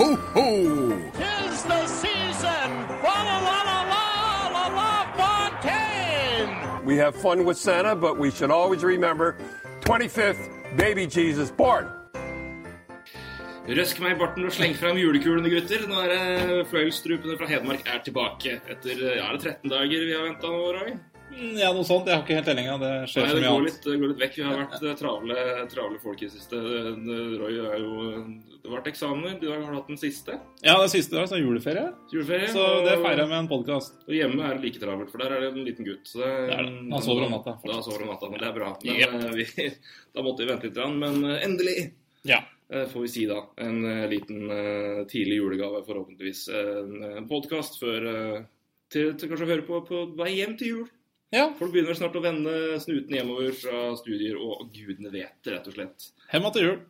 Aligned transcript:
ho, 0.00 0.16
ho! 0.34 0.46
Tis 1.12 1.62
the 1.64 1.86
season! 1.86 2.68
La, 3.04 3.16
la, 3.28 3.36
la, 3.48 3.58
la, 3.70 3.80
la, 3.92 4.36
la, 4.56 4.66
la, 4.78 4.92
Fontaine! 5.18 6.84
We 6.86 6.96
have 6.96 7.14
fun 7.14 7.44
with 7.44 7.58
Santa, 7.58 7.94
but 7.94 8.18
we 8.18 8.30
should 8.30 8.50
always 8.50 8.82
remember 8.82 9.36
25th, 9.80 10.42
baby 10.76 11.06
Jesus 11.06 11.50
born. 11.50 11.90
Røsk 13.70 14.00
meg 14.02 14.16
i 14.16 14.18
barten 14.18 14.48
og 14.48 14.54
sleng 14.56 14.72
frem 14.74 14.96
julekulene, 14.98 15.50
gutter. 15.52 15.84
Nå 15.86 16.00
er 16.02 16.08
det 16.10 16.64
fløyelsstrupene 16.72 17.36
fra 17.38 17.46
Hedmark 17.46 17.84
er 17.86 18.00
tilbake. 18.02 18.56
Etter 18.72 19.04
ja, 19.04 19.28
er 19.28 19.36
det 19.36 19.52
13 19.60 19.70
dager 19.70 20.06
vi 20.08 20.16
har 20.16 20.24
venta 20.24 20.50
nå, 20.50 20.62
Roy? 20.78 20.96
Mm, 21.30 21.56
Ja, 21.60 21.70
noe 21.72 21.84
sånt. 21.86 22.06
Jeg 22.08 22.16
har 22.16 22.22
ikke 22.24 22.36
helt 22.38 22.46
tellinga. 22.50 22.74
Det 22.80 22.90
skjer 23.10 23.22
Nei, 23.24 23.30
så 23.30 23.36
mye 23.36 23.44
går 23.44 23.56
annet. 23.56 23.66
litt, 23.70 23.82
det 23.86 23.98
går 24.00 24.10
litt 24.12 24.22
vekk. 24.22 24.34
Vi 24.36 24.42
har 24.46 24.56
vært 24.60 24.82
eh, 24.82 24.94
travle, 24.98 25.36
travle 25.72 25.98
folk 26.02 26.22
i 26.22 26.26
det 26.26 26.32
siste. 26.34 26.60
Roy 27.40 27.58
er 27.60 27.78
jo 27.80 27.94
Det 28.60 28.68
har 28.68 28.74
vært 28.76 28.90
eksamener. 28.92 29.38
Du 29.40 29.46
har 29.50 29.62
hatt 29.72 29.86
den 29.88 29.96
siste. 30.00 30.36
Ja, 30.66 30.74
den 30.82 30.90
siste 30.92 31.16
var 31.16 31.30
sånn 31.30 31.40
juleferie. 31.44 31.86
Juleferie. 32.12 32.50
Så 32.52 32.64
det 32.84 32.98
feirer 33.00 33.22
jeg 33.24 33.30
med 33.32 33.38
en 33.44 33.48
podkast. 33.48 34.02
Og 34.06 34.12
hjemme 34.18 34.44
er 34.50 34.58
det 34.58 34.64
like 34.66 34.82
travelt, 34.82 35.10
for 35.14 35.22
der 35.24 35.32
er 35.36 35.40
det 35.46 35.52
en 35.54 35.64
liten 35.64 35.86
gutt. 35.88 36.04
Så 36.10 36.20
det, 36.20 36.30
Det 36.50 36.58
er 36.58 36.62
det. 36.68 36.74
Han 36.92 37.02
sover 37.06 37.24
om 37.28 37.32
natta, 37.38 37.56
Da 37.64 37.80
sover 37.82 38.04
han 38.04 38.08
om 38.10 38.14
natta, 38.14 38.30
men 38.30 38.40
det 38.42 38.48
er 38.50 38.56
bra. 38.58 38.70
Men, 38.84 39.00
Yep. 39.00 39.14
eh, 39.14 39.34
vi, 39.38 39.70
da 40.14 40.22
måtte 40.26 40.44
vi 40.44 40.50
vente 40.52 40.68
litt, 40.68 40.80
men 40.98 41.24
eh, 41.30 41.44
endelig 41.46 41.76
Ja. 42.28 42.42
får 42.70 43.00
vi 43.02 43.08
si 43.08 43.24
da. 43.26 43.40
En 43.58 43.80
liten 44.10 44.46
tidlig 45.08 45.40
julegave, 45.40 45.80
forhåpentligvis. 45.86 46.48
En 47.16 47.26
podkast 47.26 47.80
før 47.80 48.44
til, 48.90 49.14
til 49.18 49.28
kanskje 49.30 49.46
å 49.46 49.50
høre 49.50 49.64
på 49.66 49.80
på 49.88 50.04
vei 50.18 50.34
hjem 50.36 50.56
til 50.58 50.68
jul. 50.68 50.88
Ja. 51.34 51.48
Folk 51.58 51.74
begynner 51.74 51.98
snart 51.98 52.16
å 52.18 52.24
vende 52.24 52.54
snuten 52.82 53.18
hjemover 53.18 53.52
fra 53.58 53.82
studier, 54.00 54.38
og 54.40 54.70
gudene 54.74 55.12
vet, 55.12 55.36
det, 55.44 55.54
rett 55.56 55.68
og 55.70 55.76
slett. 55.76 56.10
Hjem 56.30 56.50
til 56.54 56.66
jul. 56.66 56.80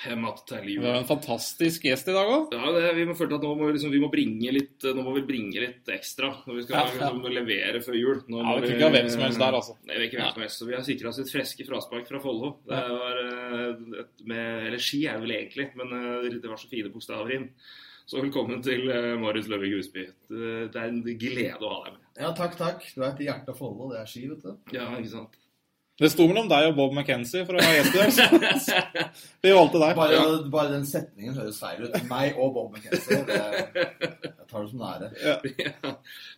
Att 0.00 0.46
til 0.46 0.68
jul. 0.68 0.84
har 0.84 0.94
en 0.94 1.04
fantastisk 1.04 1.84
gjest 1.84 2.08
i 2.08 2.12
dag 2.14 2.28
òg. 2.32 2.54
Ja, 2.56 2.70
det, 2.72 2.92
vi 2.96 3.04
må 3.04 3.12
føle 3.18 3.36
at 3.36 3.42
nå 3.44 3.50
må 3.52 3.66
vi, 3.68 3.74
liksom, 3.76 3.90
vi 3.92 4.00
må 4.00 4.08
bringe 4.12 4.54
litt 4.54 4.86
Nå 4.96 5.02
må 5.04 5.12
vi 5.18 5.26
bringe 5.28 5.60
litt 5.60 5.90
ekstra 5.92 6.30
når 6.46 6.56
vi 6.56 6.64
skal 6.64 6.76
Ja, 6.78 6.84
ja. 6.86 6.94
liksom, 6.94 7.26
levere 7.36 7.82
før 7.84 7.98
jul. 7.98 8.22
Nå 8.32 8.40
Ja, 8.40 8.54
vi 8.54 8.62
kunne 8.64 8.78
ikke 8.78 8.88
ha 8.88 8.94
hvem 8.94 9.10
som 9.12 9.24
helst 9.26 9.42
der, 9.42 9.58
altså. 9.58 9.76
Nei, 9.84 9.98
vi 10.00 10.08
ikke 10.08 10.22
hvem 10.22 10.32
som 10.32 10.46
helst. 10.46 10.62
Så 10.62 10.70
vi 10.70 10.76
har 10.78 10.86
sikra 10.86 11.12
oss 11.12 11.20
et 11.20 11.34
freske 11.34 11.68
fraspark 11.68 12.08
fra 12.08 12.22
Follo. 12.24 12.54
Det 12.70 12.80
var 12.96 13.20
eh, 13.26 14.00
et 14.06 14.24
med 14.32 14.66
Eller 14.70 14.84
ski 14.88 15.02
er 15.04 15.18
det 15.20 15.26
vel 15.26 15.36
egentlig, 15.36 15.68
men 15.76 15.92
eh, 16.00 16.32
det 16.32 16.48
var 16.48 16.62
så 16.62 16.72
fine 16.72 16.92
bokstaver 16.94 17.36
inn. 17.36 17.50
Så 18.10 18.18
velkommen 18.24 18.62
til 18.64 18.88
eh, 18.90 19.12
Marius 19.22 19.46
Løvik 19.50 19.76
Husby. 19.78 20.06
Det 20.30 20.74
er 20.80 20.88
en 20.88 21.02
glede 21.04 21.60
å 21.62 21.68
ha 21.76 21.82
deg 21.84 21.92
med. 21.94 22.06
Ja, 22.18 22.32
takk, 22.36 22.56
takk. 22.58 22.82
Du 22.96 23.04
er 23.04 23.12
et 23.12 23.20
hjerte 23.28 23.52
å 23.54 23.58
folde, 23.58 23.84
og 23.86 23.92
det 23.94 24.00
er 24.02 24.08
ski, 24.10 24.24
vet 24.32 24.42
du. 24.42 24.56
Ja, 24.74 24.88
ikke 24.98 25.12
sant? 25.12 25.36
Det 26.00 26.08
sto 26.08 26.24
mellom 26.24 26.46
deg 26.48 26.70
og 26.70 26.78
Bob 26.78 26.94
McKenzie 26.96 27.42
for 27.44 27.58
å 27.58 27.62
ha 27.62 27.72
gjest 27.76 27.92
i 27.92 28.00
dag. 28.00 28.84
Vi 29.44 29.50
valgte 29.52 29.82
deg. 29.82 29.92
Bare, 29.98 30.20
bare 30.54 30.70
den 30.72 30.86
setningen 30.88 31.36
høres 31.36 31.58
feil 31.60 31.82
ut. 31.84 31.98
Meg 32.08 32.38
og 32.40 32.54
Bob 32.56 32.72
McKenzie. 32.72 33.18
Det, 33.28 33.36
jeg 34.24 34.46
tar 34.48 34.64
det 34.64 34.70
som 34.72 34.80
nære. 34.80 35.10
Ja. 35.20 35.34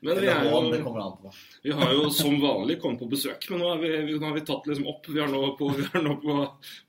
Men 0.03 0.19
vi, 0.19 0.28
er 0.34 0.48
jo, 0.50 0.59
det 0.75 0.81
kommer 0.83 1.05
an 1.06 1.15
på. 1.23 1.31
vi 1.62 1.77
har 1.78 1.95
jo 1.95 2.11
som 2.12 2.34
vanlig 2.43 2.81
kommet 2.83 3.00
på 3.05 3.09
besøk, 3.15 3.47
men 3.55 3.62
nå 3.62 3.70
har 3.70 3.81
vi, 3.84 3.93
vi- 4.11 4.19
nå 4.19 4.27
har 4.28 4.34
vi 4.37 4.45
tatt 4.50 4.67
liksom 4.69 4.91
opp. 4.93 5.06
Vi 5.15 5.23
er 5.23 5.31
nå 5.31 5.45
på, 5.61 5.70
vi 5.78 5.87
er 5.89 6.05
nå 6.11 6.19
på, 6.27 6.37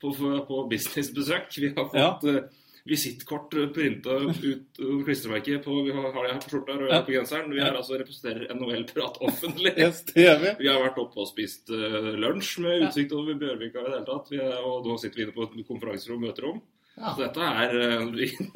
på, 0.02 0.12
på, 0.18 0.34
på 0.50 0.60
businessbesøk. 0.74 1.48
Vi 1.62 1.70
har 1.78 1.88
fått 1.94 2.28
eh, 2.34 2.42
visittkort 2.84 3.54
printa 3.72 4.18
ut 4.20 4.80
og 4.84 5.04
klistremerke 5.06 5.56
på 5.64 5.76
Vi 5.86 5.92
har, 5.96 6.10
har 6.12 6.26
det 6.26 6.32
her 6.34 6.40
på 6.44 6.50
skjorta 6.52 6.74
og 6.76 6.90
Ja. 6.92 6.98
på 7.06 7.14
genseren. 7.14 7.50
Vi 7.54 7.60
er 7.64 7.72
altså 7.78 7.96
representerer 8.00 8.52
NHL-prat 8.52 9.16
offentlig. 9.28 9.72
Yes, 9.80 10.02
det 10.10 10.26
gjør 10.26 10.38
vi. 10.42 10.52
Vi 10.60 10.68
har 10.68 10.82
vært 10.84 11.00
oppe 11.00 11.22
og 11.24 11.30
spist 11.30 11.72
eh, 11.72 12.10
lunsj 12.20 12.58
med 12.60 12.84
utsikt 12.88 13.12
over 13.16 13.34
Bjørvika 13.40 13.80
i 13.80 13.86
det 13.88 13.94
hele 13.96 14.04
tatt. 14.10 14.28
Vi 14.34 14.40
og 14.44 14.84
nå 14.86 14.98
sitter 15.00 15.16
vi 15.22 15.26
inne 15.28 15.36
på 15.36 15.46
et 15.48 15.56
konferanserom 15.68 16.20
og 16.20 16.28
møterom. 16.28 16.60
Ja. 16.94 17.10
Så 17.16 17.24
dette 17.24 17.42
er 17.42 17.72
eh, 17.74 18.02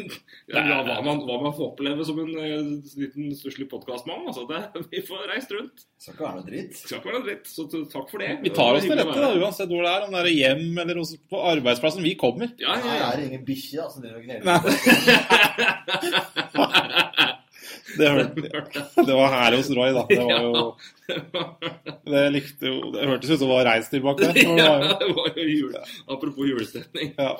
ja, 0.54 0.62
hva, 0.86 0.96
man, 1.02 1.18
hva 1.26 1.36
man 1.42 1.54
får 1.56 1.72
oppleve 1.72 2.04
som 2.06 2.20
en 2.22 2.28
eh, 2.38 2.68
liten 3.02 3.32
stusslig 3.34 3.66
podkastmann. 3.72 4.28
Altså, 4.30 4.44
det- 4.46 4.84
vi 4.92 5.00
får 5.08 5.24
reist 5.32 5.50
rundt. 5.56 5.82
Skal 5.98 6.14
ikke 6.14 6.22
være 6.28 6.36
noe 6.38 6.46
dritt. 6.46 6.70
Det 6.76 6.78
skal 6.84 7.00
ikke 7.00 7.08
være 7.10 7.18
noe 7.18 7.26
dritt, 7.26 7.46
så 7.50 7.66
takk 7.96 8.06
for 8.12 8.22
det. 8.22 8.28
Vi 8.44 8.52
tar 8.54 8.78
oss 8.78 8.86
til 8.86 8.94
rette, 8.94 9.18
da, 9.18 9.32
uansett 9.42 9.72
hvor 9.74 9.82
det 9.82 9.90
er. 9.96 10.06
Om 10.06 10.14
det 10.14 10.22
er 10.22 10.30
hjem 10.36 10.78
eller 10.84 11.00
hos, 11.02 11.10
på 11.34 11.40
arbeidsplassen. 11.50 12.06
Vi 12.06 12.14
kommer. 12.20 12.52
Ja, 12.62 12.76
ja, 12.78 12.84
Her 12.86 13.00
ja. 13.02 13.08
er 13.10 13.16
det 13.18 13.26
ingen 13.32 13.44
bikkje 13.48 13.80
da, 13.82 13.88
som 13.90 14.06
driver 14.06 14.22
og 14.22 14.26
Nei. 14.30 14.36
gneler. 14.38 14.58
Det, 17.98 18.04
hørte, 18.08 18.82
det 19.06 19.14
var 19.16 19.30
her 19.32 19.54
hos 19.56 19.70
Roy, 19.74 19.90
da. 19.96 20.02
Det 20.10 20.18
var 20.22 20.42
jo 20.44 20.76
Det 22.04 22.20
likte 22.34 22.68
jo 22.68 22.90
Det 22.94 23.06
hørtes 23.08 23.30
ut 23.32 23.38
som 23.40 23.48
det 23.48 23.54
var 23.54 23.64
reist 23.66 23.90
tilbake. 23.94 24.28
det 24.36 24.44
ja, 24.44 24.68
var 24.68 24.84
jo- 24.84 24.98
det 25.00 25.08
var 25.16 25.32
jo 25.40 25.46
jul. 25.48 25.72
Apropos 26.06 26.46
julestemning. 26.50 27.14
Ja. 27.16 27.30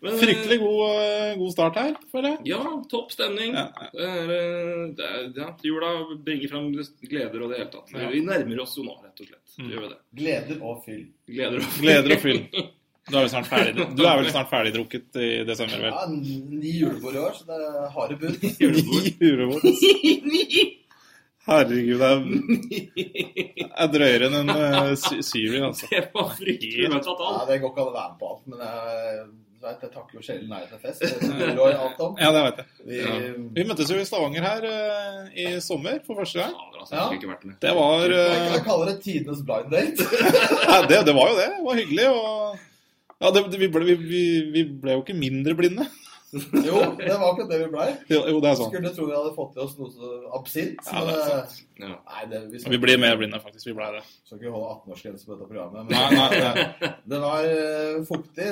Men, 0.00 0.14
eh, 0.14 0.18
Fryktelig 0.22 0.58
god, 0.62 0.80
eh, 1.04 1.36
god 1.36 1.52
start 1.52 1.76
her, 1.76 1.94
føler 2.12 2.28
jeg. 2.30 2.38
Ja, 2.54 2.60
topp 2.88 3.12
stemning. 3.12 3.52
Ja, 3.54 3.66
Det 3.92 4.06
er, 4.08 4.30
eh, 4.36 4.84
det 4.96 5.04
er, 5.10 5.26
ja, 5.36 5.48
jula 5.62 5.90
bringer 6.24 6.48
fram 6.48 6.70
gleder 6.72 7.42
og 7.44 7.50
det 7.52 7.58
hele 7.60 7.70
tatt. 7.74 7.92
Ja. 7.92 8.08
Vi 8.08 8.22
nærmer 8.24 8.62
oss 8.64 8.76
jo 8.78 8.84
nå, 8.86 8.96
rett 9.04 9.20
og 9.20 9.26
slett. 9.28 9.56
Mm. 9.58 9.70
Vi 9.70 9.88
det. 9.88 9.98
Gleder 10.22 10.62
og 10.62 10.84
fyll. 10.86 11.06
Gleder 11.28 11.58
og 11.60 11.80
Gleder 11.82 12.16
og 12.16 12.22
fyll. 12.24 12.40
Du 13.10 13.16
er 13.18 13.28
snart 13.32 13.48
ferdig 13.50 13.74
Du 13.96 14.04
er 14.06 14.20
vel 14.20 14.30
snart 14.30 14.50
ferdigdrukket 14.52 15.16
i 15.20 15.30
desember, 15.48 15.80
vel? 15.84 15.92
Ja, 15.92 16.06
ni 16.08 16.74
julebord 16.80 17.16
i 17.16 17.22
år, 17.26 17.36
så 17.36 17.48
det 17.48 17.60
er 17.66 17.88
harde 17.96 18.16
bud. 18.20 18.36
Ni 18.60 19.16
julebord. 19.20 19.64
Herregud, 21.50 21.98
det 21.98 22.08
er, 22.08 23.68
er 23.80 23.88
drøyere 23.90 24.28
enn 24.28 24.36
en 24.42 24.50
uh, 24.52 24.90
syving, 25.24 25.64
altså. 25.70 25.88
Det 25.90 26.02
var 26.14 26.28
fryktelig 26.36 26.84
Ja, 26.84 26.90
alt. 27.00 27.46
det 27.48 27.56
går 27.62 27.72
ikke 27.72 27.80
an 27.80 27.88
å 27.88 27.94
være 27.96 28.10
med 28.12 28.18
på 28.20 28.28
alt, 28.34 28.42
men 28.52 28.60
jeg, 28.66 29.24
du 29.60 29.66
vet, 29.68 29.82
jeg 29.84 29.90
takker 29.92 30.16
jo 30.16 30.22
sjelden 30.24 30.48
nei 30.48 30.62
til 30.70 30.78
fest. 30.80 31.02
Det 31.36 31.48
er 31.52 31.74
alt 31.76 31.98
om. 32.00 32.14
Ja, 32.16 32.30
det 32.32 32.44
vet 32.46 32.60
jeg. 32.62 32.68
Vi, 32.88 33.00
Ja. 33.04 33.16
Vi 33.58 33.64
møttes 33.68 33.90
jo 33.92 33.98
i 34.00 34.06
Stavanger 34.08 34.46
her 34.46 34.64
uh, 34.64 35.26
i 35.36 35.44
sommer 35.60 35.98
for 36.06 36.16
første 36.22 36.40
gang. 36.40 36.54
Ja, 36.56 36.80
det, 36.80 36.86
skulle 36.88 37.18
ikke 37.18 37.28
vært 37.28 37.44
med. 37.44 37.58
Det 37.60 37.74
var 37.76 38.14
eh, 38.16 38.46
jeg 38.54 38.62
kaller 38.64 38.88
det 38.88 38.94
tidenes 39.04 39.42
blind 39.44 39.68
date. 39.74 40.06
ja, 40.70 40.78
det, 40.88 41.02
det 41.10 41.16
var 41.18 41.28
jo 41.28 41.36
det. 41.36 41.50
Det 41.58 41.66
var 41.66 41.80
hyggelig. 41.82 42.08
Og 42.08 43.20
ja, 43.20 43.34
det, 43.36 43.44
vi, 43.60 43.68
ble, 43.74 43.84
vi, 43.90 43.98
vi, 44.00 44.22
vi 44.54 44.64
ble 44.80 44.96
jo 44.96 45.04
ikke 45.04 45.18
mindre 45.20 45.58
blinde. 45.58 45.84
Jo, 46.68 46.80
det 46.98 47.14
var 47.18 47.32
akkurat 47.32 47.48
det 47.50 47.58
vi 47.58 47.68
blei. 47.72 47.86
Jo, 48.10 48.20
jo 48.30 48.40
det 48.42 48.50
er 48.50 48.58
sånn. 48.58 48.70
Skulle 48.70 48.92
tro 48.94 49.06
vi 49.08 49.16
hadde 49.16 49.32
fått 49.34 49.56
i 49.56 49.62
oss 49.64 49.72
noe 49.80 49.90
så 49.94 50.10
absint. 50.38 50.84
Ja, 50.86 51.02
det 51.08 51.14
er 51.16 51.30
sant. 51.30 51.56
Ja. 51.80 51.94
Nei, 51.96 52.26
det, 52.30 52.42
vi 52.52 52.60
Vi 52.74 52.80
blir 52.84 53.00
mer 53.02 53.16
blinde, 53.18 53.40
faktisk. 53.42 53.66
Vi 53.70 53.74
blei 53.78 53.88
det. 53.96 54.04
skal 54.28 54.38
ikke 54.38 54.52
holde 54.54 54.74
18-årsgrense 54.76 55.26
på 55.26 55.34
dette 55.34 55.48
programmet. 55.48 55.88
Men 55.88 55.96
Nei, 55.96 56.10
nei, 56.14 56.44
nei. 56.44 56.92
det 57.14 57.22
var 57.24 57.48
uh, 57.50 57.96
fuktig. 58.10 58.46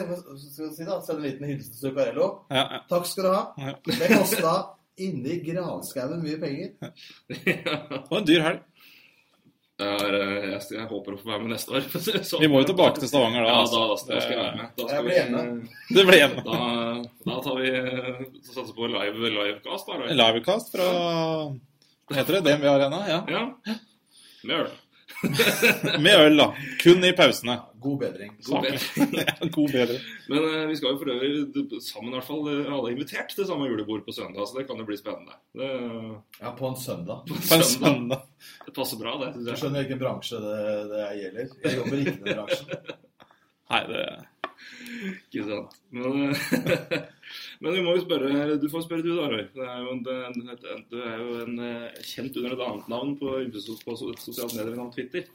Skal 0.49 0.67
vi 0.67 0.73
si 0.79 0.89
da? 0.89 0.99
Send 1.07 1.21
en 1.21 1.29
liten 1.29 1.51
hilsen 1.53 1.77
til 1.77 1.85
Zuccarello. 1.85 2.29
Ja, 2.51 2.65
ja. 2.65 2.83
Takk 2.91 3.07
skal 3.11 3.29
du 3.29 3.33
ha. 3.35 3.45
Ja. 3.63 3.77
Det 3.87 4.11
kosta 4.17 4.57
inni 4.99 5.39
granskauen 5.47 6.25
mye 6.25 6.41
penger. 6.43 6.75
Det 7.31 8.03
var 8.11 8.19
en 8.19 8.27
dyr 8.27 8.43
helg. 8.49 8.65
Er, 9.79 10.15
eh, 10.19 10.47
jeg, 10.51 10.61
jeg 10.75 10.87
håper 10.91 11.15
å 11.15 11.19
få 11.21 11.29
være 11.31 11.43
med 11.45 11.53
neste 11.55 11.71
år. 11.79 11.85
Så- 12.31 12.41
Vi 12.43 12.49
må 12.51 12.63
jo 12.65 12.67
tilbake 12.73 12.99
til 12.99 13.11
Stavanger 13.13 13.45
da. 13.47 13.53
Ja, 13.53 13.61
da, 13.71 13.83
da, 13.93 13.99
da 14.09 14.21
skal 14.25 14.33
jeg 14.35 14.41
være 14.43 14.57
med. 14.57 14.73
Da 14.75 14.89
skal 14.89 15.05
vi. 15.07 15.13
Det 15.99 16.05
blir 16.09 16.19
hjemme. 16.19 16.43
Da, 16.49 16.59
da 17.29 17.37
tar 17.45 17.61
vi 17.63 17.71
eh, 17.71 18.25
så 18.43 18.57
satser 18.57 18.75
på 18.75 18.89
live 18.91 19.31
livecast, 19.37 19.87
da. 19.93 20.11
Livecast 20.19 20.75
fra 20.75 20.89
Hva 22.09 22.19
heter 22.19 22.39
det? 22.39 22.43
DNB 22.49 22.67
Arena? 22.73 23.01
Ja. 23.07 23.21
Ja. 23.31 23.45
gjør 24.49 24.65
øl. 24.67 24.77
Med 26.05 26.21
øl, 26.21 26.37
da. 26.39 26.47
Kun 26.83 27.05
i 27.05 27.13
pausene. 27.17 27.57
God 27.83 27.99
bedring. 28.01 28.33
God 28.47 28.63
bedring. 28.67 29.51
God 29.57 29.73
bedring. 29.73 30.01
Men 30.29 30.39
uh, 30.45 30.65
vi 30.69 30.77
skal 30.79 30.93
jo 30.93 31.01
for 31.01 31.11
øvrig 31.15 31.81
sammen 31.83 32.13
i 32.13 32.17
hvert 32.17 32.29
fall 32.29 32.49
eh, 32.53 32.71
alle 32.75 32.93
invitert 32.95 33.35
til 33.35 33.47
samme 33.49 33.67
julebord 33.71 34.05
på 34.07 34.15
søndag, 34.15 34.47
så 34.51 34.59
det 34.59 34.67
kan 34.69 34.79
jo 34.83 34.87
bli 34.89 34.99
spennende. 35.01 35.37
Det, 35.59 35.69
Ja, 36.41 36.53
på 36.59 36.71
en 36.71 36.77
søndag. 36.79 37.25
på 37.29 37.35
en 37.35 37.43
søndag. 37.43 37.69
søndag. 37.75 38.25
Det 38.67 38.75
passer 38.77 39.01
bra, 39.01 39.17
det. 39.25 39.33
Du 39.43 39.53
skjønner 39.55 39.83
hvilken 39.85 40.03
bransje 40.03 40.41
det, 40.45 40.57
det 40.93 41.05
gjelder. 41.23 41.55
Jeg 41.65 41.79
jobber 41.81 42.03
ikke 42.03 42.15
i 42.15 42.19
den 42.23 42.35
bransjen. 42.41 42.67
Nei, 43.69 43.83
det 43.93 44.05
Ikke 45.29 45.45
sant. 45.49 45.79
Men, 45.95 46.31
eh, 46.31 46.99
men 47.61 47.75
vi 47.75 47.83
må 47.83 47.97
jo 47.97 48.05
spørre 48.05 48.57
Du 48.63 48.69
får 48.71 48.87
spørre 48.87 49.05
du, 49.05 49.13
da, 49.17 49.29
Roy. 49.33 49.45
Det 49.55 49.67
er 49.67 49.83
jo 49.83 49.93
en, 49.95 50.03
du 50.91 50.99
er 51.03 51.21
jo 51.21 51.37
en 51.45 51.61
eh, 51.67 52.01
kjent 52.07 52.41
under 52.41 52.57
et 52.57 52.65
annet 52.69 52.91
navn 52.93 53.15
på, 53.21 53.37
på 53.85 53.97
sosiale 53.99 54.51
medier 54.55 54.75
enn 54.75 54.91
Twitter. 54.95 55.29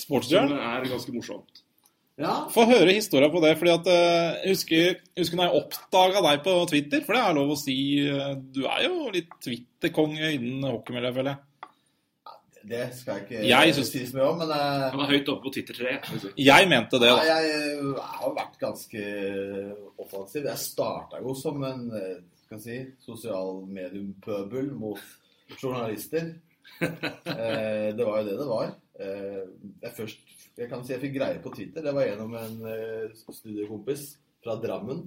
Som 0.00 0.22
Det 0.24 0.40
er 0.40 0.88
ganske 0.88 1.14
morsomt. 1.14 1.64
Ja, 2.20 2.34
Få 2.52 2.66
høre 2.68 2.92
historia 2.92 3.30
på 3.32 3.40
det. 3.40 3.54
fordi 3.58 3.72
at 3.72 3.86
Jeg 3.90 4.54
husker, 4.54 4.96
jeg 5.16 5.22
husker 5.22 5.38
når 5.40 5.48
jeg 5.48 5.62
oppdaga 5.62 6.24
deg 6.26 6.42
på 6.44 6.56
Twitter, 6.68 7.04
for 7.06 7.16
det 7.16 7.22
er 7.22 7.36
lov 7.38 7.54
å 7.54 7.60
si 7.60 7.76
eh, 8.04 8.34
Du 8.52 8.64
er 8.66 8.84
jo 8.88 9.12
litt 9.14 9.30
Twitter-konge 9.44 10.34
innen 10.36 10.66
hockeymiljøet, 10.68 11.16
føler 11.16 11.32
jeg. 11.34 11.44
Det 12.68 12.94
skal 12.94 13.16
jeg 13.18 13.24
ikke 13.26 13.44
Jeg 13.48 13.74
synes- 13.74 13.90
si 13.92 14.06
så 14.06 14.16
mye 14.16 14.26
om, 14.30 14.38
men 14.38 14.50
eh, 14.50 14.90
Han 14.90 14.98
var 15.00 15.10
høyt 15.12 15.28
oppe 15.28 15.42
på 15.46 15.52
Twitter-treet. 15.54 16.10
jeg. 16.10 16.32
Jeg 16.36 16.68
mente 16.68 16.98
det, 17.00 17.08
ja, 17.08 17.16
da. 17.16 17.40
jeg 17.40 17.94
har 17.96 18.34
vært 18.36 18.58
ganske 18.60 19.04
offensiv. 19.98 20.44
Jeg 20.44 20.58
starta 20.58 21.20
jo 21.22 21.34
som 21.34 21.62
en 21.64 21.86
eh, 21.96 22.18
skal 22.44 22.58
jeg 22.58 22.64
si, 22.64 22.78
sosial 23.06 23.64
medium-pøbel 23.66 24.72
mot 24.76 25.00
journalister. 25.60 26.34
Eh, 26.80 27.90
det 27.96 28.04
var 28.06 28.20
jo 28.20 28.24
det 28.28 28.36
det 28.38 28.46
var. 28.46 28.68
Eh, 29.00 29.40
jeg 29.82 29.92
først 29.96 30.18
jeg 30.60 30.68
kan 30.70 30.84
si 30.84 30.92
jeg 30.92 31.00
fikk 31.02 31.14
greie 31.16 31.40
på 31.42 31.50
Twitter. 31.54 31.82
Det 31.82 31.92
var 31.96 32.04
gjennom 32.06 32.34
en 32.38 32.60
eh, 32.68 33.10
studiekompis 33.34 34.04
fra 34.44 34.54
Drammen. 34.62 35.02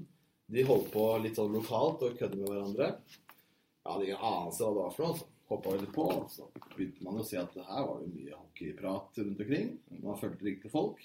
De 0.53 0.63
holdt 0.67 0.89
på 0.91 1.05
litt 1.23 1.37
sånn 1.39 1.53
lokalt 1.55 2.03
og 2.03 2.17
kødde 2.19 2.37
med 2.41 2.49
hverandre. 2.51 2.89
Jeg 2.99 3.89
hadde 3.93 4.05
ingen 4.09 4.25
anelse 4.27 4.63
hva 4.65 4.73
det 4.73 4.81
var 4.81 4.93
for 4.97 5.07
noe. 5.07 5.17
Så 5.17 5.25
hoppa 5.51 5.75
litt 5.77 5.93
på, 5.93 6.07
så 6.31 6.47
begynte 6.75 7.05
man 7.05 7.19
å 7.19 7.25
se 7.27 7.39
at 7.41 7.55
her 7.57 7.87
var 7.87 8.01
det 8.01 8.11
mye 8.13 8.37
hockeyprat 8.37 9.19
rundt 9.21 9.41
omkring. 9.45 9.73
Man 10.01 10.19
fulgte 10.19 10.47
riktige 10.47 10.73
folk. 10.73 11.01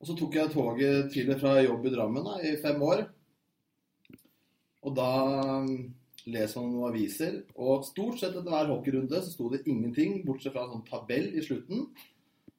Og 0.00 0.08
så 0.08 0.16
tok 0.18 0.34
jeg 0.36 0.52
toget 0.52 1.12
til 1.14 1.30
og 1.32 1.38
fra 1.40 1.58
jobb 1.62 1.86
i 1.86 1.92
Drammen 1.94 2.26
da, 2.26 2.38
i 2.44 2.56
fem 2.60 2.82
år. 2.84 3.04
Og 4.84 4.96
da 4.98 5.10
mm, 5.64 5.70
leser 6.34 6.60
man 6.60 6.74
noen 6.74 6.90
aviser, 6.90 7.38
og 7.56 7.86
stort 7.88 8.20
sett 8.20 8.34
etter 8.34 8.50
hver 8.52 8.68
hockeyrunde 8.72 9.22
så 9.22 9.32
sto 9.32 9.48
det 9.52 9.62
ingenting, 9.70 10.18
bortsett 10.26 10.52
fra 10.52 10.66
en 10.66 10.74
sånn 10.76 10.86
tabell 10.90 11.30
i 11.32 11.44
slutten. 11.44 11.86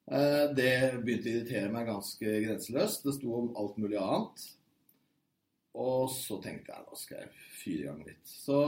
Eh, 0.06 0.46
Det 0.58 0.74
begynte 1.04 1.30
å 1.30 1.36
irritere 1.36 1.72
meg 1.74 1.90
ganske 1.90 2.36
grenseløst. 2.48 3.06
Det 3.06 3.16
sto 3.20 3.38
om 3.44 3.54
alt 3.60 3.78
mulig 3.82 4.00
annet. 4.02 4.50
Og 5.76 6.10
så 6.14 6.40
tenkte 6.42 6.72
jeg 6.72 6.86
nå 6.88 6.98
skal 6.98 7.24
jeg 7.24 7.48
fyre 7.60 7.80
i 7.82 7.88
gang 7.90 8.04
litt. 8.08 8.22
Så 8.26 8.60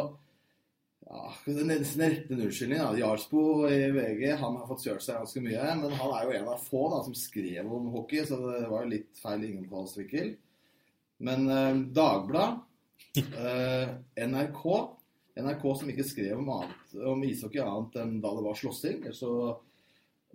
ja, 1.08 1.22
nesten 1.46 2.04
en 2.04 2.42
unnskyldning. 2.42 2.80
da. 2.80 2.92
Jarlsbo 3.00 3.44
i 3.72 3.80
VG 3.96 4.26
han 4.42 4.58
har 4.60 4.68
fått 4.68 4.86
kjørt 4.88 5.06
seg 5.06 5.22
ganske 5.22 5.44
mye. 5.46 5.70
Men 5.82 5.96
han 6.02 6.16
er 6.18 6.28
jo 6.28 6.36
en 6.40 6.52
av 6.52 6.66
få 6.68 6.84
da, 6.94 7.02
som 7.06 7.16
skrev 7.18 7.72
om 7.74 7.90
hockey, 7.96 8.26
så 8.28 8.40
det 8.44 8.68
var 8.68 8.84
jo 8.84 8.94
litt 8.96 9.22
feil 9.22 9.48
innfallsvinkel. 9.48 10.36
Men 11.28 11.50
eh, 11.50 11.82
Dagbladet, 11.96 12.60
eh, 13.18 13.96
NRK 14.28 14.64
NRK 15.38 15.64
som 15.80 15.90
ikke 15.92 16.06
skrev 16.08 16.40
om, 16.40 16.50
annet, 16.58 16.94
om 17.06 17.24
ishockey 17.26 17.62
annet 17.62 17.98
enn 18.02 18.20
da 18.24 18.34
det 18.34 18.44
var 18.46 18.58
slåssing. 18.58 19.04
Så 19.14 19.32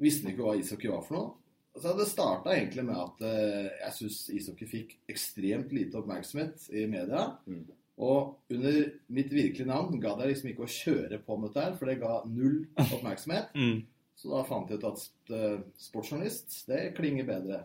visste 0.02 0.26
de 0.26 0.34
ikke 0.34 0.46
hva 0.46 0.56
ishockey 0.58 0.90
var 0.92 1.04
for 1.06 1.18
noe. 1.18 1.30
Så 1.72 1.94
Det 1.96 2.06
starta 2.10 2.52
egentlig 2.52 2.84
med 2.84 2.98
at 3.00 3.22
eh, 3.26 3.70
jeg 3.80 3.96
syns 3.98 4.18
ishockey 4.36 4.68
fikk 4.68 4.96
ekstremt 5.10 5.72
lite 5.72 5.98
oppmerksomhet 6.02 6.68
i 6.70 6.84
media. 6.90 7.30
Mm. 7.48 7.64
Og 8.02 8.52
under 8.52 8.78
mitt 9.14 9.30
virkelige 9.32 9.68
navn 9.68 10.00
gadd 10.02 10.20
jeg 10.24 10.32
liksom 10.32 10.50
ikke 10.52 10.66
å 10.66 10.72
kjøre 10.74 11.18
på 11.22 11.36
med 11.38 11.52
dette 11.52 11.64
her, 11.68 11.74
for 11.78 11.90
det 11.90 11.98
ga 12.02 12.18
null 12.28 12.60
oppmerksomhet. 12.88 13.52
Mm. 13.62 13.80
Så 14.22 14.28
da 14.30 14.42
fant 14.46 14.68
jeg 14.70 14.78
ut 14.78 14.84
at 14.86 15.32
eh, 15.34 15.54
sportsjournalist, 15.82 16.52
det 16.68 16.80
klinger 16.94 17.24
bedre. 17.26 17.62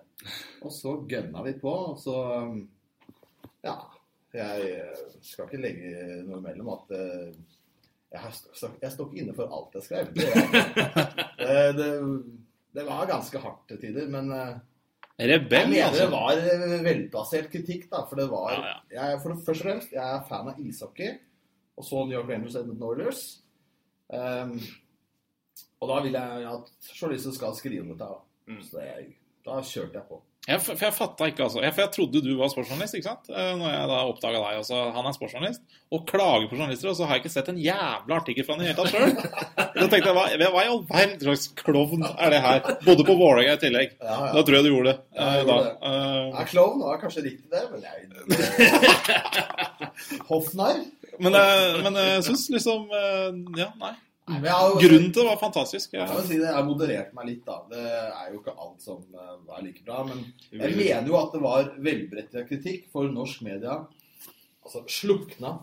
Og 0.66 0.72
så 0.74 0.94
gønna 1.12 1.44
vi 1.46 1.52
på, 1.60 1.74
og 1.92 2.00
så 2.02 2.16
um, 2.48 2.62
Ja. 3.66 3.76
Jeg 4.34 4.72
eh, 4.80 5.04
skal 5.24 5.46
ikke 5.48 5.60
legge 5.62 5.92
noe 6.28 6.40
imellom 6.42 6.72
at 6.74 6.90
eh, 6.98 7.30
jeg, 8.14 8.22
har 8.24 8.34
st- 8.36 8.54
st- 8.58 8.80
jeg 8.82 8.94
står 8.96 9.12
ikke 9.12 9.22
inne 9.26 9.36
for 9.38 9.54
alt 9.58 9.78
jeg 9.78 9.86
skrev. 9.86 10.10
Det, 10.18 10.26
det, 11.44 11.62
det, 11.78 11.92
det 12.80 12.88
var 12.90 13.08
ganske 13.12 13.44
hardt 13.44 13.64
til 13.72 13.80
tider, 13.84 14.10
men 14.14 14.32
eh, 15.18 15.48
jeg 15.50 15.70
mener 15.70 15.88
altså. 15.88 16.04
det 16.04 16.12
var 16.14 16.42
eh, 16.54 16.84
velplassert 16.86 17.48
kritikk, 17.54 17.88
da. 17.90 18.04
For 18.10 18.20
det 18.22 18.28
var 18.30 18.52
Ja, 18.54 18.60
ja. 18.70 18.78
Jeg, 18.98 19.22
for 19.24 19.40
Først 19.46 19.64
og 19.64 19.70
fremst, 19.70 19.96
jeg 19.96 20.04
er 20.04 20.28
fan 20.30 20.52
av 20.52 20.60
ishockey. 20.62 21.16
Og 21.78 21.86
så 21.86 22.04
New 22.06 22.18
York 22.18 22.30
Rangers 22.30 22.58
Edmund 22.58 22.84
Oilers. 22.86 23.24
Um, 24.08 24.56
og 25.82 25.90
da 25.92 25.98
vil 26.06 26.16
jeg 26.18 26.46
at 26.50 26.70
journalisten 26.96 27.36
skal 27.36 27.56
skrive 27.58 27.84
om 27.84 27.92
dette. 27.92 28.08
Mm. 28.48 28.62
Så 28.66 28.80
det, 28.80 29.18
da 29.46 29.60
kjørte 29.62 30.00
jeg 30.00 30.08
på. 30.10 30.22
Jeg, 30.48 30.62
for 30.64 30.80
jeg 30.80 30.94
fatta 30.96 31.26
ikke, 31.28 31.44
altså. 31.44 31.60
Jeg, 31.60 31.74
for 31.76 31.82
jeg 31.84 31.92
trodde 31.92 32.22
du 32.24 32.30
var 32.40 32.48
sportsjournalist, 32.54 32.96
ikke 32.96 33.10
sant? 33.10 33.26
Eh, 33.34 33.50
Når 33.60 33.68
jeg 33.74 33.88
da 33.92 33.98
oppdaga 34.08 34.40
deg. 34.46 34.60
Altså, 34.62 34.78
han 34.96 35.10
er 35.10 35.16
sportsjournalist 35.18 35.62
og 35.92 36.06
klager 36.08 36.48
på 36.48 36.56
journalister, 36.56 36.88
og 36.92 36.96
så 36.96 37.04
har 37.10 37.18
jeg 37.18 37.24
ikke 37.26 37.32
sett 37.34 37.50
en 37.52 37.60
jævla 37.60 38.16
artikkel 38.22 38.46
fra 38.48 38.56
han 38.56 38.64
i 38.64 38.68
det 38.68 38.72
hele 38.72 38.80
tatt 38.80 38.94
sjøl. 38.96 39.12
Da 39.58 39.88
tenkte 39.92 40.08
jeg, 40.08 40.16
hva, 40.16 40.24
hva 40.56 40.64
i 40.64 40.72
all 40.72 40.82
verden 40.88 41.20
slags 41.26 41.46
klovn 41.60 42.08
er 42.08 42.32
det 42.32 42.42
her? 42.48 42.60
Bodde 42.88 43.04
på 43.08 43.18
Vålerenga 43.20 43.58
i 43.58 43.62
tillegg. 43.66 43.90
Ja, 44.00 44.16
ja. 44.16 44.32
Da 44.38 44.46
tror 44.48 44.56
jeg 44.58 44.64
du 44.64 44.72
gjorde 44.72 44.94
det. 44.94 44.98
Ja, 45.20 45.28
jeg 45.36 45.44
eh, 45.44 45.48
da. 45.52 45.58
gjorde 45.58 45.68
det. 45.68 45.76
Eh, 45.92 46.32
Ja, 46.38 46.44
Klovn 46.54 46.80
var 46.88 47.00
kanskje 47.04 47.26
riktig, 47.28 47.48
det, 47.52 47.64
men 47.72 47.82
jeg 47.84 47.98
Hoffnarr? 50.32 50.80
Men, 51.20 51.34
men 51.84 51.96
jeg 52.04 52.24
syns 52.28 52.44
liksom 52.54 52.88
Ja, 53.58 53.72
nei. 53.82 53.94
Nei, 54.28 54.42
har 54.52 54.74
Grunnen 54.82 55.12
til 55.16 55.24
det 55.24 55.30
var 55.30 55.40
fantastisk. 55.40 55.94
Jeg 55.96 56.04
Jeg, 56.04 56.24
si 56.28 56.36
det, 56.38 56.48
jeg 56.50 56.56
har 56.58 56.66
moderert 56.68 57.14
meg 57.16 57.30
litt, 57.30 57.46
da. 57.48 57.62
Det 57.72 57.84
er 57.88 58.34
jo 58.34 58.42
ikke 58.42 58.56
alt 58.60 58.82
som 58.84 59.06
eh, 59.16 59.56
er 59.58 59.64
like 59.64 59.86
bra. 59.88 60.02
Men 60.10 60.26
jeg 60.52 60.76
mener 60.76 61.08
jo 61.08 61.16
at 61.22 61.32
det 61.38 61.42
var 61.46 61.70
velberettiget 61.80 62.50
kritikk 62.50 62.90
for 62.92 63.08
norsk 63.14 63.42
media. 63.48 63.78
Altså 64.66 64.84
slukna. 64.92 65.54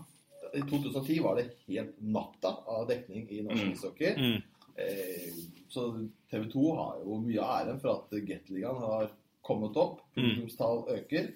I 0.54 0.62
2010 0.70 1.18
var 1.24 1.36
det 1.36 1.48
helt 1.68 1.96
natta 2.00 2.54
av 2.70 2.86
dekning 2.88 3.26
i 3.30 3.42
norsk 3.44 3.64
Mm. 3.64 3.72
ishockey. 3.74 4.14
mm. 4.16 4.42
Eh, 4.76 5.28
så 5.70 5.84
TV 6.30 6.48
2 6.50 6.64
har 6.76 6.96
jo 7.04 7.20
mye 7.20 7.38
av 7.42 7.66
æren 7.66 7.80
for 7.82 7.90
at 8.00 8.16
Gateligaen 8.26 8.80
har 8.80 9.10
kommet 9.42 9.76
opp. 9.76 10.00
Mm. 10.16 10.22
Publikumstall 10.22 10.84
øker. 10.96 11.28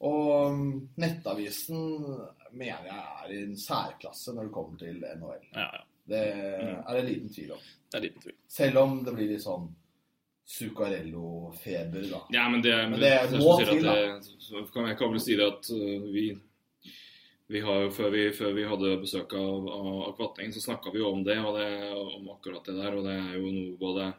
Og 0.00 0.54
mm, 0.56 0.88
Nettavisen 0.96 1.84
mener 2.56 2.86
jeg 2.88 3.04
er 3.04 3.32
i 3.36 3.42
en 3.44 3.56
særklasse 3.60 4.32
når 4.34 4.48
det 4.48 4.54
kommer 4.54 4.78
til 4.80 4.96
NHL. 5.04 5.44
Ja, 5.54 5.68
ja. 5.76 5.84
Det 6.10 6.22
er 6.26 6.96
det 6.96 7.04
liten 7.06 7.30
tvil 7.30 7.52
om. 7.54 7.68
Det 7.90 7.98
er 7.98 8.04
liten 8.08 8.22
tvil. 8.24 8.36
Selv 8.50 8.82
om 8.82 8.98
det 9.06 9.14
blir 9.14 9.30
litt 9.30 9.44
sånn 9.44 9.68
Zuccarello-feber, 10.50 12.06
da. 12.10 12.20
Ja, 12.34 12.48
men 12.50 12.62
det, 12.62 12.74
Men 12.90 12.98
det 13.00 13.10
jeg 13.12 13.38
må 13.38 13.52
til, 13.60 13.82
da. 13.84 13.94
det- 13.94 14.24
så 14.42 14.64
kan 14.74 14.88
jeg 14.88 14.98
kan 14.98 15.12
vel 15.12 15.20
si 15.22 15.36
det 15.38 15.46
at 15.46 15.70
uh, 15.70 16.08
vi 16.10 16.24
vi 17.50 17.60
har 17.60 17.90
før 17.90 18.10
vi, 18.10 18.24
før 18.30 18.52
vi 18.54 18.64
hadde 18.66 18.96
besøk 19.02 19.32
av, 19.34 19.68
av, 19.68 20.20
av 20.22 20.34
så 20.54 20.60
snakka 20.62 20.90
vi 20.92 21.00
jo 21.00 21.08
om 21.10 21.22
det, 21.26 21.38
og 21.38 21.56
det, 21.58 21.70
om 21.94 22.28
akkurat 22.30 22.64
det 22.64 22.76
der. 22.76 22.94
Og 22.94 23.04
det 23.06 23.14
er 23.14 23.38
jo 23.38 23.50
noe 23.54 23.78
både 23.78 24.12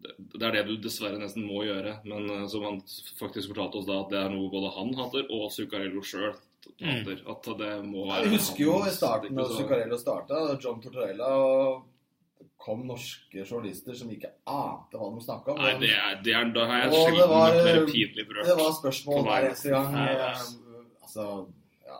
det, 0.00 0.14
det 0.36 0.46
er 0.46 0.52
det 0.52 0.62
du 0.68 0.76
dessverre 0.76 1.18
nesten 1.20 1.44
må 1.44 1.64
gjøre. 1.64 1.98
Men 2.04 2.28
uh, 2.30 2.46
som 2.48 2.64
han 2.68 2.80
faktisk 3.16 3.52
fortalte 3.54 3.80
oss 3.80 3.88
da, 3.88 4.02
at 4.04 4.12
det 4.12 4.20
er 4.20 4.32
noe 4.32 4.52
både 4.52 4.72
han 4.76 4.92
hater, 5.00 5.24
og 5.32 5.52
Zuccarello 5.52 6.04
sjøl 6.04 6.34
hater. 6.80 7.22
At 7.30 7.48
det 7.58 7.72
må 7.84 8.06
være 8.08 8.22
Jeg 8.24 8.32
husker 8.38 8.64
jo 8.64 8.76
i 8.86 8.90
starten 8.90 9.34
da 9.36 9.44
Zuccarello 9.44 9.98
starta, 9.98 10.58
John 10.62 10.80
Tortorella, 10.82 11.82
kom 12.64 12.86
norske 12.88 13.44
journalister 13.44 13.94
som 13.98 14.08
ikke 14.10 14.30
ante 14.48 14.96
hva 14.96 15.10
de 15.14 15.20
snakka 15.24 15.52
om. 15.52 15.58
Nei, 15.60 15.74
det 15.82 15.90
er, 15.92 16.14
det 16.24 16.32
er, 16.38 16.50
da 16.54 16.64
har 16.70 16.78
jeg 16.86 16.92
sjelden 16.94 17.28
var- 17.28 17.52
vært 17.52 17.64
mer 17.68 17.86
pinlig 17.90 18.24
berørt. 18.30 18.46
Det 18.48 18.56
var 18.56 18.72
spørsmål 18.78 19.22
hver 19.26 19.48
eneste 19.50 19.70
gang. 19.74 19.94
Eh, 19.94 20.44
Altså, 21.04 21.46
ja. 21.86 21.98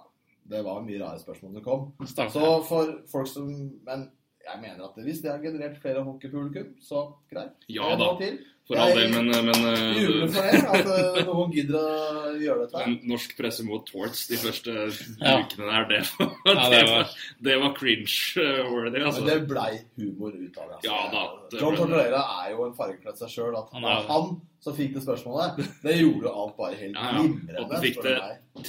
Det 0.49 0.65
var 0.65 0.81
mye 0.83 0.99
rare 1.03 1.19
spørsmål 1.21 1.53
som 1.55 1.63
kom. 1.63 1.83
Stakkars. 2.09 2.33
Så 2.33 2.65
for 2.67 2.95
folk 3.13 3.29
som 3.29 3.47
Men 3.85 4.11
jeg 4.45 4.61
mener 4.61 4.85
at 4.85 4.97
hvis 5.05 5.21
det 5.23 5.31
har 5.31 5.39
generert 5.39 5.77
flere 5.81 6.03
hockeypublikum, 6.05 6.75
så 6.83 7.13
greit. 7.31 7.53
Ja 7.69 7.95
da. 7.97 8.17
til. 8.19 8.39
For 8.65 8.79
all 8.81 8.95
del, 8.97 9.11
men, 9.13 9.27
men 9.29 9.59
uh, 9.61 9.97
Jubler 10.01 10.31
for 10.33 10.47
det, 10.49 10.61
at 10.73 10.87
eh, 10.89 11.19
noen 11.29 11.51
gidder 11.53 11.75
å 11.85 12.31
gjøre 12.41 12.63
dette. 12.63 12.79
her. 12.81 12.87
Men 12.89 13.11
norsk 13.11 13.35
presse 13.37 13.65
mot 13.69 13.83
torts 13.91 14.23
de 14.31 14.39
første 14.41 14.73
Ja. 15.21 15.35
ukene 15.43 15.67
der, 15.69 15.85
det 15.91 15.99
var, 16.15 16.31
Ja, 16.49 16.69
det 16.73 16.79
var, 16.89 17.11
det 17.45 17.57
var 17.61 17.75
cringe-worthy, 17.77 19.03
altså. 19.05 19.21
Men 19.21 19.29
det 19.29 19.37
blei 19.51 19.69
humor 20.01 20.33
ut 20.33 20.57
av 20.57 20.71
det. 20.71 20.79
Altså. 20.79 20.89
Ja 20.89 21.01
da, 21.13 21.25
det 21.53 21.61
John. 21.61 21.77
Tortorella 21.77 22.23
er 22.41 22.55
jo 22.55 22.65
en 22.71 22.73
fargekledd 22.79 23.21
seg 23.21 23.35
sjøl. 23.35 23.59
At 23.61 23.75
Han 23.77 23.85
er- 23.91 24.09
han 24.09 24.31
som 24.65 24.77
fikk 24.79 24.95
det 24.97 25.03
spørsmålet, 25.05 25.61
det 25.85 25.99
gjorde 26.01 26.33
alt 26.33 26.57
bare 26.57 26.79
helt 26.81 26.97
Ja, 26.97 27.11
ja. 27.21 27.61
Og 27.61 27.69
du 27.69 27.77
fikk 27.85 28.01
det 28.07 28.17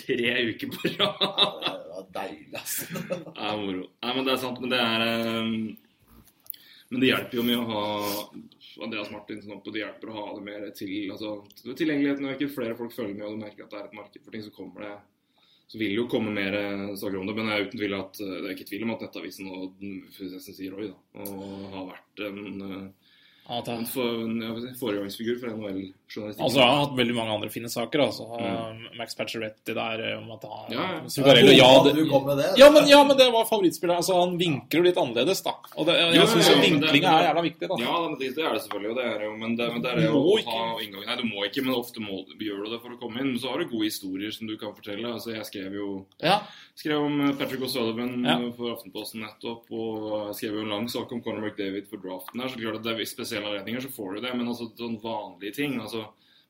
tre 0.02 0.34
uker 0.52 0.74
på 0.76 0.92
rad. 0.98 1.24
Ja, 1.24 1.78
det 1.80 1.96
var 1.96 2.10
deilig, 2.20 2.52
altså. 2.60 3.00
Det 3.32 3.48
er 3.48 3.64
moro. 3.64 3.88
Nei, 4.04 4.12
men 4.20 4.28
det 4.28 4.34
er 4.36 4.44
sant. 4.44 4.60
Men 4.60 4.76
det 4.76 4.82
er 4.84 5.08
um, 5.40 5.56
Men 6.92 7.00
det 7.02 7.14
hjelper 7.14 7.40
jo 7.40 7.48
mye 7.48 7.64
å 7.64 7.70
ha 7.72 7.86
Andreas 8.84 9.12
Martinsen 9.14 9.54
opp, 9.56 9.68
og 9.68 9.76
de 9.76 9.84
hjelper 9.84 10.12
å 10.12 10.16
ha 10.20 10.24
det 10.36 10.46
mer 10.46 10.70
til 10.76 11.12
altså, 11.14 11.36
Tilgjengeligheten 11.64 12.32
øker, 12.34 12.52
flere 12.52 12.78
folk 12.80 12.96
følger 12.96 13.16
med, 13.18 13.28
og 13.28 13.38
du 13.38 13.44
merker 13.46 13.66
at 13.66 13.76
det 13.76 13.82
er 13.82 13.90
et 13.90 14.00
marked 14.00 14.24
for 14.24 14.36
ting, 14.36 14.44
så 14.44 14.56
kommer 14.56 14.88
det 14.88 14.96
så 15.68 15.80
vil 15.80 15.96
det 15.96 15.98
jo 15.98 16.10
komme 16.10 16.34
mer 16.34 16.54
eh, 16.54 16.96
saker 17.00 17.18
om 17.20 17.30
det, 17.30 17.36
men 17.38 17.50
jeg 17.50 17.58
er 17.58 17.68
uten 17.68 17.80
tvil 17.82 17.98
at, 17.98 18.20
eh, 18.22 18.34
det 18.36 18.50
er 18.50 18.54
ikke 18.54 18.68
tvil 18.70 18.86
om 18.86 18.94
at 18.94 19.06
Nettavisen 19.06 19.48
og 19.50 19.86
Fusesen 20.14 20.58
sier 20.58 20.76
Roy 20.76 20.92
da, 20.92 20.98
og 21.24 21.64
har 21.74 21.88
vært 21.90 22.24
en, 22.28 22.42
eh, 22.68 23.05
At 23.48 23.68
han, 23.70 23.84
for, 23.86 24.24
en 24.26 24.74
foregangsfigur 24.80 25.36
for 25.38 25.52
NHL-journalistikk. 25.54 26.42
altså, 26.42 26.58
jeg 26.58 26.66
har 26.66 26.80
hatt 26.82 26.96
veldig 26.98 27.14
mange 27.14 27.34
andre 27.36 27.50
fine 27.54 27.70
saker. 27.70 28.02
Altså. 28.08 28.26
Max 28.98 29.14
Pacioretti 29.20 29.76
der 29.78 30.02
eh, 30.02 30.18
om 30.18 30.32
at 30.34 30.42
han 30.50 30.54
Mm. 30.66 30.74
Ja, 30.74 30.86
ja. 30.96 31.02
Zuccarello, 31.14 31.52
ja, 31.54 31.68
det, 31.84 31.92
at 31.92 31.98
du 32.00 32.10
kom 32.10 32.24
med 32.26 32.38
det. 32.42 32.48
ja, 32.58 32.70
men, 32.74 32.88
ja, 32.90 33.04
men 33.06 33.18
det 33.20 33.28
var 33.32 33.46
favorittspilleren. 33.46 34.00
Altså, 34.02 34.16
han 34.18 34.34
vinkler 34.40 34.80
jo 34.82 34.86
litt 34.88 34.98
annerledes, 34.98 35.44
da. 35.46 35.54
Og 35.78 35.86
det, 35.86 35.94
jeg 36.00 36.16
ja, 36.18 36.26
syns 36.32 36.50
jo, 36.50 36.56
vinklinga 36.64 37.12
er 37.20 37.28
jævla 37.28 37.44
viktig. 37.46 37.70
da. 37.70 37.78
Ja, 37.84 37.96
det, 38.18 38.30
er 38.34 38.54
det 38.56 38.64
selvfølgelig, 38.66 38.90
og 38.90 38.98
det 38.98 39.06
er 39.12 39.26
jo, 39.28 39.32
men 39.44 39.56
det, 39.60 39.68
men 39.76 39.84
det 39.86 39.92
er 39.94 40.02
Du 40.02 40.18
å 40.18 40.36
ha 40.50 40.64
inngangen. 40.82 41.06
Nei, 41.12 41.18
du 41.22 41.26
må 41.30 41.46
ikke, 41.46 41.62
men 41.68 41.76
ofte 41.78 42.02
må, 42.02 42.24
gjør 42.42 42.66
du 42.66 42.72
det 42.74 42.82
for 42.82 42.96
å 42.96 43.00
komme 43.04 43.22
inn. 43.22 43.30
Men 43.36 43.40
så 43.46 43.54
har 43.54 43.62
du 43.62 43.70
gode 43.70 43.86
historier 43.92 44.34
som 44.34 44.50
du 44.50 44.56
kan 44.58 44.74
fortelle. 44.74 45.06
Altså, 45.14 45.36
jeg 45.38 45.46
skrev 45.52 45.78
jo 45.78 45.90
Ja. 46.26 46.40
skrev 46.74 47.06
om 47.06 47.22
eh, 47.30 47.36
Patrick 47.38 47.62
O'Sullivan 47.62 48.26
Ja. 48.26 48.40
eh, 48.42 48.50
for 48.58 48.74
Aftenposten 48.74 49.22
nettopp, 49.22 49.70
og 49.70 50.34
skrev 50.36 50.58
jo 50.58 50.66
en 50.66 50.74
lang 50.74 50.90
sak 50.90 51.12
om 51.14 51.22
Conor 51.22 51.46
McDavid 51.46 51.86
for 51.94 52.02
draften 52.02 52.42
her. 52.42 52.50
Så 52.50 52.58
klart 52.58 52.82
at 52.82 52.84
det 52.90 52.94
er 52.96 52.98
ved 52.98 53.06
spesielle 53.36 53.52
anledninger 53.52 53.82
så 53.86 53.92
får 53.96 54.14
du 54.16 54.22
det, 54.26 54.32
men 54.40 54.48
altså 54.48 54.70
sånn 54.80 54.96
vanlige 55.04 55.54
ting 55.62 55.80
altså 55.82 56.06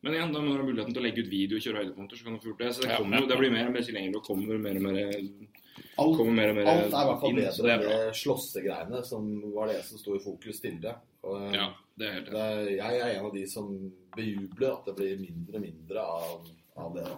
men 0.05 0.13
igjen, 0.13 0.33
da 0.35 0.37
må 0.43 0.51
du 0.53 0.59
ha 0.59 0.65
muligheten 0.67 0.93
til 0.93 1.01
å 1.01 1.03
legge 1.07 1.23
ut 1.25 1.29
video 1.31 1.57
og 1.57 1.63
kjøre 1.65 1.79
høydepunkter, 1.81 2.17
så 2.19 2.25
kan 2.27 2.33
du 2.35 2.41
få 2.43 2.49
gjort 2.51 2.59
det. 2.61 2.67
Så 2.75 2.81
det, 2.83 2.97
kommer, 2.99 3.23
jo- 3.23 3.29
det 3.31 3.37
blir 3.39 3.49
mer 3.55 3.65
og 3.65 3.73
mer 3.73 3.85
tilgjengelig 3.87 4.19
og 4.19 4.27
kommer 4.27 4.59
mer 4.61 4.75
og 4.77 4.83
mer, 4.85 4.99
Alt, 5.97 6.17
kommer 6.19 6.35
mer, 6.37 6.51
og 6.51 6.55
mer 6.59 6.67
alt 6.69 6.83
er 6.83 6.85
i 6.85 7.07
hvert 7.09 7.21
fall 7.23 7.31
inn, 7.31 7.39
bedre 7.39 7.71
enn 7.73 7.85
de 7.87 8.19
slåssegreiene 8.19 8.99
som 9.07 9.31
var 9.55 9.71
det 9.71 9.79
som 9.87 9.97
sto 9.97 10.13
i 10.13 10.21
fokus 10.21 10.61
tidligere. 10.61 10.99
Og, 11.25 11.47
Ja, 11.57 11.65
det 11.97 12.05
er 12.05 12.13
helt 12.19 12.29
det 12.35 12.45
jeg 12.75 12.99
er 13.01 13.15
en 13.15 13.25
av 13.25 13.33
de 13.33 13.47
som 13.49 13.71
bejubler 14.15 14.75
at 14.75 14.85
det 14.91 14.95
blir 14.99 15.17
mindre 15.23 15.57
og 15.57 15.65
mindre 15.65 16.05
av, 16.05 16.47
av 16.85 16.93
det. 16.99 17.07
da. 17.09 17.17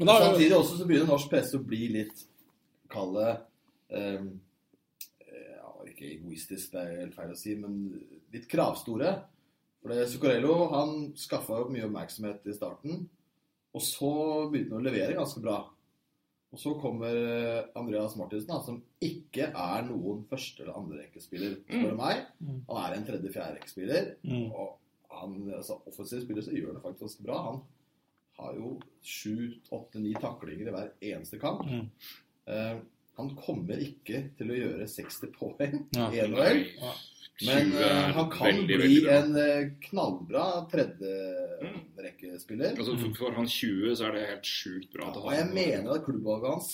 Men 0.00 0.10
da, 0.10 0.18
Samtidig 0.24 0.56
også 0.58 0.80
så 0.80 0.88
begynner 0.90 1.12
norsk 1.14 1.30
presse 1.30 1.60
å 1.60 1.66
bli 1.70 1.84
litt 1.94 2.26
Kall 2.90 3.14
det 3.20 3.30
um, 3.94 4.32
ja, 5.30 5.70
Ikke 5.86 6.10
egoistisk, 6.10 6.72
det 6.74 6.82
er 6.82 7.00
helt 7.04 7.14
feil 7.14 7.30
å 7.30 7.38
si, 7.38 7.54
men 7.54 7.78
litt 8.34 8.48
kravstore. 8.50 9.14
For 9.80 9.92
det, 9.94 10.08
Zuccarello 10.12 10.56
han 10.74 10.90
skaffa 11.16 11.62
jo 11.62 11.70
mye 11.72 11.86
oppmerksomhet 11.88 12.44
i 12.50 12.54
starten, 12.56 13.04
og 13.72 13.84
så 13.86 14.10
begynte 14.52 14.74
han 14.76 14.82
å 14.82 14.88
levere 14.90 15.16
ganske 15.16 15.40
bra. 15.44 15.60
Og 16.50 16.58
så 16.58 16.72
kommer 16.82 17.14
eh, 17.14 17.68
Andreas 17.78 18.16
Martinsen, 18.18 18.50
da, 18.50 18.58
som 18.66 18.80
ikke 19.06 19.52
er 19.54 19.84
noen 19.86 20.24
første- 20.28 20.64
eller 20.64 20.76
andrerekkespiller, 20.80 21.60
spør 21.62 21.92
du 21.92 21.98
meg. 22.00 22.24
Han 22.68 22.80
er 22.82 22.96
en 22.96 23.04
tredje-fjerderekkespiller. 23.06 24.08
Mm. 24.26 24.48
Og 24.50 24.72
han, 25.20 25.36
altså, 25.54 25.78
offensiv 25.86 26.24
spiller 26.24 26.42
så 26.42 26.56
gjør 26.56 26.74
det 26.74 26.82
faktisk 26.82 27.06
ganske 27.06 27.26
bra. 27.28 27.38
Han 27.46 27.60
har 28.40 28.58
jo 28.58 28.72
sju, 29.04 29.54
åtte, 29.70 30.02
ni 30.02 30.12
taklinger 30.18 30.66
i 30.72 30.74
hver 30.74 30.90
eneste 31.12 31.38
kamp. 31.38 31.62
Mm. 31.70 31.86
Uh, 32.50 32.82
han 33.20 33.30
kommer 33.38 33.78
ikke 33.84 34.24
til 34.38 34.50
å 34.50 34.58
gjøre 34.58 34.86
60 34.90 35.32
poeng 35.38 35.80
Ja. 35.94 36.10
i 36.10 36.22
NHL. 36.26 36.64
Men 37.46 37.70
20 37.72 37.84
er 37.86 38.12
han 38.16 38.28
kan 38.30 38.46
veldig, 38.50 38.76
bli 38.80 38.96
veldig 39.04 39.16
en 39.16 39.36
eh, 39.40 39.70
knallbra 39.88 40.44
tredjerekkespiller. 40.72 42.70
Altså, 42.78 42.92
for, 43.00 43.08
for 43.18 43.30
han 43.38 43.48
20 43.48 43.96
så 43.96 44.02
er 44.08 44.12
det 44.16 44.26
helt 44.30 44.46
sjukt 44.50 44.90
bra. 44.94 45.04
Ja, 45.08 45.12
Og 45.22 45.32
jeg 45.36 45.46
mener 45.54 45.88
at 45.94 46.04
klubbvalget 46.06 46.50
hans 46.52 46.70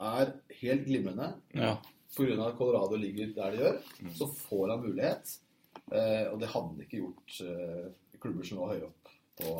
er 0.00 0.26
helt 0.62 0.84
glimrende. 0.88 1.28
Ja. 1.56 1.72
Pga. 2.16 2.34
at 2.46 2.56
Colorado 2.56 2.96
ligger 2.96 3.26
der 3.36 3.50
de 3.52 3.56
gjør, 3.60 3.76
Mm. 4.00 4.10
så 4.16 4.24
får 4.48 4.64
han 4.72 4.80
mulighet. 4.86 5.26
Uh, 5.92 6.24
og 6.32 6.36
det 6.40 6.48
hadde 6.48 6.68
han 6.72 6.80
ikke 6.82 6.96
gjort 7.02 7.30
i 8.14 8.16
klubber 8.20 8.44
som 8.48 8.58
var 8.58 8.68
høyere 8.72 8.88
opp 8.88 9.04
på 9.36 9.50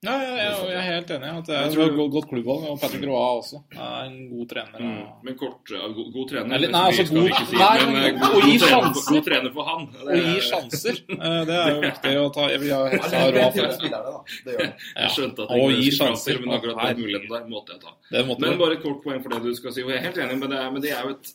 Ja, 0.00 0.12
jeg, 0.16 0.36
jeg, 0.40 0.52
jeg 0.70 0.76
er 0.80 0.84
helt 0.94 1.10
enig. 1.12 1.30
at 1.38 1.48
Det 1.50 1.54
er 1.56 1.66
et 1.68 1.74
godt, 1.96 2.12
godt 2.14 2.28
klubbvalg. 2.30 2.62
Og 2.70 2.78
Patrick 2.80 3.02
Roa 3.04 3.24
også 3.36 3.58
er 3.76 4.06
en 4.06 4.14
god 4.30 4.46
trener. 4.48 4.78
Mm. 4.80 5.02
Men 5.26 5.34
kort, 5.36 5.58
ja, 5.74 5.90
god, 5.92 6.06
god 6.14 6.30
trener 6.30 6.54
Eller, 6.56 6.70
nei, 6.72 6.80
altså, 6.88 7.04
god- 7.12 7.34
si, 7.50 7.58
nei, 7.60 7.74
men, 7.84 7.98
eh, 8.00 8.14
god- 8.16 8.32
god, 8.32 8.46
gi 8.48 8.54
trener, 8.62 8.86
sjanser. 8.86 9.12
god 9.12 9.26
trener 9.28 9.52
for 9.58 9.68
han. 9.68 9.84
Og 10.06 10.14
gi 10.16 10.40
sjanser. 10.48 11.02
Eh, 11.20 11.44
Det 11.50 11.58
er 11.58 11.68
jo 11.74 11.80
viktig 11.84 12.14
å 12.22 12.24
ta. 12.32 12.48
Jeg 12.54 12.60
vil 12.64 12.72
ha 12.72 12.80
Ja, 12.80 12.90
helst 12.96 13.14
ha 13.20 13.26
det 13.28 13.44
Roy 13.44 13.52
til 13.52 13.64
for- 13.66 13.76
spillerne, 13.76 14.14
da. 14.16 14.24
Det 14.46 14.54
gjør 14.56 14.64
det. 14.64 14.72
Ja. 14.96 15.00
Jeg 15.04 15.10
skjønte 15.18 15.44
at 15.44 15.48
gi 15.52 15.60
ikke 15.60 15.76
skulle 15.76 16.00
sjanser. 16.00 16.40
men 16.40 16.56
akkurat 16.56 16.82
den 16.88 17.02
muligheten 17.04 17.28
der 17.36 17.44
måtte 17.52 17.70
jeg 17.76 17.80
ta. 17.84 17.92
Det 18.16 18.26
måtte 18.30 18.40
Men 18.48 18.58
bare 18.64 18.72
et 18.80 18.82
kort 18.88 19.02
poeng 19.04 19.20
for 19.22 19.28
det 19.36 19.42
du 19.44 19.54
skal 19.60 19.72
si. 19.76 19.82
Og 19.84 19.90
jeg 19.92 19.98
er 20.00 20.06
helt 20.08 20.16
enig, 20.24 20.38
men 20.40 20.48
det 20.48 20.58
er, 20.64 20.70
men 20.70 20.80
det 20.82 20.90
er 20.96 21.02
jo 21.04 21.10
et 21.18 21.34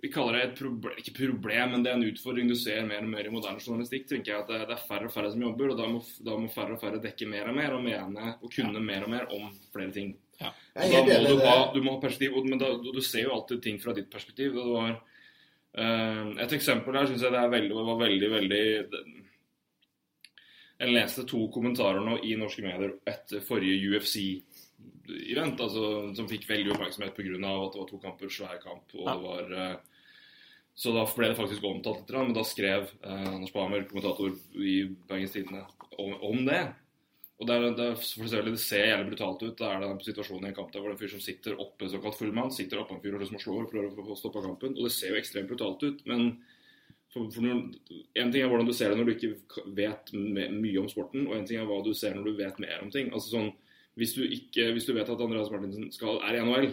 vi 0.00 0.10
kaller 0.14 0.36
det 0.36 0.42
et 0.46 0.58
problem, 0.60 0.94
ikke 1.00 1.14
problem, 1.16 1.72
men 1.72 1.82
det 1.82 1.90
er 1.90 1.96
en 1.98 2.06
utfordring 2.06 2.46
du 2.50 2.54
ser 2.58 2.84
mer 2.86 3.02
og 3.02 3.10
mer 3.10 3.26
i 3.26 3.32
moderne 3.34 3.58
journalistikk. 3.58 4.06
tenker 4.06 4.32
jeg 4.32 4.42
at 4.44 4.50
Det, 4.52 4.58
det 4.70 4.76
er 4.76 4.86
færre 4.86 5.08
og 5.08 5.14
færre 5.14 5.32
som 5.32 5.42
jobber, 5.42 5.72
og 5.72 5.80
da 5.80 5.88
må, 5.90 6.02
da 6.22 6.36
må 6.38 6.50
færre 6.54 6.76
og 6.76 6.82
færre 6.82 7.02
dekke 7.02 7.26
mer 7.26 7.50
og 7.50 7.56
mer 7.56 7.74
og 7.74 7.82
mene 7.82 8.34
og 8.38 8.52
kunne 8.54 8.82
mer 8.84 9.06
og 9.06 9.10
mer 9.10 9.26
om 9.34 9.48
flere 9.74 9.90
ting. 9.96 10.14
Ja. 10.38 10.52
Og 10.78 10.94
da 10.94 11.00
må 11.02 11.18
du, 11.26 11.42
ha, 11.42 11.56
du 11.74 11.80
må 11.82 11.96
ha 11.96 12.02
perspektiv, 12.04 12.38
men 12.46 12.62
da, 12.62 12.70
du, 12.78 12.92
du 12.94 13.00
ser 13.02 13.26
jo 13.26 13.34
alltid 13.34 13.62
ting 13.64 13.82
fra 13.82 13.96
ditt 13.96 14.06
perspektiv. 14.12 14.54
Det 14.54 14.68
var, 14.70 14.94
uh, 15.82 16.30
et 16.46 16.56
eksempel 16.60 17.00
her 17.00 17.10
syns 17.10 17.26
jeg 17.26 17.34
det 17.34 17.42
er 17.42 17.56
veldig, 17.56 17.82
var 17.90 18.00
veldig, 18.04 18.30
veldig 18.36 18.62
Jeg 20.78 20.94
leste 20.94 21.26
to 21.26 21.42
kommentarer 21.50 22.06
nå 22.06 22.20
i 22.22 22.38
norske 22.38 22.62
medier 22.62 22.94
etter 23.02 23.42
forrige 23.42 23.82
UFC-event, 23.90 25.58
altså, 25.58 26.14
som 26.14 26.30
fikk 26.30 26.46
veldig 26.46 26.76
oppmerksomhet 26.76 27.18
pga. 27.18 27.34
at 27.34 27.72
det 27.74 27.82
var 27.82 27.88
to 27.90 28.04
kamper, 28.06 28.30
svær 28.30 28.60
kamp. 28.62 28.94
og 28.94 29.08
det 29.10 29.20
var... 29.26 29.80
så 30.78 30.92
da 30.94 31.02
ble 31.10 31.32
det 31.32 31.38
faktisk 31.38 31.64
omtalt 31.66 32.04
litt, 32.04 32.12
men 32.14 32.36
da 32.36 32.44
skrev 32.46 32.84
eh, 33.02 33.30
Anders 33.32 33.50
Bamer, 33.54 33.88
kommentator 33.90 34.36
i 34.62 34.76
Bergens 35.08 35.34
Tidende, 35.34 35.64
om, 35.98 36.12
om 36.28 36.44
det. 36.46 36.60
Og 37.38 37.46
det, 37.46 37.54
er, 37.54 37.64
det, 37.74 37.86
er, 37.86 37.98
for 37.98 38.46
det 38.46 38.60
ser 38.62 38.86
jævlig 38.86 39.12
brutalt 39.12 39.42
ut. 39.42 39.56
Da 39.58 39.72
er 39.72 39.82
det 39.82 39.88
en 39.92 39.98
situasjon 40.02 40.46
i 40.46 40.48
en 40.50 40.54
kamp 40.54 40.70
der 40.74 40.82
hvor 40.82 40.90
det 40.90 40.96
er 40.96 40.98
en 40.98 41.02
fyr 41.02 41.12
som 41.16 41.22
sitter 41.22 41.58
oppe, 41.62 41.90
såkalt 41.90 42.18
fullmann, 42.18 42.54
sitter 42.54 42.82
oppe 42.82 42.94
en 42.94 43.02
fyr 43.02 43.14
og 43.14 43.22
liksom 43.22 43.42
slår 43.42 43.68
prøver 43.70 43.90
å 43.90 44.06
få 44.08 44.16
stoppa 44.18 44.42
kampen. 44.46 44.74
Og 44.74 44.86
det 44.86 44.94
ser 44.94 45.14
jo 45.14 45.20
ekstremt 45.20 45.50
brutalt 45.50 45.82
ut. 45.82 46.02
Men 46.10 46.24
for, 47.14 47.28
for 47.34 47.42
noen, 47.42 47.68
en 48.18 48.32
ting 48.34 48.42
er 48.42 48.50
hvordan 48.50 48.66
du 48.70 48.74
ser 48.74 48.90
det 48.90 48.98
når 48.98 49.10
du 49.10 49.14
ikke 49.14 49.62
vet 49.78 50.10
mye 50.14 50.82
om 50.82 50.90
sporten, 50.90 51.26
og 51.26 51.38
en 51.38 51.46
ting 51.46 51.58
er 51.62 51.66
hva 51.70 51.78
du 51.86 51.92
ser 51.94 52.14
når 52.18 52.26
du 52.26 52.42
vet 52.42 52.58
mer 52.62 52.82
om 52.82 52.90
ting. 52.94 53.10
Altså 53.14 53.34
sånn, 53.36 53.52
Hvis 53.98 54.12
du, 54.14 54.22
ikke, 54.22 54.68
hvis 54.76 54.84
du 54.86 54.92
vet 54.94 55.08
at 55.10 55.22
Andreas 55.22 55.50
Martinsen 55.50 55.88
skal, 55.90 56.20
er 56.22 56.38
i 56.38 56.42
NHL, 56.42 56.68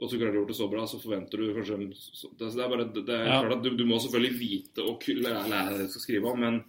og 0.00 0.08
så 0.08 0.16
klarer 0.16 0.32
de 0.32 0.40
gjort 0.40 0.52
det 0.52 0.56
så 0.56 0.68
bra, 0.72 0.86
så 0.88 1.00
forventer 1.00 1.42
du 1.42 1.50
kanskje 1.54 1.76
så, 1.94 2.30
det, 2.38 2.50
er 2.56 2.70
bare, 2.72 2.86
det, 2.94 3.08
er 3.08 3.26
Ja. 3.26 3.40
klart 3.42 3.58
at 3.58 3.64
du, 3.64 3.74
du 3.76 3.84
må 3.84 3.98
selvfølgelig 4.00 4.38
vite 4.40 4.86
og 4.86 5.04
lære 5.06 5.48
lære 5.50 5.74
det 5.76 5.88
du 5.88 5.92
skal 5.92 6.06
skrive 6.06 6.30
om, 6.30 6.40
men 6.40 6.62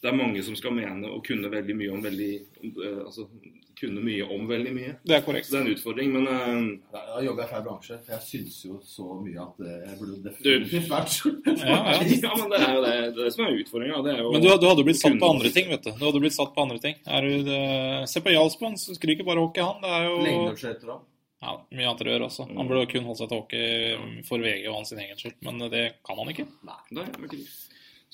det 0.00 0.10
er 0.10 0.16
mange 0.16 0.42
som 0.44 0.56
skal 0.56 0.72
mene 0.76 1.10
og 1.12 1.24
kunne 1.24 1.50
veldig 1.52 1.76
mye 1.76 1.92
om 1.92 2.02
veldig 2.04 2.32
eh, 2.64 3.04
Altså 3.04 3.28
kunne 3.74 4.02
mye 4.04 4.24
om 4.30 4.44
veldig 4.48 4.72
mye. 4.74 4.92
Det 5.02 5.16
er 5.16 5.22
korrekt. 5.26 5.48
Så 5.48 5.54
det 5.54 5.58
er 5.58 5.64
en 5.64 5.72
utfordring, 5.74 6.12
men 6.14 6.28
uh, 6.28 6.68
Jeg 6.94 7.06
da 7.08 7.22
jobber 7.24 7.44
i 7.44 7.48
feil 7.50 7.64
bransje. 7.64 7.96
for 8.04 8.14
Jeg 8.14 8.22
syns 8.28 8.58
jo 8.64 8.76
så 8.86 9.06
mye 9.18 9.40
at 9.42 9.64
eh, 9.64 9.80
jeg 9.88 9.98
burde 10.00 10.18
definitivt 10.28 10.92
vært 10.92 11.16
Ja, 11.64 11.78
ja. 11.90 11.96
Ja, 12.14 12.36
men 12.38 12.52
det 12.52 12.60
er 12.60 12.76
jo 12.76 12.84
det, 12.84 12.92
det, 12.92 13.08
er 13.08 13.18
det 13.18 13.32
som 13.34 13.44
er 13.46 13.58
utfordringa. 13.64 14.02
Men 14.04 14.44
du, 14.44 14.50
du 14.62 14.68
hadde 14.70 14.86
blitt 14.86 15.00
satt 15.00 15.18
på 15.20 15.32
andre 15.36 15.50
ting, 15.56 15.72
vet 15.72 15.88
du. 15.88 15.90
Du 15.90 16.06
hadde 16.06 16.22
blitt 16.22 16.36
satt 16.36 16.54
på 16.54 16.68
andre 16.68 16.78
ting. 16.84 17.00
Er 17.04 17.26
du, 17.26 17.34
det, 17.48 17.64
se 18.12 18.22
på 18.22 18.36
Jarlsbond, 18.36 18.80
så 18.80 18.96
skriker 18.96 19.26
bare 19.26 19.42
hockey, 19.42 19.64
han. 19.64 19.82
Det 19.82 19.96
er 19.98 20.06
jo 20.06 20.22
Lengdeskøyter 20.28 20.94
òg. 20.94 21.02
Ja, 21.44 21.52
mye 21.76 21.90
annet 21.90 22.02
å 22.02 22.10
gjøre 22.10 22.26
også. 22.30 22.48
Han 22.56 22.70
burde 22.70 22.88
kun 22.90 23.06
holdt 23.08 23.20
seg 23.20 23.30
til 23.30 23.42
hockey 23.42 24.24
for 24.28 24.44
VG 24.44 24.64
og 24.70 24.78
hans 24.80 24.92
sin 24.92 25.02
egen 25.04 25.20
skyld, 25.20 25.36
men 25.44 25.60
det 25.72 25.84
kan 26.06 26.18
han 26.20 26.32
ikke. 26.32 26.48
Nei, 26.64 26.80
det 26.90 27.04
er 27.04 27.28
ikke. 27.28 27.44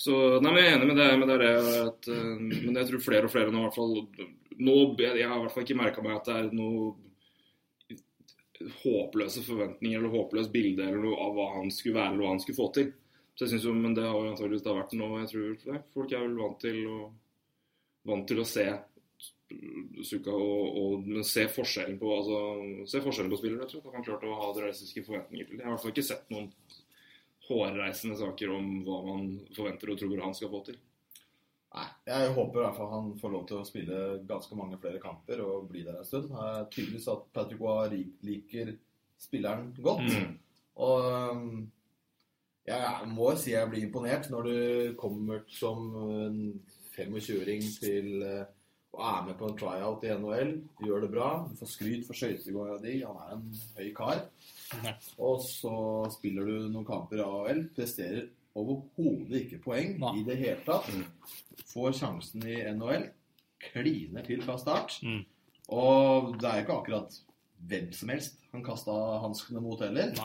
Så, 0.00 0.16
nei, 0.40 0.48
men 0.48 0.62
Jeg 0.62 0.70
er 0.70 0.78
enig 0.78 0.88
med 0.88 0.96
det. 0.96 1.08
Men 1.20 1.28
det 1.28 1.36
er 1.36 1.42
det 1.44 1.80
at, 1.84 2.08
eh, 2.08 2.36
men 2.40 2.78
jeg 2.80 2.88
tror 2.88 3.04
flere 3.04 3.28
og 3.28 3.32
flere 3.34 3.52
nå 3.52 3.60
i 3.60 3.66
hvert 3.66 3.76
fall 3.76 3.94
nå, 4.60 4.74
Jeg 5.00 5.20
jeg 5.20 5.28
har 5.28 5.36
i 5.36 5.42
hvert 5.44 5.54
fall 5.54 5.66
ikke 5.66 5.80
merka 5.80 6.04
meg 6.04 6.16
at 6.16 6.28
det 6.28 6.36
er 6.38 6.50
noe 6.56 6.94
håpløse 8.80 9.42
forventninger 9.44 10.00
eller 10.00 10.12
håpløst 10.12 10.52
bilde 10.52 10.84
eller 10.84 11.00
noe 11.00 11.16
av 11.24 11.36
hva 11.36 11.46
han 11.54 11.70
skulle 11.72 11.96
være 11.96 12.12
eller 12.12 12.24
hva 12.24 12.32
han 12.34 12.42
skulle 12.42 12.60
få 12.60 12.68
til. 12.76 12.90
Så 13.34 13.46
jeg 13.46 13.54
synes 13.54 13.66
jo, 13.68 13.74
Men 13.74 13.94
det 13.96 14.04
har 14.04 14.16
jo 14.16 14.32
antakeligvis 14.32 14.64
da 14.66 14.76
vært 14.76 14.96
noe 15.00 15.20
jeg 15.22 15.30
tror 15.32 15.72
nei, 15.72 15.82
Folk 15.94 16.12
er 16.12 16.24
vel 16.24 16.36
vant 16.40 16.58
til 16.60 16.80
å, 16.88 16.98
vant 18.10 18.26
til 18.28 18.40
å 18.40 18.48
se 18.48 18.66
Suka 20.06 20.34
og, 20.34 20.76
og 20.80 21.08
men 21.08 21.24
se 21.26 21.46
forskjellen 21.50 21.98
på 22.00 22.12
altså, 22.14 22.42
se 22.90 23.00
forskjellen 23.02 23.32
på 23.32 23.40
spillere. 23.40 23.64
Jeg 23.66 23.72
tror 23.74 23.90
at 23.90 23.98
han 23.98 24.06
klarte 24.06 24.30
å 24.30 24.38
ha 24.38 24.52
realistiske 24.56 25.04
forventninger 25.06 25.48
til 25.48 25.58
det. 25.58 25.64
Jeg 25.64 25.66
har 25.66 25.72
i 25.72 25.76
hvert 25.76 25.84
fall 25.86 25.94
ikke 25.94 26.06
sett 26.10 26.30
noen 26.32 26.52
hårreisende 27.50 28.18
saker 28.20 28.54
om 28.54 28.70
hva 28.86 29.00
man 29.08 29.26
forventer 29.56 29.90
og 29.90 29.98
tror 30.00 30.22
han 30.22 30.36
skal 30.38 30.52
få 30.52 30.62
til. 30.68 30.78
Nei, 31.70 31.86
jeg 32.08 32.30
håper 32.34 32.58
i 32.58 32.62
hvert 32.64 32.78
fall 32.78 32.88
han 32.90 33.10
får 33.20 33.34
lov 33.34 33.42
til 33.46 33.60
å 33.60 33.66
spille 33.66 33.98
ganske 34.26 34.56
mange 34.58 34.78
flere 34.82 35.02
kamper 35.02 35.42
og 35.44 35.68
bli 35.70 35.84
der 35.86 36.00
en 36.00 36.06
stund. 36.06 36.30
Det 36.30 36.46
er 36.46 36.70
tydeligvis 36.74 37.10
at 37.12 37.28
Patrick 37.34 37.62
Roy 37.62 38.00
liker 38.26 38.72
spilleren 39.20 39.68
godt. 39.78 40.08
Mm. 40.10 40.32
Og 40.82 41.04
jeg 42.70 43.10
må 43.10 43.30
si 43.38 43.54
jeg 43.54 43.70
blir 43.70 43.86
imponert 43.86 44.30
når 44.32 44.48
du 44.48 44.56
kommer 44.98 45.44
som 45.50 45.90
en 46.26 46.40
25-åring 46.96 47.62
til 47.80 48.10
uh, 48.26 48.42
og 48.90 49.02
er 49.06 49.22
med 49.28 49.36
på 49.38 49.48
en 49.48 49.56
tryout 49.58 50.04
i 50.04 50.10
NHL, 50.18 50.50
gjør 50.82 51.04
det 51.04 51.10
bra, 51.12 51.28
du 51.46 51.54
får 51.60 51.70
skryt 51.70 52.06
for 52.08 52.18
skøytegåinga 52.18 52.78
di, 52.82 52.96
han 53.06 53.20
er 53.22 53.36
en 53.36 53.46
høy 53.78 53.90
kar. 53.96 54.24
Nei. 54.82 54.94
Og 55.22 55.40
så 55.46 55.74
spiller 56.16 56.48
du 56.48 56.68
noen 56.72 56.86
kamper 56.88 57.20
i 57.20 57.24
AHL, 57.24 57.62
presterer 57.76 58.26
overhodet 58.58 59.44
ikke 59.44 59.60
poeng 59.62 59.94
Nei. 60.02 60.14
i 60.18 60.24
det 60.26 60.36
hele 60.40 60.58
tatt. 60.66 60.90
Får 61.70 61.94
sjansen 62.00 62.46
i 62.50 62.58
NHL, 62.74 63.06
kliner 63.70 64.26
til 64.26 64.42
fra 64.42 64.58
start. 64.58 64.98
Mm. 65.06 65.22
Og 65.70 66.34
det 66.40 66.50
er 66.50 66.64
ikke 66.64 66.80
akkurat 66.80 67.20
hvem 67.70 67.90
som 67.94 68.10
helst 68.10 68.40
han 68.50 68.64
kasta 68.66 68.96
hanskene 69.22 69.62
mot 69.62 69.82
heller. 69.84 70.16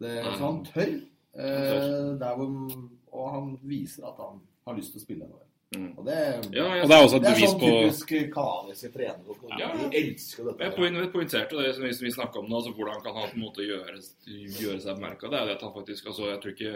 Det, 0.00 0.16
så 0.24 0.40
han 0.42 0.64
tør. 0.66 0.96
Eh, 1.30 2.18
der 2.18 2.34
hvor, 2.34 2.72
og 3.12 3.26
han 3.36 3.52
viser 3.62 4.08
at 4.08 4.18
han 4.18 4.40
har 4.66 4.78
lyst 4.78 4.96
til 4.96 5.02
å 5.02 5.04
spille 5.04 5.28
NHL. 5.28 5.49
Mm. 5.76 5.90
Og 5.98 6.06
det, 6.06 6.14
Ja, 6.50 6.64
jeg, 6.74 6.82
Og 6.82 6.88
det 6.90 6.96
er 6.96 7.04
også 7.04 7.18
et 7.20 7.26
bevis 7.28 7.28
på 7.30 7.36
det 7.36 7.38
er 7.38 7.46
sånn 7.46 7.60
på 7.60 7.68
typisk 7.70 8.34
kanadiske 8.34 8.88
trenere. 8.96 9.36
Ja. 9.60 9.68
De 9.78 10.00
elsker 10.00 10.48
dette. 10.48 10.64
Jeg 10.64 10.74
poen, 10.74 10.98
poengterte 11.12 11.60
det 11.60 11.74
som 11.76 11.84
vi, 11.86 11.92
vi 12.02 12.12
snakka 12.16 12.40
om 12.42 12.48
nå, 12.50 12.58
altså 12.58 12.72
hvordan 12.74 13.04
kan 13.04 13.18
han 13.20 13.30
på 13.30 13.38
en 13.38 13.44
måte 13.44 13.66
gjøre, 13.68 14.00
gjøre 14.26 14.80
seg 14.82 14.98
bemerka. 14.98 15.30
Det 15.30 15.38
er 15.38 15.46
det 15.46 15.54
at 15.60 15.62
han 15.68 15.76
faktisk 15.76 16.10
altså, 16.10 16.26
jeg, 16.32 16.40
tror 16.42 16.56
ikke, 16.56 16.74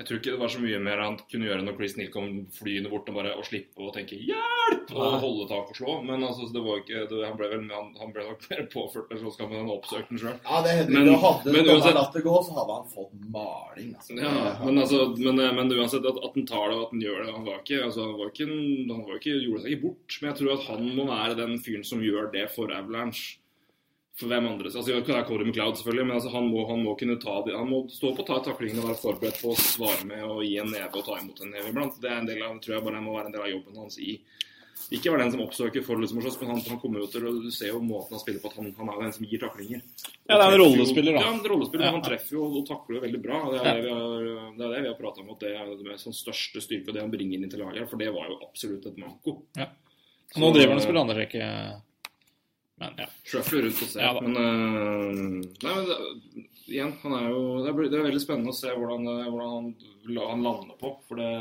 jeg 0.00 0.06
tror 0.08 0.16
ikke 0.16 0.32
det 0.32 0.40
var 0.40 0.48
så 0.48 0.60
mye 0.62 0.78
mer 0.80 1.00
han 1.04 1.16
kunne 1.28 1.44
gjøre 1.44 1.64
når 1.66 1.74
Chris 1.76 1.94
Neal 1.98 2.08
kom 2.14 2.28
flyende 2.56 2.88
bort 2.88 3.08
og 3.12 3.18
bare 3.18 3.34
å 3.36 3.42
slippe 3.44 3.84
å 3.84 3.90
tenke 3.92 4.16
'hjelp!' 4.16 4.94
og 4.96 5.18
holde 5.20 5.44
tak 5.50 5.68
og 5.70 5.76
slå. 5.76 5.96
Men 6.02 6.24
altså, 6.24 6.46
det 6.54 6.62
var 6.64 6.80
ikke, 6.80 7.02
det, 7.10 7.18
han, 7.26 7.36
ble 7.36 7.48
vel, 7.52 7.66
han, 7.68 7.90
han 8.00 8.12
ble 8.14 8.24
nok 8.24 8.46
mer 8.50 8.62
påført 8.72 9.10
med 9.12 9.20
slåsskampen 9.20 9.58
enn 9.58 9.66
han 9.68 9.74
oppsøkte 9.76 10.08
den 10.14 10.22
sjøl. 10.22 10.38
Ja, 10.46 10.62
det 10.64 10.72
hender 10.78 10.96
Men- 10.96 11.20
Hadde 11.20 11.52
men 11.52 11.68
uansett- 11.68 11.98
latt 12.00 12.12
det 12.16 12.22
gå, 12.24 12.34
så 12.48 12.56
hadde 12.56 12.76
han 12.78 12.88
fått 12.94 13.12
maling. 13.36 13.90
Altså. 13.98 14.16
Ja, 14.16 14.32
men, 14.64 14.78
altså, 14.80 15.00
men, 15.20 15.36
men 15.60 15.74
uansett 15.76 16.08
at, 16.08 16.16
at 16.24 16.34
han 16.40 16.46
tar 16.48 16.70
det 16.72 16.78
og 16.80 16.86
at 16.88 16.94
han 16.96 17.04
gjør 17.04 17.20
det 17.26 17.34
Han 17.36 17.44
var 17.50 17.60
ikke, 17.60 17.82
altså, 17.84 18.00
han 18.08 18.16
var 18.18 18.32
ikke, 18.32 18.48
han 18.48 19.04
var 19.04 19.20
ikke, 19.20 19.36
gjorde 19.44 19.62
seg 19.66 19.70
ikke 19.76 19.84
bort. 19.84 20.18
Men 20.22 20.30
jeg 20.32 20.38
tror 20.40 20.52
at 20.56 20.66
han 20.72 20.88
må 20.96 21.06
være 21.12 21.36
den 21.44 21.58
fyren 21.60 21.84
som 21.84 22.00
gjør 22.00 22.32
det 22.32 22.46
for 22.56 22.72
Avalanche. 22.72 23.36
For 24.18 24.28
hvem 24.28 24.48
andre? 24.50 24.68
Altså, 24.68 24.84
det 24.90 25.14
er 25.14 25.24
Cody 25.24 25.46
McLeod, 25.46 25.78
selvfølgelig, 25.78 26.06
men 26.06 26.16
altså, 26.18 26.32
han, 26.34 26.48
må, 26.52 26.66
han 26.68 26.82
må 26.84 26.96
kunne 27.00 27.16
ta 27.22 27.38
det. 27.46 27.54
Han 27.56 27.70
må 27.70 27.84
stå 27.92 28.10
på 28.16 28.24
å 28.24 28.28
ta 28.28 28.40
taklingene 28.50 28.82
og 28.82 28.90
være 28.90 29.00
forberedt 29.00 29.40
på 29.40 29.54
å 29.54 29.60
svare 29.60 30.04
med 30.08 30.26
og 30.26 30.42
gi 30.44 30.58
en 30.60 30.68
neve 30.74 30.90
og 30.92 31.06
ta 31.06 31.16
imot 31.20 31.40
en 31.44 31.54
neve 31.54 31.72
iblant. 31.72 31.96
Det 32.02 32.10
er 32.10 32.18
en 32.18 32.28
del 32.28 32.42
av, 32.44 32.58
tror 32.60 32.76
jeg 32.76 32.86
bare 32.88 33.02
må 33.04 33.16
være 33.16 33.30
en 33.30 33.36
del 33.38 33.46
av 33.46 33.52
jobben 33.54 33.80
hans 33.84 34.00
i 34.02 34.18
ikke 34.90 35.12
være 35.12 35.26
den 35.26 35.34
som 35.34 35.42
oppsøker 35.44 35.84
for 35.86 36.00
liksom, 36.00 36.18
men 36.18 36.48
han, 36.50 36.62
han 36.66 36.78
kommer 36.82 37.02
jo 37.02 37.08
til 37.12 37.26
å 37.28 37.32
Du 37.44 37.50
ser 37.54 37.70
jo 37.70 37.82
måten 37.84 38.16
han 38.16 38.22
spiller 38.22 38.42
på, 38.42 38.50
at 38.50 38.56
han, 38.58 38.70
han 38.78 38.88
er 38.90 39.02
den 39.04 39.12
som 39.14 39.26
gir 39.28 39.42
taklinger. 39.42 39.82
Ja, 40.24 40.38
det 40.38 40.40
er 40.40 40.54
en 40.54 40.62
rollespiller, 40.62 41.14
da. 41.14 41.22
Ja, 41.26 41.34
en 41.36 41.44
rollespiller. 41.52 41.86
Ja. 41.86 41.92
Han 41.94 42.06
treffer 42.06 42.38
jo 42.38 42.46
og 42.48 42.64
takler 42.66 42.98
jo 42.98 43.02
veldig 43.04 43.20
bra. 43.22 43.42
Det 43.52 43.60
er 43.60 43.68
det 43.68 43.84
vi 43.84 43.92
har, 43.94 44.24
det 44.56 44.66
er 44.66 44.74
det 44.74 44.80
vi 44.80 44.90
har 44.90 44.96
prata 44.98 45.22
om, 45.22 45.30
at 45.34 45.44
det 45.44 45.52
er 45.52 45.70
den 45.70 46.00
sånn 46.02 46.16
største 46.16 46.64
styrke 46.64 46.90
og 46.90 46.96
det 46.96 47.04
han 47.04 47.12
bringer 47.12 47.38
inn 47.38 47.52
til 47.52 47.62
laget. 47.62 47.86
For 47.92 48.02
det 48.02 48.10
var 48.16 48.32
jo 48.32 48.40
absolutt 48.48 48.88
et 48.90 48.98
manko. 48.98 49.36
Ja. 49.60 49.68
Nå 50.40 50.50
driver 50.54 50.74
han 50.74 50.82
og 50.82 50.86
spiller 50.86 51.04
andre 51.04 51.18
rekke. 51.22 51.52
Men 52.80 53.00
ja. 53.02 53.08
Shuffler 53.28 53.66
rundt 53.66 53.82
og 53.84 53.90
ser. 53.92 54.04
Ja 54.06 54.12
men 54.20 54.36
uh, 54.36 55.40
nei, 55.64 55.74
men 55.74 55.88
det, 55.88 56.46
igjen, 56.70 56.94
han 57.02 57.16
er 57.18 57.26
jo 57.28 57.40
det, 57.64 57.72
er, 57.72 57.80
det 57.92 57.98
er 57.98 58.06
veldig 58.08 58.22
spennende 58.22 58.54
å 58.54 58.56
se 58.56 58.72
hvordan, 58.72 59.08
hvordan 59.26 59.50
han, 59.56 59.72
han 60.20 60.46
lander 60.46 60.78
på. 60.80 60.94
For 61.08 61.20
det 61.20 61.32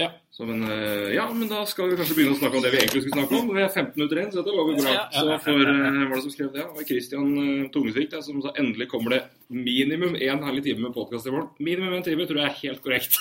Ja. 0.00 0.08
Så, 0.32 0.46
men, 0.48 0.62
øh, 0.64 1.14
ja, 1.14 1.26
men 1.32 1.48
da 1.48 1.60
skal 1.68 1.90
vi 1.90 1.96
kanskje 1.98 2.14
begynne 2.16 2.32
å 2.32 2.38
snakke 2.40 2.56
om 2.56 2.62
det 2.64 2.70
vi 2.72 2.78
egentlig 2.80 3.02
skulle 3.04 3.18
snakke 3.18 3.36
om. 3.36 3.50
Vi 3.52 3.60
er 3.60 3.68
15 3.68 3.98
minutter 3.98 4.18
igjen, 4.18 4.30
så 4.32 4.40
dette 4.40 4.54
lover 4.56 4.78
bra. 4.78 4.94
Så 5.12 5.34
for, 5.44 5.64
øh, 5.72 5.98
var 6.08 6.14
det 6.14 6.22
som 6.24 6.32
skrev 6.32 6.48
det? 6.54 6.62
Det 6.62 6.78
var 6.78 6.86
Christian 6.88 7.26
øh, 7.42 7.66
Tungesvik 7.74 8.14
som 8.24 8.38
sa 8.40 8.52
endelig 8.62 8.88
kommer 8.88 9.12
det 9.12 9.20
minimum 9.52 10.16
én 10.16 10.40
herlig 10.46 10.62
time 10.64 10.86
med 10.86 10.94
podkast 10.96 11.28
i 11.28 11.34
morgen. 11.34 11.50
Minimum 11.60 11.98
en 11.98 12.06
time 12.06 12.24
tror 12.26 12.40
jeg 12.40 12.48
er 12.48 12.60
helt 12.62 12.80
korrekt. 12.86 13.18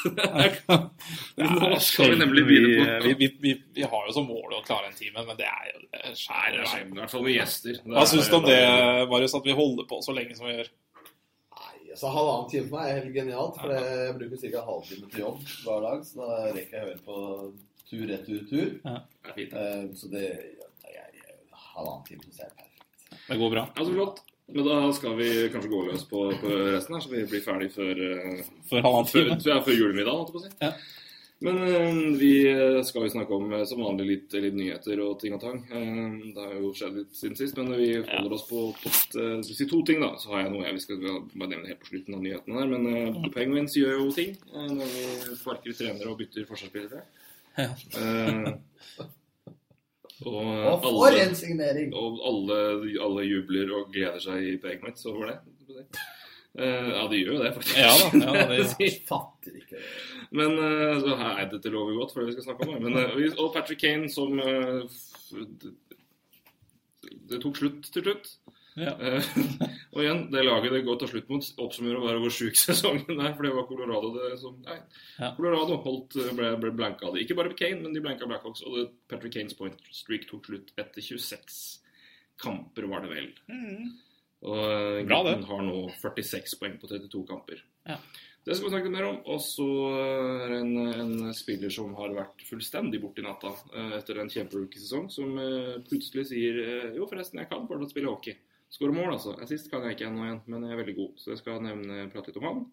Nå 1.43 1.81
skal 1.83 2.13
vi 2.13 2.21
nemlig 2.23 2.45
begynne 2.47 2.71
på 2.79 3.09
vi, 3.09 3.15
vi, 3.19 3.29
vi, 3.43 3.55
vi 3.75 3.89
har 3.91 4.07
jo 4.07 4.15
som 4.15 4.29
mål 4.31 4.55
å 4.55 4.63
klare 4.63 4.87
en 4.87 4.95
time, 4.95 5.25
men 5.27 5.35
det 5.35 5.49
er 5.51 5.73
jo 5.73 5.81
skjære 6.15 6.63
skjær. 6.63 6.85
er 6.85 6.87
I 6.87 7.01
hvert 7.01 7.11
fall 7.11 7.27
med 7.27 7.35
gjester. 7.35 7.83
Hva 7.91 8.07
syns 8.07 8.31
du 8.31 8.39
om 8.39 8.47
det, 8.47 8.61
Marius, 9.11 9.35
at 9.35 9.51
vi 9.51 9.59
holder 9.59 9.91
på 9.91 9.99
så 10.05 10.15
lenge 10.15 10.39
som 10.39 10.47
vi 10.47 10.55
gjør? 10.55 10.71
Altså 11.91 12.11
Halvannen 12.15 12.49
time 12.51 12.67
for 12.69 12.77
meg 12.79 12.89
er 12.91 12.99
helt 13.01 13.15
genialt. 13.15 13.59
For 13.61 13.73
jeg 13.75 14.15
bruker 14.19 14.41
ca. 14.45 14.63
halvtime 14.69 15.11
til 15.11 15.23
jobb 15.25 15.45
hver 15.65 15.85
dag. 15.87 16.03
Så 16.07 16.19
da 16.21 16.39
rekker 16.55 16.77
jeg 16.77 16.81
å 16.81 16.89
høre 16.89 17.05
på 17.05 17.19
tur, 17.91 18.03
retur, 18.09 18.41
tur. 18.49 18.73
Det 18.81 19.31
er 19.33 19.37
fint. 19.37 19.55
Eh, 19.61 19.85
Så 19.99 20.11
det 20.13 20.25
jeg, 20.25 21.07
jeg, 21.19 21.37
Halvannen 21.71 22.05
time 22.07 22.23
syns 22.27 22.39
jeg 22.43 22.47
er 22.49 22.55
perfekt. 22.57 23.17
Det 23.27 23.39
går 23.43 23.53
bra. 23.57 23.65
Ja, 23.75 23.85
så 23.87 23.95
flott. 23.95 24.23
Men 24.51 24.65
da 24.67 24.77
skal 24.91 25.13
vi 25.15 25.27
kanskje 25.51 25.69
gå 25.71 25.81
løs 25.87 26.01
på, 26.09 26.25
på 26.41 26.49
resten 26.73 26.95
her, 26.97 27.03
så 27.05 27.11
vi 27.13 27.21
blir 27.31 27.43
ferdig 27.45 27.69
før, 27.71 28.01
halvannen 28.73 29.07
før, 29.07 29.29
ja, 29.47 29.61
før 29.63 29.77
julemiddag, 29.77 30.11
holdt 30.17 30.31
jeg 30.31 30.35
på 30.35 30.41
å 30.41 30.43
si. 30.43 30.51
Ja. 30.59 30.71
Men 31.41 31.57
eh, 31.65 31.95
vi 32.21 32.31
skal 32.85 33.07
jo 33.07 33.11
snakke 33.15 33.33
om 33.33 33.47
eh, 33.57 33.63
som 33.65 33.79
vanlig 33.81 34.05
litt, 34.11 34.35
litt 34.43 34.53
nyheter 34.53 34.99
og 35.01 35.15
ting 35.23 35.33
og 35.33 35.41
tang. 35.41 35.63
Eh, 35.73 36.11
det 36.35 36.43
har 36.43 36.51
jo 36.59 36.69
skjedd 36.77 36.99
litt 36.99 37.15
siden 37.17 37.37
sist, 37.39 37.57
men 37.57 37.71
vi 37.79 37.87
holder 37.97 38.35
oss 38.37 38.43
på, 38.49 38.61
post, 38.83 39.15
eh, 39.17 39.39
si 39.47 39.65
to 39.69 39.79
ting, 39.87 40.03
da. 40.05 40.11
Så 40.21 40.29
har 40.35 40.43
jeg 40.43 40.51
noe 40.53 40.67
jeg 40.67 40.77
vi 40.77 40.83
skal 40.85 41.01
bare 41.01 41.49
nevne 41.55 41.71
helt 41.71 41.81
på 41.81 41.89
slutten 41.89 42.19
av 42.19 42.21
nyhetene 42.27 42.61
der. 42.61 42.69
Men 42.75 42.85
eh, 42.93 43.31
Penguins 43.33 43.77
gjør 43.79 43.97
jo 44.03 44.11
ting 44.19 44.35
eh, 44.53 44.69
når 44.69 44.93
vi 44.93 45.07
sparker 45.41 45.77
trenere 45.81 46.13
og 46.13 46.21
bytter 46.21 46.45
forsvarsspillere. 46.51 47.01
Ja. 47.57 47.71
Eh, 47.97 48.53
og 50.21 50.45
Og 50.45 50.83
for 50.83 51.07
alle- 51.09 51.23
en 51.25 51.35
signering! 51.35 51.93
og 51.97 52.19
alle, 52.29 52.57
alle 53.01 53.23
jubler 53.25 53.71
og 53.79 53.89
gleder 53.93 54.21
seg 54.21 54.43
i 54.53 54.57
Penguins 54.61 55.05
over 55.09 55.31
det. 55.31 55.39
Eh, 56.59 56.89
ja, 56.91 57.07
de 57.07 57.17
gjør 57.23 57.33
jo 57.33 57.41
det, 57.41 57.51
faktisk. 57.55 57.77
Ja 57.79 57.93
da. 57.97 58.05
Ja, 58.21 58.45
det, 58.51 58.75
Jeg 58.85 59.01
fatter 59.09 59.55
ikke 59.57 59.79
det. 59.79 60.20
Men 60.31 60.53
uh, 60.55 60.95
så 61.03 61.15
nei, 61.19 61.43
dette 61.51 61.71
lover 61.73 61.97
godt 61.99 62.13
for 62.13 62.21
det 62.23 62.31
vi 62.31 62.37
skal 62.37 62.45
snakke 62.49 62.67
om. 62.69 62.77
Men, 62.85 62.95
eh, 63.01 63.33
og 63.35 63.49
Patrick 63.55 63.81
Kane 63.83 64.07
som 64.11 64.37
eh, 64.39 64.85
det, 67.29 67.39
tok 67.43 67.57
slutt 67.59 67.89
til 67.93 68.05
slutt. 68.07 68.31
ja. 68.79 68.93
Eh, 69.01 69.25
og 69.91 69.99
igjen, 70.05 70.21
det 70.31 70.45
laget 70.47 70.71
det 70.71 70.79
går 70.87 70.99
til 71.01 71.09
slutt 71.11 71.27
mot, 71.33 71.47
oppsummerer 71.65 71.99
bare 72.05 72.19
hvor 72.23 72.31
sjuk 72.31 72.55
sesongen 72.55 73.19
er. 73.19 73.33
For 73.35 73.43
det 73.43 73.51
var 73.57 73.65
Colorado 73.67 74.13
det 74.15 74.29
som 74.39 74.55
Nei, 74.63 74.77
Ja. 75.19 75.33
Colorado 75.35 75.75
holdt, 75.83 76.15
ble, 76.37 76.53
ble 76.61 76.71
blanka 76.79 77.09
av 77.09 77.17
det. 77.17 77.25
Ikke 77.25 77.35
bare 77.35 77.51
Kane, 77.59 77.81
men 77.83 77.91
de 77.97 77.99
blanka 78.05 78.29
Blackhawks. 78.29 78.63
Og 78.63 78.77
det, 78.79 78.85
Patrick 79.11 79.35
Kanes 79.35 79.57
point 79.59 79.75
streak 79.91 80.29
tok 80.29 80.47
slutt 80.47 80.71
etter 80.79 81.03
26 81.03 81.59
kamper, 82.41 82.87
var 82.89 83.03
det 83.03 83.11
vel. 83.11 83.27
Og 84.47 84.55
eh, 84.63 85.03
Bra, 85.03 85.19
det. 85.27 85.35
gutten 85.35 85.49
har 85.51 85.67
nå 85.67 85.77
46 85.99 86.55
poeng 86.63 86.79
på 86.79 86.87
32 86.95 87.25
kamper. 87.29 87.59
Ja. 87.91 87.99
Det 88.41 88.55
skal 88.55 88.65
vi 88.65 88.73
snakke 88.73 88.89
mer 88.89 89.05
om. 89.05 89.17
Og 89.29 89.41
så 89.45 89.67
er 90.01 90.53
det 90.53 90.59
en, 90.63 90.77
en 91.03 91.33
spiller 91.37 91.73
som 91.73 91.93
har 91.99 92.15
vært 92.15 92.41
fullstendig 92.47 93.01
borte 93.03 93.21
i 93.21 93.25
natta 93.25 93.53
eh, 93.53 93.97
etter 93.99 94.21
en 94.21 94.31
kjemperookie-sesong, 94.33 95.11
som 95.13 95.35
eh, 95.37 95.75
plutselig 95.85 96.25
sier 96.31 96.57
eh, 96.63 96.87
jo, 96.97 97.05
forresten, 97.09 97.43
jeg 97.43 97.51
kan 97.51 97.67
fortsatt 97.69 97.93
spille 97.93 98.09
hockey. 98.09 98.39
Skåre 98.71 98.95
mål, 98.95 99.17
altså. 99.17 99.35
Sist 99.49 99.69
kan 99.69 99.85
jeg 99.85 99.97
ikke 99.97 100.07
ennå 100.09 100.25
igjen, 100.25 100.41
men 100.49 100.65
jeg 100.65 100.73
er 100.73 100.81
veldig 100.81 100.97
god. 100.97 101.11
Så 101.21 101.33
jeg 101.33 101.41
skal 101.43 101.61
nevne, 101.65 102.07
prate 102.13 102.31
litt 102.31 102.39
om 102.41 102.47
han. 102.47 102.63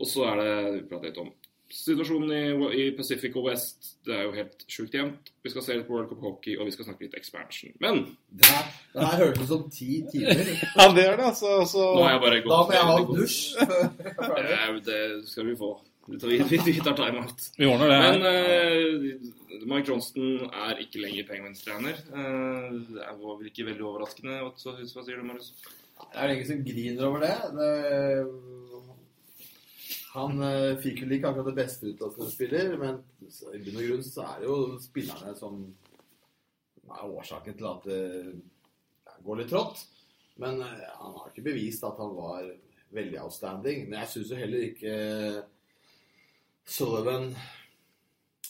Og 0.00 0.08
så 0.08 0.24
er 0.26 0.40
det 0.40 0.52
vi 0.74 0.84
prater 0.90 1.10
litt 1.10 1.20
om 1.22 1.32
situasjonen 1.72 2.32
i, 2.32 2.42
i 2.78 2.86
Pacific 2.96 3.36
og 3.38 3.46
West. 3.48 3.92
Det 4.06 4.14
er 4.16 4.26
jo 4.26 4.34
helt 4.36 4.64
sjukt 4.70 4.94
jevnt. 4.96 5.30
Vi 5.42 5.52
skal 5.52 5.64
se 5.64 5.76
litt 5.76 5.86
på 5.88 5.96
World 5.96 6.10
Cup 6.10 6.24
Hockey, 6.24 6.56
og 6.58 6.68
vi 6.68 6.74
skal 6.74 6.88
snakke 6.88 7.06
litt 7.06 7.16
expansion. 7.18 7.72
Men 7.82 8.02
Det 8.28 8.50
her, 8.50 8.66
det 8.94 9.06
her 9.08 9.22
hørtes 9.24 9.46
ut 9.46 9.52
som 9.54 9.64
ti 9.72 10.02
timer. 10.12 10.42
ja, 10.78 10.88
det 10.96 11.06
gjør 11.06 11.22
det. 11.22 11.30
Så, 11.40 11.54
så, 11.70 11.86
nå 11.96 12.04
har 12.06 12.16
jeg 12.16 12.24
bare 12.26 12.42
gått 12.44 12.52
Da 12.52 12.60
må 12.66 12.76
jeg 12.76 12.90
ha 12.90 12.98
veldig 12.98 13.22
dusj. 13.22 13.40
Det, 14.82 14.84
det 14.86 15.00
skal 15.28 15.48
vi 15.48 15.56
få. 15.58 15.72
Vi 16.06 16.18
tar, 16.18 16.28
vi, 16.28 16.58
vi 16.66 16.80
tar 16.82 16.96
timeout. 16.98 17.44
vi 17.56 17.66
ordner 17.70 17.92
det. 17.92 17.98
Men 18.02 18.24
eh, 18.26 19.62
Mike 19.70 19.86
Johnston 19.86 20.48
er 20.48 20.80
ikke 20.82 21.02
lenger 21.04 21.28
Penguins-trener. 21.28 22.00
Uh, 22.10 22.80
det 22.90 23.06
var 23.20 23.38
vel 23.38 23.52
ikke 23.52 23.68
veldig 23.68 23.86
overraskende. 23.86 24.40
Hva 24.42 24.56
sier 24.58 25.20
du, 25.20 25.22
Marius? 25.28 25.52
Det 26.02 26.18
er 26.18 26.34
ingen 26.34 26.48
som 26.48 26.64
griner 26.66 27.06
over 27.06 27.22
det. 27.22 27.36
det 27.54 27.70
han 30.12 30.42
uh, 30.44 30.74
fikk 30.82 31.04
vel 31.04 31.16
ikke 31.16 31.30
akkurat 31.30 31.48
det 31.48 31.56
beste 31.56 31.88
ut 31.88 32.02
av 32.04 32.12
sine 32.12 32.32
spiller, 32.32 32.74
men 32.80 32.98
i 33.22 33.62
bunn 33.64 33.78
og 33.78 33.86
grunn 33.86 34.04
så 34.04 34.26
er 34.26 34.42
det 34.42 34.50
jo 34.50 34.58
spillerne 34.82 35.32
som 35.38 35.62
er 36.92 37.06
årsaken 37.06 37.56
til 37.56 37.68
at 37.70 37.86
det 37.88 38.02
ja, 38.02 39.16
går 39.24 39.40
litt 39.40 39.50
trått. 39.52 39.86
Men 40.42 40.60
uh, 40.60 40.84
han 40.98 41.16
har 41.16 41.32
ikke 41.32 41.46
bevist 41.48 41.86
at 41.88 42.00
han 42.02 42.12
var 42.18 42.44
veldig 42.92 43.22
outstanding. 43.24 43.86
Men 43.88 44.02
jeg 44.02 44.12
syns 44.12 44.34
jo 44.34 44.40
heller 44.42 44.68
ikke 44.68 44.94
Sullivan 46.68 47.32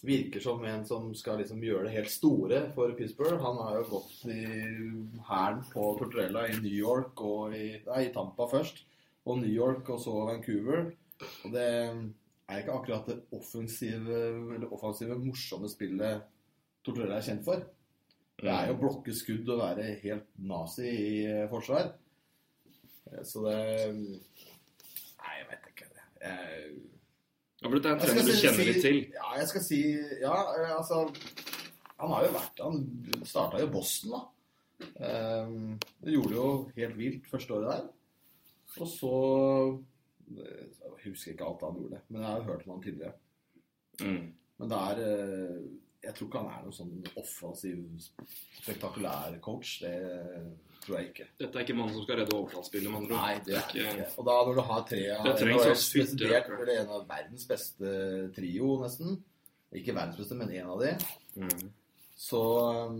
virker 0.02 0.42
som 0.42 0.64
en 0.66 0.82
som 0.86 1.12
skal 1.14 1.38
liksom 1.38 1.62
gjøre 1.62 1.86
det 1.86 1.94
helt 1.94 2.10
store 2.10 2.64
for 2.74 2.94
Pittsburgh. 2.98 3.38
Han 3.42 3.60
har 3.62 3.78
jo 3.78 3.84
gått 3.92 4.24
i 4.26 4.40
hæren 5.28 5.62
på 5.70 5.92
Tortorella 6.00 6.48
i 6.50 6.58
New 6.58 6.74
York 6.74 7.22
og 7.22 7.54
i, 7.54 7.76
nei, 7.86 8.08
Tampa 8.14 8.48
først. 8.50 8.82
Og 9.30 9.38
New 9.38 9.52
York 9.52 9.86
og 9.94 10.02
så 10.02 10.16
Vancouver. 10.26 10.90
Og 11.44 11.52
det 11.54 11.64
er 11.66 12.58
ikke 12.62 12.74
akkurat 12.76 13.06
det 13.08 13.18
offensive, 13.32 14.18
eller 14.56 14.72
offensive 14.74 15.16
morsomme 15.22 15.68
spillet 15.70 16.22
Tortorella 16.84 17.16
er 17.20 17.26
kjent 17.28 17.44
for. 17.46 17.62
Det 18.42 18.50
er 18.50 18.66
jo 18.70 18.74
å 18.74 18.80
blokke 18.80 19.12
skudd 19.14 19.48
og 19.54 19.60
være 19.62 19.84
helt 20.02 20.26
nazi 20.42 20.88
i 20.90 21.10
eh, 21.30 21.44
forsvar. 21.50 21.92
Eh, 23.12 23.22
Så 23.22 23.44
det 23.46 23.58
Nei, 23.92 25.34
jeg 25.38 25.46
vet 25.50 25.68
ikke. 25.70 25.86
Jeg, 26.22 26.72
Ja, 27.62 27.68
for 27.68 27.76
dette 27.78 27.88
er 27.88 27.94
en 27.94 28.00
trener 28.02 28.26
du 28.26 28.32
si- 28.34 28.64
litt 28.66 28.82
til. 28.82 28.96
Ja, 29.14 29.28
jeg 29.38 29.48
skal 29.52 29.62
si 29.62 29.80
Ja, 30.20 30.34
eh, 30.58 30.72
altså 30.76 31.04
Han 32.00 32.10
har 32.10 32.24
jo 32.26 32.32
vært 32.34 32.62
Han 32.64 32.80
starta 33.24 33.60
jo 33.62 33.68
Boston, 33.70 34.10
da. 34.16 34.22
Um, 34.98 35.78
det 36.02 36.16
gjorde 36.16 36.34
jo 36.34 36.46
helt 36.74 36.96
vilt 36.98 37.26
første 37.30 37.54
året 37.54 37.68
der. 37.70 37.84
Og 38.82 38.88
så 38.90 39.12
Jeg 40.38 40.98
husker 41.04 41.34
ikke 41.34 41.46
alt 41.48 41.64
han 41.66 41.78
gjorde, 41.80 42.02
men 42.08 42.24
jeg 42.24 42.30
har 42.30 42.48
hørt 42.48 42.66
om 42.66 42.74
han 42.74 42.84
tidligere. 42.84 43.14
Mm. 44.00 44.28
Men 44.58 44.70
det 44.70 44.78
er 44.78 45.00
eh, 45.04 45.56
Jeg 46.02 46.14
tror 46.16 46.28
ikke 46.28 46.42
han 46.42 46.50
er 46.50 46.62
noen 46.64 46.74
sånn 46.74 46.94
offensiv, 47.20 47.82
spektakulær 48.62 49.36
coach. 49.44 49.76
Det 49.84 49.92
tror 50.82 50.98
jeg 50.98 51.10
ikke. 51.12 51.26
Dette 51.38 51.58
er 51.58 51.66
ikke 51.66 51.76
mannen 51.78 51.94
som 51.94 52.06
skal 52.06 52.18
redde 52.18 52.34
overtallsspillet, 52.34 52.90
med 52.90 53.04
andre. 53.04 53.20
Nei, 53.20 53.36
det 53.46 53.58
er 53.58 53.68
ikke-. 53.68 54.08
Og 54.18 54.26
da 54.26 54.38
når 54.48 54.58
du 54.58 54.62
har 54.70 54.82
tre 54.88 55.02
av 55.14 55.28
Det 55.28 56.78
en 56.80 56.96
av 56.96 57.06
verdens 57.10 57.46
beste 57.50 57.92
trio, 58.34 58.72
nesten. 58.82 59.20
Ikke 59.78 59.94
verdens 59.96 60.18
beste, 60.18 60.38
men 60.38 60.50
en 60.58 60.74
av 60.74 60.82
de. 60.82 60.90
Mm. 61.38 61.70
Så 62.18 62.42
um, 62.88 62.98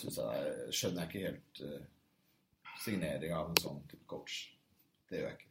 jeg, 0.00 0.54
skjønner 0.70 1.02
jeg 1.02 1.10
ikke 1.10 1.26
helt 1.26 1.62
uh, 1.66 1.82
signering 2.84 3.36
av 3.36 3.50
en 3.50 3.62
sånn 3.62 3.82
type 3.90 4.06
coach. 4.10 4.42
Det 5.10 5.18
gjør 5.18 5.32
jeg 5.32 5.40
ikke. 5.40 5.49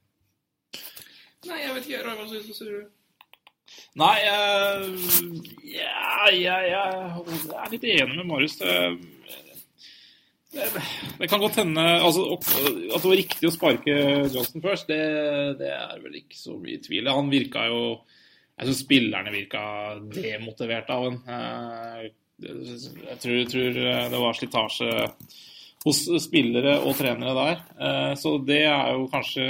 Nei, 1.47 1.59
jeg 1.63 1.75
vet 1.75 1.85
ikke. 1.87 2.01
Roy, 2.03 2.15
hva 2.19 2.25
syns 2.27 2.59
du? 2.65 2.79
Nei, 3.99 4.17
ja, 4.25 4.35
jeg, 6.33 6.71
er 6.73 7.73
litt 7.73 7.85
enig 7.85 8.17
med 8.17 8.27
Marius. 8.27 8.57
Det, 10.49 10.65
det, 11.19 11.27
kan 11.29 11.41
godt 11.43 11.59
hende 11.61 11.83
altså, 12.01 12.23
At 12.33 13.03
det 13.03 13.05
var 13.05 13.19
riktig 13.19 13.45
å 13.45 13.51
sparke 13.53 13.93
Johnson 14.33 14.63
først, 14.63 14.89
det, 14.89 14.97
det 15.59 15.69
er 15.75 15.99
vel 16.01 16.15
ikke 16.23 16.39
så 16.39 16.55
mye 16.57 16.81
tvil. 16.81 17.11
Han 17.13 17.29
virka 17.29 17.67
jo 17.69 17.81
Jeg 18.57 18.71
syns 18.71 18.81
spillerne 18.87 19.35
virka 19.35 19.61
demotiverte 20.15 20.95
av 20.95 21.05
ham. 21.05 21.17
Jeg 22.39 23.17
tror, 23.21 23.37
tror 23.51 23.67
det 23.77 24.23
var 24.25 24.33
slitasje 24.39 24.89
hos 25.85 26.01
spillere 26.25 26.79
og 26.83 26.97
trenere 26.97 27.35
der. 27.37 27.61
Eh, 27.79 28.13
Så 28.19 28.35
det 28.43 28.63
er 28.67 28.97
jo 28.97 29.07
kanskje 29.11 29.45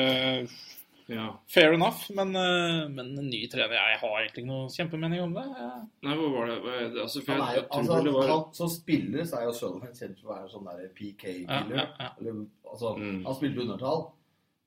Ja. 1.09 1.23
Fair 1.49 1.73
enough, 1.73 2.03
men, 2.13 2.35
eh, 2.37 2.87
men 2.93 3.07
en 3.17 3.29
ny 3.31 3.39
trener 3.49 3.73
Jeg 3.73 3.99
har 3.99 4.15
egentlig 4.19 4.43
ikke 4.43 4.49
noe 4.51 4.69
kjempemening 4.69 5.21
om 5.23 5.33
det. 5.33 5.45
Ja. 5.57 5.69
Nei, 6.05 6.15
hva 6.19 6.27
var 6.35 6.45
det 6.51 6.57
hva 6.61 6.73
er 6.75 6.89
det? 6.93 7.01
Altså, 7.01 7.23
for 7.25 7.33
jeg, 7.33 7.41
er, 7.41 7.55
jo- 7.55 7.61
jeg 7.61 7.69
tror 7.69 7.79
altså, 7.79 8.03
det 8.05 8.13
var 8.13 8.27
han, 8.33 8.43
som 8.53 8.69
spiller 8.69 9.25
så 9.25 9.39
er 9.39 9.43
jo 9.47 9.53
Sullivan 9.57 9.95
kjent 9.97 10.19
for 10.21 10.29
å 10.29 10.35
være 10.35 10.49
sånn 10.53 10.69
der 10.69 10.89
PK-killer. 10.99 11.75
ja, 11.75 11.85
ja. 11.99 12.09
Eller, 12.19 12.45
altså, 12.69 12.95
Mm. 12.99 13.23
Han 13.25 13.35
spilte 13.39 13.61
undertall. 13.65 14.05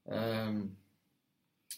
Um, 0.06 0.76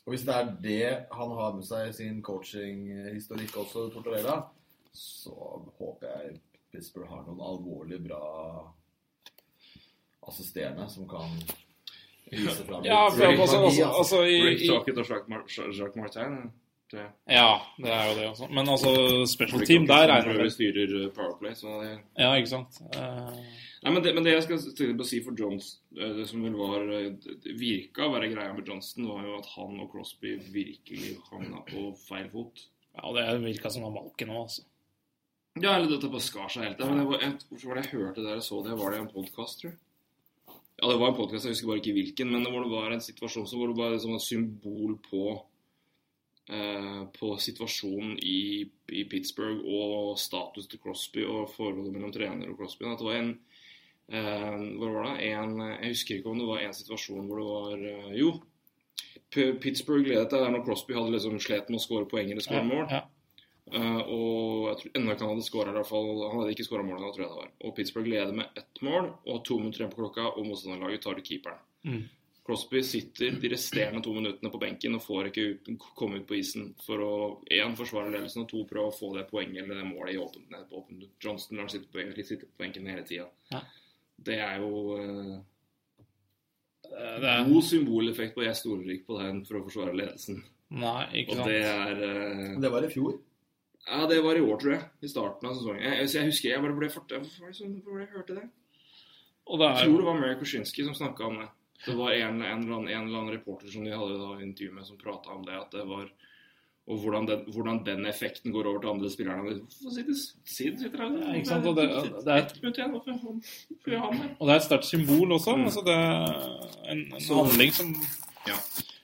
og 0.06 0.10
hvis 0.14 0.24
det 0.24 0.34
er 0.34 0.56
det 0.62 1.06
han 1.12 1.30
har 1.36 1.52
med 1.54 1.64
seg 1.64 1.88
i 1.88 1.92
sin 1.92 2.22
coaching-historikk 2.22 3.56
også, 3.56 3.90
Tortorella, 3.92 4.38
så 4.92 5.34
håper 5.78 6.08
jeg 6.08 6.40
Pittsburgh 6.72 7.08
har 7.08 7.22
noen 7.26 7.40
alvorlig 7.40 8.00
bra 8.08 8.72
assisterende 10.28 10.88
som 10.88 11.06
kan 11.08 11.30
vise 12.30 12.64
fram 12.64 12.84
Ja, 12.86 13.04
for 13.10 13.24
litt 13.24 13.40
altså, 13.40 13.60
magi, 13.62 13.82
altså, 13.82 13.98
altså 14.02 14.22
i, 14.24 14.36
Rick 14.48 14.62
i, 14.64 14.70
og 14.70 15.08
Jacques, 15.10 15.96
Martin. 15.96 16.38
Det. 16.94 17.04
Ja, 17.26 17.60
det 17.80 17.90
er 17.90 18.08
jo 18.08 18.16
det 18.18 18.26
også. 18.28 18.48
Men 18.54 18.68
altså, 18.70 18.90
special 19.26 19.64
team, 19.66 19.86
der 19.88 20.12
er 20.14 20.26
det 20.26 20.34
vi 20.38 20.50
styrer 20.52 20.92
uh, 21.00 21.06
Powerplay, 21.16 21.54
så 21.58 21.78
det 21.80 21.94
Ja, 22.20 22.34
ikke 22.38 22.50
sant. 22.52 22.78
Uh... 22.94 23.38
Nei, 23.84 23.92
men 23.92 24.04
det, 24.04 24.12
men 24.16 24.24
det 24.24 24.32
jeg 24.32 24.44
skal 24.46 24.92
å 25.00 25.06
si 25.08 25.18
for 25.24 25.36
Johns, 25.36 25.74
eh, 25.98 26.12
det 26.16 26.24
som 26.30 26.44
vel 26.44 26.54
var 26.56 26.86
eh, 26.88 27.26
virka 27.58 28.06
å 28.06 28.14
være 28.14 28.30
greia 28.32 28.54
med 28.56 28.68
Johnston, 28.68 29.10
var 29.10 29.26
jo 29.26 29.34
at 29.36 29.50
han 29.56 29.82
og 29.82 29.90
Crosby 29.92 30.38
virkelig 30.54 31.18
havna 31.28 31.60
på 31.68 31.90
feil 32.06 32.30
fot. 32.32 32.62
ja, 32.96 33.10
det 33.18 33.26
virka 33.42 33.72
som 33.72 33.84
han 33.84 33.96
valken 33.98 34.32
nå, 34.32 34.38
altså. 34.46 34.64
Ja, 35.60 35.74
eller 35.74 35.90
dette 35.92 36.08
bare 36.10 36.24
skar 36.24 36.48
seg 36.50 36.64
helt. 36.64 36.80
Ja, 36.80 36.88
men 36.88 37.02
jeg, 37.02 37.10
jeg, 37.12 37.34
jeg, 37.50 37.60
det 37.60 37.82
jeg 37.82 37.92
hørte 37.92 38.24
der 38.24 38.38
jeg 38.38 38.46
så 38.46 38.62
det? 38.64 38.78
Var 38.80 38.94
det 38.94 39.02
en 39.02 39.12
podkast, 39.12 39.60
tror 39.60 39.70
jeg? 39.70 39.78
Ja, 40.80 40.88
det 40.90 40.98
var 40.98 41.12
en 41.12 41.18
podkast, 41.18 41.46
jeg 41.46 41.54
husker 41.54 41.70
bare 41.70 41.80
ikke 41.82 41.94
hvilken, 41.94 42.32
men 42.34 42.46
hvor 42.50 42.64
det 42.64 42.72
var 42.72 42.92
en 42.92 43.02
situasjon 43.04 43.46
som 43.46 43.60
hvor 43.60 43.70
det 43.70 43.78
var 43.78 43.94
et 43.94 44.22
symbol 44.24 44.96
på 45.06 45.24
eh, 46.50 47.04
på 47.14 47.30
situasjonen 47.40 48.16
i, 48.18 48.66
i 48.90 49.04
Pittsburgh 49.10 49.62
og 49.62 50.18
status 50.18 50.66
til 50.70 50.82
Crosby 50.82 51.22
og 51.22 51.52
forholdet 51.54 51.94
mellom 51.94 52.12
trener 52.12 52.50
og 52.50 52.58
Crosby. 52.58 52.88
At 52.90 52.98
det 52.98 53.06
var 53.06 53.20
en 53.20 53.30
eh, 54.10 54.58
Hvor 54.80 54.98
var 54.98 55.08
det? 55.12 55.30
En, 55.30 55.54
jeg 55.62 55.94
husker 55.94 56.18
ikke 56.18 56.34
om 56.34 56.42
det 56.42 56.50
var 56.50 56.66
en 56.66 56.76
situasjon 56.76 57.30
hvor 57.30 57.40
det 57.40 57.48
var 57.52 57.88
eh, 57.92 58.12
Jo. 58.18 58.34
P 59.30 59.50
Pittsburgh 59.62 60.06
ledet 60.10 60.30
der 60.34 60.50
når 60.50 60.66
Crosby 60.66 60.98
hadde 60.98 61.14
liksom 61.14 61.38
slet 61.42 61.70
med 61.70 61.78
å 61.78 61.86
skåre 61.86 62.10
poeng 62.10 62.28
eller 62.30 62.44
skåre 62.44 62.66
mål. 62.66 62.86
Ja, 62.90 63.04
Eh, 63.04 63.13
og 63.72 64.68
jeg 64.68 64.76
tror 64.80 64.90
enda 64.98 65.12
ikke 65.14 65.24
han 65.24 65.32
hadde 65.34 65.46
skåra. 65.48 65.72
Han 65.72 66.38
hadde 66.40 66.52
ikke 66.54 66.66
skåra 66.66 66.82
mål, 66.84 66.98
da, 67.00 67.12
tror 67.14 67.24
jeg 67.24 67.30
det 67.30 67.38
var. 67.40 67.50
Og 67.64 67.76
Pittsburgh 67.76 68.08
leder 68.12 68.32
med 68.36 68.46
ett 68.60 68.82
mål 68.84 69.08
og 69.26 69.44
to 69.44 69.56
minutter 69.58 69.80
igjen 69.84 69.94
på 69.94 70.02
klokka, 70.02 70.26
og 70.36 70.46
motstanderlaget 70.46 71.02
tar 71.02 71.16
ut 71.18 71.24
keeperen. 71.30 71.58
Mm. 71.84 72.02
Crosby 72.44 72.82
sitter 72.84 73.38
de 73.40 73.48
resterende 73.48 74.02
to 74.04 74.12
minuttene 74.12 74.50
på 74.52 74.60
benken 74.60 74.94
og 74.98 75.00
får 75.02 75.30
ikke 75.30 75.44
ut, 75.54 75.68
komme 75.96 76.18
ut 76.20 76.26
på 76.28 76.36
isen 76.36 76.74
for 76.84 77.00
å 77.00 77.14
én 77.48 77.72
forsvare 77.74 78.10
ledelsen 78.12 78.42
og 78.44 78.48
to 78.50 78.66
prøve 78.68 78.90
å 78.90 78.98
få 78.98 79.14
det 79.16 79.24
poenget 79.30 79.62
eller 79.64 79.80
det 79.80 79.86
målet 79.88 80.12
i 80.14 80.20
åpent 80.20 80.50
ned. 80.52 81.08
Johnston 81.24 81.56
lar 81.56 81.68
sitte 81.72 81.88
på, 81.88 81.98
benken- 82.02 82.24
sitte 82.28 82.44
på 82.44 82.58
benken 82.60 82.86
hele 82.86 83.02
tida. 83.08 83.30
Ja. 83.50 83.62
Det 84.20 84.38
er 84.44 84.60
jo 84.60 84.98
eh, 85.00 85.40
Eh, 86.84 87.20
Det 87.20 87.28
er, 87.30 87.48
god 87.48 87.62
symboleffekt 87.64 88.34
på 88.34 88.42
'jeg 88.44 88.56
stoler 88.56 88.90
ikke 88.92 89.06
på 89.06 89.18
den' 89.18 89.44
for 89.46 89.54
å 89.56 89.62
forsvare 89.64 89.96
ledelsen. 89.96 90.42
nei, 90.70 91.06
ikke 91.22 91.30
Og 91.30 91.36
sant. 91.36 91.48
det 91.48 91.62
er 91.64 92.02
eh, 92.02 92.60
Det 92.60 92.70
var 92.70 92.84
i 92.84 92.88
fjor. 92.92 93.18
Ja, 93.86 94.06
det 94.08 94.20
var 94.24 94.36
i 94.36 94.40
år, 94.40 94.56
tror 94.60 94.72
jeg. 94.72 94.84
I 95.02 95.08
starten 95.08 95.48
av 95.48 95.54
sesongen. 95.58 95.82
Jeg, 95.84 96.08
jeg 96.14 96.24
husker 96.30 96.48
jeg 96.50 96.62
bare 96.64 96.76
ble 96.78 96.88
fort... 96.92 97.10
Hvorfor 97.12 97.40
var 97.44 97.52
det 97.52 97.58
sånn 97.58 97.74
var 97.84 97.98
det 98.00 98.06
jeg 98.06 98.14
hørte 98.16 98.34
det? 98.38 98.46
Det 99.44 99.60
Jeg 99.60 99.76
er 99.76 99.84
tror 99.84 99.98
det 100.00 100.06
var 100.08 100.20
Mary 100.20 100.36
Koshinski 100.40 100.84
som 100.86 100.94
snakka 100.96 101.26
om 101.28 101.40
det. 101.42 101.48
Det 101.84 101.94
var 101.98 102.12
en, 102.16 102.38
en, 102.40 102.62
eller 102.62 102.76
annen, 102.78 102.88
en 102.88 103.08
eller 103.08 103.18
annen 103.20 103.34
reporter 103.34 103.68
som 103.68 103.84
de 103.84 103.92
hadde 103.92 104.14
da 104.16 104.30
intervju 104.40 104.72
med, 104.72 104.86
som 104.88 104.96
prata 104.96 105.34
om 105.34 105.42
det. 105.44 105.52
at 105.58 105.70
det 105.76 105.84
var 105.90 106.06
Og 106.86 106.98
hvordan 107.00 107.26
den, 107.28 107.44
hvordan 107.52 107.78
den 107.84 108.06
effekten 108.06 108.52
går 108.52 108.66
over 108.68 108.80
til 108.80 108.90
andre 108.90 109.10
spillerne. 109.12 109.52
Sid 109.72 110.80
sitter 110.80 110.98
her? 111.00 111.14
Ja, 111.20 111.34
ikke 111.38 111.48
sant, 111.48 111.66
og 111.66 111.76
det- 111.76 111.86
det 112.24 112.32
er- 112.34 112.48
det? 112.48 114.36
Og 114.40 114.46
det 114.48 114.52
er 114.52 114.56
et 114.56 114.66
sterkt 114.66 114.84
symbol 114.84 115.32
også. 115.32 115.56
Mm. 115.56 115.64
Altså 115.64 115.80
det 115.84 115.94
er 115.94 116.90
en, 116.92 116.98
en 117.14 117.20
Så- 117.20 117.34
handling 117.44 117.72
som 117.72 117.94
Ja. 118.46 118.56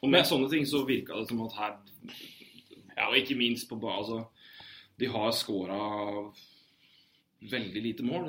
Og 0.03 0.11
med 0.11 0.25
sånne 0.25 0.51
ting 0.51 0.65
så 0.67 0.85
virka 0.87 1.17
det 1.21 1.29
som 1.29 1.41
at 1.47 1.53
her 1.57 1.77
Ja, 2.97 3.09
og 3.09 3.17
ikke 3.17 3.35
minst 3.37 3.69
på. 3.69 3.77
Altså, 3.81 4.25
de 5.01 5.09
har 5.11 5.33
scora 5.37 5.81
veldig 7.51 7.83
lite 7.83 8.05
mål. 8.05 8.29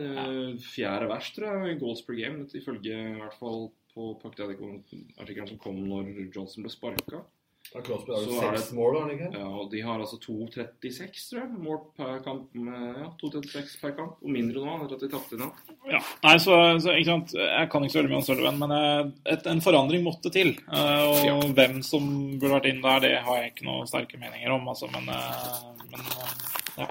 Fjerde 0.63 1.09
verst, 1.11 1.35
tror 1.35 1.65
jeg, 1.65 1.75
i 1.75 1.79
goals 1.81 2.03
per 2.07 2.17
game, 2.19 2.47
ifølge 2.47 2.95
i 2.95 3.19
hvert 3.19 3.37
fall 3.39 3.69
på 3.91 4.13
Pactadic-artikkelen 4.21 5.51
som 5.51 5.59
kom 5.59 5.81
når 5.83 6.13
Johnson 6.31 6.63
ble 6.63 6.71
sparka. 6.71 7.25
Da 7.71 7.79
Crosby 7.85 8.11
har 8.11 8.23
jo 8.25 8.31
Så 8.33 8.41
er 8.43 8.55
seks 8.57 8.69
det- 8.69 8.75
mål, 8.75 8.95
har 8.97 9.01
han 9.07 9.11
ikke? 9.15 9.27
Ja, 9.39 9.47
og 9.47 9.69
de 9.71 9.81
har 9.81 9.99
altså 10.03 10.17
2,36, 10.19 11.29
tror 11.29 11.39
jeg, 11.39 11.49
mål 11.63 11.77
per 11.95 12.17
kamp. 12.25 12.49
Ja, 12.55 13.07
2,36 13.21 13.77
per 13.79 13.91
kamp. 13.95 14.17
Og 14.21 14.29
mindre 14.29 14.59
nå, 14.65 14.73
etter 14.83 14.97
at 14.97 15.05
de 15.05 15.09
tapte 15.13 15.37
nå. 15.39 15.47
Ja. 15.87 16.01
Nei, 16.25 16.33
så, 16.43 16.57
så 16.83 16.91
ikke 16.97 17.05
sant. 17.13 17.31
Jeg 17.37 17.69
kan 17.71 17.85
ikke 17.85 17.93
så 17.93 18.01
veldig 18.01 18.11
mye 18.11 18.19
om 18.19 18.25
Sullivan, 18.27 18.59
men 18.59 18.71
eh, 18.75 19.11
et, 19.37 19.47
en 19.47 19.61
forandring 19.63 20.03
måtte 20.03 20.31
til. 20.35 20.51
Eh, 20.67 21.03
og 21.07 21.23
Ja. 21.23 21.37
hvem 21.39 21.79
som 21.87 22.09
burde 22.41 22.57
vært 22.57 22.67
inn 22.73 22.81
der, 22.83 22.99
det 22.99 23.13
har 23.23 23.39
jeg 23.39 23.53
ikke 23.53 23.69
noen 23.69 23.87
sterke 23.87 24.19
meninger 24.19 24.51
om, 24.51 24.67
altså. 24.67 24.91
Men, 24.91 25.07
eh, 25.07 25.87
men 25.93 26.01
eh, 26.01 26.83
ja. 26.83 26.89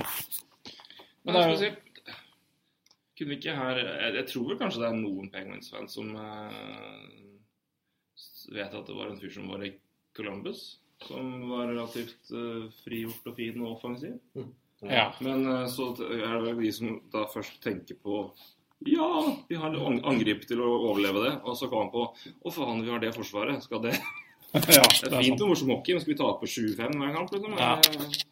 Men 1.24 1.34
det 1.36 1.44
er 1.44 1.50
jo 1.52 1.76
Kunne 3.20 3.28
vi 3.28 3.36
ikke 3.36 3.52
her 3.54 3.76
Jeg, 3.76 4.14
jeg 4.16 4.26
tror 4.30 4.46
vel 4.48 4.56
kanskje 4.56 4.80
det 4.80 4.88
er 4.88 4.96
noen 4.96 5.26
Penguins-fans 5.28 5.92
som 5.92 6.14
uh, 6.16 7.04
vet 8.48 8.72
at 8.72 8.86
det 8.88 8.96
var 8.96 9.10
en 9.10 9.20
fyr 9.20 9.28
som 9.34 9.50
var 9.52 9.60
i 9.66 9.74
Columbus. 10.16 10.78
Som 11.06 11.48
var 11.48 11.70
relativt 11.70 12.30
eh, 12.36 12.66
frigjort 12.84 13.30
og 13.30 13.36
fin 13.38 13.60
og 13.64 13.76
offensiv. 13.78 14.18
ja. 14.84 15.06
Men 15.24 15.46
eh, 15.48 15.66
så 15.72 15.90
er 16.04 16.34
det 16.34 16.42
vel 16.50 16.58
de 16.64 16.72
som 16.76 16.98
da 17.12 17.26
først 17.32 17.60
tenker 17.64 17.96
på 18.04 18.26
ja, 18.88 19.06
vi 19.48 19.56
har 19.60 19.74
ang- 19.76 20.00
angrip 20.08 20.46
til 20.48 20.60
å 20.64 20.68
overleve 20.88 21.20
det. 21.26 21.32
Og 21.44 21.56
så 21.56 21.68
kommer 21.68 21.88
han 21.88 21.92
på 21.92 22.04
Å, 22.48 22.52
faen, 22.54 22.78
vi 22.84 22.88
har 22.92 23.00
det 23.02 23.10
forsvaret. 23.16 23.60
Skal 23.64 23.82
det 23.84 23.92
ja, 24.54 24.60
Det 24.60 25.10
er 25.12 25.20
fint 25.20 25.40
med 25.40 25.48
morsom 25.50 25.68
hockey, 25.74 25.92
men 25.96 26.00
skal 26.04 26.14
vi 26.14 26.20
tape 26.20 26.48
7-5 26.48 26.96
hver 27.00 27.12
kamp? 27.16 27.32
Liksom? 27.36 27.56
Ja. 27.60 27.74
Eh, 27.78 28.26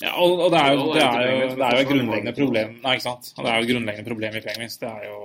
Ja, 0.00 0.14
og, 0.16 0.38
og 0.40 0.48
det 0.54 0.56
er 0.64 0.72
jo, 0.72 0.84
det 0.96 1.02
er 1.04 1.26
jo, 1.28 1.48
det 1.60 1.64
er 1.66 1.74
jo 1.76 1.80
et 1.82 1.88
grunnleggende 1.90 2.32
problem 2.32 2.70
Nei, 2.80 2.92
ikke 2.96 3.04
sant. 3.04 3.26
Det 3.36 3.44
er 3.44 3.58
jo 3.60 3.66
et 3.66 3.68
grunnleggende 3.68 4.08
problem 4.08 4.38
i 4.38 4.40
Penguins. 4.46 4.78
Det 4.80 4.88
er 4.88 5.02
jo 5.04 5.18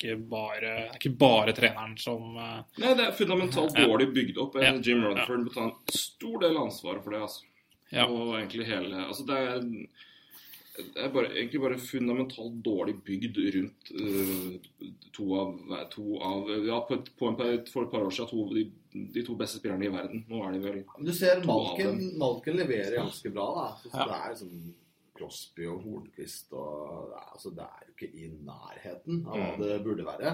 ikke 0.00 0.16
bare, 0.32 0.60
det 0.64 0.88
er 0.88 0.98
ikke 0.98 1.12
bare 1.20 1.52
treneren 1.56 1.96
som 2.00 2.36
eh, 2.40 2.58
Nei, 2.82 2.94
det 2.98 3.06
er 3.06 3.16
fundamentalt 3.20 3.76
Ja. 3.78 3.86
dårlig 3.86 4.08
bygd 4.16 4.38
opp. 4.42 4.56
Ja. 4.60 4.72
Jim 4.80 5.04
Rutherford 5.04 5.44
må 5.46 5.52
ta 5.54 5.68
en 5.68 5.76
stor 5.94 6.40
del 6.42 6.56
av 6.56 6.66
ansvaret 6.70 7.04
for 7.04 7.14
det. 7.14 7.20
altså. 7.28 7.44
Ja. 7.92 8.06
Og 8.06 8.34
egentlig 8.38 8.66
hele 8.70 9.04
Altså, 9.06 9.24
det 9.26 9.36
er, 9.36 9.60
det 10.80 11.02
er 11.04 11.08
bare, 11.12 11.30
egentlig 11.36 11.60
bare 11.60 11.78
fundamentalt 11.82 12.60
dårlig 12.64 12.94
bygd 13.04 13.40
rundt 13.56 13.90
uh, 14.00 15.00
to 15.12 15.26
av, 15.36 15.56
to 15.92 16.04
av 16.24 16.52
Ja, 16.66 16.78
på, 16.88 16.94
et, 17.00 17.10
på 17.18 17.28
en, 17.28 17.40
for 17.68 17.84
et 17.84 17.90
par 17.92 18.06
år 18.06 18.14
siden 18.14 18.30
to, 18.30 18.44
de, 18.54 18.62
de 19.18 19.24
to 19.26 19.34
beste 19.36 19.58
spillerne 19.60 19.88
i 19.88 19.92
verden. 19.92 20.22
Nå 20.30 20.40
er 20.46 20.54
de 20.56 20.62
vel 20.64 20.78
Du 21.04 21.12
ser 21.12 21.42
Malken. 21.44 21.98
Malken 22.22 22.56
leverer 22.62 22.96
ganske 23.02 23.32
bra, 23.34 23.48
da. 23.58 23.66
Så 23.82 23.90
Ja. 23.92 24.06
Det 24.06 24.20
er 24.20 24.30
liksom 24.36 24.54
Crosby 25.20 25.66
og 25.68 25.82
Hornquist 25.84 26.52
og 26.56 27.12
altså, 27.20 27.52
det 27.54 27.66
er 27.68 27.86
jo 27.86 27.92
ikke 27.94 28.10
i 28.16 28.30
nærheten 28.48 29.20
av 29.28 29.36
hva 29.36 29.50
Mm. 29.56 29.60
det 29.66 29.82
burde 29.84 30.06
være. 30.08 30.32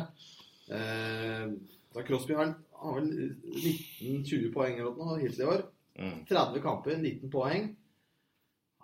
Eh, 0.71 1.49
da 1.97 2.03
Crosby 2.07 2.35
har, 2.39 2.55
har 2.83 2.95
vel 3.01 3.11
19-20 3.57 4.53
poeng 4.55 4.79
eller 4.79 4.95
noe 4.97 5.19
hittil 5.21 5.43
i 5.45 5.51
år. 5.57 5.67
mm. 5.99 6.25
30 6.29 6.63
kamper, 6.63 6.97
19 7.03 7.31
poeng. 7.33 7.71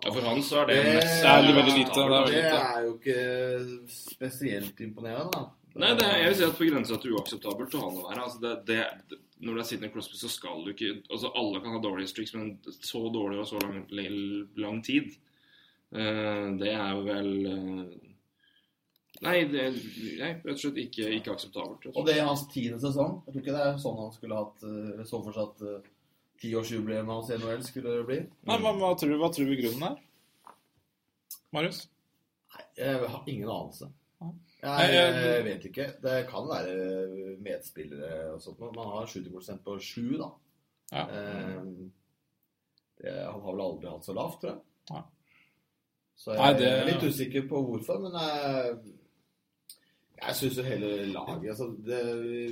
Ja, 0.02 0.10
for 0.10 0.20
han 0.26 0.40
så 0.42 0.62
er 0.62 0.66
det 0.66 0.76
Det, 0.82 0.94
mest 0.96 1.24
er 1.30 1.42
veldig 1.46 1.74
lite, 1.76 1.92
det 1.94 2.02
er 2.02 2.08
veldig 2.10 2.38
det 2.42 2.54
er 2.60 2.86
jo 2.86 2.94
ikke 2.98 3.88
spesielt 3.92 4.80
imponerende, 4.82 5.30
da. 5.36 5.42
Nei, 5.78 5.92
det 5.96 6.04
er, 6.04 6.16
jeg 6.20 6.28
vil 6.32 6.36
si 6.36 6.44
at 6.44 6.56
på 6.58 6.66
grensa 6.68 6.96
til 7.00 7.14
uakseptabelt 7.16 7.76
å 7.78 7.82
ha 7.84 7.90
noe 7.94 8.08
her. 8.10 8.18
Altså 8.26 8.40
det, 8.42 8.50
det, 8.68 9.20
når 9.40 9.54
det 9.54 9.62
er 9.62 9.68
Sidney 9.70 9.92
Crosby, 9.94 10.18
så 10.20 10.28
skal 10.28 10.64
du 10.66 10.72
ikke 10.74 10.90
altså 11.08 11.30
Alle 11.38 11.62
kan 11.64 11.72
ha 11.72 11.80
dårlige 11.80 12.10
streaks, 12.10 12.34
men 12.36 12.50
så 12.76 13.00
dårlig 13.14 13.38
og 13.40 13.46
så 13.48 13.62
lang, 13.62 13.86
lang 14.60 14.82
tid 14.84 15.14
Det 15.92 16.70
er 16.72 17.00
vel 17.04 17.30
eh, 17.46 17.98
Nei, 19.22 19.36
det 19.52 19.60
er 19.62 19.74
rett 20.18 20.46
og 20.50 20.58
slett 20.58 20.78
ikke, 20.82 21.04
ikke 21.18 21.30
akseptabelt. 21.36 21.84
og 21.94 22.06
det 22.08 22.16
er 22.18 22.24
hans 22.26 22.46
tiende 22.50 22.80
sesong. 22.82 23.20
Jeg 23.26 23.34
tror 23.34 23.42
ikke 23.44 23.54
det 23.54 23.66
er 23.68 23.76
sånn 23.78 23.98
han 24.00 24.14
skulle 24.16 24.38
hatt 24.40 24.64
eh, 24.66 25.02
så 25.06 25.20
for 25.22 25.36
seg 25.36 25.50
at 25.52 25.62
eh, 25.68 25.90
tiårsjubileet 26.42 27.06
hans 27.06 27.30
i 27.30 27.36
NHL 27.38 27.62
skulle 27.68 27.92
bli. 28.08 28.16
Nei, 28.48 28.56
men 28.64 28.80
hva 28.80 28.94
tror, 28.98 29.12
du- 29.12 29.20
hva 29.20 29.28
tror 29.30 29.46
vi 29.52 29.60
grunnen 29.60 29.84
er? 29.92 30.00
Marius? 31.54 31.84
Nei, 32.56 32.64
jeg 32.80 32.98
har 33.14 33.28
ingen 33.30 33.48
anelse. 33.52 33.90
Jeg, 34.62 34.90
jeg- 34.94 35.44
vet 35.44 35.64
ikke. 35.70 35.86
Det 36.02 36.16
kan 36.30 36.48
være 36.48 37.36
medspillere 37.42 38.32
og 38.34 38.40
sånt. 38.42 38.60
Man 38.74 38.90
har 38.96 39.06
70% 39.06 39.62
på 39.66 39.78
sju, 39.82 40.16
da. 40.18 40.28
Ja. 40.92 41.06
Eh, 41.06 41.62
det, 43.02 43.14
han 43.26 43.40
har 43.42 43.52
vel 43.52 43.64
aldri 43.68 43.90
hatt 43.90 44.04
så 44.06 44.14
lavt, 44.18 44.40
tror 44.42 44.54
jeg. 44.56 44.62
Nei. 44.90 45.02
Så 46.16 46.32
jeg 46.34 46.38
Nei, 46.40 46.52
det- 46.58 46.72
er 46.72 46.84
litt 46.86 47.02
usikker 47.12 47.48
på 47.48 47.62
hvorfor, 47.66 47.98
men 48.00 48.12
jeg, 48.12 48.76
jeg 50.22 50.34
syns 50.38 50.56
jo 50.56 50.62
hele 50.62 50.90
laget 51.12 51.50
altså 51.50 51.66
det, 51.86 52.02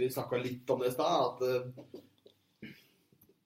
Vi 0.01 0.09
snakka 0.11 0.41
litt 0.43 0.71
om 0.75 0.81
det 0.81 0.89
i 0.89 0.95
stad, 0.97 1.27
at 1.27 1.43
uh, 1.47 2.71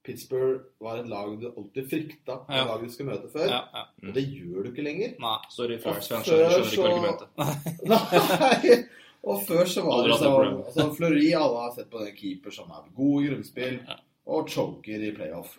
Pittsburgh 0.05 0.65
var 0.85 0.99
et 1.01 1.09
lag 1.09 1.31
du 1.41 1.47
alltid 1.49 1.87
frykta 1.91 2.37
på 2.45 2.53
Ja. 2.53 2.65
laget 2.69 2.89
du 2.89 2.93
skulle 2.93 3.13
møte 3.15 3.31
før. 3.33 3.47
Ja, 3.49 3.61
ja. 3.73 3.85
Og 4.09 4.15
det 4.15 4.25
gjør 4.29 4.63
du 4.67 4.71
ikke 4.73 4.85
lenger. 4.85 5.15
Nei. 5.19 5.37
Sorry, 5.49 5.77
Og 5.77 5.81
før 5.83 6.01
skjønner, 6.01 6.59
ikke 6.59 6.75
så- 6.75 6.89
argumentet. 6.91 7.29
Nei! 7.93 8.85
Og 9.25 9.41
før 9.49 9.65
så 9.65 9.81
var 9.87 10.03
det 10.07 10.19
sånn 10.21 10.59
altså, 10.61 10.85
Fleury, 10.99 11.31
alle 11.33 11.63
har 11.63 11.71
sett 11.73 11.89
på 11.91 12.03
den 12.05 12.13
keeper 12.17 12.53
som 12.53 12.69
er 12.77 12.91
god 12.95 13.23
i 13.23 13.29
grunnspill 13.31 13.79
og 14.27 14.49
choker 14.53 15.07
i 15.09 15.13
playoff. 15.17 15.55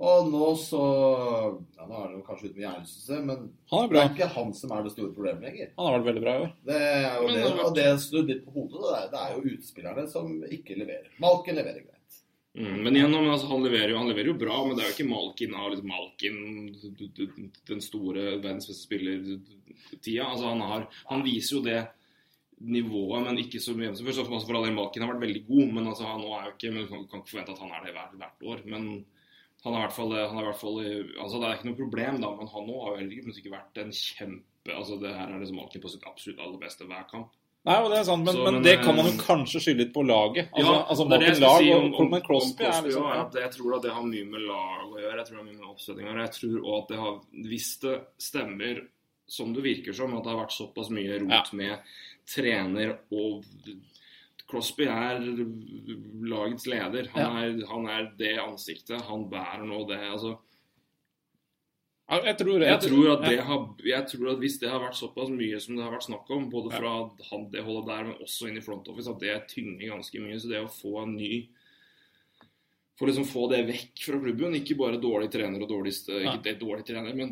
Og 0.00 0.30
nå 0.32 0.46
så 0.56 0.80
ja, 0.80 1.84
Nå 1.84 1.92
er 1.98 2.06
det 2.08 2.14
jo 2.16 2.24
kanskje 2.24 2.48
ute 2.48 2.56
med 2.56 2.64
hjernerystelse, 2.64 3.18
men 3.28 3.42
er 3.76 3.90
det 3.90 4.00
er 4.00 4.12
ikke 4.14 4.28
han 4.32 4.52
som 4.56 4.72
er 4.72 4.86
det 4.86 4.92
store 4.94 5.12
problemet 5.12 5.44
lenger. 5.44 5.72
Han 5.76 5.88
har 5.88 5.96
vært 5.98 6.08
veldig 6.08 6.22
bra 6.24 6.32
i 6.32 6.44
år. 6.46 6.52
Det 6.70 6.78
er 6.86 7.04
jo 7.04 7.26
Men 7.26 7.36
det, 7.36 7.42
det 7.44 7.64
og 7.66 7.74
det 7.76 7.86
snudd 8.06 8.32
litt 8.32 8.44
på 8.46 8.54
hodet. 8.56 8.80
Det 8.80 8.94
er, 8.96 9.08
det 9.12 9.22
er 9.22 9.34
jo 9.34 9.56
utspillerne 9.56 10.06
som 10.08 10.36
ikke 10.58 10.78
leverer. 10.80 11.10
Malken 11.20 11.60
leverer 11.60 11.84
greit. 11.84 11.96
Mm, 12.58 12.80
men 12.82 12.96
igjen, 12.96 13.14
altså, 13.14 13.46
han, 13.46 13.62
leverer 13.62 13.92
jo, 13.92 14.00
han 14.00 14.08
leverer 14.10 14.32
jo 14.32 14.38
bra, 14.40 14.56
men 14.66 14.74
det 14.74 14.82
er 14.82 14.88
jo 14.88 14.96
ikke 14.96 15.10
Malkin 15.12 15.52
av 15.54 15.68
liksom 15.70 15.92
Malkin, 15.92 16.40
den 17.68 17.84
store 17.84 18.24
verdens 18.40 18.66
beste 18.66 18.88
spiller-tida. 18.88 20.24
Altså, 20.24 20.48
han, 20.48 20.64
har, 20.72 20.88
han 21.12 21.22
viser 21.28 21.58
jo 21.58 21.62
det 21.68 21.84
nivået, 22.60 23.22
men 23.24 23.38
ikke 23.40 23.60
så 23.62 23.72
mye 23.76 23.94
Først 23.96 24.26
for 24.26 24.56
all 24.58 24.66
del, 24.66 24.74
Malkin 24.76 25.04
har 25.04 25.12
vært 25.14 25.28
veldig 25.28 25.46
god, 25.46 25.70
men 25.76 25.92
altså, 25.92 26.08
han 26.08 26.24
nå 26.24 26.34
er 26.36 26.48
jo 26.48 26.56
ikke 26.56 26.74
men 26.74 26.82
Du 26.84 26.90
kan, 26.90 27.06
kan 27.12 27.22
ikke 27.22 27.34
forvente 27.36 27.54
at 27.54 27.62
han 27.62 27.76
er 27.76 27.86
det 27.86 27.94
hvert, 27.96 28.18
hvert 28.24 28.48
år. 28.52 28.66
Men 28.74 28.90
han 29.64 29.74
er 29.74 29.78
i 29.78 29.82
hvert 29.84 29.96
fall, 29.96 30.12
han 30.16 30.38
er 30.38 30.42
i 30.42 30.48
hvert 30.48 30.60
fall 30.60 30.78
altså, 30.80 31.36
Det 31.40 31.46
er 31.48 31.58
ikke 31.58 31.68
noe 31.68 31.76
problem, 31.80 32.20
da, 32.22 32.30
men 32.38 32.48
han 32.48 32.66
nå 32.66 32.78
har 32.84 32.94
jo 32.94 33.00
heller 33.02 33.34
ikke, 33.34 33.50
vært 33.52 33.80
en 33.82 33.90
kjempe 33.92 34.72
altså, 34.76 34.96
Det 35.02 35.12
her 35.12 35.28
er 35.34 35.38
liksom 35.42 35.56
Malkin 35.60 35.82
på 35.84 35.90
sitt 35.92 36.06
absolutt 36.08 36.40
aller 36.40 36.58
beste 36.62 36.86
hver 36.88 37.04
kamp. 37.10 37.30
Nei, 37.68 37.74
og 37.84 37.90
det 37.92 37.98
er 38.00 38.04
sant, 38.08 38.24
men, 38.24 38.32
Så, 38.32 38.40
men, 38.46 38.54
men, 38.56 38.62
det 38.64 38.72
kan 38.80 38.96
man 38.96 39.04
eh, 39.04 39.10
jo 39.12 39.20
kanskje 39.20 39.60
skylde 39.60 39.82
litt 39.84 39.90
på 39.92 40.00
laget. 40.08 40.46
Altså, 40.56 40.72
Ja, 40.72 40.84
altså 40.88 41.04
det 41.04 41.12
er 41.16 41.20
det 41.20 41.26
jeg 41.28 41.36
skal 41.36 41.44
Lag 41.50 41.58
si 41.60 41.68
og 41.68 41.76
om- 41.76 41.84
om- 41.84 41.96
Coleman 41.98 42.20
om 42.22 42.26
Crosby 42.26 42.64
liksom 42.64 43.04
ja. 43.04 43.18
at 43.26 43.34
Jeg 43.42 43.50
tror 43.58 43.74
at 43.76 43.82
det 43.84 43.92
har 43.92 44.06
mye 44.06 44.24
med 44.30 44.40
lag 44.48 44.86
å 44.88 44.96
gjøre. 45.02 45.16
Jeg 45.20 45.26
tror 45.26 45.34
det 45.36 45.42
har 45.42 45.48
mye 45.50 45.58
med 45.60 45.68
oppsetning 45.74 46.06
å 46.06 46.08
gjøre. 46.10 46.24
Jeg 46.24 46.34
tror 46.38 46.56
også 46.62 46.78
at 46.80 46.88
det 46.88 46.98
har, 47.02 47.20
Hvis 47.50 47.68
det 47.84 47.96
stemmer 48.30 48.80
som 49.28 49.52
det 49.54 49.62
virker 49.62 49.92
som, 49.94 50.16
at 50.16 50.24
det 50.24 50.32
har 50.32 50.40
vært 50.40 50.56
såpass 50.56 50.88
mye 50.90 51.20
rot 51.20 51.30
Ja. 51.36 51.44
med 51.52 51.78
trener 52.26 52.96
og 53.12 53.44
Crosby 54.50 54.86
er 54.90 55.20
lagets 56.30 56.66
leder. 56.70 57.08
Han, 57.14 57.22
Ja. 57.22 57.42
er, 57.46 57.66
han 57.70 57.86
er 57.88 58.10
det 58.18 58.34
ansiktet. 58.42 59.00
Han 59.08 59.28
bærer 59.30 59.64
nå 59.66 59.84
det. 59.88 60.00
altså 60.10 60.36
Jeg 62.10 62.36
tror, 62.40 62.58
jeg 62.66 62.80
tror, 62.82 63.08
at 63.12 63.20
det 63.30 63.38
har, 63.46 63.66
jeg 63.86 64.06
tror 64.10 64.30
at 64.32 64.40
hvis 64.42 64.56
det 64.58 64.68
har 64.72 64.80
vært 64.82 64.96
såpass 64.98 65.28
mye 65.30 65.60
som 65.62 65.76
det 65.76 65.84
har 65.84 65.92
vært 65.94 66.08
snakk 66.08 66.30
om, 66.34 66.48
både 66.50 66.72
fra 66.74 66.94
han, 67.30 67.44
det 67.52 67.62
holdet 67.62 67.86
der, 67.86 68.08
men 68.08 68.24
også 68.24 68.48
inn 68.50 68.58
i 68.58 68.64
front 68.64 68.88
office, 68.90 69.06
at 69.12 69.20
det 69.22 69.36
tynger 69.52 69.92
ganske 69.92 70.18
mye. 70.24 70.40
Så 70.42 70.50
det 70.50 70.58
å 70.64 70.72
få 70.74 71.04
en 71.04 71.14
ny 71.16 71.48
For 72.98 73.08
liksom 73.08 73.24
få 73.24 73.46
det 73.48 73.62
vekk 73.64 74.02
fra 74.04 74.18
klubben, 74.20 74.52
ikke 74.58 74.76
bare 74.76 74.98
dårlig 75.00 75.30
trener 75.32 75.62
og 75.62 75.70
dårlig. 75.70 75.94
Ikke 76.20 76.42
det 76.44 76.58
dårlig 76.60 76.84
trener, 76.84 77.14
men 77.16 77.30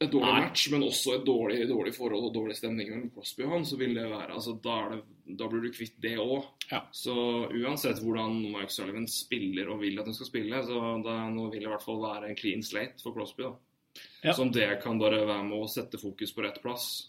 et 0.00 0.10
dårlig 0.12 0.30
Nei. 0.32 0.40
match, 0.44 0.64
men 0.70 0.82
også 0.86 1.14
et 1.16 1.24
dårlig, 1.26 1.56
dårlig 1.68 1.92
forhold 1.96 2.28
og 2.28 2.34
dårlig 2.34 2.54
stemning 2.56 2.90
mellom 2.92 3.10
Crosby 3.14 3.42
og 3.46 3.50
han, 3.56 3.64
så 3.66 3.76
vil 3.80 3.94
det 3.98 4.04
være 4.10 4.32
altså, 4.36 4.54
Da, 4.62 4.76
er 4.84 4.90
det, 4.94 5.36
da 5.40 5.48
blir 5.50 5.64
du 5.64 5.70
kvitt 5.74 5.96
det 6.00 6.12
òg. 6.22 6.44
Ja. 6.70 6.82
Så 6.94 7.14
uansett 7.50 7.98
hvordan 8.04 8.36
Mike 8.52 8.70
Sullivan 8.70 9.08
spiller 9.10 9.70
og 9.74 9.80
vil 9.82 9.98
at 9.98 10.06
han 10.06 10.14
skal 10.14 10.30
spille, 10.30 10.60
så 10.66 10.82
det, 11.02 11.16
nå 11.34 11.48
vil 11.50 11.60
det 11.64 11.66
i 11.66 11.72
hvert 11.72 11.82
fall 11.86 12.02
være 12.04 12.30
en 12.30 12.36
clean 12.38 12.62
slate 12.62 13.02
for 13.02 13.16
Crosby. 13.16 13.42
da. 13.48 13.54
Ja. 14.22 14.32
Som 14.38 14.52
det 14.54 14.68
kan 14.82 14.98
bare 15.00 15.24
være 15.26 15.44
med 15.48 15.58
å 15.58 15.70
sette 15.70 15.98
fokus 15.98 16.30
på 16.34 16.44
rett 16.46 16.60
plass. 16.62 17.08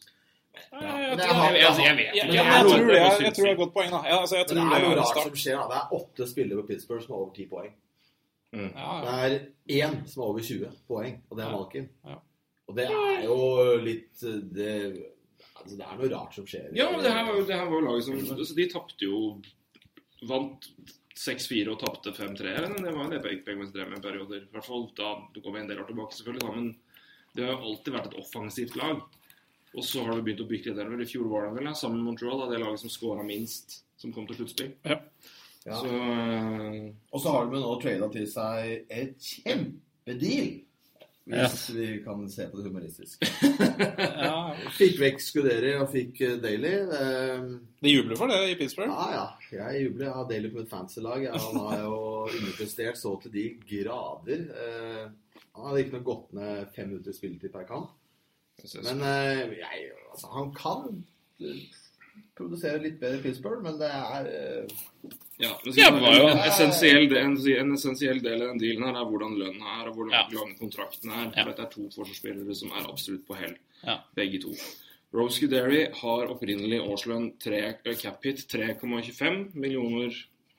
Ja, 0.73 0.79
jeg, 0.97 1.19
Jeg, 1.19 1.75
jeg 1.85 1.95
vet 1.95 2.15
jeg, 2.17 2.39
er 2.41 2.63
tror 2.65 2.87
det 2.89 2.97
er, 2.99 3.51
et 3.53 3.59
godt 3.59 3.73
poeng, 3.73 3.91
da. 3.93 3.99
Ja, 4.09 4.17
altså, 4.23 4.39
jeg 4.39 4.47
tror 4.49 4.57
det 4.57 4.79
er 4.79 4.87
noe 4.87 4.95
rart 4.97 5.21
som 5.21 5.35
skjer. 5.37 5.59
da. 5.61 5.67
Det 5.69 5.77
er 5.77 5.93
åtte 5.99 6.27
spillere 6.31 6.63
på 6.63 6.71
Pittsburgh 6.73 7.03
som 7.05 7.13
har 7.15 7.21
over 7.21 7.35
ti 7.37 7.45
poeng. 7.51 7.69
Ja, 8.49 8.89
Det 9.05 9.13
er 9.13 9.85
én 9.85 9.99
som 10.09 10.23
har 10.23 10.31
over 10.33 10.41
20 10.41 10.71
poeng, 10.89 11.21
og 11.29 11.37
det 11.37 11.45
er 11.45 11.49
Ja. 11.51 11.57
Malkin. 11.57 11.89
Ja. 12.05 12.17
Og 12.69 12.75
det 12.77 12.85
er 12.85 13.23
jo 13.25 13.35
litt 13.81 14.21
det, 14.53 14.73
altså 15.57 15.75
det 15.79 15.85
er 15.87 15.99
noe 15.99 16.09
rart 16.13 16.35
som 16.37 16.45
skjer. 16.47 16.69
Ja, 16.77 16.89
men 16.93 17.01
det 17.01 17.13
her 17.15 17.25
var 17.25 17.39
jo, 17.39 17.45
det 17.49 17.57
her 17.57 17.65
var 17.65 17.79
jo 17.79 17.85
laget 17.87 18.05
som 18.05 18.19
altså, 18.37 18.57
De 18.59 18.67
tapte 18.69 19.07
jo 19.09 19.21
Vant 20.29 20.67
6-4 21.19 21.71
og 21.73 21.79
tapte 21.81 22.11
5-3. 22.15 22.51
eller? 22.51 22.75
Det 22.83 22.91
var 22.95 23.07
jo 23.07 23.11
det 23.15 23.39
Penguins 23.47 23.71
drev 23.73 23.89
med 23.89 23.99
en 23.99 24.03
perioder. 24.03 24.43
I 24.45 24.53
hvert 24.53 24.67
fall 24.67 24.85
da 24.95 25.13
det 25.33 25.43
kom 25.43 25.57
en 25.59 25.67
del 25.67 25.81
år 25.81 25.87
tilbake, 25.89 26.15
selvfølgelig. 26.15 26.43
Da, 26.45 26.53
men 26.55 26.69
det 27.35 27.45
har 27.47 27.53
jo 27.55 27.71
alltid 27.71 27.95
vært 27.95 28.09
et 28.11 28.19
offensivt 28.19 28.77
lag. 28.79 29.01
Og 29.69 29.85
så 29.85 30.03
har 30.05 30.15
det 30.17 30.25
begynt 30.27 30.43
å 30.43 30.47
bygge 30.49 30.71
litt 30.71 30.79
nedover. 30.79 31.03
I 31.03 31.09
fjor 31.09 31.27
var 31.31 31.47
det 31.47 31.57
vel, 31.57 31.67
ja, 31.69 31.75
sammen 31.77 31.99
med 32.01 32.09
Montreal, 32.11 32.39
da, 32.43 32.47
det 32.51 32.61
laget 32.63 32.83
som 32.83 32.93
skåra 32.93 33.25
minst, 33.27 33.81
som 33.99 34.13
kom 34.15 34.27
til 34.29 34.39
sluttspill. 34.39 34.71
Ja. 34.87 34.99
Ja. 35.67 35.75
Så 35.75 35.89
eh, 35.91 36.87
Og 37.11 37.21
så 37.21 37.33
har 37.35 37.49
de 37.49 37.59
nå 37.59 37.73
trada 37.83 38.07
til 38.13 38.27
seg 38.31 38.91
et 38.95 39.31
kjempedeal. 39.33 40.51
Hvis 41.29 41.65
vi 41.75 41.87
kan 42.03 42.23
se 42.33 42.47
på 42.49 42.57
det 42.57 42.65
humoristisk. 42.71 43.25
Ja, 44.25 44.55
Fikk 44.75 44.97
vekk 44.99 45.21
Scuderi 45.21 45.75
og 45.77 45.91
fikk 45.93 46.21
eh, 46.25 46.37
Daly. 46.41 46.71
Eh, 46.97 47.43
De 47.85 47.93
jubler 47.93 48.17
for 48.19 48.31
det 48.31 48.39
i 48.49 48.57
Pittsburgh. 48.59 48.89
Ja, 48.89 49.05
ja. 49.13 49.25
Jeg 49.53 49.83
jubler. 49.85 50.07
Jeg 50.09 50.15
har 50.17 50.27
Daly 50.31 50.49
på 50.51 50.61
mitt 50.63 50.71
fancy-lag. 50.73 51.27
Han 51.35 51.59
har 51.67 51.83
jo 51.85 51.99
underprestert 52.27 52.97
så 52.99 53.13
til 53.23 53.33
de 53.37 53.45
grader. 53.69 54.43
Eh, 54.49 55.05
han 55.53 55.69
hadde 55.69 55.83
ikke 55.85 55.97
noe 55.99 56.07
gått 56.09 56.33
ned 56.37 56.73
fem 56.75 56.89
minutter 56.91 57.15
spilletid 57.15 57.53
per 57.53 57.67
kamp. 57.69 57.93
Men 58.83 59.05
eh, 59.07 59.45
jeg, 59.61 59.85
altså, 60.11 60.33
han 60.33 60.49
kan 60.57 61.03
eh, 62.39 62.43
produsere 62.43 62.81
litt 62.81 62.99
bedre 62.99 63.21
Pittsburgh, 63.23 63.61
men 63.63 63.77
det 63.79 63.89
er 63.91 64.29
eh, 64.31 64.67
Ja, 65.39 65.53
men 65.63 65.73
Ja, 65.77 65.89
det 65.91 66.01
var 66.01 66.15
jo- 66.17 66.27
en, 66.27 66.37
essensiell, 66.49 67.07
del- 67.09 67.17
en, 67.23 67.37
en 67.37 67.73
essensiell 67.73 68.21
del 68.21 68.41
av 68.41 68.47
den 68.49 68.57
dealen 68.59 68.83
her 68.83 68.97
er 68.99 69.05
hvordan 69.07 69.37
lønna 69.39 69.81
er, 69.81 69.87
og 69.89 69.95
hvordan 69.95 70.11
Ja. 70.11 70.25
lange 70.33 70.57
kontrakten 70.59 71.09
er. 71.11 71.31
Ja. 71.35 71.45
Dette 71.45 71.61
er 71.61 71.69
to 71.71 71.85
forsvarsspillere 71.89 72.55
som 72.55 72.71
er 72.71 72.87
absolutt 72.89 73.25
på 73.27 73.35
hell, 73.39 73.55
Ja. 73.85 73.99
begge 74.15 74.41
to. 74.41 74.51
Rose 75.13 75.37
Scuderi 75.39 75.85
har 75.91 76.27
opprinnelig 76.27 76.81
årslønn 76.83 77.39
tre, 77.39 77.61
eh, 77.85 77.95
cap 77.95 78.21
hit 78.23 78.43
3,25 78.47 79.55
millioner 79.55 80.11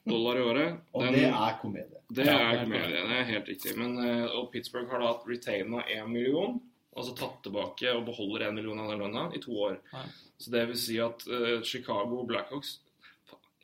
dollar 0.08 0.36
i 0.36 0.40
året. 0.40 0.80
Og 0.94 1.02
det 1.12 1.24
er 1.28 1.58
komedie. 1.60 2.00
det 2.10 2.26
er 2.26 2.38
det 2.38 2.58
er 2.58 2.64
komedie, 2.64 3.02
det 3.06 3.18
er 3.20 3.24
helt 3.24 3.46
riktig. 3.48 3.76
Men, 3.76 3.98
eh, 3.98 4.26
og 4.34 4.50
Pittsburgh 4.50 4.88
har 4.90 4.98
da 4.98 5.12
retaina 5.28 5.84
1 5.86 6.08
million, 6.08 6.60
altså 6.96 7.14
tatt 7.16 7.42
tilbake 7.44 7.92
og 7.94 8.06
beholder 8.06 8.48
1 8.48 8.54
million 8.54 8.80
av 8.80 8.88
den 8.90 8.98
lønna 9.04 9.28
i 9.36 9.38
to 9.38 9.52
år. 9.52 9.78
Nei. 9.92 10.06
Så 10.40 10.52
det 10.54 10.64
vil 10.70 10.78
si 10.80 10.96
at 11.04 11.24
uh, 11.28 11.60
Chicago 11.66 12.22
Blackhawks 12.28 12.78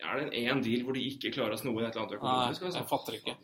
Er 0.04 0.20
det 0.20 0.42
en 0.44 0.60
deal 0.60 0.82
hvor 0.84 0.92
de 0.92 1.06
ikke 1.08 1.32
klarer 1.32 1.56
å 1.56 1.60
sno 1.60 1.72
inn 1.72 1.86
et 1.86 1.94
eller 1.94 2.04
annet 2.04 2.18
økonomisk? 2.18 2.66
Nei, 2.66 2.72
jeg 2.76 2.88
fatter 2.90 3.16
ikke. 3.16 3.36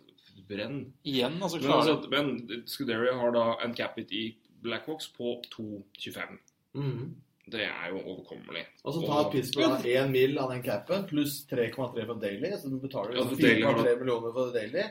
Brenn. 0.48 0.78
Igjen, 1.08 1.38
altså. 1.40 1.56
Men, 1.56 1.66
Klarer 1.66 1.92
altså, 1.94 2.10
men 2.12 2.64
Scuderia 2.68 3.14
har 3.16 3.32
da 3.32 3.44
en 3.64 3.76
capit 3.78 4.12
i 4.12 4.24
Blackhawks 4.62 5.08
på 5.16 5.38
2,25. 5.54 6.40
Mhm. 6.76 7.12
Det 7.52 7.64
er 7.66 7.88
jo 7.90 7.98
overkommelig. 7.98 8.62
Og 8.86 8.94
så 8.94 9.00
tar 9.02 9.30
Pittsburgh 9.32 9.86
én 9.90 10.12
mil 10.14 10.36
av 10.38 10.52
den 10.52 10.60
capen 10.62 11.02
pluss 11.08 11.40
3,3 11.50 12.04
for 12.06 12.20
Daly. 12.22 12.52
Så 12.54 12.70
du 12.70 12.76
betaler 12.78 13.16
Ja, 13.16 13.24
jo 13.24 13.32
for 13.32 13.42
Daly 13.42 13.64
har 13.66 13.80
4,3 13.80 13.96
millioner 13.98 14.36
for 14.36 14.52
Daly. 14.54 14.84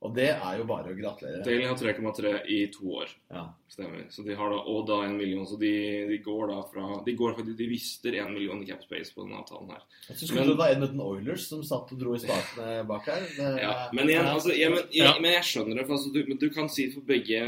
Og 0.00 0.12
det 0.14 0.28
er 0.30 0.58
jo 0.60 0.64
bare 0.68 0.92
å 0.92 0.94
gratulere. 0.94 1.40
Daly 1.42 1.64
har 1.66 1.74
3,3 1.74 2.30
i 2.54 2.58
to 2.70 2.86
år. 3.00 3.08
Ja. 3.34 3.48
Stemmer. 3.68 4.04
Så 4.14 4.22
de 4.22 4.36
har 4.38 4.52
da, 4.52 4.60
og 4.70 4.84
da 4.86 5.00
en 5.02 5.16
million, 5.18 5.42
så 5.50 5.58
de, 5.58 5.72
de 6.06 6.18
går 6.22 6.52
da 6.52 6.60
fra 6.70 7.00
De 7.04 7.14
går 7.18 7.34
fordi 7.34 7.56
de 7.58 7.66
mister 7.68 8.14
en 8.22 8.30
million 8.32 8.62
i 8.62 8.68
cap 8.68 8.84
space 8.86 9.10
på 9.14 9.24
denne 9.26 9.40
avtalen 9.42 9.72
her. 9.74 9.82
Jeg 10.08 10.20
skulle 10.20 10.40
Men- 10.44 10.48
det 10.52 10.56
var 10.60 10.70
Edmonton 10.70 11.00
Oilers 11.02 11.48
som 11.48 11.64
satt 11.66 11.90
og 11.92 11.98
dro 11.98 12.14
i 12.14 12.22
spakene 12.22 12.86
bak 12.86 13.06
her. 13.10 13.26
Det, 13.36 13.50
Ja, 13.60 13.74
men 13.92 14.06
igjen, 14.08 14.24
altså, 14.30 14.54
jeg, 14.56 14.70
men, 14.70 14.84
jeg, 14.92 15.02
Ja. 15.02 15.18
men 15.18 15.32
jeg 15.32 15.42
skjønner 15.50 15.74
det. 15.80 15.86
For 15.86 15.94
altså, 15.98 16.12
du, 16.14 16.24
men 16.28 16.38
du 16.38 16.48
kan 16.50 16.68
si 16.68 16.90
for 16.94 17.00
begge, 17.00 17.42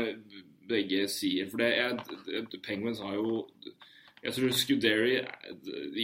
begge 0.69 1.07
sider. 1.09 1.49
For 1.51 1.59
det 1.59 1.71
er, 1.79 2.47
Penguins 2.67 2.99
har 3.01 3.15
jo 3.15 3.47
Jeg 4.21 4.35
tror 4.37 4.51
Scuderi 4.53 5.15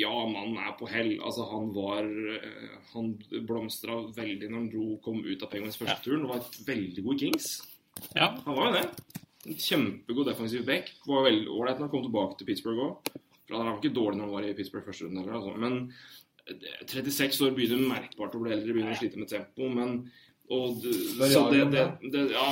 Ja, 0.00 0.12
mannen 0.31 0.57
er 0.62 0.72
på 0.79 0.88
hell. 0.88 1.14
Altså, 1.20 1.44
han 1.50 1.66
var 1.76 2.07
eh, 2.07 2.79
Han 2.94 3.11
blomstra 3.44 3.98
veldig 4.16 4.48
når 4.48 4.57
han 4.62 4.70
dro, 4.72 4.87
kom 5.05 5.20
ut 5.26 5.42
av 5.44 5.50
Penguins 5.52 5.76
første 5.76 5.98
turen. 6.07 6.24
Det 6.24 6.31
var 6.33 6.40
et 6.40 6.59
veldig 6.70 7.05
god 7.05 7.20
Kings. 7.20 7.50
Ja. 8.16 8.31
Han 8.46 8.57
var 8.57 8.70
jo 8.70 8.79
det. 8.79 8.87
En 9.46 9.61
kjempegod 9.62 10.26
defensiv 10.31 10.64
back. 10.66 10.88
Var 11.07 11.26
veldig 11.29 11.48
ålreit 11.52 11.76
når 11.79 11.87
han 11.88 11.92
kom 11.92 12.07
tilbake 12.09 12.38
til 12.40 12.48
Pittsburgh 12.48 12.85
òg. 12.87 13.11
Han 13.52 13.68
var 13.68 13.76
ikke 13.79 13.94
dårlig 13.94 14.18
når 14.18 14.26
han 14.26 14.35
var 14.38 14.46
i 14.48 14.55
Pittsburgh 14.59 14.88
første 14.88 15.07
runde 15.07 15.22
heller, 15.22 15.37
altså. 15.38 15.52
Men 15.61 15.92
36 16.87 17.40
år 17.46 17.52
begynner 17.55 17.85
merkbart 17.90 18.35
å 18.35 18.40
bli 18.42 18.52
eldre, 18.57 18.72
begynner 18.74 18.94
å 18.96 18.98
slite 18.98 19.20
med 19.20 19.31
tempo, 19.31 19.68
men 19.70 19.92
og, 20.50 20.81
det- 20.83 21.31
så 21.33 21.44
det, 21.52 21.62
det, 21.74 21.85
det 22.12 22.24
Ja. 22.33 22.48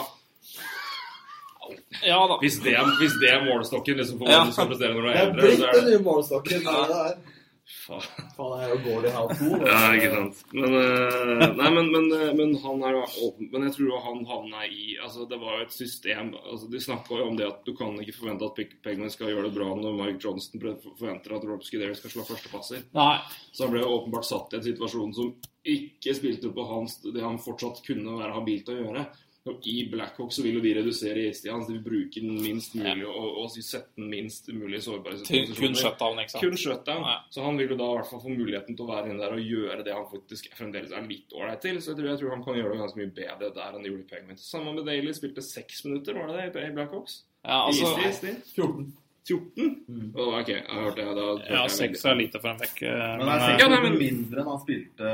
Ja 2.04 2.18
da. 2.30 2.38
Hvis 2.42 2.58
det, 2.64 2.74
er, 2.78 2.90
hvis 3.00 3.14
det 3.22 3.30
er 3.30 3.44
målestokken 3.46 3.96
liksom, 4.00 4.18
for 4.18 4.30
Ja. 4.30 4.42
du 4.44 4.52
skal 4.56 4.68
prestere 4.72 4.94
når 4.96 5.06
du 5.06 5.12
er 5.12 5.22
eldre, 5.22 5.40
blitt 5.42 5.58
så 5.62 5.70
er 5.70 5.78
den 5.80 5.84
det 5.88 5.94
nye 5.94 6.04
målestokken. 6.10 6.66
det 6.68 6.98
er. 7.04 7.16
Faen. 7.64 8.02
Faen, 8.36 8.50
det 8.52 8.64
er 8.64 8.72
jo 8.74 8.78
Gordie 8.84 9.10
Howe 9.14 9.34
2. 9.38 9.46
da. 9.60 9.68
Ja, 9.72 9.78
ikke 9.96 10.10
sant. 10.12 10.40
Men, 10.52 10.74
uh, 10.76 11.44
nei, 11.56 11.70
men, 11.72 11.86
men, 11.94 12.10
eh, 12.12 12.32
men 12.36 12.50
han 12.60 12.82
er 12.84 12.92
jo 12.98 13.04
åpen. 13.28 13.48
Men 13.54 13.64
jeg 13.64 13.72
tror 13.76 13.88
jo 13.88 14.00
han 14.04 14.20
havna 14.28 14.66
i 14.68 14.98
altså 15.00 15.24
Det 15.30 15.38
var 15.40 15.56
jo 15.56 15.64
et 15.64 15.72
system 15.72 16.34
altså 16.42 16.68
De 16.72 16.80
snakka 16.84 17.20
jo 17.22 17.28
om 17.30 17.38
det 17.40 17.46
at 17.48 17.64
du 17.64 17.72
kan 17.78 17.96
ikke 18.02 18.16
forvente 18.18 18.50
at 18.50 18.60
Penguin 18.84 19.12
skal 19.12 19.32
gjøre 19.32 19.48
det 19.48 19.54
bra 19.56 19.70
når 19.80 19.96
Mike 19.96 20.20
Johnston 20.20 20.60
forventer 20.60 21.36
at 21.38 21.48
Rob 21.48 21.64
Scuderi 21.64 21.96
skal 21.96 22.12
slå 22.12 22.26
førstepasser. 22.28 22.84
Nei. 23.00 23.16
Så 23.52 23.64
han 23.64 23.72
ble 23.72 23.80
jo 23.80 23.96
åpenbart 23.96 24.28
satt 24.28 24.52
i 24.52 24.60
en 24.60 24.68
situasjon 24.68 25.16
som 25.16 25.32
ikke 25.64 26.12
spilte 26.20 26.52
på 26.52 26.68
hans, 26.68 26.98
det 27.08 27.24
han 27.24 27.40
fortsatt 27.40 27.80
kunne 27.86 28.18
være 28.20 28.36
habil 28.36 28.60
til 28.66 28.76
å 28.76 28.82
gjøre. 28.82 29.06
Og 29.44 29.66
I 29.68 29.90
Blackhawk 29.92 30.32
så 30.32 30.40
vil 30.40 30.56
jo 30.56 30.62
de 30.64 30.70
redusere 30.78 31.26
istida 31.28 31.58
så 31.60 31.68
De 31.68 31.74
vil 31.76 31.84
bruke 31.84 32.20
den 32.22 32.38
minst 32.40 32.72
mulig 32.78 33.04
og, 33.04 33.26
og 33.42 33.50
sette 33.52 33.92
den 33.98 34.08
minst 34.08 34.48
mulig 34.56 34.80
sårbare 34.86 35.20
Til 35.26 35.52
kun 35.52 35.76
shutdown, 35.76 36.22
ikke 36.22 36.32
sant? 36.32 36.46
Kun 36.46 36.56
shutdown. 36.62 37.04
Ja. 37.04 37.18
Så 37.34 37.44
han 37.44 37.60
vil 37.60 37.74
jo 37.74 37.78
da 37.80 37.90
i 37.90 37.98
hvert 37.98 38.08
fall 38.08 38.22
få 38.24 38.32
muligheten 38.32 38.78
til 38.78 38.86
å 38.86 38.90
være 38.94 39.12
inne 39.12 39.20
der 39.20 39.36
og 39.36 39.52
gjøre 39.52 39.84
det 39.84 39.92
han 39.92 40.08
faktisk 40.08 40.48
fremdeles 40.56 40.96
er 40.96 41.04
litt 41.10 41.36
ålreit 41.36 41.60
til. 41.64 41.82
Så 41.84 41.92
jeg 41.92 42.00
tror, 42.00 42.10
jeg 42.14 42.22
tror 42.22 42.36
han 42.38 42.48
kan 42.48 42.58
gjøre 42.60 42.72
det 42.72 42.82
ganske 42.86 43.02
mye 43.02 43.14
bedre 43.20 43.52
der 43.60 43.76
enn 43.76 43.88
gjorde 43.90 44.06
i 44.06 44.10
Penguins. 44.14 44.48
Samme 44.48 44.72
med 44.78 44.88
Daly. 44.88 45.12
Spilte 45.14 45.44
seks 45.44 45.84
minutter, 45.84 46.16
var 46.16 46.32
det 46.32 46.50
det, 46.56 46.68
i 46.70 46.76
Blackhawks? 46.78 47.20
Ja, 47.44 47.66
altså, 47.66 47.92
I 48.00 48.08
istid? 48.08 48.40
14. 48.56 48.92
14? 49.24 50.12
Å, 50.14 50.24
OK, 50.40 50.48
jeg 50.52 50.64
har 50.68 50.82
hørt 50.84 50.96
det. 51.00 51.04
Da, 51.16 51.22
ja, 51.48 51.60
jeg 51.64 51.70
seks 51.72 52.02
er 52.04 52.14
lite 52.18 52.40
for 52.42 52.50
en 52.50 52.58
bekk. 52.60 52.82
eh, 52.82 52.90
Men 52.92 53.18
Men, 53.18 53.26
det 53.26 53.34
er 53.34 53.44
sikkert 53.46 53.60
Ja, 53.64 53.80
men- 53.80 53.98
mindre 53.98 54.40
enn 54.42 54.48
han 54.50 54.58
spilte 54.60 55.06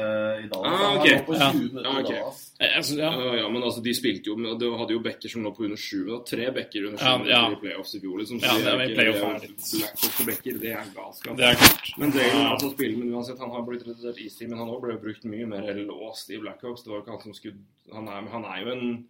i 0.42 0.48
Dallas. 0.50 0.66
Ah, 0.66 0.76
Han 0.90 0.98
ok. 0.98 1.06
var 1.10 1.22
på 1.28 1.34
20 1.34 1.38
Ja. 1.38 1.52
minutter 1.52 1.84
Ja, 1.84 1.90
ok. 2.00 2.10
i 2.10 2.12
Dallas. 2.12 2.90
ja. 2.90 3.10
Ja, 3.10 3.34
ja, 3.40 3.48
men 3.48 3.62
altså, 3.62 3.82
de 3.82 3.94
spilte 3.94 4.24
jo 4.26 4.34
Du 4.58 4.66
hadde 4.76 4.90
jo 4.92 4.98
backer 4.98 5.28
som 5.28 5.44
lå 5.44 5.52
på 5.54 5.62
under 5.64 5.76
sju. 5.76 6.04
Det 6.10 6.26
tre 6.26 6.50
backer 6.50 6.86
under 6.86 6.98
7 6.98 7.28
Ja, 7.28 7.46
ja. 7.46 7.52
i 7.52 7.54
playoffs 7.62 7.94
i 7.94 8.00
fjor. 8.00 8.18
Liksom, 8.18 8.40
Ja, 8.42 8.54
det 8.58 8.66
er 8.66 8.82
i 8.90 8.94
playoff 8.94 9.20
det 9.20 9.22
er 9.22 9.40
litt- 9.46 9.70
Blackhawks 9.80 10.20
og 10.20 10.26
backer, 10.26 10.58
det 10.58 10.72
er 10.74 10.84
galskap. 10.94 11.36
Det 11.36 11.44
er 11.46 11.54
klart. 11.54 11.98
Men 11.98 12.10
Dale 12.10 12.50
altså, 12.50 12.70
spiller, 12.74 12.98
men 12.98 13.14
uansett, 13.14 13.38
han 13.38 13.50
har 13.50 13.62
blitt 13.62 13.86
redusert 13.86 14.18
easy, 14.18 14.46
men 14.46 14.58
han 14.58 14.80
ble 14.80 14.98
brukt 14.98 15.24
mye 15.24 15.46
mer 15.46 15.62
låst 15.86 16.30
i 16.30 16.36
Blackhawks. 16.38 16.82
Det 16.82 16.90
var 16.90 16.98
jo 16.98 17.02
ikke 17.04 17.14
han 17.14 17.22
som 17.22 17.32
skulle 17.32 17.56
Han 17.94 18.08
er, 18.08 18.28
han 18.30 18.44
er 18.44 18.64
jo 18.64 18.70
en 18.72 19.04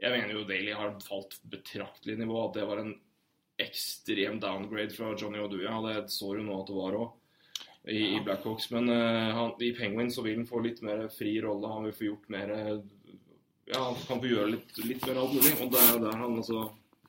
Jeg 0.00 0.10
mener 0.12 0.32
jo 0.32 0.44
Daly 0.48 0.72
har 0.72 0.94
falt 1.00 1.36
betraktelig 1.46 2.16
nivå. 2.16 2.48
At 2.48 2.54
det 2.54 2.66
var 2.66 2.78
en 2.78 2.94
ekstrem 3.64 4.40
downgrade 4.42 4.94
fra 4.96 5.14
Johnny 5.18 5.40
Oduya. 5.42 5.78
Det 5.86 6.12
så 6.12 6.34
jo 6.36 6.44
nå 6.46 6.60
at 6.60 6.70
det 6.70 6.76
var 6.78 6.98
òg. 7.00 7.16
I, 7.88 8.00
i 8.16 8.20
Blackhawks, 8.20 8.66
men 8.74 8.90
uh, 8.92 9.30
han, 9.32 9.54
i 9.64 9.70
Penguins 9.72 10.14
så 10.18 10.22
vil 10.26 10.36
han 10.36 10.48
få 10.48 10.60
litt 10.64 10.82
mer 10.84 11.06
fri 11.14 11.38
rolle. 11.40 11.70
Han 11.72 11.86
vil 11.88 11.96
få 11.96 12.08
gjort 12.10 12.32
mer 12.32 12.52
Ja, 13.70 13.80
han 13.86 13.96
kan 14.04 14.20
få 14.20 14.28
gjøre 14.28 14.50
litt, 14.56 14.74
litt 14.84 15.06
mer 15.08 15.22
alt 15.22 15.36
mulig. 15.38 15.54
Og 15.64 15.72
det 15.72 15.84
er 15.86 16.02
der 16.02 16.18
han 16.20 16.36
altså 16.42 16.58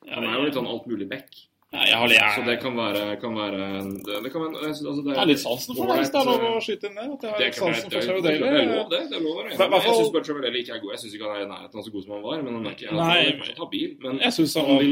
ja, 0.06 0.14
Han 0.14 0.28
er 0.28 0.38
jo 0.38 0.46
litt 0.46 0.56
sånn 0.56 0.70
alt 0.72 0.88
mulig 0.88 1.08
back. 1.10 1.42
Ja, 1.72 1.84
jeg 1.88 1.96
har 1.96 2.08
jeg, 2.12 2.32
Så 2.36 2.42
det 2.44 2.54
kan 2.60 2.74
være, 2.76 3.02
kan 3.16 3.32
være 3.32 3.60
det, 4.04 4.16
det 4.24 4.30
kan 4.32 4.42
være 4.44 4.60
jeg 4.66 4.74
synes, 4.76 4.88
altså, 4.92 5.02
det, 5.06 5.12
det, 5.14 5.20
er 5.22 5.28
litt 5.30 5.40
sansen 5.40 5.76
for 5.78 5.88
det, 5.88 5.94
hvis 6.02 6.10
det 6.12 6.18
er 6.20 6.26
lov 6.28 6.42
å 6.44 6.60
skyte 6.66 6.88
inn 6.90 6.98
det. 6.98 7.06
At 7.12 7.22
jeg 7.22 7.32
har 7.32 7.38
det 7.40 7.54
sansen 7.56 7.88
for 7.92 8.00
er- 8.02 8.20
det 8.22 8.32
er 8.32 8.66
lov, 8.72 8.90
det. 8.92 9.00
Det 9.08 9.16
er 9.16 9.24
lov 9.24 9.38
Jeg 9.48 9.56
fall- 9.56 9.96
syns 9.96 10.12
bare 10.12 10.24
Trevor 10.26 10.42
Daly 10.44 10.58
ikke 10.60 10.74
er 10.76 10.82
god. 10.82 10.90
Jeg 10.92 11.00
syns 11.02 11.14
ikke 11.16 11.24
han 11.30 11.36
er 11.38 11.44
i 11.46 11.48
nærheten 11.52 11.78
av 11.80 11.84
så 11.86 11.92
god 11.94 12.02
som 12.04 12.12
han 12.12 12.22
var. 12.28 12.42
Men 12.42 12.52
han 12.58 12.66
er 12.66 12.74
ikke 12.76 12.92
Nei, 12.92 13.24
han 13.24 13.40
er 13.48 13.56
habil. 13.62 13.88
Men, 14.04 14.18
Jeg 14.20 14.32
synes 14.36 14.54
han 14.54 14.66
han 14.66 14.76
var 14.76 14.84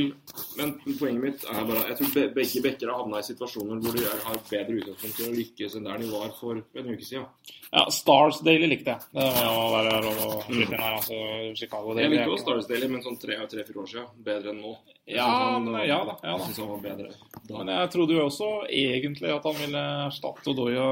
men 0.57 0.69
poenget 1.01 1.23
mitt 1.27 1.45
er 1.45 1.65
bare 1.69 1.83
Jeg 1.91 1.97
tror 2.01 2.35
begge 2.41 2.63
bekker 2.65 2.87
har 2.91 2.97
havna 3.03 3.19
i 3.21 3.29
situasjoner 3.29 3.77
hvor 3.85 3.93
de 3.93 4.03
har 4.25 4.37
bedre 4.51 4.73
utgangspunkt 4.81 5.17
til 5.21 5.29
å 5.29 5.37
lykkes 5.37 5.77
enn 5.77 5.85
der 5.85 5.99
de 6.01 6.09
var 6.17 6.33
for 6.41 6.53
en 6.57 6.89
uke 6.97 7.05
siden. 7.05 7.27
Ja, 7.71 7.85
Stars 7.93 8.41
Daily 8.41 8.67
likte 8.73 8.97
jeg. 8.97 9.01
Det 9.15 9.29
må 9.37 9.45
jo 9.45 9.69
være 9.77 10.01
lov 10.03 10.17
å 10.27 10.31
skyte 10.49 10.65
inn 10.65 10.81
her. 10.81 10.97
Altså, 10.97 11.19
Chicago 11.61 11.95
Jeg 12.01 12.11
likte 12.11 12.31
også 12.33 12.43
Stars 12.43 12.67
Daily, 12.73 12.89
men 12.89 13.03
sånn 13.05 13.21
tre-fire 13.21 13.77
år 13.85 13.87
siden. 13.93 14.09
Bedre 14.25 14.51
enn 14.51 14.63
nå. 14.65 14.73
Jeg 15.11 15.19
Ja, 15.19 15.27
han, 15.27 15.67
ja 15.67 15.73
da, 15.77 15.87
ja 15.87 15.99
da. 16.07 16.15
Jeg 16.23 16.59
han 16.61 16.69
var 16.71 16.83
bedre 16.85 17.09
da. 17.11 17.57
Men 17.59 17.71
jeg 17.75 17.91
trodde 17.95 18.15
jo 18.15 18.27
også 18.29 18.49
egentlig 18.71 19.33
at 19.35 19.47
han 19.49 19.57
ville 19.59 19.83
erstatte 20.07 20.53
Odoya 20.53 20.85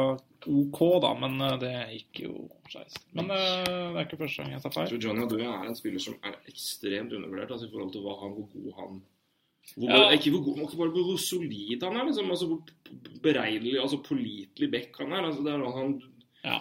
OK, 0.49 0.79
da, 1.03 1.11
men 1.19 1.41
eh, 1.45 1.57
det 1.61 1.73
gikk 1.93 2.21
jo 2.25 2.33
skeis. 2.71 2.95
Men 3.15 3.31
eh, 3.35 3.65
det 3.69 3.99
er 4.01 4.05
ikke 4.07 4.21
første 4.23 4.43
gang 4.43 4.55
jeg 4.57 4.63
tar 4.65 4.71
Jeg 4.71 4.77
feil. 4.79 4.91
tror 4.93 5.05
Johnny 5.09 5.25
Odoya 5.27 5.53
er 5.59 5.69
en 5.71 5.77
spiller 5.79 6.03
som 6.03 6.17
er 6.25 6.37
ekstremt 6.51 7.13
undervurdert 7.17 7.51
altså, 7.55 7.69
i 7.69 7.73
forhold 7.73 7.93
til 7.95 8.05
hva 8.07 8.15
han, 8.23 8.35
hvor 8.39 8.49
god 8.55 8.75
han 8.81 8.99
hvor, 9.77 9.91
Ja. 9.93 10.11
Ikke 10.17 10.31
hvor 10.33 10.43
god, 10.47 10.57
men 10.57 10.65
ikke 10.69 10.79
bare 10.81 10.95
hvor 10.97 11.19
solid 11.21 11.83
han 11.85 11.97
er, 12.01 12.07
liksom, 12.09 12.31
altså, 12.33 12.47
hvor 12.49 12.61
beregnelig, 13.23 13.75
altså 13.83 13.99
pålitelig 14.07 14.71
back 14.73 14.97
han 15.03 15.13
er. 15.13 15.27
Altså, 15.29 15.43
det 15.45 15.53
er 15.53 15.67
han, 15.77 15.93
Ja. 16.45 16.59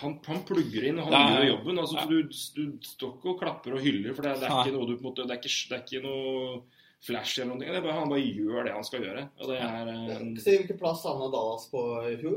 han, 0.00 0.14
han 0.26 0.40
plugger 0.48 0.86
inn, 0.88 0.98
og 1.02 1.10
han 1.10 1.18
er- 1.18 1.36
gjør 1.44 1.50
jobben. 1.50 1.78
Altså, 1.82 1.98
ja. 2.00 2.06
du, 2.06 2.22
du 2.22 2.78
står 2.86 3.12
ikke 3.18 3.28
og 3.34 3.38
klapper 3.42 3.76
og 3.76 3.84
hyller, 3.84 4.14
for 4.16 4.22
det, 4.24 4.38
det 4.40 4.48
er 4.48 4.56
ikke 4.64 4.76
noe 4.78 4.88
du 4.88 4.94
på 4.96 5.04
en 5.04 5.08
måte, 5.10 5.26
det 5.28 5.36
er 5.36 5.42
ikke, 5.42 5.52
det 5.68 5.76
er 5.76 5.84
ikke 5.84 6.02
noe 6.06 6.62
flash 7.06 7.38
eller 7.40 7.54
noe. 7.54 7.62
Det 7.62 7.70
er 7.78 7.84
bare, 7.84 8.00
han 8.00 8.10
bare 8.12 8.26
gjør 8.26 8.66
det 8.66 8.74
han 8.74 8.84
skal 8.86 9.06
gjøre. 9.06 9.24
Og 9.40 9.52
det 9.52 9.60
er 9.62 9.92
eh, 9.94 10.26
Se 10.42 10.56
hvilken 10.58 10.80
plass 10.80 11.06
havna 11.06 11.30
Dallas 11.32 11.68
på 11.70 11.86
i 12.10 12.18
fjor. 12.20 12.36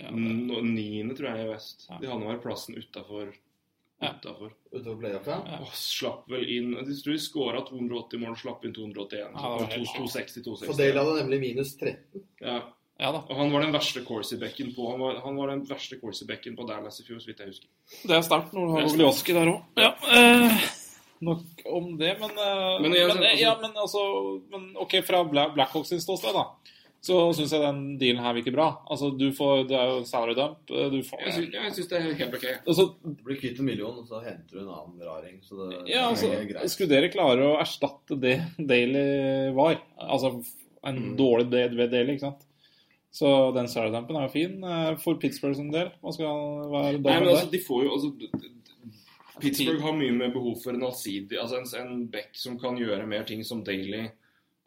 Ja, 0.00 0.08
n- 0.14 0.72
niende, 0.74 1.16
tror 1.18 1.32
jeg, 1.32 1.44
i 1.46 1.52
vest. 1.52 1.86
Ja. 1.90 1.98
De 2.00 2.10
havna 2.10 2.30
vel 2.32 2.42
plassen 2.42 2.78
utafor. 2.78 3.32
Utafor. 4.00 4.52
Ja. 4.72 5.38
Ja. 5.44 5.58
Slapp 5.76 6.28
vel 6.32 6.46
inn 6.48 6.70
Jeg 6.78 6.86
tror 7.02 7.12
de 7.12 7.20
skåra 7.20 7.60
280 7.68 8.22
mål, 8.22 8.36
slapp 8.40 8.64
inn 8.64 8.72
281. 8.76 9.34
Ja, 9.34 9.50
helt 9.74 9.90
260, 9.96 10.44
260. 10.46 10.68
For 10.70 10.78
Dale 10.80 11.02
hadde 11.04 11.16
nemlig 11.20 11.40
minus 11.42 11.74
13. 11.76 12.22
Ja. 12.40 12.54
ja 13.02 13.10
da. 13.12 13.20
Og 13.26 13.36
han 13.36 13.52
var 13.52 13.66
den 13.66 13.74
verste 13.76 14.00
Corsi-bekken 14.06 14.72
på 14.76 14.88
Han 14.94 15.04
var, 15.04 15.20
han 15.26 15.36
var 15.36 15.52
den 15.52 15.66
verste 15.68 16.00
Corsi-bekken 16.00 16.56
på 16.56 16.64
Dallas 16.70 17.02
i 17.02 17.04
fjor, 17.04 17.20
så 17.20 17.28
vidt 17.28 17.42
jeg 17.44 17.52
husker. 17.52 17.68
Det 18.08 18.16
er 18.16 18.24
sterkt 18.24 18.56
når 18.56 18.70
du 18.70 18.72
har 18.78 18.88
Det 18.88 19.34
er 19.34 19.40
der 19.42 19.52
òg. 19.52 19.60
Ja, 19.84 19.92
eh, 20.16 20.64
nok 21.20 21.64
om 21.66 21.96
det, 21.98 22.14
men 22.20 22.30
eh, 22.30 22.80
Men 22.80 22.82
men, 22.82 22.92
jeg- 22.92 23.08
eh, 23.08 23.14
altså- 23.14 23.40
ja, 23.40 23.54
men 23.60 23.70
altså 23.76 24.42
men, 24.50 24.76
OK, 24.76 25.00
fra 25.04 25.24
Blackhawks 25.24 25.88
sin 25.88 26.00
ståsted, 26.00 26.32
da, 26.32 26.44
så 27.02 27.32
syns 27.32 27.50
jeg 27.52 27.60
den 27.62 27.98
dealen 27.98 28.22
her 28.22 28.34
virker 28.34 28.52
bra. 28.52 28.66
Altså, 28.90 29.10
du 29.16 29.30
får 29.32 29.66
Det 29.68 29.76
er 29.78 29.86
jo 29.88 30.04
salary 30.04 30.34
dump. 30.34 30.58
eh, 30.70 30.90
Du 30.90 31.00
får 31.02 31.20
Jeg 31.24 31.32
syns 31.72 31.88
det 31.88 31.98
er 31.98 32.12
helt 32.14 32.34
ok. 32.34 32.46
altså, 32.66 32.94
Du 33.02 33.22
blir 33.24 33.36
kvitt 33.40 33.58
en 33.58 33.64
million, 33.64 33.98
og 33.98 34.06
så 34.06 34.22
henter 34.22 34.50
du 34.52 34.58
en 34.60 34.68
annen 34.68 35.00
raring. 35.00 35.40
Så 35.42 35.56
det, 35.70 35.88
Ja, 35.88 36.08
altså, 36.10 36.28
det 36.30 36.40
er 36.40 36.54
greit. 36.54 36.70
skulle 36.70 36.88
dere 36.90 37.08
klare 37.08 37.40
å 37.40 37.58
erstatte 37.60 38.20
det 38.20 38.40
Daily 38.66 39.52
var? 39.54 39.80
Altså 39.98 40.44
en 40.84 40.96
Mm. 41.12 41.16
dårlig 41.16 41.50
del 41.50 41.76
ved 41.76 41.90
Daily, 41.90 42.12
ikke 42.16 42.20
sant? 42.20 42.44
Så 43.12 43.52
den 43.54 43.66
salary 43.66 43.90
dumpen 43.92 44.16
er 44.16 44.28
jo 44.28 44.32
fin. 44.32 44.62
eh, 44.64 44.94
For 44.96 45.14
Pittsburgh 45.16 45.56
sin 45.56 45.70
del, 45.70 45.90
hva 46.02 46.12
skal 46.12 46.26
være 46.70 47.00
Nei, 47.02 47.18
men 47.20 47.28
altså, 47.28 47.50
de 47.50 47.58
får 47.58 47.82
jo 47.84 47.90
altså, 47.90 48.12
Pittsburgh 49.40 49.82
har 49.82 49.96
mye 49.98 50.12
mer 50.16 50.30
behov 50.34 50.56
for 50.62 50.76
en 50.76 50.84
allsidig 50.86 51.38
Altså 51.40 51.60
en, 51.60 51.68
en 51.82 52.06
back 52.12 52.30
som 52.36 52.58
kan 52.60 52.76
gjøre 52.78 53.06
mer 53.10 53.24
ting 53.28 53.42
som 53.44 53.64
Daly 53.66 54.04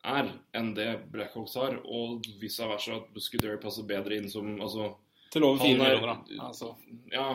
er, 0.04 0.32
enn 0.60 0.74
det 0.76 0.90
Blackhawks 1.14 1.56
har. 1.56 1.78
Og 1.86 2.26
vice 2.42 2.66
versa. 2.68 2.98
at 3.00 3.22
Scuderi 3.24 3.56
passer 3.62 3.86
bedre 3.88 4.18
inn 4.20 4.30
som 4.30 4.50
altså, 4.62 4.90
Til 5.32 5.46
over 5.48 5.62
fire 5.64 5.78
er- 5.78 5.78
millioner, 5.80 6.26
da. 6.36 6.48
Altså, 6.50 6.74
Ja, 7.14 7.28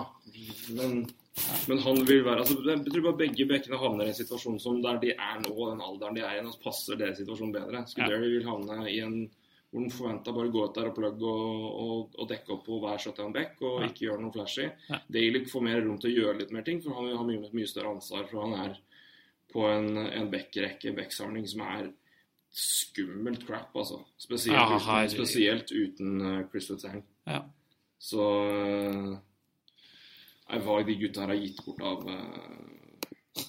men, 0.76 1.06
men 1.68 1.78
han 1.86 2.02
vil 2.06 2.24
være 2.26 2.42
altså, 2.44 2.58
Jeg 2.66 2.84
tror 2.92 3.06
bare 3.08 3.20
begge 3.24 3.46
bekkene 3.48 3.78
havner 3.80 4.04
i 4.04 4.12
en 4.12 4.18
situasjon 4.20 4.60
som 4.60 4.82
der 4.84 4.98
de 5.02 5.14
er 5.16 5.40
nå, 5.46 5.54
den 5.70 5.80
alderen 5.80 6.14
de 6.18 6.26
er 6.26 6.38
i, 6.42 6.44
og 6.46 6.60
passer 6.62 6.98
deres 7.00 7.18
situasjon 7.22 7.52
bedre. 7.54 7.84
Scuderi 7.88 8.34
vil 8.36 8.46
havne 8.50 8.84
i 8.90 8.98
en 9.06 9.20
hvor 9.70 9.82
den 9.84 9.90
forventa 9.92 10.32
bare 10.32 10.48
gå 10.54 10.62
ut 10.64 10.74
der 10.78 10.88
og 10.88 10.94
plugge 10.96 11.28
og, 11.28 11.64
og, 11.84 12.14
og 12.18 12.28
dekke 12.30 12.54
opp 12.54 12.62
på 12.64 12.78
hver 12.80 12.98
shutdown 13.02 13.32
back 13.34 13.60
og 13.60 13.82
Ja. 13.82 13.88
ikke 13.90 14.06
gjøre 14.06 14.22
noe 14.22 14.32
flashy. 14.32 14.64
Ja. 14.88 15.00
Daly 15.12 15.42
får 15.50 15.64
mer 15.66 15.82
rom 15.84 15.98
til 16.00 16.10
å 16.10 16.16
gjøre 16.22 16.38
litt 16.40 16.52
mer 16.56 16.64
ting, 16.64 16.80
for 16.82 16.96
han 16.96 17.10
har 17.16 17.24
mye, 17.28 17.50
mye 17.52 17.68
større 17.68 17.92
ansvar. 17.92 18.24
For 18.30 18.46
han 18.46 18.54
er 18.64 18.78
på 19.52 19.66
en, 19.68 19.90
en 20.06 20.30
backrekke, 20.32 20.94
backsamling, 20.96 21.44
som 21.48 21.60
er 21.68 21.90
skummelt 22.52 23.44
crap, 23.46 23.76
altså. 23.76 24.00
Spesielt, 24.16 24.56
Ja, 24.56 24.78
uten, 24.80 25.10
spesielt 25.12 25.70
uten 25.72 26.20
uh, 26.24 26.42
Chris 26.50 26.70
Letang. 26.72 27.04
ja. 27.28 27.42
Så 27.98 28.22
Jeg 28.24 29.18
Nei, 30.48 30.58
hva 30.64 30.76
de 30.86 30.94
gutta 31.00 31.20
her 31.26 31.32
har 31.34 31.40
gitt 31.42 31.58
bort 31.66 31.80
av 31.82 32.06
uh, 32.08 33.42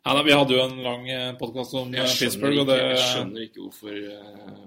ja 0.00 0.14
da, 0.16 0.22
vi 0.24 0.32
hadde 0.32 0.54
jo 0.56 0.62
en 0.64 0.78
lang 0.82 1.02
podkast 1.38 1.74
om 1.76 1.90
eh, 1.92 2.06
Pittsburgh, 2.08 2.54
ikke, 2.56 2.62
og 2.62 2.70
det 2.70 2.78
jeg 2.80 3.02
skjønner 3.04 3.42
ikke 3.44 3.60
hvorfor 3.66 3.98
eh, 4.00 4.62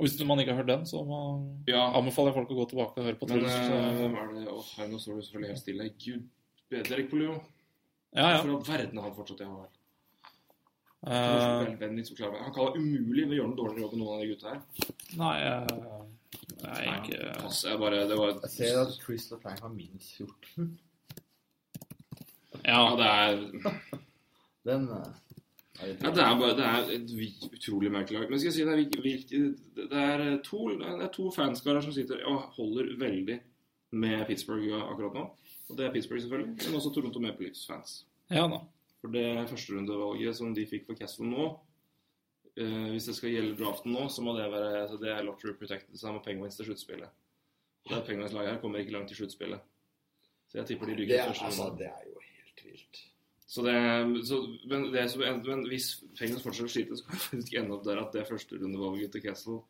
og 0.00 0.06
Hvis 0.06 0.16
man 0.24 0.40
ikke 0.40 0.54
har 0.54 0.62
hørt 0.62 0.70
den, 0.72 0.84
så 0.88 1.02
må, 1.04 1.18
Ja, 1.68 1.82
anbefaler 1.98 2.30
jeg 2.32 2.36
folk 2.38 2.52
å 2.54 2.56
gå 2.56 2.64
tilbake 2.70 2.96
og 3.02 3.04
høre 3.04 3.18
på 3.20 3.26
men 3.28 3.42
Truls. 3.42 3.52
eh, 3.52 3.66
er 4.08 4.30
det 4.32 4.46
Åh, 4.48 4.70
her, 4.78 4.88
Nå 4.88 4.98
står 5.02 5.18
du 5.18 5.22
selvfølgelig 5.26 5.50
helt 5.52 5.60
stille. 5.60 5.88
Gud 6.00 6.22
bedre 6.72 6.96
Erik 6.96 7.10
Polio. 7.10 7.34
Ja, 8.16 8.30
ja. 8.32 8.38
For 8.40 8.64
verden 8.72 8.96
har 8.98 9.10
han 9.10 9.14
fortsatt 9.18 9.42
i 9.44 9.48
AHL. 9.48 9.68
Eh, 11.00 11.12
meg. 12.32 12.40
Han 12.44 12.52
kan 12.52 12.72
det 12.72 12.80
umulig 12.80 13.24
å 13.28 13.36
gjøre 13.36 13.50
noe 13.52 13.60
dårligere 13.60 13.84
jobb 13.84 13.92
enn 13.94 14.02
noen 14.02 14.14
av 14.14 14.20
de 14.20 14.30
gutta 14.32 14.50
her. 14.50 14.60
nei, 15.16 15.36
uh, 15.48 16.02
nei, 16.64 16.80
ikke 16.98 17.30
Pass, 17.40 17.62
jeg 17.64 17.78
bare, 17.80 18.02
det 18.10 18.18
var 18.20 18.34
Jeg 18.34 18.50
ser 18.56 18.80
at 18.82 18.98
Chris 19.04 19.30
Letang 19.32 19.60
har 19.62 19.72
minus 19.72 20.10
14. 20.18 20.78
Ja, 22.64 22.80
Ja, 22.80 22.96
det 22.96 23.06
er 23.06 23.80
Den 24.68 24.88
litt 24.90 25.29
Ja, 25.80 26.10
det 26.10 26.22
er, 26.24 26.34
bare, 26.40 26.56
det 26.58 26.66
er 26.66 26.90
et 26.96 27.12
utrolig 27.54 27.90
merkelig 27.92 28.18
lag. 28.20 28.30
Men 28.30 28.38
skal 28.40 28.50
jeg 28.50 28.56
si, 28.58 28.64
det 28.64 28.72
er, 28.74 28.82
virke- 28.82 29.04
virke- 29.04 29.86
det 29.90 30.02
er 30.02 30.36
to, 30.44 30.60
det 30.76 30.90
er 31.06 31.12
to 31.14 31.30
fanskarer 31.32 31.80
som 31.84 31.92
sitter 31.96 32.24
og 32.28 32.50
holder 32.58 32.90
veldig 33.00 33.38
med 33.92 34.26
Pittsburgh 34.28 34.74
akkurat 34.82 35.14
nå. 35.16 35.24
Og 35.70 35.78
det 35.78 35.86
er 35.86 35.92
Pittsburgh, 35.94 36.20
selvfølgelig, 36.22 36.56
men 36.66 36.76
også 36.80 36.92
Toronto 36.94 37.20
Maple 37.22 37.46
Leafs-fans. 37.48 38.04
ja 38.30 38.44
da. 38.50 38.60
For 39.00 39.08
det 39.14 39.48
førsterundevalget 39.48 40.36
som 40.36 40.54
de 40.54 40.66
fikk 40.68 40.84
for 40.86 40.94
Castle 40.98 41.24
nå 41.30 41.44
eh, 42.60 42.90
Hvis 42.92 43.06
det 43.08 43.14
skal 43.16 43.30
gjelde 43.32 43.56
draften 43.56 43.94
nå, 43.96 44.08
så 44.12 44.20
må 44.22 44.34
det 44.36 44.50
være 44.52 44.82
altså 44.82 44.98
det 45.00 45.08
er 45.14 45.22
lottery 45.24 45.54
protected. 45.56 45.96
Så 45.96 46.06
da 46.06 46.12
må 46.12 46.20
Penguins 46.24 46.56
til 46.58 46.66
sluttspillet. 46.68 47.08
Det 47.88 48.02
Penguins 48.06 48.32
laget 48.36 48.52
her 48.52 48.60
kommer 48.60 48.78
ikke 48.82 48.92
langt 48.92 49.08
til 49.08 49.16
sluttspillet. 49.22 49.60
Så 50.50 50.58
jeg 50.58 50.66
tipper 50.66 50.86
de 50.90 50.96
det, 50.98 51.06
ryker 51.06 51.30
først. 51.30 51.42
altså, 51.48 51.70
det 51.78 51.86
er 51.86 52.04
jo 52.10 52.20
helt 52.20 52.64
vilt. 52.66 53.00
Så 53.50 53.64
det, 53.66 53.74
så, 54.28 54.36
men, 54.70 54.84
det, 54.94 55.08
så, 55.10 55.18
men 55.18 55.64
hvis 55.66 55.88
Penguins 56.18 56.44
fortsetter 56.44 56.68
å 56.68 56.74
slite, 56.74 56.98
så 57.00 57.04
kan 57.08 57.16
det 57.18 57.24
faktisk 57.24 57.56
ende 57.58 57.74
opp 57.74 57.86
der 57.88 57.98
at 58.04 58.12
det 58.14 58.28
førsterundevalget 58.28 59.10
til 59.16 59.24
Castle 59.24 59.60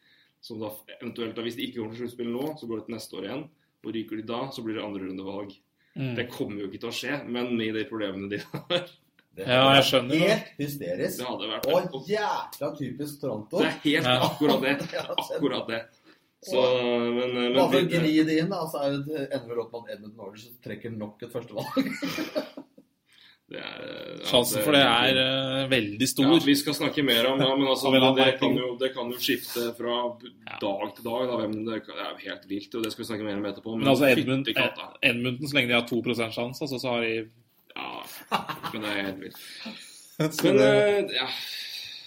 som 0.45 0.61
da 0.61 0.71
eventuelt 0.99 1.37
da, 1.37 1.43
Hvis 1.45 1.57
de 1.59 1.67
ikke 1.67 1.81
kommer 1.83 1.97
til 1.97 2.07
sluttspill 2.07 2.31
nå, 2.33 2.45
så 2.61 2.69
går 2.69 2.81
det 2.81 2.87
til 2.89 2.95
neste 2.97 3.17
år 3.19 3.27
igjen. 3.29 3.43
Og 3.85 3.93
ryker 3.97 4.21
de 4.21 4.25
da, 4.29 4.41
så 4.53 4.65
blir 4.65 4.77
det 4.79 4.85
andrerundevalg. 4.85 5.55
Mm. 5.97 6.15
Det 6.17 6.27
kommer 6.33 6.63
jo 6.63 6.69
ikke 6.71 6.81
til 6.85 6.91
å 6.91 6.97
skje, 6.97 7.17
men 7.29 7.51
med 7.59 7.77
de 7.77 7.87
problemene 7.89 8.29
de 8.33 8.39
har 8.53 8.85
Ja, 9.41 9.63
jeg 9.79 9.85
skjønner 9.89 10.13
det. 10.15 10.21
Helt 10.29 10.61
hysterisk. 10.61 11.21
Det 11.21 11.27
hadde 11.29 11.49
vært 11.55 11.69
Og 11.97 12.09
jækla 12.11 12.71
typisk 12.79 13.21
Toronto. 13.23 13.61
Det 13.63 13.69
er 13.71 13.79
helt 13.87 14.09
Ja. 14.13 14.17
akkurat 14.29 14.65
det. 14.65 14.75
Akkurat 15.17 15.73
det. 15.73 15.81
Så, 16.45 16.61
men, 17.17 17.35
men 17.37 17.53
Bare 17.57 17.69
for 17.69 17.81
å 17.81 17.89
gni 17.89 18.25
det 18.29 18.37
inn, 18.41 18.49
da, 18.53 18.61
så 18.73 18.81
er 18.87 18.97
det 19.05 19.27
ender 19.29 19.51
vel 19.53 19.63
opp 19.65 19.75
med 19.77 19.83
at 19.83 19.97
Edmund 19.97 20.17
Norwich 20.17 20.47
trekker 20.65 20.93
nok 20.97 21.25
et 21.27 21.33
førstevalg. 21.33 21.91
Det 23.51 23.59
er, 23.59 23.87
Sjansen 24.31 24.63
for 24.63 24.77
det 24.77 24.81
er 24.87 25.17
eh, 25.19 25.65
veldig 25.73 26.07
stor. 26.07 26.29
Ja, 26.31 26.39
vi 26.47 26.55
skal 26.61 26.77
snakke 26.79 27.03
mer 27.03 27.27
om 27.33 27.41
ja, 27.43 27.49
men 27.59 27.67
altså, 27.73 27.91
det, 28.15 28.27
kan 28.39 28.55
jo, 28.55 28.69
det 28.79 28.93
kan 28.95 29.11
jo 29.11 29.19
skifte 29.19 29.65
fra 29.75 29.97
dag 30.63 30.93
til 30.95 31.07
dag. 31.09 31.25
Da, 31.33 31.39
hvem 31.41 31.57
det, 31.67 31.81
det 31.89 32.05
er 32.07 32.21
helt 32.29 32.47
vilt, 32.53 32.77
og 32.79 32.85
det 32.87 32.93
skal 32.95 33.03
vi 33.03 33.09
snakke 33.11 33.27
mer 33.27 33.41
om 33.41 33.49
etterpå. 33.51 33.75
Men 33.81 33.91
altså 33.91 34.07
Edmund, 34.13 34.47
fytti. 34.47 34.87
Edmundton, 35.11 35.51
så 35.51 35.59
lenge 35.59 35.73
de 35.73 35.79
har 35.81 35.89
2% 35.91 36.37
sjanse, 36.39 36.63
altså, 36.69 36.79
så 36.79 36.95
har 36.95 37.09
de 37.09 37.17
Ja, 37.75 37.91
men 38.73 38.85
det 38.87 38.93
er 38.93 39.03
helt 39.09 39.21
vilt. 39.27 39.43
Men 40.45 40.57
det- 40.61 40.71
eh, 40.71 41.17
ja, 41.17 41.29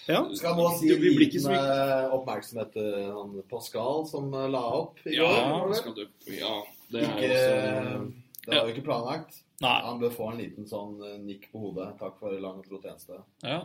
Ja. 0.06 0.18
Skal 0.36 0.52
nå 0.58 0.66
si 0.78 0.88
Det 0.90 0.98
blir 1.00 1.14
ikke 1.16 1.22
liten 1.24 1.46
så 1.46 1.54
eh, 1.56 2.10
oppmerksomhet 2.12 2.74
til 2.76 2.90
han 3.08 3.38
Pascal 3.50 4.02
som 4.08 4.26
eh, 4.36 4.50
la 4.52 4.60
opp 4.80 5.00
i 5.08 5.14
ja, 5.16 5.28
går. 5.28 5.72
Ja, 5.72 5.94
det? 5.96 6.36
ja, 6.40 6.56
det 6.92 7.00
er 7.00 7.08
Ikke, 7.08 7.30
jo 7.30 7.38
også 7.38 8.23
det 8.44 8.58
var 8.58 8.68
jo 8.68 8.74
ikke 8.74 8.86
planlagt. 8.86 9.38
Nei. 9.64 9.76
Han 9.86 10.00
bør 10.02 10.12
få 10.12 10.26
en 10.32 10.40
liten 10.42 10.66
sånn 10.68 10.98
eh, 11.04 11.20
nikk 11.22 11.48
på 11.52 11.62
hodet. 11.62 11.94
Takk 12.00 12.18
for 12.20 12.34
lang 12.42 12.58
og 12.60 12.66
tro 12.66 12.80
tjeneste. 12.82 13.20
Ja. 13.44 13.62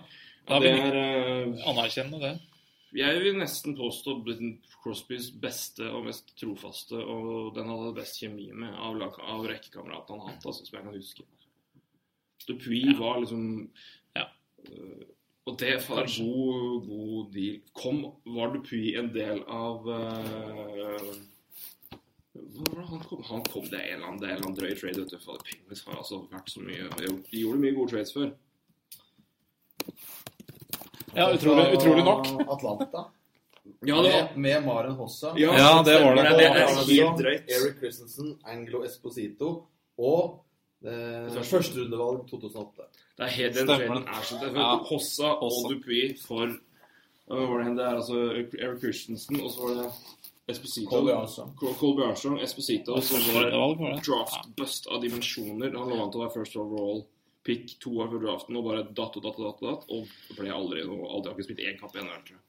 Da 0.47 0.59
blir 0.61 0.77
vil 0.77 0.79
det 0.79 0.93
vi 0.93 1.01
er 1.01 1.49
eh, 1.57 1.67
anerkjenne 1.71 2.21
det. 2.21 2.33
Jeg 2.97 3.19
vil 3.21 3.35
nesten 3.37 3.75
påstå 3.77 4.15
Crosbys 4.81 5.27
beste 5.37 5.85
og 5.93 6.07
mest 6.07 6.31
trofaste, 6.39 6.97
og 6.97 7.51
den 7.57 7.69
hadde 7.69 7.91
best 7.99 8.17
kjemi 8.17 8.47
med 8.49 8.73
av, 8.73 8.97
av 9.19 9.45
rekkekameratene 9.45 10.23
han 10.23 10.31
hatt, 10.31 10.47
altså, 10.49 10.65
som 10.65 10.79
jeg 10.79 10.87
kan 10.87 10.97
huske. 10.97 11.27
Dupuy 12.47 12.95
var 12.97 13.21
liksom 13.21 13.43
Ja. 14.17 14.25
Uh, 14.65 15.05
Og 15.49 15.59
det 15.59 15.75
var 15.89 16.05
en 16.05 16.15
god, 16.17 16.87
god 16.87 17.29
deal. 17.33 17.61
Kom, 17.73 18.01
var 18.25 18.51
Dupuy 18.53 18.95
en 18.97 19.13
del 19.13 19.43
av 19.45 19.85
det 19.85 21.38
han 22.89 23.03
kom? 23.09 23.23
Han 23.29 23.43
kom 23.43 23.65
det 23.69 23.79
er 23.79 23.93
en 23.93 23.93
eller 23.95 24.07
annen, 24.07 24.19
det 24.21 24.27
en 24.29 24.35
eller 24.35 24.45
annen 24.47 24.57
drøy 24.59 24.73
trade. 24.79 25.01
vet 25.03 25.11
du. 25.11 25.19
for 25.23 25.41
Penguins 25.45 25.85
har 25.87 25.97
altså 26.01 26.21
vært 26.31 26.49
så 26.53 26.63
mye 26.63 26.89
De 26.99 27.41
gjorde 27.43 27.63
mye 27.63 27.75
gode 27.77 27.93
trades 27.93 28.13
før. 28.15 28.31
Ja, 31.15 31.31
utrolig, 31.33 31.65
utrolig 31.77 32.03
nok. 32.05 32.27
Atlanta. 32.49 33.07
Ja, 33.85 34.01
det 34.01 34.11
var 34.11 34.29
Med, 34.35 34.37
med 34.37 34.65
Maren 34.65 34.95
Hossa. 34.95 35.33
Ja, 35.37 35.83
det 35.85 35.95
var 36.03 36.15
det. 36.15 36.23
Det, 36.23 36.37
det 36.37 36.45
er 36.45 36.67
helt 36.85 37.19
drøyt. 37.21 37.51
Eric 37.57 37.77
Christensen, 37.81 38.33
Anglo 38.45 38.83
Esposito 38.85 39.49
og 39.97 40.39
eh, 40.85 41.29
førsterundevalg 41.43 42.25
2008. 42.29 42.87
Det 43.19 43.27
er 43.27 43.35
helt, 43.35 43.55
den 43.57 43.67
traden 43.67 44.07
er 44.07 44.25
så 44.25 44.39
det 44.41 44.51
Ja. 44.55 44.69
Hossa 44.89 45.35
og. 45.43 45.51
Dupuy 45.69 46.15
for 46.23 46.55
Hva 47.29 47.45
var 47.45 47.59
det 47.59 47.65
hen? 47.67 47.77
Det 47.77 47.85
er 47.85 47.95
altså 47.99 48.21
Eric 48.33 48.79
Christensen, 48.81 49.41
og 49.43 49.51
så 49.53 49.67
var 49.67 49.75
det 49.83 49.89
Esposito. 50.49 50.89
Colby 50.89 51.11
Armstrong. 51.13 51.53
Colby 51.79 52.03
Armstrong, 52.07 52.39
Esposito, 52.41 52.97
som 53.05 53.21
var 53.35 53.45
det 53.49 53.53
Valg 53.57 53.79
var 53.79 53.95
det. 53.95 54.03
draft 54.07 54.49
bust 54.57 54.87
av 54.87 55.01
dimensjoner. 55.03 55.73
Han 55.77 55.89
lå 55.93 55.99
an 56.03 56.11
til 56.13 56.21
å 56.21 56.25
være 56.25 56.35
first 56.39 56.55
overall 56.57 57.03
pick 57.47 57.75
to 57.79 57.93
år 58.03 58.09
før 58.11 58.23
draften, 58.25 58.57
og 58.59 58.65
bare 58.67 58.83
datt 58.97 59.15
og 59.17 59.23
datt 59.23 59.37
og 59.39 59.45
datt, 59.47 59.61
og 59.63 59.67
datt, 59.69 59.85
og 59.95 60.39
ble 60.39 60.49
aldri 60.53 60.81
noe 60.85 61.07
Aldri 61.07 61.31
har 61.31 61.37
ikke 61.37 61.47
spilt 61.47 61.61
én 61.65 61.77
kamp 61.79 61.95
i 61.95 62.01
NHL, 62.03 62.23
tror 62.27 62.35
jeg. 62.35 62.43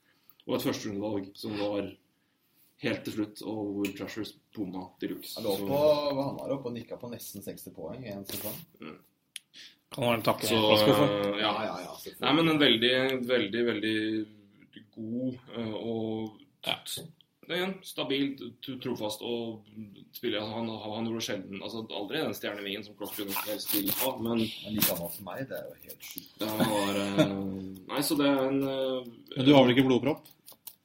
Og 0.49 0.57
et 0.57 0.65
førsterundevalg 0.67 1.29
som 1.39 1.55
var 1.61 1.91
helt 2.83 3.05
til 3.07 3.15
slutt, 3.15 3.43
og 3.47 3.61
hvor 3.77 3.93
Trashers 4.01 4.33
bomma 4.57 4.83
de 5.01 5.13
luxe. 5.13 5.37
Han 5.39 5.47
lå 5.47 5.55
på, 5.69 5.79
han 6.25 6.35
var 6.41 6.57
oppe 6.57 6.69
og 6.73 6.75
nikka 6.75 6.99
på 7.01 7.11
nesten 7.13 7.45
60 7.45 7.75
poeng 7.77 8.03
i 8.07 8.11
en 8.17 8.25
sesong. 8.29 8.59
Kan 9.91 10.05
være 10.07 10.19
en 10.19 10.27
takke 10.27 10.47
Så, 10.51 10.59
for. 10.89 11.15
ja. 11.39 11.53
ja, 11.69 11.79
ja. 11.85 11.95
Nei, 12.25 12.33
men 12.41 12.49
en 12.55 12.61
veldig, 12.63 12.93
veldig, 13.29 13.63
veldig 13.71 13.97
god 14.97 15.57
øh, 15.57 15.75
og 15.81 16.37
Ja. 16.67 16.77
Igjen, 17.57 17.73
stabil, 17.87 18.27
trofast 18.83 19.23
og 19.27 19.63
spiller 20.15 20.41
altså, 20.41 20.57
han, 20.57 20.69
han 20.97 21.09
gjorde 21.09 21.25
sjelden 21.27 21.63
altså 21.63 21.85
Aldri 21.97 22.21
den 22.23 22.35
stjernevingen 22.37 22.85
som 22.87 22.97
Klopp 22.99 23.15
kunne 23.17 23.45
helst 23.47 23.73
vil 23.75 23.91
ha, 24.01 24.13
men 24.23 24.43
Men 24.45 24.77
like 24.77 24.89
gammel 24.91 25.11
som 25.15 25.31
meg, 25.31 25.45
det 25.51 25.59
er 25.59 25.65
jo 25.67 25.79
helt 25.89 26.11
sjukt. 26.11 26.35
det 26.41 26.51
var 26.75 27.01
øh, 27.05 27.35
Nei, 27.91 28.03
så 28.07 28.19
det 28.21 28.29
er 28.31 28.43
en 28.49 28.61
øh, 28.63 29.11
Men 29.37 29.49
du 29.49 29.53
har 29.55 29.65
vel 29.67 29.75
ikke 29.75 29.87
blodpropp? 29.89 30.31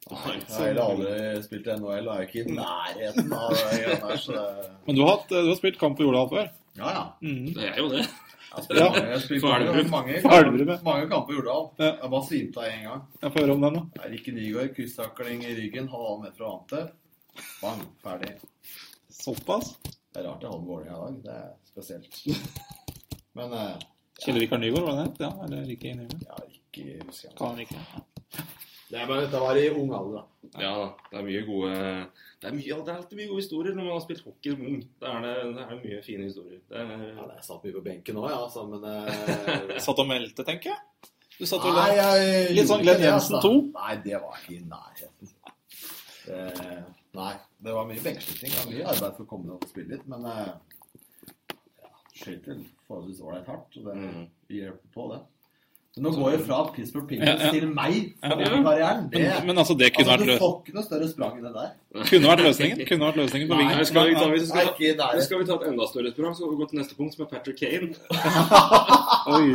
Nei, 0.05 0.35
Jeg 0.37 0.53
har 0.53 0.67
heller 0.69 0.91
aldri 0.93 1.45
spilt 1.47 1.71
NHL, 1.81 2.09
og 2.09 2.13
er 2.13 2.27
ikke 2.27 2.43
i 2.43 2.57
nærheten 2.59 3.31
av 3.33 3.55
det 3.57 4.19
så 4.21 4.43
Men 4.85 4.99
du 4.99 5.01
har, 5.01 5.15
hatt, 5.15 5.31
du 5.33 5.49
har 5.49 5.57
spilt 5.57 5.81
kamp 5.81 5.97
på 5.97 6.05
Jordal 6.05 6.29
før? 6.29 6.51
Ja, 6.77 6.91
ja. 6.91 7.05
Mm. 7.23 7.53
det 7.55 7.71
er 7.71 7.79
jo 7.79 7.89
det. 7.93 8.05
Ja. 8.75 8.87
jeg 8.95 9.09
har 9.11 9.19
spilt 9.23 9.41
For 9.41 9.49
mange, 9.51 9.83
mange, 9.91 10.17
Elverum, 10.19 10.71
mange 10.85 11.07
kamper 11.11 11.33
i 11.33 11.37
Jordal. 11.39 11.65
Ja. 11.79 11.89
Jeg 12.01 12.11
bare 12.13 12.27
svimte 12.29 12.61
av 12.61 12.69
én 12.71 12.83
gang. 12.87 13.01
Jeg 13.21 13.31
får 13.33 13.43
høre 13.45 13.55
om 13.57 13.65
den, 13.65 13.79
da. 13.79 14.03
Er 14.05 14.13
Rikke 14.15 14.35
Nygaard, 14.35 14.71
krysstakling 14.77 15.43
i 15.45 15.55
ryggen, 15.57 15.89
halvannen 15.91 16.23
meter 16.25 16.37
fra 16.39 16.53
ante. 16.55 16.83
Bang, 17.61 17.81
ferdig. 18.03 18.31
Såpass? 19.11 19.73
Det 19.85 20.21
er 20.21 20.27
rart 20.29 20.43
jeg 20.45 20.51
hadde 20.53 20.69
Vålerenga 20.69 20.95
i 20.95 21.01
dag. 21.01 21.19
Det 21.25 21.35
er 21.35 21.51
spesielt. 21.67 22.21
Men 23.37 23.53
eh, 23.59 23.75
Kjell 24.23 24.39
Rikard 24.39 24.63
Nygaard, 24.63 24.85
var 24.87 25.01
det 25.01 25.07
det? 25.17 25.25
Ja, 25.27 25.31
eller 25.45 25.65
Rikke 25.71 25.95
Nygaard? 25.99 26.21
ja, 26.29 26.43
Rikke 26.47 26.99
husker 27.09 27.27
jeg. 27.29 27.37
Kan 27.37 27.47
han 27.47 27.59
ikke. 27.65 27.83
Det 28.95 29.01
er 29.03 29.07
bare, 29.09 29.23
dette 29.25 29.39
var 29.43 29.57
i 29.59 29.65
ung 29.75 29.89
alder, 29.97 30.21
da. 30.21 30.61
Ja 30.63 30.69
da. 30.79 30.85
Det 31.11 31.17
er 31.19 31.25
mye 31.27 31.39
gode 31.43 31.71
Det 31.75 32.47
er, 32.47 32.53
mye, 32.55 32.75
det 32.85 32.91
er 32.93 32.99
alltid 33.01 33.17
mye 33.19 33.27
gode 33.31 33.41
historier 33.41 33.73
når 33.75 33.83
man 33.89 33.95
har 33.97 34.03
spilt 34.05 34.21
hockey 34.23 34.53
som 34.53 34.61
ung. 34.69 34.77
Det 35.01 35.09
er, 35.11 35.25
det, 35.25 35.33
det 35.57 35.63
er 35.65 35.79
mye 35.81 35.97
fine 36.05 36.27
historier. 36.29 36.61
Det 36.69 36.79
er, 36.79 36.93
Ja, 37.09 37.25
det 37.27 37.35
er 37.35 37.45
satt 37.49 37.65
mye 37.67 37.75
på 37.75 37.83
benken 37.89 38.19
òg, 38.21 38.29
ja, 38.31 38.37
altså, 38.45 38.63
men 38.71 38.85
eh, 38.87 39.79
satt 39.87 39.99
og 40.05 40.07
meldte, 40.13 40.45
tenker 40.47 40.71
jeg. 40.71 41.11
Du 41.35 41.43
satt 41.49 41.65
og 41.67 41.75
Nei, 41.75 41.89
jeg 41.99 42.53
Litt 42.55 42.69
sånn 42.71 42.85
Glenn 42.85 43.01
Jensen 43.03 43.35
altså. 43.35 43.49
2? 43.49 43.57
Nei, 43.75 43.95
det 44.05 44.21
var 44.23 44.37
ikke 44.39 44.55
i 44.55 44.61
nærheten. 44.71 45.33
Det, 46.25 46.77
nei, 47.19 47.33
det 47.67 47.73
var 47.75 47.89
mye 47.91 48.05
benkeslutning. 48.05 48.53
Det 48.55 48.61
var 48.63 48.71
mye 48.71 48.87
arbeid 48.93 49.17
for 49.19 49.25
å 49.25 49.29
komme 49.33 49.57
opp 49.57 49.67
og 49.67 49.73
spille 49.73 49.97
litt, 49.97 50.07
men 50.13 50.23
eh, 50.31 50.53
ja, 51.83 51.91
skøyter 52.21 52.63
forholdsvis 52.87 53.19
ålreit 53.27 53.51
hardt. 53.51 53.75
Og 53.81 53.89
det 53.91 53.97
Mm. 53.99 54.23
hjelper 54.55 54.93
på, 54.95 55.09
det. 55.11 55.19
Nå 55.95 56.09
går 56.11 56.33
jo 56.33 56.39
fra 56.43 56.57
Pittsburgh 56.75 57.05
Pingles 57.07 57.29
Ja, 57.29 57.45
ja. 57.45 57.51
til 57.55 57.69
meg 57.71 57.93
for 58.19 58.41
ja. 58.43 58.47
karrieren. 58.65 59.05
Det, 59.13 59.19
Men, 59.21 59.45
men 59.47 59.57
altså, 59.61 59.73
det 59.79 59.93
kunne 59.95 60.11
altså, 60.11 60.11
vært, 60.11 60.19
du 60.19 60.31
løs 60.33 60.39
får 60.41 60.55
ikke 60.65 60.73
noe 60.75 60.83
større 60.83 61.07
sprang 61.07 61.37
enn 61.39 61.45
det 61.47 61.53
der. 61.55 61.69
kunne 62.09 62.27
vært 62.31 62.41
løsningen. 62.43 62.81
Kunne 62.89 63.05
vært 63.07 63.19
løsningen 63.21 63.47
på 63.47 63.55
Nei, 63.55 63.61
vingen. 63.63 63.85
skal 63.87 64.09
vi 64.09 64.15
ta, 64.19 64.25
hvis 64.33 64.43
vi 64.43 64.49
Nei, 64.57 64.65
skal, 64.65 64.73
ikke 64.75 64.89
i 64.91 65.23
skal 65.23 65.39
vi 65.39 65.45
ta 65.47 65.55
et 65.55 65.67
enda 65.69 65.87
større 65.87 66.11
sprang, 66.11 66.33
så 66.35 66.41
skal 66.43 66.51
vi 66.51 66.59
gå 66.59 66.67
til 66.73 66.79
neste 66.81 66.95
punkt, 66.99 67.15
som 67.15 67.23
er 67.23 67.29
Patrick 67.31 67.57
Kane. 67.63 67.87
Oi. 69.35 69.45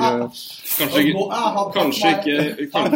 Kanskje 0.80 1.12
kanskje 1.76 2.09
ikke- 2.16 2.70
kan, 2.72 2.88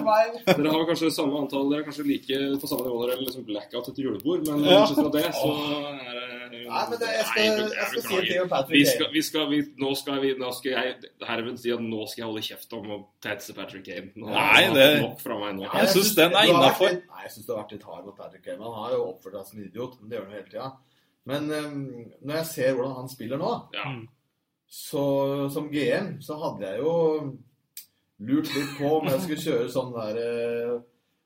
Dere 0.56 0.72
har 0.72 0.86
kanskje 0.88 1.10
samme 1.12 1.36
antall, 1.44 1.68
dere 1.70 1.80
er 1.80 1.86
kanskje 1.90 2.06
like 2.08 2.40
på 2.64 2.66
samme 2.72 2.82
nivå 2.88 2.96
dere, 3.04 3.12
eller 3.18 3.26
liksom 3.28 3.44
blackout 3.44 3.88
etter 3.92 4.02
julebord, 4.08 4.40
men 4.48 4.64
Ja. 4.64 4.80
bortsett 4.80 4.96
fra 5.04 5.10
det, 5.20 5.24
så 5.36 5.52
er 5.52 5.92
det 6.00 6.23
Nei, 6.23 6.23
men 6.90 6.98
det, 7.00 7.08
jeg 7.14 7.24
skal, 7.28 7.42
Nei, 7.44 7.68
jeg 7.74 7.86
skal 7.90 8.02
si 8.02 8.08
beklager. 8.08 8.30
til 8.42 8.48
Patrick 8.52 8.74
vi 8.78 8.84
skal, 8.90 9.08
vi 9.14 9.22
skal, 9.28 9.44
vi, 9.50 9.58
nå, 9.82 9.90
skal 10.00 10.20
vi, 10.22 10.30
nå 10.40 10.50
skal 10.56 10.70
jeg 10.72 11.10
herved 11.28 11.58
si 11.62 11.72
at 11.74 11.82
nå 11.84 12.06
skal 12.10 12.22
jeg 12.22 12.28
holde 12.30 12.42
kjeft 12.48 12.72
om 12.78 12.90
å 12.94 12.98
tetse 13.24 13.54
Patrick 13.56 13.84
Kane. 13.88 14.10
Nå 14.16 14.32
Nei, 14.34 14.62
det- 14.74 14.88
fått 15.00 15.04
nok 15.08 15.20
fra 15.26 15.38
meg 15.44 15.54
nå. 15.60 15.68
Jeg 15.74 15.88
synes 15.94 16.14
den 16.18 16.32
er 16.40 16.50
innafor. 16.52 16.90
Nei, 16.98 17.22
jeg 17.26 17.32
syns 17.36 17.46
du 17.46 17.52
har 17.54 17.62
vært 17.64 17.72
litt 17.78 17.86
hard 17.90 18.04
mot 18.10 18.16
Patrick 18.16 18.44
Kane. 18.44 18.62
Han 18.62 18.78
har 18.82 18.90
jo 18.96 19.04
oppført 19.12 19.38
seg 19.40 19.46
som 19.50 19.58
en 19.62 19.68
idiot, 19.70 19.96
men 20.00 20.08
det 20.10 20.18
gjør 20.18 20.26
han 20.28 20.36
hele 20.38 20.50
tida. 20.52 20.72
Men 21.26 21.50
um, 21.50 22.10
når 22.22 22.36
jeg 22.42 22.46
ser 22.52 22.74
hvordan 22.74 22.96
han 23.00 23.08
spiller 23.08 23.38
nå, 23.40 23.52
Ja. 23.72 23.84
så 24.68 25.04
som 25.52 25.70
GM 25.72 26.18
så 26.20 26.36
hadde 26.42 26.66
jeg 26.72 26.80
jo 26.84 26.94
lurt 28.24 28.50
litt 28.54 28.74
på 28.78 28.90
om 29.00 29.08
jeg 29.08 29.20
skulle 29.24 29.44
kjøre 29.44 29.70
sånn 29.72 29.92
der 29.94 30.18
eh, 30.22 30.74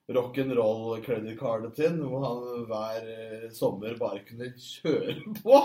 rock'n'roll 0.09 1.03
credit 1.05 1.39
cardet 1.41 1.77
sin, 1.77 1.99
hvor 2.09 2.23
han 2.25 2.65
hver 2.71 3.09
eh, 3.13 3.51
sommer 3.53 3.97
bare 4.01 4.23
kunne 4.29 4.53
kjøre 4.57 5.19
på. 5.43 5.61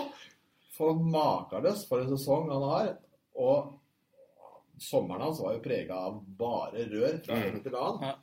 For 0.74 0.98
makeløs 0.98 1.86
for 1.88 2.02
en 2.04 2.12
sesong 2.18 2.50
han 2.52 2.66
har. 2.72 2.92
Og 3.40 3.74
sommeren 4.82 5.22
hans 5.28 5.40
var 5.44 5.54
jo 5.56 5.62
prega 5.64 5.96
av 6.10 6.20
bare 6.40 6.88
rør 6.92 7.20
fra 7.26 7.38
Mm. 7.40 7.62
til 7.64 7.76
annen. 7.78 8.20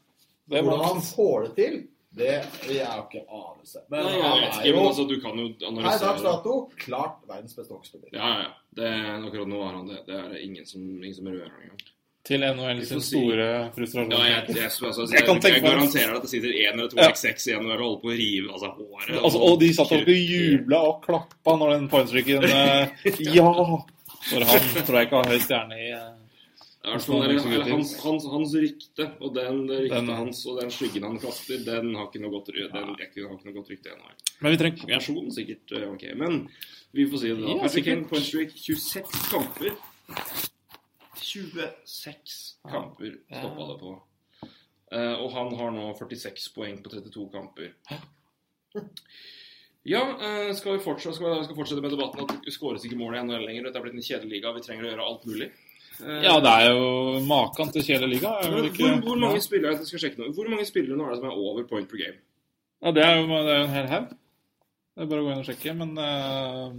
Hvordan 0.50 0.80
han 0.84 1.00
får 1.06 1.44
det 1.46 1.52
til, 1.60 1.76
det 2.10 2.32
vil 2.66 2.76
jeg 2.80 3.04
ikke 3.04 3.20
anelse. 3.30 3.84
Men 3.88 4.02
Nei, 4.02 4.12
jeg 4.16 4.22
han 4.24 4.40
vet 4.40 4.48
er 4.50 4.64
ikke, 4.64 4.76
men 4.80 4.86
altså, 4.90 5.04
du 5.06 5.16
kan 5.22 5.38
jo 5.38 5.44
analysere 5.68 5.92
Her 5.92 6.00
dags 6.08 6.22
dato 6.26 6.54
klart 6.82 7.20
verdens 7.30 7.54
beste 7.54 7.72
hockeyspiller. 7.76 8.10
Ja, 8.12 8.28
ja, 8.34 8.40
ja. 8.48 8.50
Det, 8.80 8.88
akkurat 9.28 9.48
nå 9.52 9.60
er 9.62 9.76
han 9.78 9.86
det. 9.92 10.00
Det 10.08 10.16
er 10.18 10.34
ingen 10.42 10.66
som, 10.66 10.82
ingen 10.98 11.14
som 11.14 11.30
rører 11.30 11.54
engang. 11.62 11.84
Til 12.30 12.44
NHL 12.46 12.80
sin 12.86 13.02
store 13.02 13.46
frustrasjon. 13.74 14.12
Ja, 14.14 14.20
jeg, 14.28 14.44
jeg, 14.48 14.56
jeg, 14.60 14.70
altså, 14.70 15.06
Jeg 15.08 15.16
jeg, 15.18 15.26
kan 15.26 15.40
tenke 15.42 15.62
garanterer 15.64 16.12
at 16.16 16.22
det 16.26 16.30
sitter 16.30 16.54
én 16.54 16.76
eller 16.76 16.90
to 16.92 17.00
Ja. 17.00 17.08
X6 17.10 17.48
igjen 17.50 17.66
og 17.66 17.72
holder 17.74 18.00
på 18.04 18.12
å 18.12 18.16
rive 18.20 18.52
av 18.54 18.62
seg 18.62 18.78
håret. 18.78 19.18
Altså, 19.20 19.42
og 19.48 19.58
de 19.62 19.70
satt 19.74 19.94
og 19.96 20.10
jubla 20.14 20.80
og 20.86 21.00
klappa 21.06 21.56
når 21.58 21.74
den 21.76 21.88
pointstreaken 21.90 22.46
eh, 22.50 23.20
Ja! 23.34 23.50
For 24.20 24.44
han 24.44 24.66
tror 24.86 24.98
jeg 25.00 25.08
ikke 25.08 25.20
har 25.22 25.30
høy 25.32 25.40
stjerne 25.42 25.78
i 25.80 25.90
eh, 25.96 26.08
I 26.80 26.92
eller, 26.94 27.34
eller, 27.34 27.66
hans, 27.70 27.92
hans, 28.04 28.26
hans 28.32 28.54
rykte 28.56 29.06
og 29.20 29.34
den 29.36 29.62
det 29.68 29.78
ryktet 29.86 30.12
hans 30.16 30.42
og 30.48 30.60
den 30.60 30.70
skyggen 30.72 31.04
han 31.08 31.18
kaster, 31.20 31.58
den 31.66 31.90
har 31.96 32.06
ikke 32.08 32.22
noe 32.22 32.32
godt, 32.38 32.52
ry- 32.54 32.68
den, 32.68 32.86
har 32.92 33.04
ikke, 33.04 33.26
har 33.26 33.34
ikke 33.36 33.50
noe 33.50 33.56
godt 33.58 33.72
rykte 33.74 33.92
ennå. 33.92 34.14
Men 34.40 34.54
vi 34.54 34.60
trenger 34.62 34.94
ja. 34.94 35.00
Sikkert 35.02 35.74
eh, 35.76 35.88
ok, 35.90 36.06
men 36.20 36.38
vi 36.96 37.08
får 37.10 37.22
si 37.24 37.34
det 37.34 37.42
da. 37.42 37.50
Ja, 37.52 37.58
Patrick. 37.66 37.90
Kane, 37.90 38.08
point 38.10 38.26
streak, 38.26 38.56
26 38.56 39.20
kamper. 39.30 39.76
26 41.22 42.38
kamper 42.70 43.18
stoppa 43.28 43.66
det 43.70 43.76
på. 43.80 43.96
Eh, 44.90 45.16
og 45.22 45.30
han 45.36 45.52
har 45.58 45.74
nå 45.74 45.90
46 45.98 46.48
poeng 46.54 46.80
på 46.82 46.90
32 46.90 47.28
kamper. 47.32 47.74
Ja, 49.86 50.02
eh, 50.20 50.54
skal 50.54 50.76
vi 50.76 50.84
fortsette, 50.84 51.16
skal 51.16 51.36
vi, 51.46 51.56
fortsette 51.56 51.82
med 51.84 51.94
debatten 51.94 52.24
at 52.26 52.44
det 52.44 52.52
skåres 52.52 52.84
ikke 52.84 52.98
mål 53.00 53.16
i 53.16 53.22
NHL 53.24 53.46
lenger? 53.46 53.68
Dette 53.68 53.80
er 53.80 53.86
blitt 53.86 53.98
en 53.98 54.06
kjedelig 54.06 54.34
liga, 54.36 54.54
vi 54.56 54.64
trenger 54.66 54.86
å 54.86 54.90
gjøre 54.90 55.06
alt 55.06 55.28
mulig. 55.30 55.50
Eh, 56.00 56.18
Ja, 56.26 56.34
det 56.42 56.52
er 56.52 56.74
jo 56.74 57.20
maken 57.28 57.72
til 57.72 57.86
kjedelig 57.86 58.18
liga. 58.18 58.34
hvor, 58.44 58.98
hvor 59.06 59.22
mange 59.22 59.40
spillere 59.44 59.76
jeg 59.76 59.88
skal 59.88 60.04
sjekke 60.04 60.20
nå. 60.20 60.32
Hvor 60.36 60.50
mange 60.52 60.66
spillere 60.68 60.98
nå 60.98 61.06
er 61.06 61.14
det 61.14 61.20
som 61.22 61.30
er 61.30 61.38
over 61.38 61.68
point 61.70 61.88
per 61.88 62.02
game? 62.02 62.20
Ja, 62.80 62.92
det 62.96 63.04
er 63.04 63.20
jo 63.20 63.28
det 63.28 63.54
er 63.54 63.58
jo 63.58 63.68
en 63.68 63.76
hel 63.76 63.88
haug. 63.94 64.10
Det 64.96 65.04
er 65.04 65.10
bare 65.10 65.22
å 65.22 65.24
gå 65.24 65.32
inn 65.32 65.42
og 65.44 65.48
sjekke, 65.48 65.76
men 65.76 65.94
uh... 65.96 66.74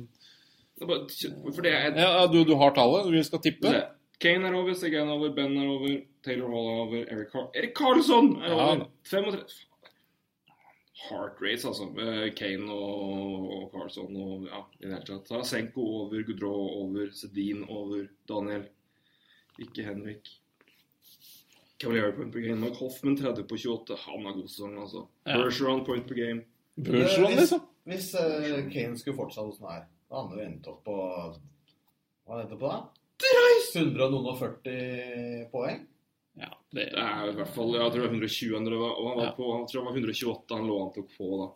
Det 0.81 0.87
bare, 0.89 1.05
for 1.53 1.61
det 1.61 1.71
er 1.77 1.97
ja, 1.97 2.25
du, 2.29 2.39
du 2.45 2.55
har 2.57 2.73
tallet? 2.73 3.09
Vi 3.13 3.21
skal 3.23 3.41
tippe? 3.41 3.69
Se. 3.69 3.81
Kane 4.21 4.47
er 4.47 4.53
over, 4.55 4.73
Seguin 4.77 5.07
er 5.09 5.15
over, 5.15 5.31
Ben 5.33 5.55
er 5.57 5.67
over, 5.67 5.95
Taylor 6.23 6.49
Hall 6.53 6.67
er 6.69 6.79
over, 6.85 7.05
Eric, 7.11 7.31
Car 7.33 7.47
Erik 7.57 7.73
Karlsson 7.77 8.35
er 8.41 8.49
Ja, 8.51 8.57
over. 8.67 8.83
da. 8.83 8.85
35 9.09 9.67
Heart 11.09 11.39
race, 11.41 11.65
altså. 11.67 11.87
Kane 12.37 12.69
og, 12.71 13.71
Carlson 13.73 14.15
og 14.21 14.43
ja, 14.45 14.59
i 14.79 14.85
det 14.85 14.91
hele 14.93 15.07
tatt. 15.07 15.25
Tarasenko 15.31 15.81
over, 16.03 16.21
Goudreau 16.27 16.67
over, 16.83 17.09
Sedin 17.17 17.63
over, 17.73 18.05
Daniel. 18.29 18.67
Ikke 19.59 19.83
Henrik. 19.87 20.29
Cavalier 21.81 22.13
point 22.13 22.31
per 22.31 22.43
game. 22.45 22.59
Mark 22.61 22.77
Hoffman 22.77 23.17
30 23.17 23.47
på 23.49 23.57
28. 23.57 23.97
Han 24.05 24.25
har 24.29 24.37
god 24.37 24.47
sesong, 24.53 24.77
altså. 24.83 25.07
Ja. 25.25 25.39
Bergeron 25.41 25.81
point 25.85 26.05
per 26.07 26.15
game. 26.21 26.43
Bergeron, 26.77 27.33
Hvis, 27.33 27.39
liksom? 27.41 27.65
hvis 27.89 28.11
uh, 28.13 28.69
Kane 28.71 28.97
skulle 29.01 29.17
fortsatt 29.17 29.49
hos 29.49 29.57
den 29.57 29.71
her, 29.73 29.87
da 30.09 30.15
hadde 30.21 30.29
han 30.29 30.37
jo 30.37 30.45
endt 30.51 30.69
opp 30.69 30.83
på 30.85 30.95
Hva 32.29 32.43
endte 32.43 32.59
på 32.61 32.69
da? 32.69 32.77
140 33.75 35.49
poeng? 35.51 35.87
Ja, 36.39 36.47
det 36.71 36.85
Det 36.93 36.99
er 36.99 37.29
i 37.29 37.35
hvert 37.35 37.53
fall 37.55 37.73
Jeg 37.75 37.91
tror 37.91 37.91
det 37.91 38.07
var 38.07 38.13
120 38.15 38.53
han 38.55 38.65
var, 38.65 38.91
og 38.97 39.07
han 39.09 39.17
var 39.17 39.25
Ja. 39.25 39.31
på, 39.35 39.53
han 39.57 39.67
tror 39.67 39.79
det 39.81 39.85
var 39.85 39.97
128 39.97 40.55
han 40.55 40.67
lå 40.67 40.75
an 40.85 40.93
til 40.95 41.03
å 41.03 41.09
få, 41.17 41.29
da. 41.41 41.47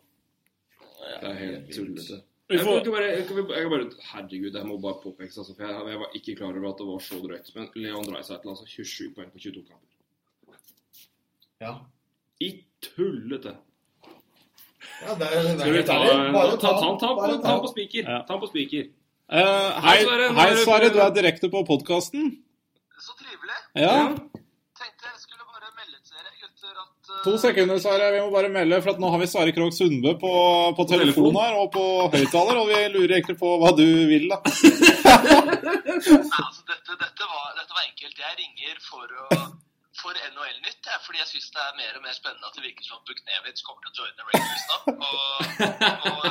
Det 1.20 1.28
er 1.30 1.34
helt 1.40 1.70
tullete. 1.72 2.22
Jeg 2.48 2.60
får, 2.60 2.80
kan 2.84 2.92
bare, 2.92 3.06
jeg 3.10 3.26
kan 3.26 3.36
jeg 3.36 3.70
bare, 3.70 3.90
herregud, 4.12 4.54
jeg 4.54 4.66
må 4.66 4.78
bare 4.78 5.00
påpeke 5.02 5.32
altså, 5.34 5.54
for 5.56 5.62
jeg, 5.66 5.86
jeg 5.90 5.98
var 5.98 6.10
ikke 6.14 6.36
klar 6.38 6.58
over 6.58 6.68
at 6.68 6.78
det 6.78 6.86
var 6.86 7.00
så 7.02 7.16
drøyt. 7.22 7.54
Men 7.56 7.68
Leon 7.74 8.04
Dreisaitl, 8.06 8.48
altså 8.48 8.66
27 8.66 9.14
poeng 9.16 9.32
på 9.32 9.38
22 9.38 9.64
kamper. 9.66 10.58
Ja. 11.60 11.72
I 12.40 12.64
tullete! 12.80 13.56
ja 15.02 15.14
det 15.18 15.26
er, 15.26 15.42
det 15.42 15.50
er 15.50 15.58
Skal 15.58 15.72
vi 15.72 15.82
ta, 15.82 15.96
ta, 15.98 16.06
ta, 16.06 16.12
ta, 16.12 16.56
ta, 16.56 16.70
ta, 16.70 16.70
ta, 16.70 16.96
ta, 17.00 17.14
på, 17.16 17.26
ta, 17.26 17.40
ta 17.42 17.58
på 17.58 17.66
spiker. 17.72 18.02
Ja. 18.06 18.22
Ta 18.28 18.38
på 18.38 18.46
spiker. 18.46 18.84
Eh, 18.84 18.84
hei, 18.84 18.84
Hei, 18.84 18.94
Sverre. 18.94 19.05
Nå 19.26 19.44
hei, 19.86 19.96
det- 20.04 20.64
Sverre. 20.64 20.90
Du 20.94 21.00
er 21.02 21.10
direkte 21.16 21.48
på 21.50 21.64
podkasten. 21.66 22.28
Så 23.02 23.12
trivelig. 23.18 23.56
Ja. 23.74 23.96
Tenkte 24.78 25.08
jeg 25.10 25.18
skulle 25.18 25.44
bare 25.50 25.70
melde 25.76 25.98
til 26.06 26.14
dere 26.14 26.32
gutter 26.40 26.74
at 26.82 27.10
uh, 27.10 27.24
To 27.26 27.34
sekunder, 27.42 27.78
Sverre. 27.82 28.12
Vi 28.14 28.20
må 28.22 28.30
bare 28.34 28.48
melde, 28.54 28.78
for 28.84 28.94
at 28.94 29.00
nå 29.02 29.10
har 29.10 29.18
vi 29.22 29.26
Sverre 29.32 29.52
Krogh 29.56 29.74
Sundbø 29.74 30.14
på, 30.22 30.32
på 30.78 30.86
telefon 30.92 31.36
her 31.42 31.58
og 31.58 31.72
på 31.74 31.84
høyttaler, 32.14 32.56
og 32.62 32.70
vi 32.70 32.78
lurer 32.94 33.16
egentlig 33.18 33.38
på 33.42 33.50
hva 33.62 33.70
du 33.76 33.84
vil, 34.12 34.28
da. 34.30 34.38
Nei, 35.26 35.76
altså, 35.96 36.62
dette, 36.70 36.92
dette, 37.02 37.24
var, 37.26 37.46
dette 37.58 37.72
var 37.76 37.84
enkelt. 37.86 38.16
Jeg 38.22 38.34
ringer 38.40 38.76
for, 38.84 39.06
å- 39.26 39.46
for 40.00 40.12
NHL-nytt, 40.30 40.82
ja, 40.86 40.98
fordi 41.06 41.18
jeg 41.22 41.28
syns 41.34 41.50
det 41.56 41.62
er 41.66 41.72
mer 41.82 41.98
og 41.98 42.02
mer 42.06 42.14
spennende 42.16 42.46
at 42.50 42.54
det 42.58 42.64
virker 42.68 42.84
som 42.86 43.02
Buknevic 43.08 43.62
kommer 43.66 43.82
til 43.82 43.90
å 43.90 43.96
joine 44.06 44.22
Rangers 44.30 44.64
nå. 44.70 44.76
Og, 44.96 45.34
og 46.12 46.24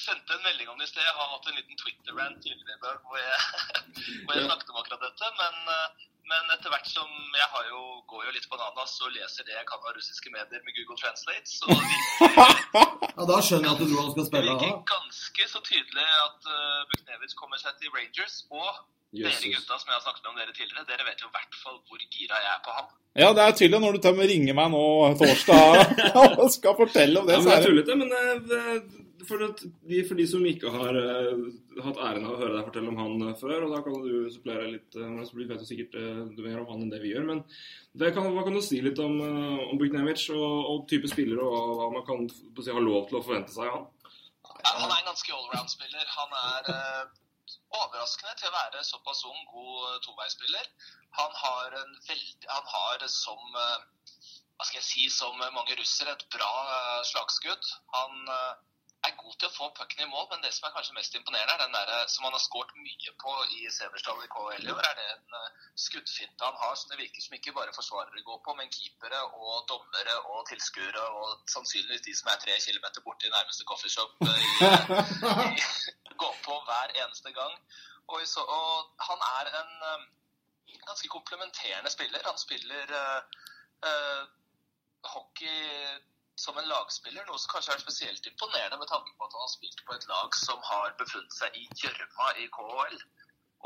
sendte 0.00 0.36
en 0.36 0.44
melding 0.46 0.68
om 0.72 0.78
det 0.80 0.88
i 0.88 0.90
sted. 0.90 1.04
Jeg 1.04 1.16
har 1.18 1.30
hatt 1.32 1.48
en 1.50 1.58
liten 1.58 1.80
Twitter-rant 1.80 2.42
tidligere 2.44 2.76
i 2.76 2.84
dag 2.84 2.98
hvor 3.04 3.18
jeg, 3.20 3.38
hvor 4.24 4.36
jeg 4.36 4.46
snakket 4.48 4.72
om 4.72 4.80
akkurat 4.82 5.06
dette. 5.06 5.30
Men, 5.40 5.54
eh, 5.74 6.04
men 6.32 6.52
etter 6.56 6.72
hvert 6.72 6.90
som 6.90 7.12
jeg 7.40 7.48
har 7.54 7.68
jo, 7.70 7.82
går 8.10 8.26
jo 8.26 8.34
litt 8.34 8.48
bananas 8.50 8.96
og 9.06 9.14
leser 9.14 9.46
det 9.46 9.54
jeg 9.56 9.68
kan 9.70 9.84
av 9.84 9.94
russiske 9.98 10.32
medier 10.34 10.64
med 10.66 10.76
Google 10.78 10.98
Translate, 11.00 11.46
så 11.46 11.70
virker 11.70 12.66
Ja, 13.16 13.24
Da 13.30 13.38
skjønner 13.40 13.70
jeg 13.70 13.76
at 13.76 13.80
du 13.80 13.86
tror 13.88 14.02
han 14.02 14.12
skal 14.16 14.28
spille. 14.28 14.50
Det 14.52 14.66
virker 14.66 14.84
ganske 14.92 15.48
så 15.54 15.64
tydelig 15.70 16.10
at 16.26 16.50
uh, 16.50 16.82
Buknevich 16.90 17.38
kommer 17.38 17.62
seg 17.62 17.78
til 17.80 17.94
Rangers. 17.94 18.42
Og 18.52 18.68
dere 19.14 19.32
gutta 19.54 19.78
som 19.78 19.88
jeg 19.88 19.96
har 19.96 20.04
snakket 20.04 20.28
om 20.28 20.36
dere 20.36 20.52
tidligere, 20.52 20.84
dere 20.90 21.06
vet 21.06 21.22
jo 21.22 21.28
i 21.30 21.34
hvert 21.36 21.58
fall 21.62 21.78
hvor 21.86 22.00
gira 22.02 22.40
jeg 22.42 22.52
er 22.52 22.62
på 22.66 22.74
ham. 22.76 22.88
Ja, 23.16 23.28
det 23.32 23.42
er 23.44 23.54
tydelig 23.56 23.80
når 23.80 23.96
du 23.96 24.00
tar 24.04 24.16
med 24.18 24.28
ringer 24.28 24.56
meg 24.58 24.72
nå 24.74 24.84
torsdag 25.20 25.94
og 26.42 26.48
skal 26.52 26.76
fortelle 26.76 27.22
om 27.22 27.28
det. 27.28 27.38
Ja, 27.38 27.40
men 27.40 27.48
det 27.48 27.56
er 27.56 27.68
tullete, 27.70 27.96
men 28.02 28.10
eh, 28.12 29.05
for, 29.28 29.42
de, 29.42 29.98
for 30.08 30.18
de 30.18 30.26
som 30.30 30.44
ikke 30.48 30.70
har 30.72 30.96
uh, 30.96 31.42
hatt 31.84 32.00
æren 32.08 32.26
av 32.26 32.34
å 32.34 32.40
høre 32.40 32.54
deg 32.56 32.68
fortelle 32.68 32.92
om 32.92 33.00
han 33.00 33.26
eh, 33.28 33.34
før, 33.40 33.66
og 33.66 33.74
da 33.74 33.82
kan 33.84 33.98
du 34.04 34.30
supplere 34.32 34.70
litt 34.72 34.96
uh, 34.98 35.18
Så 35.26 35.36
blir 35.38 35.50
det 35.50 35.60
sikkert 35.68 35.98
uh, 35.98 36.22
mer 36.40 36.62
om 36.62 36.70
han 36.72 36.86
enn 36.86 36.92
det 36.94 37.02
vi 37.02 37.12
gjør. 37.14 37.26
Men 37.28 37.44
kan, 38.00 38.30
hva 38.32 38.46
kan 38.46 38.56
du 38.56 38.62
si 38.64 38.80
litt 38.84 39.00
om, 39.02 39.18
uh, 39.20 39.66
om 39.70 39.80
Buknevich 39.80 40.28
og, 40.34 40.56
og 40.72 40.88
type 40.90 41.10
spiller, 41.12 41.42
og 41.42 41.76
hva 41.80 41.90
man 41.98 42.06
kan 42.08 42.26
si, 42.30 42.72
ha 42.72 42.82
lov 42.82 43.10
til 43.10 43.20
å 43.20 43.26
forvente 43.26 43.54
seg 43.54 43.68
av 43.68 43.78
han? 43.78 43.86
Ja, 44.66 44.72
Han 44.80 44.90
er 44.90 44.98
en 44.98 45.10
ganske 45.10 45.32
allround-spiller. 45.32 46.06
Han 46.18 46.32
er 46.36 46.70
eh, 46.74 47.02
overraskende 47.80 48.34
til 48.38 48.48
å 48.50 48.54
være 48.56 48.84
såpass 48.86 49.24
ung, 49.28 49.42
god 49.52 50.00
toveispiller. 50.06 50.70
Han 51.20 51.36
har 51.42 51.76
en 51.82 51.92
veldig 52.08 52.48
Han 52.50 52.66
har 52.72 53.06
som 53.12 53.60
eh, 53.62 53.84
Hva 54.56 54.64
skal 54.64 54.80
jeg 54.80 54.88
si, 54.88 55.04
som 55.12 55.36
mange 55.38 55.76
russere, 55.78 56.16
et 56.16 56.26
bra 56.34 56.52
eh, 56.78 57.02
slagskudd. 57.10 57.70
Han 57.94 58.32
eh, 58.36 58.52
er 59.06 59.18
god 59.22 59.34
til 59.38 59.48
å 59.48 59.54
få 59.54 59.66
pucken 59.78 60.02
i 60.04 60.08
mål, 60.10 60.26
men 60.30 60.42
det 60.44 60.52
som 60.54 60.66
er 60.66 60.74
kanskje 60.76 60.96
mest 60.96 61.16
imponerende, 61.18 61.54
er 61.54 61.62
den 61.62 61.76
der, 61.76 61.92
som 62.12 62.26
han 62.26 62.34
har 62.36 62.42
skåret 62.42 62.72
mye 62.86 63.12
på 63.22 63.34
i 63.58 63.60
Seversdal 63.76 64.24
i 64.24 64.30
KL 64.34 64.66
i 64.68 64.72
år, 64.74 64.82
er 64.90 64.96
det 64.98 65.06
en 65.14 65.36
eh, 65.40 65.64
skuddfinte 65.86 66.48
han 66.48 66.58
har 66.62 66.74
som 66.78 66.92
det 66.92 67.00
virker 67.00 67.24
som 67.24 67.36
ikke 67.38 67.54
bare 67.58 67.76
forsvarere 67.76 68.24
går 68.28 68.40
på, 68.46 68.54
men 68.58 68.72
keepere 68.76 69.22
og 69.42 69.66
dommere 69.72 70.16
og 70.32 70.46
tilskuere 70.50 71.04
og 71.20 71.50
sannsynligvis 71.54 72.06
de 72.08 72.16
som 72.18 72.32
er 72.32 72.42
tre 72.42 72.58
kilometer 72.66 73.04
borte 73.06 73.28
i 73.28 73.34
nærmeste 73.34 73.68
coffeeshop 73.70 74.10
uh, 74.26 74.34
går 76.22 76.34
på 76.48 76.58
hver 76.68 76.96
eneste 77.02 77.32
gang. 77.38 77.54
Og, 78.06 78.22
så, 78.32 78.42
og 78.58 79.06
han 79.08 79.22
er 79.38 79.52
en 79.60 79.72
eh, 79.90 80.08
ganske 80.88 81.08
komplementerende 81.08 81.90
spiller. 81.90 82.26
Han 82.30 82.38
spiller 82.38 82.92
uh, 83.02 83.20
uh, 83.88 84.22
hockey 85.14 85.56
som 86.40 86.58
en 86.60 86.68
lagspiller, 86.68 87.24
noe 87.26 87.40
som 87.40 87.52
kanskje 87.54 87.74
er 87.74 87.82
spesielt 87.82 88.26
imponerende 88.28 88.78
med 88.80 88.90
tanke 88.90 89.12
på 89.16 89.26
at 89.26 89.36
han 89.36 89.44
har 89.44 89.52
spilt 89.52 89.84
på 89.86 89.94
et 89.96 90.08
lag 90.10 90.40
som 90.40 90.60
har 90.70 90.96
befunnet 91.00 91.36
seg 91.38 91.56
i 91.56 91.68
gjørma 91.82 92.32
i 92.42 92.48
KHL. 92.56 92.98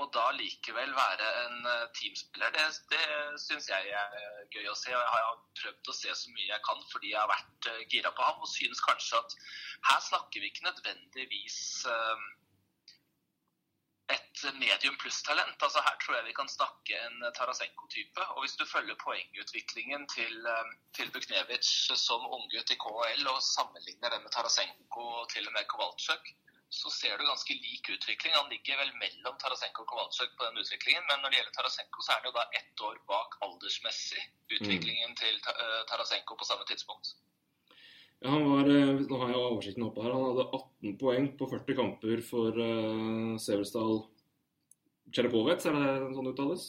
Og 0.01 0.13
da 0.15 0.29
likevel 0.33 0.93
være 0.97 1.31
en 1.45 1.67
eh, 1.67 1.89
teamspiller, 1.99 2.53
det, 2.55 2.67
det 2.93 3.41
syns 3.43 3.67
jeg 3.69 3.91
er 4.03 4.15
gøy 4.55 4.69
å 4.71 4.77
se. 4.79 4.95
og 4.95 5.03
Jeg 5.03 5.25
har 5.27 5.41
prøvd 5.61 5.91
å 5.91 5.97
se 5.99 6.15
så 6.21 6.35
mye 6.37 6.47
jeg 6.47 6.65
kan 6.69 6.85
fordi 6.93 7.11
jeg 7.11 7.19
har 7.21 7.33
vært 7.33 7.71
eh, 7.73 7.83
gira 7.91 8.13
på 8.15 8.29
ham. 8.29 8.39
Og 8.41 8.53
synes 8.53 8.85
kanskje 8.87 9.19
at 9.19 9.35
her 9.91 10.05
snakker 10.07 10.41
vi 10.41 10.53
ikke 10.53 10.69
nødvendigvis 10.69 11.59
eh, 11.91 12.25
et 14.15 14.43
medium 14.59 14.97
pluss-talent. 15.03 15.63
Altså 15.67 15.83
Her 15.87 15.97
tror 16.03 16.17
jeg 16.17 16.27
vi 16.29 16.37
kan 16.39 16.49
snakke 16.49 16.99
en 17.07 17.25
Tarasenko-type. 17.39 18.27
Og 18.35 18.41
hvis 18.43 18.59
du 18.61 18.65
følger 18.75 18.99
poengutviklingen 19.05 20.09
til, 20.17 20.35
eh, 20.55 20.75
til 20.97 21.13
Buknevich 21.15 21.71
som 22.07 22.27
unggutt 22.37 22.75
i 22.75 22.81
KHL 22.85 23.25
og 23.35 23.43
sammenligner 23.55 24.15
den 24.15 24.23
med 24.25 24.33
Tarasenko 24.37 25.07
og 25.21 25.31
til 25.35 25.47
og 25.49 25.53
med 25.57 25.69
Kowalczyk, 25.73 26.25
så 26.71 26.91
ser 27.01 27.17
du 27.19 27.25
ganske 27.27 27.55
lik 27.55 27.89
utvikling. 27.95 28.35
Han 28.35 28.53
ligger 28.55 28.77
vel 28.83 28.93
mellom 29.03 29.39
Tarasenko 29.39 29.83
og 29.83 29.89
Kowalczyk 29.93 30.37
på 30.39 30.47
den 30.47 30.61
utviklingen, 30.63 31.05
men 31.09 31.19
når 31.21 31.31
det 31.31 31.41
gjelder 31.41 31.57
Tarasenko, 31.57 32.03
så 32.03 32.13
er 32.13 32.21
han 32.21 32.29
jo 32.31 32.37
da 32.39 32.45
ett 32.61 32.87
år 32.89 33.03
bak 33.11 33.41
aldersmessig 33.47 34.23
utviklingen 34.55 35.17
til 35.23 35.43
eh, 35.55 35.83
Tarasenko 35.91 36.39
på 36.39 36.49
samme 36.51 36.67
tidspunkt. 36.71 37.15
Ja, 38.21 38.31
han 38.35 38.45
var, 38.45 38.69
eh, 38.69 39.01
Nå 39.09 39.19
har 39.23 39.33
jeg 39.33 39.41
oversikten 39.41 39.87
oppe 39.87 40.05
her. 40.05 40.13
Han 40.13 40.27
hadde 40.29 40.49
18 40.53 40.97
poeng 41.01 41.29
på 41.39 41.49
40 41.49 41.77
kamper 41.79 42.23
for 42.25 42.57
uh, 42.57 43.37
Seversdal 43.41 44.03
Tsjerapovets, 45.11 45.67
er 45.67 45.75
det 45.75 46.15
sånn 46.15 46.27
det 46.29 46.35
uttales? 46.37 46.67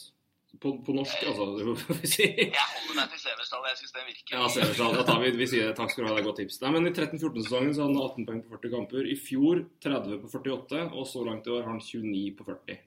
På, 0.60 0.72
på 0.84 0.94
norsk, 0.96 1.20
altså. 1.30 1.44
vi 2.00 2.08
si. 2.08 2.24
Jeg 2.26 2.52
holder 2.56 2.96
meg 2.98 3.12
til 3.12 3.20
Seversdal, 3.22 3.66
jeg 3.70 3.78
syns 3.80 3.94
den 3.96 4.08
virker 4.08 4.38
Ja, 4.38 4.48
Seversdal. 4.52 4.96
Da 4.98 5.04
tar 5.08 5.20
vi, 5.22 5.32
vi 5.38 5.48
sier. 5.52 5.74
Takk 5.76 5.92
skal 5.92 6.04
du 6.04 6.10
ha, 6.10 6.16
det 6.16 6.24
er 6.24 6.28
godt 6.28 6.40
tips. 6.42 6.58
Nei, 6.64 6.72
men 6.74 6.88
I 6.88 6.94
13-14-sesongen 6.94 7.76
så 7.76 7.84
hadde 7.84 8.00
han 8.00 8.08
18 8.08 8.26
poeng 8.30 8.40
på 8.46 8.56
40 8.56 8.74
kamper. 8.76 9.12
I 9.12 9.18
fjor 9.20 9.62
30 9.84 10.18
på 10.24 10.32
48, 10.32 10.82
og 10.88 11.06
så 11.08 11.26
langt 11.28 11.48
i 11.48 11.54
år 11.54 11.62
har 11.64 11.72
han 11.72 11.84
29 11.84 12.24
på 12.40 12.48
40. 12.48 12.80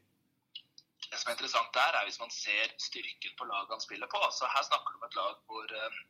Det 1.06 1.22
som 1.22 1.32
er 1.32 1.38
interessant 1.38 1.72
der, 1.78 1.96
er 2.02 2.10
hvis 2.10 2.22
man 2.22 2.34
ser 2.34 2.76
styrken 2.82 3.38
på 3.40 3.48
laget 3.48 3.78
han 3.78 3.86
spiller 3.86 4.10
på. 4.12 4.22
Så 4.36 4.50
her 4.52 4.68
snakker 4.68 4.94
du 4.94 5.00
om 5.00 5.08
et 5.08 5.18
lag 5.22 5.40
hvor 5.48 5.78
eh, 5.80 6.04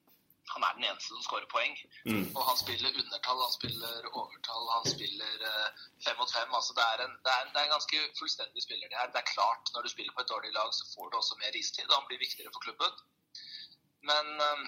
han 0.53 0.63
er 0.65 0.75
den 0.77 0.85
eneste 0.89 1.09
som 1.09 1.25
skårer 1.25 1.47
poeng. 1.55 1.75
Mm. 2.09 2.25
Og 2.37 2.41
han 2.49 2.57
spiller 2.63 2.99
undertall, 3.01 3.39
han 3.47 3.55
spiller 3.57 4.09
overtall, 4.11 4.65
han 4.75 4.87
spiller 4.95 5.45
eh, 5.49 5.83
fem 6.05 6.17
mot 6.19 6.31
fem. 6.37 6.53
Altså 6.59 6.77
det, 6.77 6.85
er 6.93 7.03
en, 7.05 7.15
det, 7.25 7.31
er 7.33 7.41
en, 7.45 7.51
det 7.53 7.59
er 7.61 7.67
en 7.67 7.75
ganske 7.77 8.01
fullstendig 8.19 8.63
spiller, 8.67 8.87
det 8.91 8.99
her. 9.01 9.11
Det 9.15 9.21
er 9.21 9.33
klart, 9.33 9.73
når 9.73 9.81
du 9.87 9.89
spiller 9.95 10.13
på 10.15 10.23
et 10.23 10.31
dårlig 10.33 10.53
lag, 10.59 10.69
så 10.79 10.87
får 10.93 11.09
du 11.09 11.17
også 11.21 11.41
mer 11.43 11.59
istid. 11.61 11.91
Han 11.97 12.07
blir 12.09 12.23
viktigere 12.25 12.53
for 12.55 12.65
klubben. 12.65 12.93
Men 14.09 14.25
um, 14.47 14.63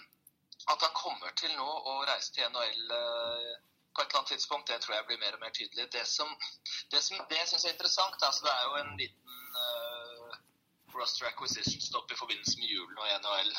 at 0.74 0.80
han 0.86 0.94
kommer 1.04 1.30
til 1.42 1.54
nå 1.62 1.70
å 1.92 1.94
reise 2.10 2.34
til 2.34 2.50
NHL 2.50 2.84
uh, 2.90 3.54
på 3.94 4.02
et 4.02 4.08
eller 4.10 4.20
annet 4.20 4.34
tidspunkt, 4.34 4.70
det 4.70 4.82
tror 4.82 4.98
jeg 4.98 5.08
blir 5.10 5.22
mer 5.24 5.38
og 5.38 5.44
mer 5.46 5.54
tydelig. 5.60 5.88
Det 5.94 6.06
som, 6.10 6.30
det 6.94 7.02
som 7.06 7.22
det 7.30 7.40
jeg 7.42 7.50
syns 7.52 7.66
er 7.66 7.76
interessant, 7.78 8.18
altså 8.28 8.46
det 8.48 8.54
er 8.54 8.66
jo 8.66 8.76
en 8.82 8.94
liten 9.04 9.38
uh, 9.62 10.38
roster 10.98 11.30
acquisition 11.30 11.82
stopp 11.82 12.12
i 12.12 12.20
forbindelse 12.22 12.60
med 12.62 12.74
julen 12.74 13.02
og 13.02 13.14
NHL. 13.22 13.54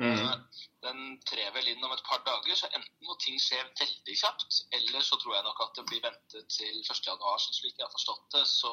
Mm. 0.00 0.16
Eh, 0.16 0.66
Den 0.80 1.00
trer 1.28 1.50
vel 1.52 1.66
inn 1.68 1.82
om 1.84 1.92
et 1.92 2.04
par 2.08 2.22
dager, 2.24 2.54
så 2.56 2.68
enten 2.72 3.04
må 3.04 3.12
ting 3.20 3.36
skje 3.36 3.58
veldig 3.76 4.14
kjapt, 4.16 4.62
eller 4.72 5.02
så 5.04 5.18
tror 5.20 5.34
jeg 5.36 5.44
nok 5.44 5.58
at 5.66 5.74
det 5.76 5.84
blir 5.90 6.00
ventet 6.06 6.46
til 6.48 6.78
1.1. 6.80 7.42
Så 7.44 7.52
slik 7.52 7.74
jeg 7.76 7.84
har 7.84 7.92
forstått 7.92 8.36
det, 8.36 8.46
så 8.48 8.72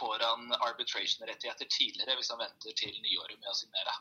får 0.00 0.24
han 0.26 0.50
arbitration-rettigheter 0.58 1.70
tidligere 1.70 2.16
hvis 2.18 2.32
han 2.34 2.42
venter 2.42 2.74
til 2.74 2.96
nyåret 3.04 3.38
med 3.38 3.52
å 3.52 3.54
signere. 3.60 3.94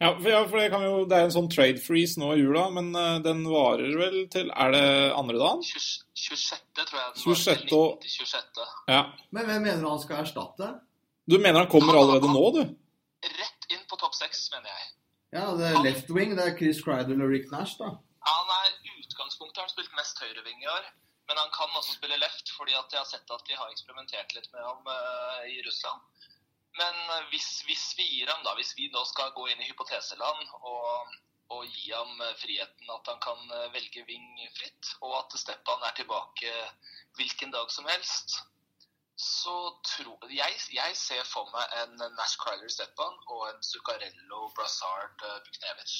Ja, 0.00 0.10
for, 0.18 0.28
ja, 0.32 0.40
for 0.48 0.58
det, 0.58 0.70
kan 0.72 0.82
jo, 0.82 1.04
det 1.08 1.16
er 1.20 1.26
en 1.28 1.34
sånn 1.34 1.50
trade 1.52 1.80
freeze 1.84 2.18
nå 2.20 2.32
i 2.34 2.40
jula, 2.40 2.66
men 2.74 2.90
eh, 2.96 3.18
den 3.24 3.44
varer 3.46 3.94
vel 4.00 4.18
til 4.32 4.50
Er 4.50 4.72
det 4.72 4.84
andre 5.14 5.38
dagen? 5.38 5.62
26. 5.62 6.66
tror 6.80 6.98
jeg 6.98 7.14
den 7.14 7.22
26. 7.22 7.64
var. 7.76 7.96
til 8.02 8.14
26. 8.16 8.66
Ja. 8.90 9.02
Men 9.36 9.50
hvem 9.50 9.66
mener 9.68 9.84
du 9.84 9.90
han 9.92 10.02
skal 10.02 10.24
erstatte? 10.24 10.72
Du 11.28 11.38
mener 11.38 11.62
han 11.62 11.70
kommer 11.70 11.98
allerede 12.00 12.30
nå, 12.32 12.44
du? 12.56 12.62
Rett 13.26 13.70
inn 13.74 13.86
på 13.90 13.98
topp 14.00 14.14
6, 14.16 14.46
mener 14.54 14.72
jeg. 14.72 14.95
Ja, 15.34 15.50
det 15.58 15.66
er 15.70 15.82
left 15.82 16.10
wing. 16.14 16.36
Det 16.38 16.44
er 16.44 16.54
Chris 16.58 16.82
Cridle 16.84 17.18
og 17.24 17.32
Rick 17.32 17.50
Nash, 17.50 17.74
da. 17.80 17.90
Han 18.26 18.52
er 18.60 18.70
utgangspunktet 19.00 19.58
har 19.58 19.66
han 19.66 19.74
spilt 19.74 19.98
mest 19.98 20.22
høyreving 20.22 20.62
i 20.62 20.70
år. 20.70 20.86
Men 21.26 21.40
han 21.42 21.50
kan 21.58 21.78
også 21.78 21.96
spille 21.98 22.18
left, 22.22 22.52
fordi 22.58 22.74
at 22.78 22.92
jeg 22.92 23.00
har 23.02 23.08
sett 23.10 23.34
at 23.34 23.46
de 23.48 23.58
har 23.58 23.70
eksperimentert 23.72 24.34
litt 24.36 24.46
med 24.54 24.62
ham 24.62 24.82
uh, 24.86 25.42
i 25.50 25.58
Russland. 25.66 26.02
Men 26.76 26.98
eh, 27.14 27.28
hvis, 27.32 27.48
hvis 27.66 27.84
vi 27.98 28.04
gir 28.04 28.28
ham 28.28 28.42
da, 28.44 28.52
hvis 28.58 28.74
vi 28.76 28.90
nå 28.92 29.00
skal 29.08 29.32
gå 29.32 29.46
inn 29.48 29.62
i 29.64 29.68
hypoteseland 29.70 30.42
og, 30.60 31.14
og 31.56 31.62
gi 31.72 31.88
ham 31.88 32.20
eh, 32.20 32.34
friheten 32.36 32.92
at 32.92 33.08
han 33.08 33.22
kan 33.24 33.54
velge 33.72 34.04
ving 34.10 34.26
fritt, 34.58 34.90
og 35.00 35.14
at 35.22 35.38
Steppan 35.40 35.86
er 35.88 35.96
tilbake 35.96 36.52
hvilken 37.16 37.54
dag 37.54 37.72
som 37.72 37.88
helst, 37.88 38.36
så 39.16 39.56
tror 39.88 40.28
jeg, 40.28 40.58
jeg 40.76 40.96
ser 41.00 41.22
for 41.24 41.48
meg 41.54 41.76
en 41.82 41.96
Nash 42.18 42.36
Cryler 42.42 42.68
Stepan 42.72 43.16
og 43.32 43.46
en 43.48 43.62
Zuccarello 43.64 44.50
Brazard 44.56 45.24
Buknevich. 45.46 45.96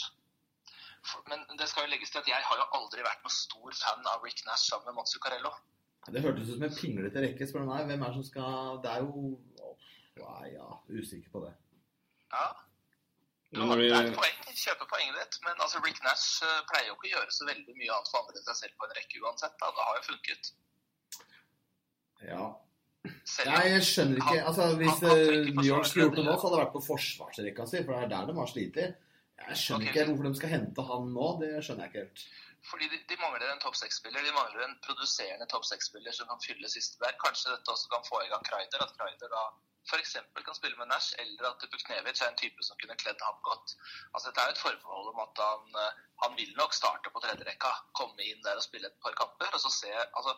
Men 1.31 1.59
det 1.59 1.69
skal 1.71 1.87
jo 1.87 1.93
legges 1.95 2.11
til 2.11 2.21
at 2.21 2.29
jeg 2.29 2.43
har 2.49 2.61
jo 2.61 2.67
aldri 2.77 3.05
vært 3.07 3.23
noen 3.25 3.37
stor 3.37 3.79
fan 3.81 4.11
av 4.13 4.25
Rick 4.27 4.43
Nash 4.49 4.69
sammen 4.69 4.91
med 4.91 4.99
Mats 4.99 5.15
Zuccarello. 5.17 5.55
Det 6.13 6.23
hørtes 6.23 6.51
ut 6.51 6.59
som 6.59 6.67
en 6.67 6.77
pinglete 6.77 7.23
rekke, 7.23 7.49
spør 7.49 7.65
du 7.65 7.71
meg. 7.71 7.87
Hvem 7.89 8.03
er 8.03 8.13
det 8.13 8.19
som 8.19 8.27
skal 8.31 8.83
Det 8.85 8.93
er 8.93 9.07
jo 9.07 9.27
Nei, 10.17 10.47
ja, 10.55 10.69
usikker 10.89 11.29
på 11.33 11.43
det. 11.45 11.51
Ja, 12.33 12.47
det 13.53 13.67
når 13.69 13.83
er 13.85 14.07
et 14.09 14.15
poeng. 14.17 14.39
Kjøper 14.57 14.89
poenget 14.89 15.19
ditt. 15.21 15.37
Men 15.45 15.59
altså, 15.61 15.81
Rick 15.85 15.99
Nash 16.07 16.45
eh, 16.47 16.63
pleier 16.71 16.89
jo 16.89 16.95
ikke 16.97 17.11
å 17.11 17.13
gjøre 17.19 17.35
så 17.37 17.49
veldig 17.49 17.75
mye 17.77 17.91
annet 17.93 18.09
for 18.09 18.23
andre 18.23 18.41
enn 18.41 18.47
seg 18.47 18.57
selv 18.63 18.79
på 18.81 18.87
en 18.87 18.95
rekke 18.97 19.21
uansett. 19.21 19.59
Da. 19.61 19.69
Det 19.77 19.85
har 19.89 19.99
jo 19.99 20.07
funket. 20.07 20.49
Ja. 22.31 22.47
Selv 23.27 23.51
Nei, 23.51 23.63
jeg 23.73 23.85
skjønner 23.89 24.21
ikke 24.23 24.43
altså 24.47 24.67
Hvis 24.79 25.01
eh, 25.03 25.49
New 25.51 25.67
York 25.67 25.89
skulle 25.89 26.05
gjort 26.07 26.19
det 26.21 26.25
nå, 26.29 26.35
så 26.37 26.47
hadde 26.47 26.57
det 26.57 26.63
vært 26.63 26.75
på 26.77 26.83
forsvarsrekka 26.87 27.65
si, 27.67 27.81
for 27.83 27.93
det 27.97 28.05
er 28.05 28.13
der 28.13 28.29
de 28.29 28.37
har 28.39 28.51
slitt. 28.53 28.77
Jeg 28.79 29.59
skjønner 29.63 29.89
okay. 29.89 29.93
ikke 29.93 30.05
hvorfor 30.11 30.29
de 30.29 30.39
skal 30.41 30.53
hente 30.55 30.85
han 30.91 31.09
nå. 31.17 31.31
Det 31.43 31.49
skjønner 31.67 31.87
jeg 31.87 31.93
ikke 31.93 32.05
helt. 32.05 32.27
Fordi 32.71 32.89
de, 32.91 32.99
de 33.11 33.19
mangler 33.21 33.51
en 33.51 33.63
topp 33.63 33.77
seks-spiller. 33.79 34.25
De 34.27 34.35
mangler 34.35 34.65
en 34.67 34.77
produserende 34.87 35.47
topp 35.51 35.67
seks-spiller 35.69 36.15
som 36.15 36.31
kan 36.31 36.43
fylle 36.43 36.71
siste 36.71 37.03
der. 37.03 37.19
Kanskje 37.23 37.53
dette 37.53 37.75
også 37.75 37.91
kan 37.93 38.07
få 38.07 38.23
i 38.25 38.31
gang 38.31 38.47
Kreider. 38.47 38.83
At 38.87 38.95
Kreider 38.99 39.31
da 39.35 39.45
f.eks. 39.87 40.17
kan 40.47 40.59
spille 40.59 40.79
med 40.81 40.91
Nash, 40.91 41.15
eller 41.23 41.51
at 41.51 41.63
Buknevic 41.71 42.23
er 42.23 42.31
en 42.33 42.41
type 42.41 42.63
som 42.67 42.79
kunne 42.81 42.99
kledd 43.03 43.23
ham 43.23 43.39
godt. 43.47 43.77
Altså 44.15 44.31
Dette 44.31 44.43
er 44.43 44.51
jo 44.51 44.57
et 44.57 44.65
forbehold 44.65 45.13
om 45.13 45.23
at 45.27 45.43
han, 45.45 45.79
eh, 45.83 46.03
han 46.25 46.35
vil 46.41 46.53
nok 46.59 46.75
starte 46.75 47.13
på 47.15 47.23
tredjerekka. 47.23 47.71
Komme 48.01 48.27
inn 48.27 48.43
der 48.47 48.59
og 48.59 48.67
spille 48.67 48.91
et 48.91 48.99
par 49.05 49.15
kamper. 49.21 49.53
og 49.55 49.63
så 49.63 49.71
se, 49.71 49.93
altså 50.19 50.35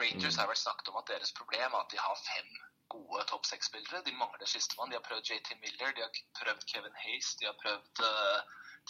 Rangers 0.00 0.38
har 0.40 0.48
vel 0.50 0.56
snakket 0.56 0.88
om 0.92 1.00
at 1.00 1.10
deres 1.12 1.34
problem 1.36 1.74
er 1.74 1.80
at 1.84 1.92
de 1.92 2.00
har 2.00 2.22
fem 2.26 2.50
gode 2.94 3.24
topp 3.30 3.46
seks-spillere. 3.48 4.02
De 4.06 4.14
mangler 4.16 4.48
sistemann. 4.48 4.90
De 4.90 4.98
har 4.98 5.04
prøvd 5.08 5.30
JT 5.30 5.54
Miller, 5.60 5.92
de 5.96 6.04
har 6.04 6.12
prøvd 6.40 6.66
Kevin 6.72 6.98
Hayes, 7.04 7.34
de 7.40 7.48
har 7.48 7.56
prøvd 7.62 8.02
uh, 8.08 8.40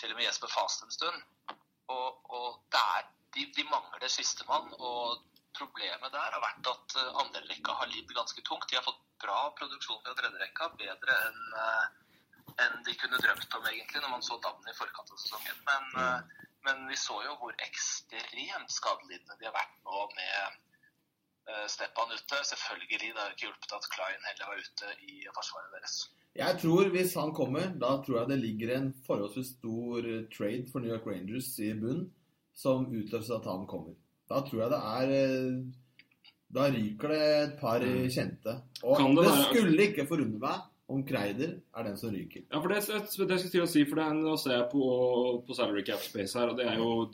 til 0.01 0.15
og 0.15 0.19
med 0.19 0.27
Jesper 0.27 0.51
Fast 0.55 0.87
en 0.87 0.95
stund. 0.95 1.23
Og, 1.97 2.09
og 2.39 2.49
det 2.73 2.83
er, 2.97 3.11
de, 3.35 3.47
de 3.57 3.69
mangler 3.71 4.09
sistemann. 4.09 4.73
Og 4.79 5.23
problemet 5.59 6.15
der 6.15 6.37
har 6.37 6.45
vært 6.49 6.71
at 6.75 6.99
uh, 6.99 7.23
andrerekka 7.25 7.79
har 7.83 7.91
lidd 7.95 8.15
ganske 8.19 8.47
tungt. 8.49 8.71
De 8.71 8.79
har 8.79 8.87
fått 8.87 9.03
bra 9.23 9.41
produksjon 9.59 10.03
fra 10.05 10.15
tredjerekka, 10.19 10.73
bedre 10.81 11.19
enn 11.29 11.43
eh, 11.63 11.85
enn 12.63 12.83
de 12.87 12.95
kunne 13.01 13.21
drømt 13.23 13.55
om 13.59 13.69
egentlig 13.71 14.03
når 14.03 14.11
man 14.13 14.25
så 14.27 14.39
dammen 14.45 14.71
i 14.71 14.77
forkant 14.77 15.13
av 15.15 15.21
sesongen. 15.21 15.61
Men, 15.69 15.87
eh, 16.03 16.49
men 16.67 16.85
vi 16.91 16.99
så 16.99 17.21
jo 17.27 17.37
hvor 17.41 17.55
ekstremt 17.67 18.75
skadelidende 18.75 19.39
de 19.39 19.49
har 19.49 19.57
vært 19.57 19.79
nå 19.87 20.05
med 20.17 20.59
Stepan 21.69 22.13
ute. 22.15 22.43
Selvfølgelig, 22.49 23.13
det 23.13 23.21
har 23.21 23.33
ikke 23.35 23.49
hjulpet 23.49 23.77
at 23.79 23.89
Klein 23.95 24.27
heller 24.31 24.51
var 24.51 24.61
ute 24.63 24.93
i 25.11 25.25
forsvaret 25.35 25.73
deres. 25.75 25.97
Jeg 26.33 26.59
tror 26.63 26.89
hvis 26.95 27.13
han 27.21 27.35
kommer, 27.37 27.75
da 27.77 27.99
tror 28.01 28.23
jeg 28.23 28.31
det 28.31 28.39
ligger 28.41 28.73
en 28.79 28.89
forholdsvis 29.07 29.53
stor 29.59 30.07
eh, 30.09 30.25
trade 30.33 30.65
for 30.73 30.81
New 30.81 30.93
York 30.95 31.07
Rangers 31.07 31.51
i 31.61 31.75
bunn, 31.77 32.07
som 32.57 32.87
utløser 32.89 33.37
at 33.37 33.49
han 33.51 33.67
kommer. 33.69 33.99
Da 34.31 34.41
tror 34.47 34.63
jeg 34.63 34.73
det 34.73 34.83
er 34.97 35.15
eh, 35.19 35.59
Da 36.53 36.69
ryker 36.73 37.13
det 37.13 37.23
et 37.43 37.55
par 37.61 37.85
eh, 37.85 38.09
kjente. 38.13 38.57
Og 38.83 39.03
det 39.19 39.27
det, 39.29 39.37
skulle 39.51 39.89
ikke 39.91 40.09
forundre 40.09 40.41
meg 40.41 40.69
om 40.93 41.05
Kreider 41.09 41.59
er 41.77 41.87
den 41.89 42.01
som 42.01 42.13
ryker. 42.13 42.47
ja, 42.49 42.59
for 42.59 42.69
det, 42.73 42.81
det, 42.89 43.29
det 43.29 43.39
skal 43.41 43.49
jeg 43.49 43.53
til 43.53 43.67
å 43.67 43.71
si, 43.71 43.85
for 43.89 44.01
det 44.01 44.09
er, 44.09 44.17
nå 44.25 44.37
ser 44.41 44.57
jeg 44.57 44.71
på, 44.73 44.89
på 45.47 45.57
salary 45.57 45.85
cap 45.89 46.01
space 46.05 46.39
her, 46.39 46.53
og 46.53 46.57
det 46.61 46.69
er 46.69 46.81
jo 46.81 47.13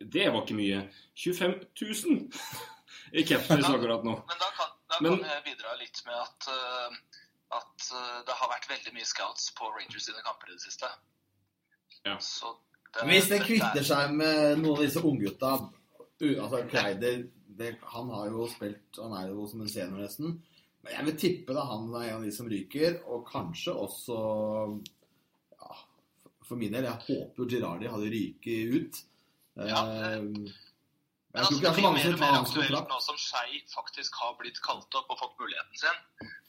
Det 0.00 0.26
var 0.32 0.42
ikke 0.42 0.56
mye. 0.56 0.80
25 1.16 1.54
000 1.80 2.73
i 3.14 3.22
cap 3.28 3.46
akkurat 3.50 4.04
nå. 4.06 4.14
Men 4.28 4.40
da 4.42 4.48
kan, 4.58 4.72
da 4.90 4.98
Men- 5.04 5.18
kan 5.22 5.30
jeg 5.30 5.44
bidra 5.50 5.74
litt 5.78 6.00
med 6.06 6.14
at, 6.18 6.48
uh, 6.50 6.96
at 7.60 7.88
uh, 7.94 8.18
det 8.26 8.34
har 8.40 8.50
vært 8.50 8.68
veldig 8.70 8.94
mye 8.96 9.06
scouts 9.06 9.50
på 9.58 9.70
Rangers 9.76 10.08
sine 10.08 10.22
kamper 10.26 10.50
i 10.50 10.56
det 10.58 10.64
siste. 10.66 10.90
Ja. 12.04 12.18
Så 12.18 12.50
det, 12.94 13.06
Hvis 13.08 13.28
det 13.30 13.38
det 13.38 13.46
kvitter 13.46 13.80
er- 13.80 13.88
seg 13.90 14.12
med 14.18 14.58
noen 14.58 14.76
av 14.76 14.82
disse 14.84 15.00
unggutta 15.02 15.54
Altså 16.24 16.60
Kleider 16.70 17.24
det, 17.58 17.70
Han 17.90 18.08
har 18.10 18.28
jo 18.30 18.44
spilt 18.48 18.98
Han 19.02 19.12
er 19.18 19.28
jo 19.32 19.46
som 19.50 19.60
en 19.64 19.68
senior 19.68 19.98
nesten. 20.04 20.36
Men 20.84 20.92
jeg 20.94 21.04
vil 21.08 21.16
tippe 21.18 21.54
da 21.56 21.64
han 21.66 21.88
er 21.96 22.04
en 22.10 22.16
av 22.20 22.22
de 22.22 22.30
som 22.32 22.46
ryker, 22.48 23.00
og 23.08 23.26
kanskje 23.28 23.72
også 23.74 24.18
ja, 25.58 25.74
for- 26.44 26.56
min 26.60 26.72
del, 26.72 26.84
jeg 26.84 27.00
håper 27.08 27.48
Girardi 27.50 27.88
hadde 27.88 28.10
ryket 28.12 28.74
ut. 28.74 29.02
Ja, 29.56 29.80
Eh, 29.86 30.20
Men 31.34 31.42
altså, 31.42 31.60
det 31.60 31.66
er 31.66 31.82
mer 31.82 31.94
blir 31.98 32.18
tar 32.18 32.30
mer 32.30 32.36
aktuelt 32.44 32.90
nå 32.92 32.98
som 33.02 33.16
Skei 33.18 33.56
faktisk 33.72 34.14
har 34.22 34.36
blitt 34.38 34.60
kalt 34.62 34.94
opp 35.00 35.08
og 35.10 35.18
fått 35.18 35.38
muligheten 35.42 35.80
sin. 35.80 35.96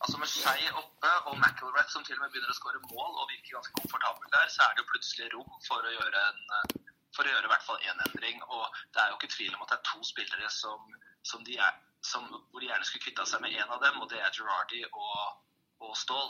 Altså 0.06 0.20
Med 0.22 0.30
Skei 0.30 0.68
oppe 0.78 1.14
og 1.26 1.40
McIlrath 1.40 1.90
som 1.90 2.04
til 2.06 2.20
og 2.20 2.22
med 2.22 2.36
begynner 2.36 2.54
å 2.54 2.58
skåre 2.60 2.82
mål 2.92 3.16
og 3.24 3.32
virker 3.32 3.56
ganske 3.58 3.74
komfortabel 3.80 4.30
der, 4.36 4.52
så 4.54 4.62
er 4.68 4.76
det 4.76 4.84
jo 4.84 4.92
plutselig 4.92 5.32
rom 5.34 5.50
for 5.66 5.82
å 5.82 5.96
gjøre 5.96 6.22
en 6.30 6.84
for 7.16 7.24
å 7.26 7.32
gjøre 7.32 7.48
i 7.48 7.52
hvert 7.54 7.64
fall 7.66 7.82
én 7.90 8.02
endring. 8.06 8.42
Og 8.52 8.64
det 8.94 9.02
er 9.02 9.10
jo 9.10 9.18
ikke 9.18 9.32
tvil 9.34 9.54
om 9.56 9.62
at 9.66 9.72
det 9.74 9.78
er 9.80 9.86
to 9.90 10.02
spillere 10.04 10.50
som, 10.52 10.96
som 11.24 11.44
de 11.48 11.56
er, 11.58 11.78
som, 12.04 12.26
hvor 12.52 12.60
de 12.62 12.68
gjerne 12.70 12.86
skulle 12.86 13.06
kvitta 13.08 13.26
seg 13.30 13.42
med 13.42 13.56
én 13.56 13.72
av 13.72 13.80
dem, 13.82 14.02
og 14.04 14.10
det 14.12 14.20
er 14.22 14.34
Girardi 14.36 14.84
og, 14.92 15.40
og 15.82 15.96
Ståhl. 15.98 16.30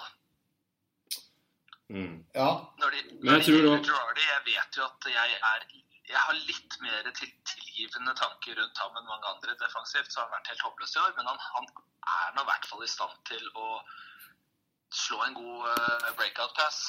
Mm. 1.90 2.24
Ja, 2.34 2.50
Når 2.82 2.90
de, 2.96 3.02
Men 3.10 3.26
når 3.26 3.34
jeg 3.34 3.46
de 3.46 3.52
tror 3.52 3.72
også- 3.74 3.90
Girardi, 3.90 4.24
jeg 4.32 4.46
vet 4.46 4.78
jo 4.80 4.86
at 4.86 5.10
jeg 5.18 5.40
er 5.52 5.68
jeg 6.10 6.22
har 6.22 6.38
litt 6.48 6.78
mer 6.84 7.08
til, 7.18 7.32
tilgivende 7.50 8.14
tanker 8.20 8.58
rundt 8.60 8.82
ham 8.84 9.00
enn 9.00 9.08
mange 9.10 9.32
andre 9.32 9.56
defensivt, 9.62 10.12
så 10.12 10.22
har 10.22 10.30
han 10.30 10.38
vært 10.38 10.52
helt 10.54 10.66
håpløs 10.68 10.94
i 10.96 11.02
år. 11.02 11.16
Men 11.18 11.32
han, 11.32 11.42
han 11.56 11.70
er 12.16 12.36
nå 12.36 12.46
i 12.46 12.50
hvert 12.52 12.70
fall 12.70 12.86
i 12.86 12.92
stand 12.92 13.16
til 13.30 13.48
å 13.58 13.80
slå 14.94 15.20
en 15.26 15.38
god 15.38 15.66
uh, 15.72 16.12
breakout 16.20 16.54
pass. 16.58 16.84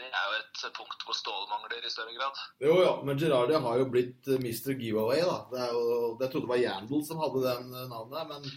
Det 0.00 0.08
er 0.08 0.24
jo 0.30 0.38
et 0.38 0.62
punkt 0.76 1.04
hvor 1.04 1.16
Ståle 1.16 1.50
mangler 1.50 1.84
i 1.84 1.92
større 1.92 2.14
grad. 2.16 2.38
jo 2.64 2.78
ja, 2.80 2.94
men 3.04 3.18
Girardi 3.20 3.58
har 3.60 3.82
jo 3.82 3.88
blitt 3.92 4.30
eh, 4.30 4.40
Mr. 4.40 4.72
Giveaway, 4.78 5.20
da. 5.26 5.36
Det 5.50 5.60
er 5.60 5.74
jo, 5.74 5.82
jeg 6.22 6.30
trodde 6.32 6.46
det 6.46 6.52
var 6.54 6.62
Yandel 6.62 7.02
som 7.04 7.20
hadde 7.20 7.42
den 7.44 7.74
eh, 7.74 7.88
navnet, 7.90 8.30
men 8.30 8.48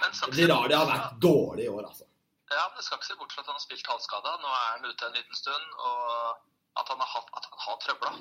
Men 0.00 0.34
Girardi 0.34 0.74
har 0.74 0.88
vært 0.90 1.20
dårlig 1.22 1.68
i 1.68 1.70
år, 1.70 1.86
altså. 1.92 2.08
Ja, 2.50 2.64
men 2.66 2.80
det 2.80 2.86
skal 2.86 2.98
ikke 2.98 3.10
se 3.10 3.18
bort 3.20 3.34
fra 3.34 3.44
at 3.44 3.52
han 3.52 3.58
har 3.58 3.62
spilt 3.62 3.88
halvskada. 3.90 4.34
Nå 4.42 4.50
er 4.56 4.66
han 4.72 4.90
ute 4.90 5.06
en 5.06 5.16
liten 5.18 5.38
stund, 5.38 5.70
og 5.78 6.82
at 6.82 6.90
han 6.92 7.00
har, 7.04 7.10
hatt, 7.14 7.30
at 7.38 7.46
han 7.50 7.62
har 7.62 7.78
trøbla. 7.84 8.12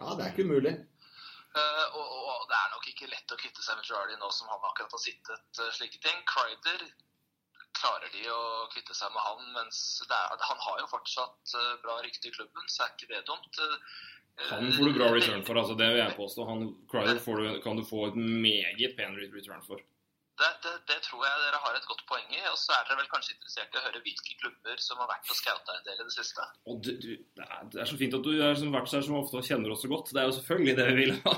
Ja, 0.00 0.14
det 0.16 0.24
er 0.24 0.32
ikke 0.32 0.46
umulig. 0.48 0.74
Uh, 1.50 1.86
og, 1.98 2.06
og 2.30 2.42
det 2.50 2.56
er 2.56 2.72
nok 2.74 2.84
ikke 2.92 3.10
lett 3.10 3.32
å 3.34 3.38
kvitte 3.40 3.62
seg 3.64 3.78
med 3.78 3.86
Girardi 3.88 4.18
nå 4.20 4.28
som 4.34 4.50
han 4.52 4.66
akkurat 4.68 4.92
har 4.94 5.02
sittet 5.02 5.60
uh, 5.60 5.70
slike 5.74 5.98
ting. 6.04 6.20
Crider 6.30 6.84
klarer 7.74 8.12
de 8.14 8.22
å 8.30 8.40
kvitte 8.70 8.94
seg 8.94 9.10
med 9.14 9.24
han, 9.24 9.42
mens 9.56 9.80
det 10.06 10.14
er, 10.14 10.46
han 10.46 10.62
har 10.66 10.78
jo 10.82 10.88
fortsatt 10.92 11.54
uh, 11.56 11.74
bra 11.82 11.98
rykte 12.04 12.30
i 12.30 12.34
klubben, 12.34 12.70
så 12.70 12.86
er 12.86 12.94
ikke 12.94 13.10
det 13.12 13.26
dumt. 13.28 13.60
Han 14.50 14.70
får 14.72 14.88
du 14.88 14.96
bra 14.96 15.10
return 15.12 15.42
for, 15.44 15.58
altså 15.60 15.74
det 15.76 15.88
vil 15.90 16.00
jeg 16.00 16.16
påstå. 16.16 16.44
Han, 16.48 16.68
Crider 16.90 17.18
får 17.20 17.40
du, 17.42 17.48
kan 17.64 17.76
du 17.76 17.84
få 17.84 18.06
et 18.08 18.16
meget 18.16 18.94
pen 18.96 19.18
return 19.20 19.64
for. 19.66 19.82
Det, 20.40 20.50
det, 20.64 20.72
det 20.88 20.98
tror 21.04 21.24
jeg 21.26 21.40
dere 21.44 21.58
har 21.64 21.74
et 21.76 21.86
godt 21.90 22.02
poeng 22.08 22.28
i. 22.32 22.40
Og 22.50 22.56
så 22.60 22.72
er 22.76 22.86
dere 22.88 22.98
vel 23.02 23.10
kanskje 23.12 23.34
interessert 23.36 23.74
i 23.74 23.80
å 23.80 23.84
høre 23.86 24.00
hvilke 24.06 24.36
klubber 24.40 24.80
som 24.80 25.00
har 25.02 25.10
vært 25.10 25.28
og 25.34 25.36
scouta 25.40 25.76
en 25.76 25.84
del 25.88 25.98
i 26.00 26.06
det 26.08 26.14
siste. 26.16 26.46
Og 26.70 26.80
du, 26.86 26.90
du, 27.02 27.10
det, 27.36 27.76
er, 27.82 27.88
så 27.90 27.98
fint 28.00 28.16
at 28.16 28.24
du 28.24 28.30
har 28.40 28.56
vært 28.76 28.94
her 28.96 29.04
som 29.04 29.18
ofte 29.20 29.36
og 29.42 29.44
kjenner 29.50 29.74
oss 29.74 29.84
så 29.84 29.90
godt. 29.92 30.14
Det 30.16 30.22
er 30.22 30.30
jo 30.30 30.36
selvfølgelig 30.38 30.76
det 30.80 30.88
vi 30.88 30.96
vil 31.02 31.14
ha. 31.26 31.34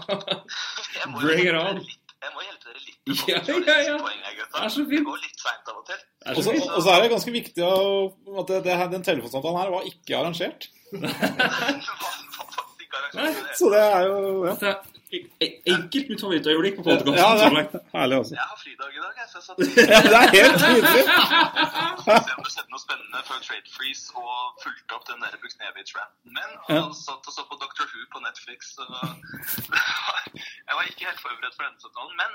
Bring 1.23 1.45
it 1.49 1.59
on. 1.59 1.83
jeg 2.23 2.31
må 2.37 2.45
hjelpe 2.47 2.71
dere 2.71 2.83
litt 2.87 2.99
Ja, 3.27 3.41
ja, 3.43 3.79
ja. 3.89 3.97
Poenget. 3.99 4.39
Det 4.53 4.61
er 4.63 4.71
så 4.71 4.85
fint. 4.87 5.05
går 5.09 5.19
litt 5.25 5.41
seint 5.43 5.71
av 5.73 5.81
og 5.81 5.87
til. 5.89 6.01
Og 6.37 6.43
så 6.47 6.53
så 6.63 6.83
så 6.87 6.93
er 6.95 7.01
det 7.03 7.11
ganske 7.11 7.33
viktig 7.35 7.65
å, 7.67 7.75
at 8.39 8.53
det, 8.53 8.61
det, 8.69 8.77
her- 8.79 8.93
den 8.93 9.03
telefonsamtalen 9.07 9.59
her 9.59 9.73
var 9.75 9.89
ikke 9.91 10.19
arrangert. 10.21 10.69
Det 10.93 11.01
var- 11.03 11.11
var 11.11 12.53
faktisk 12.55 12.85
ikke 12.87 13.01
arrangert 13.01 13.41
i 13.41 13.47
det. 13.49 13.57
Så 13.59 13.71
det 13.75 13.83
er 13.83 14.07
jo 14.07 14.45
ja. 14.47 14.75
E- 15.13 15.61
enkelt 15.69 16.09
mitt 16.09 16.23
favorittøyeblikk 16.25 16.77
på 16.79 16.85
podkasten. 16.87 17.17
Ja, 17.21 17.27
er 17.37 17.51
herlig 17.93 18.17
altså. 18.19 18.35
Jeg 18.39 18.47
har 18.53 18.59
fridag 18.63 18.95
i 18.97 19.01
dag, 19.05 19.19
jeg, 19.21 19.27
så 19.33 19.37
jeg 19.39 19.45
satt 19.45 19.59
Ja, 19.93 19.99
det 20.09 20.21
er 20.21 20.31
helt 20.37 20.57
tydelig. 20.63 21.03
og 22.01 22.17
se 22.17 22.33
om 22.37 22.47
du 22.47 22.51
sendte 22.55 22.73
noe 22.73 22.81
spennende 22.85 23.21
før 23.29 23.43
Trade 23.49 23.75
Freeze 23.75 24.07
og 24.17 24.63
fulgte 24.65 24.97
opp 24.97 25.05
den 25.11 25.21
der 25.27 25.37
Buksnevic-ranten 25.43 26.33
min. 26.39 26.55
Og 26.65 26.73
Ja. 26.79 26.83
satt 27.03 27.29
og 27.29 27.37
så 27.37 27.45
på 27.51 27.61
Dr. 27.61 27.85
Who 27.93 28.07
på 28.15 28.23
Netflix. 28.25 28.73
Så... 28.79 28.89
jeg 30.69 30.75
var 30.79 30.85
ikke 30.89 31.09
helt 31.11 31.21
forberedt 31.27 31.57
for 31.59 31.69
denne 31.69 31.85
samtalen, 31.85 32.15
men 32.23 32.31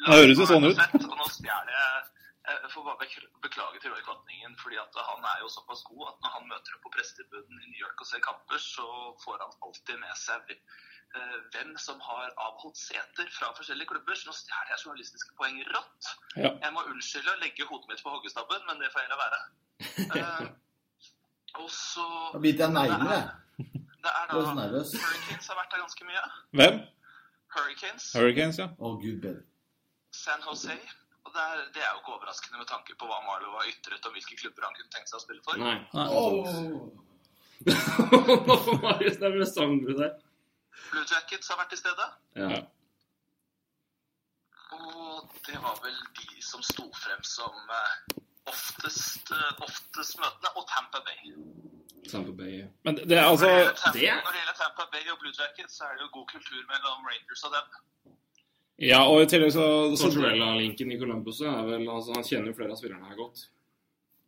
Det 0.00 0.12
høres 0.16 0.40
jo 0.40 0.48
sånn 0.48 0.68
ut. 0.70 0.76
Sett, 0.80 0.96
og 1.12 1.16
nå 1.20 1.28
stjeler 1.36 1.74
jeg 1.80 2.04
jeg 2.46 2.70
får 2.70 2.84
bare 2.86 3.06
beklage 3.42 3.78
til 3.82 3.90
Roy 3.90 4.02
Kvatningen, 4.06 4.52
fordi 4.62 4.76
at 4.78 4.94
han 5.08 5.24
er 5.32 5.40
jo 5.42 5.48
såpass 5.50 5.80
god 5.88 6.04
at 6.12 6.18
når 6.22 6.30
han 6.36 6.44
møter 6.46 6.76
opp 6.76 6.84
på 6.86 6.92
pressetribunen 6.94 7.58
i 7.64 7.70
New 7.72 7.80
York 7.82 7.98
og 7.98 8.06
ser 8.06 8.22
kamper, 8.22 8.60
så 8.62 8.86
får 9.24 9.40
han 9.42 9.56
alltid 9.66 9.98
med 9.98 10.14
seg 10.20 10.52
hvem 11.54 11.72
som 11.80 12.00
har 12.02 12.32
avholdt 12.46 12.78
seter 12.80 13.30
fra 13.34 13.52
forskjellige 13.56 13.90
klubber. 13.92 14.18
Så 14.18 14.30
nå 14.30 14.34
stjeler 14.36 14.72
jeg 14.72 14.82
journalistiske 14.84 15.34
poeng 15.38 15.58
rått. 15.70 16.10
Ja. 16.36 16.52
Jeg 16.64 16.74
må 16.76 16.84
unnskylde 16.90 17.34
og 17.34 17.42
legge 17.44 17.68
hodet 17.70 17.90
mitt 17.92 18.04
på 18.04 18.12
hoggestabben, 18.14 18.66
men 18.68 18.82
det 18.82 18.92
får 18.94 19.04
jeg 19.04 19.12
la 19.12 19.18
være. 19.24 19.40
Eh, 20.06 20.46
og 21.62 21.70
så 21.72 22.06
Da 22.34 22.42
biter 22.42 22.66
jeg 22.66 22.76
neglene, 22.76 23.16
jeg. 23.16 23.82
Det 24.06 24.12
er 24.12 24.22
er 24.22 24.28
da. 24.30 24.82
Hurricanes 24.84 25.48
har 25.50 25.58
vært 25.58 25.72
der 25.72 25.82
ganske 25.82 26.04
mye. 26.06 26.22
Hvem? 26.60 26.78
Hurricanes, 27.56 28.12
Hurricanes, 28.12 28.58
ja. 28.62 28.68
Oh, 28.78 28.94
gud. 29.00 29.24
San 30.12 30.44
Jose. 30.46 30.76
Og 31.26 31.32
det 31.34 31.42
er, 31.42 31.62
det 31.74 31.82
er 31.82 31.90
jo 31.94 32.02
ikke 32.02 32.12
overraskende 32.14 32.60
med 32.60 32.68
tanke 32.70 32.94
på 32.98 33.08
hva 33.08 33.18
Marlow 33.26 33.56
har 33.58 33.66
ytret 33.72 34.04
om 34.06 34.14
hvilke 34.14 34.36
klubber 34.38 34.68
han 34.68 34.76
kunne 34.76 34.92
tenkt 34.94 35.10
seg 35.10 35.18
å 35.18 35.24
spille 35.24 35.42
for. 35.42 35.58
Nei. 35.58 35.80
Åh. 35.96 37.06
Nå 37.66 38.56
får 38.66 38.78
Marius 38.84 39.18
det 39.18 39.26
er 39.26 39.34
vel 39.34 39.80
du 39.82 39.92
der. 39.96 40.12
Blue 40.90 41.04
Jackets 41.10 41.48
har 41.50 41.56
vært 41.60 41.70
til 41.74 41.78
stede. 41.82 42.06
Ja. 42.36 42.60
Og 44.76 45.28
det 45.46 45.58
var 45.62 45.76
vel 45.84 45.96
de 46.18 46.42
som 46.42 46.62
sto 46.66 46.86
frem 47.04 47.22
som 47.26 47.54
eh, 47.78 48.16
oftest, 48.50 49.30
eh, 49.32 49.52
oftest 49.66 50.18
møtende. 50.22 50.50
Og 50.58 50.66
Tampa 50.72 51.00
Bay. 51.06 51.34
Tampa 52.10 52.32
Bay. 52.40 52.64
Men 52.84 52.98
det 53.02 53.18
er 53.18 53.24
altså 53.30 53.46
Når 53.46 53.56
det 53.56 53.62
gjelder 53.62 53.82
Tampa, 53.82 53.98
det- 53.98 54.24
når 54.26 54.32
det 54.36 54.40
gjelder 54.42 54.58
Tampa 54.62 54.84
Bay 54.92 55.10
og 55.12 55.18
Blue 55.22 55.34
Jackets, 55.40 55.76
så 55.78 55.84
er 55.84 55.92
det 55.96 56.02
jo 56.06 56.10
god 56.18 56.26
kultur 56.34 56.60
mellom 56.72 57.06
Rangers 57.10 57.42
og 57.48 57.52
dem. 57.56 57.66
Ja, 58.78 59.00
og 59.08 59.22
i 59.22 59.26
tillegg 59.32 59.52
så, 59.52 59.64
så 59.96 60.10
Tortorella-linken 60.10 60.90
i 60.92 60.98
Columbus 61.00 61.40
er 61.40 61.62
vel 61.64 61.86
altså, 61.88 62.12
Han 62.12 62.24
kjenner 62.28 62.50
jo 62.52 62.56
flere 62.58 62.74
av 62.74 62.76
spillerne 62.82 63.08
her 63.08 63.16
godt. 63.16 63.46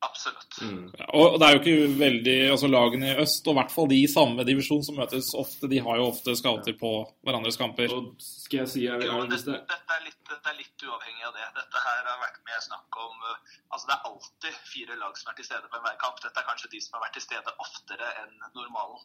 Absolutt. 0.07 0.61
Mm. 0.63 0.93
Og 1.19 1.41
det 1.41 1.47
er 1.49 1.55
jo 1.57 1.59
ikke 1.59 1.87
veldig 1.99 2.35
altså 2.53 2.69
Lagene 2.71 3.09
i 3.11 3.17
øst, 3.23 3.47
og 3.51 3.57
i 3.57 3.59
hvert 3.59 3.73
fall 3.75 3.89
de 3.91 3.97
i 4.05 4.07
samme 4.11 4.45
divisjon 4.47 4.85
som 4.87 4.95
møtes 5.01 5.33
ofte, 5.35 5.67
de 5.73 5.81
har 5.83 5.97
jo 5.99 6.05
ofte 6.13 6.35
scouter 6.39 6.77
på 6.79 6.93
hverandres 7.27 7.59
kamper. 7.59 7.91
Og 7.97 8.13
skal 8.23 8.61
jeg 8.61 8.71
si 8.71 8.85
jeg, 8.85 8.95
Jo, 9.03 9.09
jeg, 9.11 9.19
men 9.25 9.33
dette, 9.33 9.51
det, 9.57 9.65
dette, 9.73 9.97
er 9.99 10.05
litt, 10.07 10.21
dette 10.31 10.53
er 10.53 10.59
litt 10.61 10.85
uavhengig 10.87 11.27
av 11.27 11.35
det. 11.35 11.49
Dette 11.59 11.83
her 11.83 12.07
har 12.13 12.21
vært 12.23 12.39
med 12.47 12.63
snakk 12.69 13.01
om 13.09 13.27
eh, 13.33 13.57
Altså, 13.75 13.85
det 13.91 13.95
er 13.99 14.07
alltid 14.09 14.55
fire 14.71 14.95
lag 15.03 15.19
som 15.19 15.33
er 15.33 15.35
til 15.41 15.45
stede 15.51 15.67
på 15.69 15.77
enhver 15.81 15.99
kamp. 16.01 16.23
Dette 16.25 16.41
er 16.41 16.47
kanskje 16.53 16.71
de 16.73 16.79
som 16.81 16.95
har 16.97 17.03
vært 17.09 17.19
til 17.19 17.27
stede 17.27 17.57
oftere 17.67 18.07
enn 18.23 18.39
normalen. 18.57 19.03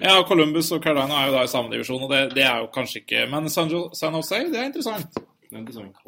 Ja, 0.00 0.16
Columbus 0.26 0.72
og 0.74 0.80
Carolina 0.82 1.20
er 1.20 1.28
jo 1.30 1.36
da 1.36 1.44
i 1.46 1.52
samme 1.52 1.70
divisjon, 1.76 2.02
og 2.08 2.10
det, 2.10 2.24
det 2.34 2.42
er 2.48 2.64
jo 2.64 2.72
kanskje 2.74 3.04
ikke 3.04 3.22
Men 3.30 3.46
San, 3.52 3.70
Jo- 3.72 3.86
San 3.96 4.16
Jose, 4.18 4.40
det 4.50 4.58
er 4.60 4.66
interessant. 4.72 5.14
det 5.20 5.52
er 5.54 5.62
interessant. 5.62 6.00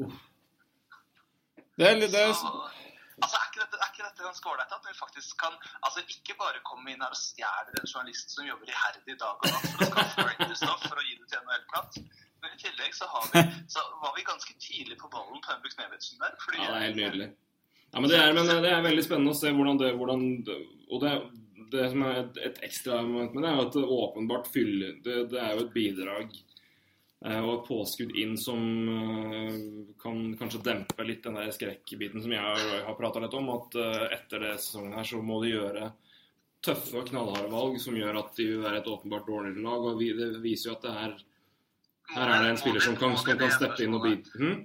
Det 1.78 1.86
er, 1.88 1.96
litt- 2.00 2.12
det 2.12 2.20
er, 2.26 2.32
Så, 2.36 2.50
altså, 3.22 3.38
er 3.38 3.46
ikke 3.48 3.62
dette, 3.62 3.78
er 3.78 3.92
ikke 3.92 4.06
dette 4.08 4.26
ganske 4.26 4.50
ålreit 4.52 4.74
at 4.76 4.88
vi 4.88 4.96
faktisk 4.98 5.36
kan 5.42 5.54
altså 5.86 6.04
ikke 6.14 6.36
bare 6.40 6.64
komme 6.66 6.92
inn 6.92 7.04
her 7.04 7.14
og 7.14 7.20
stjele 7.20 7.76
en 7.78 7.88
journalist 7.88 8.34
som 8.34 8.48
jobber 8.48 8.72
iherdig 8.72 9.16
dag 9.22 9.38
og 9.38 9.48
natt 9.48 9.70
for 9.70 9.86
å 9.86 9.92
skaffe 9.92 10.26
Rangers-stoff 10.28 10.84
for 10.88 10.98
å 11.00 11.06
gi 11.06 11.16
det 11.20 11.30
til 11.30 11.42
NHL-platt? 11.46 12.02
Men 12.42 12.56
i 12.56 12.58
tillegg 12.58 12.96
så, 12.96 13.06
har 13.06 13.28
vi, 13.30 13.44
så 13.70 13.84
var 14.02 14.16
vi 14.16 14.26
ganske 14.26 14.54
tidlig 14.58 14.98
på 14.98 15.10
ballen 15.12 15.38
på 15.44 15.54
den 15.54 15.78
Nevetsen 15.78 16.18
der. 16.18 16.34
Ja, 16.58 16.66
det 16.66 16.74
er 16.74 16.86
helt 16.88 16.98
nydelig. 16.98 17.28
Ja, 17.92 18.00
men 18.00 18.10
det 18.10 18.18
er, 18.18 18.32
men 18.34 18.48
det 18.48 18.70
er 18.72 18.86
veldig 18.86 19.04
spennende 19.04 19.34
å 19.34 19.38
se 19.38 19.52
hvordan 19.52 19.78
det, 19.78 19.90
hvordan 20.00 20.22
Og 20.88 21.02
det, 21.02 21.12
det 21.74 21.90
som 21.92 22.06
er 22.08 22.22
et, 22.22 22.38
et 22.48 22.62
ekstra 22.66 23.02
moment 23.04 23.36
med 23.36 23.44
det, 23.44 23.50
er 23.50 23.58
jo 23.58 23.66
at 23.66 23.76
det 23.76 23.84
åpenbart 23.98 24.48
fyller 24.52 24.96
Det, 25.04 25.18
det 25.32 25.42
er 25.42 25.52
jo 25.54 25.66
et 25.66 25.74
bidrag 25.76 26.32
og 27.22 27.50
et 27.54 27.66
påskudd 27.68 28.14
inn 28.18 28.32
som 28.40 28.62
eh, 28.90 29.58
kan 30.02 30.22
kanskje 30.40 30.62
dempe 30.66 31.04
litt 31.06 31.22
den 31.22 31.36
der 31.38 31.52
skrekkbiten 31.54 32.22
som 32.24 32.32
jeg 32.34 32.42
har 32.86 32.96
prata 32.98 33.22
litt 33.22 33.36
om. 33.38 33.50
At 33.54 33.76
eh, 33.78 34.06
etter 34.18 34.42
det 34.42 34.54
sesongen 34.58 34.96
her 34.98 35.06
så 35.06 35.20
må 35.22 35.38
de 35.44 35.52
gjøre 35.52 35.92
tøffe 36.62 36.98
og 37.00 37.08
knallharde 37.10 37.50
valg 37.50 37.78
som 37.82 37.94
gjør 37.98 38.18
at 38.20 38.34
de 38.38 38.48
vil 38.52 38.64
være 38.64 38.80
et 38.82 38.90
åpenbart 38.90 39.26
dårligere 39.30 39.62
lag. 39.62 39.86
Og 39.92 40.02
det 40.02 40.32
viser 40.42 40.70
jo 40.72 40.76
at 40.78 40.84
det 40.88 40.96
her 40.98 41.14
Her 42.12 42.28
er 42.34 42.42
det 42.42 42.50
en 42.52 42.58
spiller 42.60 42.82
som 42.82 42.96
kan, 42.98 43.14
som 43.16 43.38
kan 43.38 43.50
steppe 43.54 43.84
inn 43.86 43.94
og 43.94 44.02
bite. 44.04 44.30
Hm? 44.36 44.56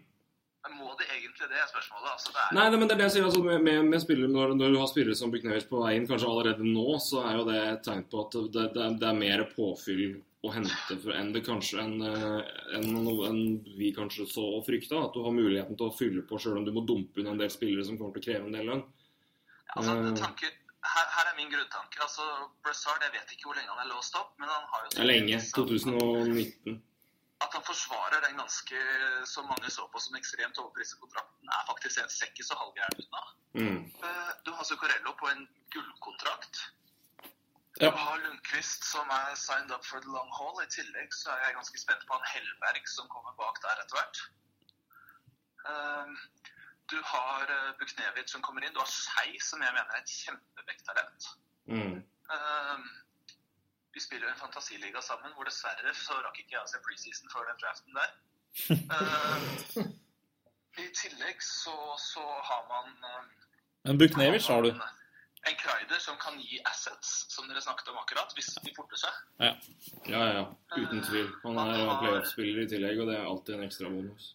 Men 0.67 0.73
må 0.81 0.89
de 0.99 1.05
egentlig 1.05 1.45
det, 1.47 1.59
er 1.61 1.67
spørsmålet? 1.69 2.09
Altså, 2.11 2.31
det 2.33 2.41
er, 2.41 2.55
Nei, 2.57 2.63
nei, 2.73 2.79
men 2.81 2.89
det 2.89 2.95
er 2.95 2.99
det 2.99 3.05
jeg 3.05 3.13
sier. 3.19 3.27
Altså, 3.29 3.43
med, 3.45 3.61
med, 3.63 3.85
med 3.93 4.01
spillere, 4.03 4.27
når, 4.33 4.55
når 4.57 4.73
du 4.73 4.79
har 4.81 4.89
spillere 4.89 5.15
som 5.15 5.31
Buknevic 5.31 5.67
på 5.69 5.79
vei 5.83 5.93
inn, 5.99 6.07
kanskje 6.09 6.27
allerede 6.27 6.65
nå, 6.65 6.87
så 7.05 7.21
er 7.29 7.37
jo 7.37 7.45
det 7.47 7.59
et 7.69 7.85
tegn 7.85 8.01
på 8.11 8.23
at 8.25 8.35
det, 8.57 8.65
det, 8.75 8.81
er- 8.87 8.97
det 8.99 9.07
er 9.11 9.21
mer 9.21 9.45
påfyll 9.53 10.03
å 10.47 10.53
hente 10.55 10.97
for, 11.03 11.15
det 11.33 11.41
kanskje 11.45 11.81
enn 11.83 12.01
en, 12.01 12.87
en 13.29 13.41
vi 13.77 13.91
kanskje 13.95 14.27
så 14.31 14.43
og 14.57 14.65
frykta. 14.67 15.01
At 15.07 15.13
du 15.15 15.23
har 15.25 15.35
muligheten 15.35 15.77
til 15.77 15.89
å 15.89 15.95
fylle 15.95 16.23
på 16.27 16.39
sjøl 16.41 16.57
om 16.61 16.65
du 16.67 16.73
må 16.75 16.85
dumpe 16.87 17.21
unna 17.21 17.35
en 17.35 17.41
del 17.43 17.51
spillere 17.53 17.85
som 17.87 17.97
kommer 17.99 18.15
til 18.17 18.23
å 18.23 18.27
kreve 18.27 18.49
en 18.49 18.57
del 18.57 18.71
lønn. 18.71 18.83
altså, 19.75 19.95
eh. 19.99 20.13
tanker, 20.17 20.51
her, 20.87 21.07
her 21.15 21.31
er 21.31 21.37
min 21.37 21.51
grunntanke. 21.53 22.01
Altså, 22.01 22.25
Brassard, 22.63 23.03
jeg 23.05 23.15
vet 23.15 23.33
ikke 23.35 23.49
hvor 23.49 23.59
lenge 23.59 23.73
han 23.73 23.85
er 23.85 23.91
låst 23.93 24.15
opp, 24.19 24.35
men 24.39 24.49
han 24.49 24.67
har 24.73 24.85
jo 24.85 24.93
Det 24.95 25.01
er 25.03 25.09
lenge. 25.11 25.33
liksom- 25.37 25.67
2019. 25.67 26.83
At 27.45 27.53
han 27.53 27.61
forsvarer 27.61 28.23
den 28.25 28.37
ganske 28.39 28.79
som 29.29 29.45
mange 29.45 29.69
så 29.69 29.83
på 29.93 29.99
som 30.01 30.15
ekstremt 30.17 30.57
overpriset 30.57 30.97
kontrakten, 30.99 31.45
er 31.53 31.67
faktisk 31.69 32.01
en 32.01 32.09
sekk 32.09 32.39
i 32.41 32.43
så 32.47 32.55
halvgæren 32.57 32.97
unna. 33.03 33.21
Mm. 33.53 33.83
Eh, 34.03 34.31
Du 34.45 34.51
har 34.51 34.63
Zuccarello 34.63 35.13
på 35.19 35.29
en 35.29 35.47
gullkontrakt. 35.73 36.63
Ja. 37.81 37.89
Du 37.91 37.97
har 37.97 38.17
Lundqvist 38.23 38.83
som 38.89 39.09
er 39.13 39.35
signed 39.37 39.71
up 39.75 39.85
for 39.85 39.99
the 40.01 40.09
long 40.09 40.29
haul. 40.39 40.57
I 40.63 40.69
tillegg 40.73 41.13
så 41.13 41.29
er 41.35 41.43
jeg 41.45 41.57
ganske 41.59 41.79
spent 41.81 42.05
på 42.09 42.17
han 42.17 42.25
Hellberg 42.33 42.87
som 42.89 43.09
kommer 43.13 43.35
bak 43.41 43.59
der 43.65 43.81
etter 43.83 43.99
hvert. 43.99 44.21
Eh, 45.69 46.13
Du 46.89 46.95
har 47.03 47.41
eh, 47.51 47.73
Buknevic 47.79 48.29
som 48.31 48.41
kommer 48.41 48.63
inn. 48.63 48.73
Du 48.73 48.79
har 48.79 48.87
Skei, 48.87 49.33
som 49.43 49.59
jeg 49.61 49.73
mener 49.75 49.91
er 49.91 49.99
et 50.05 50.13
kjempevekttalent. 50.23 51.25
Mm. 51.67 51.97
Eh, 52.35 52.77
Vi 53.93 53.99
spiller 53.99 54.27
jo 54.27 54.33
en 54.33 54.39
fantasiliga 54.39 55.01
sammen, 55.01 55.33
hvor 55.35 55.43
dessverre 55.49 55.93
så 55.97 56.13
rakk 56.23 56.39
ikke 56.39 56.53
jeg 56.55 56.61
å 56.63 56.69
se 56.71 56.79
preseason 56.85 57.31
før 57.33 57.47
den 57.49 57.59
draften 57.63 57.99
der. 57.99 58.11
Eh, 58.95 59.87
I 60.83 60.87
tillegg 61.01 61.41
så, 61.43 61.75
så 61.99 62.23
har 62.49 62.63
man 62.69 62.93
Men 63.83 63.97
Buknevic 63.99 64.47
har 64.47 64.61
du. 64.61 64.71
En 65.47 65.55
Kreider 65.55 66.01
som 66.03 66.17
kan 66.19 66.39
gi 66.41 66.59
assets, 66.67 67.13
som 67.31 67.47
dere 67.47 67.61
snakket 67.63 67.91
om 67.93 67.99
akkurat, 68.01 68.33
hvis 68.35 68.49
de 68.65 68.73
forter 68.75 68.99
seg. 68.99 69.19
Ja, 69.39 69.53
ja, 70.11 70.23
ja. 70.39 70.43
Uten 70.75 71.03
tvil. 71.05 71.29
Han 71.45 71.61
er 71.61 71.77
jo 71.79 71.93
playoff-spiller 72.01 72.65
i 72.65 72.71
tillegg, 72.73 72.99
og 72.99 73.11
det 73.11 73.15
er 73.19 73.29
alltid 73.29 73.55
en 73.55 73.67
ekstra 73.67 73.91
bonus. 73.93 74.33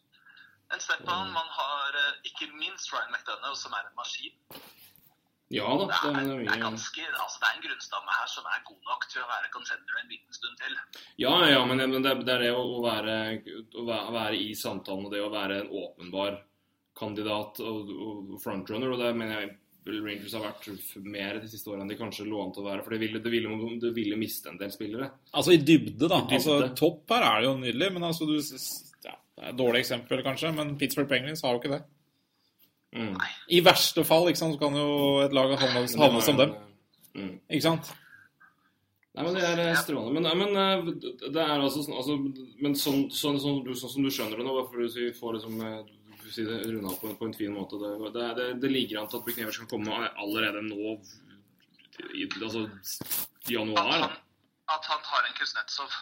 En 0.73 0.81
Stepan, 0.81 1.33
man 1.35 1.51
har 1.59 1.99
eh, 2.01 2.15
ikke 2.31 2.49
minst 2.57 2.89
Ryan 2.95 3.13
McDonough, 3.13 3.59
som 3.61 3.75
er 3.77 3.85
en 3.91 3.99
maskin. 3.99 4.33
Ja 5.53 5.69
da, 5.77 5.85
Det 5.85 5.97
er, 6.09 6.15
er 6.17 6.29
det 6.31 6.49
er, 6.49 6.61
ganske, 6.63 7.03
altså 7.13 7.41
det 7.43 7.49
er 7.49 7.57
en 7.59 7.65
grunnstamme 7.67 8.15
her 8.17 8.29
som 8.33 8.47
er 8.49 8.63
god 8.65 8.87
nok 8.89 9.03
til 9.13 9.21
å 9.21 9.27
være 9.29 9.51
contender 9.53 9.99
en 10.01 10.09
liten 10.09 10.39
stund 10.39 10.55
til. 10.63 10.79
Ja, 11.21 11.35
ja, 11.45 11.59
men 11.69 11.83
det, 11.83 11.91
det 12.25 12.33
er 12.33 12.45
det 12.47 12.55
å 12.57 12.81
være, 12.81 13.17
å 13.83 13.85
være 13.85 14.39
i 14.41 14.55
samtalen 14.57 15.11
og 15.11 15.13
det 15.13 15.21
å 15.21 15.29
være 15.35 15.59
en 15.61 15.69
åpenbar 15.83 16.39
kandidat 16.97 17.61
og, 17.61 17.93
og 18.07 18.33
frontrunner. 18.41 18.95
Og 18.95 19.05
det 19.05 19.13
mener 19.13 19.43
jeg 19.43 19.53
Rangers 19.87 20.35
har 20.37 20.45
vært 20.45 20.69
mer 21.03 21.41
de 21.43 21.49
siste 21.51 21.71
årene 21.71 21.87
enn 21.87 21.91
de 21.91 21.99
kanskje 21.99 22.27
lå 22.29 22.39
an 22.43 22.53
til 22.55 22.63
å 22.63 22.69
være. 22.69 22.85
For 22.85 22.95
det 22.95 23.01
ville, 23.03 23.23
det 23.23 23.33
ville, 23.33 23.57
det 23.83 23.91
ville 23.97 24.19
miste 24.21 24.53
en 24.53 24.61
del 24.61 24.71
spillere. 24.75 25.09
Altså 25.35 25.57
i 25.57 25.63
dybde, 25.63 26.07
da. 26.07 26.21
Dybde. 26.23 26.39
Altså 26.39 26.59
Topp 26.79 27.15
her 27.17 27.27
er 27.27 27.41
det 27.41 27.49
jo 27.49 27.57
nydelig, 27.65 27.89
men 27.97 28.07
altså 28.07 28.29
du 28.29 28.37
ja, 28.37 29.17
Det 29.17 29.43
er 29.43 29.49
et 29.51 29.59
dårlig 29.59 29.83
eksempel, 29.83 30.23
kanskje, 30.27 30.53
men 30.55 30.77
Pittsburgh 30.79 31.11
Penguins 31.11 31.43
har 31.43 31.57
jo 31.57 31.63
ikke 31.63 31.75
det. 31.75 31.83
Mm. 32.93 33.17
I 33.57 33.63
verste 33.65 34.05
fall 34.05 34.29
ikke 34.31 34.43
sant, 34.43 34.55
så 34.55 34.61
kan 34.61 34.79
jo 34.79 34.93
et 35.25 35.35
lag 35.35 35.57
havne, 35.57 35.87
havne 35.89 36.23
som 36.23 36.39
dem. 36.39 36.55
Mm. 37.17 37.35
Ikke 37.51 37.67
sant? 37.67 37.91
Nei, 39.13 39.25
men 39.27 39.35
Det 39.37 39.43
er 39.45 39.59
eh, 39.67 39.75
strålende. 39.77 40.21
Men, 40.21 40.39
men 40.41 40.61
eh, 40.61 41.11
det 41.27 41.43
er 41.43 41.59
altså, 41.59 41.83
altså 41.93 42.17
Men 42.65 42.77
sånn, 42.79 43.11
sånn, 43.13 43.41
sånn, 43.43 43.59
du, 43.67 43.75
sånn 43.77 43.93
som 43.93 44.07
du 44.07 44.13
skjønner 44.13 44.41
det 44.41 44.47
nå, 44.47 44.55
bare 44.57 44.71
for 44.71 45.01
vi 45.01 45.11
får 45.17 45.37
liksom, 45.37 45.59
eh, 46.33 46.37
si 46.37 46.47
det 46.49 46.63
runda 46.73 46.95
av 46.95 46.97
på, 47.01 47.13
på 47.21 47.29
en 47.29 47.37
fin 47.37 47.53
måte 47.53 47.79
Det, 47.83 47.93
det, 48.17 48.29
det, 48.39 48.47
det 48.65 48.71
ligger 48.73 49.03
an 49.03 49.11
til 49.13 49.21
at 49.21 49.27
Buknevic 49.29 49.61
kan 49.63 49.71
komme 49.71 50.09
allerede 50.17 50.65
nå 50.65 50.97
i 52.17 52.25
altså, 52.41 52.65
januar. 53.49 53.87
At 53.87 54.01
han, 54.01 54.17
at 54.77 54.89
han 54.91 55.05
tar 55.05 55.29
en 55.29 55.37
Kuznetsov. 55.39 55.93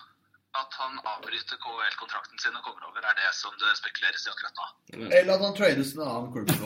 at 0.61 0.73
han 0.81 0.97
avbryter 1.07 1.59
KHL-kontrakten 1.63 2.39
sin 2.43 2.57
og 2.59 2.65
kommer 2.67 2.87
over, 2.89 3.05
er 3.07 3.15
det 3.19 3.29
som 3.39 3.55
det 3.63 3.71
spekuleres 3.79 4.25
i 4.27 4.31
akkurat 4.33 4.57
nå. 4.59 4.67
Eller 5.19 5.35
at 5.37 5.45
han 5.47 5.55
trades 5.55 5.93
til 5.93 6.03
en 6.03 6.11
annen 6.11 6.33
klubb. 6.35 6.51
i. 6.51 6.57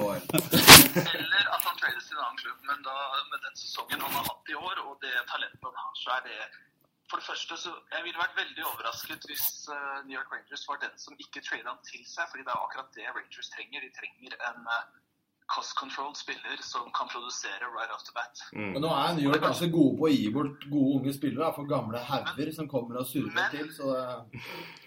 Eller 1.19 1.51
at 1.57 1.67
han 1.69 1.77
trades 1.83 2.07
til 2.09 2.17
en 2.17 2.23
annen 2.25 2.41
klubb, 2.41 2.61
men 2.71 2.87
da, 2.87 2.97
med 3.33 3.45
den 3.45 3.59
sesongen 3.61 4.01
han 4.07 4.17
har 4.17 4.25
hatt 4.31 4.53
i 4.55 4.57
år, 4.57 4.81
og 4.87 4.97
det 5.05 5.13
talentet 5.33 5.69
han 5.69 5.77
har, 5.83 5.93
så 6.01 6.17
er 6.17 6.25
det 6.31 6.39
For 7.11 7.21
det 7.21 7.27
første, 7.31 7.57
så 7.65 7.71
Jeg 7.93 8.03
ville 8.07 8.21
vært 8.25 8.37
veldig 8.43 8.65
overrasket 8.73 9.27
hvis 9.29 9.47
uh, 9.69 10.01
New 10.07 10.17
York 10.19 10.31
Rangers 10.33 10.65
var 10.69 10.79
den 10.85 10.95
som 11.05 11.17
ikke 11.25 11.43
tradet 11.45 11.69
han 11.69 11.81
til 11.85 12.05
seg, 12.09 12.29
fordi 12.31 12.47
det 12.47 12.53
er 12.55 12.63
akkurat 12.67 12.91
det 12.97 13.09
Rangers 13.17 13.51
trenger. 13.55 13.85
De 13.85 13.91
trenger 13.99 14.37
en 14.51 14.61
uh, 14.65 14.85
cost-controlled 15.53 16.17
spiller 16.17 16.63
som 16.65 16.89
kan 16.97 17.11
produsere 17.13 17.69
right 17.77 17.93
off 17.93 18.07
the 18.09 18.15
bat. 18.17 18.45
Men 18.57 18.81
nå 18.85 18.93
er 18.97 19.19
New 19.19 19.29
York 19.29 19.45
kanskje 19.45 19.69
gode 19.75 19.99
på 20.01 20.09
å 20.09 20.13
gi 20.15 20.31
bort 20.37 20.65
gode 20.73 21.01
unge 21.01 21.13
spillere. 21.19 21.51
For 21.59 21.69
gamle 21.75 22.01
hauger 22.09 22.53
som 22.57 22.71
kommer 22.73 23.03
og 23.03 23.11
surrer 23.11 23.53
til. 23.53 23.69
Så 23.77 23.91
det... 23.93 24.41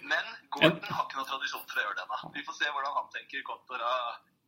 Men 0.09 0.34
Gordon 0.55 0.82
har 0.89 1.05
ikke 1.05 1.22
noen 1.22 1.30
tradisjon 1.34 1.68
for 1.70 1.78
å 1.78 1.86
gjøre 1.86 1.99
det 1.99 2.07
ennå. 2.07 2.34
Vi 2.39 2.45
får 2.49 2.59
se 2.59 2.74
hvordan 2.74 2.97
han 2.97 3.13
tenker 3.13 3.45
kontra 3.51 3.93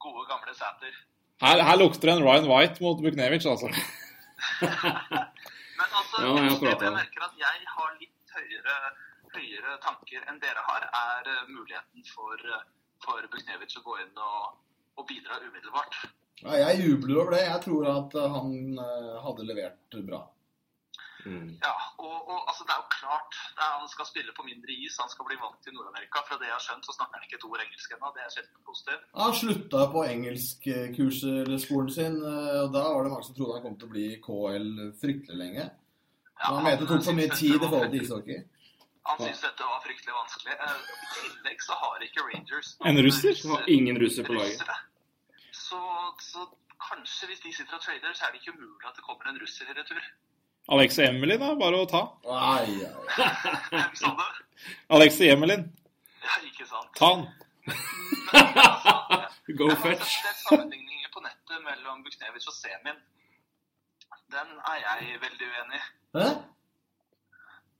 gode, 0.01 0.25
gamle 0.31 0.57
Sæter. 0.57 0.99
Her, 1.39 1.61
her 1.69 1.79
lukter 1.79 2.09
det 2.09 2.17
en 2.17 2.25
Ryan 2.25 2.49
White 2.49 2.83
mot 2.83 2.99
Buknevic, 3.03 3.45
altså. 3.47 3.69
Men 5.79 5.93
altså, 5.99 6.21
Ja, 6.23 6.31
jeg 6.43 6.59
det 6.59 6.87
jeg 6.87 6.95
merker 6.95 7.25
at 7.27 7.35
jeg 7.39 7.67
har 7.75 7.91
litt 7.99 8.33
høyere, 8.35 8.77
høyere 9.35 9.75
tanker 9.85 10.25
enn 10.27 10.41
dere 10.43 10.63
har, 10.65 10.87
er 11.01 11.29
eh, 11.33 11.45
muligheten 11.51 12.07
for, 12.13 12.35
eh, 12.55 12.65
for 13.05 13.29
Buknevic 13.31 13.77
å 13.79 13.85
gå 13.85 13.99
inn 14.03 14.23
og, 14.29 14.57
og 14.99 15.07
bidra 15.07 15.39
umiddelbart. 15.45 16.01
Ja, 16.41 16.57
jeg 16.65 16.83
jubler 16.83 17.21
over 17.23 17.35
det. 17.35 17.45
Jeg 17.47 17.63
tror 17.67 17.87
at 17.93 18.17
eh, 18.19 18.35
han 18.35 18.83
hadde 19.27 19.47
levert 19.47 19.99
bra. 20.09 20.25
Mm. 21.25 21.49
Ja, 21.67 21.75
og, 21.99 22.15
og 22.31 22.39
altså, 22.49 22.63
det 22.67 22.73
er 22.73 22.79
jo 22.83 22.87
klart 22.99 23.33
det 23.55 23.63
er, 23.65 23.73
Han 23.81 23.89
skal 23.93 24.05
spille 24.11 24.31
på 24.37 24.43
mindre 24.49 24.71
is, 24.71 24.95
han 25.03 25.09
skal 25.13 25.27
bli 25.27 25.35
vant 25.43 25.59
til 25.63 25.73
Nord-Amerika. 25.75 26.21
Fra 26.27 26.37
det 26.39 26.47
jeg 26.47 26.55
har 26.55 26.63
skjønt, 26.65 26.85
så 26.87 26.95
snakker 26.97 27.17
han 27.17 27.25
ikke 27.27 27.37
et 27.39 27.47
ord 27.49 27.63
engelsk 27.65 27.95
ennå. 27.95 28.11
Det 28.15 28.23
er 28.23 28.31
sjelden 28.35 28.61
positivt. 28.69 29.03
Han 29.23 29.33
slutta 29.41 29.81
på 29.95 30.05
engelskkurset 30.13 31.97
sin, 31.97 32.15
eh, 32.31 32.61
og 32.63 32.69
da 32.75 32.85
var 32.93 33.03
det 33.03 33.11
mange 33.13 33.27
som 33.27 33.35
trodde 33.39 33.57
han 33.57 33.65
kom 33.65 33.75
til 33.81 33.89
å 33.89 33.95
bli 33.95 34.07
KL 34.27 34.69
fryktelig 35.01 35.41
lenge. 35.43 35.65
Ja, 36.39 36.53
Han 36.53 36.63
mente 36.63 36.85
det 36.85 36.89
tok 36.93 37.03
for 37.09 37.19
mye 37.19 37.35
tid 37.41 37.55
i 37.57 37.67
forhold 37.67 37.91
til 37.91 38.05
ishockey. 38.05 38.39
Han 39.09 39.17
syntes 39.25 39.41
dette 39.43 39.67
var 39.73 39.83
fryktelig 39.83 40.15
vanskelig. 40.21 40.55
Eh, 40.55 40.79
I 41.03 41.11
tillegg 41.17 41.67
så 41.67 41.77
har 41.83 42.07
ikke 42.07 42.25
Rangers 42.29 42.71
En 42.85 43.03
russer? 43.07 43.35
Så 43.41 43.51
har 43.55 43.69
ingen 43.75 43.99
russer 44.03 44.23
på 44.23 44.39
laget. 44.39 44.63
Så, 45.51 45.79
så 46.31 46.47
kanskje 46.89 47.27
hvis 47.29 47.43
de 47.45 47.53
sitter 47.57 47.75
og 47.77 47.83
trader, 47.83 48.13
så 48.15 48.25
er 48.25 48.31
det 48.31 48.41
ikke 48.41 48.55
umulig 48.55 48.87
at 48.89 48.95
det 48.97 49.05
kommer 49.07 49.31
en 49.31 49.39
russer 49.43 49.67
i 49.67 49.75
retur. 49.81 50.03
Alexei 50.69 51.05
Emily, 51.09 51.37
da. 51.41 51.55
Bare 51.59 51.79
å 51.81 51.87
ta. 51.89 52.01
Ai, 52.29 52.75
ai. 52.85 53.29
Hvem 53.71 53.95
sa 53.97 54.11
det? 54.19 54.29
og 54.93 55.29
Emelin. 55.33 55.63
Ja, 56.23 56.35
ikke 56.45 56.65
sant. 56.69 56.89
Ta 56.99 57.09
han. 57.15 57.23
Altså, 58.33 59.53
Go 59.57 59.69
jeg 59.69 59.77
har 59.77 59.81
fetch. 59.85 60.11
sett 60.19 60.29
en 60.29 60.39
sammenligninger 60.43 61.09
på 61.13 61.23
nettet 61.25 61.63
mellom 61.65 62.03
Buknevic 62.05 62.45
og 62.51 62.53
Semin. 62.53 62.99
Den 64.29 64.51
er 64.69 64.77
jeg 64.83 65.17
veldig 65.23 65.47
uenig 65.55 65.79
i. 65.79 65.85
Hæ? 66.19 66.27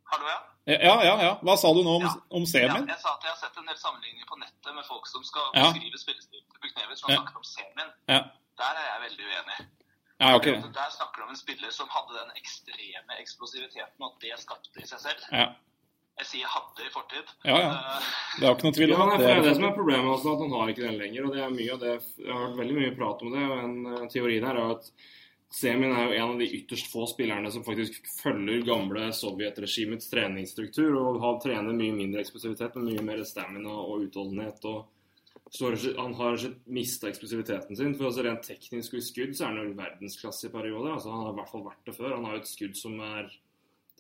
Hallo, 0.09 0.25
ja? 0.31 0.39
Ja, 0.73 0.95
ja, 1.05 1.15
ja. 1.21 1.33
Hva 1.45 1.55
sa 1.61 1.69
du 1.77 1.83
nå 1.85 1.91
om, 1.99 2.05
Ja. 2.07 2.13
om 2.33 2.45
ja? 2.45 2.49
Semin? 2.53 2.87
Jeg 2.89 2.97
sa 3.03 3.13
at 3.17 3.25
jeg 3.27 3.29
har 3.35 3.37
sett 3.43 3.57
en 3.61 3.67
del 3.69 3.77
sammenligninger 3.77 4.25
på 4.31 4.37
nettet 4.41 4.73
med 4.75 4.85
folk 4.87 5.05
som 5.07 5.21
skal 5.23 5.45
Ja. 5.53 5.67
beskrive 5.69 5.97
spillestilen 6.01 6.47
til 6.49 6.59
Buknevic, 6.63 6.97
Som 7.03 7.11
Ja. 7.11 7.17
snakker 7.21 7.37
om 7.37 7.43
Semin. 7.43 7.89
Ja. 8.09 8.21
Der 8.57 8.73
er 8.81 8.85
jeg 8.93 8.99
veldig 9.05 9.25
uenig. 9.29 9.59
Ja, 10.19 10.35
okay. 10.35 10.57
Der 10.59 10.89
snakker 10.91 11.21
du 11.21 11.23
om 11.29 11.29
en 11.31 11.39
spiller 11.39 11.71
som 11.71 11.87
hadde 11.93 12.17
den 12.17 12.31
ekstreme 12.35 13.19
eksplosiviteten, 13.21 14.03
og 14.03 14.13
at 14.15 14.23
det 14.25 14.39
skapte 14.41 14.81
i 14.81 14.87
seg 14.87 14.99
selv. 14.99 15.21
Ja, 15.31 15.45
Jeg 16.19 16.25
sier 16.27 16.47
'hadde' 16.51 16.83
i 16.83 16.89
fortid. 16.91 17.29
ja. 17.45 17.59
ja. 17.59 17.99
Det 18.39 18.43
er 18.47 18.51
ikke 18.55 18.67
noe 18.67 18.75
tvil 18.75 18.91
om 18.93 19.09
ja, 19.13 19.17
det 19.17 19.29
er 19.31 19.41
det 19.45 19.55
som 19.55 19.63
er 19.69 19.77
problemet, 19.77 20.11
altså, 20.11 20.33
at 20.35 20.41
han 20.43 20.51
har 20.57 20.67
ikke 20.73 20.87
den 20.89 20.97
lenger. 20.99 21.25
og 21.25 21.31
det 21.35 21.41
er 21.45 21.55
mye 21.55 21.71
av 21.73 21.79
det, 21.79 21.93
Jeg 22.19 22.33
har 22.33 22.43
hørt 22.47 22.57
veldig 22.59 22.75
mye 22.75 22.95
prat 22.97 23.23
om 23.23 23.31
det. 23.31 23.45
og 23.47 23.63
En 23.63 23.85
eh, 23.93 24.09
teori 24.11 24.39
der 24.43 24.59
er 24.59 24.75
at 24.75 24.91
Semin 25.51 25.95
er 25.95 26.03
jo 26.05 26.13
en 26.13 26.31
av 26.35 26.39
de 26.39 26.45
ytterst 26.59 26.91
få 26.91 27.07
spillerne 27.09 27.49
som 27.51 27.63
faktisk 27.65 28.05
følger 28.21 28.61
gamle 28.67 29.07
sovjetregimets 29.17 30.09
treningsstruktur 30.11 30.93
og 30.99 31.21
har 31.23 31.39
trener 31.41 31.73
mye 31.73 31.95
mindre 31.95 32.21
eksplosivitet, 32.21 32.75
men 32.75 32.91
mye 32.91 33.01
mer 33.01 33.23
stamina 33.25 33.71
og 33.71 34.03
utholdenhet. 34.05 34.59
og 34.65 34.85
har 35.57 35.71
ikke- 35.73 35.97
Han 36.01 36.13
har 36.13 36.37
ikke 36.37 36.55
mista 36.67 37.07
eksplosiviteten 37.07 37.75
sin. 37.75 37.95
for 37.95 38.05
altså 38.05 38.23
Rent 38.23 38.43
teknisk 38.43 38.93
og 38.93 38.99
i 38.99 39.01
skudd 39.01 39.33
så 39.35 39.43
er 39.43 39.47
han 39.55 39.67
jo 39.67 39.73
verdensklasse 39.73 40.45
i 40.45 40.51
perioder. 40.53 40.93
altså 40.93 41.11
Han 41.11 41.25
har 41.25 41.31
i 41.31 41.35
hvert 41.35 41.51
fall 41.51 41.63
vært 41.63 41.85
det 41.85 41.95
før. 41.95 42.15
Han 42.15 42.25
har 42.25 42.33
jo 42.33 42.41
et 42.41 42.47
skudd 42.47 42.75
som 42.77 42.99
er 42.99 43.29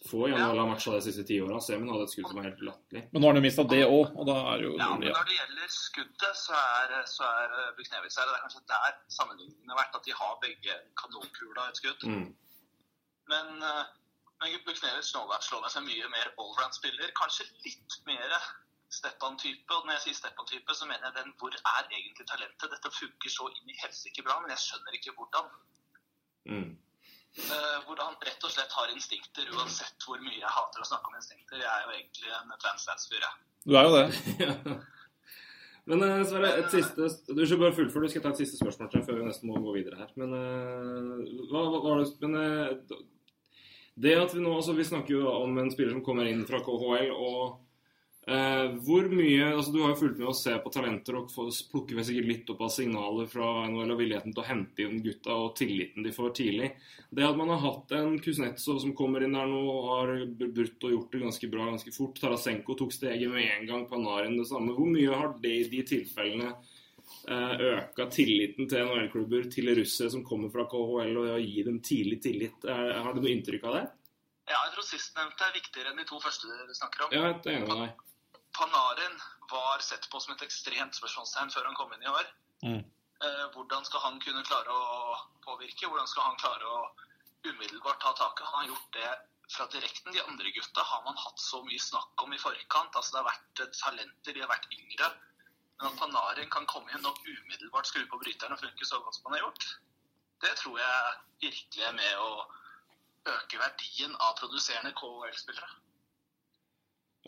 få 0.07 0.29
i 0.29 0.31
NHL 0.31 0.57
har 0.59 0.67
matcha 0.69 0.91
de 0.95 1.01
siste 1.01 1.25
ti 1.27 1.39
åra. 1.43 1.59
Semin 1.59 1.89
hadde 1.91 2.03
et 2.07 2.13
skudd 2.13 2.29
som 2.29 2.37
er 2.39 2.49
helt 2.49 2.61
latterlig. 2.63 3.01
Men 3.11 3.21
nå 3.21 3.25
har 3.27 3.33
han 3.33 3.41
jo 3.41 3.47
mista 3.47 3.63
det 3.67 3.83
òg, 3.83 4.15
og 4.15 4.25
da 4.29 4.35
er 4.53 4.61
jo 4.63 4.71
ja, 4.77 4.89
men 4.95 5.11
når 5.11 5.25
det 5.27 5.35
gjelder 5.39 5.67
skuddet, 5.75 6.35
så 6.39 6.55
er, 6.55 7.03
så 7.09 7.23
er 7.27 7.73
Buknevis 7.75 8.15
her. 8.15 8.29
Det 8.29 8.35
er 8.37 8.45
kanskje 8.45 8.63
der 8.71 8.93
sammenligningen 9.09 9.69
har 9.73 9.79
vært, 9.81 9.95
at 9.99 10.05
de 10.07 10.13
har 10.21 10.39
begge 10.45 10.73
kanonkula 11.01 11.67
et 11.67 11.81
skudd. 11.81 12.01
Mm. 12.07 12.29
Men, 13.27 13.47
eh, 13.61 13.83
men 14.39 14.55
Buknevis 14.65 15.11
slår 15.11 15.27
meg, 15.27 15.71
som 15.75 15.83
mye 15.83 16.07
mer 16.15 16.31
allround-spiller. 16.39 17.11
Kanskje 17.19 17.49
litt 17.65 17.99
mer 18.07 18.39
Stepan-type. 18.89 19.69
Og 19.75 19.85
når 19.85 19.97
jeg 19.97 20.03
sier 20.07 20.17
Steppan-type, 20.19 20.75
så 20.75 20.87
mener 20.89 21.09
jeg 21.09 21.17
den 21.19 21.33
hvor 21.39 21.53
er 21.53 21.89
egentlig 21.93 22.25
talentet? 22.27 22.71
Dette 22.73 22.91
funker 22.93 23.33
så 23.33 23.49
inn 23.53 23.73
i 23.73 23.79
helsike 23.83 24.25
bra, 24.25 24.39
men 24.41 24.53
jeg 24.55 24.63
skjønner 24.65 24.97
ikke 24.97 25.15
hvordan. 25.17 25.49
Mm. 26.49 26.69
Uh, 27.39 27.77
hvor 27.85 27.99
han 28.01 28.17
rett 28.25 28.45
og 28.47 28.51
slett 28.51 28.73
har 28.73 28.93
instinkter, 28.93 29.51
uansett 29.53 30.07
hvor 30.07 30.17
mye 30.23 30.39
jeg 30.39 30.55
hater 30.55 30.81
å 30.81 30.87
snakke 30.89 31.11
om 31.11 31.19
instinkter. 31.19 31.61
Jeg 31.61 31.69
er 31.69 31.85
jo 31.85 31.93
egentlig 31.97 32.33
en 32.33 32.55
advanced 32.55 32.89
dance-fyr, 32.89 33.27
jeg. 33.27 33.45
Du 33.69 33.77
er 33.77 33.85
jo 33.85 33.99
det. 33.99 34.79
Men 35.89 36.03
eh, 36.05 36.25
Sverre, 36.27 36.49
et 36.61 36.73
siste 36.73 37.07
Du 37.33 37.39
skal 37.45 37.61
bare 37.61 37.73
fullføre. 37.77 38.09
Du 38.09 38.13
skal 38.13 38.25
ta 38.25 38.33
et 38.33 38.41
siste 38.41 38.59
spørsmål 38.59 38.91
til 38.91 39.05
før 39.05 39.21
vi 39.21 39.29
nesten 39.29 39.49
må 39.49 39.61
gå 39.61 39.77
videre 39.77 40.01
her. 40.01 40.11
Men 40.21 40.35
eh, 40.37 41.39
hva, 41.49 41.63
hva 41.71 41.79
var 41.85 42.03
det 42.03 42.11
Men 42.25 42.35
det 43.99 44.13
at 44.15 44.35
vi 44.35 44.43
nå 44.43 44.51
altså 44.55 44.75
Vi 44.77 44.85
snakker 44.85 45.15
jo 45.15 45.31
om 45.31 45.57
en 45.59 45.71
spiller 45.73 45.95
som 45.95 46.03
kommer 46.05 46.29
inn 46.29 46.45
fra 46.47 46.61
KHL, 46.63 47.09
og 47.13 47.57
eh, 48.29 48.67
hvor 48.85 49.07
mye 49.09 49.47
altså 49.55 49.71
Du 49.73 49.79
har 49.81 49.91
jo 49.95 49.99
fulgt 50.03 50.19
med 50.21 50.29
å 50.29 50.35
se 50.37 50.53
på 50.61 50.71
talenter 50.73 51.17
og 51.17 51.31
få- 51.33 51.47
plukker 51.71 51.97
vel 51.97 52.05
sikkert 52.05 52.27
litt 52.29 52.49
opp 52.53 52.61
av 52.67 52.71
signaler 52.73 53.27
fra 53.31 53.47
NHL 53.67 53.91
og 53.95 53.99
villigheten 53.99 54.33
til 54.35 54.43
å 54.43 54.47
hente 54.47 54.85
inn 54.85 55.01
gutta 55.05 55.33
og 55.33 55.55
tilliten 55.57 56.05
de 56.05 56.11
får 56.15 56.33
tidlig. 56.37 56.71
Det 57.11 57.25
at 57.25 57.37
man 57.39 57.49
har 57.49 57.59
hatt 57.65 57.91
en 57.97 58.19
Kuznetsov 58.21 58.79
som 58.83 58.93
kommer 58.93 59.23
inn 59.25 59.33
der 59.33 59.49
nå 59.49 59.61
og 59.73 59.87
har 59.93 60.13
brutt 60.37 60.83
og 60.85 60.91
gjort 60.95 61.11
det 61.15 61.23
ganske 61.25 61.49
bra 61.51 61.65
ganske 61.71 61.93
fort. 61.95 62.19
Tarasenko 62.21 62.75
tok 62.77 62.93
steget 62.93 63.29
med 63.33 63.47
en 63.49 63.65
gang. 63.67 63.87
Panarin 63.89 64.37
det 64.37 64.45
samme. 64.47 64.75
Hvor 64.77 64.85
mye 64.93 65.15
har 65.15 65.33
det 65.41 65.55
i 65.55 65.63
de 65.71 65.81
tilfellene 65.89 66.51
uh, 67.29 67.53
øka 67.57 68.05
tilliten 68.13 68.67
til 68.69 68.83
NHL-klubber 68.85 69.49
til 69.51 69.71
russere 69.75 70.11
som 70.13 70.23
kommer 70.23 70.51
fra 70.53 70.67
KHL, 70.69 71.17
og 71.17 71.31
å 71.33 71.39
gi 71.41 71.63
dem 71.65 71.79
tidlig 71.81 72.21
tillit? 72.21 72.65
Er, 72.69 72.93
har 73.01 73.13
du 73.17 73.21
noe 73.23 73.33
inntrykk 73.33 73.65
av 73.65 73.79
det? 73.79 73.85
Ja, 74.49 74.59
jeg 74.65 74.73
tror 74.75 74.85
sistnevnte 74.85 75.45
er 75.45 75.57
viktigere 75.57 75.91
enn 75.91 75.99
de 76.01 76.05
to 76.09 76.17
første 76.21 76.45
du 76.69 76.73
snakker 76.77 77.05
om. 77.05 77.11
Ja, 77.13 77.25
Jeg 77.33 77.41
er 77.45 77.57
enig 77.59 77.67
med 77.69 77.81
deg. 77.83 78.05
Panarin 78.59 79.19
var 79.51 79.79
sett 79.79 80.09
på 80.11 80.19
som 80.19 80.35
et 80.35 80.45
ekstremt 80.45 80.97
spørsmålstegn 80.97 81.51
før 81.53 81.69
han 81.69 81.77
kom 81.79 81.93
inn 81.95 82.03
i 82.03 82.11
år. 82.11 82.31
Mm. 82.65 82.81
Eh, 83.23 83.45
hvordan 83.55 83.87
skal 83.87 84.03
han 84.05 84.19
kunne 84.23 84.43
klare 84.47 84.75
å 84.75 85.15
påvirke? 85.45 85.87
Hvordan 85.87 86.09
skal 86.11 86.27
han 86.27 86.39
klare 86.43 86.67
å 86.67 86.81
umiddelbart 87.47 88.01
ta 88.03 88.13
taket? 88.19 88.45
Han 88.47 88.59
har 88.59 88.69
gjort 88.73 88.91
det 88.99 89.09
fra 89.55 89.65
direkten. 89.73 90.13
De 90.13 90.23
andre 90.25 90.51
gutta 90.55 90.85
har 90.91 91.03
man 91.07 91.17
hatt 91.23 91.41
så 91.41 91.63
mye 91.65 91.81
snakk 91.81 92.23
om 92.23 92.35
i 92.35 92.41
forkant. 92.41 92.95
Altså, 92.95 93.15
det 93.15 93.21
har 93.23 93.29
vært 93.31 93.63
talenter, 93.79 94.35
de 94.35 94.43
har 94.43 94.51
vært 94.51 94.69
yngre. 94.75 95.11
Men 95.79 95.89
at 95.89 95.99
Panarin 95.99 96.51
kan 96.53 96.67
komme 96.67 96.91
inn 96.95 97.07
og 97.07 97.19
umiddelbart 97.23 97.87
skru 97.87 98.03
på 98.11 98.19
bryteren 98.23 98.55
og 98.55 98.63
funke 98.63 98.87
så 98.87 98.99
godt 99.03 99.15
som 99.15 99.29
han 99.29 99.37
har 99.37 99.45
gjort, 99.47 99.67
det 100.43 100.55
tror 100.59 100.79
jeg 100.79 101.13
virkelig 101.43 101.85
er 101.87 101.95
med 101.95 102.23
å 102.23 102.31
øke 103.27 103.59
verdien 103.59 104.15
av 104.23 104.35
produserende 104.39 104.91
KHL-spillere. 104.99 105.71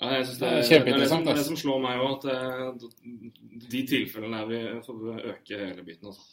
Ja, 0.01 0.15
jeg 0.17 0.25
synes 0.25 0.39
det, 0.39 0.47
Det 0.47 0.53
er 0.53 0.61
er, 0.61 0.69
kjempeinteressant, 0.69 0.91
Det 0.91 0.97
er 0.97 0.99
det 0.99 1.09
som, 1.09 1.25
det 1.25 1.31
er 1.31 1.37
det 1.37 1.47
som 1.47 1.57
slår 1.61 1.81
meg 1.83 1.99
òg, 2.01 2.13
at 2.17 2.23
eh, 2.33 3.65
de 3.73 3.81
tilfellene 3.87 4.39
er 4.41 4.47
vi 4.49 4.61
får 4.87 5.01
øke 5.33 5.59
hele 5.59 5.83
biten. 5.85 6.09
Altså. 6.09 6.23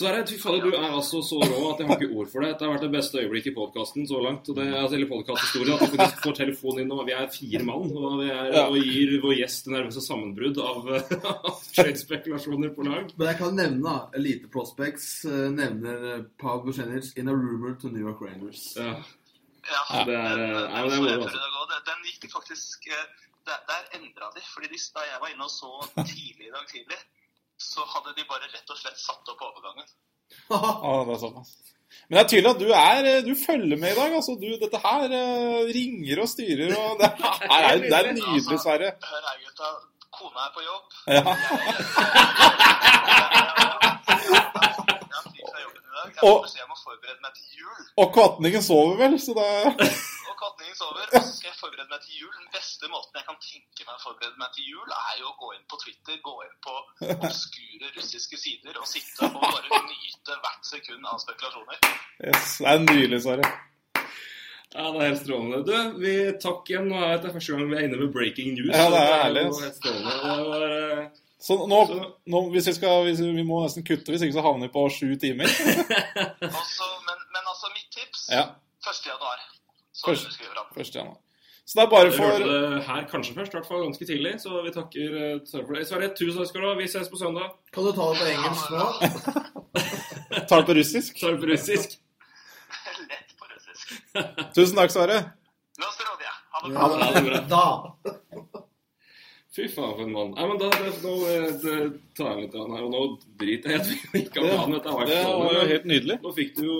det 0.00 0.24
fy 0.32 0.38
fader, 0.42 0.64
du 0.64 0.74
er 0.74 0.88
altså 0.88 1.20
så 1.22 1.38
rå 1.38 1.60
at 1.70 1.78
jeg 1.78 1.86
har 1.86 2.02
ikke 2.02 2.18
ord 2.18 2.32
for 2.32 2.42
det. 2.42 2.50
Det 2.58 2.66
har 2.66 2.74
vært 2.74 2.86
det 2.88 2.90
beste 2.96 3.22
øyeblikket 3.22 3.52
i 3.52 3.54
podkasten 3.60 4.10
så 4.10 4.18
langt. 4.26 4.50
Og 4.50 4.58
det, 4.58 4.66
altså, 4.74 4.98
eller 4.98 5.12
podkasthistorien. 5.12 5.78
At 5.78 5.92
vi 5.92 6.02
faktisk 6.02 6.26
får 6.26 6.38
telefon 6.42 6.82
inn, 6.82 6.90
og 6.90 7.06
vi 7.06 7.14
er 7.14 7.30
fire 7.38 7.64
mann. 7.70 7.94
Og, 7.94 8.18
vi 8.24 8.30
er, 8.34 8.58
og 8.66 8.78
gir 8.82 9.16
vår 9.22 9.38
gjest 9.38 9.68
det 9.70 9.76
nervøse 9.78 10.06
sammenbrudd 10.10 10.62
av, 10.66 10.94
av 11.30 11.64
trade-spekulasjoner 11.78 12.74
på 12.74 12.90
lag. 12.90 13.06
Men 13.14 13.30
jeg 13.30 13.44
kan 13.44 13.60
nevne 13.62 13.84
da, 13.86 13.98
Elite 14.18 14.50
Prospects 14.50 15.12
eh, 15.30 15.46
nevner 15.62 16.08
eh, 16.16 16.24
Paul 16.42 16.66
in 16.74 17.28
a 17.28 17.34
rumor 17.38 17.78
to 17.78 17.86
New 17.86 18.02
York 18.02 18.18
Rangers. 18.18 18.72
Ja. 18.74 18.98
Ja, 19.72 19.82
det 20.08 20.14
er, 20.14 20.16
den, 20.22 20.24
eh, 20.30 20.36
den, 20.36 20.42
ja, 20.54 20.58
det 20.84 20.92
er 20.92 20.96
moro, 21.00 21.14
altså. 21.24 21.40
Den- 21.88 22.04
gikk 22.08 22.18
de 22.22 22.28
faktisk 22.32 22.78
eh, 22.92 23.04
Der, 23.48 23.58
der 23.68 23.80
endra 23.98 24.26
de. 24.36 24.40
fordi 24.54 24.68
de, 24.72 24.78
Da 24.94 25.00
jeg 25.10 25.18
var 25.20 25.28
inne 25.32 25.44
og 25.44 25.50
så 25.52 25.70
tidlig 26.08 26.46
i 26.48 26.54
dag 26.56 26.64
tidlig, 26.72 27.00
så 27.60 27.80
hadde 27.92 28.10
de 28.16 28.22
bare 28.30 28.46
rett 28.54 28.68
og 28.72 28.78
slett 28.80 28.98
satt 29.00 29.26
opp 29.32 29.40
overgangen. 29.48 29.88
ah, 30.56 31.00
det 31.06 31.12
er 31.16 31.20
såpass. 31.26 31.50
Men 32.08 32.14
det 32.16 32.22
er 32.24 32.28
tydelig 32.32 32.50
at 32.54 32.62
du, 32.64 32.68
er, 32.74 33.00
eh, 33.10 33.22
du 33.28 33.32
følger 33.46 33.76
med 33.82 33.90
i 33.92 33.98
dag. 34.00 34.10
altså. 34.18 34.32
Du, 34.40 34.48
dette 34.64 34.78
her 34.86 35.04
eh, 35.20 35.60
ringer 35.76 36.16
og 36.24 36.28
styrer. 36.32 36.70
og 36.80 36.90
Det, 37.00 37.08
her 37.52 37.62
er, 37.68 37.74
det 37.84 37.96
er 38.00 38.04
nydelig, 38.16 38.58
Sverre. 38.64 38.88
Hør 39.10 39.22
her, 39.28 39.36
gutta. 39.44 39.66
Kona 40.14 40.40
er 40.46 40.52
på 40.56 40.62
jobb. 40.64 40.86
Ja. 41.10 41.14
Jeg 41.14 41.24
har 45.14 45.22
fri 45.28 45.40
fra 45.52 45.58
jobben 45.64 45.82
i 45.84 45.86
dag. 45.96 46.08
Jeg 46.13 46.13
Og- 46.30 46.44
må 46.44 46.58
jeg 46.60 46.68
må 46.72 46.76
forberede 46.84 47.20
meg 47.26 47.32
til 47.38 47.46
jul. 47.60 47.80
Og 48.02 48.08
katningen 48.18 48.62
sover 48.62 48.96
vel, 49.02 49.14
så 49.26 49.32
det 49.38 49.48
Og 50.30 50.36
katningen 50.44 50.76
sover. 50.78 51.04
Og 51.14 51.20
så 51.26 51.32
skal 51.36 51.48
jeg 51.52 51.58
forberede 51.60 51.90
meg 51.94 52.00
til 52.06 52.14
jul. 52.22 52.32
Den 52.40 52.48
beste 52.56 52.88
måten 52.94 53.18
jeg 53.20 53.26
kan 53.28 53.38
tenke 53.44 53.82
meg 53.88 53.94
å 53.98 54.02
forberede 54.06 54.38
meg 54.42 54.50
til 54.56 54.64
jul, 54.72 54.88
er 55.10 55.14
jo 55.20 55.26
å 55.30 55.36
gå 55.42 55.48
inn 55.56 55.66
på 55.70 55.78
Twitter, 55.84 56.16
gå 56.30 56.34
inn 56.46 56.56
på 56.66 56.74
obskure 57.18 57.92
russiske 57.98 58.36
sider 58.40 58.80
og 58.80 58.88
sitte 58.90 59.28
og 59.28 59.38
bare 59.44 59.82
nyte 59.90 60.40
hvert 60.44 60.64
sekund 60.72 61.06
av 61.12 61.20
spekulasjoner. 61.22 61.78
yes, 62.28 62.58
det 62.58 62.72
er 62.74 62.82
nydelig, 62.88 63.20
Sverre. 63.26 63.52
Ja, 64.74 64.88
det 64.90 65.00
er 65.04 65.06
helt 65.12 65.20
strålende. 65.22 65.58
Du, 65.68 65.98
vi 66.02 66.12
takk 66.42 66.70
igjen. 66.72 66.88
Nå 66.90 66.98
er 67.06 67.20
det 67.22 67.30
første 67.30 67.54
gang 67.54 67.68
vi 67.70 67.76
er 67.78 67.84
inne 67.86 67.98
med 68.00 68.08
breaking 68.16 68.56
news. 68.56 68.72
Ja, 68.74 68.88
det 68.90 68.98
er 68.98 69.12
så 69.12 69.18
herlig, 69.22 69.44
Det 69.44 69.52
ass. 69.52 69.60
helt 69.62 69.76
strålende. 69.78 70.14
Det 70.24 70.46
var, 70.48 70.64
eh, 71.04 71.20
Så 71.44 71.58
nå, 71.68 71.78
nå 72.32 72.40
hvis 72.54 72.68
vi 72.70 72.72
skal 72.78 73.02
hvis 73.04 73.18
vi, 73.20 73.30
vi 73.36 73.42
må 73.44 73.58
nesten 73.66 73.84
kutte, 73.84 74.08
hvis 74.14 74.22
ikke 74.24 74.36
så 74.38 74.44
havner 74.46 74.66
vi 74.68 74.72
på 74.72 74.84
sju 74.94 75.10
timer. 75.20 75.44
altså, 76.48 76.86
men, 77.08 77.18
men 77.34 77.42
altså, 77.52 77.68
mitt 77.74 77.90
tips 77.92 78.22
Ja, 78.32 78.46
1. 78.88 79.02
januar. 79.10 79.42
Så 79.92 80.06
Først- 80.08 80.24
underskriver 80.24 80.56
han. 80.62 80.70
1. 80.80 80.94
januar. 80.96 81.18
Så 81.66 81.78
det 81.78 81.82
er 81.86 81.90
bare 81.92 82.10
for 82.12 82.42
det 82.44 82.80
her 82.84 83.04
kanskje 83.08 83.34
først, 83.36 83.54
i 83.54 83.56
hvert 83.56 83.68
fall 83.68 83.84
ganske 83.86 84.04
tidlig. 84.08 84.32
Så 84.42 84.58
vi 84.66 84.72
takker 84.74 85.14
eh, 85.20 85.36
Sverre 85.48 85.64
for 85.68 85.76
det. 85.78 85.84
Sverre, 85.88 86.08
tusen 86.18 86.40
takk 86.42 86.48
skal 86.50 86.60
du 86.60 86.66
ha. 86.68 86.72
Vi 86.80 86.88
ses 86.92 87.08
på 87.12 87.16
søndag. 87.20 87.54
Kan 87.72 87.86
du 87.86 87.92
ta 87.96 88.08
det 88.10 88.18
på 88.20 88.26
engelsk 88.34 88.66
nå? 88.74 88.88
Tar 90.50 90.60
det 90.60 90.66
på 90.68 90.76
russisk. 90.76 91.22
Er 91.24 91.32
det 91.36 91.40
på 91.40 91.48
russisk. 91.52 91.94
Lett 93.12 93.32
på 93.40 93.48
russisk. 93.54 93.96
Tusen 94.58 94.76
takk, 94.80 94.92
Sverre. 94.92 95.18
Nå 95.80 95.88
stråler 95.96 96.26
jeg. 96.28 96.36
Ha 96.52 96.66
det 96.66 96.74
Ja, 96.76 96.90
bra. 96.92 97.08
det 97.16 97.24
bra. 97.30 97.40
Da. 97.54 98.64
Fy 99.54 99.68
faen, 99.70 99.92
for 99.94 100.02
en 100.02 100.10
mann. 100.10 100.32
Nei, 100.34 100.44
men 100.50 100.58
da 100.58 100.68
det, 100.74 100.88
nå 101.04 101.10
eh, 101.30 101.44
det, 101.62 101.74
tar 102.18 102.32
jeg 102.32 102.46
litt 102.48 102.54
av 102.58 102.64
den 102.64 102.72
her. 102.74 102.86
Og 102.88 102.90
nå 102.90 103.02
driter 103.38 103.70
jeg 103.70 103.76
i 103.76 103.82
at 103.82 103.90
vi 103.92 104.22
ikke 104.24 104.42
har 104.42 104.48
planen. 104.50 104.74
Dette 104.74 104.94
var 104.96 105.10
Det 105.10 105.18
var 105.22 105.54
jo 105.54 105.66
helt 105.70 105.86
nydelig. 105.90 106.16
Nå 106.24 106.32
fikk 106.38 106.56
du 106.56 106.62
jo 106.64 106.78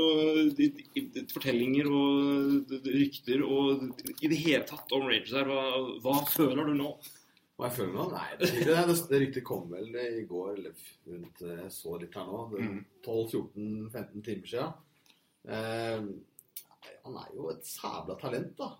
ditt 0.58 0.80
de, 0.80 0.86
de, 0.96 1.04
de, 1.14 1.22
fortellinger 1.30 1.90
og 1.94 2.74
rykter 2.88 3.44
og 3.46 3.84
i 4.18 4.32
det 4.32 4.40
hele 4.42 4.66
tatt 4.66 4.96
om 4.98 5.06
Rangers 5.06 5.36
her. 5.38 5.52
Hva, 5.52 5.84
hva 6.02 6.16
føler 6.32 6.72
du 6.72 6.74
nå? 6.80 6.90
Hva 7.54 7.70
jeg 7.70 7.76
føler 7.76 7.94
nå? 7.94 8.08
Nei, 8.16 8.26
det, 8.42 8.50
det, 8.58 8.78
det, 8.90 8.98
det 9.12 9.22
ryktet 9.22 9.46
kom 9.46 9.68
vel 9.70 9.94
i 9.94 10.24
går, 10.26 10.48
eller 10.56 10.86
rundt 11.12 11.46
eh, 11.46 11.60
Jeg 11.62 11.74
så 11.78 11.98
litt 12.02 12.18
her 12.18 12.26
nå. 12.30 12.44
det 12.50 12.58
er 12.64 12.72
Mm. 12.72 12.80
12-14-15 13.06 14.24
timer 14.26 14.50
siden. 14.50 14.74
Eh, 15.46 16.10
han 17.04 17.22
er 17.22 17.30
jo 17.36 17.52
et 17.52 17.62
sæbla 17.68 18.18
talent, 18.18 18.56
da. 18.58 18.72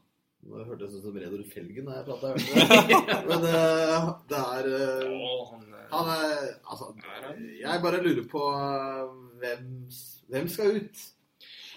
Nå 0.45 0.64
hørtes 0.68 0.99
ut 0.99 1.05
som 1.07 1.16
Reodor 1.16 1.45
Felgen 1.49 1.88
da 1.88 1.99
jeg 1.99 2.07
prata. 2.09 2.32
Men 3.30 3.47
uh, 3.49 4.11
det 4.28 4.40
er 4.40 4.68
uh, 4.74 5.55
han, 5.95 6.12
er 6.12 6.45
Altså, 6.68 6.90
jeg 7.61 7.82
bare 7.84 8.03
lurer 8.05 8.28
på 8.28 8.45
hvem, 9.40 9.72
hvem 10.32 10.53
skal 10.53 10.78
ut? 10.82 11.03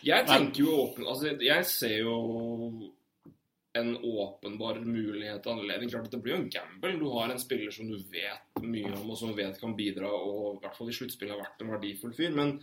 Jeg 0.06 0.28
tenker 0.28 0.62
jo 0.62 0.76
åpen 0.84 1.08
Altså, 1.08 1.34
jeg 1.42 1.66
ser 1.70 1.98
jo 2.04 2.18
en 3.78 3.94
åpenbar 4.02 4.80
mulighet 4.82 5.46
og 5.46 5.60
anledning. 5.60 5.92
Klart 5.92 6.10
at 6.10 6.16
Det 6.16 6.22
blir 6.24 6.34
jo 6.34 6.42
en 6.42 6.52
gamble. 6.52 6.94
Du 7.00 7.08
har 7.14 7.32
en 7.32 7.42
spiller 7.42 7.72
som 7.74 7.90
du 7.90 7.98
vet 8.12 8.64
mye 8.64 8.94
om, 8.96 9.12
og 9.12 9.20
som 9.20 9.36
vet 9.38 9.60
kan 9.62 9.76
bidra, 9.78 10.10
og 10.10 10.58
i 10.58 10.62
hvert 10.64 10.78
fall 10.78 10.90
i 10.90 10.96
sluttspillet 10.98 11.36
har 11.36 11.44
vært 11.44 11.62
en 11.62 11.74
verdifull 11.76 12.16
fyr. 12.18 12.34
Men 12.36 12.58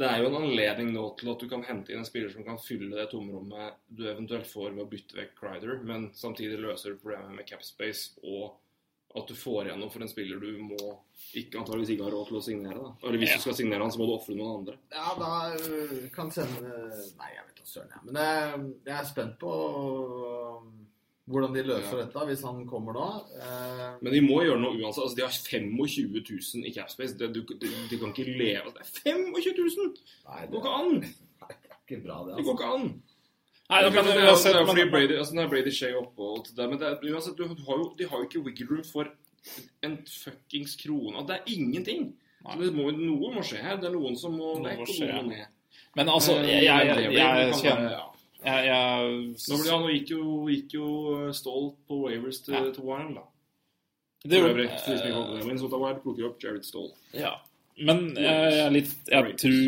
det 0.00 0.08
er 0.08 0.22
jo 0.22 0.30
en 0.30 0.38
anledning 0.38 0.94
nå 0.94 1.04
til 1.20 1.28
at 1.32 1.42
du 1.42 1.48
kan 1.50 1.62
hente 1.66 1.92
inn 1.92 2.00
en 2.00 2.08
spiller 2.08 2.32
som 2.32 2.46
kan 2.46 2.60
fylle 2.62 2.94
det 2.94 3.10
tomrommet 3.12 3.76
du 3.86 4.06
eventuelt 4.08 4.48
får 4.48 4.72
ved 4.72 4.84
å 4.86 4.88
bytte 4.88 5.18
vekk 5.18 5.36
Crider, 5.36 5.76
men 5.84 6.08
samtidig 6.16 6.60
løser 6.62 6.94
du 6.94 7.02
problemet 7.02 7.34
med 7.36 7.48
capspace 7.48 8.16
og 8.24 8.56
at 9.18 9.26
du 9.26 9.34
får 9.34 9.66
igjen 9.66 9.80
noe 9.82 9.90
for 9.90 10.04
en 10.04 10.10
spiller 10.10 10.40
du 10.40 10.50
må 10.62 10.78
ikke, 11.34 11.58
antageligvis 11.58 11.92
ikke 11.96 12.06
har 12.06 12.14
råd 12.14 12.28
til 12.28 12.38
å 12.38 12.42
signere. 12.46 12.82
Da. 12.84 12.92
Eller 13.08 13.22
hvis 13.22 13.32
du 13.34 13.42
skal 13.42 13.56
signere 13.58 13.82
han, 13.82 13.92
så 13.92 14.00
må 14.00 14.06
du 14.06 14.12
ofre 14.14 14.36
noen 14.38 14.60
andre. 14.60 14.76
Ja, 14.94 15.14
da 15.18 15.30
øh, 15.58 15.96
kan 16.14 16.30
sende 16.34 16.70
Nei, 17.18 17.32
jeg 17.34 17.46
vet 17.48 17.58
da 17.58 17.66
søren, 17.66 17.90
jeg. 17.96 18.04
Men 18.06 18.20
jeg, 18.22 18.62
jeg 18.86 18.96
er 18.96 19.08
spent 19.10 19.34
på 19.42 19.56
øh, 19.66 20.68
hvordan 21.28 21.52
de 21.54 21.62
løser 21.62 21.98
Ja. 21.98 22.04
dette, 22.04 22.24
hvis 22.26 22.42
han 22.42 22.66
kommer 22.66 22.92
da. 22.96 23.08
Eh, 23.40 23.98
Men 24.02 24.12
de 24.12 24.20
må 24.20 24.40
gjøre 24.42 24.60
noe 24.60 24.78
uansett. 24.80 25.02
Altså, 25.04 25.16
de 25.16 25.22
har 25.22 25.30
25 25.30 26.22
000 26.54 26.66
i 26.66 26.72
capspace. 26.74 27.18
De, 27.18 27.28
de, 27.34 27.42
de, 27.60 27.68
de 27.90 27.98
kan 27.98 28.10
ikke 28.14 28.24
leve 28.38 28.66
av 28.66 28.74
det. 28.74 28.82
er 28.82 29.12
25 29.12 29.54
000! 29.76 29.94
nei, 30.26 30.40
Det 30.46 30.50
går 30.50 30.60
ikke 30.60 30.74
an! 30.80 31.00
det 31.00 31.50
er 31.50 31.78
ikke 31.86 32.02
bra, 32.06 32.18
det. 32.26 32.36
Det 32.36 32.44
går 32.44 32.52
Altså. 32.52 32.56
ikke 32.56 32.72
an. 32.74 33.02
Nei, 33.70 33.78
det, 33.84 33.86
er, 33.86 34.02
det 34.02 34.54
er 34.58 34.66
fordi 34.66 34.84
Brady, 34.90 35.14
altså, 35.14 35.34
nå 35.34 35.42
er 35.44 35.48
Brady 35.52 35.70
Shea 35.70 35.94
oppe 35.94 36.18
og 36.26 36.38
alt 36.40 36.48
det 36.50 36.56
der, 36.58 36.68
men 36.72 36.78
det 36.80 37.12
uansett, 37.12 37.36
du, 37.38 37.44
du 37.54 37.62
har 37.68 37.76
jo, 37.78 37.84
de 37.98 38.08
har 38.10 38.18
jo 38.18 38.26
ikke 38.26 38.40
wiggle 38.42 38.66
room 38.72 38.82
for 38.84 39.06
en 39.86 39.94
fuckings 40.10 40.74
krone. 40.80 41.22
Det 41.28 41.36
er 41.36 41.52
ingenting. 41.54 42.08
Så 42.42 42.56
det 42.58 42.72
må, 42.74 42.90
noe 42.90 43.30
må 43.36 43.44
skje 43.46 43.60
her. 43.62 43.76
Det 43.78 43.86
er 43.86 43.94
noen 43.94 44.16
som 44.18 44.34
må 44.34 44.56
Noe 44.58 44.66
vekk, 44.66 44.82
må 44.82 44.88
og 44.88 44.96
skje. 44.96 45.12
må 45.14 45.22
ned. 45.30 45.46
Men 45.94 46.08
altså, 46.10 46.34
jeg, 46.42 46.64
jeg, 46.64 46.66
jeg, 46.66 46.86
jeg, 46.86 46.96
jeg, 46.96 47.04
jeg, 47.04 47.14
jeg, 47.14 47.38
jeg 47.38 47.52
jeg, 47.52 47.60
kjenner 47.62 47.94
ja. 47.94 48.02
Jeg, 48.44 48.70
jeg, 48.70 49.18
Nå, 49.50 49.58
blir, 49.60 49.74
nå 49.82 49.92
gikk 49.94 50.14
jo, 50.14 50.24
gikk 50.48 50.74
jo 50.78 50.88
eh, 51.28 51.44
på 51.88 52.00
Wavers 52.06 52.40
til, 52.46 52.56
Ja. 52.56 52.64
til 52.74 52.86
Wild, 52.86 53.14
da. 53.18 53.26
det, 54.24 54.40
håper 54.42 54.58
det, 54.64 55.44
Minnesota 55.46 55.80
Wild 55.80 56.02
plukker 56.04 56.28
opp 56.28 56.42
Jared 56.42 56.64
Stoll. 56.64 56.90
Ja. 57.16 57.36
Men 57.80 58.10
jeg, 58.12 58.48
jeg 58.58 58.72
litt 58.74 59.08
jeg 59.08 59.36
tror, 59.40 59.60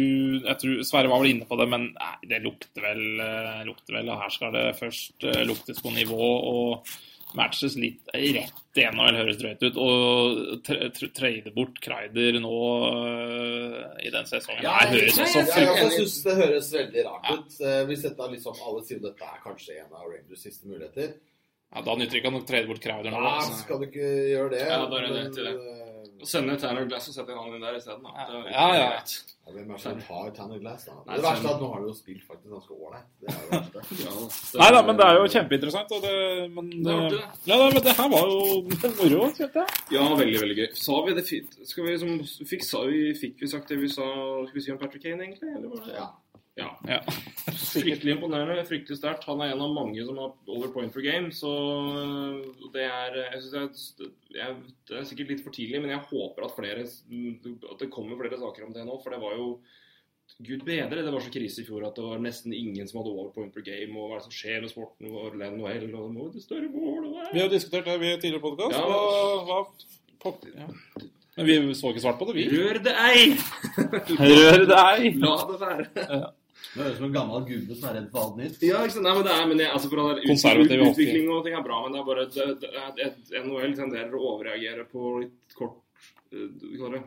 jeg 0.45 0.57
tror 0.61 0.81
Sverre 0.85 1.09
var 1.09 1.23
vel 1.23 1.31
inne 1.33 1.47
på 1.49 1.57
det, 1.57 1.67
men 1.73 1.87
nei, 1.95 2.17
det 2.29 2.43
lukter 2.45 2.85
vel, 2.85 3.05
eh, 3.25 3.63
lukter 3.65 3.97
vel 3.97 4.11
Og 4.13 4.21
her 4.21 4.35
skal 4.35 4.53
det 4.53 4.65
først 4.77 5.25
eh, 5.31 5.41
luktes 5.49 5.81
på 5.81 5.95
nivå 5.95 6.19
og 6.21 6.93
matches 7.35 7.77
litt 7.77 8.01
rett 8.15 8.77
i 8.77 8.85
NHL, 8.89 9.17
høres 9.21 9.37
drøyt 9.41 9.63
ut. 9.63 9.77
Og 9.77 10.63
tra- 10.65 10.91
tra- 10.97 11.13
trade 11.15 11.53
bort 11.55 11.81
Kreider 11.85 12.39
nå 12.41 12.53
eh, 13.07 14.07
i 14.07 14.11
den 14.15 14.25
sesongen. 14.29 14.63
Ja, 14.65 14.79
høres 14.93 15.19
også 15.19 15.43
så 15.45 15.61
jeg- 15.61 15.77
Jeg, 15.83 15.91
syns 15.99 16.23
det 16.25 16.37
høres 16.37 16.73
veldig 16.73 17.05
rart 17.07 17.29
Ja. 17.29 17.35
ut. 17.37 17.61
Eh, 17.61 17.85
Hvis 17.87 18.03
dette 18.03 18.21
er 18.21 18.29
liksom 18.37 18.55
alle 18.67 18.83
sier 18.85 18.99
dette 19.01 19.23
er 19.23 19.39
kanskje 19.45 19.79
en 19.81 19.93
av 19.93 20.07
Rangers 20.09 20.43
siste 20.43 20.65
muligheter, 20.67 21.15
ja, 21.75 21.81
Da 21.81 21.95
nytter 21.97 22.11
det 22.13 22.23
ikke 22.23 22.33
å 22.37 22.47
trade 22.47 22.67
bort 22.69 22.81
Kreider 22.81 23.11
nå. 23.11 23.17
da 23.23 23.39
Altså. 23.41 23.63
skal 23.65 23.79
du 23.81 23.87
ikke 23.87 24.09
gjøre 24.29 24.51
det. 24.51 24.61
Ja, 24.69 24.87
da 24.87 24.97
er 24.97 25.07
det 25.07 25.11
men, 25.11 25.33
det. 25.33 25.82
Eh, 26.03 26.09
Og 26.21 26.29
sende 26.29 26.57
Tanner 26.61 26.89
Glass 26.91 27.09
og 27.11 27.15
sette 27.17 27.37
han 27.37 27.55
inn 27.57 27.63
der 27.65 27.79
isteden. 27.79 28.09
Ja. 28.11 28.27
Ja, 28.51 28.67
ja. 28.77 28.89
ja, 28.93 29.53
Hvem 29.53 29.71
er 29.71 29.75
det 29.75 29.83
som 29.83 30.01
tar 30.07 30.31
Tanner 30.37 30.59
Glass, 30.63 30.85
da? 30.87 30.97
Nei, 31.07 31.17
Det 31.19 31.25
verste 31.27 31.49
er 31.49 31.55
at 31.55 31.63
nå 31.63 31.69
har 31.73 31.83
du 31.83 31.89
jo 31.89 31.95
spilt 31.99 32.25
faktisk 32.29 32.53
ganske 32.55 32.77
ålreit. 32.77 33.09
Ja. 34.03 34.13
Nei 34.61 34.69
da, 34.75 34.83
men 34.87 34.99
det 34.99 35.07
er 35.07 35.19
jo 35.19 35.31
kjempeinteressant. 35.35 35.95
Og 35.97 36.05
det, 36.07 36.15
men 36.57 36.71
Det 36.87 36.97
det. 37.15 37.23
ja, 37.51 37.59
da, 37.59 37.71
men 37.75 37.83
det 37.87 37.97
her 37.99 38.11
var 38.13 38.33
jo 38.33 38.41
moro, 39.01 39.31
jeg. 39.39 39.67
Ja, 39.95 40.09
veldig, 40.23 40.41
veldig 40.45 40.59
gøy. 40.63 40.69
Sa 40.83 40.99
vi 41.07 41.17
det 41.19 41.27
fint? 41.29 41.57
Skal 41.69 41.89
vi 41.89 41.97
som, 42.03 42.19
fikk, 42.53 42.67
sa 42.67 42.85
vi, 42.89 43.03
fikk 43.19 43.43
vi 43.43 43.51
sagt 43.55 43.71
det 43.73 43.81
vi 43.83 43.91
sa 43.93 44.07
Skal 44.49 44.59
vi 44.59 44.65
si 44.67 44.75
om 44.75 44.81
Patrick 44.83 45.05
Kane, 45.07 45.23
egentlig? 45.27 45.55
Eller 45.57 45.69
var 45.75 45.87
det? 45.87 45.97
Ja. 45.99 46.11
Ja. 46.61 46.69
Ja. 46.85 46.99
Fryktelig 47.49 48.13
imponerende, 48.13 48.65
fryktelig 48.69 48.99
sterkt. 48.99 49.25
Han 49.25 49.41
er 49.41 49.55
en 49.55 49.63
av 49.65 49.73
mange 49.73 50.03
som 50.05 50.19
har 50.21 50.35
over 50.53 50.73
point 50.75 50.93
for 50.93 51.05
game, 51.05 51.31
så 51.33 51.53
det 52.75 52.85
er 52.85 53.17
jeg 53.23 53.45
synes 53.47 53.87
det, 53.97 54.09
er, 54.09 54.41
jeg, 54.41 54.57
det 54.91 54.99
er 54.99 55.07
sikkert 55.09 55.33
litt 55.33 55.45
for 55.47 55.57
tidlig, 55.57 55.81
men 55.81 55.95
jeg 55.95 56.09
håper 56.11 56.45
at 56.49 56.57
flere 56.57 56.85
At 56.85 57.79
det 57.81 57.93
kommer 57.95 58.21
flere 58.21 58.41
saker 58.41 58.67
om 58.67 58.75
det 58.77 58.85
nå, 58.89 58.99
for 59.01 59.15
det 59.15 59.23
var 59.23 59.39
jo 59.39 59.55
Gud 60.43 60.63
bedre, 60.65 61.03
det 61.05 61.13
var 61.13 61.21
så 61.21 61.31
krise 61.33 61.61
i 61.61 61.67
fjor 61.67 61.85
at 61.85 61.97
det 61.99 62.05
var 62.07 62.21
nesten 62.23 62.55
ingen 62.57 62.87
som 62.89 63.01
hadde 63.01 63.11
over 63.13 63.33
point 63.35 63.53
per 63.53 63.65
game. 63.67 63.93
Og 63.99 64.09
hva 64.09 64.17
er 64.17 64.23
det 64.23 64.29
som 64.29 64.35
skjer 64.35 64.63
med 64.65 64.73
sporten 64.73 65.11
og 65.13 65.35
NHL 65.37 65.91
og 65.93 66.07
det 66.07 66.15
må 66.15 66.29
det 66.33 66.45
større 66.45 66.71
mål 66.73 67.11
og 67.11 67.19
det 67.19 67.35
Vi 67.35 67.43
har 67.43 67.51
diskutert 67.53 67.91
det 67.91 67.99
i 68.01 68.15
tidligere 68.23 68.45
podkast. 68.45 68.79
Ja. 68.79 68.87
Hva, 68.89 69.51
hva 69.51 69.59
pop, 70.23 70.47
ja. 70.49 70.69
Men 71.37 71.49
vi 71.49 71.75
så 71.77 71.93
ikke 71.93 72.05
svart 72.05 72.21
på 72.21 72.29
det, 72.31 72.37
vi. 72.39 72.47
Rør 72.53 72.81
det 72.85 72.95
ei! 73.03 73.27
Rør 74.33 74.65
deg! 74.73 75.21
La 75.21 75.37
det 75.51 75.61
være. 75.63 76.23
Det 76.73 76.81
høres 76.83 76.93
ut 76.95 77.01
som 77.01 77.09
en 77.09 77.17
gammel 77.17 77.47
gubbe 77.49 77.77
som 77.79 77.89
er 77.91 77.97
redd 77.99 78.11
for 78.15 78.25
alt 78.27 78.37
nytt. 78.43 78.63
Ja, 78.65 78.83
ikke 78.87 78.97
sant? 78.97 79.07
Nei, 79.09 79.15
men 79.19 79.27
det 79.29 79.33
er, 79.39 79.47
men 79.53 79.65
jeg, 79.65 79.71
altså 79.77 79.91
for 79.93 80.03
det 80.17 80.27
Konservativ 80.31 80.85
utvikling 80.91 81.33
og 81.35 81.43
ting 81.47 81.57
er 81.59 81.65
bra, 81.67 81.81
men 81.87 81.97
det 81.97 82.03
er 82.05 82.11
bare 82.13 82.29
det, 82.37 82.47
det, 82.63 82.71
er- 82.85 83.03
et- 83.09 83.35
NHL 83.47 83.75
tenderer 83.83 84.15
å 84.17 84.23
overreagere 84.37 84.87
på 84.93 85.17
litt 85.25 85.59
kort 85.59 85.81
eh, 86.33 86.47
det? 86.97 87.03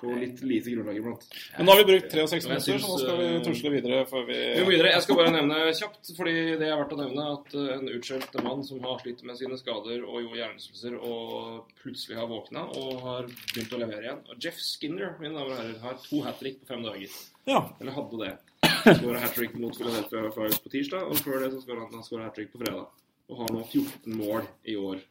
På 0.00 0.10
litt 0.18 0.40
lite 0.42 0.72
grunnlag 0.74 0.96
iblant. 0.98 1.24
Men 1.56 1.66
nå 1.68 1.70
har 1.70 1.78
vi 1.78 1.84
brukt 1.92 2.10
63 2.10 2.48
minutter, 2.50 2.78
så 2.82 2.88
nå 2.90 2.96
skal 2.98 3.18
vi 3.20 3.26
eh, 3.36 3.42
tusle 3.44 3.70
videre 3.70 4.00
før 4.10 4.24
vi 4.26 4.38
Vi 4.56 4.64
må 4.64 4.70
videre. 4.72 4.90
Jeg 4.96 5.04
skal 5.04 5.18
bare 5.20 5.34
nevne 5.36 5.58
kjapt, 5.78 6.10
fordi 6.16 6.32
det 6.58 6.66
er 6.66 6.80
verdt 6.80 6.94
å 6.96 6.98
nevne, 6.98 7.26
at 7.36 7.54
eh, 7.54 7.68
en 7.76 7.92
utskjelt 7.94 8.34
mann 8.42 8.64
som 8.66 8.82
har 8.82 8.98
slitt 9.04 9.22
med 9.28 9.38
sine 9.38 9.58
skader 9.60 10.02
og 10.02 10.24
jo 10.24 10.32
hjernerystelser, 10.34 10.96
og 11.06 11.70
plutselig 11.84 12.18
har 12.18 12.26
våkna 12.32 12.64
og 12.80 12.98
har 13.04 13.30
begynt 13.52 13.76
å 13.78 13.80
levere 13.84 14.08
igjen. 14.08 14.24
Og 14.26 14.42
Jeff 14.42 14.58
Skinner 14.58 15.14
mine 15.22 15.38
damer 15.38 15.54
og 15.54 15.60
herrer, 15.60 15.78
har 15.86 16.02
to 16.02 16.22
hat 16.26 16.42
trick 16.42 16.58
på 16.64 16.72
fem 16.74 16.82
dager. 16.82 17.14
Ja. 17.46 17.62
Eller 17.78 17.94
hadde 18.00 18.22
det. 18.24 18.32
Skåra 18.62 19.18
hat 19.18 19.34
trick 19.34 19.54
mot 19.54 19.76
Philadelphia 19.76 20.30
Flyers 20.30 20.60
på 20.62 20.70
tirsdag, 20.72 21.08
og 21.10 21.18
før 21.18 21.42
det 21.42 21.50
så 21.52 21.60
skåra 21.64 21.88
han 21.90 22.06
skåra 22.06 22.28
hat 22.28 22.36
trick 22.38 22.52
på 22.52 22.60
fredag. 22.62 22.86
Og 23.26 23.40
har 23.42 23.52
nå 23.52 23.62
14 23.64 24.16
mål 24.16 24.46
i 24.64 24.76
år 24.78 25.02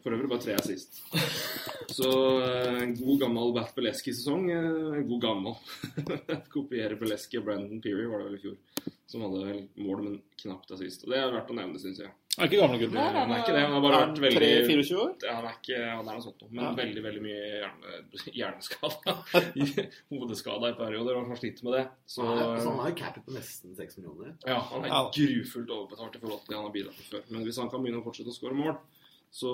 For 0.00 0.14
øvrig 0.14 0.28
bare 0.30 0.40
tre 0.40 0.54
assist. 0.56 1.02
Så 1.92 2.10
eh, 2.40 2.78
en 2.82 2.94
god 2.96 3.18
gammel 3.20 3.50
Bat 3.52 3.74
Beleski-sesong. 3.76 4.46
En 4.50 5.08
God 5.08 5.20
gammel. 5.20 5.58
Kopierer 6.54 6.96
Beleski 6.96 7.36
og 7.38 7.44
Brandon 7.44 7.82
Peary 7.84 8.06
var 8.08 8.22
det 8.22 8.30
vel 8.30 8.38
i 8.38 8.42
fjor. 8.46 8.94
Som 9.10 9.26
hadde 9.26 9.58
mål, 9.76 10.06
men 10.06 10.16
knapt 10.40 10.72
assist. 10.72 11.04
Og 11.04 11.12
det 11.12 11.20
er 11.20 11.34
verdt 11.34 11.52
å 11.52 11.58
nevne, 11.58 11.82
syns 11.82 12.00
jeg. 12.00 12.14
Er 12.34 12.48
ikke 12.48 12.58
gammel 12.58 12.80
gutten? 12.82 12.96
han 12.98 13.30
er 13.30 13.42
ikke 13.44 13.52
det. 13.54 13.60
Han 13.62 13.72
har 13.76 13.82
bare 13.84 13.98
vært 14.08 14.16
veldig 14.24 14.40
3-24 14.66 14.96
år? 14.98 15.10
Ja, 15.22 15.34
han 15.36 15.44
er 15.46 15.52
ikke 15.60 15.76
Han 15.86 16.08
er 16.08 16.16
noe 16.16 16.24
sånt 16.24 16.40
noe. 16.42 16.48
Men 16.50 16.64
Ja. 16.64 16.70
veldig, 16.80 17.02
veldig 17.04 17.22
mye 17.22 17.42
hjerne, 17.60 18.00
hjerneskada. 18.40 19.14
Hodeskada 20.10 20.70
i 20.72 20.74
perioder. 20.80 21.20
Han 21.20 21.36
sliter 21.38 21.64
med 21.68 21.72
det. 21.78 21.84
Så 22.06 22.22
Så 22.26 22.70
han 22.72 22.80
har 22.82 22.90
jo 22.90 22.96
cappet 22.98 23.24
på 23.28 23.36
nesten 23.36 23.76
6 23.76 23.96
millioner. 23.98 24.34
ja, 24.46 24.58
han 24.58 24.84
er 24.84 24.88
Ja. 24.88 25.10
grufullt 25.14 25.70
overbetalt 25.70 26.16
i 26.16 26.18
forhold 26.24 26.40
til 26.44 26.50
det 26.50 26.56
han 26.58 26.64
har 26.64 26.72
bidratt 26.74 26.98
med 26.98 27.06
før. 27.12 27.22
Men 27.30 27.44
hvis 27.44 27.56
han 27.62 27.70
kan 27.70 27.82
begynne 27.82 28.02
å 28.02 28.04
fortsette 28.04 28.32
å 28.34 28.38
skåre 28.40 28.54
mål, 28.58 28.76
så 29.34 29.50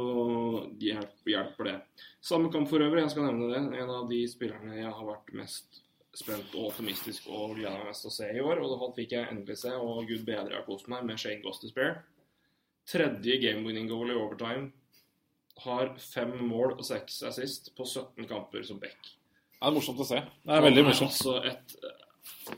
hjelper 0.81 1.65
det. 1.65 1.77
Samme 2.21 2.51
kamp 2.53 2.69
for 2.69 2.79
øvrig, 2.81 3.03
jeg 3.05 3.11
skal 3.11 3.29
nevne 3.29 3.49
det. 3.53 3.81
En 3.81 3.91
av 3.91 4.09
de 4.09 4.27
spillerne 4.29 4.77
jeg 4.77 4.93
har 4.93 5.05
vært 5.07 5.33
mest 5.35 5.83
spent 6.17 6.55
og 6.59 6.73
optimistisk 6.73 7.29
og 7.31 7.55
gleder 7.57 7.79
meg 7.79 7.87
mest 7.93 8.03
til 8.03 8.11
å 8.11 8.13
se 8.17 8.31
i 8.35 8.41
år. 8.43 8.61
Og 8.65 8.73
da 8.73 8.89
fikk 8.97 9.13
jeg 9.15 9.29
endelig 9.31 9.57
se, 9.59 9.71
og 9.71 10.07
gud 10.09 10.25
bedre 10.27 10.51
jeg 10.51 10.59
har 10.59 10.67
kost 10.67 10.89
meg 10.89 11.05
med 11.05 11.19
Shane 11.23 11.43
Gostisbehere. 11.45 12.03
Tredje 12.91 13.39
game-winning 13.43 13.89
goal 13.91 14.11
i 14.11 14.19
overtime. 14.19 14.71
Har 15.65 15.93
fem 16.01 16.33
mål 16.49 16.75
og 16.79 16.85
seks 16.87 17.21
assist 17.29 17.71
på 17.77 17.87
17 17.87 18.27
kamper 18.29 18.65
som 18.67 18.81
back. 18.83 19.13
Det 19.61 19.69
er 19.69 19.77
morsomt 19.77 20.01
å 20.01 20.07
se. 20.09 20.21
Det 20.47 20.57
er 20.57 20.65
veldig 20.65 20.85
morsomt. 20.87 21.13
Altså 21.13 21.35
et, 21.51 21.75
eh, 21.85 22.55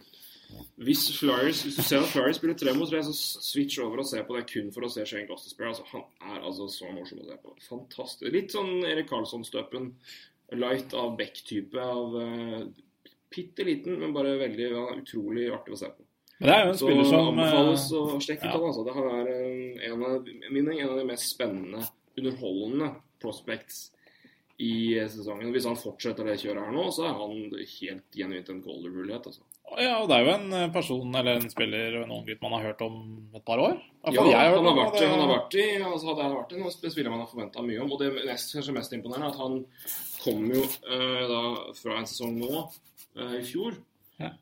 hvis, 0.86 1.02
Flyers, 1.18 1.64
hvis 1.66 1.80
du 1.80 1.82
ser 1.82 2.04
at 2.04 2.12
Flyers 2.12 2.38
spiller 2.38 2.56
tre 2.58 2.74
mot 2.78 2.88
tre, 2.88 3.02
så 3.02 3.12
switch 3.14 3.80
over 3.82 4.04
og 4.04 4.08
se 4.08 4.22
på 4.22 4.36
det 4.38 4.44
kun 4.50 4.70
for 4.74 4.86
å 4.86 4.90
se 4.92 5.04
Shane 5.08 5.26
Gostisbehere. 5.28 5.74
Altså, 5.74 5.88
han 5.90 6.36
er 6.36 6.46
altså 6.46 6.68
så 6.70 6.92
morsom 6.94 7.24
å 7.24 7.26
se 7.26 7.38
på. 7.42 7.56
Fantastisk. 7.66 8.30
Litt 8.32 8.54
sånn 8.54 8.86
Erik 8.86 9.10
Karlsson-støpen. 9.10 9.92
Light 10.62 10.94
av 10.94 11.16
Beck-type. 11.18 11.80
av 11.80 12.16
uh, 12.16 12.64
Bitte 13.32 13.64
liten, 13.64 13.98
men 14.00 14.12
bare 14.12 14.36
veldig 14.40 14.66
ja, 14.68 14.86
utrolig 14.94 15.46
artig 15.52 15.74
å 15.74 15.80
se 15.80 15.88
på. 15.90 16.04
Men 16.42 16.48
det 16.50 16.54
er 16.58 16.64
jo 16.66 16.70
en 16.72 16.78
Så 16.80 16.86
spiller 16.88 17.06
som 17.06 17.28
anbefales 17.30 17.86
eh, 17.92 18.02
å 18.02 18.20
sjekke 18.26 18.42
ut 18.42 18.50
ja. 18.50 18.58
han. 18.58 18.68
Altså. 18.72 18.82
Det 18.88 18.94
er 18.98 19.32
eh, 19.32 19.88
en 19.92 20.04
av, 20.08 20.28
mine, 20.50 20.74
en 20.80 20.88
av 20.90 20.98
de 20.98 21.04
mest 21.06 21.28
spennende, 21.30 21.84
underholdende 22.18 22.88
prospects 23.22 23.84
i 24.62 24.74
sesongen. 25.10 25.52
Hvis 25.54 25.64
han 25.70 25.78
fortsetter 25.78 26.26
det 26.26 26.40
kjøret 26.42 26.66
her 26.66 26.74
nå, 26.74 26.88
så 26.94 27.06
er 27.06 27.14
han 27.18 27.38
helt 27.54 28.18
genuint 28.18 28.50
en 28.52 28.60
golder-mulighet. 28.66 29.30
Altså. 29.30 29.46
Ja, 29.80 29.94
og 30.02 30.10
det 30.10 30.18
er 30.18 30.26
jo 30.26 30.32
en 30.34 30.52
eh, 30.58 30.66
person 30.74 31.14
eller 31.22 31.38
en 31.40 31.48
spiller 31.50 32.00
en 32.02 32.10
ung 32.12 32.26
gutt 32.26 32.42
man 32.44 32.52
har 32.58 32.66
hørt 32.72 32.82
om 32.84 32.98
et 33.38 33.44
par 33.46 33.62
år. 33.62 33.78
Ja, 34.10 34.26
han 34.26 34.34
har 34.34 34.58
om, 34.58 34.66
vært, 34.76 34.98
det- 34.98 35.08
han 35.08 35.22
har 35.22 35.30
vært 35.30 35.56
i 35.62 35.66
altså 35.78 36.10
Hadde 36.10 36.26
han 36.26 36.34
vært 36.36 36.52
i 36.52 36.60
noen 36.60 36.74
spiller 36.74 37.14
man 37.14 37.22
har 37.22 37.30
forventa 37.30 37.62
mye 37.64 37.80
om. 37.86 37.94
Og 37.94 38.02
det 38.02 38.10
mest, 38.26 38.52
kanskje 38.58 38.74
mest 38.76 38.92
imponerende 38.98 39.30
er 39.30 39.32
at 39.32 39.40
han 39.40 39.60
kom 40.26 40.50
jo 40.50 40.66
eh, 40.66 41.22
da 41.30 41.42
fra 41.78 42.00
en 42.02 42.10
sesong 42.10 42.36
nå, 42.42 42.66
eh, 43.16 43.36
i 43.38 43.44
fjor, 43.46 43.78
Ja. 44.20 44.34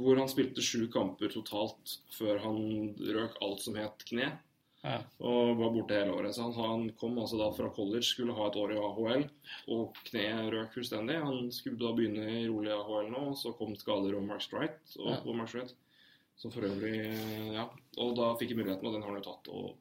Hvor 0.00 0.18
han 0.20 0.28
spilte 0.30 0.62
sju 0.64 0.86
kamper 0.92 1.30
totalt 1.32 1.98
før 2.14 2.38
han 2.44 2.60
røk 2.98 3.38
alt 3.44 3.64
som 3.64 3.74
het 3.78 4.04
kne. 4.08 4.30
Ja. 4.84 5.00
Og 5.26 5.56
var 5.58 5.72
borte 5.74 5.96
hele 5.98 6.14
året. 6.14 6.36
Så 6.36 6.44
han, 6.46 6.54
han 6.54 6.84
kom 7.00 7.16
altså 7.18 7.36
da 7.40 7.48
fra 7.56 7.68
college, 7.74 8.06
skulle 8.06 8.36
ha 8.36 8.46
et 8.46 8.56
år 8.62 8.72
i 8.76 8.78
AHL, 8.78 9.24
og 9.74 9.98
kneet 10.06 10.52
røk 10.54 10.76
fullstendig. 10.76 11.18
Han 11.24 11.50
skulle 11.52 11.80
da 11.82 11.90
begynne 11.96 12.28
i 12.38 12.46
rolig 12.46 12.70
AHL 12.76 13.10
nå, 13.10 13.24
og 13.32 13.36
så 13.40 13.52
kom 13.58 13.74
skader 13.76 14.14
og 14.16 14.24
Mark 14.28 14.44
Strite. 14.46 14.78
Og, 15.00 15.10
Ja. 15.10 15.18
og 15.24 15.34
Mark 15.40 15.50
Strite. 15.50 15.74
Så 16.38 16.52
for 16.54 16.62
øvrig 16.62 17.02
Ja. 17.52 17.66
Og 17.98 18.14
da 18.16 18.30
fikk 18.38 18.50
jeg 18.54 18.58
muligheten, 18.62 18.86
og 18.86 18.92
den 18.94 19.02
har 19.02 19.10
han 19.10 19.22
jo 19.22 19.26
tatt. 19.32 19.48
og 19.52 19.76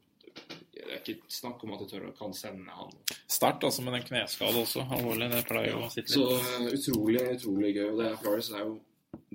det 0.77 0.83
er 0.93 0.99
ikke 1.01 1.29
snakk 1.33 1.63
om 1.65 1.71
at 1.73 1.79
jeg 1.81 1.89
tør 2.01 2.11
kan 2.17 2.33
sende 2.33 2.69
han. 2.69 2.91
Sterkt, 3.27 3.63
altså, 3.63 3.81
med 3.81 3.93
en 3.97 4.03
kneskade 4.05 4.59
også. 4.61 4.83
Alvorlig. 4.93 5.29
Det 5.31 5.45
pleier 5.47 5.71
jo 5.73 5.79
å 5.85 5.89
sitte 5.89 6.13
litt. 6.13 6.81
Så 6.81 6.91
utrolig, 6.93 7.23
utrolig 7.37 7.71
gøy. 7.75 7.87
Og 7.91 7.97
det 8.01 8.05
er 8.11 8.19
Flores 8.21 8.51
er 8.53 8.59
jo 8.65 8.75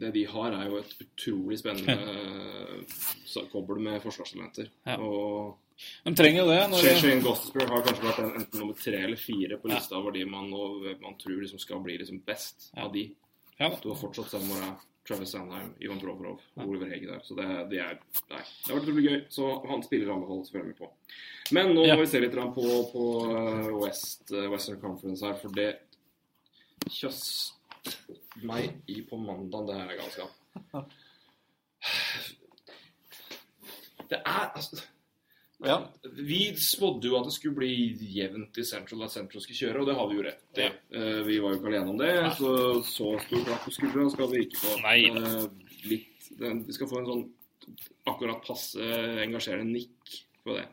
Det 0.02 0.10
de 0.14 0.22
har, 0.26 0.54
er 0.56 0.70
jo 0.70 0.78
et 0.80 0.94
utrolig 1.04 1.58
spennende 1.60 1.94
ja. 3.34 3.42
kobbel 3.52 3.80
med 3.84 4.00
forsvarselementer. 4.02 4.70
Ja. 4.88 4.96
Og 4.98 5.58
De 6.04 6.14
trenger 6.18 6.42
jo 6.42 6.46
det. 6.50 6.60
Når 6.72 6.88
Shane 7.00 7.24
Gosper 7.24 7.68
har 7.70 7.84
kanskje 7.86 8.06
vært 8.08 8.22
enten 8.24 8.62
nummer 8.62 8.78
tre 8.78 9.02
eller 9.06 9.20
fire 9.20 9.58
på 9.62 9.70
lista 9.72 9.98
over 9.98 10.14
de 10.16 10.24
man, 10.28 10.50
man 11.02 11.18
tror 11.20 11.42
liksom 11.42 11.60
skal 11.62 11.82
bli 11.84 11.98
liksom 12.02 12.22
best 12.26 12.70
av 12.76 12.92
de. 12.94 13.08
ja. 13.60 13.70
Du 13.82 13.92
har 13.92 14.00
fortsatt 14.00 14.32
Samora, 14.32 14.72
Travis 15.08 15.32
Sandheim, 15.34 15.72
Ivan 15.82 16.00
Provorov 16.00 16.42
og 16.56 16.66
Oliver 16.66 16.92
Hege 16.92 17.08
der. 17.10 17.22
Så 17.26 17.34
det, 17.38 17.46
det, 17.72 17.80
er, 17.82 17.96
nei, 18.30 18.42
det 18.42 18.68
har 18.70 18.76
vært 18.78 18.84
utrolig 18.88 19.06
gøy. 19.08 19.20
Så 19.34 19.48
han 19.70 19.86
spiller 19.86 20.12
anbefales 20.14 20.50
selvfølgelig 20.50 20.52
følge 20.52 20.74
med 20.74 20.78
på. 20.82 21.56
Men 21.56 21.72
nå 21.76 21.86
må 21.90 21.96
vi 22.00 22.10
se 22.10 22.20
litt 22.22 22.36
på, 22.58 22.68
på 22.92 23.06
eh, 23.32 23.72
West, 23.82 24.30
eh, 24.30 24.46
Western 24.52 24.78
Conference 24.82 25.26
her, 25.26 25.34
for 25.40 25.58
det 25.58 25.70
kjøss 26.90 27.24
meg 28.42 28.82
i 28.88 29.02
på 29.08 29.16
mandag. 29.20 29.66
Det 29.68 29.74
her 29.76 29.90
er 29.92 30.00
galskap. 30.00 30.30
Det 34.10 34.18
er 34.24 34.48
altså 34.56 34.82
Ja. 35.64 35.76
Vi 36.02 36.56
spådde 36.58 37.06
jo 37.06 37.16
at 37.20 37.24
det 37.28 37.32
skulle 37.36 37.54
bli 37.54 37.68
jevnt 38.16 38.56
i 38.58 38.64
Central, 38.66 39.04
at 39.06 39.12
Central 39.14 39.40
skulle 39.44 39.58
kjøre, 39.60 39.80
og 39.80 39.86
det 39.86 39.94
har 39.94 40.08
vi 40.10 40.16
jo 40.16 40.22
rett 40.26 40.58
i. 40.58 40.64
Eh, 40.96 41.20
Vi 41.28 41.36
var 41.38 41.52
jo 41.52 41.58
ikke 41.60 41.70
alene 41.70 41.90
om 41.92 41.98
det, 41.98 42.08
så 42.34 42.82
så 42.82 43.12
stor 43.22 43.44
klapp 43.44 43.62
på 43.64 43.70
skuldra 43.70 44.08
skal 44.10 44.30
vi 44.32 44.40
ikke 44.46 44.58
få. 44.58 44.72
Nei. 44.82 45.10
uh, 45.10 45.46
Litt, 45.84 46.26
den- 46.38 46.64
vi 46.66 46.72
skal 46.72 46.88
få 46.88 46.98
en 46.98 47.06
sånn 47.06 47.32
akkurat 48.06 48.42
passe 48.44 48.80
engasjerende 49.22 49.72
nikk 49.72 50.24
på 50.44 50.56
det. 50.58 50.66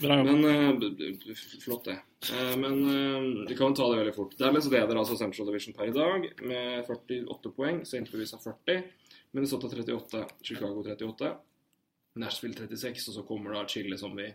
Men 0.00 0.78
b- 0.80 1.34
Flott, 1.64 1.84
det. 1.84 1.98
Uh, 2.32 2.56
Men 2.58 2.78
uh, 2.86 3.48
vi 3.48 3.56
kan 3.58 3.74
ta 3.74 3.86
det 3.92 3.98
veldig 4.00 4.14
fort. 4.16 4.36
Dallas 4.38 4.66
leder 4.70 4.96
altså 4.98 5.16
Central 5.18 5.46
Division 5.50 5.74
per 5.76 5.90
i 5.90 5.94
dag 5.94 6.28
med 6.42 6.86
48 6.88 7.52
poeng. 7.56 7.82
St. 7.86 8.06
Louis 8.12 8.32
har 8.32 8.40
40. 8.42 8.82
Minnesota 9.32 9.68
38, 9.68 10.24
Chicago 10.42 10.82
38. 10.82 11.34
Nashville 12.20 12.54
36, 12.58 13.06
og 13.08 13.14
så 13.14 13.22
kommer 13.24 13.54
da 13.56 13.62
Chile 13.68 13.96
som 13.96 14.12
vi 14.16 14.26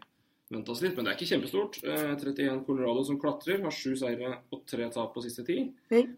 venta 0.50 0.72
oss 0.74 0.82
litt. 0.82 0.96
Men 0.98 1.06
det 1.06 1.12
er 1.12 1.18
ikke 1.20 1.30
kjempestort. 1.36 1.76
Eh, 1.84 2.06
31 2.18 2.64
Colorado 2.66 3.04
som 3.06 3.20
klatrer, 3.22 3.60
har 3.62 3.76
sju 3.76 3.92
seire 4.00 4.32
og 4.50 4.64
tre 4.66 4.88
tap 4.94 5.12
på 5.14 5.22
siste 5.26 5.44
ti. 5.46 5.60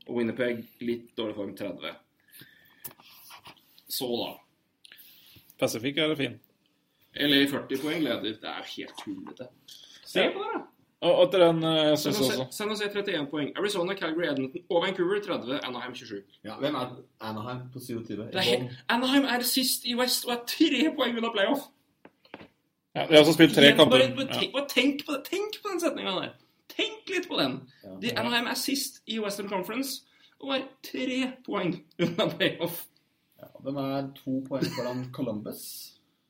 Og 0.07 0.19
Winnerpeg 0.21 0.61
litt 0.85 1.09
dårlig 1.19 1.35
form, 1.35 1.55
30. 1.57 1.97
Så 3.89 4.07
da. 4.21 4.29
Pacific 5.59 5.97
er 5.99 6.15
fin. 6.15 6.37
LA 7.15 7.45
40 7.49 7.81
poeng 7.81 8.03
leder. 8.03 8.35
Det 8.41 8.49
er 8.49 8.59
jo 8.61 8.67
helt 8.75 8.99
tullete. 9.03 9.47
Se 10.05 10.27
på 10.33 10.43
det, 10.43 10.51
da! 10.57 10.65
Og 10.99 11.21
etter 11.23 11.45
den 11.45 11.63
uh, 11.63 11.95
San 11.95 12.11
synes 12.11 12.19
Jose, 12.19 12.41
også 12.43 12.57
San 12.57 12.69
Jose 12.73 12.87
31 12.91 13.27
poeng. 13.31 13.51
Arizona, 13.57 13.95
Calgary, 13.95 14.27
Edmonton 14.27 14.61
og 14.69 14.81
Vancouver 14.83 15.21
30. 15.23 15.59
Anaheim 15.63 15.95
27. 15.95 16.21
Ja, 16.43 16.57
hvem 16.59 16.75
er 16.75 16.89
Anaheim 17.21 17.61
på 17.73 17.79
27? 17.79 18.17
Det 18.17 18.35
er 18.35 18.67
Anaheim 18.89 19.23
er 19.23 19.45
sist 19.47 19.85
i 19.85 19.95
West 19.95 20.27
og 20.27 20.33
er 20.33 20.41
tre 20.47 20.81
poeng 20.97 21.17
unna 21.17 21.31
playoff. 21.31 21.69
ja, 22.95 23.07
Vi 23.07 23.15
har 23.15 23.19
også 23.19 23.33
spilt 23.33 23.55
tre 23.55 23.71
kamper. 23.71 23.97
Bare, 23.97 24.15
bare, 24.15 24.27
tenk, 24.39 24.53
bare 24.53 24.67
tenk, 24.69 25.05
på 25.05 25.15
det. 25.15 25.23
tenk 25.29 25.61
på 25.63 25.71
den 25.71 25.79
setninga 25.79 26.11
der. 26.19 26.35
Tenk 26.75 27.15
litt 27.15 27.29
på 27.31 27.39
den. 27.39 27.61
Ja. 27.83 27.95
De, 28.01 28.11
Anaheim 28.19 28.51
er 28.51 28.59
sist 28.59 29.01
i 29.07 29.19
Western 29.23 29.47
Conference 29.49 30.01
og 30.39 30.55
er 30.57 30.67
tre 30.83 31.31
poeng 31.45 31.77
unna 32.03 32.27
playoff. 32.35 32.83
Ja, 33.39 33.47
de 33.63 33.77
er 33.85 34.11
to 34.19 34.41
poeng 34.49 34.67
foran 34.75 35.05
Columbus, 35.15 35.63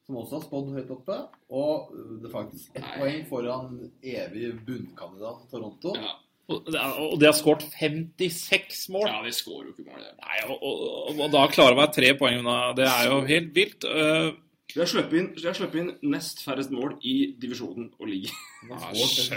som 0.10 0.18
også 0.24 0.40
har 0.40 0.46
spådd 0.48 0.72
høyt 0.74 0.90
oppe. 0.96 1.18
Og 1.54 1.92
det 1.94 2.26
er 2.32 2.34
faktisk 2.34 2.80
ett 2.80 2.88
poeng 2.98 3.22
foran 3.30 3.76
evig 4.02 4.50
bunnkandidat 4.66 5.46
Toronto. 5.54 5.94
Ja, 6.00 6.16
Og 6.50 6.66
det 6.66 6.82
de 7.22 7.28
har 7.30 7.38
skåret 7.38 7.62
56 7.78 8.88
mål. 8.90 9.06
ja 9.06 9.20
de 9.22 9.32
skårer 9.38 9.68
jo 9.70 9.74
ikke 9.76 9.86
mål. 9.92 10.02
det. 10.02 10.16
Nei, 10.18 10.40
og, 10.50 10.64
og, 10.66 11.20
og 11.22 11.32
da 11.36 11.44
klarer 11.54 11.78
å 11.78 11.82
være 11.84 11.94
tre 11.94 12.14
poeng 12.18 12.40
unna. 12.42 12.56
Det 12.74 12.88
er 12.90 13.12
jo 13.12 13.20
helt 13.30 13.52
vilt. 13.54 13.86
Eh, 13.86 14.32
De 14.74 14.82
har 14.82 14.90
sluppet 14.90 15.14
inn, 15.18 15.30
de 15.38 15.80
inn 15.84 15.92
nest 16.10 16.42
færrest 16.46 16.74
mål 16.74 16.96
i 17.06 17.36
divisjonen 17.42 17.92
og 18.00 18.10
ligaen. 18.10 18.34
Ja, 18.66 18.90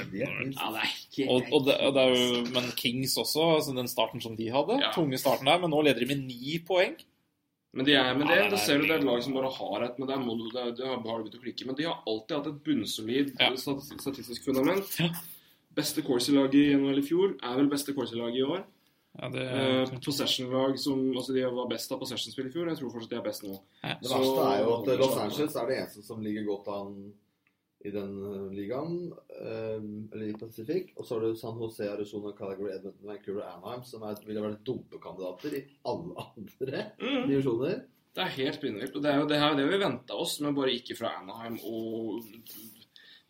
det. 0.08 0.26
Ja, 0.56 0.88
ikke 0.88 1.28
og, 1.28 1.52
og, 1.52 1.66
det, 1.68 1.76
og 1.84 1.94
det 1.96 2.02
er 2.02 2.16
jo, 2.16 2.42
men 2.52 2.72
Kings 2.80 3.16
også, 3.20 3.46
altså 3.58 3.76
den 3.76 3.88
starten 3.92 4.20
som 4.24 4.36
de 4.36 4.48
hadde. 4.52 4.80
Ja. 4.80 4.90
Tunge 4.96 5.20
starten 5.20 5.48
der. 5.52 5.60
Men 5.60 5.72
nå 5.72 5.84
leder 5.84 6.00
de 6.04 6.10
med 6.14 6.24
ni 6.32 6.58
poeng. 6.64 6.96
Men, 7.74 7.86
de 7.86 7.92
er, 7.96 8.14
med 8.14 8.26
det, 8.28 8.34
Ja, 8.36 8.42
det 8.42 8.46
er 8.46 8.50
det 8.50 8.58
ser 8.60 8.78
du 8.78 8.82
det 8.84 8.90
er 8.90 8.98
et 9.00 9.04
lag 9.08 9.22
som 9.24 9.32
bare 9.32 9.50
har 9.50 9.82
et 9.86 9.98
Men 9.98 10.08
det, 10.08 10.14
er, 10.16 10.20
må 10.20 10.36
du- 10.36 10.50
det, 10.52 10.76
det 10.76 10.86
har 10.86 10.98
bare 11.00 11.22
begynt 11.24 11.38
å 11.38 11.42
klikke. 11.42 11.66
Men 11.66 11.74
de 11.78 11.84
har 11.88 12.02
alltid 12.06 12.36
hatt 12.36 12.46
et 12.46 12.62
bunnsolid 12.64 13.32
Ja. 13.40 13.48
statistisk, 13.56 14.00
statistisk 14.04 14.44
fundament. 14.44 14.98
Ja. 15.00 15.08
Beste 15.74 16.02
Corsi-laget 16.04 16.54
i 16.54 16.74
NHL 16.76 16.98
i 16.98 17.06
fjor 17.06 17.36
er 17.42 17.56
vel 17.56 17.68
beste 17.72 17.94
Corsi-laget 17.96 18.36
i 18.36 18.42
år. 18.44 18.64
Ja, 19.20 19.28
det, 19.28 19.42
Eh, 19.48 19.98
Possession-lag 20.04 20.78
som 20.78 21.12
Altså, 21.16 21.32
de 21.34 21.42
var 21.44 21.68
best 21.68 21.90
av 21.92 21.98
possession-spill 22.00 22.46
i 22.46 22.50
fjor. 22.52 22.68
Jeg 22.68 22.76
tror 22.78 22.92
fortsatt 22.92 23.10
de 23.10 23.16
er 23.16 23.22
best 23.22 23.42
nå. 23.44 23.58
Det 23.82 24.08
verste 24.08 24.44
er 24.52 24.64
jo 24.64 24.76
at 24.82 24.98
Los 24.98 25.16
Angeles 25.16 25.56
er 25.56 25.66
det 25.66 25.76
eneste 25.80 26.02
som 26.04 26.20
ligger 26.22 26.44
godt 26.44 26.68
an 26.68 27.12
i 27.84 27.90
den 27.90 28.12
eh, 28.28 28.50
ligaen, 28.54 28.98
eh, 29.34 29.80
eller 30.12 30.26
i 30.28 30.36
Pacific. 30.38 30.92
Og 30.96 31.04
så 31.06 31.16
har 31.16 31.24
du 31.26 31.34
San 31.36 31.58
Jose, 31.58 31.88
Arizona, 31.90 32.32
Calgary, 32.38 32.70
Edmonton, 32.76 33.08
Vancouver, 33.08 33.42
Anaheim, 33.48 33.82
som 33.88 34.02
er, 34.06 34.20
ville 34.26 34.44
vært 34.44 34.62
dumpekandidater 34.68 35.56
i 35.58 35.64
alle 35.90 36.28
andre 36.28 36.84
Mm. 37.00 37.26
divisjoner. 37.28 37.82
Det 38.14 38.20
er 38.26 38.34
helt 38.36 38.58
spinnvilt. 38.60 38.94
Og 38.96 39.02
det 39.02 39.10
er 39.10 39.18
jo 39.22 39.26
det, 39.26 39.38
er 39.40 39.54
det 39.56 39.68
vi 39.70 39.78
venta 39.80 40.14
oss, 40.14 40.38
men 40.44 40.54
bare 40.54 40.74
ikke 40.76 40.94
fra 40.98 41.14
Anaheim 41.22 41.56
og 41.64 42.22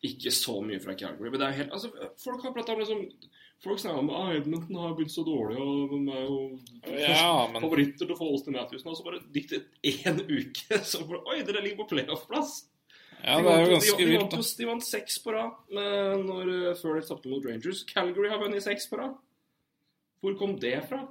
ikke 0.03 0.33
så 0.35 0.57
mye 0.65 0.81
fra 0.83 0.97
Calgary. 0.99 1.31
Men 1.31 1.39
det 1.41 1.47
er 1.49 1.59
helt, 1.61 1.73
altså, 1.77 1.91
folk 2.19 2.43
har 2.43 2.53
pratet 2.57 2.75
om 2.77 2.83
liksom 2.83 3.07
Folk 3.63 3.79
snakker 3.79 4.01
om 4.03 4.09
at 4.11 4.33
Edmonton 4.41 4.75
har 4.83 4.95
begynt 4.99 5.13
så 5.15 5.23
dårlig, 5.23 5.55
og 5.63 5.93
de 5.93 5.99
er 6.11 6.25
jo 6.27 6.39
Ja, 6.99 7.47
men 7.47 7.63
favoritter 7.63 8.01
til 8.09 8.11
å 8.11 8.17
få 8.19 8.27
Austin 8.33 8.57
Matthewsen. 8.57 8.89
Og 8.91 8.97
Så 8.99 9.05
bare 9.07 9.21
gikk 9.37 9.53
det 9.53 9.61
én 9.87 10.19
uke, 10.19 10.81
så 10.83 11.05
bare 11.07 11.21
Oi, 11.31 11.45
dere 11.47 11.63
ligger 11.63 11.85
på 11.85 11.93
playoff-plass! 11.93 12.57
Ja, 13.25 13.37
det 13.39 13.53
er 13.53 13.61
jo 13.61 13.65
vant- 13.65 13.73
ganske 13.73 13.97
de, 13.97 14.05
de, 14.05 14.11
vilt, 14.11 14.31
da. 14.31 14.43
de 14.59 14.67
vant 14.67 14.85
seks 14.87 15.19
på 15.25 15.33
rad 15.33 15.53
eh, 15.73 16.15
når, 16.23 16.53
eh, 16.71 16.75
før 16.81 17.01
de 17.01 17.07
tapte 17.09 17.29
mot 17.33 17.45
Rangers. 17.47 17.85
Calgary 17.89 18.29
har 18.33 18.39
vunnet 18.43 18.63
seks 18.65 18.89
på 18.91 18.99
rad. 18.99 19.15
Hvor 20.23 20.39
kom 20.39 20.57
det 20.63 20.77
fra? 20.89 21.03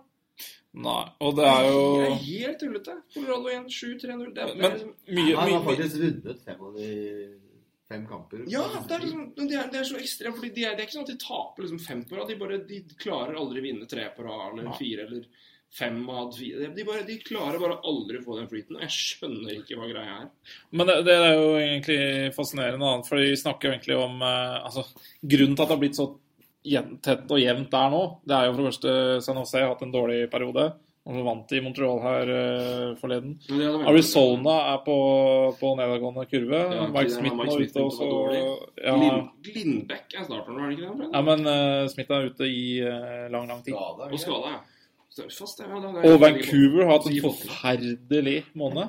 Nei, 0.73 1.01
og 1.19 1.35
det 1.35 1.45
er 1.45 1.65
jo 1.67 1.79
Det 1.99 2.07
er 2.07 2.19
helt 2.25 2.59
tullete. 2.61 2.93
Colorado 3.13 3.49
1, 3.51 3.65
7-3-0. 3.75 4.33
Det, 4.33 4.43
er- 4.43 4.55
Men 4.55 4.71
liksom, 4.71 4.93
mye, 5.17 5.35
Han 5.35 5.51
har 5.51 5.63
faktisk 5.65 5.97
vunnet 5.99 6.43
fem 6.45 6.61
av 6.67 6.75
de 6.77 6.89
fem 7.91 8.05
kamper. 8.07 8.43
ja, 8.47 8.61
det 8.88 8.95
er, 8.95 8.99
liksom, 9.03 9.23
det 9.35 9.51
er, 9.59 9.67
det 9.73 9.79
er 9.81 9.83
så 9.83 9.97
ekstremt. 9.99 10.35
fordi 10.38 10.53
de 10.55 10.63
er, 10.63 10.75
Det 10.77 10.79
er 10.79 10.88
ikke 10.88 10.95
sånn 10.95 11.07
at 11.09 11.11
de 11.11 11.17
taper 11.25 11.63
liksom 11.65 11.79
fem 11.83 12.05
på 12.07 12.15
rad. 12.15 12.27
De, 12.29 12.35
bare, 12.39 12.61
de 12.69 12.79
klarer 12.95 13.35
aldri 13.35 13.59
å 13.59 13.65
vinne 13.67 13.88
tre 13.91 14.05
på 14.15 14.23
rad 14.23 14.53
eller 14.59 14.71
fire 14.79 15.07
eller 15.09 15.25
fem 15.72 16.10
av 16.10 16.31
fire. 16.35 16.68
De, 16.76 16.84
bare, 16.88 17.06
de 17.07 17.18
klarer 17.23 17.61
bare 17.61 17.80
aldri 17.88 18.19
å 18.19 18.26
få 18.26 18.38
den 18.39 18.49
flyten. 18.52 18.77
og 18.77 18.84
Jeg 18.84 18.95
skjønner 18.95 19.53
ikke 19.56 19.80
hva 19.80 19.88
greia 19.91 20.18
er. 20.23 20.27
Men 20.76 20.89
det, 20.89 20.98
det 21.07 21.15
er 21.15 21.34
jo 21.38 21.48
egentlig 21.60 22.02
fascinerende, 22.35 22.91
for 23.07 23.23
vi 23.23 23.39
snakker 23.39 23.69
jo 23.69 23.76
egentlig 23.77 23.98
om 24.02 24.22
eh, 24.27 24.60
altså, 24.60 24.85
Grunnen 25.22 25.56
til 25.56 25.64
at 25.64 25.72
det 25.72 25.77
har 25.77 25.84
blitt 25.85 25.99
så 25.99 26.11
tett 27.02 27.31
og 27.34 27.41
jevnt 27.41 27.72
der 27.73 27.89
nå, 27.89 28.02
det 28.30 28.35
er 28.38 28.45
jo 28.45 28.52
for 28.53 28.61
det 28.61 28.69
første 28.69 28.91
San 29.26 29.39
Jose 29.39 29.61
har 29.64 29.72
hatt 29.72 29.85
en 29.85 29.93
dårlig 29.95 30.26
periode. 30.34 30.72
Og 31.02 31.15
så 31.18 31.22
vant 31.26 31.53
i 31.57 31.60
Montreal 31.65 32.02
her 32.03 32.30
eh, 32.30 32.89
forleden. 32.99 33.31
Arizona 33.89 34.57
er 34.76 34.84
på, 34.85 34.98
på 35.57 35.72
nedadgående 35.80 36.27
kurve. 36.30 36.60
Ja, 36.76 36.84
Mike 36.93 37.15
Smith 37.15 37.39
er 37.41 37.64
ute 37.64 37.85
også. 37.88 38.10
Ja, 38.77 38.93
Glindbekk 38.99 39.56
Lindbekk 39.56 40.14
er 40.14 40.27
starteren, 40.27 40.60
er 40.61 40.69
det 40.69 40.77
ikke 40.77 40.91
det? 40.99 41.07
ja, 41.07 41.23
men 41.26 41.49
uh, 41.49 41.88
Smith 41.89 42.14
er 42.14 42.30
ute 42.30 42.52
i 42.52 42.61
uh, 42.85 43.26
lang, 43.34 43.49
lang 43.49 43.65
tid. 43.65 43.73
Skada, 43.73 44.11
Og 44.11 44.22
skada, 44.22 44.53
ja. 44.53 44.61
Så 45.11 45.25
Fast, 45.35 45.59
ja, 45.59 45.65
det, 45.67 46.07
Og 46.07 46.19
Vancouver 46.21 46.85
har 46.88 46.93
hatt 46.97 47.07
en 47.11 47.21
forferdelig 47.21 48.45
måned. 48.55 48.88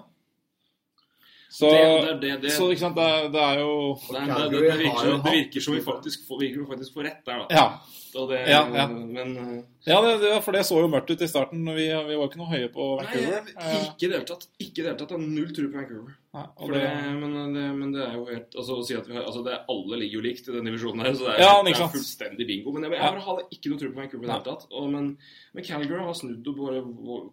Så, 1.53 1.69
Det, 1.69 1.81
det, 2.07 2.13
det, 2.21 2.37
det, 2.43 2.51
så 2.55 2.69
ikke 2.73 2.81
sant, 2.81 2.95
det, 2.97 3.05
er- 3.05 3.27
det 3.33 3.41
er 3.45 3.59
jo 3.61 3.73
det, 4.09 4.21
er- 4.21 4.27
det, 4.27 4.45
det, 4.53 4.61
det, 4.63 4.79
virker, 4.79 5.01
som- 5.03 5.23
det 5.27 5.33
virker 5.37 5.61
som 5.61 5.75
vi 5.75 5.81
faktisk 5.85 6.23
får, 6.29 6.39
virker 6.41 6.61
vi 6.63 6.67
faktisk 6.71 6.95
får 6.95 7.05
rett 7.09 7.27
der, 7.27 7.43
da. 7.43 7.47
Ja. 7.51 7.67
Det, 8.13 8.39
Ja, 8.49 8.61
ja. 8.77 8.87
Men 8.89 9.37
eh, 9.37 9.63
Ja, 9.87 9.99
det, 10.05 10.21
det, 10.23 10.31
for 10.45 10.53
det 10.53 10.63
så 10.69 10.79
jo 10.81 10.89
mørkt 10.89 11.11
ut 11.11 11.21
i 11.23 11.29
starten. 11.29 11.65
Vi, 11.77 11.87
vi 11.89 12.17
var 12.17 12.29
ikke 12.29 12.41
noe 12.41 12.49
høye 12.55 12.69
på 12.73 12.87
Nei, 13.03 13.05
Vancouver. 13.05 13.53
jeg- 13.53 13.85
ikke 13.91 14.07
i 14.07 14.09
det 14.09 14.17
hele 14.17 14.29
tatt. 14.31 14.47
Ikke 14.61 15.19
null 15.19 15.53
tro 15.57 15.69
på 15.69 15.77
Vancouver. 15.77 16.17
Nei, 16.33 16.47
det, 16.57 16.79
det, 16.81 17.13
men, 17.21 17.33
det, 17.53 17.63
men 17.77 17.91
det 17.93 18.05
er 18.07 18.15
jo 18.17 18.23
helt 18.25 18.55
Altså 18.57 18.79
å 18.81 18.85
si 18.89 18.95
at 18.97 19.05
vi 19.05 19.13
har 19.19 19.27
Altså 19.29 19.43
det 19.45 19.51
er, 19.53 19.67
alle 19.69 19.99
ligger 20.01 20.17
jo 20.17 20.23
likt 20.25 20.47
i 20.49 20.55
den 20.55 20.65
divisjonen 20.71 21.05
her, 21.05 21.13
så 21.19 21.27
det 21.27 21.35
er, 21.35 21.43
Ja, 21.45 21.51
er 21.61 21.91
fullstendig 21.93 22.47
bingo. 22.49 22.73
Men 22.73 22.87
jeg, 22.87 22.95
jeg 22.97 23.03
Ja. 23.03 23.25
har 23.27 23.43
ikke 23.53 23.69
noe 23.73 23.81
tro 23.83 23.91
på 23.93 24.01
Vancouver 24.01 24.25
i 24.25 24.31
det 24.31 24.37
hele 24.39 24.47
tatt. 24.47 24.65
Og, 24.73 24.87
men, 24.95 25.11
men 25.53 25.67
Calgary 25.67 26.07
har 26.07 26.17
snudd 26.17 26.49
og 26.49 26.57
bare 26.63 26.81
og, 26.81 27.29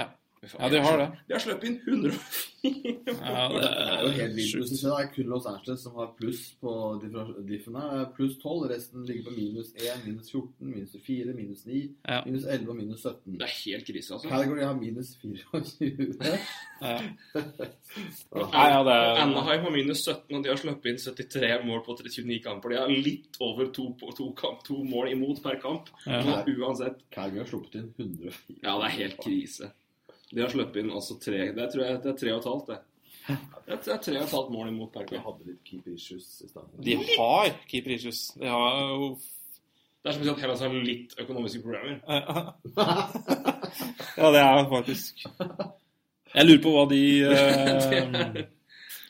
Ja. 0.00 0.06
Ja, 0.58 0.68
de 0.72 0.80
har 0.84 0.98
det. 0.98 1.06
De 1.28 1.34
har 1.36 1.40
sluppet 1.44 1.68
inn 1.68 1.80
104 1.86 2.22
ja, 2.66 3.48
Det 3.52 3.68
er 3.68 4.00
jo 4.02 4.08
helt 4.16 4.34
vilt. 4.36 4.70
Det 4.70 4.90
er 4.90 5.10
kun 5.14 5.28
Los 5.30 5.46
Angeles 5.46 5.82
som 5.86 5.94
har 6.00 6.08
pluss 6.18 6.40
på 6.60 6.72
diffene. 7.48 7.82
Pluss 8.16 8.38
12. 8.42 8.68
Resten 8.72 9.04
ligger 9.06 9.28
på 9.30 9.34
minus 9.36 9.70
1, 9.76 10.02
minus 10.06 10.30
14, 10.32 10.50
minus 10.72 10.96
4, 11.06 11.34
minus 11.36 11.66
9, 11.66 11.82
Ja. 12.08 12.22
minus 12.26 12.44
11 12.44 12.68
og 12.72 12.76
minus 12.80 13.02
17. 13.06 13.38
Det 13.38 13.46
er 13.46 13.54
helt 13.64 13.86
krise, 13.86 14.14
altså. 14.14 14.28
Calgary 14.28 14.64
har 14.66 14.74
minus 14.80 15.14
24. 15.22 16.38
Ja. 16.82 16.98
Ja, 18.36 18.82
det 18.84 18.92
er 18.92 19.20
Anaheim 19.22 19.62
har 19.64 19.70
minus 19.72 20.02
17, 20.04 20.36
og 20.36 20.42
de 20.44 20.50
har 20.50 20.58
sluppet 20.60 20.90
inn 20.90 20.98
73 21.00 21.62
mål 21.64 21.80
på 21.86 21.94
39 21.96 22.40
kamper. 22.44 22.74
De 22.74 22.80
har 22.82 22.90
litt 22.92 23.38
over 23.40 23.70
to, 23.72 23.86
på- 24.00 24.12
to, 24.18 24.26
kamp, 24.36 24.60
to 24.66 24.82
mål 24.84 25.12
imot 25.14 25.40
per 25.44 25.56
kamp. 25.62 25.88
Ja. 26.06 26.20
Men 26.26 26.58
uansett. 26.60 26.98
Calgary 27.14 27.38
har 27.44 27.48
sluppet 27.50 27.78
inn 27.80 27.88
104. 27.96 28.58
Ja, 28.62 28.74
det 28.76 28.90
er 28.90 28.96
helt 28.98 29.18
krise. 29.24 29.70
De 30.32 30.42
har 30.42 30.50
sluppet 30.50 30.82
inn 30.82 30.90
altså 30.90 31.16
tre 31.22 31.52
Det 31.54 31.66
tror 31.72 31.84
jeg 31.86 32.02
det 32.02 32.10
er 32.12 32.18
tre 32.20 32.32
og 32.34 32.40
et 32.40 32.48
halvt, 32.50 32.66
det. 32.72 32.78
Det 33.66 33.74
er- 33.94 34.02
tre 34.02 34.16
og 34.18 34.24
et 34.24 34.34
halvt 34.36 34.50
mål 34.54 34.68
imot 34.72 34.92
per 34.94 35.06
de 35.10 35.18
hadde 35.18 35.46
litt 35.46 35.62
keeper 35.66 35.94
issues 35.94 36.26
i 36.44 36.48
stedet. 36.48 36.68
De 36.86 36.96
har 37.16 37.50
keeper 37.70 37.94
issues. 37.96 38.20
De 38.38 38.46
har 38.46 38.80
jo 38.82 39.16
Det 40.02 40.12
er 40.12 40.14
som 40.14 40.22
å 40.22 40.26
si 40.26 40.30
at 40.30 40.42
Hellas 40.44 40.60
har 40.62 40.74
litt 40.86 41.14
økonomiske 41.18 41.62
problemer. 41.62 42.00
Ja, 44.16 44.30
det 44.32 44.40
er 44.40 44.68
faktisk 44.70 45.24
Jeg 45.26 46.46
lurer 46.46 46.62
på 46.64 46.70
hva 46.72 46.84
de 46.88 47.00
uh... 47.26 48.36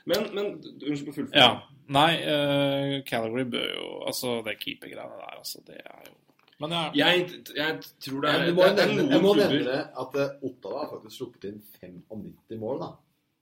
Men, 0.06 0.24
men 0.34 0.46
unnskyld 0.56 1.06
på 1.08 1.14
fullføre. 1.20 1.38
Ja. 1.38 1.50
Nei, 1.92 2.12
uh, 2.26 2.96
Calgary 3.06 3.44
bør 3.50 3.68
jo 3.76 3.88
Altså, 4.06 4.40
det 4.46 4.56
keepergreiene 4.62 5.18
der, 5.20 5.36
altså, 5.38 5.60
det 5.66 5.76
er 5.84 6.08
jo 6.08 6.14
Men 6.62 6.72
ja. 6.72 6.84
Jeg, 6.96 7.24
jeg 7.52 7.72
tror 8.00 8.22
det 8.24 8.30
er, 8.32 8.46
må 8.56 8.64
det, 8.64 8.76
det 8.78 8.84
er 8.86 8.92
nevne, 8.94 9.10
jeg 9.12 9.22
må 9.24 9.32
noen 9.34 9.42
nevne 9.42 9.64
det 9.66 9.80
at 10.02 10.14
eh, 10.22 10.30
Ottawa 10.48 10.84
har 10.84 10.92
faktisk 10.94 11.18
sluppet 11.18 11.50
inn 11.50 11.58
95 11.82 12.60
mål, 12.62 12.78
da. 12.80 12.92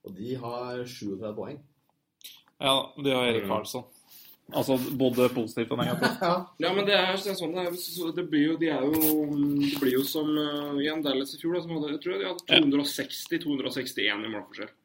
Og 0.05 0.17
de 0.17 0.33
har 0.41 0.81
37 0.83 1.29
poeng. 1.37 1.61
ja, 2.59 2.75
de 2.97 3.13
har 3.15 3.29
Erik 3.29 3.47
Karlsson. 3.49 3.85
Altså 4.53 4.75
både 4.93 5.25
positivt 5.33 5.71
og 5.73 5.79
negativt. 5.81 6.19
Ja. 6.27 6.33
Ja, 6.61 6.73
men 6.75 6.85
det 6.85 6.93
er 6.93 7.15
det 7.17 7.31
er 7.31 7.37
sånn 7.39 7.55
det 7.55 7.63
er. 7.63 8.11
Det 8.19 8.25
blir 8.29 8.43
jo, 8.51 8.57
de 8.61 8.67
er 8.69 8.83
jo 8.85 8.91
Det 9.63 9.79
blir 9.81 9.95
jo 9.95 10.03
som 10.05 10.29
uh, 10.37 10.75
igjen 10.77 11.01
Dallas 11.01 11.33
i 11.33 11.39
fjor, 11.41 11.55
da, 11.55 11.63
som 11.63 11.73
hadde, 11.79 11.95
jeg 11.95 12.03
tror 12.03 12.19
de 12.21 12.27
hadde 12.29 12.59
260-261 12.75 14.27
i 14.27 14.33
målforskjell. 14.35 14.75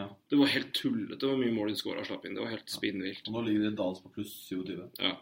Ja. 0.00 0.06
Det 0.28 0.36
var 0.42 0.52
helt 0.52 0.70
tullete 0.76 1.28
hvor 1.28 1.40
mye 1.40 1.54
mål 1.54 1.72
de 1.72 1.78
skåra 1.80 2.02
og 2.04 2.10
slapp 2.10 2.26
inn. 2.28 2.36
Det 2.36 2.44
var 2.44 2.52
helt 2.52 2.72
spinnvilt. 2.72 3.24
Og 3.30 3.34
nå 3.38 3.46
ligger 3.46 3.66
de 3.70 3.72
Dals 3.80 4.02
på 4.04 4.12
pluss 4.18 4.34
27. 4.50 4.76
Ja. 5.00 5.14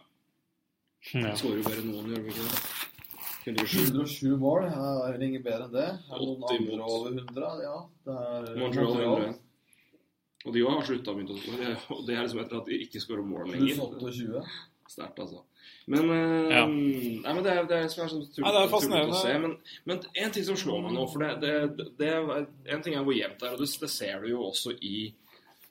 Ja. 1.13 1.33
Skårer 1.39 1.61
jo 1.61 1.65
bare 1.67 1.83
noen, 1.87 2.09
gjør 2.13 2.23
vi 2.25 2.33
ikke 2.33 2.47
det? 2.47 2.63
107. 3.49 3.77
107 3.95 4.33
mål 4.37 4.65
er 4.67 5.15
ringer 5.17 5.43
bedre 5.45 5.67
enn 5.69 5.73
det. 5.73 5.85
Er 5.89 6.19
det 6.19 6.25
noen 6.27 6.43
80 6.49 6.73
andre 6.73 6.89
over 6.95 7.13
100? 7.13 7.53
Ja. 7.63 7.77
Det 8.05 8.17
er 8.23 8.57
Montreal 8.59 8.97
101. 8.97 9.37
Og 10.47 10.53
de 10.55 10.63
òg 10.63 10.75
har 10.77 10.85
slutta 10.87 11.11
å 11.11 11.15
begynne 11.17 11.35
å 11.35 11.39
skåre. 11.43 11.71
Og 11.95 12.03
det 12.07 12.15
er 12.15 12.21
liksom 12.27 12.41
etter 12.43 12.59
at 12.61 12.67
de 12.69 12.77
ikke 12.85 13.01
skårer 13.03 13.25
mål 13.27 13.49
lenger. 13.53 13.79
28. 13.79 14.43
Sterkt, 14.89 15.19
altså. 15.21 15.43
Men, 15.89 16.09
eh, 16.09 16.49
Ja. 16.55 16.65
nei, 16.65 17.33
men 17.33 17.43
det 17.43 17.51
er 17.53 17.65
det 17.69 17.77
er 17.77 17.87
som 17.87 18.03
er 18.05 18.09
sånn 18.09 18.23
Nei, 18.41 18.51
det 18.51 18.61
er 18.63 18.71
fascinerende. 18.71 19.13
å 19.13 19.21
se. 19.21 19.37
Men, 19.37 19.57
men 19.85 19.99
en 20.15 20.31
ting 20.31 20.43
som 20.47 20.55
slår 20.55 20.81
meg 20.83 20.93
nå 20.93 21.03
for 21.11 21.19
det, 21.19 21.41
det, 21.41 21.87
det 21.99 22.07
er, 22.09 22.47
En 22.73 22.81
ting 22.81 22.95
er 22.95 23.03
hvor 23.03 23.13
jevnt 23.13 23.39
det 23.39 23.47
er, 23.49 23.53
og 23.53 23.59
det, 23.59 23.69
det 23.79 23.89
ser 23.89 24.21
du 24.21 24.29
jo 24.29 24.43
også 24.49 24.73
i, 24.81 25.13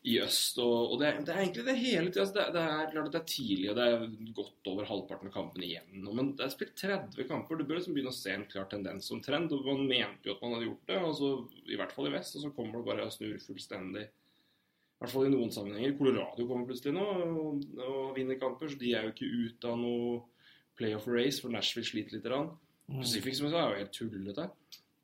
i 0.08 0.14
øst. 0.24 0.58
Og, 0.62 0.92
og 0.92 1.00
det, 1.02 1.10
det 1.26 1.32
er 1.34 1.40
egentlig 1.42 1.64
det 1.66 1.74
hele 1.80 2.12
tida. 2.12 2.24
Altså 2.24 2.36
det, 2.38 2.44
det 2.54 2.62
er 2.64 2.92
klart 2.92 3.08
at 3.08 3.14
det 3.16 3.20
er 3.20 3.32
tidlig, 3.32 3.66
og 3.72 3.78
det 3.78 3.86
er 3.88 4.06
godt 4.38 4.70
over 4.72 4.88
halvparten 4.88 5.30
av 5.30 5.34
kampene 5.34 5.66
igjen. 5.68 6.06
Men 6.06 6.30
det 6.38 6.46
er 6.46 6.54
spilt 6.54 6.76
30 6.80 7.28
kamper. 7.28 7.58
Du 7.58 7.66
bør 7.68 7.80
liksom 7.80 7.96
begynne 7.96 8.14
å 8.14 8.18
se 8.18 8.32
en 8.34 8.46
klar 8.50 8.70
tendens 8.70 9.10
som 9.10 9.20
trend. 9.24 9.52
og 9.56 9.66
Man 9.66 9.84
mente 9.90 10.30
jo 10.30 10.36
at 10.36 10.44
man 10.44 10.56
hadde 10.56 10.70
gjort 10.70 10.92
det, 10.92 11.02
og 11.02 11.12
så, 11.18 11.32
i 11.68 11.80
hvert 11.80 11.94
fall 11.96 12.10
i 12.10 12.14
vest. 12.14 12.38
Og 12.38 12.46
så 12.46 12.54
kommer 12.56 12.78
det 12.80 12.88
bare 12.88 13.08
og 13.08 13.14
snur 13.14 13.36
fullstendig. 13.44 14.06
I 14.08 15.04
hvert 15.04 15.14
fall 15.14 15.28
i 15.28 15.34
noen 15.34 15.52
sammenhenger. 15.54 15.98
Colorado 15.98 16.46
kommer 16.48 16.66
plutselig 16.66 16.96
nå 16.96 17.04
og, 17.06 17.66
og 17.84 18.16
vinner 18.16 18.40
kamper, 18.40 18.72
så 18.72 18.80
de 18.80 18.94
er 18.98 19.06
jo 19.06 19.12
ikke 19.14 19.28
ute 19.30 19.70
av 19.70 19.78
noe 19.78 20.24
playoff 20.78 21.06
race, 21.10 21.42
for 21.42 21.54
Nashville 21.54 21.86
sliter 21.86 22.16
litt. 22.16 22.26
grann. 22.26 22.50
Pacific 22.88 23.36
som 23.36 23.46
jeg 23.46 23.52
sa, 23.52 23.62
er 23.62 23.74
jo 23.74 23.82
helt 23.82 23.94
tullete. 23.94 24.48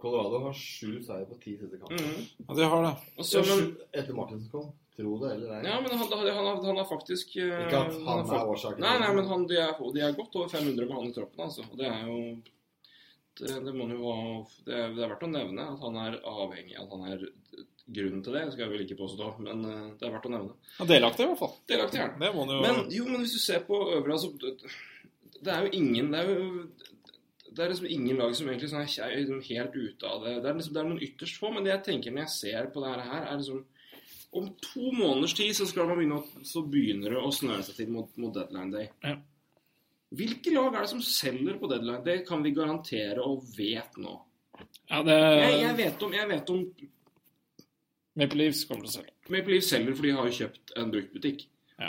Colorado 0.00 0.40
har 0.46 0.56
sju 0.56 0.98
seier 1.04 1.26
på 1.28 1.36
ti 1.40 1.54
siste 1.60 1.78
kamper. 1.80 2.00
Mhm. 2.00 2.24
Ja, 2.48 2.56
de 2.58 2.70
har 2.72 2.82
det. 2.84 2.94
Og 3.16 3.28
så, 3.28 3.42
men, 3.48 3.76
Etter 3.92 4.16
Martinsen 4.16 4.50
kom. 4.52 4.72
Tro 4.94 5.16
det 5.18 5.30
eller 5.34 5.52
ei. 5.56 5.62
ja, 5.66 5.76
men 5.82 5.90
han, 5.98 6.06
han, 6.06 6.28
han, 6.36 6.64
han 6.64 6.76
har 6.78 6.86
faktisk 6.86 7.32
eh, 7.42 7.64
Ikke 7.64 7.80
at 7.82 7.96
han 8.06 8.20
er, 8.20 8.26
fått- 8.28 8.36
er 8.38 8.50
årsaken. 8.52 8.84
Nei, 8.84 8.92
nei, 9.02 9.12
men 9.16 9.26
han, 9.30 9.46
de, 9.50 9.56
er, 9.58 9.72
de 9.96 10.02
er 10.06 10.12
godt 10.18 10.36
over 10.38 10.52
500 10.52 10.86
med 10.86 10.94
han 11.00 11.08
i 11.08 11.14
troppen, 11.16 11.42
altså. 11.48 11.64
Og 11.66 11.80
det 11.80 11.88
er 11.90 12.04
jo 12.06 12.18
det, 13.40 13.54
det 13.66 13.72
må 13.74 13.88
jo 13.90 14.04
ha 14.06 14.18
det 14.68 14.74
er, 14.78 14.92
det 14.94 15.02
er 15.02 15.10
verdt 15.10 15.26
å 15.26 15.30
nevne 15.32 15.64
at 15.72 15.80
han 15.82 15.96
er 16.04 16.20
avhengig 16.22 16.76
At 16.78 16.92
han 16.94 17.02
er 17.10 17.24
grunnen 17.96 18.22
til 18.24 18.36
det, 18.38 18.44
skal 18.52 18.62
jeg 18.64 18.70
vel 18.72 18.84
ikke 18.86 18.96
påstå, 19.02 19.32
men 19.44 19.64
eh, 19.68 19.84
det 19.98 20.06
er 20.06 20.14
verdt 20.14 20.28
å 20.30 20.34
nevne. 20.36 20.54
Ja, 20.78 20.86
delaktig, 20.88 21.26
i 21.26 21.30
hvert 21.32 21.42
fall. 21.42 21.56
Delaktig 21.68 21.98
er 22.00 22.06
han. 22.06 22.20
Det 22.22 22.30
må 22.36 22.44
han 22.46 22.54
jo 22.54 22.62
Men 22.62 22.78
jo, 22.94 23.08
men 23.10 23.24
hvis 23.26 23.34
du 23.34 23.42
ser 23.42 23.66
på 23.66 23.80
øvrig, 23.98 24.14
altså, 24.14 24.30
Det 25.44 25.52
er 25.52 25.66
jo 25.66 25.74
ingen 25.82 26.14
Det 26.14 26.22
er 26.22 26.30
jo 26.30 26.66
det 27.54 27.62
er 27.62 27.68
liksom 27.70 27.86
ingen 27.86 28.16
lag 28.18 28.32
som 28.34 28.48
egentlig 28.50 28.66
sånn 28.72 28.80
er 28.82 29.12
liksom 29.14 29.42
helt 29.46 29.74
ute 29.78 30.08
av 30.10 30.24
det. 30.24 30.32
Det 30.42 30.48
er, 30.50 30.56
liksom, 30.58 30.72
det 30.74 30.80
er 30.80 30.86
noen 30.88 31.02
ytterst 31.06 31.36
få, 31.38 31.52
men 31.54 31.62
det 31.62 31.70
jeg 31.70 31.82
tenker 31.86 32.10
når 32.10 32.24
jeg 32.24 32.32
ser 32.34 32.66
på 32.74 32.82
det 32.82 32.94
her, 32.98 33.28
er 33.30 33.36
liksom 33.38 33.60
Om 34.34 34.48
to 34.62 34.90
måneders 34.96 35.34
tid 35.38 35.54
så 35.56 35.66
skal 35.70 35.86
man 35.86 36.00
begynne 36.00 36.44
så 36.46 36.62
begynner 36.66 37.14
det 37.14 37.20
å 37.22 37.30
snøre 37.34 37.62
seg 37.66 37.76
til 37.78 37.92
mot, 37.94 38.10
mot 38.18 38.34
deadline 38.34 38.72
day. 38.74 38.88
Ja. 39.06 39.14
Hvilke 40.14 40.52
lag 40.54 40.74
er 40.74 40.84
det 40.84 40.90
som 40.92 41.02
selger 41.02 41.56
på 41.58 41.70
deadline? 41.70 42.02
Det 42.06 42.20
kan 42.28 42.42
vi 42.42 42.52
garantere 42.54 43.22
og 43.22 43.46
vet 43.56 43.96
nå. 44.02 44.16
Ja, 44.90 45.00
det 45.06 45.14
Jeg, 45.18 45.54
jeg 45.64 45.76
vet 45.80 46.02
om, 46.06 46.12
jeg 46.14 46.28
vet 46.30 46.50
om 46.54 46.60
Maple 48.14 48.38
Leafs 48.44 48.62
kommer 48.68 48.86
til 48.86 48.92
å 48.92 48.94
selge. 49.00 49.12
Maple 49.32 49.54
Leaves 49.56 49.70
selger, 49.72 49.96
for 49.98 50.06
de 50.06 50.12
har 50.14 50.28
jo 50.28 50.36
kjøpt 50.38 50.74
en 50.78 50.90
bruktbutikk. 50.92 51.46
Ja. 51.82 51.88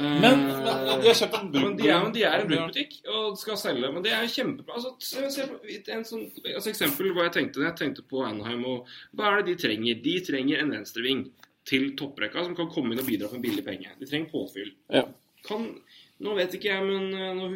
Eh, 0.00 0.14
Men 0.22 0.46
de 0.48 1.08
har 1.10 1.18
kjøpt 1.18 1.34
en 1.36 1.50
Men 1.52 1.74
de 1.76 1.88
er, 1.90 1.98
men 2.06 2.14
de 2.14 2.22
er 2.24 2.38
en 2.40 2.48
bruktbutikk 2.48 2.94
og 3.12 3.36
skal 3.40 3.58
selge. 3.60 3.90
Men 3.92 4.04
det 4.06 4.14
er 4.16 4.30
kjempebra. 4.32 4.78
Altså, 4.78 4.94
se, 5.04 5.26
se 5.34 5.44
på 5.50 5.58
en 5.98 6.06
sånn, 6.08 6.24
altså 6.54 6.72
eksempel 6.72 7.10
hva 7.12 7.26
jeg 7.28 7.34
tenkte 7.36 7.66
Jeg 7.66 7.76
tenkte 7.82 8.06
på 8.08 8.24
Anaheim. 8.24 8.64
og 8.64 8.88
Hva 9.12 9.34
er 9.34 9.42
det 9.42 9.52
de 9.52 9.58
trenger? 9.66 10.00
De 10.06 10.14
trenger 10.24 10.62
en 10.64 10.72
venstreving 10.78 11.26
til 11.66 11.92
topprekka 11.98 12.44
som 12.46 12.56
kan 12.58 12.70
komme 12.72 12.94
inn 12.94 13.02
og 13.02 13.08
bidra 13.08 13.30
for 13.30 13.38
en 13.38 13.44
billig 13.44 13.64
penge. 13.66 13.94
De 14.00 14.08
trenger 14.08 14.32
påfyll. 14.32 14.74
Ja. 14.92 15.06
kan 15.46 15.70
Nå 16.24 16.32
vet 16.32 16.54
ikke 16.56 16.70
jeg, 16.70 16.84
men 16.86 17.10
eh, 17.12 17.32
nå, 17.36 17.48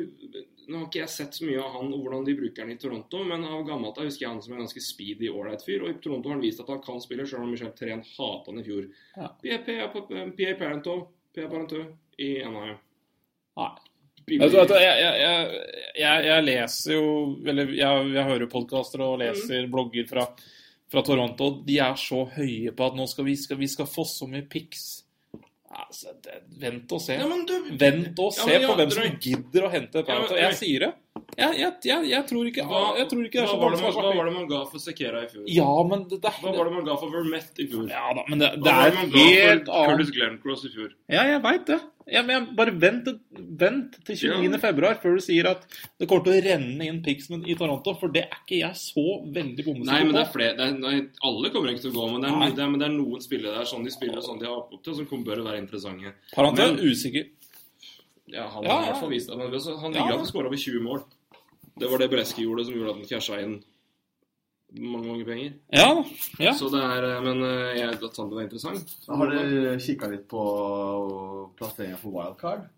nå 0.69 0.81
har 0.83 0.89
ikke 0.89 1.01
jeg 1.01 1.13
sett 1.15 1.37
så 1.39 1.47
mye 1.49 1.63
av 1.63 1.79
han 1.79 1.95
og 1.97 2.03
hvordan 2.03 2.27
de 2.27 2.35
bruker 2.37 2.67
han 2.67 2.75
i 2.75 2.79
Toronto, 2.81 3.23
men 3.25 3.47
av 3.49 3.63
gammelt 3.65 3.97
av 3.97 4.05
husker 4.05 4.27
jeg 4.27 4.35
han 4.35 4.43
som 4.45 4.53
en 4.53 4.61
ganske 4.61 4.83
speedy, 4.85 5.31
ålreit 5.33 5.65
fyr. 5.65 5.87
Og 5.87 5.95
i 5.95 5.97
Toronto 6.03 6.29
har 6.29 6.37
han 6.37 6.45
vist 6.45 6.61
at 6.61 6.69
han 6.69 6.83
kan 6.85 7.01
spille, 7.01 7.25
selv 7.29 7.47
om 7.47 7.55
Michel 7.55 7.73
Therén 7.79 8.05
hata 8.05 8.53
han 8.53 8.61
i 8.61 8.67
fjor. 8.67 8.91
Ja. 9.17 9.31
PA 9.41 10.53
Parento, 10.61 10.99
PA 11.33 11.49
Parento 11.49 11.87
i 12.21 12.35
NHM. 12.45 12.77
Nei. 13.61 13.73
Vet 14.31 14.53
du, 14.53 14.75
jeg, 14.79 14.97
jeg, 15.01 15.61
jeg, 15.99 16.25
jeg, 16.29 16.43
leser 16.47 16.93
jo 16.95 17.07
Eller 17.51 17.73
jeg, 17.75 18.03
jeg 18.15 18.27
hører 18.29 18.51
podkaster 18.53 19.03
og 19.03 19.17
leser 19.19 19.67
blogger 19.73 20.07
fra, 20.07 20.27
fra 20.91 21.03
Toronto. 21.07 21.51
De 21.67 21.77
er 21.83 21.95
så 22.01 22.25
høye 22.37 22.73
på 22.77 22.87
at 22.91 22.97
nå 22.99 23.07
skal 23.11 23.25
vi, 23.29 23.37
skal, 23.39 23.59
vi 23.61 23.69
skal 23.71 23.87
få 23.91 24.05
så 24.09 24.27
mye 24.31 24.47
pics. 24.51 24.89
Altså, 25.71 26.17
det, 26.25 26.41
vent 26.59 26.91
og 26.97 27.01
se. 27.05 27.15
Ja, 27.15 27.29
men 27.31 27.45
du, 27.47 27.53
Vent 27.79 28.19
og 28.19 28.33
Ja, 28.35 28.43
se 28.43 28.49
men 28.51 28.65
ja, 28.65 28.69
på 28.73 28.79
hvem 28.81 28.91
som 28.97 29.21
gidder 29.23 29.67
å 29.69 29.71
hente 29.71 30.01
et 30.01 30.03
men- 30.03 30.09
Paranto. 30.11 30.35
Jeg 30.41 30.57
sier 30.59 30.87
det. 30.87 30.93
Jeg, 31.39 31.55
jeg, 31.61 31.73
jeg, 31.87 32.09
jeg, 32.11 32.25
tror 32.29 32.49
ikke, 32.51 32.65
hva, 32.69 32.81
jeg 32.99 33.07
tror 33.11 33.23
ikke 33.25 33.39
det 33.39 33.45
er 33.45 33.51
så 33.53 33.59
var 33.61 33.71
det, 33.75 33.81
man- 33.81 33.95
hva 33.95 34.15
var 34.17 34.27
det 34.29 34.35
man 34.35 34.49
ga 34.51 34.59
for 34.71 34.83
Sekera 34.83 35.23
i 35.25 35.29
fjor? 35.31 35.45
Ja, 35.49 35.69
men 35.87 36.03
det, 36.11 36.19
det, 36.25 36.33
Hva 36.43 36.53
var 36.57 36.69
det 36.69 36.75
man 36.75 36.85
ga 36.89 36.97
for 37.01 37.15
Vermette 37.15 37.63
i 37.63 37.67
fjor? 37.71 37.87
Ja 37.89 38.11
da, 38.19 38.25
men 38.29 38.43
det, 38.43 38.51
det 38.65 38.75
er 38.75 38.99
helt 38.99 39.69
annet. 39.71 39.91
Curtis. 39.95 40.11
Glencross 40.17 40.65
i 40.67 40.73
fjor? 40.75 40.91
Ja, 41.09 41.23
jeg 41.31 41.43
veit 41.47 41.67
det. 41.71 41.79
Ja, 42.11 42.23
men 42.27 42.49
bare 42.59 42.73
vent, 42.75 43.07
vent 43.31 43.99
til 44.05 44.17
29. 44.19 44.59
Ja. 44.83 44.95
før 44.99 45.15
du 45.15 45.21
sier 45.23 45.47
at 45.53 45.63
det 46.01 46.09
kommer 46.11 46.25
til 46.27 46.35
å 46.41 46.45
renne 46.49 46.89
inn 46.91 47.03
Pixman 47.07 47.45
i 47.47 47.55
Toronto, 47.55 47.95
for 48.01 48.09
det 48.11 48.25
er 48.27 48.41
ikke 48.43 48.59
jeg 48.65 48.75
så 48.81 49.05
veldig 49.31 49.67
Nei, 49.87 50.01
men 50.05 50.17
det 50.17 50.25
er 50.25 50.27
på. 50.27 50.35
flere 50.35 50.57
det 50.59 50.67
er, 50.67 50.79
nei, 50.83 50.97
Alle 51.23 51.53
kommer 51.55 51.71
ikke 51.71 51.85
til 51.87 51.93
å 51.95 52.01
gå, 52.01 52.09
men 52.17 52.25
det 52.27 52.33
er, 52.33 52.57
det 52.59 52.65
er, 52.65 52.73
men 52.75 52.83
det 52.83 52.89
er 52.89 52.97
noen 52.97 53.23
spillere 53.23 53.61
der 53.63 53.69
sånn 53.71 53.87
de 53.87 53.95
spiller 53.95 54.19
og 54.19 54.27
sånn 54.27 54.41
de 54.43 54.49
har 54.51 54.59
opp 54.59 54.83
til, 54.83 54.97
som 54.99 55.07
kommer 55.07 55.31
bør 55.31 55.45
være 55.47 55.63
interessante. 55.63 56.17
Paranto 56.35 56.67
er 56.67 56.75
Men- 56.75 56.83
usikker. 56.91 57.31
Ja, 58.31 58.45
Han 58.49 58.65
har 58.67 58.83
i 58.83 58.87
hvert 58.91 59.01
fall 59.01 59.11
vist 59.11 59.27
det. 59.27 59.35
Han 59.37 59.93
ligger 59.93 60.13
an 60.13 60.19
til 60.21 60.27
å 60.27 60.31
skåre 60.31 60.47
over 60.51 60.57
20 60.57 60.83
mål. 60.85 61.01
Det 61.81 61.91
var 61.91 61.99
det 61.99 62.11
Breske 62.13 62.43
gjorde, 62.45 62.65
som 62.67 62.75
gjorde 62.75 62.91
at 62.91 62.97
han 63.01 63.11
casha 63.11 63.41
inn 63.43 63.59
mange 64.73 65.07
mange 65.09 65.25
penger. 65.27 65.53
Ja. 65.75 66.05
Ja. 66.39 66.53
Så 66.55 66.69
det 66.71 66.81
er 66.85 67.03
eh, 67.09 67.23
Men 67.27 67.41
jeg 67.43 67.79
jeg 67.81 67.95
at 67.95 68.01
det 68.31 68.37
var 68.37 68.43
interessant. 68.45 68.93
Har 69.09 69.31
dere 69.33 69.79
kikka 69.83 70.11
litt 70.13 70.29
på 70.31 70.45
plasseringa 71.59 71.97
for 71.99 72.11
wildcard? 72.15 72.69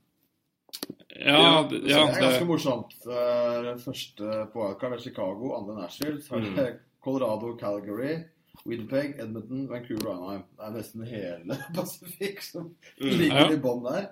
Ja, 1.13 1.63
det- 1.71 1.83
ja, 1.91 2.07
det 2.07 2.17
er 2.17 2.23
ganske 2.23 2.47
morsomt. 2.49 2.95
Eh, 3.07 3.77
første 3.85 4.47
på 4.53 4.63
wildcard 4.65 4.93
er 4.95 4.99
Chicago, 5.05 5.53
andre 5.59 5.83
Nashville. 5.83 6.23
Så 6.23 6.35
er 6.37 6.41
Mm. 6.41 6.79
Colorado, 7.05 7.57
Calgary, 7.59 8.25
Winnipeg, 8.67 9.19
Edmonton, 9.21 9.69
Vancouver 9.69 10.09
og 10.09 10.17
Anaheim. 10.17 10.43
Det 10.57 10.65
er 10.67 10.71
nesten 10.79 11.07
hele 11.07 11.59
Pacific 11.75 12.43
som 12.53 12.75
Mm. 13.01 13.09
ligger 13.19 13.41
Ja. 13.41 13.51
i 13.53 13.57
bånn 13.57 13.83
der. 13.85 14.07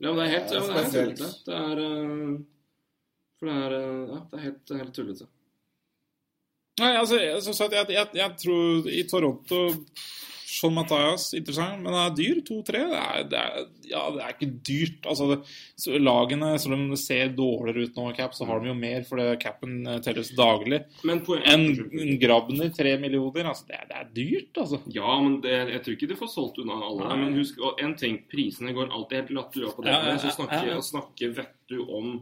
Ja, 0.00 0.12
men 0.12 0.16
det 0.16 0.24
er 0.26 0.38
helt, 0.40 0.50
ja, 0.52 0.60
det 0.60 0.68
er 0.68 0.74
helt 0.74 1.18
Spesielt. 1.18 1.44
Det 1.46 1.54
er 1.54 1.78
eh, 1.78 2.38
For 3.40 3.50
det 3.50 3.56
er 3.66 3.78
eh, 3.78 4.04
Ja, 4.14 4.20
det 4.30 4.38
er 4.40 4.44
helt, 4.48 4.60
det 4.70 4.82
helt 4.82 4.94
tullete. 5.00 5.30
Nei, 6.80 6.92
altså, 6.98 7.20
jeg, 7.22 7.38
som 7.46 7.54
sagt, 7.54 7.72
jeg, 7.76 7.86
jeg, 7.94 8.08
jeg 8.18 8.36
tror 8.42 8.88
i 8.90 9.02
Toronto 9.06 9.58
Sean 10.54 10.74
Matthias, 10.74 11.28
interessant, 11.34 11.80
men 11.82 11.90
det 11.94 12.00
er 12.00 12.12
dyr. 12.18 12.40
2-3. 12.46 12.80
Det, 12.90 12.98
er- 12.98 13.38
er- 13.38 13.64
ja, 13.90 14.02
det 14.14 14.20
er 14.22 14.34
ikke 14.34 14.48
dyrt. 14.68 15.06
Altså, 15.10 15.26
det, 15.32 15.38
så 15.82 15.98
lagene, 15.98 16.52
selv 16.62 16.76
om 16.76 16.84
det 16.92 16.98
ser 17.02 17.32
dårligere 17.34 17.88
ut 17.88 17.96
nå 17.98 18.04
cap, 18.14 18.34
så 18.38 18.46
har 18.46 18.62
de 18.62 18.70
jo 18.70 18.74
mer, 18.78 19.02
fordi 19.08 19.24
capen 19.42 19.80
eh, 19.90 19.98
telles 20.02 20.30
daglig. 20.38 20.78
Men 21.06 21.22
poen- 21.26 21.42
En, 21.50 21.64
en 21.74 22.12
Grabner, 22.22 22.70
tre 22.74 22.94
millioner, 23.02 23.50
altså, 23.50 23.66
det, 23.70 23.80
er, 23.80 23.88
det 23.90 23.98
er 23.98 24.12
dyrt, 24.20 24.62
altså. 24.62 24.78
Ja, 24.94 25.16
men 25.26 25.40
det, 25.46 25.56
jeg 25.74 25.82
tror 25.86 25.96
ikke 25.98 26.10
de 26.14 26.20
får 26.22 26.32
solgt 26.36 26.62
unna 26.62 26.78
alle. 26.86 27.08
Nei. 27.10 27.18
Men 27.24 27.38
husk, 27.38 27.58
og 27.66 27.82
en 27.82 27.94
ting, 27.98 28.20
prisene 28.30 28.74
går 28.78 28.94
alltid 28.94 29.20
helt 29.24 29.34
latterlig 29.40 29.70
opp. 29.72 29.76
på 29.80 29.86
det. 29.86 29.94
Ja, 29.94 30.00
ja, 30.02 30.14
ja, 30.14 30.16
ja, 30.18 30.30
ja. 30.30 30.38
snakker, 30.38 30.80
snakke 30.90 31.32
vettu 31.42 31.80
om, 31.98 32.14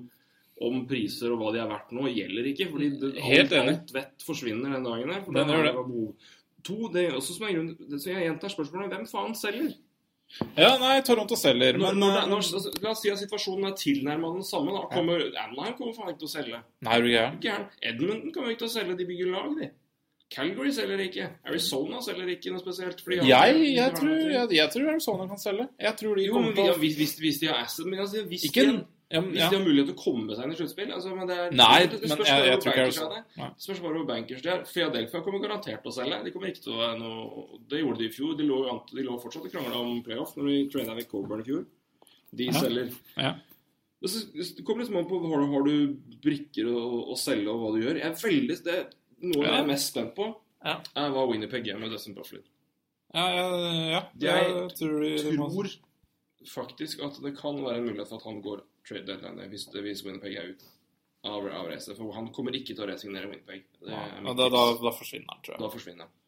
om 0.68 0.82
priser 0.88 1.32
og 1.34 1.40
hva 1.42 1.52
de 1.54 1.62
er 1.62 1.70
verdt 1.70 1.94
nå, 1.96 2.06
gjelder 2.12 2.50
ikke. 2.52 2.68
fordi 2.72 2.90
det, 3.00 3.12
Helt 3.24 3.54
alt, 3.58 3.72
alt 3.72 3.94
vett 3.96 4.26
forsvinner 4.26 4.76
den 4.76 4.86
dagen 4.88 5.12
her. 5.14 5.24
For 5.26 5.38
Den 5.38 5.52
gjør 5.54 5.66
det. 5.68 5.74
behov. 5.78 6.30
To, 6.62 6.76
det 6.94 7.06
er 7.08 7.16
også 7.18 7.34
som 7.34 7.48
er 7.48 7.56
grunn, 7.56 7.72
det, 7.74 7.98
så 8.02 8.12
jeg 8.12 8.28
gjentar 8.28 8.52
spørsmålet, 8.52 8.92
hvem 8.94 9.08
faen 9.10 9.34
selger? 9.34 9.72
Ja, 10.56 10.70
nei, 10.80 10.94
Toronto 11.04 11.36
selger, 11.36 11.76
men 11.76 11.98
når, 12.00 12.14
eh, 12.22 12.28
når, 12.30 12.40
altså, 12.40 12.70
la 12.80 12.92
oss 12.94 13.02
si 13.04 13.10
at 13.12 13.20
situasjonen 13.20 13.68
er 13.68 13.74
tilnærmet 13.76 14.38
den 14.38 14.46
samme. 14.48 14.72
Da 14.72 14.86
kommer 14.94 15.26
Anaheim 15.28 15.74
kommer 15.76 15.92
faen 15.96 16.14
ikke 16.14 16.22
til 16.22 16.30
å 16.30 16.32
selge. 16.32 16.60
Nei, 16.86 17.00
du 17.04 17.08
gæren? 17.12 17.66
Edmonton 17.82 18.32
kommer 18.32 18.54
ikke 18.54 18.62
til 18.64 18.70
å 18.70 18.76
selge, 18.78 18.96
de 18.96 19.08
bygger 19.10 19.32
lag, 19.34 19.50
de. 19.58 19.68
Calgary 20.32 20.72
selger 20.72 21.02
ikke. 21.04 21.26
Arizona 21.48 22.00
selger 22.04 22.30
ikke 22.32 22.54
noe 22.54 22.62
spesielt. 22.62 23.02
Jeg, 23.04 23.58
jeg, 23.76 23.92
tror, 23.98 24.14
jeg, 24.32 24.48
jeg 24.56 24.72
tror 24.72 24.90
Arizona 24.94 25.28
kan 25.28 25.40
selge. 25.40 25.66
Jeg 25.82 25.98
tror 26.00 26.16
de 26.16 26.26
Jo, 26.26 26.40
men 26.40 26.54
til 26.56 26.70
ja, 26.70 26.76
hvis, 26.80 26.96
hvis, 27.00 27.14
hvis 27.20 27.40
de 27.42 27.50
har 27.50 27.60
asset 27.66 27.88
Men 27.90 28.00
altså, 28.06 28.22
hvis, 28.30 28.46
Ikke 28.48 28.64
de, 28.64 28.74
en 28.78 28.80
ja, 29.12 29.20
men- 29.20 29.30
hvis 29.32 29.50
de 29.50 29.56
har 29.58 29.64
mulighet 29.66 29.86
til 29.90 29.94
å 29.96 30.02
komme 30.04 30.36
seg 30.36 30.44
inn 30.44 30.52
i 30.52 30.56
sluttspill 30.56 30.92
altså, 30.96 31.14
men 31.16 31.26
det 31.28 31.36
er, 31.38 31.50
Nei, 31.52 31.80
det, 31.86 32.00
det 32.00 32.08
men 32.08 32.16
spørs 32.16 32.28
bare 32.32 32.48
hvor 32.56 32.64
bankers 32.64 32.82
Arizona. 32.82 33.16
er 33.16 33.22
det. 33.36 33.62
Spørs 33.66 33.80
bare 33.84 33.94
hvor 33.98 34.06
bankers 34.08 34.42
de 34.42 34.48
er. 34.48 34.64
Philadelphia 34.72 35.20
kommer 35.22 35.42
garantert 35.44 35.82
til 35.82 35.92
å 35.92 35.94
selge. 35.94 36.24
De 36.24 36.30
kommer 36.34 36.48
ikke 36.52 36.62
til 36.64 36.72
å 36.72 36.80
være 36.82 36.98
noe 36.98 37.60
Det 37.68 37.80
gjorde 37.82 37.98
de 37.98 38.04
i 38.08 38.12
fjor. 38.16 38.36
De 38.38 38.44
lå, 38.48 38.58
de 38.94 39.02
lå 39.06 39.16
fortsatt 39.22 39.44
og 39.46 39.52
krangla 39.52 39.76
om 39.80 40.02
playoff 40.02 40.34
når 40.36 40.48
de 40.52 40.58
traina 40.72 40.96
i 40.98 41.04
Coburn 41.10 41.40
i 41.40 41.48
fjor. 41.50 41.64
De 42.34 42.44
Ja. 42.46 42.52
selger. 42.52 42.92
Ja. 43.16 43.34
Det 44.02 44.64
kommer 44.64 44.82
liksom 44.82 44.96
an 44.98 45.06
på 45.06 45.20
har 45.30 45.38
du, 45.38 45.52
har 45.52 45.62
du 45.62 45.94
brikker 46.24 46.66
å, 46.66 47.12
å 47.12 47.16
selge 47.16 47.48
og 47.52 47.60
hva 47.60 47.72
du 47.76 47.86
gjør. 47.86 48.00
Jeg 48.00 48.10
er 48.10 48.18
veldig, 48.18 48.56
det, 48.64 48.78
Noe 49.22 49.44
jeg 49.46 49.60
er 49.60 49.66
mest 49.68 49.92
spent 49.92 50.14
på, 50.16 50.34
Ja. 50.64 50.80
er 50.96 51.10
hva 51.10 51.28
Winnerpeg 51.30 51.64
gjør 51.68 51.78
med 51.78 51.90
Dustin 51.92 52.14
Bufflin. 52.14 52.42
Ja, 53.14 53.28
ja, 53.30 53.44
ja. 53.92 54.02
Jeg 54.18 54.48
Jeg 54.48 54.74
tror 54.78 55.00
de, 55.04 55.16
de 55.22 55.36
tror 55.36 55.68
faktisk 56.48 57.02
at 57.04 57.20
det 57.22 57.36
kan 57.38 57.54
være 57.62 57.76
en 57.78 57.86
mulighet 57.86 58.08
for 58.08 58.16
at 58.16 58.24
han 58.24 58.40
går 58.42 58.62
trade 58.88 59.06
deadline 59.08 59.48
hvis, 59.52 59.68
hvis 59.72 60.04
Winnipeg 60.06 60.38
er 60.38 60.52
ute 60.54 60.70
av, 61.22 61.46
av 61.46 61.68
racet. 61.70 61.96
For 61.98 62.14
han 62.16 62.30
kommer 62.34 62.56
ikke 62.58 62.74
til 62.74 62.84
å 62.84 62.90
resignere 62.90 63.30
Winnipeg. 63.30 63.64
Er 63.86 63.94
ja, 63.94 64.34
da, 64.34 64.48
da, 64.52 64.64
da 64.82 64.92
forsvinner 64.96 65.30
han, 65.30 65.42
tror 65.44 65.56
jeg. 65.56 65.62
da 65.64 65.72
forsvinner 65.72 66.06
han. 66.08 66.18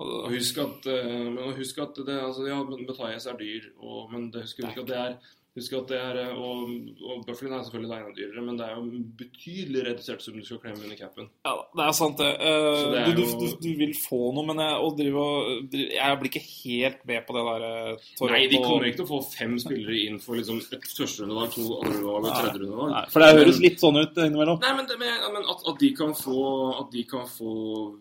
Og 0.00 0.14
Og 0.24 0.32
husk 0.32 0.58
at, 0.62 0.86
eh, 0.88 1.26
men 1.28 1.52
husk 1.58 1.78
at 1.82 1.98
det, 2.06 2.16
altså, 2.16 2.46
ja, 2.48 2.62
Matthias 2.64 3.26
er 3.28 3.36
dyr, 3.36 3.68
og, 3.78 4.12
men 4.12 4.30
det, 4.32 4.46
husk, 4.46 4.62
husk 4.64 4.80
at 4.80 4.88
det 4.88 4.96
er 4.96 5.16
Husk 5.58 5.72
at 5.74 5.88
det 5.90 5.96
er, 5.98 6.16
eh, 6.28 6.36
og, 6.38 6.68
og 7.10 7.24
Bufflin 7.26 7.50
er 7.56 7.64
selvfølgelig 7.66 7.96
enda 7.96 8.12
dyrere, 8.14 8.42
men 8.46 8.58
det 8.60 8.66
er 8.68 8.76
jo 8.76 9.00
betydelig 9.18 9.80
redusert 9.88 10.22
sum 10.22 10.36
du 10.38 10.44
skal 10.46 10.60
klemme 10.62 10.84
under 10.86 10.94
capen. 11.00 11.26
Ja, 11.42 11.54
det 11.74 11.82
er 11.88 11.96
sant, 11.98 12.20
det. 12.22 12.28
Eh, 12.38 12.82
det 12.92 13.00
er 13.00 13.08
du, 13.08 13.18
du, 13.18 13.22
jo- 13.24 13.40
du, 13.40 13.56
du 13.64 13.70
vil 13.80 13.94
få 13.98 14.20
noe, 14.36 14.44
men 14.46 14.62
jeg, 14.62 14.76
å 14.78 14.92
drive 15.00 15.24
og, 15.24 15.74
jeg 15.74 16.20
blir 16.20 16.30
ikke 16.30 16.44
helt 16.44 17.02
med 17.10 17.26
på 17.26 17.34
det 17.34 17.42
der 17.48 17.66
eh, 17.66 18.06
Toronto 18.14 18.30
Nei, 18.36 18.44
de 18.54 18.60
kommer 18.62 18.86
ikke 18.92 19.00
til 19.02 19.08
å 19.08 19.10
få 19.10 19.20
fem 19.32 19.58
spillere 19.64 19.98
inn 20.06 20.20
for 20.22 20.38
liksom 20.38 20.62
et 20.62 20.86
førsterundevalg, 20.94 21.50
to 21.58 21.66
andrerundevalg 21.80 22.30
og 22.30 22.38
tredjerundevalg. 22.38 23.12
For 23.16 23.26
det 23.26 23.32
høres 23.40 23.58
Men- 23.58 23.64
litt 23.66 23.82
sånn 23.82 23.98
ut 24.04 24.20
innimellom. 24.28 24.60
Nei, 24.62 24.74
men, 24.78 24.86
det, 24.92 25.00
men, 25.02 25.28
men 25.34 25.50
at, 25.50 25.66
at 25.74 25.82
de 25.82 25.90
kan 25.98 26.14
få 26.14 26.46
At 26.84 26.92
de 26.94 27.02
kan 27.10 27.26
få 27.26 27.52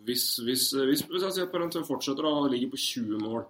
Hvis, 0.06 0.28
hvis, 0.46 0.70
hvis, 0.78 1.02
hvis 1.10 1.26
jeg 1.26 1.34
sier 1.40 1.48
at 1.50 1.52
Parentøy 1.58 1.82
fortsetter 1.88 2.30
og 2.30 2.52
ligger 2.54 2.70
på 2.76 2.78
20 2.86 3.24
mål 3.26 3.48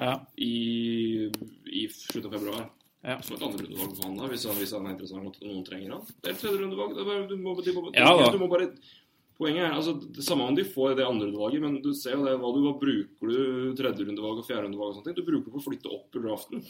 Ja. 0.00 0.16
i, 0.40 1.28
i 1.70 1.82
slutten 1.92 2.30
av 2.32 2.38
februar 2.40 2.66
Ja. 3.06 3.16
Som 3.22 3.36
et 3.36 3.46
andre 3.46 3.64
rundevalg 3.64 3.96
for 3.96 4.08
han 4.08 4.16
da, 4.18 4.28
hvis 4.32 4.46
hvis 4.58 4.72
han 4.74 4.86
er 4.86 4.94
interessant 4.96 5.40
og 5.40 5.46
noen 5.46 5.66
trenger 5.66 5.92
han. 5.94 6.06
Det 6.10 6.30
er 6.30 6.34
et 6.34 6.40
tredje 6.42 6.62
rundevalg. 6.62 6.94
Det 6.96 7.04
er 7.04 7.10
bare, 7.12 7.26
du 7.30 7.36
må, 7.38 7.56
de 7.62 7.74
må, 7.76 7.84
Ja 7.94 8.08
da. 8.18 8.30
du 8.34 8.40
må 8.42 8.50
bare 8.52 8.70
Poenget 9.36 9.66
er 9.66 9.74
altså, 9.76 9.92
det 10.16 10.24
samme 10.24 10.46
om 10.48 10.54
de 10.56 10.62
får 10.64 10.94
det 10.96 11.04
andre 11.04 11.26
rundevalget, 11.26 11.60
men 11.60 11.74
du 11.84 11.90
ser 11.92 12.14
jo 12.16 12.22
det, 12.24 12.38
hva 12.40 12.50
du 12.54 12.62
hva 12.64 12.70
bruker 12.80 13.28
du 13.28 13.74
tredje 13.76 14.06
rundevalg 14.08 14.40
og 14.40 14.46
fjerde 14.46 14.64
rundevalg 14.64 14.94
og 14.94 14.96
sånne 14.96 15.10
ting. 15.10 15.18
Du 15.18 15.26
bruker 15.26 15.50
det 15.50 15.52
på 15.52 15.60
å 15.60 15.64
flytte 15.66 15.90
opp 15.92 16.16
i 16.16 16.22
draften. 16.24 16.62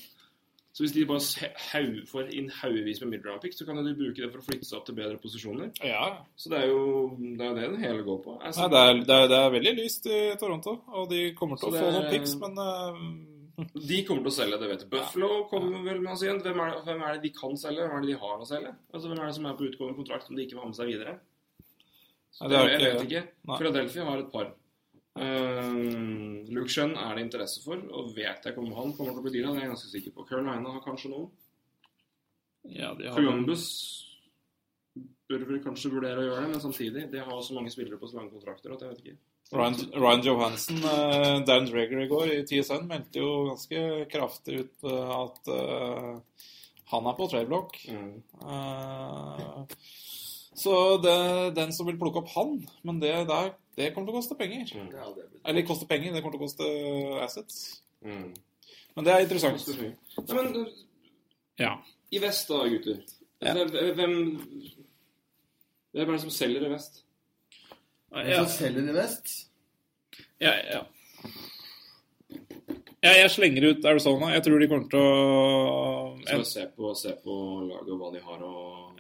Så 0.75 0.83
hvis 0.83 0.93
de 0.93 1.05
bare 1.09 1.51
haug, 1.71 2.01
får 2.11 2.33
inn 2.37 2.51
haugevis 2.53 2.99
med 3.01 3.15
midround 3.15 3.41
picks, 3.41 3.57
så 3.57 3.65
kan 3.65 3.79
de 3.81 3.95
bruke 3.97 4.19
det 4.19 4.29
for 4.29 4.43
å 4.43 4.45
flytte 4.45 4.67
seg 4.69 4.81
opp 4.81 4.91
til 4.91 4.99
bedre 4.99 5.17
posisjoner. 5.23 5.71
ja. 5.87 6.03
Så 6.37 6.51
det 6.53 6.59
er 6.59 6.67
jo 6.69 6.83
det, 7.17 7.47
er 7.47 7.55
det 7.55 7.71
den 7.71 7.81
hele 7.87 8.03
går 8.05 8.19
på. 8.27 8.35
Altså, 8.43 8.67
Nei, 8.67 8.73
det, 8.75 8.83
er, 8.83 8.99
det, 8.99 9.17
er, 9.23 9.31
det 9.31 9.39
er 9.39 9.55
veldig 9.55 9.75
lyst 9.79 10.11
i 10.11 10.19
Toronto, 10.43 10.75
og 10.91 11.09
de 11.15 11.23
kommer 11.39 11.63
til 11.63 11.71
Så 11.71 11.73
å 11.73 11.87
få 11.87 11.95
noen 11.95 12.11
picks, 12.13 12.35
men 12.43 12.61
eh, 12.67 13.01
De 13.57 14.03
kommer 14.05 14.27
til 14.27 14.29
å 14.29 14.37
selge, 14.37 14.59
det 14.61 14.69
vet 14.69 14.83
du. 14.85 14.89
Buffalo 14.93 15.31
kommer 15.49 15.81
vel 15.87 16.03
med 16.03 16.13
oss 16.13 16.25
igjen. 16.27 16.43
Hvem 16.45 16.61
er, 16.61 16.75
det, 16.75 16.83
hvem 16.85 17.01
er 17.07 17.17
det 17.17 17.23
de 17.25 17.33
kan 17.39 17.57
selge? 17.57 17.87
Hvem 17.87 17.97
er 17.97 18.05
det 18.05 18.11
de 18.13 18.19
har 18.21 18.43
å 18.45 18.49
selge? 18.49 18.75
Altså, 18.93 19.09
Hvem 19.09 19.23
er 19.23 19.31
det 19.31 19.37
som 19.39 19.49
er 19.49 19.57
på 19.57 19.67
utgående 19.71 19.97
kontrakt 19.97 20.29
som 20.29 20.37
de 20.37 20.45
ikke 20.45 20.59
vil 20.59 20.65
ha 20.65 20.69
med 20.69 20.79
seg 20.79 20.91
videre? 20.93 21.17
Så 22.37 22.51
det, 22.53 22.63
jeg 22.69 22.83
vet 22.85 23.05
ikke. 23.07 23.23
Nei. 23.49 23.59
Philadelphia 23.63 24.07
har 24.11 24.23
et 24.23 24.33
par. 24.35 24.51
Uh, 25.17 26.43
Luke 26.53 26.69
Shun 26.69 26.93
er 27.01 27.17
det 27.17 27.25
interesse 27.25 27.63
for, 27.65 27.81
og 27.97 28.11
vet 28.17 28.45
jeg 28.45 28.53
ikke 28.53 28.61
om 28.61 28.75
han 28.77 28.93
kommer 28.99 29.17
til 29.17 29.23
å 29.23 29.25
bli 29.25 29.33
deala. 29.39 29.55
Det 29.55 29.63
er 29.63 29.69
jeg 29.71 29.73
ganske 29.73 29.93
sikker 29.95 30.17
på. 30.19 30.27
Carolina 30.29 30.75
har 30.75 30.85
kanskje 30.85 31.15
noen. 31.15 31.31
ja, 32.69 32.93
de 32.99 33.09
har 33.09 33.17
Columbus 33.17 33.71
bør 35.31 35.47
vel 35.49 35.63
kanskje 35.65 35.91
vurdere 35.93 36.21
å 36.21 36.27
gjøre 36.29 36.43
det, 36.45 36.51
men 36.53 36.63
samtidig 36.63 37.09
De 37.13 37.23
har 37.23 37.33
også 37.33 37.57
mange 37.57 37.73
spillere 37.73 37.99
på 37.99 38.09
så 38.11 38.21
lange 38.21 38.33
kontrakter 38.35 38.75
at 38.75 38.85
jeg 38.85 38.93
vet 38.93 39.03
ikke. 39.05 39.17
Ryan, 39.55 39.77
Ryan 39.95 40.23
Johansen, 40.27 40.81
uh, 40.83 41.45
Dan 41.47 41.69
Dreger 41.69 42.01
i 42.03 42.09
går 42.11 42.33
i 42.35 42.41
TSN, 42.49 42.89
meldte 42.89 43.21
jo 43.23 43.29
ganske 43.53 43.83
kraftig 44.11 44.65
ut 44.65 44.89
uh, 44.89 45.13
at 45.21 45.51
uh, 45.53 46.47
han 46.91 47.07
er 47.07 47.17
på 47.19 47.29
tradeblock. 47.31 47.79
Mm. 47.91 48.11
Eh, 48.43 49.63
så 50.57 50.75
det, 51.03 51.17
den 51.57 51.73
som 51.75 51.89
vil 51.89 51.99
plukke 51.99 52.23
opp 52.23 52.29
han 52.37 52.53
Men 52.87 53.01
det 53.03 53.11
der, 53.29 53.51
det 53.77 53.91
kommer 53.93 54.09
til 54.09 54.15
å 54.15 54.21
koste 54.21 54.37
penger. 54.39 54.71
Mm. 54.71 54.93
Ja, 54.95 55.09
Eller 55.45 55.67
koste 55.67 55.89
penger, 55.91 56.15
det 56.15 56.23
kommer 56.23 56.39
til 56.39 56.45
å 56.45 56.47
koste 56.47 56.69
assets. 57.25 57.59
Mm. 58.07 58.31
Men 58.97 59.09
det 59.09 59.15
er 59.15 59.27
interessant. 59.27 59.67
Nei, 59.75 60.39
men 60.39 60.71
Ja. 61.59 61.75
I 62.15 62.23
vest 62.23 62.49
da, 62.55 62.63
gutter. 62.71 63.03
Hvem, 63.43 63.75
hvem 63.99 64.15
Hvem 65.97 66.09
er 66.09 66.13
det 66.13 66.23
som 66.23 66.31
selger 66.31 66.69
i 66.69 66.71
vest? 66.71 67.03
Ja, 68.25 68.45
så 68.47 68.57
selger 68.65 68.87
de 68.87 68.93
vest? 68.97 69.35
ja, 70.41 70.53
ja. 70.73 70.83
Ja, 73.05 73.13
jeg 73.21 73.31
slenger 73.31 73.63
ut 73.71 73.85
Arizona. 73.87 74.33
Jeg 74.35 74.43
tror 74.43 74.59
de 74.59 74.67
kommer 74.71 74.89
til 74.91 74.99
å 74.99 76.23
Skal 76.25 76.45
se 76.49 76.63
på, 76.75 76.89
se 76.99 77.13
på 77.23 77.35
laget 77.69 77.91
og 77.93 78.01
hva 78.01 78.09
de 78.15 78.23
har 78.25 78.41
å 78.43 78.55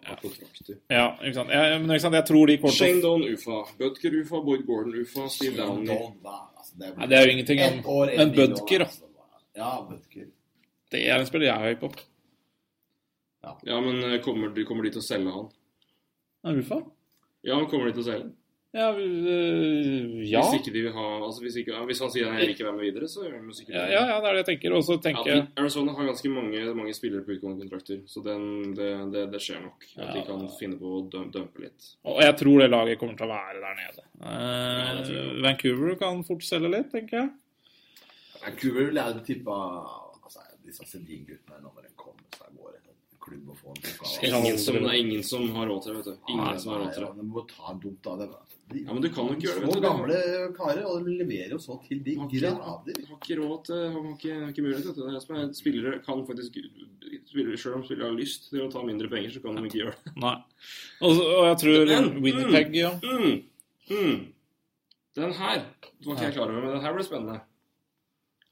ja. 0.05 0.14
kontrakter. 0.20 0.76
Ja, 0.93 1.06
ikke 1.24 1.34
sant. 1.40 1.51
Jeg, 1.56 1.80
men 1.80 1.90
ikke 1.97 2.05
sant? 2.05 2.14
jeg 2.20 2.26
tror 2.28 2.47
de 2.52 2.56
kommer 2.60 2.76
til 2.76 2.86
Shane 2.93 3.01
å 3.01 3.02
Don 3.09 3.24
Ufa, 3.32 3.56
Butker 3.80 4.18
Ufa, 4.20 4.40
Boyd 4.47 4.62
Gordon 4.68 4.94
Ufa, 5.01 5.24
Steve 5.32 5.56
Downey. 5.59 5.88
Don, 5.90 6.14
altså, 6.28 6.76
det, 6.78 6.93
Nei, 7.01 7.09
det 7.10 7.18
er 7.18 7.26
jo 7.26 7.34
ingenting 7.34 7.62
om- 7.64 7.80
år, 7.97 8.12
en 8.12 8.18
men 8.20 8.30
million, 8.36 8.55
da. 8.55 8.84
altså. 8.84 9.10
Ja, 9.56 9.72
Bødker. 9.88 10.28
Det 10.93 11.02
er 11.09 11.18
en 11.18 11.26
spiller 11.26 11.48
jeg 11.48 11.56
er 11.56 11.66
høy 11.72 11.80
på. 11.82 11.90
Ja, 13.66 13.80
men 13.80 14.02
eh, 14.12 14.20
kommer 14.22 14.55
de, 14.55 14.64
kommer 14.68 14.86
de 14.86 14.90
til 14.94 15.02
å 15.02 15.06
selge 15.09 15.32
han? 15.34 15.51
Er 16.47 16.62
Ufa? 16.62 16.78
Ja, 17.43 17.56
men 17.59 17.66
kommer 17.72 17.90
de 17.90 17.97
til 17.98 18.05
å 18.05 18.10
selge? 18.12 18.30
Ja, 18.77 18.90
øh, 18.93 20.31
ja. 20.31 20.43
Hvis 20.44 20.59
ikke 20.61 20.73
de 20.74 20.81
vil 20.85 20.93
ha 20.93 21.05
altså 21.24 21.40
hvis, 21.40 21.55
ikke, 21.62 21.73
hvis 21.89 22.01
han 22.03 22.11
sier 22.12 22.27
han 22.28 22.36
vil 22.43 22.51
ikke 22.53 22.66
være 22.66 22.77
med 22.77 22.85
videre, 22.85 23.09
så 23.09 23.23
gjør 23.24 23.39
han 23.39 23.55
sikkert 23.57 23.74
Ja, 23.78 23.85
det. 23.86 23.94
ja, 23.94 24.03
ja, 24.11 24.16
det 24.20 24.28
er 24.28 24.35
det 24.36 24.43
jeg 24.43 24.48
tenker. 24.51 24.74
Og 24.77 24.82
så 24.85 24.97
tenker 25.07 25.31
jeg 25.31 25.39
Ja, 25.39 25.47
Arizona 25.62 25.94
har 25.97 26.09
ganske 26.11 26.28
mange, 26.35 26.61
mange 26.77 26.94
spillere 26.98 27.24
på 27.24 27.32
utgående 27.39 27.62
kontrakter, 27.65 28.03
så 28.12 28.20
den, 28.27 28.44
det, 28.77 28.90
det, 29.15 29.23
det 29.32 29.40
skjer 29.47 29.62
nok. 29.65 29.86
At 29.97 30.12
de 30.12 30.20
Ja. 30.20 30.27
kan 30.28 30.44
finne 30.61 30.77
på 30.82 30.93
å 30.98 31.01
dumpe 31.11 31.65
litt. 31.65 31.89
Og 32.05 32.20
jeg 32.23 32.36
tror 32.43 32.61
det 32.61 32.70
laget 32.70 32.98
kommer 33.01 33.16
til 33.16 33.27
å 33.27 33.32
være 33.32 33.65
der 33.65 33.81
nede. 33.81 34.07
Eh. 34.28 35.43
Vancouver 35.48 35.97
kan 36.05 36.23
fort 36.28 36.44
selge 36.44 36.69
litt, 36.77 36.90
tenker 36.93 37.23
jeg. 37.23 37.31
Vancouver 38.44 38.90
vil 38.90 39.01
jeg 39.01 39.24
tippe 39.27 39.57
altså, 39.57 40.40
Disse 40.66 40.85
Sedin-guttene 40.90 41.62
når 41.65 41.86
de 41.89 41.94
komme 41.97 42.20
seg 42.36 42.44
av 42.47 42.53
gårde 42.61 42.78
til 42.82 42.93
en 42.93 43.15
klubb 43.27 43.51
og 43.53 43.57
få 43.61 43.74
en 43.74 43.81
pokal. 43.85 44.27
Ingen 44.31 44.59
som, 44.62 44.74
det 44.81 44.90
er 44.93 44.98
ingen 45.03 45.23
som 45.27 45.47
har 45.57 45.66
råd 45.70 45.82
til 45.85 45.93
det, 45.93 45.98
vet 46.01 46.11
du. 46.11 46.32
Ingen 46.35 46.61
som 46.62 46.73
har 46.73 46.81
råd 46.85 46.93
til 46.97 47.05
det. 47.07 47.11
De 47.20 47.27
må 47.35 47.43
ta 47.51 47.73
en 47.74 47.81
dump 47.82 48.07
av 48.12 48.20
det. 48.23 48.28
De, 48.31 48.81
Ja, 48.82 48.90
men 48.93 48.98
du 49.03 49.07
kan 49.15 49.28
jo 49.28 49.35
ikke 49.36 49.47
gjøre 49.47 49.61
det, 49.61 49.66
vet 49.69 49.77
Så 49.77 49.81
gamle 49.85 50.16
karer, 50.57 50.81
og 50.90 51.05
de 51.07 51.12
leverer 51.20 51.53
jo 51.55 51.59
så 51.62 51.77
til 51.86 52.01
de 52.03 52.16
Har 52.19 52.27
ikke- 52.27 52.40
grader. 52.40 52.97
Har 53.11 53.19
ikke 53.23 53.36
råd 53.39 53.61
til 53.69 53.82
Har 53.94 54.09
ikke, 54.11 54.32
har 54.40 54.48
ikke 54.51 54.65
mulighet 54.66 54.82
til 54.82 54.94
det. 54.97 55.05
det. 55.07 55.15
er 55.15 55.20
som 55.27 55.36
er, 55.36 55.53
spillere 55.55 55.93
kan 56.07 56.24
faktisk 56.27 56.51
spillere, 57.31 57.57
Selv 57.62 57.77
om 57.77 57.85
spillere 57.85 58.09
har 58.11 58.19
lyst 58.19 58.48
til 58.51 58.65
å 58.66 58.70
ta 58.73 58.82
mindre 58.82 59.09
penger, 59.09 59.31
så 59.36 59.43
kan 59.44 59.55
de 59.55 59.62
ikke 59.70 59.82
gjøre 59.85 59.94
det. 60.05 60.16
Nei. 60.16 60.35
Og, 61.01 61.12
og 61.15 61.44
jeg 61.47 61.57
tror 61.62 61.86
Men- 61.93 62.23
Winnipeg 62.24 62.74
ja. 62.74 62.90
Mm. 63.03 63.43
Mm. 63.90 64.32
Den 65.15 65.32
her 65.32 65.62
var 66.05 66.15
ikke 66.16 66.27
jeg 66.27 66.35
klar 66.35 66.51
over, 66.51 66.61
men 66.66 66.73
den 66.74 66.81
her 66.82 66.93
ble 66.93 67.05
spennende. 67.07 67.40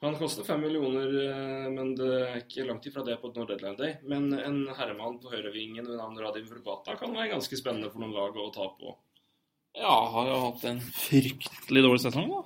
Han 0.05 0.17
koster 0.21 0.45
fem 0.45 0.61
millioner, 0.61 1.09
eh, 1.25 1.67
men 1.73 1.95
det 1.97 2.09
er 2.29 2.39
ikke 2.43 2.67
langt 2.69 2.85
ifra 2.91 3.05
det 3.07 3.17
på 3.23 3.31
et 3.31 3.37
No 3.41 3.47
Deadline 3.49 3.77
Day. 3.79 3.95
Men 4.05 4.27
en 4.37 4.59
herremann 4.77 5.17
på 5.23 5.33
høyrevingen 5.33 5.87
ved 5.89 5.97
navn 5.97 6.19
Radim 6.21 6.47
Vrubata 6.51 6.97
kan 7.01 7.15
være 7.17 7.33
ganske 7.33 7.57
spennende 7.57 7.89
for 7.93 8.03
noen 8.05 8.13
lag 8.17 8.37
å 8.37 8.51
ta 8.55 8.69
på. 8.79 8.97
ja, 9.75 9.95
har 10.15 10.29
jo 10.31 10.35
hatt 10.45 10.65
en 10.71 10.81
fryktelig 10.95 11.83
dårlig 11.83 12.03
sesong, 12.05 12.29
da. 12.31 12.43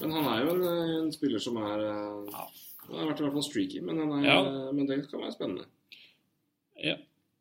Men 0.00 0.12
han 0.14 0.28
er 0.30 0.44
jo 0.46 0.54
en, 0.54 0.62
eh, 0.62 0.92
en 1.02 1.10
spiller 1.12 1.42
som 1.42 1.56
er 1.58 1.82
ja. 2.30 2.46
Han 2.86 2.96
har 2.98 3.08
vært 3.12 3.20
i 3.20 3.24
hvert 3.26 3.36
fall 3.36 3.44
streaky, 3.46 3.80
men, 3.82 3.98
han 3.98 4.12
er, 4.18 4.24
Ja. 4.26 4.38
eh, 4.46 4.72
men 4.72 4.86
det 4.86 5.10
kan 5.10 5.20
være 5.20 5.34
spennende. 5.34 5.66
Ja. 6.82 6.96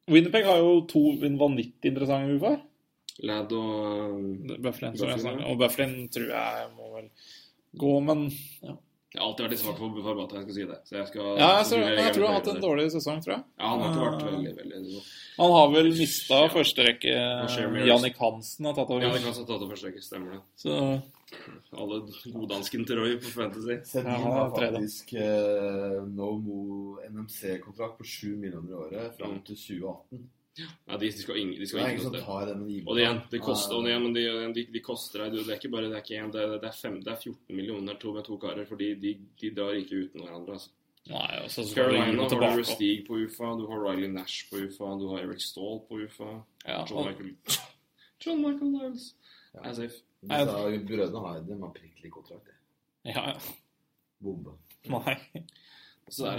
Winnipeg 0.07 0.45
har 0.45 0.57
jo 0.57 0.81
to 0.89 0.99
vanvittig 1.17 1.91
interessante 1.93 2.35
uker. 2.37 2.59
Ladd 3.23 3.51
og 3.53 4.51
eh, 4.51 4.57
Bufflin, 4.57 4.97
som 4.97 5.07
jeg. 5.09 5.45
Og 5.45 5.57
Bufflin 5.61 6.09
tror 6.09 6.27
jeg 6.33 6.69
må 6.75 6.91
vel 6.95 7.09
gå, 7.77 7.93
men 8.03 8.25
ja. 8.63 8.75
Jeg 9.11 9.19
har 9.19 9.27
alltid 9.27 9.43
vært 9.43 9.51
litt 9.51 9.59
svak 9.59 9.77
for 9.77 10.03
Farbata, 10.05 10.35
jeg 10.39 10.43
skal 10.45 10.55
si 10.55 10.65
det. 10.69 10.75
Så 10.87 10.93
jeg 10.95 11.07
skal 11.09 11.25
Ja, 11.35 11.47
jeg, 11.57 11.65
så 11.67 11.75
tror, 11.75 11.81
vil 11.83 11.97
jeg 11.99 12.13
tror 12.15 12.23
han 12.25 12.31
har 12.31 12.37
hatt 12.39 12.47
en 12.55 12.61
dårlig 12.63 12.85
sesong, 12.93 13.17
tror 13.25 13.33
jeg. 13.35 13.43
Ja, 13.59 13.65
han 13.71 13.81
har 13.81 13.89
ikke 13.91 14.05
vært 14.05 14.23
veldig, 14.31 14.53
veldig 14.61 14.79
god. 14.85 15.09
Han 15.41 15.51
har 15.57 15.67
vel 15.73 15.89
mista 15.97 16.37
Ja. 16.39 16.47
første 16.53 16.85
rekke. 16.87 17.15
Og 17.43 17.87
Jannik 17.89 18.17
Hansen 18.23 18.65
har 18.69 18.73
tatt 18.77 18.89
over. 18.89 19.01
Ja, 19.03 19.09
Hansen 19.11 19.27
har 19.43 19.49
tatt 19.49 19.49
over 19.65 19.73
første 19.75 19.87
rekke, 19.91 20.01
stemmer 20.05 20.31
det. 20.31 20.41
Så 20.55 21.01
Alle 21.75 21.99
goddansken 22.31 22.85
til 22.87 22.97
Roy 22.99 23.17
på 23.19 23.29
Fantasy. 23.35 23.77
Sendin 23.87 24.11
Ja, 24.11 24.31
har 24.31 24.49
faktisk 24.51 25.13
eh, 25.13 26.01
no 26.07 26.31
mo 26.39 26.97
NMC-kontrakt 27.07 27.97
på 27.99 28.03
7 28.07 28.35
millioner 28.37 28.69
i 28.71 28.79
året 28.79 29.17
fram 29.17 29.31
Mm. 29.37 29.43
til 29.45 29.55
2018. 29.55 30.29
Ja, 30.59 30.97
de, 30.99 31.07
de 31.07 31.11
skal 31.23 31.37
ing, 31.39 31.53
de 31.55 31.63
Det 31.63 31.79
er 31.79 31.89
ingen 31.93 32.03
som 32.03 32.13
tar 32.13 32.45
den 32.49 32.65
giver. 32.67 32.87
Og 32.91 32.97
det 32.97 33.03
igjen, 33.05 33.21
de 33.31 33.39
koster, 33.39 33.75
og 33.77 33.85
det 33.85 33.91
igjen, 33.93 34.03
men 34.03 34.13
de, 34.17 34.23
de, 34.57 34.65
de 34.73 34.81
koster 34.83 35.23
deg 35.23 35.37
Det 35.37 35.45
er 35.47 35.55
ikke 35.61 35.71
bare 35.71 35.87
det 35.87 35.95
er 35.95 36.03
ikke 36.03 36.17
en, 36.19 36.31
det, 36.33 36.41
er- 36.43 36.57
det, 36.59 36.67
er 36.67 36.75
fem, 36.81 36.97
det 37.05 37.11
er 37.13 37.19
14 37.23 37.55
millioner 37.55 37.95
to 38.01 38.11
med 38.13 38.25
to 38.27 38.37
karer, 38.41 38.65
fordi 38.67 38.89
de, 38.99 39.13
de 39.41 39.51
drar 39.55 39.77
ikke 39.79 40.01
uten 40.05 40.25
hverandre. 40.25 40.57
Altså. 40.59 40.69
Nei, 41.07 41.39
også, 41.45 41.63
så 41.65 41.75
Carolina 41.79 42.27
har 42.27 42.57
du 42.59 42.63
Stig 42.67 43.05
på 43.07 43.15
UFA, 43.23 43.53
du 43.57 43.63
har 43.71 43.79
Riley 43.87 44.11
Nash 44.11 44.49
på 44.51 44.59
UFA, 44.65 44.91
du 44.99 45.07
har 45.13 45.23
Eric 45.23 45.41
Stahl 45.41 45.79
på 45.87 46.01
UFA. 46.03 46.33
Ja, 46.67 46.83
John 46.85 46.99
og, 46.99 47.07
Michael, 47.07 47.31
John 48.25 48.43
Michael 48.43 48.71
Niles. 48.75 49.07
Er 49.55 49.73
safe. 49.73 50.03
Brødrene 50.21 51.23
har 51.25 51.39
de 51.47 51.57
har 51.63 51.73
prikkelig 51.79 52.11
kontrakt. 52.11 52.51
Ja, 53.07 53.23
ja, 53.31 53.39
Bombe. 54.21 54.53
nei. 54.85 55.15
Så 56.11 56.27
det, 56.27 56.35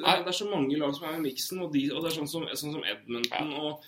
er 0.00 0.32
så, 0.32 0.48
mange 0.48 0.78
lag 0.80 0.94
som 0.96 1.06
er 1.06 1.16
med 1.16 1.22
i 1.22 1.28
miksen, 1.30 1.60
og, 1.64 1.72
de, 1.74 1.86
og 1.92 2.02
det 2.02 2.10
er 2.10 2.18
sånn 2.18 2.30
som, 2.32 2.46
sånn 2.56 2.76
som 2.78 2.86
Edmonton 2.88 3.52
og 3.60 3.84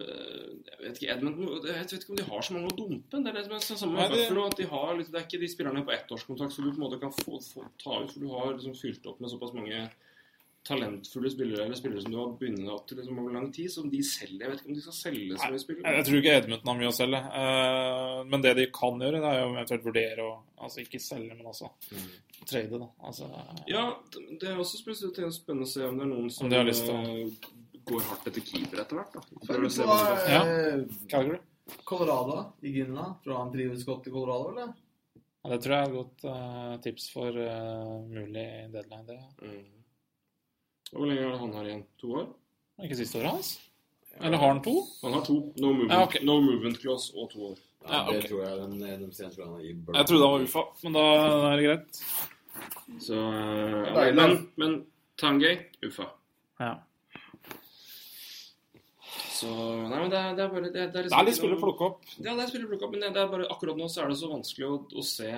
eh, 0.00 0.46
jeg 0.70 0.78
vet 0.80 0.96
ikke, 1.00 1.10
Edmonton, 1.16 1.50
jeg 1.68 1.76
vet 1.76 1.92
ikke 1.98 2.14
om 2.14 2.20
de 2.22 2.28
har 2.30 2.46
så 2.46 2.56
mange 2.56 2.70
å 2.72 2.78
dumpe. 2.78 3.20
Det 3.20 3.32
er 3.32 3.36
det 3.36 3.44
som 3.48 3.56
er 3.58 3.82
samme 3.82 3.98
med 3.98 4.14
Buffalo. 4.16 4.46
De 4.56 4.70
har, 4.72 4.94
litt- 4.98 5.12
det 5.12 5.20
er 5.20 5.26
ikke 5.28 5.42
de 5.42 5.50
spillerne 5.52 5.84
på 5.86 5.94
ettårskontrakt 5.98 6.56
som 6.56 6.64
du 6.64 6.72
på 6.72 6.80
en 6.80 6.86
måte 6.86 7.02
kan 7.02 7.12
få, 7.18 7.36
få 7.44 7.66
ta 7.82 8.00
ut. 8.00 8.14
For 8.14 8.24
du 8.24 8.32
har 8.32 8.56
liksom 8.56 8.78
fylt 8.80 9.12
opp 9.12 9.20
med 9.20 9.34
såpass 9.34 9.54
mange 9.58 9.84
talentfulle 10.62 11.30
spillere 11.30 11.64
eller 11.64 11.74
spillere 11.74 12.02
som 12.04 12.12
du 12.14 12.18
har 12.20 12.34
bundet 12.38 12.68
opp 12.70 12.84
til 12.86 13.00
liksom 13.00 13.18
over 13.18 13.34
lang 13.34 13.48
tid, 13.54 13.70
som 13.72 13.88
de 13.90 13.98
selger. 14.06 14.44
Jeg 14.44 14.50
vet 14.52 14.60
ikke 14.60 14.70
om 14.70 14.76
de 14.76 14.84
skal 14.84 14.98
selge 14.98 15.38
så 15.38 15.48
mye 15.50 15.62
spillere. 15.62 15.94
jeg 15.96 16.06
tror 16.06 16.18
ikke 16.20 16.34
Edmundton 16.38 16.70
har 16.70 16.78
mye 16.78 16.90
å 16.92 16.98
selge. 16.98 17.22
Eh, 17.42 18.18
men 18.30 18.44
det 18.44 18.52
de 18.60 18.66
kan 18.76 19.02
gjøre, 19.02 19.22
det 19.24 19.32
er 19.32 19.40
jo 19.40 19.48
eventuelt 19.56 19.88
vurdere 19.90 20.28
å 20.28 20.32
Altså 20.62 20.78
ikke 20.84 21.00
selge, 21.02 21.34
men 21.34 21.48
altså 21.50 21.72
trade, 22.46 22.78
da. 22.78 22.88
Altså, 23.04 23.28
Ja, 23.66 23.94
det 24.40 24.48
er 24.48 24.56
også 24.58 24.78
spesielt 24.78 25.16
spennende 25.34 25.66
å 25.66 25.68
se 25.68 25.84
om 25.86 25.98
det 25.98 26.04
er 26.06 26.10
noen 26.14 26.30
som 26.30 26.50
har 26.50 26.64
lyst 26.64 26.84
til 26.86 26.94
å- 26.94 27.26
eh, 27.26 27.30
går 27.84 28.00
hardt 28.02 28.26
etter 28.26 28.40
keeper 28.40 28.80
etter 28.80 28.96
hvert. 28.96 29.12
da. 29.12 29.20
Hva 29.46 29.70
som 29.70 29.88
Ja. 30.28 30.42
eh, 30.44 30.84
Calgary? 31.08 31.38
Colorado 31.84 32.52
i 32.62 32.72
Ginla. 32.72 33.16
Tror 33.22 33.32
du 33.32 33.36
han 33.36 33.52
trives 33.52 33.84
godt 33.84 34.06
i 34.06 34.10
Colorado, 34.10 34.50
eller? 34.50 34.74
Ja, 35.44 35.50
det 35.50 35.62
tror 35.62 35.74
jeg 35.74 35.82
er 35.82 35.88
et 35.88 35.92
godt 35.92 36.24
uh, 36.24 36.76
tips 36.78 37.10
for 37.10 37.28
uh, 37.28 38.02
mulig 38.06 38.70
deadline. 38.72 39.06
Det 39.06 39.18
Mm. 39.42 39.64
Hvor 40.92 41.06
lenge 41.06 41.22
har 41.30 41.38
han 41.38 41.52
her 41.52 41.64
igjen? 41.64 41.84
To 41.98 42.06
år? 42.14 42.26
er 42.78 42.84
ikke 42.84 42.96
siste 42.96 43.18
året 43.18 43.30
hans? 43.30 43.60
Eller 44.20 44.36
har 44.38 44.48
han 44.52 44.62
to? 44.62 44.74
Han 45.02 45.12
har 45.14 45.24
to. 45.24 45.52
No 45.56 45.72
movement, 45.72 45.90
Ja, 45.90 46.02
okay. 46.04 46.20
no 46.24 46.40
movement 46.40 46.78
clause 46.78 47.12
og 47.16 47.30
to 47.30 47.38
år. 47.38 47.58
Ja, 47.88 48.04
det 48.08 48.18
ok. 48.18 48.28
tror 48.28 48.44
jeg 48.44 48.58
den 48.60 48.78
tror 48.78 49.42
jeg 49.42 49.46
han 49.46 49.54
har 49.54 49.66
i. 49.66 49.74
Jeg 49.98 50.06
trodde 50.08 50.28
han 50.28 50.32
var 50.32 50.46
UFA, 50.46 50.62
men 50.84 50.96
da 50.96 51.04
er 51.50 51.56
det 51.56 51.66
greit. 51.66 52.00
Så 53.02 53.18
eh, 53.18 53.92
ja, 53.96 54.12
Men, 54.16 54.34
men 54.60 54.74
Tangay 55.18 55.58
UFA. 55.82 56.08
Ja. 56.60 56.72
Så 59.32 59.48
Nei, 59.50 59.98
men 59.98 60.10
det 60.12 60.18
er, 60.18 60.34
det 60.38 60.44
er 60.44 60.52
bare 60.52 60.68
Det, 60.68 60.72
det 60.72 61.00
er, 61.00 61.08
Det 61.08 61.16
er 61.18 61.26
litt 61.26 61.38
spill 61.38 61.56
å 61.56 61.60
plukke 61.60 61.88
opp. 61.88 62.04
Ja, 62.18 62.36
det 62.36 62.44
er 62.44 62.52
spill 62.52 62.66
å 62.66 62.70
plukke 62.70 62.86
opp, 62.86 62.94
men 62.94 63.02
det, 63.02 63.10
det 63.16 63.24
er 63.24 63.32
bare 63.32 63.48
akkurat 63.50 63.80
nå 63.80 63.88
så 63.90 64.04
er 64.04 64.12
det 64.12 64.20
så 64.20 64.30
vanskelig 64.30 64.68
å, 64.68 64.76
å 64.86 65.04
se 65.06 65.32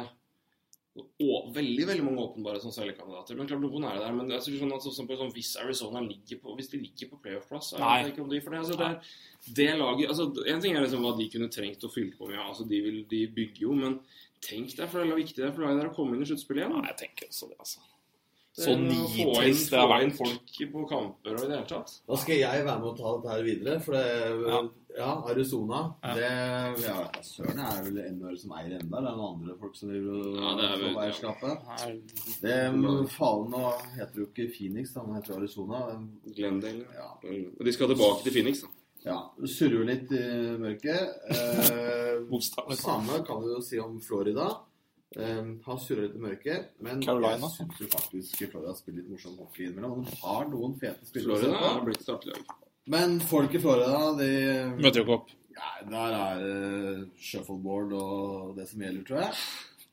å, 0.94 1.28
veldig 1.54 1.86
veldig 1.88 2.04
mange 2.06 2.22
åpenbare 2.22 2.60
som 2.62 2.72
selgerkandidater. 2.74 3.34
Men 3.38 3.48
klart 3.50 3.62
noen 3.64 3.86
er 3.88 3.96
det 3.96 4.04
der. 4.04 4.12
Men 4.14 4.30
jeg 4.30 4.44
synes 4.46 4.60
sånn 4.62 4.74
at 4.76 4.84
sånn, 4.84 5.08
sånn, 5.08 5.32
hvis 5.34 5.54
Arizona 5.62 6.02
ligger 6.04 6.38
på 6.42 6.54
Hvis 6.58 6.70
de 6.70 6.82
ligger 6.82 7.10
på 7.10 7.18
playoff-plass 7.24 7.72
så 7.72 7.80
er 7.80 8.04
det 8.04 8.12
ikke 8.12 8.22
om 8.22 8.30
de, 8.30 8.42
for 8.44 8.54
det, 8.54 8.60
altså, 8.62 8.76
det, 8.78 8.90
er, 8.90 9.16
det 9.58 9.68
laget 9.80 10.12
altså, 10.14 10.28
En 10.52 10.62
ting 10.62 10.76
er 10.76 10.86
liksom 10.86 11.02
hva 11.06 11.16
de 11.18 11.30
kunne 11.32 11.50
trengt 11.56 11.86
å 11.86 11.90
fylle 11.90 12.14
på 12.18 12.28
med. 12.28 12.38
Ja, 12.38 12.46
altså, 12.52 12.68
de, 12.70 12.80
vil, 12.84 13.00
de 13.10 13.24
bygger 13.40 13.66
jo, 13.66 13.74
men 13.80 13.98
tenk 14.44 14.76
deg 14.78 14.92
for 14.92 15.02
det 15.02 15.10
er 15.10 15.22
viktig 15.24 15.40
det 15.40 15.48
er 15.48 15.56
for 15.56 15.66
laget 15.66 15.82
der 15.82 15.90
å 15.90 15.96
komme 15.96 16.14
inn 16.14 16.22
i 16.22 16.30
sluttspillet 16.30 16.62
igjen. 16.62 16.78
Nei, 16.78 16.92
jeg 16.92 17.00
tenker 17.02 17.32
også 17.32 17.50
det, 17.50 17.58
altså. 17.66 17.82
Så 18.54 18.70
få 18.70 18.78
nitrist 18.78 19.72
det 19.72 19.80
har 19.82 19.90
få 19.90 20.02
inn 20.04 20.12
folk 20.14 20.58
på 20.72 20.86
kamper 20.86 21.34
og 21.34 21.42
i 21.42 21.48
det 21.48 21.56
hele 21.56 21.66
tatt. 21.66 21.96
Da 22.06 22.18
skal 22.22 22.38
jeg 22.38 22.66
være 22.68 22.78
med 22.78 22.90
og 22.92 22.98
ta 23.00 23.14
dette 23.16 23.32
her 23.34 23.46
videre, 23.48 23.80
for 23.82 23.98
det 23.98 24.50
Ja. 24.54 24.64
Ja, 24.96 25.24
Arizona. 25.26 25.94
Ja. 26.02 26.14
Det 26.14 26.84
ja, 26.84 27.22
Søren 27.22 27.58
er 27.58 27.80
vel 27.82 27.96
NHL 28.14 28.36
som 28.38 28.52
eier 28.54 28.76
enda. 28.76 29.00
Det 29.02 29.10
er 29.10 29.16
noen 29.18 29.40
andre 29.40 29.56
folk 29.58 29.74
som 29.74 29.90
driver 29.90 30.20
og 30.20 30.36
Ja, 30.38 30.52
det 30.60 30.68
er 30.68 31.00
eierskapet. 31.02 31.64
Det 32.44 32.58
mm, 32.76 33.08
Faen, 33.10 33.48
nå 33.50 33.72
heter 33.96 34.22
jo 34.22 34.28
ikke 34.28 34.46
Phoenix, 34.54 34.94
han 34.94 35.10
heter 35.16 35.40
Arizona. 35.40 35.82
Glendale. 36.36 36.86
Ja. 36.94 37.08
Og 37.24 37.66
de 37.66 37.74
skal 37.74 37.90
tilbake 37.90 38.22
til 38.22 38.36
Phoenix, 38.36 38.62
da. 38.62 38.70
ja. 39.08 39.18
Surrer 39.56 39.90
litt 39.90 40.14
i 40.14 40.24
mørket. 40.62 41.10
Eh, 42.14 42.76
samme 42.78 43.18
kan 43.26 43.42
du 43.42 43.50
jo 43.50 43.58
si 43.62 43.78
om 43.82 43.98
Florida. 44.00 44.46
Eh, 45.16 45.44
han 45.66 45.78
surrer 45.78 46.08
litt 46.08 46.16
i 46.18 46.22
mørket, 46.24 46.70
men 46.82 47.02
Carolina. 47.02 47.36
jeg 47.46 47.68
syns 47.78 47.92
faktisk 47.94 48.44
Florida 48.50 48.74
spiller 48.74 49.02
litt 49.02 49.10
morsom 49.12 49.36
hockey 49.38 49.68
innimellom. 49.68 50.04
De 50.08 50.16
har 50.22 50.48
noen 50.50 50.74
fete 50.80 51.06
spillere. 51.06 51.38
Florida 51.38 51.68
har 51.68 51.84
blitt 51.86 52.08
et. 52.08 52.54
Men 52.86 53.20
folk 53.20 53.54
i 53.54 53.60
Florida, 53.62 54.00
de 54.18 54.30
Møter 54.80 55.00
jo 55.00 55.04
ikke 55.06 55.18
opp. 55.20 55.30
Ja, 55.54 55.70
der 55.88 56.16
er 56.18 56.42
det 56.42 57.10
shuffleboard 57.22 57.92
og 57.94 58.56
det 58.56 58.66
som 58.68 58.82
gjelder, 58.82 59.04
tror 59.06 59.22
jeg. 59.22 59.32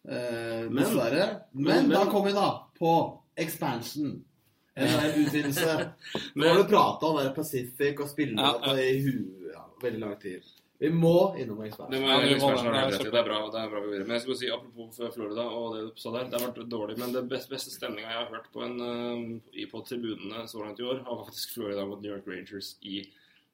Uh, 0.02 0.70
Men- 0.72 0.84
Dessverre. 0.84 1.28
Men, 1.54 1.66
men- 1.88 1.90
da 1.90 2.04
kom 2.06 2.12
kommer 2.12 2.28
vi 2.32 2.34
da 2.34 2.50
på 2.80 2.94
expansion. 3.38 4.24
NHL-utvidelse. 4.78 5.92
Nå 6.36 6.48
har 6.48 6.58
du 6.58 6.64
prata 6.70 7.06
om 7.06 7.18
det 7.20 7.36
Pacific 7.36 8.00
og 8.00 8.10
spillere 8.10 8.76
i 8.82 9.02
huet 9.04 9.52
ja, 9.54 9.66
veldig 9.84 10.00
lang 10.00 10.16
tid. 10.22 10.48
Vi 10.82 10.90
må 10.90 11.36
innom 11.38 11.60
Det 11.62 12.00
må 12.02 12.08
Ja, 12.10 12.16
eksperten 12.26 12.66
det. 12.66 12.72
Det 12.74 13.06
er. 13.06 13.12
Det 13.12 13.20
er 13.20 13.26
bra. 13.28 13.40
det 13.54 13.60
er 13.62 13.70
bra 13.70 13.82
vi 13.84 13.92
gjør. 13.94 14.06
Men 14.08 14.16
jeg 14.16 14.22
skulle 14.24 14.40
si, 14.40 14.48
apropos 14.50 15.14
Florida 15.14 15.44
og 15.46 15.76
det 15.76 15.82
du 15.86 16.00
sa 16.02 16.14
der, 16.16 16.30
det 16.32 16.40
har 16.40 16.48
vært 16.48 16.72
dårlig. 16.72 16.96
Men 16.98 17.14
det 17.14 17.22
beste, 17.30 17.54
beste 17.54 17.74
stemninga 17.76 18.10
jeg 18.10 18.18
har 18.18 18.32
hørt 18.34 18.48
på, 18.50 18.64
en, 18.66 18.80
eh, 19.54 19.68
på 19.70 19.82
tribunene 19.86 20.48
så 20.50 20.64
langt 20.64 20.82
i 20.82 20.88
år, 20.90 21.04
har 21.06 21.20
faktisk 21.22 21.54
Florida 21.54 21.86
mot 21.86 22.02
New 22.02 22.16
York 22.16 22.26
Rangers 22.26 22.72
i 22.82 23.04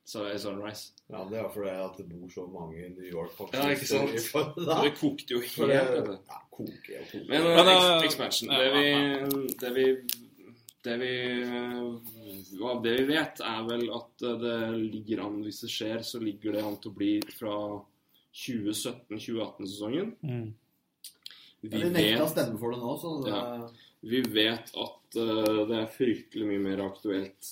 Sunrise. 0.07 0.93
Ja, 1.11 1.25
Det 1.27 1.39
er 1.41 1.49
fordi 1.51 1.69
at 1.69 1.97
det 1.97 2.05
bor 2.07 2.29
så 2.31 2.45
mange 2.47 2.85
i 2.85 2.89
New 2.95 3.09
York. 3.11 3.35
faktisk, 3.35 3.59
Ja, 3.59 3.69
ikke 3.75 3.87
sant? 3.91 4.15
i 4.15 4.23
Florida. 4.31 4.79
Det 4.83 4.93
kokte 4.95 5.33
jo 5.33 5.39
helt. 5.39 6.07
det, 6.07 6.19
ja, 6.31 6.39
koke 6.51 6.91
og 7.01 7.05
koke. 7.11 7.25
Men, 7.27 7.43
Men, 7.43 7.67
uh, 7.67 7.97
eh, 7.97 8.05
expansion 8.07 8.49
det, 8.49 8.71
vi, 8.77 9.51
det 9.59 9.75
vi 9.75 9.85
Det 10.87 10.95
vi 11.01 11.11
eh, 11.43 12.63
Av 12.63 12.79
det 12.83 12.93
vi 13.01 13.05
vet, 13.11 13.41
er 13.43 13.65
vel 13.67 13.85
at 13.97 14.23
eh, 14.23 14.37
det 14.41 14.57
ligger 14.79 15.25
an 15.25 15.41
Hvis 15.43 15.61
det 15.65 15.71
skjer, 15.73 16.03
så 16.07 16.21
ligger 16.23 16.55
det 16.55 16.63
an 16.63 16.77
til 16.81 16.93
å 16.93 16.97
bli 16.97 17.11
fra 17.33 17.55
2017-2018-sesongen. 18.37 20.11
Mm. 20.21 20.53
Vi, 21.61 21.69
Ja, 21.71 21.79
de 21.81 21.89
nekta 21.89 22.25
å 22.27 22.29
stemme 22.29 22.59
for 22.61 22.73
det 22.75 22.79
nå, 22.83 22.91
så 23.01 23.13
det, 23.25 23.31
Ja. 23.33 23.69
vi 24.11 24.21
vet 24.21 24.69
at 24.77 25.17
uh, 25.17 25.63
det 25.67 25.79
er 25.79 25.89
fryktelig 25.95 26.45
mye 26.51 26.61
mer 26.61 26.83
aktuelt 26.85 27.49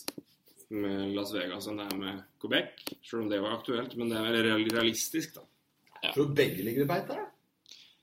med 0.69 1.15
Las 1.15 1.33
Vegas 1.33 1.65
enn 1.71 1.81
det 1.81 1.87
er 1.89 1.97
med 1.97 2.21
Quebec. 2.41 2.83
Selv 3.01 3.23
om 3.23 3.31
det 3.31 3.41
var 3.41 3.57
aktuelt, 3.57 3.95
men 3.97 4.13
det 4.13 4.19
er 4.19 4.51
veldig 4.53 4.75
realistisk, 4.77 5.39
da. 5.39 5.47
Ja. 6.03 6.13
tror 6.13 6.29
begge 6.37 6.61
ligger 6.67 6.85
i 6.85 6.89
beita. 6.91 7.17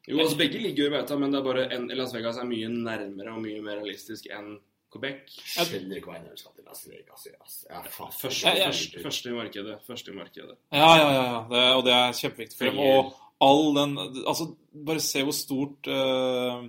Jo, 0.09 0.19
altså 0.19 0.37
Begge 0.41 0.59
ligger 0.59 0.89
i 0.89 0.95
beita, 0.97 1.17
men 1.19 1.31
det 1.31 1.39
er 1.39 1.47
bare 1.47 1.65
en, 1.77 1.87
Las 1.95 2.15
Vegas 2.15 2.41
er 2.43 2.49
mye 2.51 2.69
nærmere 2.73 3.37
og 3.37 3.43
mye 3.45 3.63
mer 3.63 3.79
realistisk 3.79 4.27
enn 4.35 4.57
Quebec. 4.93 5.37
Skjønner 5.55 5.99
ikke 5.99 6.13
hva 6.13 6.19
jeg 6.21 6.41
skal 6.41 6.55
til 6.57 6.67
Las 6.69 6.83
Vegas. 6.91 7.59
Ja, 7.71 7.83
faen. 7.89 8.15
Første, 8.19 9.31
i 9.31 9.37
markedet. 9.37 9.79
Første 9.87 10.13
i 10.13 10.17
markedet. 10.17 10.57
Ja, 10.73 10.91
ja, 11.01 11.07
ja. 11.09 11.23
ja. 11.23 11.39
Det, 11.53 11.63
og 11.79 11.85
det 11.87 11.95
er 11.99 12.19
kjempeviktig 12.19 12.59
for 12.59 12.71
dem. 12.71 12.83
Og 12.83 13.15
all 13.43 13.73
den 13.79 13.97
Altså, 14.27 14.51
bare 14.87 15.01
se 15.01 15.23
hvor 15.25 15.37
stort 15.37 15.89
uh, 15.89 16.67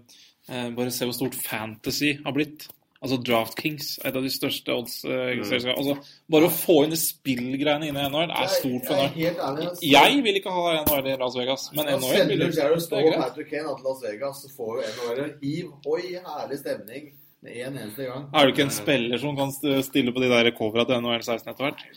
eh, 0.50 0.70
Bare 0.78 0.92
se 0.92 1.10
hvor 1.10 1.18
stort 1.18 1.36
fantasy 1.36 2.16
har 2.24 2.36
blitt. 2.36 2.70
Altså 3.04 3.18
DraftKings, 3.20 3.88
et 4.00 4.16
av 4.16 4.24
de 4.24 4.30
største 4.32 4.72
odds-selskapene. 4.72 5.74
altså, 5.76 6.14
bare 6.32 6.48
å 6.48 6.52
få 6.56 6.78
inn 6.86 6.94
de 6.94 7.00
spillgreiene 7.02 7.90
inn 7.90 7.98
i 8.00 8.06
NHL 8.06 8.32
er 8.32 8.54
stort 8.54 8.88
for 8.88 9.02
NHL. 9.10 9.66
Jeg 9.84 10.22
vil 10.24 10.40
ikke 10.40 10.54
ha 10.56 10.78
NHL 10.86 11.10
i 11.12 11.18
Las 11.20 11.36
Vegas, 11.36 11.66
men 11.76 11.92
NHL 11.98 12.30
vil 12.32 12.46
sender 12.46 12.62
Jared 12.62 12.86
Stowe 12.86 13.10
og. 13.10 13.18
Patrick 13.26 13.52
Kane 13.52 13.76
til 13.76 13.90
Las 13.90 14.06
Vegas, 14.08 14.40
så 14.46 14.54
får 14.56 14.72
jo 14.78 14.94
NHL 14.94 15.36
hiv. 15.44 15.76
Oi, 15.84 16.06
herlig 16.30 16.62
stemning 16.64 17.12
med 17.44 17.58
en 17.68 17.78
eneste 17.78 18.08
gang. 18.08 18.28
Er 18.32 18.46
du 18.46 18.54
ikke 18.54 18.68
en 18.68 18.74
spiller 18.74 19.22
som 19.22 19.38
kan 19.38 19.52
stille 19.84 20.14
på 20.16 20.24
de 20.24 20.30
der 20.32 20.52
covera 20.56 20.86
til 20.88 21.02
NHL 21.04 21.26
16 21.26 21.52
etter 21.52 21.68
hvert? 21.68 21.88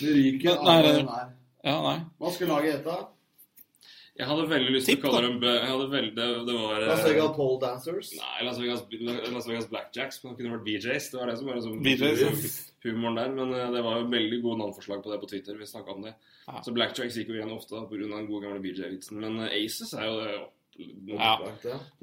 Du 0.00 0.06
ryker 0.08 0.62
Nei, 0.62 0.76
av 0.76 0.86
den 0.88 1.10
her. 1.12 1.34
Ja, 1.64 1.74
nei. 1.84 1.98
Hva 2.20 2.32
skal 2.32 2.50
laget 2.52 2.78
hete? 2.78 3.02
Jeg 4.14 4.28
hadde 4.30 4.44
veldig 4.46 4.72
lyst 4.76 4.86
til 4.86 5.00
å 5.00 5.02
kalle 5.02 5.20
dem 5.26 5.40
jeg 5.42 5.66
hadde 5.66 5.86
veldig, 5.90 6.12
det, 6.14 6.26
det 6.46 6.54
var 6.54 6.84
Las 6.84 7.00
eh, 7.00 7.06
Vegas 7.08 7.32
Pole 7.34 7.56
Dancers? 7.64 8.10
Nei, 8.14 8.44
Las 8.46 8.60
Vegas, 8.62 8.84
Las 9.34 9.48
Vegas 9.50 9.66
Blackjacks. 9.72 10.20
Men 10.22 10.36
det 10.36 10.38
kunne 10.38 10.52
vært 10.54 10.68
BJs. 10.68 11.08
Det 11.10 11.18
var 11.18 11.32
det 11.32 11.34
som 11.40 11.50
var 11.50 11.58
liksom 11.58 11.80
BJs, 11.82 12.54
humoren 12.86 13.18
der. 13.18 13.32
Men 13.34 13.56
eh, 13.58 13.72
det 13.74 13.82
var 13.82 13.98
jo 13.98 14.06
veldig 14.12 14.38
gode 14.44 14.60
navnforslag 14.60 15.02
på 15.02 15.10
det 15.10 15.18
på 15.24 15.30
Twitter. 15.32 15.58
Vi 15.58 15.66
snakket 15.66 15.96
om 15.96 16.06
det. 16.06 16.14
Ja. 16.46 16.62
Så 16.62 16.76
Blackjacks 16.76 17.18
gikk 17.18 17.32
jo 17.32 17.40
igjen 17.40 17.56
ofte 17.56 17.82
pga. 17.90 18.04
den 18.04 18.28
gode 18.30 18.46
gamle 18.46 18.62
BJ-vitsen. 18.62 19.18
Men 19.18 19.48
eh, 19.48 19.56
Aces 19.64 19.96
er 19.98 20.06
jo 20.06 20.20
det 20.22 20.36
Ja. 21.06 21.36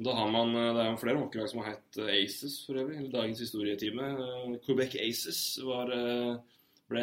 Da 0.00 0.12
har 0.16 0.30
man, 0.30 0.54
eh, 0.56 0.72
Det 0.74 0.80
er 0.84 0.90
jo 0.90 0.96
flere 0.96 1.18
hockeylag 1.18 1.48
som 1.50 1.60
har 1.62 1.72
hett 1.74 1.98
eh, 1.98 2.22
Aces, 2.24 2.64
for 2.66 2.74
øvrig. 2.80 2.98
Eller 2.98 3.10
Dagens 3.12 3.40
historietime. 3.40 4.02
Eh, 4.02 4.58
Quebec 4.66 4.96
Aces 4.96 5.58
var, 5.62 5.92
ble 6.92 7.02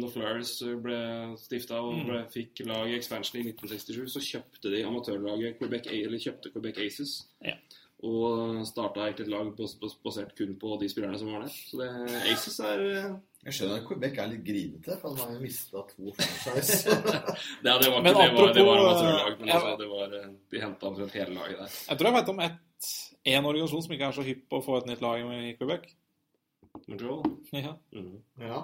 Når 0.00 0.10
Flyers 0.12 0.62
eh, 0.62 0.74
ble 0.76 0.96
stifta 1.40 1.80
og 1.80 1.94
Mm. 1.94 2.06
ble, 2.08 2.24
fikk 2.32 2.64
lag 2.66 2.88
i 2.88 2.96
expansion 2.96 3.40
i 3.40 3.44
1967, 3.52 4.08
så 4.12 4.20
kjøpte 4.20 4.70
de 4.70 4.82
amatørlaget 4.84 5.58
Quebec, 5.58 5.86
eller 5.92 6.18
kjøpte 6.18 6.52
Quebec 6.52 6.78
Aces. 6.78 7.26
Ja. 7.44 7.54
Og 8.02 8.64
starta 8.66 9.00
egentlig 9.04 9.26
et 9.26 9.32
lag 9.32 9.56
bas- 9.56 9.76
bas- 9.80 9.96
basert 10.02 10.34
kun 10.36 10.54
på 10.56 10.78
de 10.80 10.88
spillerne 10.88 11.18
som 11.18 11.28
var 11.32 11.40
der. 11.42 11.48
Så 11.52 11.76
det, 11.76 12.22
Aces 12.32 12.58
er 12.60 13.20
Jeg 13.40 13.56
skjønner 13.56 13.78
at 13.80 13.84
Quebec 13.88 14.18
er 14.20 14.26
litt 14.34 14.42
grinete, 14.44 14.96
for 15.00 15.14
han 15.14 15.20
har 15.22 15.30
jo 15.32 15.40
mista 15.40 15.84
to 15.88 16.12
franchise. 16.16 16.96
Det, 17.64 17.76
det 17.82 17.88
var 17.88 18.02
Men 18.04 18.10
ikke 18.12 18.26
det 18.26 18.34
var, 18.36 18.52
det 18.52 18.64
var 18.66 18.82
apropos, 18.82 19.00
amatørlag, 19.00 19.38
men 19.40 19.52
altså, 19.54 19.70
det 19.80 19.88
var, 19.88 20.12
eh, 20.18 20.26
de 20.52 20.60
henta 20.60 20.90
omtrent 20.90 21.16
hele 21.16 21.36
laget 21.38 21.62
der. 21.62 21.78
Jeg 21.88 22.00
tror 22.00 22.10
jeg 22.10 22.16
vet 22.18 22.32
om 22.34 22.42
ett 22.44 22.90
en 23.30 23.48
organisasjon 23.48 23.82
som 23.86 23.94
ikke 23.96 24.10
er 24.10 24.16
så 24.16 24.24
hypp 24.24 24.44
på 24.48 24.60
å 24.60 24.64
få 24.64 24.76
et 24.80 24.90
nytt 24.90 25.02
lag 25.04 25.24
i 25.24 25.54
Quebec. 25.56 25.88
Montreal. 26.86 27.24
Ja. 27.56 27.72
Mhm. 27.96 28.20
ja. 28.44 28.60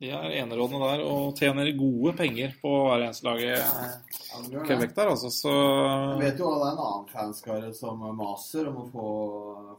De 0.00 0.08
er 0.08 0.32
enerådende 0.40 0.86
der 0.88 1.02
og 1.04 1.34
tjener 1.36 1.68
gode 1.76 2.14
penger 2.16 2.54
på 2.62 2.70
hver 2.86 3.02
eneste 3.04 3.26
lag 3.26 3.40
i 3.44 3.50
Ja. 3.50 4.62
Quebec 4.64 4.94
der, 4.96 5.10
altså. 5.12 5.28
Så 5.28 5.50
Jeg 5.52 6.20
vet 6.22 6.38
jo 6.40 6.48
at 6.54 6.62
det 6.62 6.68
er 6.70 6.72
en 6.72 6.80
annen 6.86 7.08
fanskare 7.10 7.72
som 7.76 8.00
maser 8.16 8.70
om 8.70 8.78
å 8.80 8.86
få 8.94 9.08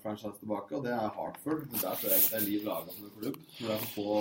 franchise 0.04 0.36
tilbake, 0.38 0.76
og 0.78 0.84
det 0.86 0.92
er 0.94 1.10
Hartford. 1.16 1.64
Men 1.72 1.80
der 1.82 1.98
tror 1.98 2.14
jeg 2.14 2.22
ikke 2.22 2.30
det 2.36 2.38
er 2.42 2.46
liv 2.52 2.68
laga 2.70 2.94
som 2.94 3.08
en 3.08 3.16
klubb. 3.18 3.40
Få 3.96 4.20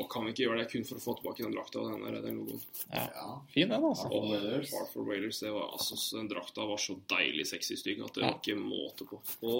Og 0.00 0.10
kan 0.10 0.26
vi 0.26 0.34
ikke 0.34 0.44
gjøre 0.48 0.58
det 0.64 0.68
kun 0.72 0.88
for 0.90 0.98
å 0.98 1.04
få 1.06 1.16
tilbake 1.20 1.46
den 1.46 1.54
drakta 1.54 1.78
og 1.84 1.94
den 1.94 2.18
den 2.26 2.38
logoen? 2.42 2.60
ja, 2.98 3.30
fin 3.54 3.68
den, 3.70 3.84
altså. 3.92 4.08
Hartford 4.10 4.28
Whalers. 4.32 4.74
Hartford 4.74 5.06
Whalers, 5.12 5.38
det 5.46 5.54
var 5.54 5.70
altså 5.78 5.96
så 6.02 6.16
Den 6.18 6.28
drakta 6.34 6.66
var 6.66 6.82
så 6.82 6.98
deilig 7.14 7.46
sexy 7.46 7.76
stygg 7.78 8.02
at 8.02 8.14
det 8.18 8.26
var 8.26 8.38
ikke 8.42 8.58
måte 8.58 9.06
på. 9.06 9.22
Å, 9.22 9.56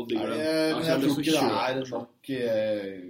det 0.00 0.14
digger 0.14 0.32
den. 0.32 0.40
Jeg, 0.40 0.68
jeg, 0.72 0.84
jeg 0.88 1.00
tror 1.04 1.20
ikke 1.20 1.36
det 1.36 1.48
er 1.68 1.96
nok 1.98 2.30
eh, 2.40 3.08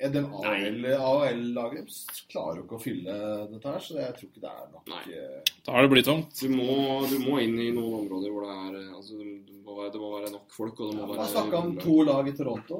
Den 0.00 0.26
AL-laget 0.32 1.92
klarer 2.32 2.60
jo 2.60 2.64
ikke 2.64 2.78
å 2.78 2.82
fylle 2.82 3.16
dette 3.50 3.72
her, 3.74 3.82
så 3.84 3.98
jeg 3.98 4.14
tror 4.16 4.28
ikke 4.30 4.42
det 4.44 4.50
er 4.50 4.68
nok 4.72 4.88
Nei. 4.88 5.02
eh, 5.12 5.52
Da 5.66 5.74
har 5.76 5.84
det 5.84 5.90
blitt 5.92 6.08
tomt. 6.08 6.32
Du 6.40 6.48
må, 6.54 6.76
du 7.10 7.18
må 7.20 7.36
inn 7.44 7.58
i 7.60 7.70
noen 7.76 7.98
områder 8.06 8.32
hvor 8.32 8.46
det 8.46 8.54
er 8.56 8.78
eh, 8.80 8.94
altså, 8.96 9.18
det, 9.20 9.58
må 9.60 9.76
være, 9.76 9.92
det 9.92 10.00
må 10.00 10.12
være 10.16 10.32
nok 10.32 10.56
folk, 10.56 10.80
og 10.80 10.92
det 10.92 10.96
må 10.96 11.04
ja, 11.04 11.10
være 11.12 11.30
snakka 11.34 11.62
om 11.66 11.74
to 11.84 11.96
lag 12.08 12.30
i 12.30 12.36
Toronto. 12.38 12.78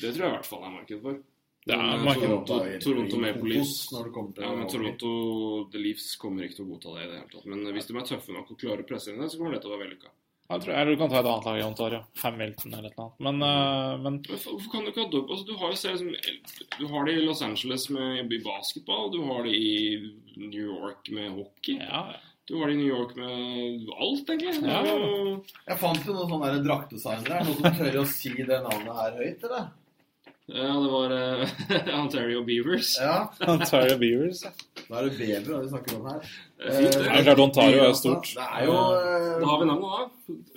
Det 0.00 0.14
tror 0.14 0.24
jeg 0.26 0.32
i 0.32 0.36
hvert 0.38 0.48
fall 0.50 0.64
er 0.66 0.74
marked 0.78 1.04
for. 1.04 1.20
Det 1.60 1.76
er 1.76 1.82
Men, 1.84 2.04
marked. 2.08 2.24
Toronto, 2.24 2.58
Toronto 2.82 3.16
Maple 3.20 3.50
Leafs 3.52 3.74
Ja, 3.92 4.54
men. 4.56 4.66
Toronto 4.72 5.10
The 5.70 5.82
Leafs 5.82 6.16
kommer 6.16 6.46
ikke 6.46 6.56
til 6.56 6.64
å 6.66 6.70
godta 6.72 6.94
det 6.96 7.04
i 7.04 7.10
det 7.10 7.18
hele 7.18 7.30
tatt. 7.34 7.46
Men 7.52 7.66
hvis 7.76 7.86
de 7.90 7.98
er 8.00 8.08
tøffe 8.08 8.34
nok 8.34 8.50
og 8.54 8.58
klarer 8.62 8.82
å 8.82 8.88
presse 8.88 9.12
inn 9.12 9.20
det, 9.20 9.28
så 9.30 9.38
kommer 9.38 9.54
det 9.54 9.60
til 9.62 9.70
å 9.70 9.76
være 9.76 9.84
vellykka. 9.84 10.10
Jeg 10.50 10.62
tror, 10.64 10.72
eller 10.74 10.90
du 10.90 10.98
kan 10.98 11.10
ta 11.12 11.20
et 11.20 11.28
annet 11.30 11.44
lag 11.46 11.58
i 11.60 11.62
Ontario. 11.62 12.00
Hamilton 12.22 12.72
eller 12.74 12.88
et 12.88 12.96
eller 12.96 13.04
annet. 13.04 13.20
Men, 13.26 13.42
uh, 13.42 13.98
men 14.02 14.16
Hvorfor 14.26 14.70
kan 14.72 14.82
du 14.84 14.90
ikke 14.90 15.04
ha 15.04 15.10
dobbelt 15.12 15.30
altså, 15.36 15.46
Du 15.46 15.54
har 15.60 15.70
jo 15.70 15.76
liksom, 15.76 16.10
Du 16.80 16.86
har 16.90 17.04
det 17.06 17.14
i 17.14 17.22
Los 17.26 17.42
Angeles 17.46 17.84
med 17.94 18.32
i 18.34 18.40
basketball, 18.44 19.10
du 19.14 19.20
har 19.28 19.44
det 19.46 19.54
i 19.54 20.10
New 20.36 20.66
York 20.74 21.10
med 21.14 21.30
hockey. 21.38 21.78
ja, 21.78 22.02
ja. 22.14 22.18
Du 22.50 22.56
har 22.58 22.66
det 22.66 22.74
i 22.74 22.78
New 22.80 22.88
York 22.90 23.12
med 23.14 23.90
alt, 23.94 24.30
egentlig. 24.32 24.64
Ja. 24.66 24.80
jo- 24.82 25.44
Jeg 25.68 25.78
fant 25.78 26.02
jo 26.06 26.16
noen 26.16 26.32
sånne 26.32 26.64
draktdesignere. 26.64 27.44
Noen 27.46 27.60
som 27.60 27.76
tør 27.78 27.98
å 28.00 28.06
si 28.10 28.32
det 28.34 28.58
navnet 28.64 28.96
her 28.96 29.12
høyt, 29.20 29.44
eller? 29.46 29.68
Ja, 30.50 30.72
det 30.82 30.90
var 30.90 31.12
uh, 31.14 31.46
Ontario 32.02 32.42
Beavers. 32.44 32.96
Ja. 33.00 33.30
Ontario 33.54 33.98
Beavers. 33.98 34.42
ja. 34.44 34.50
Da 34.90 34.96
er 34.98 35.02
det 35.06 35.14
Bever 35.18 35.60
vi 35.62 35.68
snakker 35.70 35.94
om 35.96 36.06
her. 36.10 36.18
Det 36.58 36.66
er 36.66 36.70
Det 36.90 37.06
er 37.06 37.22
klart 37.22 37.38
Ontario 37.38 37.78
er 37.84 37.92
stort. 37.94 38.26
Det 38.34 38.42
er 38.42 38.64
jo 38.66 38.72
Da 39.40 39.46
har 39.46 39.58
vi 39.60 39.64
navnet, 39.68 39.90
da. 39.94 39.98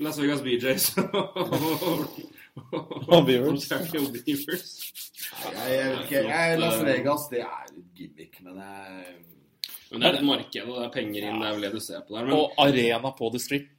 Las 0.05 0.17
Vegas 0.21 0.41
BJs. 0.41 0.97
Og 3.13 3.25
Beavers. 3.27 3.49
Ontario 3.53 4.01
Beavers. 4.25 4.71
Jeg, 5.43 5.53
jeg 5.69 5.85
vet 5.91 5.99
ikke. 6.07 6.19
Jeg, 6.31 6.59
Las 6.59 6.81
Vegas, 6.81 7.21
det 7.29 7.39
er 7.45 7.63
litt 7.75 7.91
gimmick, 7.97 8.41
men 8.41 8.57
jeg 8.57 9.15
Men 9.91 10.01
det 10.01 10.07
er 10.09 10.13
et 10.17 10.25
marked, 10.25 10.63
og 10.65 10.75
det 10.79 10.85
er 10.87 10.91
penger 10.97 11.21
inn. 11.29 11.37
Det 11.41 11.47
er 11.47 11.53
vel 11.59 11.65
det 11.67 11.73
du 11.75 11.79
ser 11.85 11.99
på 12.07 12.11
der. 12.17 12.23
Men 12.25 12.33
Og 12.39 12.45
arena 12.57 13.09
på 13.13 13.29
The 13.29 13.39
Strip. 13.41 13.71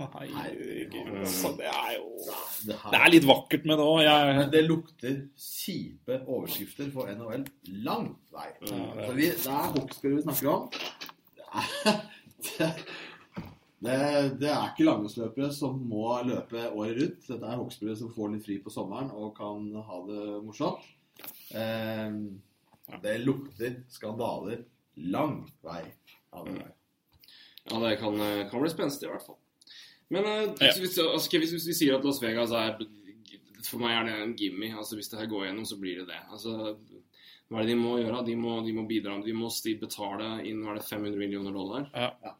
Herregud, 0.00 0.94
Mm. 1.10 1.56
det 1.58 1.66
er 1.66 1.92
jo 1.96 2.06
det, 2.66 2.76
er 3.00 3.10
litt 3.12 3.26
vakkert 3.28 3.64
med 3.68 3.76
det 3.78 3.84
òg. 3.84 4.00
Jeg 4.04 4.36
Men 4.38 4.50
det 4.50 4.62
lukter 4.68 5.16
kjipe 5.36 6.20
overskrifter 6.26 6.90
for 6.94 7.06
NHL 7.12 7.44
langt 7.84 8.32
vei. 8.32 8.46
Ja, 8.62 8.78
det- 8.94 9.06
Så 9.06 9.14
vi, 9.14 9.26
det 9.30 9.46
er 9.46 9.72
hockeyspillere 9.74 10.16
vi 10.16 10.22
snakker 10.22 10.48
om. 10.54 10.70
Det 12.40 12.60
er, 12.60 12.70
det, 12.70 12.74
det, 13.82 14.40
det 14.40 14.48
er 14.48 14.70
ikke 14.70 14.84
langrennsløpere 14.86 15.50
som 15.52 15.78
må 15.88 16.22
løpe 16.24 16.62
året 16.72 16.96
rundt. 17.00 17.26
Dette 17.28 17.44
er 17.50 17.56
hockeyspillere 17.60 17.96
som 18.00 18.12
får 18.14 18.32
litt 18.32 18.44
fri 18.46 18.58
på 18.64 18.70
sommeren 18.72 19.10
og 19.12 19.34
kan 19.36 19.66
ha 19.74 19.98
det 20.08 20.24
morsomt. 20.46 20.80
Eh, 21.52 22.10
det 23.02 23.18
lukter 23.26 23.76
skandaler 23.92 24.62
langt 24.96 25.52
vei. 25.64 25.82
Ja, 26.32 26.42
det 27.84 27.98
kan, 28.00 28.16
eh, 28.20 28.48
kan 28.50 28.60
bli 28.62 28.70
spenstig, 28.72 29.08
i 29.08 29.12
hvert 29.12 29.26
fall. 29.26 29.36
Men 30.10 30.24
eh, 30.26 30.54
Ja. 30.60 30.72
hvis, 30.74 30.98
altså, 30.98 31.30
hvis, 31.38 31.52
hvis 31.54 31.66
vi 31.70 31.72
sier 31.74 31.96
at 31.98 32.04
Las 32.04 32.20
Vegas 32.22 32.50
er 32.50 32.78
For 33.62 33.78
meg 33.78 33.92
er 33.92 34.04
det 34.08 34.14
en 34.22 34.34
gimme. 34.36 34.70
Altså, 34.76 34.96
hvis 34.96 35.08
det 35.12 35.18
her 35.20 35.26
går 35.30 35.44
gjennom, 35.46 35.64
så 35.68 35.76
blir 35.78 35.98
det 36.00 36.06
det. 36.08 36.20
Altså, 36.32 36.76
hva 37.50 37.60
er 37.60 37.66
det 37.66 37.74
de 37.74 37.76
må 37.78 37.98
gjøre? 38.00 38.24
De 38.26 38.34
må, 38.36 38.54
de 38.66 38.72
må 38.72 38.86
bidra. 38.88 39.18
De 39.22 39.32
må 39.36 39.50
betale 39.80 40.30
inn 40.48 40.62
hva 40.64 40.72
er 40.72 40.80
det, 40.80 40.86
500 40.88 41.18
millioner 41.18 41.52
dollar. 41.52 41.90
Ja. 41.94 42.34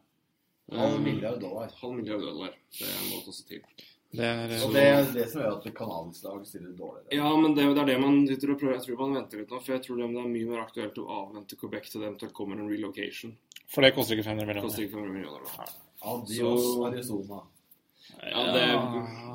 Halv 0.71 0.95
Eh, 0.95 0.99
milliard 1.03 1.39
dollar. 1.39 1.69
halv 1.81 1.93
milliard 1.95 2.21
dollar. 2.21 2.51
Det 2.79 2.87
må 3.11 3.21
også 3.27 3.45
til. 3.47 3.61
Det 4.11 4.25
er, 4.25 4.65
Og 4.65 4.73
det 4.73 4.81
er 4.83 5.05
det 5.13 5.29
som 5.31 5.41
gjør 5.41 5.57
at 5.65 5.73
kanalens 5.75 6.23
lag 6.23 6.41
stiller 6.47 6.71
dårligere. 6.75 7.13
Ja, 7.15 7.29
men 7.37 7.53
det, 7.55 7.63
det 7.75 7.81
er 7.81 7.85
det 7.85 7.99
man 8.01 8.27
sitter 8.27 8.51
og 8.51 8.59
prøver. 8.59 8.73
Jeg 8.75 8.83
tror 8.87 9.07
man 9.07 9.15
venter 9.21 9.37
litt 9.39 9.49
nå, 9.51 9.59
for 9.63 9.71
jeg 9.73 9.83
tror 9.85 9.95
det 10.01 10.09
det 10.11 10.19
er 10.25 10.33
mye 10.33 10.49
mer 10.49 10.65
aktuelt 10.65 10.97
å 10.99 11.07
avvente 11.21 11.55
Quebec 11.59 11.87
til 11.91 12.01
det 12.01 12.09
eventuelt 12.09 12.33
kommer 12.33 12.59
en 12.59 12.67
relocation. 12.69 13.37
for 13.71 13.81
det 13.81 13.93
koster 13.95 14.15
ikke 14.17 14.25
500 14.27 14.53
Det 14.53 14.63
koster 14.63 14.83
ikke 14.83 14.95
500 14.97 15.13
millioner. 15.13 15.39
da. 15.57 15.65
Adios, 16.03 16.61
Så- 16.65 16.85
Arizona. 16.87 17.41
Ja, 18.21 18.43
det, 18.53 18.61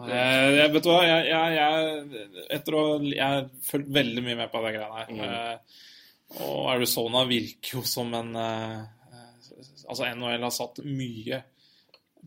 Jeg, 0.07 0.55
jeg, 0.57 0.71
vet 0.75 0.85
du 0.85 0.91
hva, 0.93 1.01
jeg, 1.07 1.55
jeg, 1.57 2.37
etter 2.55 2.77
å 2.79 2.83
Jeg 3.03 3.23
har 3.25 3.47
fulgt 3.67 3.89
veldig 3.97 4.23
mye 4.27 4.37
med 4.39 4.53
på 4.53 4.61
det 4.63 4.73
greiene 4.77 5.01
her. 5.01 5.11
Mm. 5.11 5.25
Eh, 5.27 5.83
og 6.47 6.69
Arizona 6.75 7.25
virker 7.29 7.79
jo 7.79 7.83
som 7.87 8.15
en 8.19 8.33
eh, 8.37 8.85
Altså, 9.87 10.09
NHL 10.11 10.43
har 10.43 10.55
satt 10.55 10.81
mye 10.83 11.41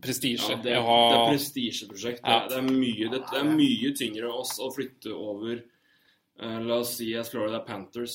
prestisje 0.00 0.54
ja, 0.54 0.56
det, 0.64 0.72
det 0.72 0.78
er 0.80 1.26
prestisjeprosjekt. 1.28 2.22
Ja. 2.24 2.38
er- 2.38 2.48
det, 2.48 2.60
er 2.60 3.10
det, 3.12 3.22
det 3.28 3.40
er 3.42 3.50
mye 3.50 3.90
tyngre 3.98 4.30
å, 4.32 4.40
å 4.40 4.70
flytte 4.72 5.12
over 5.12 5.58
eh, 5.60 6.58
La 6.64 6.78
oss 6.80 6.94
si 6.96 7.10
jeg 7.12 7.26
scroller, 7.28 7.52
det 7.52 7.60
er 7.60 7.66
Panthers. 7.68 8.14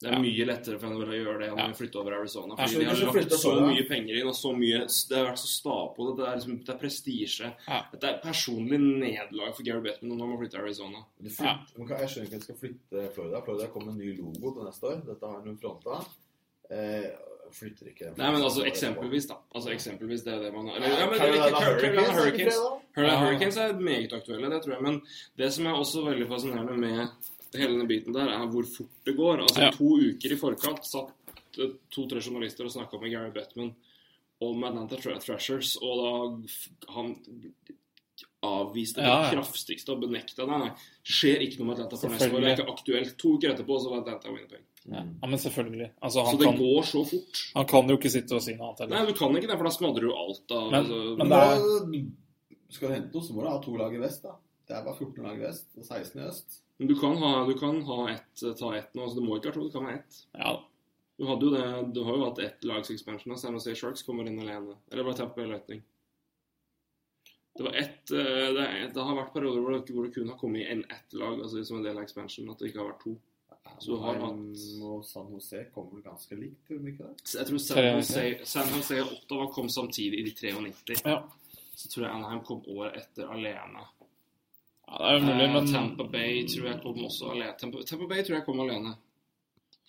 Det 0.00 0.06
er 0.08 0.12
Ja. 0.12 0.18
mye 0.22 0.44
lettere 0.46 0.78
for 0.78 0.86
NHL 0.86 1.10
å 1.10 1.16
gjøre 1.24 1.38
det 1.40 1.48
enn 1.50 1.58
Ja. 1.58 1.66
å 1.68 1.74
flytte 1.76 1.96
over 1.98 2.12
Arizona. 2.14 2.54
Fordi 2.54 2.70
så 2.70 2.78
de 2.78 2.84
har 2.84 2.94
lagt 2.94 3.12
flytter 3.16 3.36
så 3.36 3.50
Florida- 3.50 3.66
mye 3.74 3.88
penger 3.88 4.14
inn, 4.20 4.28
og 4.28 4.34
så 4.34 4.52
mye 4.54 4.78
Det 5.08 5.16
har 5.18 5.26
vært 5.26 5.38
så 5.42 5.48
sta 5.48 5.76
på 5.96 6.06
det. 6.06 6.16
Det 6.18 6.26
er, 6.28 6.36
liksom, 6.36 6.64
det 6.64 6.68
er 6.74 6.78
prestisje. 6.78 7.54
Ja. 7.68 7.82
Dette 7.92 8.04
er 8.04 8.20
personlig 8.22 8.78
nederlag 8.78 9.54
for 9.56 9.62
Gary 9.64 9.80
Bettman 9.80 10.16
når 10.18 10.28
man 10.28 10.38
flytter 10.38 10.50
til 10.58 10.60
Arizona. 10.60 11.04
Du 11.20 11.28
flytt, 11.28 11.88
Jeg 11.88 12.08
skjønner 12.08 12.26
ikke 12.26 12.34
at 12.34 12.40
de 12.40 12.40
skal 12.40 12.54
flytte 12.62 13.12
Florida. 13.14 13.40
Florida 13.42 13.66
kommer 13.66 13.86
med 13.86 13.94
en 13.94 13.98
ny 13.98 14.16
logo 14.18 14.52
til 14.54 14.62
neste 14.70 14.84
år. 14.86 15.04
Dette 15.04 15.26
har 15.26 15.40
hun 15.42 15.58
fronta. 15.58 16.06
Eh, 16.70 17.10
flytter 17.50 17.86
ikke 17.88 18.16
Nei, 18.18 18.30
men 18.30 18.42
altså 18.42 18.62
eksempelvis, 18.68 19.26
da. 19.26 19.34
Altså 19.54 19.70
eksempelvis, 19.72 20.22
det 20.22 20.34
er 20.34 20.38
det 20.44 20.52
man 20.54 20.68
har 20.68 20.76
Eller, 20.76 20.88
ja, 20.98 21.06
men 21.10 21.18
Carolina 21.18 21.42
Hurricanes 21.42 22.08
er 22.08 22.26
ikke 22.30 22.44
Hurricanes. 22.44 22.54
det, 22.94 23.04
Ja. 23.04 23.16
Hurricanes 23.24 23.56
er 23.56 23.72
meget 23.80 24.12
aktuelle, 24.12 24.50
det 24.50 24.62
tror 24.62 24.72
jeg. 24.74 24.82
Men 24.82 25.02
det 25.38 25.52
som 25.52 25.66
er 25.66 25.72
også 25.74 26.04
veldig 26.04 26.28
fascinerende 26.28 26.76
med 26.78 27.08
hele 27.54 27.72
denne 27.74 27.88
biten 27.88 28.12
der, 28.12 28.28
er 28.28 28.46
hvor 28.52 28.64
fort 28.66 29.04
det 29.04 29.16
går. 29.16 29.40
Altså 29.46 29.60
Ja. 29.60 29.70
To 29.70 29.96
uker 29.96 30.32
i 30.32 30.36
forkant 30.36 30.84
satt 30.84 31.12
eh, 31.58 31.72
to-tre 31.90 32.20
journalister 32.20 32.64
og 32.64 32.70
snakka 32.72 33.00
med 33.00 33.10
Gary 33.12 33.30
Bettman 33.30 33.74
om 34.40 34.64
Atlanta 34.64 34.96
Thra- 34.96 35.18
Thrashers, 35.18 35.76
og 35.82 36.42
da 36.44 36.92
han 36.94 37.16
avviste 38.42 39.00
det 39.00 39.06
Ja, 39.08 39.24
ja. 39.24 39.30
kraftigste 39.34 39.90
og 39.92 40.00
benekta 40.04 40.44
det. 40.46 40.58
nei, 40.58 40.70
skjer 41.02 41.40
ikke 41.42 41.58
noe 41.58 41.66
med 41.72 41.78
Atlanta 41.80 41.96
for 41.96 42.08
neste 42.14 42.28
år. 42.30 42.40
Det 42.40 42.50
er 42.52 42.56
ikke 42.62 42.72
aktuelt. 42.72 43.16
To 43.18 43.32
uker 43.34 43.50
etterpå 43.54 43.78
så 43.82 43.90
var 43.90 44.02
Atlanta 44.04 44.30
Winnipeg. 44.30 44.62
Ja, 44.88 45.02
ja, 45.02 45.26
men 45.26 45.38
selvfølgelig. 45.38 45.90
Altså, 46.00 46.22
Så 46.30 46.38
det 46.38 46.46
kan, 46.46 46.56
går 46.58 46.82
så 46.86 47.02
fort. 47.10 47.42
han 47.54 47.66
kan 47.66 47.88
jo 47.88 47.96
ikke 47.98 48.10
sitte 48.10 48.34
og 48.38 48.42
si 48.42 48.54
noe 48.54 48.70
annet 48.72 48.88
Nei, 48.90 49.06
du 49.06 49.12
kan 49.18 49.34
ikke 49.36 49.48
det, 49.50 49.58
for 49.58 49.64
da 49.64 49.70
smadrer 49.74 50.00
du 50.06 50.12
alt 50.14 50.52
av 50.52 50.70
Men- 50.70 50.84
altså, 50.84 51.16
men 51.18 51.28
Da, 51.28 51.58
det 51.58 52.74
skal 52.74 52.88
du 52.88 52.94
hente 52.94 53.12
noe, 53.14 53.22
så 53.22 53.32
må 53.34 53.42
du 53.42 53.48
ha 53.48 53.58
to 53.60 53.76
lag 53.76 53.94
i 53.94 53.98
vest, 53.98 54.22
da. 54.22 54.36
Det 54.68 54.76
er 54.76 54.84
bare 54.84 54.96
14 54.96 55.22
lag 55.24 55.36
i 55.36 55.42
vest 55.42 55.66
og 55.76 55.84
16 55.84 56.20
i 56.20 56.28
øst. 56.28 56.60
Men 56.78 56.88
du 56.88 56.94
kan 56.98 57.16
ha, 57.18 57.44
du 57.46 57.54
kan 57.58 57.80
ha 57.82 57.98
ett, 58.12 58.42
ta 58.58 58.72
ett 58.76 58.94
nå. 58.94 59.02
Altså, 59.02 59.18
det 59.18 59.26
må 59.26 59.36
ikke 59.38 59.50
være 59.50 59.58
to, 59.58 59.66
det 59.66 59.74
kan 59.74 59.86
være 59.88 60.00
ett. 60.00 60.18
Ja, 60.38 60.56
Du, 61.18 61.24
hadde 61.26 61.46
jo 61.48 61.50
det, 61.50 61.92
du 61.94 62.04
har 62.06 62.14
jo 62.16 62.26
hatt 62.28 62.38
ett 62.38 62.64
lags 62.70 62.90
expansion. 62.94 63.34
San 63.38 63.56
Jose 63.58 63.74
Sharks 63.74 64.04
kommer 64.06 64.28
inn 64.30 64.38
alene. 64.38 64.76
Eller 64.92 65.06
bare 65.08 65.18
Tampa 65.18 65.42
Lightning. 65.42 65.82
Det 67.58 67.64
var 67.66 67.74
ett 67.74 68.10
eh, 68.14 68.52
det, 68.54 68.66
det 68.94 69.02
har 69.02 69.16
vært 69.18 69.32
perioder 69.34 69.64
hvor 69.64 69.74
det, 69.74 69.90
hvor 69.90 70.06
det 70.06 70.12
kun 70.14 70.28
har 70.30 70.38
kommet 70.38 70.70
inn 70.70 70.84
ett 70.94 71.16
lag 71.18 71.40
altså 71.42 71.64
som 71.66 71.80
en 71.80 71.88
del 71.88 71.98
av 71.98 72.04
expansion. 72.06 72.52
At 72.52 72.62
det 72.62 72.70
ikke 72.70 72.84
har 72.84 72.92
vært 72.92 73.02
to. 73.02 73.16
Så 73.78 73.90
du 73.96 73.98
har 74.02 74.20
hatt 74.22 74.62
og 74.86 75.02
San 75.06 75.34
Jose 75.34 75.64
kommer 75.74 75.98
vel 75.98 76.06
ganske 76.06 76.38
likt, 76.38 76.62
tror 76.68 76.78
de 76.82 76.92
ikke 76.92 77.08
det? 77.10 77.26
Jeg 77.34 77.50
tror 77.50 77.60
San 77.66 77.84
Jose, 77.88 78.24
San 78.54 78.70
Jose 78.76 79.02
og 79.02 79.12
Ottawa 79.18 79.50
kom 79.54 79.68
samtidig 79.70 80.22
i 80.22 80.28
de 80.30 80.36
93. 80.38 81.02
ja. 81.04 81.18
Så 81.78 81.90
tror 81.92 82.06
jeg 82.06 82.14
Anaheim 82.14 82.40
kom 82.46 82.62
året 82.74 82.96
etter 82.98 83.28
alene. 83.30 83.84
Ja 84.90 84.98
det 84.98 85.08
er 85.08 85.18
jo 85.18 85.26
mulig, 85.26 85.44
Eh, 85.48 85.52
men 85.52 85.66
Tampa 85.72 86.04
Bay 86.04 86.46
tror 86.46 86.66
jeg 86.70 86.80
kom 86.82 87.04
også 87.04 87.30
alene. 87.30 87.54
Tampa, 87.58 87.82
Tampa 87.84 88.06
Bay 88.06 88.22
tror 88.24 88.36
jeg 88.36 88.44
kom 88.44 88.60
alene. 88.60 88.94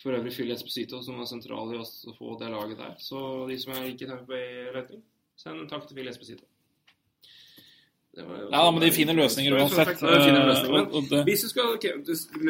For 0.02 0.12
øvrig 0.16 0.32
Phil 0.34 0.52
Esposito, 0.52 1.02
som 1.04 1.18
var 1.20 1.26
sentral 1.26 1.74
i 1.74 1.78
oss 1.78 2.06
å 2.08 2.14
få 2.18 2.38
det 2.40 2.50
laget 2.50 2.78
der. 2.78 2.96
Så 3.00 3.48
de 3.50 3.58
som 3.60 3.74
er 3.74 3.88
ikke 3.92 4.06
i 4.06 4.10
Tampa 4.10 4.26
Bay 4.26 4.72
Lightning, 4.74 5.02
send 5.36 5.60
en 5.60 5.68
takk 5.68 5.88
til 5.88 5.96
Phil 5.98 6.08
Esposito. 6.08 6.46
Det 8.16 8.24
var 8.26 8.38
jo- 8.40 8.50
Ja, 8.52 8.72
men 8.72 8.82
de 8.82 8.92
finner 8.92 9.14
løsninger 9.14 9.54
uansett. 9.54 10.00
Det 10.00 10.04
Eh, 10.04 11.10
det- 11.10 11.26
Hvis 11.26 11.42
du 11.44 11.50
skal 11.50 11.64
okay, 11.76 11.92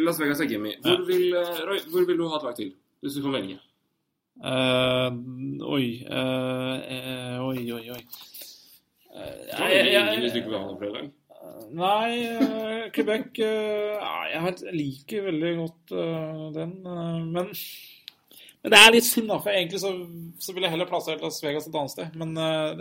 Las 0.06 0.20
Vegas 0.20 0.40
er 0.40 0.46
gimme. 0.48 0.74
Hvor, 0.82 1.00
Ja. 1.00 1.06
vil, 1.06 1.34
eh, 1.36 1.66
Roy, 1.68 1.80
hvor 1.90 2.06
vil 2.06 2.18
du 2.18 2.28
ha 2.30 2.36
et 2.38 2.44
lag 2.44 2.56
til? 2.56 2.74
Hvis 3.04 3.14
du 3.16 3.22
kan 3.22 3.32
velge. 3.34 3.60
Uh, 4.42 5.12
oi 5.68 6.06
Uh, 6.08 6.80
uh, 6.80 7.48
Oi, 7.50 7.72
oi, 7.72 7.90
oi. 7.90 8.00
Eh, 9.16 9.32
Du 9.52 9.58
kan 9.58 9.70
jeg- 9.70 9.86
velge 9.86 9.92
jeg- 9.92 10.14
ingen 10.18 10.32
hvis 10.32 10.34
du 10.34 11.12
Nei, 11.76 12.26
eh, 12.26 12.84
Quebec 12.96 13.40
eh, 13.46 14.10
Jeg 14.34 14.76
liker 14.76 15.28
veldig 15.30 15.54
godt 15.60 15.96
eh, 15.96 16.44
den, 16.60 16.76
men 17.34 17.54
men 18.60 18.74
det 18.74 18.80
er 18.84 18.92
litt 18.92 19.06
synd, 19.08 19.30
da. 19.32 19.38
For 19.40 19.56
egentlig 19.56 19.80
så, 19.80 19.90
så 20.44 20.52
ville 20.52 20.68
jeg 20.68 20.74
heller 20.74 20.88
plassert 20.90 21.22
Las 21.24 21.38
Vegas 21.40 21.70
et 21.70 21.76
annet 21.80 21.94
sted. 21.94 22.18
Men, 22.20 22.34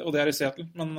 og 0.02 0.08
det 0.10 0.18
er 0.18 0.30
i 0.32 0.32
Seattle. 0.34 0.64
Men 0.74 0.90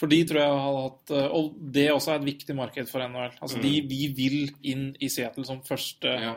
for 0.00 0.10
de 0.10 0.18
tror 0.26 0.40
jeg 0.40 0.62
hadde 0.64 0.82
hatt 0.82 1.12
Og 1.36 1.52
det 1.74 1.84
også 1.92 2.14
er 2.14 2.18
et 2.20 2.26
viktig 2.26 2.56
marked 2.58 2.90
for 2.90 3.04
NHL. 3.04 3.36
Altså, 3.38 3.60
de, 3.62 3.72
vi 3.88 4.08
vil 4.16 4.40
inn 4.66 4.88
i 5.02 5.10
Seattle 5.12 5.46
som 5.46 5.62
første 5.66 6.10
Ja, 6.10 6.34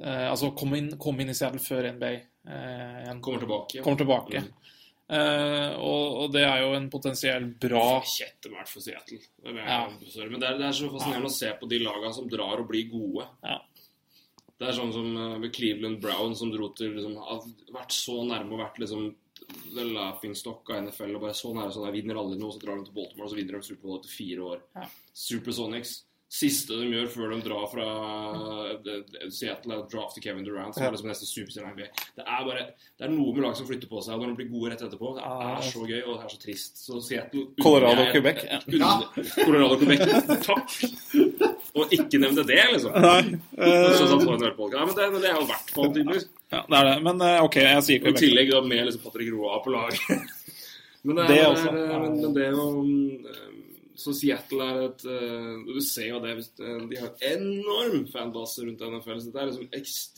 eh, 0.00 0.26
Altså 0.30 0.54
komme 0.56 0.80
inn, 0.80 0.94
komme 1.00 1.24
inn 1.24 1.34
i 1.34 1.36
Seattle 1.36 1.62
før 1.62 1.90
NBA 1.92 2.12
eh, 2.14 3.04
en, 3.10 3.20
kommer 3.24 3.44
tilbake. 3.44 3.82
kommer 3.84 4.00
tilbake. 4.02 4.44
Mm. 4.44 4.74
Eh, 5.08 5.70
og, 5.80 6.18
og 6.22 6.32
det 6.34 6.42
er 6.44 6.58
jo 6.60 6.74
en 6.76 6.90
potensiell 6.92 7.46
bra 7.56 8.02
Kjettemælt 8.04 8.68
for 8.68 8.84
Seattle. 8.84 9.20
Det 9.40 9.54
Ja. 9.56 9.86
Men 9.88 10.40
det 10.42 10.50
er, 10.50 10.58
det 10.60 10.66
er 10.68 10.76
så 10.76 10.90
fascinerende 10.92 11.30
å 11.30 11.38
se 11.38 11.52
på 11.56 11.68
de 11.70 11.78
lagene 11.80 12.12
som 12.16 12.28
drar 12.28 12.60
og 12.60 12.68
blir 12.68 12.90
gode. 12.92 13.24
Ja. 13.46 13.56
Det 14.58 14.66
er 14.68 14.76
sånn 14.76 14.92
som 14.92 15.08
eh, 15.14 15.38
med 15.40 15.54
Cleveland 15.54 16.02
Brown, 16.02 16.36
som 16.36 16.52
dro 16.52 16.68
til 16.76 16.92
liksom, 16.98 17.16
Har 17.24 17.46
vært 17.72 17.94
så 17.96 18.20
nærme 18.26 18.56
og 18.56 18.62
vært 18.66 18.82
liksom 18.82 19.08
the 19.72 19.84
laughing 19.86 20.34
stock 20.36 20.68
av 20.74 20.82
NFL 20.84 21.14
og 21.16 21.22
bare 21.22 21.36
så 21.36 21.54
nære 21.56 21.72
sånn 21.72 21.86
Jeg 21.88 21.94
vinner 22.02 22.18
aldri 22.20 22.36
noe, 22.40 22.52
så 22.52 22.60
drar 22.60 22.76
de 22.76 22.88
til 22.88 22.96
Baltimore, 22.98 23.28
og 23.28 23.32
så 23.32 23.38
vinner 23.38 23.56
de 23.56 23.68
Superbowl 23.68 24.00
etter 24.00 24.12
fire 24.12 24.48
år. 24.52 24.64
Ja. 24.76 24.88
Supersonics. 25.24 25.94
Siste 26.28 26.76
de 26.76 26.90
gjør 26.92 27.06
før 27.08 27.30
de 27.32 27.36
drar 27.40 27.62
fra 27.72 27.84
eh, 28.76 29.30
Seattle, 29.32 29.72
er 29.72 29.80
å 29.80 29.86
drafte 29.88 30.20
Kevin 30.20 30.44
Durant, 30.44 30.74
som 30.76 30.84
er 30.84 30.92
liksom 30.92 31.08
neste 31.08 31.24
superstjerne 31.24 31.70
i 31.70 31.76
NBA. 31.78 31.86
Det 32.18 32.24
er 32.26 32.42
bare 32.44 32.64
Det 32.76 33.06
er 33.06 33.12
noe 33.14 33.32
med 33.32 33.46
lag 33.46 33.54
som 33.56 33.64
flytter 33.68 33.88
på 33.88 34.02
seg, 34.04 34.12
og 34.18 34.26
når 34.26 34.34
de 34.34 34.36
blir 34.42 34.50
gode 34.52 34.74
rett 34.74 34.82
etterpå. 34.84 35.14
Det 35.16 35.24
er 35.24 35.62
så 35.70 35.86
gøy, 35.88 36.02
og 36.02 36.10
det 36.18 36.26
er 36.26 36.34
så 36.34 36.40
trist. 36.42 36.82
Så 36.84 37.00
Seattle 37.06 37.46
Colorado, 37.64 38.04
og 38.04 38.12
Quebec. 38.12 38.42
Ja. 38.44 38.90
Colorado, 39.40 39.78
Quebec. 39.80 40.04
Takk! 40.44 40.76
Og 41.78 41.92
ikke 41.96 42.20
nevnte 42.20 42.44
det, 42.48 42.60
liksom. 42.74 42.92
Nei. 43.00 43.22
uh, 43.56 43.88
Så 43.96 44.18
på 44.20 44.34
en 44.34 44.44
ølpolka. 44.50 44.84
Men 44.84 44.96
det, 44.98 45.08
det 45.22 45.30
er 45.30 45.38
jo 45.38 45.46
verdt 45.48 45.72
fall 45.78 45.92
tydeligvis. 45.94 46.28
ja, 46.52 46.60
det 46.68 46.80
er 46.82 46.90
det. 46.90 46.96
Men 47.08 47.24
eh, 47.24 47.38
OK, 47.46 47.56
jeg 47.64 47.86
sier 47.88 48.02
Quebec. 48.04 48.20
I 48.20 48.26
tillegg 48.26 48.52
da 48.52 48.60
med 48.68 48.84
liksom 48.90 49.04
Patrick 49.06 49.32
Roa 49.32 49.62
på 49.64 49.72
laget. 49.72 50.04
Men 51.08 51.14
det, 51.22 51.24
er, 51.24 51.28
Det 51.28 51.36
det 51.38 51.44
også, 51.46 51.72
men, 51.72 52.14
men 52.20 52.32
det 52.34 52.42
er 52.42 52.56
jo 52.58 52.64
mm, 52.82 53.57
Så 53.98 54.12
Seattle 54.14 54.62
er 54.62 54.76
et 54.86 55.04
uh, 55.10 55.54
Du 55.66 55.80
ser 55.82 56.06
jo 56.12 56.20
det 56.22 56.36
hvis 56.38 56.52
det- 56.54 56.74
De 56.90 56.98
har 57.00 57.14
enorm 57.32 58.04
fanbase 58.12 58.62
rundt 58.66 58.80
NFL. 58.86 59.18
Så 59.24 59.32
det 59.34 59.40
er 59.42 59.48
liksom 59.50 59.70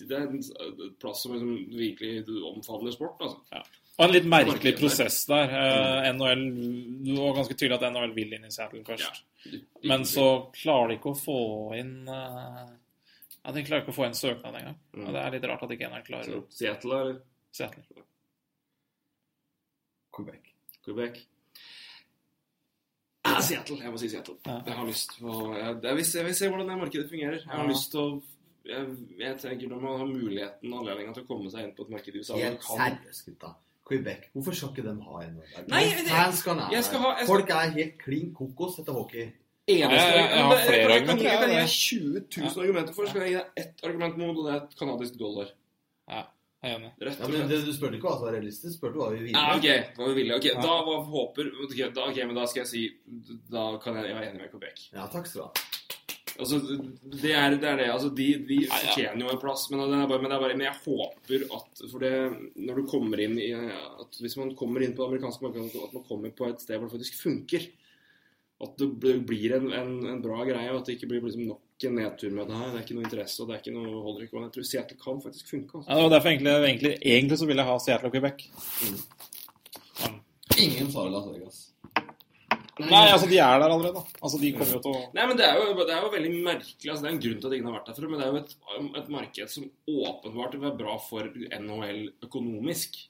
det 0.09 0.17
er 0.19 0.27
en 0.27 0.37
et 0.39 0.99
plass 1.01 1.23
som 1.25 1.33
liksom 1.33 1.55
virkelig 1.79 2.27
omfavner 2.51 2.93
sport. 2.93 3.17
altså. 3.25 3.63
Og 4.01 4.05
en 4.07 4.13
litt 4.15 4.29
merkelig 4.29 4.55
Markedet 4.55 4.79
prosess 4.81 5.25
der. 5.29 5.49
Uh, 5.57 6.11
NHL 6.13 6.45
Det 7.05 7.17
var 7.19 7.35
ganske 7.41 7.57
tydelig 7.57 7.79
at 7.81 7.89
NHL 7.93 8.15
vil 8.17 8.37
inn 8.37 8.45
i 8.45 8.53
Seattle 8.53 8.85
først. 8.85 9.25
Men 9.89 10.05
så 10.09 10.27
klarer 10.53 10.89
de 10.93 10.99
ikke 11.01 11.15
å 11.15 11.19
få 11.19 11.39
inn 11.81 11.97
uh, 12.09 12.69
Ja, 13.41 13.53
De 13.57 13.65
klarer 13.65 13.81
ikke 13.83 13.95
å 13.95 13.97
få 13.97 14.07
inn 14.11 14.17
søknad 14.17 14.61
engang. 14.61 14.77
Mm. 14.93 15.07
Og 15.07 15.13
det 15.17 15.25
er 15.25 15.35
litt 15.39 15.49
rart 15.49 15.65
at 15.65 15.71
ikke 15.77 15.89
NHL 15.89 16.07
klarer 16.11 16.29
Så 16.29 16.45
Seattle 16.61 17.01
er 17.01 17.13
Seattle. 17.57 18.05
Quebec. 20.13 20.53
Quebec. 20.85 21.21
Seattle. 23.43 23.77
Jeg 23.83 23.91
må 23.93 23.99
si 23.99 24.09
Seattle. 24.09 24.35
Ja. 24.47 24.61
Jeg 24.67 24.75
har 24.75 24.87
lyst 24.87 25.11
på 25.21 25.55
jeg, 25.57 25.81
jeg, 25.83 25.97
vil 25.97 26.05
se, 26.05 26.19
jeg 26.19 26.27
vil 26.27 26.35
se 26.35 26.49
hvordan 26.49 26.69
det 26.69 26.79
markedet 26.79 27.11
fungerer. 27.11 27.39
Jeg 27.41 27.51
har 27.51 27.65
Ja. 27.65 27.71
lyst 27.71 27.91
til 27.91 28.01
å 28.01 28.23
jeg, 28.65 28.87
jeg 29.19 29.37
tenker 29.41 29.69
Når 29.69 29.81
man 29.81 29.99
har 29.99 30.07
muligheten 30.07 30.73
og 30.73 30.81
anledningen 30.81 31.15
til 31.15 31.23
å 31.25 31.27
komme 31.27 31.51
seg 31.51 31.65
inn 31.65 31.73
på 31.75 31.83
et 31.87 31.91
marked 31.91 32.15
i 32.15 32.19
USA 32.21 32.35
Helt 32.37 32.63
seriøst, 32.63 33.25
gutta. 33.27 33.55
Quebec. 33.89 34.27
Hvorfor 34.35 34.55
skal 34.55 34.69
ikke 34.69 34.83
de 34.85 35.03
ha 35.03 35.21
en 35.25 35.41
Nei, 35.69 35.85
det- 35.97 36.07
Fans 36.09 36.39
skal 36.39 36.57
nær 36.57 36.71
jeg 36.71 36.85
skal 36.85 36.99
ha- 37.01 37.17
jeg 37.17 37.27
skal- 37.27 37.37
Folk 37.37 37.51
er 37.51 37.71
helt 37.71 37.99
klin 37.99 38.35
kokos 38.35 38.79
etter 38.79 38.93
hockey. 38.93 39.33
Eneste, 39.67 39.91
Ja, 39.91 40.15
jeg- 40.17 40.31
jeg 40.31 40.45
har 40.45 40.57
flere 40.57 40.93
argumenter, 40.93 41.25
Jeg 41.25 41.39
kan 41.41 41.49
gi 41.49 41.55
deg 41.57 41.69
20 41.69 42.25
000 42.37 42.65
argumenter 42.65 42.93
for, 42.95 43.05
så 43.05 43.09
skal 43.11 43.21
jeg 43.23 43.31
gi 43.31 43.37
deg 43.39 43.47
ett 43.57 43.85
argument 43.85 44.17
mot, 44.19 44.37
og 44.37 44.45
det 44.47 44.53
er 44.55 44.65
et 44.67 44.77
kanadisk 44.79 45.19
dollar. 45.19 45.49
Ja, 46.09 46.23
jeg 46.61 46.73
er 46.75 46.77
enig. 46.77 46.91
Rett 47.01 47.21
Ja, 47.23 47.29
men 47.33 47.49
det, 47.49 47.59
Du 47.65 47.73
spurte 47.73 47.97
ikke 47.97 48.11
hva 48.11 48.17
som 48.19 48.27
var 48.29 48.35
realistisk, 48.37 48.77
spurte 48.77 49.01
hva 49.01 49.11
vi 49.15 49.23
ville. 49.25 49.33
Ja, 49.33 49.57
ok, 49.57 49.97
hva 49.97 50.09
vi 50.11 50.17
ville. 50.21 50.37
Ok, 50.37 50.49
Ja. 50.51 50.61
Da 50.61 50.75
håper 51.15 51.53
ok, 51.65 51.77
da, 51.97 52.09
ok, 52.11 52.19
men 52.27 52.37
da 52.37 52.47
skal 52.51 52.65
jeg 52.65 52.71
si 52.71 52.83
Da 53.51 53.65
kan 53.83 53.97
jeg, 53.97 54.11
jeg 54.11 54.19
er 54.19 54.29
enig 54.29 54.43
med 54.43 54.53
Quebec. 54.53 54.89
Ja, 54.93 55.07
takk 55.13 55.31
skal 55.31 55.41
du 55.41 55.47
ha. 55.49 55.69
Altså, 56.41 56.59
det 57.21 57.33
er 57.37 57.57
det. 57.57 57.65
Er 57.69 57.77
det. 57.81 57.89
Altså, 57.93 58.11
de, 58.17 58.29
de 58.49 58.59
ja. 58.63 58.71
fortjener 58.73 59.25
jo 59.25 59.33
en 59.33 59.41
plass, 59.43 59.67
men 59.71 59.83
det, 59.83 59.99
er 59.99 60.09
bare, 60.09 60.23
men 60.23 60.31
det 60.31 60.37
er 60.37 60.45
bare 60.45 60.57
Men 60.57 60.69
jeg 60.69 60.79
håper 60.85 61.45
at 61.57 61.83
For 61.91 62.05
det 62.05 62.13
Når 62.57 62.81
du 62.81 62.87
kommer 62.89 63.21
inn 63.25 63.37
i 63.41 63.51
at 63.57 64.21
Hvis 64.21 64.37
man 64.41 64.55
kommer 64.57 64.85
inn 64.85 64.95
på 64.97 65.05
det 65.05 65.11
amerikanske 65.11 65.45
markedet, 65.45 65.85
at 65.89 65.97
man 65.97 66.07
kommer 66.09 66.33
på 66.37 66.49
et 66.49 66.63
sted 66.63 66.79
hvor 66.79 66.89
det 66.89 66.97
faktisk 66.97 67.21
funker. 67.21 67.67
at 68.61 68.77
det 68.77 69.15
blir 69.25 69.57
en, 69.57 69.71
en, 69.73 69.93
en 70.15 70.21
bra 70.21 70.43
greie, 70.45 70.69
og 70.69 70.83
at 70.83 70.89
det 70.89 70.99
ikke 70.99 71.09
blir 71.09 71.23
liksom 71.25 71.47
nok 71.49 71.63
en 71.89 71.97
nedtur 71.97 72.31
med 72.37 72.51
det 72.51 72.59
her. 72.61 72.69
Det 72.69 72.79
er 72.79 72.85
ikke 72.85 72.99
noe 72.99 73.07
interesse, 73.09 73.41
og 73.41 73.49
det 73.49 73.57
er 73.57 73.63
ikke 73.63 73.75
noe 73.79 74.05
holder 74.05 74.27
ikke. 74.27 74.45
Jeg 74.45 74.55
tror 74.57 74.69
Seattle 74.69 74.99
kan 75.01 75.25
faktisk 75.25 75.51
funke. 75.55 75.81
Altså. 75.81 75.97
det 75.97 76.05
og 76.05 76.15
derfor 76.15 76.29
egentlig, 76.35 76.53
egentlig, 76.69 76.95
egentlig 77.01 77.39
så 77.41 77.49
vil 77.49 77.63
jeg 77.63 77.71
ha 77.71 77.79
Seattle 77.79 78.11
og 78.11 78.17
Quebec. 78.17 78.47
Ingen 80.61 80.93
svarer 80.93 81.15
Las 81.15 81.29
Vegas. 81.31 81.61
Nei, 82.81 83.07
altså 83.13 83.29
de 83.29 83.39
er 83.43 83.59
der 83.61 83.69
allerede. 83.69 84.03
Altså 84.23 84.39
De 84.41 84.53
kommer 84.57 84.77
jo 84.79 84.81
til 84.85 84.95
å 84.95 85.01
Nei, 85.17 85.25
men 85.29 85.39
det 85.39 85.47
er, 85.47 85.59
jo, 85.59 85.75
det 85.77 85.93
er 85.95 86.05
jo 86.05 86.13
veldig 86.15 86.31
merkelig. 86.47 86.89
altså 86.89 87.05
Det 87.05 87.11
er 87.11 87.15
en 87.15 87.23
grunn 87.25 87.41
til 87.41 87.51
at 87.51 87.57
ingen 87.57 87.69
har 87.69 87.77
vært 87.77 87.91
der 87.91 87.99
før. 87.99 88.09
Men 88.09 88.21
det 88.21 88.27
er 88.27 88.31
jo 88.31 88.41
et, 88.41 88.55
et 89.03 89.11
marked 89.17 89.53
som 89.55 89.67
åpenbart 90.09 90.57
vil 90.57 90.65
være 90.65 90.81
bra 90.81 90.97
for 91.05 91.31
NHL 91.61 92.01
økonomisk. 92.29 93.01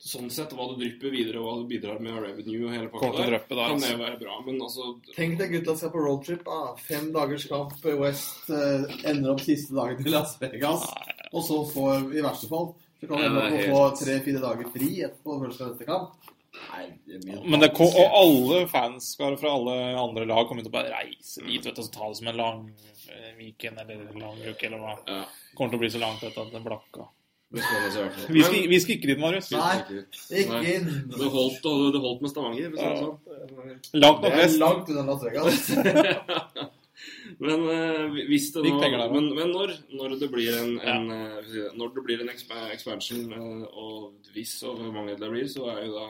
Sånn 0.00 0.30
sett, 0.32 0.54
hva 0.56 0.64
du 0.70 0.78
drypper 0.80 1.12
videre, 1.12 1.42
og 1.42 1.44
hva 1.44 1.54
du 1.60 1.66
bidrar 1.68 1.98
med 2.00 2.14
av 2.16 2.22
revenue 2.24 2.62
og 2.64 2.72
hele 2.72 2.88
pakka 2.88 3.10
der, 3.18 3.34
der, 3.36 3.42
kan 3.50 3.58
altså. 3.74 3.90
det 3.90 3.98
være 4.00 4.18
bra. 4.22 4.36
Men 4.46 4.62
altså 4.64 4.86
Tenk 5.12 5.36
deg 5.42 5.52
gutta 5.52 5.74
skal 5.76 5.92
på 5.92 6.04
roadtrip. 6.06 6.48
Ah, 6.48 6.70
Fem 6.80 7.10
dagers 7.12 7.44
kamp 7.50 7.84
i 7.84 7.92
West. 8.00 8.48
eh, 8.48 8.86
ender 9.10 9.34
opp 9.34 9.42
siste 9.44 9.76
dagen 9.76 10.00
til 10.00 10.16
Las 10.16 10.38
Vegas. 10.40 10.86
Og 11.34 11.44
så 11.44 11.58
får, 11.74 12.08
i 12.16 12.24
verste 12.24 12.48
fall, 12.48 12.72
så 12.96 13.10
kan 13.10 13.20
du 13.20 13.26
ende 13.28 13.44
opp 13.44 13.52
med 13.52 13.68
å 13.68 13.76
få 13.76 13.84
tre-fire 14.00 14.40
dager 14.46 14.72
fri 14.72 14.90
etterpå 15.04 15.36
første 15.44 15.68
neste 15.68 15.90
kamp. 15.92 16.16
Nei, 16.60 16.86
det 17.06 17.20
er 17.20 17.44
Men 17.44 17.60
det, 17.60 17.70
ko- 17.76 17.92
og 17.92 18.16
alle 18.24 18.64
fanskare 18.72 19.36
fra 19.38 19.52
alle 19.54 19.76
andre 20.00 20.24
lag 20.26 20.48
kommer 20.48 20.64
til 20.64 20.72
å 20.72 20.78
bare 20.80 20.96
reise 20.96 21.44
dit 21.44 21.60
vet 21.62 21.76
du, 21.76 21.84
og 21.84 21.86
så 21.86 21.92
ta 21.94 22.08
det 22.08 22.18
som 22.18 22.32
en 22.32 22.40
lang 22.40 22.64
eh, 23.12 23.30
weekend 23.38 23.78
eller 23.84 24.00
en 24.08 24.18
lang 24.24 24.40
uke 24.48 24.66
eller 24.66 24.80
hva. 24.80 24.96
Ja. 25.06 25.22
Kommer 25.54 25.76
til 25.76 25.78
å 25.78 25.84
bli 25.84 25.92
så 25.92 26.00
langt 26.02 26.24
etter 26.24 26.48
at 26.48 26.56
det 26.56 26.64
blakka. 26.64 27.06
Vi 27.50 28.42
skal, 28.44 28.68
vi 28.70 28.78
skal 28.78 28.94
ikke 28.94 29.08
dit, 29.10 29.18
Marius. 29.18 29.48
Nei, 29.50 29.78
ikke 30.44 30.58
inn. 30.70 30.90
Det 31.10 31.30
holdt, 31.34 31.64
det 31.66 32.02
holdt 32.04 32.20
med 32.22 32.30
Stavanger. 32.30 32.76
sånn. 32.78 33.16
Langt 33.98 34.20
Det 34.22 34.30
nok 34.30 34.36
vest. 34.38 34.60
langt 34.60 34.92
unna 34.92 35.02
Las 35.08 35.24
Vegas. 35.26 35.70
Men 37.40 37.62
eh, 37.72 38.18
hvis 38.28 38.50
det 38.54 38.62
nå 38.66 38.78
der, 38.82 39.10
Men, 39.10 39.30
men 39.34 39.50
når, 39.54 39.72
når 39.96 40.14
det 40.20 40.28
blir 40.30 40.52
en, 40.60 40.74
en 40.78 41.06
ja. 41.10 41.40
det, 41.48 41.64
Når 41.80 41.94
det 41.96 42.02
blir 42.04 42.22
en 42.22 42.28
expa 42.32 42.66
expansion, 42.74 43.32
eh, 43.32 43.62
og 43.72 44.30
hvis 44.34 44.58
og 44.68 44.76
hvor 44.78 44.92
mange 44.94 45.16
det 45.18 45.30
blir, 45.32 45.48
så 45.50 45.70
er 45.72 45.86
jo 45.88 45.94
da 45.96 46.08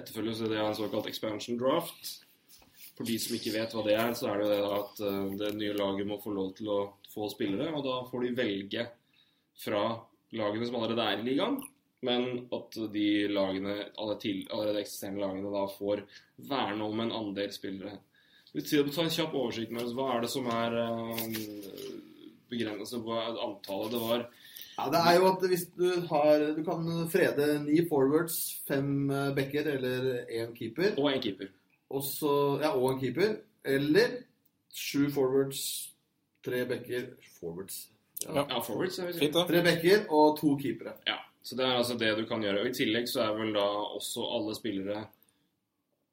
etterfølgelse 0.00 0.48
det 0.50 0.58
er 0.58 0.66
en 0.70 0.78
såkalt 0.78 1.06
expansion 1.12 1.58
draft. 1.60 2.14
For 2.96 3.04
de 3.06 3.18
som 3.20 3.36
ikke 3.36 3.52
vet 3.54 3.76
hva 3.76 3.84
det 3.84 3.94
er, 4.00 4.14
så 4.16 4.32
er 4.32 4.40
det 4.40 4.46
jo 4.48 4.52
det 4.54 4.60
da 4.64 4.80
at 4.80 5.04
eh, 5.04 5.22
det 5.44 5.52
nye 5.60 5.76
laget 5.78 6.08
må 6.10 6.18
få 6.24 6.32
lov 6.34 6.54
til 6.58 6.72
å 6.72 6.80
få 7.12 7.30
spillere, 7.32 7.70
og 7.76 7.84
da 7.86 8.00
får 8.10 8.26
de 8.26 8.34
velge 8.40 8.86
fra 9.62 9.84
lagene 10.38 10.68
som 10.68 10.78
allerede 10.78 11.06
er 11.06 11.22
i 11.22 11.26
ligaen. 11.30 11.58
Men 12.06 12.26
at 12.52 12.76
de 12.92 13.06
lagene, 13.32 13.76
alle 13.98 14.16
til, 14.20 14.42
allerede 14.52 14.82
eksisterende 14.84 15.22
lagene 15.24 15.52
da 15.52 15.64
får 15.72 16.04
verne 16.50 16.84
om 16.84 17.00
en 17.02 17.14
andel 17.22 17.54
spillere. 17.54 17.96
Hvis 18.52 18.72
Vi 18.72 18.92
tar 18.92 19.04
en 19.04 19.12
kjapp 19.12 19.34
oversikt 19.34 19.72
med 19.72 19.84
oss. 19.84 19.94
Hva 19.96 20.10
er 20.14 20.22
det 20.24 20.30
som 20.32 20.46
er 20.48 20.76
uh, 20.80 21.16
begrenset 22.48 23.02
på 23.04 23.16
antallet 23.16 23.92
det 23.92 24.02
var? 24.04 24.26
Ja, 24.76 24.86
det 24.92 25.00
er 25.00 25.16
jo 25.16 25.26
at 25.30 25.44
hvis 25.48 25.66
du 25.72 25.86
har 26.10 26.42
Du 26.56 26.62
kan 26.64 26.88
frede 27.08 27.46
ni 27.64 27.80
forwards, 27.88 28.60
fem 28.68 29.10
eh, 29.10 29.32
backer 29.36 29.70
eller 29.72 30.26
én 30.28 30.52
keeper. 30.56 30.92
Og 31.00 31.08
en 31.12 31.22
keeper. 31.22 31.48
Også, 31.88 32.60
Ja, 32.60 32.74
og 32.76 32.92
en 32.92 33.00
keeper. 33.00 33.38
Eller 33.64 34.20
sju 34.72 35.08
forwards, 35.10 35.92
tre 36.44 36.66
backer 36.68 37.08
Forwards. 37.40 37.86
Ja. 38.24 38.46
Ja, 38.48 38.60
forwards. 38.64 38.96
Fint, 39.18 39.34
da. 39.34 39.44
Tre 39.48 39.62
backer 39.66 40.06
og 40.10 40.38
to 40.40 40.54
keepere. 40.56 40.94
Ja, 41.06 41.18
så 41.44 41.56
det 41.58 41.66
er 41.66 41.76
altså 41.76 41.98
det 42.00 42.14
du 42.18 42.24
kan 42.26 42.42
gjøre. 42.42 42.62
Og 42.64 42.70
I 42.70 42.76
tillegg 42.78 43.08
så 43.12 43.26
er 43.26 43.36
vel 43.36 43.52
da 43.54 43.66
også 43.98 44.24
alle 44.38 44.54
spillere 44.56 45.04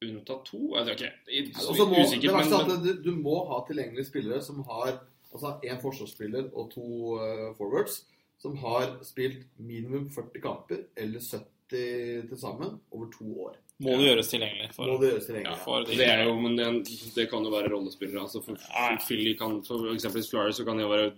unntatt 0.04 0.44
to? 0.50 0.60
Ikke. 0.84 1.12
I- 1.32 1.54
så 1.56 1.72
må, 1.88 1.96
det 1.96 2.06
Usikkert, 2.10 2.34
verste 2.36 2.56
er 2.60 2.68
men, 2.68 2.76
at 2.76 2.84
du, 2.84 3.12
du 3.12 3.16
må 3.24 3.38
ha 3.48 3.62
tilgjengelige 3.68 4.10
spillere 4.10 4.42
som 4.44 4.60
har 4.68 4.98
altså 5.34 5.54
én 5.64 5.80
forsvarsspiller 5.82 6.50
og 6.54 6.72
to 6.74 6.84
uh, 7.18 7.54
forwards 7.58 8.02
som 8.44 8.58
har 8.60 8.98
spilt 9.08 9.46
minimum 9.58 10.10
40 10.12 10.42
kamper 10.44 10.84
eller 11.00 11.20
70 11.24 11.48
til 11.72 12.38
sammen 12.38 12.76
over 12.92 13.08
to 13.18 13.26
år. 13.48 13.56
Må 13.82 13.96
det 13.98 14.10
gjøres 14.12 14.28
tilgjengelig 14.30 14.68
Må 14.78 14.98
det 15.02 15.10
gjøres 15.14 15.26
tilgjengelig. 15.26 15.58
for 15.64 15.88
de- 15.88 15.96
det 15.98 16.08
er 16.12 16.24
jo, 16.28 16.36
men 16.40 16.58
det, 16.60 16.68
det 17.16 17.30
kan 17.32 17.44
jo 17.44 17.50
være 17.50 17.72
rollespillere. 17.74 18.22
Altså 18.22 18.44
for, 18.44 18.56
for, 18.60 19.00
for 19.08 19.64
for, 19.66 19.78
for 19.88 19.94
eksempel 19.96 20.22
i 20.22 20.28
Flyers 20.30 20.60
så 20.60 20.66
kan 20.68 20.78
det 20.78 20.84
jo 20.86 20.92
være 20.92 21.14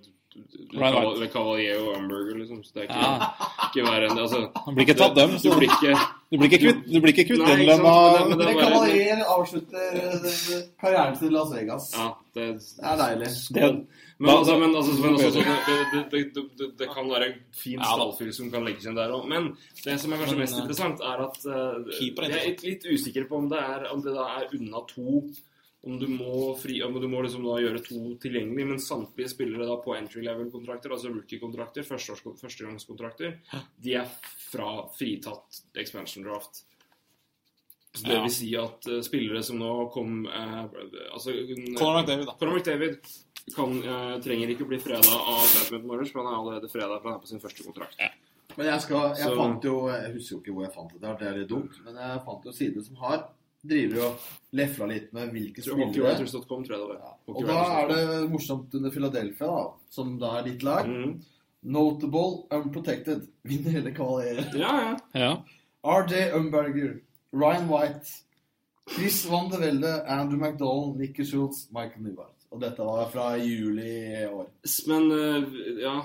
Ryan 0.75 0.95
White. 1.19 1.31
Cavalier 1.33 1.77
og 1.79 1.95
Umberger, 1.97 2.35
liksom. 2.41 2.63
Så 2.63 2.71
det 2.73 2.81
er 2.83 2.87
ikke, 2.89 3.01
Ja. 3.05 3.27
ikke 3.69 3.83
verre 3.87 4.07
enn 4.09 4.15
det. 4.15 4.23
altså, 4.25 4.39
Han 4.65 4.75
blir 4.75 4.85
ikke 4.85 4.97
tatt 4.99 5.15
dem, 5.15 5.29
Du 5.43 5.49
blir 5.55 5.69
ikke 5.69 5.95
du 6.31 6.37
blir 6.37 6.49
ikke 6.49 6.59
kvitt, 6.65 6.79
du 6.91 6.99
blir 7.01 7.13
ikke 7.13 7.25
kvitt 7.29 7.39
Nei, 7.39 7.55
men 7.55 8.37
det- 8.37 8.45
Men 8.47 8.57
Cavalier 8.59 9.21
avslutter 9.23 9.85
eh, 9.93 10.61
karrieren 10.81 11.17
til 11.19 11.31
Las 11.31 11.51
Vegas. 11.53 11.93
Ja, 11.95 12.07
det, 12.33 12.59
Det 12.59 12.83
er 12.83 12.97
deilig. 12.97 13.29
Det- 13.53 13.87
Men, 14.17 14.29
altså, 14.31 14.57
men, 14.59 14.75
altså, 14.75 14.91
men 15.03 15.13
også, 15.15 15.31
så 15.31 15.39
det, 15.43 16.11
det, 16.11 16.33
det, 16.33 16.43
det, 16.57 16.79
det 16.79 16.87
kan 16.93 17.09
være 17.09 17.25
en 17.27 17.39
fin 17.51 17.79
stallfyr 17.79 18.31
som 18.33 18.49
kan 18.51 18.63
legges 18.63 18.85
inn 18.85 18.95
der 18.95 19.11
òg. 19.11 19.27
Men 19.27 19.57
det 19.83 19.99
som 19.99 20.13
er 20.13 20.17
kanskje 20.17 20.37
mest 20.37 20.53
eh, 20.55 20.61
interessant, 20.61 20.99
er 21.01 21.17
at 21.27 21.37
uh, 21.45 21.83
Jeg 21.99 22.15
er 22.31 22.63
litt 22.63 22.85
usikker 22.87 23.27
på 23.27 23.35
om 23.37 23.49
det, 23.49 23.59
er, 23.59 23.89
om 23.91 24.01
det 24.01 24.13
da 24.15 24.23
er 24.39 24.47
unna 24.55 24.79
to 24.87 25.23
Om 25.85 25.99
du 26.01 26.07
må, 26.09 26.55
fri, 26.57 26.79
om 26.81 26.95
du 26.97 27.07
må 27.07 27.19
liksom 27.21 27.43
da 27.45 27.59
gjøre 27.61 27.81
to 27.85 27.99
tilgjengelig, 28.23 28.63
men 28.71 28.79
samtlige 28.81 29.29
spillere 29.29 29.67
da 29.69 29.75
på 29.83 29.93
entry 29.93 30.23
level-kontrakter, 30.25 30.89
altså 30.95 31.11
rookie-kontrakter, 31.13 31.85
førstegangskontrakter, 31.85 33.35
de 33.85 33.93
er 33.99 34.07
fra 34.49 34.71
fritatt 34.97 35.59
expansion 35.77 36.25
draft. 36.25 36.63
Så 37.95 38.03
det 38.07 38.15
Ja. 38.17 38.23
vil 38.25 38.31
si 38.33 38.49
at 38.59 38.87
uh, 38.91 38.99
spillere 39.05 39.43
som 39.43 39.59
nå 39.61 39.69
kom 39.93 40.25
uh, 40.27 40.65
altså, 41.13 41.31
Conor 41.77 42.01
McDavid, 42.01 42.25
da. 42.25 42.33
Conor 42.41 42.57
McDavid 42.57 42.97
kan, 43.55 43.77
uh, 43.85 44.17
trenger 44.25 44.51
ikke 44.51 44.67
bli 44.67 44.79
freda 44.83 45.15
av 45.15 45.45
Edmund 45.61 45.85
Morris, 45.85 46.11
for 46.11 46.25
han 46.25 46.33
er 46.33 46.39
allerede 46.41 46.67
freda 46.73 46.97
for 46.99 47.11
han 47.11 47.19
er 47.19 47.23
på 47.23 47.29
sin 47.29 47.39
første 47.39 47.63
kontrakt. 47.63 47.95
Men 48.57 48.67
jeg, 48.67 48.81
skal, 48.81 49.13
jeg 49.19 49.29
Så- 49.29 49.37
fant 49.37 49.63
jo 49.63 49.87
Jeg 49.89 50.13
husker 50.13 50.35
jo 50.35 50.41
ikke 50.41 50.53
hvor 50.57 50.63
jeg 50.65 50.73
fant 50.75 50.91
det, 50.93 51.01
der, 51.05 51.15
det 51.21 51.27
er 51.29 51.37
litt 51.39 51.49
dumt. 51.49 51.79
Men 51.85 51.95
jeg 51.95 52.21
fant 52.25 52.45
jo 52.45 52.51
side 52.51 52.83
som 52.83 52.95
har 53.05 53.29
driver 53.69 54.07
og 54.09 54.25
lefla 54.55 54.87
litt 54.89 55.13
med 55.15 55.31
hvilke 55.35 55.63
spillere 55.63 55.91
tror 55.91 56.09
jeg 56.11 56.67
det 56.69 56.89
var. 56.89 56.99
ja. 56.99 57.13
Og 57.31 57.47
da 57.47 57.61
er 57.81 57.89
det 57.91 58.03
morsomt 58.31 58.75
under 58.79 58.93
Philadelphia, 58.93 59.47
da, 59.47 59.65
som 59.89 60.17
da 60.21 60.37
er 60.39 60.47
ditt 60.49 60.63
lag. 60.63 60.87
mm. 60.89 61.15
Notable 61.65 62.45
unprotected. 62.53 63.23
Vinner 63.41 63.73
hele 63.79 63.91
kvaliteten. 63.95 64.61
Ja, 64.61 64.73
ja. 64.83 64.97
Ja. 65.17 65.31
RJ 65.81 66.27
Umberger, 66.37 66.99
Ryan 67.33 67.65
White, 67.71 68.05
Chris 68.95 69.23
Van 69.25 69.49
de 69.49 69.57
Velde, 69.57 69.95
Andrew 70.05 70.37
McDonald, 70.37 70.99
Nicky 70.99 71.25
Schultz, 71.25 71.65
Michael 71.73 72.05
Nybart. 72.05 72.45
Og 72.53 72.61
dette 72.61 72.85
var 72.85 73.09
fra 73.09 73.31
juli 73.41 73.89
i 74.13 74.27
år. 74.29 74.45
Men 74.87 75.09
eh, 75.11 75.57
ja 75.81 75.95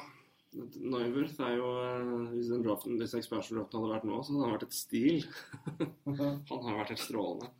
Neuwirth 0.52 1.38
er 1.46 1.56
jo 1.60 1.72
eh, 1.78 2.30
Hvis 2.34 2.50
den 2.50 2.62
draften, 2.64 2.98
hvis 2.98 3.14
expansion 3.14 3.60
draften 3.60 3.80
hadde 3.80 3.94
vært 3.94 4.06
nå, 4.08 4.20
så 4.22 4.34
hadde 4.34 4.46
han 4.48 4.54
vært 4.56 4.66
et 4.66 4.76
stil. 4.76 5.26
han 6.50 6.64
har 6.66 6.80
vært 6.80 6.94
helt 6.94 7.04
strålende. 7.04 7.50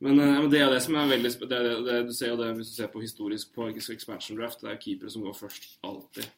Men, 0.00 0.20
eh, 0.20 0.36
men 0.38 0.50
det 0.52 0.60
er 0.64 0.70
det 0.72 0.82
som 0.84 0.96
er 0.96 1.10
veldig 1.10 1.32
det, 1.42 1.56
er 1.56 1.64
det, 1.66 1.78
det, 1.88 2.02
Du 2.08 2.12
ser 2.16 2.32
jo 2.32 2.38
det 2.40 2.52
hvis 2.58 2.70
du 2.70 2.76
ser 2.78 2.92
på 2.92 3.02
historisk 3.02 3.50
på 3.56 3.70
expansion 3.72 4.38
draft. 4.38 4.62
Det 4.62 4.70
er 4.72 4.82
keepere 4.82 5.12
som 5.12 5.26
går 5.26 5.34
først 5.36 5.72
alltid. 5.86 6.28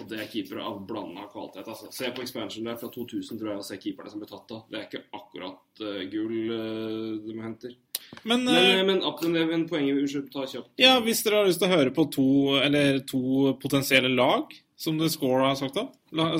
Og 0.00 0.06
det 0.10 0.18
er 0.18 0.30
keepere 0.30 0.64
av 0.66 0.78
blanda 0.88 1.26
kvalitet. 1.30 1.66
Altså. 1.66 1.90
Se 1.94 2.08
på 2.14 2.22
expansion 2.24 2.64
draft 2.66 2.84
fra 2.84 2.92
2000, 2.94 3.40
tror 3.40 3.50
jeg, 3.52 3.60
og 3.60 3.66
se 3.66 3.80
keeperne 3.82 4.12
som 4.12 4.22
ble 4.22 4.28
tatt 4.30 4.54
av. 4.56 4.62
Det 4.70 4.78
er 4.78 4.86
ikke 4.86 5.02
akkurat 5.14 5.82
uh, 5.84 6.00
gull 6.10 6.36
uh, 6.48 7.10
de 7.22 7.36
henter. 7.38 7.74
Men, 8.22 8.44
Men, 8.46 8.86
men, 8.88 9.02
men, 9.04 9.36
men 9.50 9.66
poenget 9.68 10.00
Unnskyld, 10.00 10.30
ta 10.32 10.46
kjapt. 10.48 10.70
ja, 10.80 10.94
hvis 11.04 11.22
dere 11.26 11.40
har 11.40 11.48
lyst 11.48 11.60
til 11.60 11.68
å 11.68 11.76
høre 11.76 11.92
på 11.94 12.06
to, 12.14 12.28
eller 12.62 13.00
to 13.08 13.52
potensielle 13.62 14.10
lag 14.14 14.52
som 14.76 14.98
The 15.00 15.08
Score 15.10 15.44
har 15.48 15.58
sagt 15.58 15.78
opp, 15.80 15.94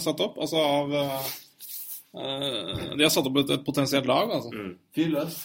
satt 0.04 0.20
opp, 0.20 0.38
altså 0.38 0.60
av 0.60 0.94
eh, 0.94 1.28
eh, 2.20 2.82
De 2.96 3.04
har 3.04 3.12
satt 3.12 3.28
opp 3.28 3.38
et, 3.42 3.52
et 3.56 3.64
potensielt 3.64 4.08
lag, 4.08 4.32
altså. 4.38 4.52
Mm. 4.52 4.74
Fyr 4.96 5.12
løs. 5.14 5.38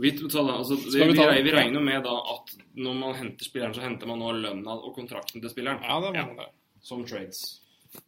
Vi, 0.00 0.12
altså, 0.16 0.76
det, 0.76 1.06
vi 1.10 1.16
vi, 1.18 1.42
vi 1.44 1.52
regner 1.52 1.76
jo 1.76 1.84
med 1.84 2.04
da 2.06 2.14
at 2.32 2.54
når 2.80 2.94
man 2.96 3.16
henter 3.18 3.44
spilleren, 3.44 3.74
så 3.76 3.82
henter 3.84 4.08
man 4.08 4.22
nå 4.22 4.30
lønna 4.38 4.76
og 4.78 4.94
kontrakten 4.96 5.42
til 5.42 5.52
spilleren. 5.52 5.82
Ja, 5.84 5.98
det 6.00 6.14
det. 6.38 6.46
Som 6.86 7.02
trades. 7.04 7.42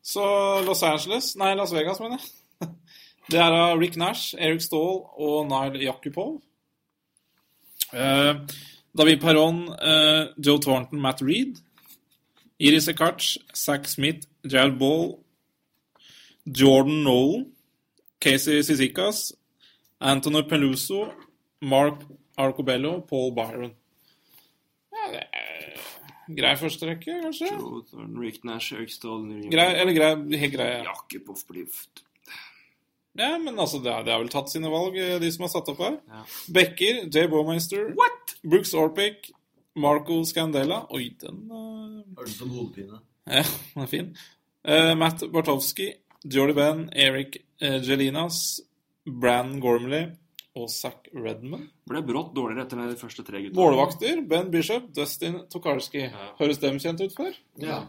Så 0.01 0.23
Los 0.65 0.82
Angeles, 0.86 1.35
nei, 1.36 1.53
Las 1.59 1.74
Vegas, 1.74 2.01
mener 2.01 2.23
jeg. 2.23 2.70
Det 3.31 3.39
er 3.39 3.55
av 3.55 3.78
Rick 3.78 3.94
Nash, 4.01 4.35
Eric 4.35 4.65
Stahl 4.65 5.05
og 5.23 5.44
Nile 5.47 5.78
Jakubov. 5.85 6.40
Eh, 7.94 8.40
David 8.99 9.20
Perron, 9.23 9.61
eh, 9.73 10.32
Joe 10.43 10.59
Thornton, 10.59 11.01
Matt 11.01 11.23
Reed. 11.23 11.61
Iris 12.63 12.87
Ekach, 12.89 13.39
Zack 13.55 13.89
Smith, 13.91 14.29
Jared 14.47 14.79
Ball, 14.79 15.19
Jordan 16.47 17.03
Nolan, 17.03 17.47
Casey 18.21 18.63
Sisikas, 18.63 19.33
Anthony 20.01 20.43
Peluso, 20.43 21.13
Mark 21.61 22.05
Arcobello, 22.39 23.01
Paul 23.01 23.33
Byron. 23.35 23.75
Ja, 24.93 25.11
det 25.11 25.25
er 25.33 25.83
grei 26.39 26.55
første 26.61 26.87
rekke, 26.87 27.19
kanskje? 27.25 27.51
Rick 28.21 28.45
Nash, 28.47 28.73
Stahl 28.95 29.27
Grei, 29.51 29.69
eller 29.81 29.97
grei, 29.97 30.15
helt 30.39 30.55
grei. 30.55 30.71
Ja. 30.79 30.85
Jakubov 30.87 31.43
blir 31.49 31.67
Ja, 33.19 33.37
men 33.39 33.59
altså, 33.59 33.83
det 33.83 33.93
har, 33.93 34.07
det 34.07 34.15
vel 34.23 34.31
tatt 34.33 34.55
sine 34.55 34.71
valg, 34.73 34.97
eh, 34.97 35.19
de 35.21 35.33
som 35.33 35.45
har 35.45 35.53
satt 35.53 35.69
opp 35.69 35.83
her. 35.85 35.99
Ja. 36.09 36.23
Becker, 36.55 37.03
Jay 37.13 37.27
Bowmeister, 37.29 37.91
What?! 37.99 38.37
Brooks 38.43 38.73
Orpik, 38.75 39.33
Marco 39.74 40.20
Scandella 40.28 40.82
Oi, 40.93 41.09
den 41.20 41.44
eh, 41.49 42.01
Hørtes 42.19 42.35
ut 42.36 42.43
som 42.43 42.53
hodepine. 42.53 43.01
Ja, 43.27 43.44
den 43.44 43.85
er 43.85 43.90
fin. 43.90 44.11
Uh, 44.62 44.93
Matt 44.99 45.24
Bartowski, 45.32 45.89
Jordy 46.24 46.55
Ben, 46.59 46.85
Eric 46.93 47.40
Jelinas, 47.62 47.86
Gelinas, 47.86 48.43
Brann 49.07 49.57
Gormley 49.62 50.11
og 50.59 50.69
Zack 50.70 51.09
Redman. 51.15 51.65
Ble 51.89 52.03
brått 52.07 52.35
dårligere 52.36 52.66
etter 52.66 52.82
de 52.85 52.99
første 53.01 53.24
tre 53.27 53.40
gutta. 53.43 53.57
Målvakter 53.59 54.23
Ben 54.28 54.51
Bishop, 54.53 54.90
Dustin 54.94 55.40
Tokarski. 55.51 56.09
Høres 56.39 56.61
dem 56.62 56.78
kjent 56.82 57.03
ut 57.03 57.15
før? 57.16 57.36
Ja. 57.62 57.82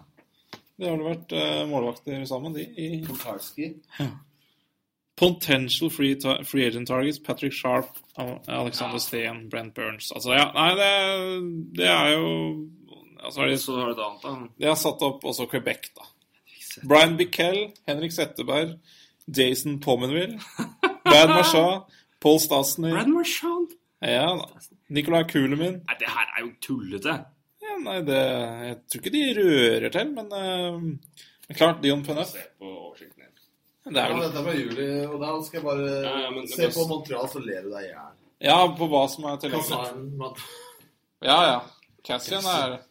De 0.79 0.87
har 0.87 0.95
vel 0.95 1.09
vært 1.11 1.35
uh, 1.35 1.63
målvakter 1.69 2.23
sammen, 2.29 2.55
de. 2.55 2.65
i 2.65 3.01
Tokarski. 3.05 3.73
Potential 5.15 5.89
free, 5.93 6.15
free 6.43 6.65
agent 6.65 6.87
targets 6.89 7.19
Patrick 7.19 7.53
Sharp, 7.53 7.97
Al- 8.17 8.39
Alexander 8.47 8.99
Steen, 8.99 9.43
Brent 9.49 9.73
Burns. 9.75 10.11
Altså, 10.11 10.33
ja, 10.33 10.47
nei, 10.55 10.69
det, 10.79 10.87
det 11.77 11.85
er 11.89 12.07
jo 12.15 12.31
altså, 13.21 13.45
det, 13.45 13.59
Så 13.61 13.75
har 13.77 13.91
du 13.91 13.93
et 13.93 14.01
annet, 14.07 14.23
da. 14.25 14.33
De 14.63 14.69
har 14.71 14.79
satt 14.81 15.05
opp 15.05 15.23
også 15.29 15.45
Quebec, 15.51 15.91
da. 15.95 16.07
Brian 16.89 17.13
Bickell, 17.19 17.67
Henrik 17.85 18.11
Setteberg, 18.15 18.79
Jason 19.29 19.77
Pommenville 19.79 20.39
Brad 21.05 21.29
Marchand, 21.29 21.85
Paul 22.19 22.39
Stasny 22.41 22.89
Brad 22.91 23.11
Marchand. 23.13 23.75
ja, 24.01 24.25
da. 24.39 24.63
Nicolai 24.93 25.23
Kulemin. 25.29 25.77
Nei, 25.87 25.95
det 26.01 26.09
her 26.11 26.25
er 26.33 26.41
jo 26.43 26.49
tullete. 26.61 27.13
Ja, 27.63 27.77
nei, 27.81 27.99
det, 28.05 28.17
jeg 28.67 28.75
tror 28.89 28.99
ikke 29.03 29.13
de 29.13 29.21
rører 29.37 29.93
til, 29.93 30.11
men 30.17 30.33
uh, 30.33 31.21
men 31.47 31.57
klart, 31.57 31.79
Dion 31.85 32.03
Phaneuf 32.05 32.33
Se 32.33 32.43
på 32.59 32.67
oversikten. 32.67 33.29
Det 33.83 33.99
er 33.99 34.13
Ja, 34.13 34.19
dette 34.21 34.39
er 34.39 34.45
fra 34.45 34.53
juli, 34.55 34.89
og 35.05 35.15
da 35.19 35.29
skal 35.43 35.59
jeg 35.59 35.65
bare 35.65 35.87
Ja, 36.03 36.17
ja, 36.23 36.29
men- 36.31 36.47
se 36.47 36.67
på 36.71 36.87
Montreal, 36.87 37.27
så 37.27 37.39
ler 37.43 37.63
du 37.63 37.69
deg 37.69 37.83
i 37.83 37.91
hjel. 37.91 38.13
Ja, 38.41 38.67
på 38.67 38.87
hva 38.87 39.09
som 39.09 39.25
er 39.25 39.37
tilgjengelig. 39.37 40.37
Ja, 41.21 41.39
ja. 41.47 41.59
Cassian 42.03 42.45
er 42.45 42.81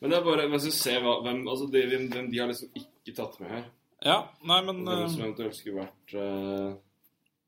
Men 0.00 0.10
det 0.10 0.18
er 0.18 0.24
bare 0.24 0.48
hvis 0.48 0.64
du 0.64 0.70
ser 0.70 1.00
hva, 1.00 1.22
hvem, 1.22 1.48
altså 1.48 1.66
de, 1.72 1.86
hvem, 1.86 2.08
hvem 2.10 2.30
de 2.30 2.38
har 2.38 2.46
liksom 2.46 2.70
ikke 2.74 3.14
tatt 3.16 3.40
med 3.40 3.50
her. 3.50 3.64
Ja, 4.04 4.28
nei, 4.44 4.60
men 4.62 4.84
Hvem 4.86 5.02
eh, 5.02 5.08
som 5.08 5.22
eventuelt 5.22 5.56
skulle 5.56 5.82
vært 5.82 6.14
uh... 6.14 6.76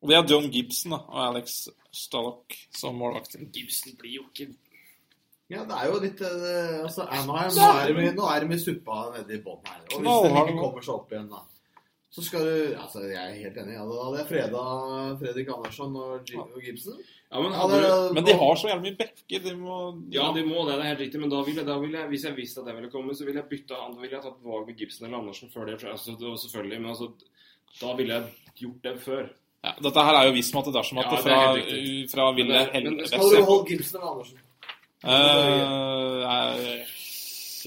Det 0.02 0.16
er 0.16 0.26
John 0.26 0.50
Gibson 0.50 0.90
da, 0.96 0.96
og 0.96 1.20
Alex 1.28 1.68
Stallock 1.92 2.56
som 2.74 2.98
målvakter. 2.98 3.44
Gibson 3.52 3.94
blir 4.00 4.16
jo 4.16 4.24
ikke 4.32 4.48
Ja, 5.50 5.62
det 5.62 5.76
er 5.76 5.86
jo 5.86 6.00
litt 6.02 6.20
eh, 6.26 6.80
Altså, 6.80 7.06
Anaheim, 7.06 7.54
nå 7.54 7.68
er 7.70 7.94
de, 7.94 8.10
nå 8.16 8.26
er 8.34 8.46
de 8.46 8.54
i 8.54 8.58
suppa 8.58 8.98
nede 9.14 9.36
i 9.36 9.42
bånn 9.44 9.62
her. 9.68 9.86
Og 9.94 10.02
hvis 10.02 10.26
de 10.26 10.42
ikke 10.42 10.58
kommer 10.58 10.86
seg 10.88 10.94
opp 10.96 11.14
igjen, 11.14 11.30
da 11.30 11.44
så 12.10 12.22
skal 12.26 12.42
du 12.42 12.54
Altså, 12.74 13.04
jeg 13.06 13.20
er 13.22 13.36
helt 13.38 13.58
enig. 13.62 13.74
Ja, 13.76 13.84
da 13.86 14.04
hadde 14.06 14.18
jeg 14.18 14.28
freda 14.32 14.62
Fredrik 15.20 15.50
Andersson 15.54 15.96
og, 15.96 16.24
G 16.26 16.34
og 16.40 16.60
Gibson. 16.64 16.96
Ja, 17.30 17.38
men 17.42 17.52
Ja, 17.54 17.60
hadde 17.62 17.76
det, 17.84 18.14
Men 18.16 18.24
de 18.26 18.32
har 18.40 18.54
så 18.58 18.68
jævlig 18.72 18.82
mye 18.88 18.98
bekker. 18.98 19.42
De 19.44 19.52
må 19.56 19.76
Ja, 20.10 20.24
de 20.34 20.42
må 20.48 20.64
det, 20.66 20.74
det 20.80 20.84
er 20.84 20.90
helt 20.90 21.04
riktig, 21.04 21.20
men 21.22 21.30
da 21.30 21.42
ville, 21.46 21.62
da 21.68 21.76
ville 21.78 21.98
jeg, 22.00 22.08
hvis 22.10 22.24
jeg 22.26 22.36
visste 22.36 22.60
at 22.60 22.66
det 22.66 22.74
ville 22.80 22.90
komme, 22.90 23.14
så 23.14 23.24
ville 23.28 23.38
jeg 23.38 23.48
bytta 23.52 23.78
Da 23.78 24.00
ville 24.00 24.16
jeg 24.16 24.24
tatt 24.26 24.40
valg 24.42 24.66
med 24.66 24.76
Gibson 24.82 25.06
eller 25.06 25.20
Andersen 25.22 25.52
før 25.54 25.70
det. 25.70 25.78
Altså, 25.86 26.16
det 26.18 26.34
selvfølgelig, 26.46 26.80
men 26.80 26.90
altså 26.90 27.12
Da 27.80 27.94
ville 27.94 28.14
jeg 28.14 28.54
gjort 28.64 28.82
det 28.88 28.96
før. 29.06 29.24
ja, 29.64 29.72
Dette 29.86 30.06
her 30.08 30.14
er 30.18 30.26
jo 30.26 30.32
visst 30.40 30.56
at 30.56 30.74
dersom 30.74 30.98
at 30.98 31.04
Ja, 31.06 31.10
det 31.10 31.22
fra, 31.22 31.40
fra 32.14 32.30
Ville 32.34 32.64
Helvete 32.74 33.06
Skal 33.06 33.20
du 33.38 33.44
holde 33.44 33.66
Gibson 33.70 34.00
eller 34.00 34.12
Andersen? 34.12 34.38
Uh, 35.00 36.20
jeg, 36.26 36.86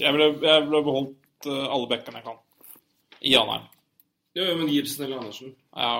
jeg 0.04 0.12
ville 0.14 0.28
jeg 0.44 0.66
ville 0.66 0.82
beholdt 0.86 1.48
eh, 1.48 1.64
alle 1.74 1.88
bekkene 1.90 2.20
jeg 2.20 2.26
kan. 2.28 2.36
I 3.24 3.32
Anheim. 3.40 3.64
Jo, 4.34 4.44
men 4.58 4.68
Gibson 4.68 5.04
eller 5.04 5.20
Andersen? 5.22 5.54
Ja, 5.70 5.96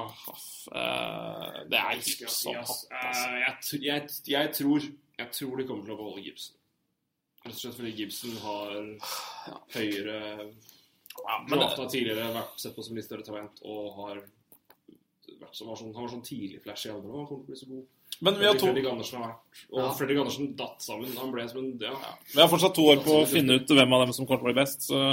eh, 0.74 1.58
det 1.70 1.78
er 1.78 2.00
ikke 2.00 2.30
så 2.32 2.54
hatt, 2.56 2.84
eh, 2.90 3.08
altså. 3.08 3.28
jeg, 3.38 3.82
jeg, 3.84 4.08
jeg, 4.32 4.52
tror, 4.58 4.86
jeg 5.20 5.28
tror 5.38 5.60
de 5.60 5.66
kommer 5.68 5.86
til 5.86 5.94
å 5.94 5.98
beholde 6.00 6.24
Gibson. 6.24 6.56
Rett 7.44 7.52
og 7.54 7.60
slett 7.60 7.76
fordi 7.76 7.92
Gibson 7.94 8.38
har 8.40 8.70
høyere 9.76 10.18
Ja, 11.14 11.34
men 11.44 11.52
det, 11.52 11.58
Drafta 11.60 11.84
tidligere, 11.92 12.30
vært 12.34 12.62
sett 12.62 12.74
på 12.74 12.82
som 12.82 12.96
litt 12.96 13.06
større 13.06 13.26
talent 13.26 13.60
og 13.62 13.98
har 14.00 14.22
vært 15.44 15.52
som, 15.52 15.68
var 15.68 15.76
sånn, 15.78 15.92
Han 15.94 16.06
var 16.06 16.14
sånn 16.14 16.24
tidlig 16.24 16.62
flash 16.64 16.88
i 16.88 16.94
alderen. 16.94 17.18
Han 17.20 17.28
kommer 17.28 17.44
til 17.44 17.52
å 17.52 17.52
bli 17.52 17.60
så 17.60 17.68
god. 17.68 17.84
men 18.26 18.38
vi 18.40 18.48
har, 18.48 18.56
to, 18.58 18.70
Fredrik 18.70 18.88
Andersen 18.90 19.20
har 19.20 19.28
vært 19.28 19.60
Og 19.68 19.78
Ja. 19.78 19.90
Fredrik 19.98 20.22
Andersen 20.24 20.50
datt 20.58 20.82
sammen. 20.82 21.12
Han 21.20 21.34
ble 21.36 21.46
som 21.52 21.60
en 21.60 21.70
ja. 21.84 22.14
vi 22.32 22.40
har 22.40 22.50
fortsatt 22.50 22.74
to 22.74 22.88
år 22.94 23.04
på 23.04 23.20
å 23.20 23.28
finne 23.30 23.60
ut 23.60 23.76
hvem 23.76 23.94
av 23.94 24.06
dem 24.06 24.16
som 24.16 24.26
kommer 24.26 24.42
til 24.42 24.48
å 24.48 24.50
bli 24.50 24.58
best, 24.62 24.88
så 24.88 25.04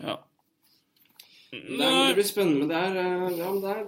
ja. 0.00 0.16
Det, 1.50 1.82
er, 1.82 2.08
det 2.08 2.18
blir 2.20 2.28
spennende. 2.28 2.68
Det 2.70 2.76
er, 2.78 2.98
eh, 3.02 3.38
ja, 3.40 3.52
det 3.58 3.70
er, 3.76 3.86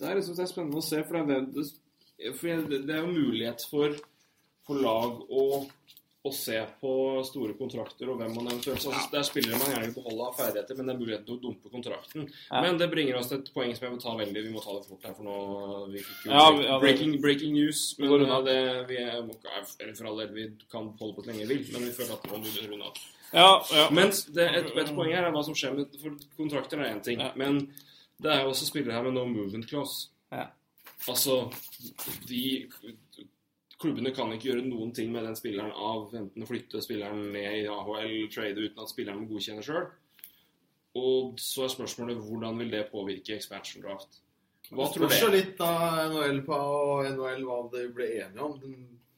det 0.00 0.08
er, 0.08 0.14
liksom, 0.18 0.36
det 0.38 0.42
er 0.46 0.50
spennende 0.50 0.80
å 0.80 0.86
se, 0.86 1.02
for 1.06 1.18
det 1.20 1.36
er, 1.36 1.44
det, 1.54 2.32
for 2.38 2.72
det 2.72 2.94
er 2.96 3.04
jo 3.04 3.12
mulighet 3.14 3.62
for, 3.70 3.94
for 4.66 4.80
lag 4.82 5.20
å, 5.30 5.44
å 6.26 6.32
se 6.34 6.58
på 6.82 6.94
store 7.28 7.54
kontrakter 7.56 8.10
og 8.10 8.18
hvem 8.20 8.34
man 8.34 8.50
eventuelt 8.50 8.82
altså, 8.82 9.06
Der 9.14 9.22
spiller 9.24 9.54
man 9.56 9.70
gjerne 9.72 9.94
beholde 9.94 10.26
av 10.26 10.34
ferdigheter, 10.40 10.76
men 10.80 10.90
det 10.90 10.96
er 10.96 11.00
mulighet 11.04 11.22
til 11.28 11.36
å 11.38 11.42
dumpe 11.46 11.72
kontrakten. 11.72 12.26
Ja. 12.50 12.64
Men 12.66 12.80
det 12.82 12.90
bringer 12.92 13.20
oss 13.20 13.30
til 13.30 13.38
et 13.38 13.52
poeng 13.54 13.70
som 13.76 13.86
jeg 13.86 13.94
vil 13.94 14.02
ta 14.02 14.16
veldig 14.18 14.44
Vi 14.48 14.52
må 14.56 14.64
ta 14.66 14.74
det 14.76 14.90
fort 14.90 15.06
her, 15.06 15.14
for 15.20 15.30
nå 15.30 15.38
vi 15.94 16.02
ikke, 16.02 16.18
Ja, 16.34 16.50
vi- 16.58 16.66
breaking, 16.82 17.16
breaking 17.22 17.54
news. 17.54 17.84
Vi 17.96 18.02
Men 18.04 18.12
går 18.16 18.26
unna. 18.26 18.42
det, 18.50 18.58
vi 18.90 18.98
er, 19.04 19.22
må 19.22 19.38
for 19.38 20.10
all 20.10 20.20
del, 20.24 20.34
vi 20.34 20.50
kan 20.74 20.90
holde 20.98 21.14
på 21.16 21.22
så 21.24 21.30
lenge 21.30 21.46
vi 21.46 21.54
vil, 21.54 21.72
men 21.72 21.86
vi 21.86 21.94
føler 22.02 22.18
at 22.18 22.28
nå 22.28 22.42
må 22.42 22.50
vi 22.50 22.66
runde 22.66 22.90
av. 22.90 23.00
Ja, 23.32 23.62
ja. 23.72 23.84
Men 23.94 24.10
det, 24.34 24.46
et, 24.58 24.70
et 24.76 24.94
poeng 24.96 25.12
her 25.14 25.28
er 25.28 25.34
hva 25.34 25.42
som 25.46 25.54
skjer 25.54 25.76
med 25.76 25.92
For 26.02 26.16
kontrakter 26.36 26.80
er 26.82 26.94
én 26.94 27.02
ting, 27.04 27.20
Ja. 27.22 27.30
men 27.38 27.60
det 28.20 28.32
er 28.32 28.42
jo 28.42 28.50
også 28.50 28.66
spillere 28.66 28.96
her 28.96 29.04
med 29.06 29.14
no 29.14 29.24
movement 29.30 29.68
clause. 29.70 30.08
Ja. 30.32 30.48
Altså 31.08 31.50
de 32.28 32.68
Klubbene 33.80 34.10
kan 34.12 34.28
ikke 34.34 34.50
gjøre 34.50 34.66
noen 34.66 34.90
ting 34.92 35.08
med 35.12 35.24
den 35.24 35.36
spilleren 35.38 35.70
av 35.72 36.10
enten 36.18 36.42
å 36.44 36.48
flytte 36.48 36.82
spilleren 36.84 37.30
ned 37.32 37.62
i 37.62 37.68
AHL, 37.72 38.26
trade 38.34 38.60
uten 38.66 38.82
at 38.82 38.90
spilleren 38.92 39.22
må 39.22 39.30
godkjenne 39.30 39.62
sjøl. 39.64 39.86
Og 41.00 41.38
så 41.40 41.64
er 41.64 41.72
spørsmålet 41.72 42.18
hvordan 42.20 42.58
vil 42.60 42.74
det 42.74 42.82
påvirke 42.90 43.38
expansion 43.38 43.80
draft? 43.86 44.18
Hva 44.68 44.90
tror 44.92 45.06
du? 45.06 45.08
Det 45.08 45.16
spørs 45.22 45.32
litt 45.32 45.62
av 45.64 46.12
NHL 46.12 46.42
på 46.44 46.58
og 46.58 47.08
NHL 47.14 47.46
hva 47.48 47.56
de 47.72 47.86
ble 47.96 48.10
enige 48.20 48.44
om. 48.44 48.58
De 48.60 48.74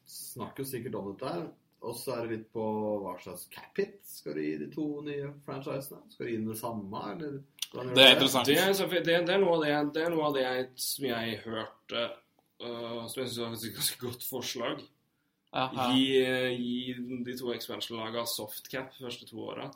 snakker 0.07 0.63
jo 0.63 0.71
sikkert 0.71 1.01
om 1.01 1.11
dette 1.11 1.33
her. 1.35 1.43
Og 1.83 1.97
så 1.99 2.15
er 2.15 2.27
det 2.27 2.37
litt 2.37 2.49
på 2.55 2.65
hva 3.03 3.17
slags 3.19 3.49
cap 3.51 3.79
hit 3.79 3.99
skal 4.07 4.37
du 4.39 4.43
gi 4.45 4.53
de 4.61 4.69
to 4.71 4.87
nye 5.03 5.33
franchisene. 5.47 6.05
Skal 6.13 6.29
du 6.29 6.31
gi 6.31 6.39
dem 6.39 6.51
det 6.53 6.59
samme, 6.61 7.03
eller? 7.11 7.41
Det 7.73 8.05
er 8.05 8.15
interessant. 8.15 8.47
Det 8.47 8.59
er, 8.61 8.73
det, 8.77 9.15
er, 9.15 9.25
det 9.27 9.35
er 9.35 9.41
noe 9.43 9.57
av 9.57 9.65
det, 9.65 9.73
det, 9.97 10.05
er 10.05 10.13
noe 10.13 10.27
av 10.29 10.37
det 10.37 10.45
jeg, 10.45 10.67
som 10.85 11.07
jeg 11.09 11.39
hørte 11.47 12.03
uh, 12.61 13.07
Som 13.09 13.23
jeg 13.23 13.31
syns 13.31 13.39
var 13.41 13.57
et 13.57 13.79
ganske 13.79 14.01
godt 14.03 14.27
forslag. 14.29 14.83
Gi, 15.53 16.05
gi 16.57 16.95
de 17.27 17.37
to 17.37 17.51
expansion-laga 17.53 18.25
softcap 18.29 18.95
de 18.95 19.05
første 19.09 19.29
to 19.29 19.41
åra. 19.51 19.69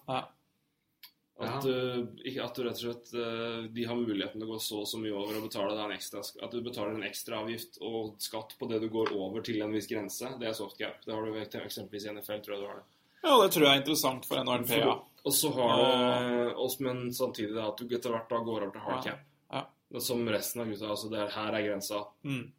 Ja. 1.38 1.58
At, 1.58 1.66
uh, 1.68 2.06
ikke- 2.24 2.44
at 2.46 2.54
du 2.56 2.62
rett 2.64 2.78
og 2.78 2.80
slett 2.80 3.10
uh, 3.12 3.66
de 3.68 3.84
har 3.84 3.96
muligheten 3.98 4.40
til 4.40 4.46
å 4.46 4.54
gå 4.54 4.60
så 4.64 4.78
og 4.80 4.86
så 4.88 4.96
mye 5.02 5.12
over 5.12 5.36
og 5.36 5.42
betale 5.50 5.74
deg 5.76 5.82
en 5.84 5.96
ekstra 5.98 6.22
At 6.46 6.54
du 6.54 6.62
betaler 6.64 6.94
en 6.96 7.04
ekstra 7.04 7.42
avgift 7.42 7.76
og 7.84 8.14
skatt 8.24 8.54
på 8.58 8.68
det 8.70 8.78
du 8.80 8.88
går 8.88 9.12
over 9.12 9.44
til 9.44 9.60
en 9.60 9.74
viss 9.76 9.88
grense. 9.90 10.30
Det 10.40 10.48
er 10.48 10.56
softcap. 10.56 11.04
Det 11.04 11.12
har 11.12 11.26
du 11.26 11.36
eksempelvis 11.36 12.06
i 12.06 12.14
NFL, 12.14 12.40
tror 12.40 12.56
jeg 12.56 12.62
du 12.62 12.66
har 12.70 12.80
det. 12.80 12.86
ja, 13.26 13.36
det 13.42 13.50
tror 13.52 13.66
jeg 13.66 13.74
er 13.74 13.82
interessant 13.82 14.26
for 14.30 14.40
NHLPA. 14.40 14.96
Og 15.26 15.32
så 15.34 15.50
har 15.52 15.76
du 15.82 16.54
oss, 16.62 16.78
men 16.80 17.12
samtidig 17.12 17.58
at 17.60 17.76
du 17.82 17.94
etter 17.96 18.14
hvert 18.14 18.30
da 18.30 18.38
går 18.46 18.62
over 18.62 18.70
til 18.72 18.84
hard 18.86 19.04
cap. 19.04 19.24
Ja. 19.52 19.64
Er 19.92 20.00
Som 20.00 20.24
resten 20.28 20.62
av 20.62 20.70
gutta. 20.70 20.88
Altså 20.94 21.10
det 21.10 21.18
er, 21.20 21.34
her 21.34 21.52
er 21.58 21.66
grensa. 21.68 22.04
Mm. 22.24 22.52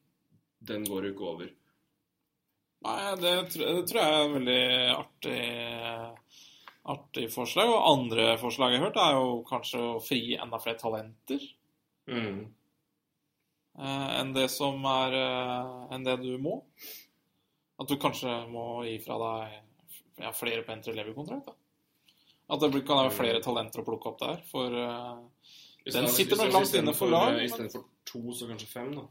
Den 0.67 0.83
går 0.85 1.07
jo 1.07 1.13
ikke 1.15 1.31
over. 1.33 1.49
Nei, 2.85 3.15
det, 3.23 3.33
det 3.57 3.87
tror 3.89 4.01
jeg 4.03 4.19
er 4.21 4.33
veldig 4.35 4.61
artig, 4.93 5.39
artig 6.93 7.27
forslag. 7.33 7.69
Og 7.73 7.87
andre 7.91 8.29
forslag 8.41 8.73
jeg 8.73 8.81
har 8.81 8.87
hørt, 8.89 8.99
er 9.01 9.17
jo 9.17 9.41
kanskje 9.47 9.81
å 9.83 9.97
frigi 10.03 10.37
enda 10.41 10.59
flere 10.63 10.79
talenter 10.81 11.43
Mm. 12.07 12.45
eh, 13.77 14.19
enn 14.21 14.29
det 14.33 14.45
som 14.53 14.85
er 14.87 15.15
eh, 15.17 15.95
enn 15.95 16.05
det 16.05 16.13
du 16.21 16.37
må. 16.39 16.61
At 17.77 17.89
du 17.91 17.97
kanskje 18.01 18.31
må 18.49 18.83
gi 18.87 18.97
fra 19.03 19.17
deg 19.21 19.57
ja, 20.23 20.31
flere 20.33 20.63
på 20.63 20.71
entry 20.73 20.95
level-kontrakt. 20.95 21.51
At 22.47 22.63
det 22.63 22.71
kan 22.87 23.03
være 23.03 23.11
flere 23.11 23.41
talenter 23.43 23.83
å 23.83 23.85
plukke 23.85 24.09
opp 24.13 24.21
der. 24.23 24.39
For 24.49 24.71
eh, 24.71 25.19
Den 25.91 26.07
sitter 26.07 26.39
nok 26.39 26.55
langt 26.55 26.73
inne 26.79 26.95
for 26.95 27.11
lag, 27.11 27.37
Istedenfor 27.43 27.83
to, 28.07 28.23
så 28.33 28.47
kanskje 28.49 28.71
fem, 28.71 28.95
da. 28.95 29.03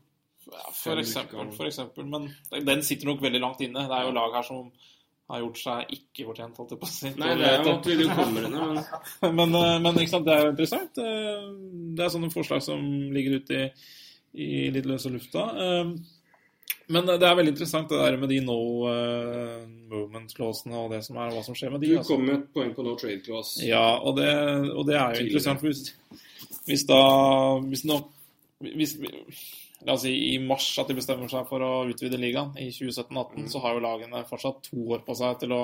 Ja, 0.46 0.64
for 0.72 0.96
eksempel, 1.02 1.52
for 1.52 1.66
eksempel. 1.68 2.06
Men 2.08 2.30
den 2.64 2.82
sitter 2.86 3.10
nok 3.10 3.20
veldig 3.20 3.40
langt 3.42 3.60
inne. 3.66 3.84
Det 3.90 3.96
er 3.96 4.08
jo 4.08 4.16
lag 4.16 4.34
her 4.40 4.46
som 4.46 4.68
har 5.28 5.40
gjort 5.42 5.58
seg 5.58 5.94
ikke 5.96 6.24
fortjent, 6.28 6.58
holdt 6.60 6.74
jeg 6.74 6.80
på 6.82 6.86
å 6.86 6.90
si. 6.92 7.10
Nei, 7.18 7.32
det 7.40 7.46
er 7.50 7.64
jo 7.64 7.72
at 7.72 7.86
vi 7.90 8.04
kommer 8.14 8.44
inn 8.46 8.52
men 8.56 9.36
men, 9.40 9.54
eh, 9.58 9.78
men 9.82 9.98
ikke 10.02 10.12
sant, 10.12 10.26
det 10.28 10.34
er 10.36 10.44
jo 10.44 10.52
interessant. 10.54 11.00
Eh, 11.02 11.48
Det 11.96 12.04
er 12.04 12.12
sånne 12.14 12.30
forslag 12.34 12.62
som 12.62 12.84
ligger 13.16 13.40
ute 13.40 13.58
i, 13.64 13.64
i 14.46 14.68
litt 14.70 14.86
løse 14.86 15.10
lufta. 15.10 15.48
Eh, 15.64 15.90
Men 16.94 17.06
det 17.08 17.16
er 17.26 17.34
veldig 17.34 17.50
interessant 17.56 17.90
det 17.90 17.98
der 17.98 18.16
med 18.22 18.30
de 18.30 18.36
no 18.46 18.58
eh, 18.86 19.64
movement-clausene 19.90 20.78
og 20.78 20.92
det 20.94 21.00
som 21.02 21.16
er, 21.18 21.32
hva 21.34 21.42
som 21.42 21.56
skjer 21.58 21.72
med 21.74 21.82
de. 21.82 21.88
du 21.90 21.98
altså. 21.98 22.14
kom 22.14 22.22
med 22.28 22.36
et 22.36 22.48
poeng 22.54 22.70
på 22.76 22.84
no 22.86 22.94
trade 23.00 23.24
clause. 23.26 23.58
Ja, 23.66 23.96
og 23.98 24.14
det, 24.20 24.30
og 24.70 24.86
det 24.86 24.94
er 24.94 25.16
jo 25.16 25.24
Tidligere. 25.24 25.26
interessant. 25.26 25.60
Hvis, 25.66 26.60
hvis 26.70 26.86
da 26.86 27.00
Hvis 27.66 27.82
nå 27.90 27.98
hvis, 28.62 28.94
La 29.84 29.92
oss 29.92 30.02
si 30.06 30.12
i 30.32 30.38
mars 30.40 30.70
at 30.80 30.88
de 30.88 30.96
bestemmer 30.96 31.28
seg 31.28 31.44
for 31.50 31.60
å 31.62 31.72
utvide 31.90 32.16
ligaen 32.20 32.54
i 32.58 32.70
2017-18, 32.72 33.48
så 33.52 33.60
har 33.60 33.76
jo 33.76 33.82
lagene 33.84 34.22
fortsatt 34.28 34.62
to 34.70 34.86
år 34.96 35.02
på 35.04 35.14
seg 35.18 35.42
til 35.42 35.52
å 35.52 35.60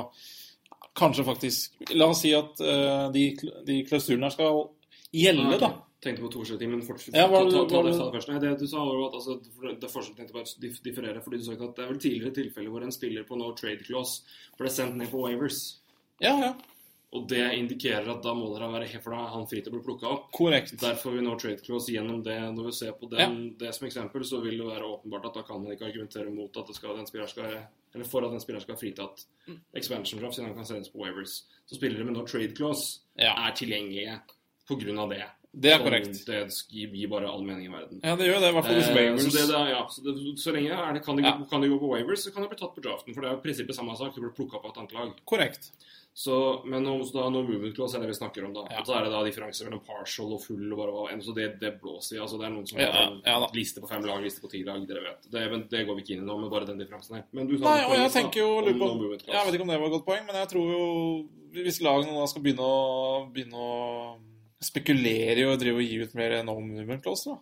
kanskje 0.98 1.24
faktisk 1.24 1.88
La 1.96 2.10
oss 2.12 2.20
si 2.20 2.34
at 2.36 2.60
uh, 2.60 3.08
de, 3.14 3.30
de 3.64 3.78
klausulene 3.88 4.28
her 4.28 4.34
skal 4.34 4.60
gjelde, 5.16 5.56
da. 5.62 5.70
Tenkte 6.02 6.24
på 6.24 6.28
to 6.34 6.40
forskjellige 6.42 6.64
ting, 6.64 6.70
men 6.74 6.82
fortsett. 6.82 7.14
Ja, 7.14 7.28
hva- 7.30 7.44
ta, 7.46 7.62
ta, 7.62 7.62
ta 7.70 7.82
det 7.86 7.92
ta 7.94 8.08
det 8.08 8.14
først. 8.16 8.30
Nei, 8.32 8.40
det 8.42 8.52
du 8.58 8.66
sa 8.66 8.82
var 8.82 8.96
jo 8.98 9.04
at 9.06 9.16
altså, 9.20 9.36
det 9.80 9.90
fortsatt 9.92 10.16
tenkte 10.18 10.34
på 10.34 10.42
å 10.42 10.72
differere, 10.88 11.22
fordi 11.22 11.38
du 11.38 11.44
sa 11.46 11.54
ikke 11.54 11.68
at 11.70 11.76
det 11.78 11.84
er 11.84 11.92
vel 11.92 12.00
tidligere 12.02 12.36
tilfeller 12.40 12.74
hvor 12.74 12.86
en 12.86 12.94
spiller 12.94 13.26
på 13.28 13.38
no 13.38 13.52
trade 13.54 13.86
clause 13.86 14.24
ble 14.58 14.72
sendt 14.74 14.98
ned 14.98 15.12
på 15.12 15.22
waivers. 15.22 15.60
Ja, 16.22 16.34
ja. 16.42 16.50
Og 17.12 17.26
det 17.28 17.42
indikerer 17.58 18.08
at 18.08 18.22
da 18.24 18.32
må 18.32 18.46
dere 18.56 18.70
være 18.72 19.00
for 19.02 19.12
da 19.12 19.18
er 19.26 19.32
han 19.34 19.46
fri 19.46 19.60
til 19.60 19.68
å 19.68 19.74
bli 19.76 19.82
plukka 19.84 20.08
opp. 20.08 20.30
Korrekt. 20.32 20.72
Derfor 20.80 21.12
vil 21.12 21.22
nå 21.26 21.34
trade 21.38 21.60
clause 21.60 21.92
gjennom 21.92 22.22
det. 22.24 22.38
Når 22.56 22.64
vi 22.70 22.72
ser 22.72 22.92
på 22.96 23.10
den, 23.10 23.54
det 23.60 23.74
som 23.76 23.86
eksempel, 23.86 24.24
så 24.24 24.40
vil 24.40 24.56
det 24.62 24.64
være 24.70 24.88
åpenbart 24.88 25.26
at 25.28 25.34
da 25.34 25.42
kan 25.42 25.60
man 25.62 25.72
ikke 25.76 25.90
argumentere 25.90 26.32
mot 26.32 26.56
at 26.56 26.66
det 26.66 26.74
skal, 26.78 26.96
den 26.96 27.04
spilleren 27.06 27.28
skal 27.28 27.58
eller 27.94 28.08
for 28.08 28.24
at 28.24 28.32
den 28.32 28.40
spilleren 28.40 28.62
skal 28.64 28.74
ha 28.74 28.80
fritatt 28.80 29.26
Mm. 29.48 29.58
expansion 29.74 30.20
draft, 30.20 30.36
siden 30.36 30.46
han 30.46 30.54
kan 30.56 30.64
sendes 30.64 30.88
på 30.88 31.00
waivers. 31.02 31.42
Så 31.66 31.74
spillere 31.74 32.04
med 32.04 32.14
no 32.14 32.24
trade 32.24 32.54
clause 32.56 33.00
Ja. 33.18 33.34
er 33.46 33.52
tilgjengelige 33.52 34.20
på 34.68 34.76
grunn 34.80 34.98
av 34.98 35.10
det. 35.10 35.24
Det 35.52 35.68
er 35.72 35.76
som 35.78 35.86
korrekt. 35.86 36.24
Det 36.24 36.48
gir 36.70 37.08
bare 37.08 37.26
all 37.28 37.42
mening 37.44 37.66
i 37.66 37.68
verden. 37.68 38.00
Ja, 38.02 38.16
det 38.16 38.24
gjør 38.24 38.40
det, 38.40 38.48
i 38.48 38.52
hvert 38.56 38.64
fall 38.64 38.74
hos 38.80 38.88
Eh, 38.88 38.94
waivers. 38.94 39.22
så, 39.26 39.30
det, 39.36 39.48
det, 39.48 39.56
er- 39.60 39.68
ja, 39.74 39.86
så, 39.90 40.02
det, 40.02 40.38
så 40.40 40.52
lenge 40.54 40.70
er 40.72 40.92
det, 40.94 41.04
kan, 41.04 41.16
de, 41.16 41.22
Ja. 41.24 41.44
kan 41.50 41.60
gå 41.60 41.78
på 41.78 41.90
waivers, 41.92 42.24
så 42.24 42.32
kan 42.32 42.42
de 42.42 42.48
bli 42.48 42.56
tatt 42.56 42.74
på 42.74 42.80
draften. 42.80 43.12
For 43.12 43.20
det 43.20 43.28
er 43.28 43.34
jo 43.34 43.40
i 43.40 43.42
prinsippet 43.42 43.74
samme 43.76 43.96
sak. 43.98 44.14
Du 44.14 44.20
blir 44.22 44.30
plukka 44.32 44.56
opp 44.56 44.64
av 44.64 44.70
et 44.70 44.78
annet 44.78 44.92
lag. 44.94 45.12
Korrekt. 45.26 45.70
Så, 46.12 46.34
men 46.68 46.84
nå, 46.84 46.98
så 47.08 47.14
da, 47.16 47.22
no 47.32 47.40
movement 47.40 47.72
clause 47.72 47.96
er 47.96 48.02
det 48.04 48.10
vi 48.10 48.16
snakker 48.18 48.44
om, 48.44 48.50
da. 48.52 48.66
Ja. 48.68 48.82
Og 48.82 48.88
så 48.90 48.98
er 48.98 49.06
det 49.06 49.12
da 49.14 49.22
differanse 49.24 49.64
mellom 49.64 49.80
partial 49.86 50.34
og 50.36 50.42
full 50.44 50.66
og 50.74 50.80
bare 50.82 50.92
og. 50.92 51.22
Så 51.24 51.32
det, 51.38 51.46
det 51.62 51.70
blåser 51.80 52.18
i. 52.18 52.20
Altså, 52.20 52.36
det 52.36 52.44
er 52.48 52.52
noen 52.52 52.66
som 52.68 52.82
Ja, 52.82 52.90
har 52.92 53.06
en 53.06 53.22
ja 53.24 53.36
da. 53.40 53.48
liste 53.56 53.80
på 53.80 53.88
fem 53.88 54.04
lag, 54.04 54.20
liste 54.20 54.42
på 54.44 54.50
ti 54.52 54.60
lag, 54.66 54.82
dere 54.90 55.06
vet. 55.06 55.24
Det, 55.32 55.44
men 55.54 55.62
det 55.72 55.86
går 55.88 55.96
vi 55.96 56.04
ikke 56.04 56.16
inn 56.18 56.26
i 56.26 56.28
nå, 56.28 56.36
med 56.42 56.52
bare 56.52 56.68
den 56.68 56.82
differansen 56.82 57.16
her. 57.16 57.24
Men 57.32 57.48
du 57.48 57.56
sa 57.56 57.64
Nei, 57.70 57.86
og 57.88 57.96
jeg 57.96 58.12
tenker 58.18 58.42
jo 58.44 58.50
lurer 58.60 58.76
på, 58.76 58.90
no. 58.92 59.14
Jeg 59.16 59.46
vet 59.48 59.56
ikke 59.56 59.64
om 59.64 59.72
det 59.72 59.80
var 59.80 59.88
et 59.88 59.96
godt 59.96 60.06
poeng, 60.10 60.28
men 60.28 60.36
jeg 60.42 60.52
tror 60.52 60.74
jo 60.74 60.84
Hvis 61.56 61.80
lagene 61.84 62.12
nå 62.16 62.28
skal 62.28 62.44
begynne 62.44 62.68
å, 62.68 62.76
begynne 63.32 63.64
å 63.64 63.72
spekulere 64.62 65.42
i 65.42 65.48
å 65.48 65.56
drive 65.60 65.80
og 65.80 65.88
gi 65.88 65.98
ut 66.04 66.14
mer 66.20 66.38
no 66.44 66.58
movement 66.60 67.02
clause, 67.08 67.32
da. 67.32 67.40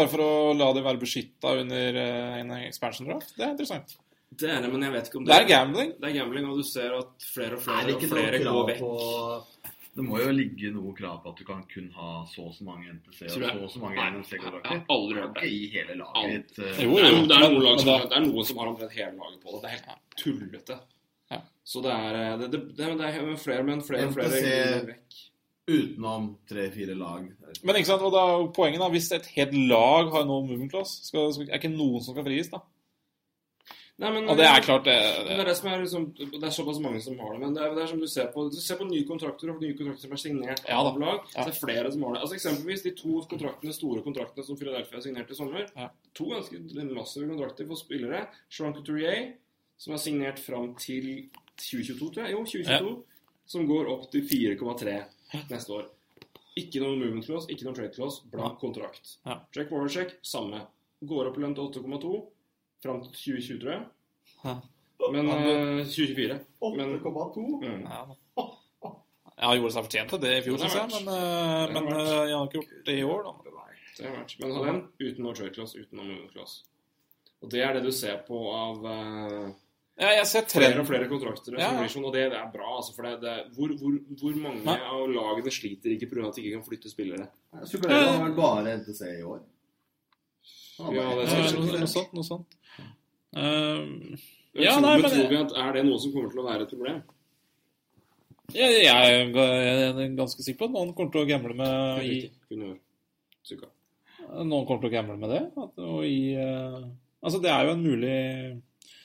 Bare 0.00 0.08
for 0.12 0.20
å 0.24 0.32
la 0.56 0.72
det 0.76 0.82
være 0.84 1.00
beskytta 1.00 1.54
under 1.62 1.96
eh, 1.96 2.40
en 2.42 2.56
expansion 2.58 3.08
draft. 3.08 3.36
Det 3.36 3.44
er 3.46 3.52
interessant. 3.54 3.94
Det 4.30 4.50
er 4.50 4.60
det, 4.62 4.68
men 4.70 4.82
jeg 4.84 4.92
vet 4.92 5.06
ikke 5.08 5.18
om 5.18 5.24
Det 5.24 5.34
er 5.34 5.46
gambling. 5.48 5.92
Det 6.00 6.08
er 6.10 6.14
gambling, 6.20 6.46
og 6.50 6.58
du 6.60 6.62
ser 6.62 6.92
at 6.98 7.24
flere 7.32 7.56
og 7.56 7.62
Er 7.62 7.64
flere, 7.64 7.86
det 7.86 7.94
og 7.96 8.02
flere 8.12 8.38
går 8.44 8.66
vekk. 8.68 8.78
på 8.78 8.90
Det 9.98 10.04
må 10.06 10.18
jo 10.20 10.30
ligge 10.30 10.70
noe 10.70 10.92
krav 10.94 11.16
på 11.24 11.32
at 11.32 11.38
du 11.40 11.44
kan 11.48 11.62
kun 11.72 11.88
ha 11.96 12.10
så 12.30 12.44
og 12.46 12.52
så 12.54 12.62
mange 12.68 12.92
NTC 12.92 13.22
og 13.24 13.30
så 13.34 13.48
og 13.64 13.70
så 13.72 13.80
mange 13.82 13.96
NMC-kontrakter. 14.12 14.70
jeg 14.70 14.78
har 14.78 14.94
aldri 14.94 15.16
hørt 15.18 15.34
det. 15.40 15.48
I 15.48 15.70
hele 15.72 15.96
laget 15.98 16.20
Aldri. 16.20 16.68
eh, 16.68 16.84
Jo, 16.84 16.90
jo, 16.92 17.24
det, 17.26 17.38
er 17.40 17.48
noen 17.48 17.64
lag 17.64 17.80
som, 17.80 18.04
det 18.04 18.16
er 18.20 18.24
noen 18.28 18.44
som 18.46 18.58
har 18.62 18.70
omtrent 18.74 18.92
hele 18.94 19.16
laget 19.16 19.40
på 19.42 19.48
det. 19.56 19.62
Det 19.64 19.70
er 19.70 19.74
helt 19.74 20.20
tullete. 20.22 20.78
Ja. 21.32 21.40
Så 21.64 21.82
det 21.82 21.96
er 21.96 22.20
eh, 22.20 22.36
det, 22.38 22.50
det, 22.52 22.60
det, 22.78 22.92
det 23.00 23.08
er 23.08 23.42
flere, 23.42 23.64
men 23.64 23.82
flere 23.82 24.06
og 24.06 24.14
flere 24.14 24.44
går 24.44 24.86
vekk. 24.92 25.18
Utenom 25.68 26.30
tre-fire 26.48 26.94
lag. 26.96 27.26
Men 27.64 27.76
ikke 27.76 27.90
sant, 27.90 28.00
og 28.06 28.12
da 28.14 28.22
poenget 28.56 28.80
da, 28.80 28.86
hvis 28.94 29.10
et 29.12 29.26
helt 29.34 29.52
lag 29.68 30.12
har 30.14 30.24
no 30.24 30.38
movement 30.46 30.70
clause, 30.72 31.02
skal, 31.10 31.32
skal, 31.34 31.48
er 31.50 31.58
ikke 31.58 31.74
noen 31.74 32.00
som 32.04 32.14
skal 32.14 32.24
frigis, 32.24 32.48
da. 32.54 32.62
Nei, 33.98 34.12
men, 34.14 34.28
Og 34.30 34.36
det 34.38 34.44
er 34.46 34.62
klart, 34.62 34.84
det, 34.86 34.94
Det 35.26 35.34
er 35.34 35.48
det 35.48 35.54
er 35.58 35.80
liksom, 35.82 36.04
det 36.14 36.38
er 36.38 36.52
såpass 36.54 36.78
mange 36.78 37.00
som 37.02 37.16
har 37.18 37.32
det. 37.34 37.40
Men 37.42 37.56
det 37.56 37.64
er, 37.64 37.72
det 37.74 37.82
er 37.82 37.88
som 37.90 37.98
du 37.98 38.06
ser 38.06 38.28
på 38.30 38.44
Du 38.46 38.58
ser 38.62 38.78
på 38.78 38.86
nye 38.86 39.06
kontrakter 39.08 39.50
og 39.50 39.58
nye 39.62 39.74
kontrakter 39.74 40.06
som 40.06 40.14
er 40.14 40.20
signert 40.22 40.62
Ja 40.68 40.78
av 40.78 41.00
lag. 41.02 41.24
Ja. 41.32 41.42
Så 41.42 41.48
det 41.48 41.54
er 41.56 41.58
flere 41.58 41.90
som 41.90 42.04
har 42.06 42.14
det. 42.14 42.20
Altså 42.22 42.36
Eksempelvis 42.38 42.84
de 42.86 42.92
to 43.00 43.16
kontraktene, 43.32 43.74
store 43.74 44.04
kontraktene 44.06 44.46
som 44.46 44.60
Philadelphia 44.60 45.02
signerte 45.02 45.34
i 45.34 45.40
sommer. 45.40 45.66
Ja. 45.74 45.90
To 46.14 46.28
ganske 46.30 46.62
massive 46.92 47.26
kontrakter 47.32 47.66
for 47.72 47.82
spillere. 47.82 48.22
Sean 48.46 48.78
Couturier, 48.78 49.32
som 49.82 49.98
er 49.98 50.02
signert 50.06 50.38
fram 50.46 50.70
til 50.78 51.10
2022, 51.58 51.98
tror 52.14 52.22
jeg. 52.22 52.36
Jo, 52.38 52.46
2022. 52.54 52.96
Som 53.50 53.66
går 53.66 53.90
opp 53.96 54.08
til 54.14 54.22
4,3 54.30 54.98
neste 55.50 55.74
år. 55.74 55.90
Ikke 56.58 56.82
noe 56.82 56.94
movement 56.94 57.26
clause, 57.26 57.50
ikke 57.50 57.66
noe 57.66 57.74
trade 57.74 57.94
clause. 57.98 58.22
Blank 58.30 58.62
kontrakt. 58.62 59.16
Ja. 59.26 59.40
Jack 59.56 59.74
Warwick, 59.74 60.20
samme. 60.22 60.68
Går 61.02 61.32
opp 61.32 61.38
i 61.38 61.42
lønn 61.42 61.58
til 61.58 61.66
8,2 61.82 62.18
fram 62.84 63.00
til 63.04 63.12
2020, 63.16 63.60
tror 63.62 63.72
jeg. 63.74 63.84
Men 65.14 65.28
eh, 65.32 65.84
2024. 65.86 66.38
Men 66.76 66.96
8,2. 67.00 67.44
mm. 67.62 67.84
ja, 67.86 68.00
da. 68.08 68.48
Ja, 69.38 69.52
gjorde 69.54 69.70
seg 69.76 69.84
fortjent 69.86 70.10
til 70.10 70.20
det 70.24 70.32
i 70.34 70.42
fjor, 70.42 70.56
syns 70.58 70.74
jeg, 70.74 70.88
men, 70.96 71.12
eh, 71.14 71.76
men 71.76 71.92
eh, 71.94 72.08
jeg 72.26 72.34
har 72.34 72.48
ikke 72.48 72.58
gjort 72.58 72.72
det 72.88 72.96
i 72.98 73.04
år, 73.06 73.20
da. 73.28 73.36
det 73.44 74.08
har 74.08 74.16
vært. 74.18 74.34
Men 74.42 74.56
ha 74.56 74.64
den 74.66 74.80
uten 75.02 75.24
noe 75.26 75.36
trade 75.38 75.54
clause, 75.54 75.78
uten 75.78 76.00
noe 76.00 76.08
movement 76.08 76.32
clause. 76.34 76.64
Og 77.38 77.50
det 77.52 77.60
er 77.62 77.76
det 77.78 77.84
du 77.86 77.92
ser 77.94 78.16
på 78.26 78.38
av 78.50 78.80
uh, 78.82 79.52
Ja, 79.98 80.08
jeg 80.16 80.26
ser 80.26 80.48
flere 80.50 80.80
og 80.82 80.88
flere 80.88 81.06
kontrakter. 81.10 81.54
Ja, 81.54 81.68
som 81.70 81.84
ja. 81.84 81.90
sånn, 81.92 82.06
og 82.08 82.16
det, 82.16 82.24
det 82.32 82.38
er 82.40 82.50
bra, 82.50 82.72
altså. 82.80 82.96
For 82.96 83.06
det, 83.06 83.12
det, 83.22 83.34
hvor, 83.54 83.70
hvor, 83.78 83.94
hvor 84.18 84.40
mange 84.42 84.64
Nei. 84.66 84.74
av 84.90 85.04
lagene 85.14 85.52
sliter 85.54 85.94
ikke 85.94 86.10
pga. 86.10 86.26
at 86.32 86.34
de 86.38 86.42
ikke 86.42 86.56
kan 86.58 86.66
flytte 86.66 86.90
spillere? 86.90 87.28
Superliga 87.62 88.10
har 88.16 88.24
vel 88.24 88.34
bare 88.38 88.74
NTC 88.82 89.04
i 89.12 89.22
år. 89.22 89.44
Han 90.82 90.98
Ja, 90.98 91.06
det 91.14 91.28
Eh, 91.28 91.38
er 91.38 91.48
sant. 91.54 91.70
Noe 91.78 91.90
sånt, 91.94 92.12
noe 92.18 92.26
sånt. 92.26 92.57
Men 93.36 94.18
Ja, 94.56 94.72
tror, 94.74 94.82
nei, 94.86 94.94
men 95.02 95.10
tror 95.12 95.28
vi 95.30 95.36
at 95.36 95.52
Er 95.60 95.72
det 95.76 95.82
noe 95.86 95.98
som 96.00 96.12
kommer 96.14 96.30
til 96.32 96.40
å 96.42 96.46
være 96.48 96.64
et 96.66 96.70
problem? 96.72 97.00
jeg, 98.54 98.78
jeg 98.80 99.18
er 99.28 100.14
ganske 100.16 100.40
sikker 100.44 100.62
på 100.62 100.68
at 100.70 100.76
noen 100.76 100.94
kommer 100.96 101.12
til 101.12 101.20
å 101.26 101.28
gamble 101.28 101.56
med 101.58 102.06
i. 102.08 102.14
Noen 104.28 104.64
kommer 104.64 104.80
til 104.80 104.88
å 104.88 104.94
gamble 104.94 105.18
med 105.20 105.34
det. 105.34 105.42
At, 105.56 105.76
og 105.84 106.00
i, 106.08 106.32
uh, 106.36 106.80
altså, 107.20 107.42
det 107.44 107.52
er 107.52 107.68
jo 107.68 107.74
en 107.76 107.84
mulig 107.84 108.16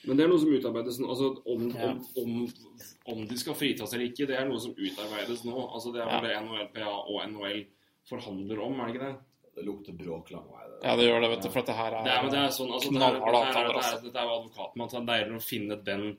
Men 0.04 0.16
det 0.18 0.24
er 0.24 0.32
noe 0.32 0.40
som 0.40 0.52
utarbeides 0.52 0.98
nå. 1.00 1.10
Altså, 1.12 1.30
om, 1.48 1.68
Ja. 1.72 1.92
om, 1.92 2.24
om, 2.24 2.48
om 3.12 3.22
de 3.28 3.38
skal 3.40 3.56
fritas 3.56 3.92
eller 3.92 4.08
ikke, 4.10 4.26
det 4.28 4.36
er 4.40 4.48
noe 4.48 4.60
som 4.60 4.74
utarbeides 4.76 5.44
nå. 5.44 5.54
Altså, 5.68 5.92
det 5.92 6.02
er 6.04 6.10
vel 6.10 6.26
det 6.28 6.34
NHLPA 6.40 6.90
og 7.04 7.22
NHL 7.30 7.62
forhandler 8.08 8.60
om, 8.60 8.80
er 8.80 8.90
det 8.90 8.94
ikke 8.96 9.06
det? 9.06 9.14
Det 9.54 9.64
lukter 9.64 9.92
bråk 9.92 10.30
lang 10.30 10.46
vei. 10.50 10.64
det. 10.68 10.78
Ja, 10.84 10.96
det 10.96 11.04
gjør 11.08 11.20
det, 11.22 11.30
vet 11.30 11.42
du, 11.42 11.48
for 11.50 11.58
at 11.60 11.66
det 11.66 11.74
her 11.78 11.92
er, 11.94 12.04
Det 12.04 12.12
er, 12.12 12.30
det 12.30 12.38
er 12.38 12.48
sånn, 12.50 12.72
altså, 12.74 12.90
det 12.90 12.96
er, 12.96 13.20
knallharde 13.20 13.32
det 13.32 13.42
er, 13.44 13.52
det 13.54 13.74
er, 13.74 13.78
Altså. 13.78 14.12
det 14.12 14.16
er 14.20 14.24
jo 14.24 14.34
advokaten 14.40 14.82
at 14.84 14.92
han 14.92 15.06
deiler 15.06 15.36
å 15.36 15.42
finne 15.42 15.76
den 15.84 16.18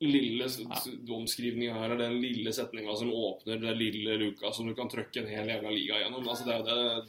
lille 0.00 0.44
s- 0.44 0.60
s- 0.60 0.84
her, 0.84 1.84
eller 1.84 1.96
den 1.96 2.20
lille 2.20 2.50
setninga 2.52 2.96
som 2.96 3.10
åpner 3.12 3.60
den 3.60 3.78
lille 3.78 4.16
luka 4.18 4.52
som 4.52 4.66
du 4.66 4.74
kan 4.74 4.88
trøkke 4.88 5.22
en 5.22 5.26
hel 5.30 5.46
jævla 5.48 5.70
liga 5.70 5.94
gjennom. 6.02 6.26
Altså, 6.28 6.44
det 6.44 6.54
er 6.54 6.58
jo 6.58 6.64
det 6.64 7.06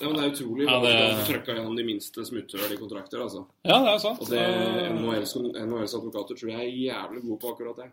ja, 0.00 0.08
men 0.08 0.14
det 0.16 0.24
er 0.24 0.30
utrolig 0.32 0.64
Ja, 0.66 0.80
det- 0.80 0.92
du 0.96 1.16
kan 1.16 1.26
trøkke 1.34 1.54
gjennom 1.58 1.76
de 1.76 1.84
minste 1.84 2.24
smutthullene 2.24 2.72
i 2.72 2.76
kontrakter. 2.80 3.20
altså. 3.20 3.46
Ja, 3.64 3.78
det 3.84 3.92
er 3.94 3.98
sant. 3.98 4.20
Og 4.20 4.28
det 4.28 4.92
NHLs 5.68 5.94
advokater 5.94 6.34
tror 6.34 6.48
jeg 6.50 6.60
er 6.60 6.92
jævlig 6.94 7.22
gode 7.22 7.38
på 7.40 7.52
akkurat 7.52 7.76
det. 7.76 7.90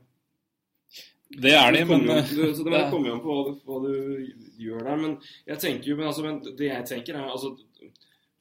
Det 1.30 1.52
er 1.54 1.72
de, 1.72 1.86
men 1.86 2.06
du- 2.08 2.54
så 2.56 2.64
det 2.66 2.90
kommer 2.92 3.08
jo 3.10 3.14
an 3.16 3.22
på 3.22 3.34
hva 3.36 3.44
du, 3.46 3.60
hva 3.68 3.80
du 3.84 4.34
gjør 4.58 4.84
der. 4.84 4.96
Men 4.98 5.18
jeg 5.46 5.60
tenker 5.60 5.92
jo 5.92 5.96
men, 6.00 6.08
altså, 6.08 6.24
men 6.26 6.40
det 6.58 6.70
jeg 6.72 6.86
tenker, 6.90 7.16
er 7.16 7.30
altså 7.30 7.56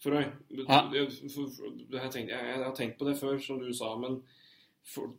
For 0.01 0.15
å 0.15 0.23
for, 0.23 0.95
jeg, 0.95 2.11
tenker, 2.15 2.31
jeg, 2.33 2.45
jeg 2.55 2.63
har 2.65 2.75
tenkt 2.77 2.99
på 3.01 3.05
det 3.09 3.17
før, 3.19 3.39
som 3.43 3.59
du 3.59 3.73
sa, 3.75 3.97
men 3.99 4.21
for, 4.89 5.11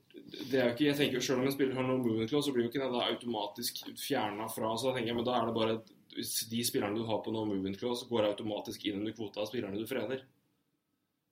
det 0.50 0.56
er 0.56 0.70
jo 0.70 0.74
ikke, 0.74 0.86
jeg 0.88 0.96
tenker 0.98 1.18
jo 1.20 1.22
Selv 1.28 1.40
om 1.41 1.46
en 1.50 1.52
spiller 1.54 1.76
har 1.76 1.84
noen 1.86 2.02
movement 2.02 2.30
clause, 2.32 2.48
så 2.48 2.54
blir 2.56 2.64
jo 2.66 2.72
ikke 2.72 2.82
det 2.82 2.94
da 2.96 3.04
automatisk 3.12 3.82
fjerna 4.00 4.48
fra. 4.50 4.72
Så 4.80 4.88
da 4.90 4.96
tenker 4.96 5.12
jeg, 5.12 5.18
men 5.20 5.28
da 5.28 5.36
er 5.38 5.46
det 5.52 5.56
bare 5.60 5.80
hvis 6.16 6.48
De 6.50 6.64
spillerne 6.66 6.98
du 6.98 7.04
har 7.06 7.20
på 7.22 7.32
no 7.32 7.44
movement 7.46 7.78
clause, 7.78 8.08
går 8.10 8.32
automatisk 8.32 8.88
inn 8.90 8.98
under 9.04 9.14
kvota 9.14 9.44
av 9.44 9.52
spillerne 9.52 9.78
du 9.78 9.86
freder. 9.88 10.24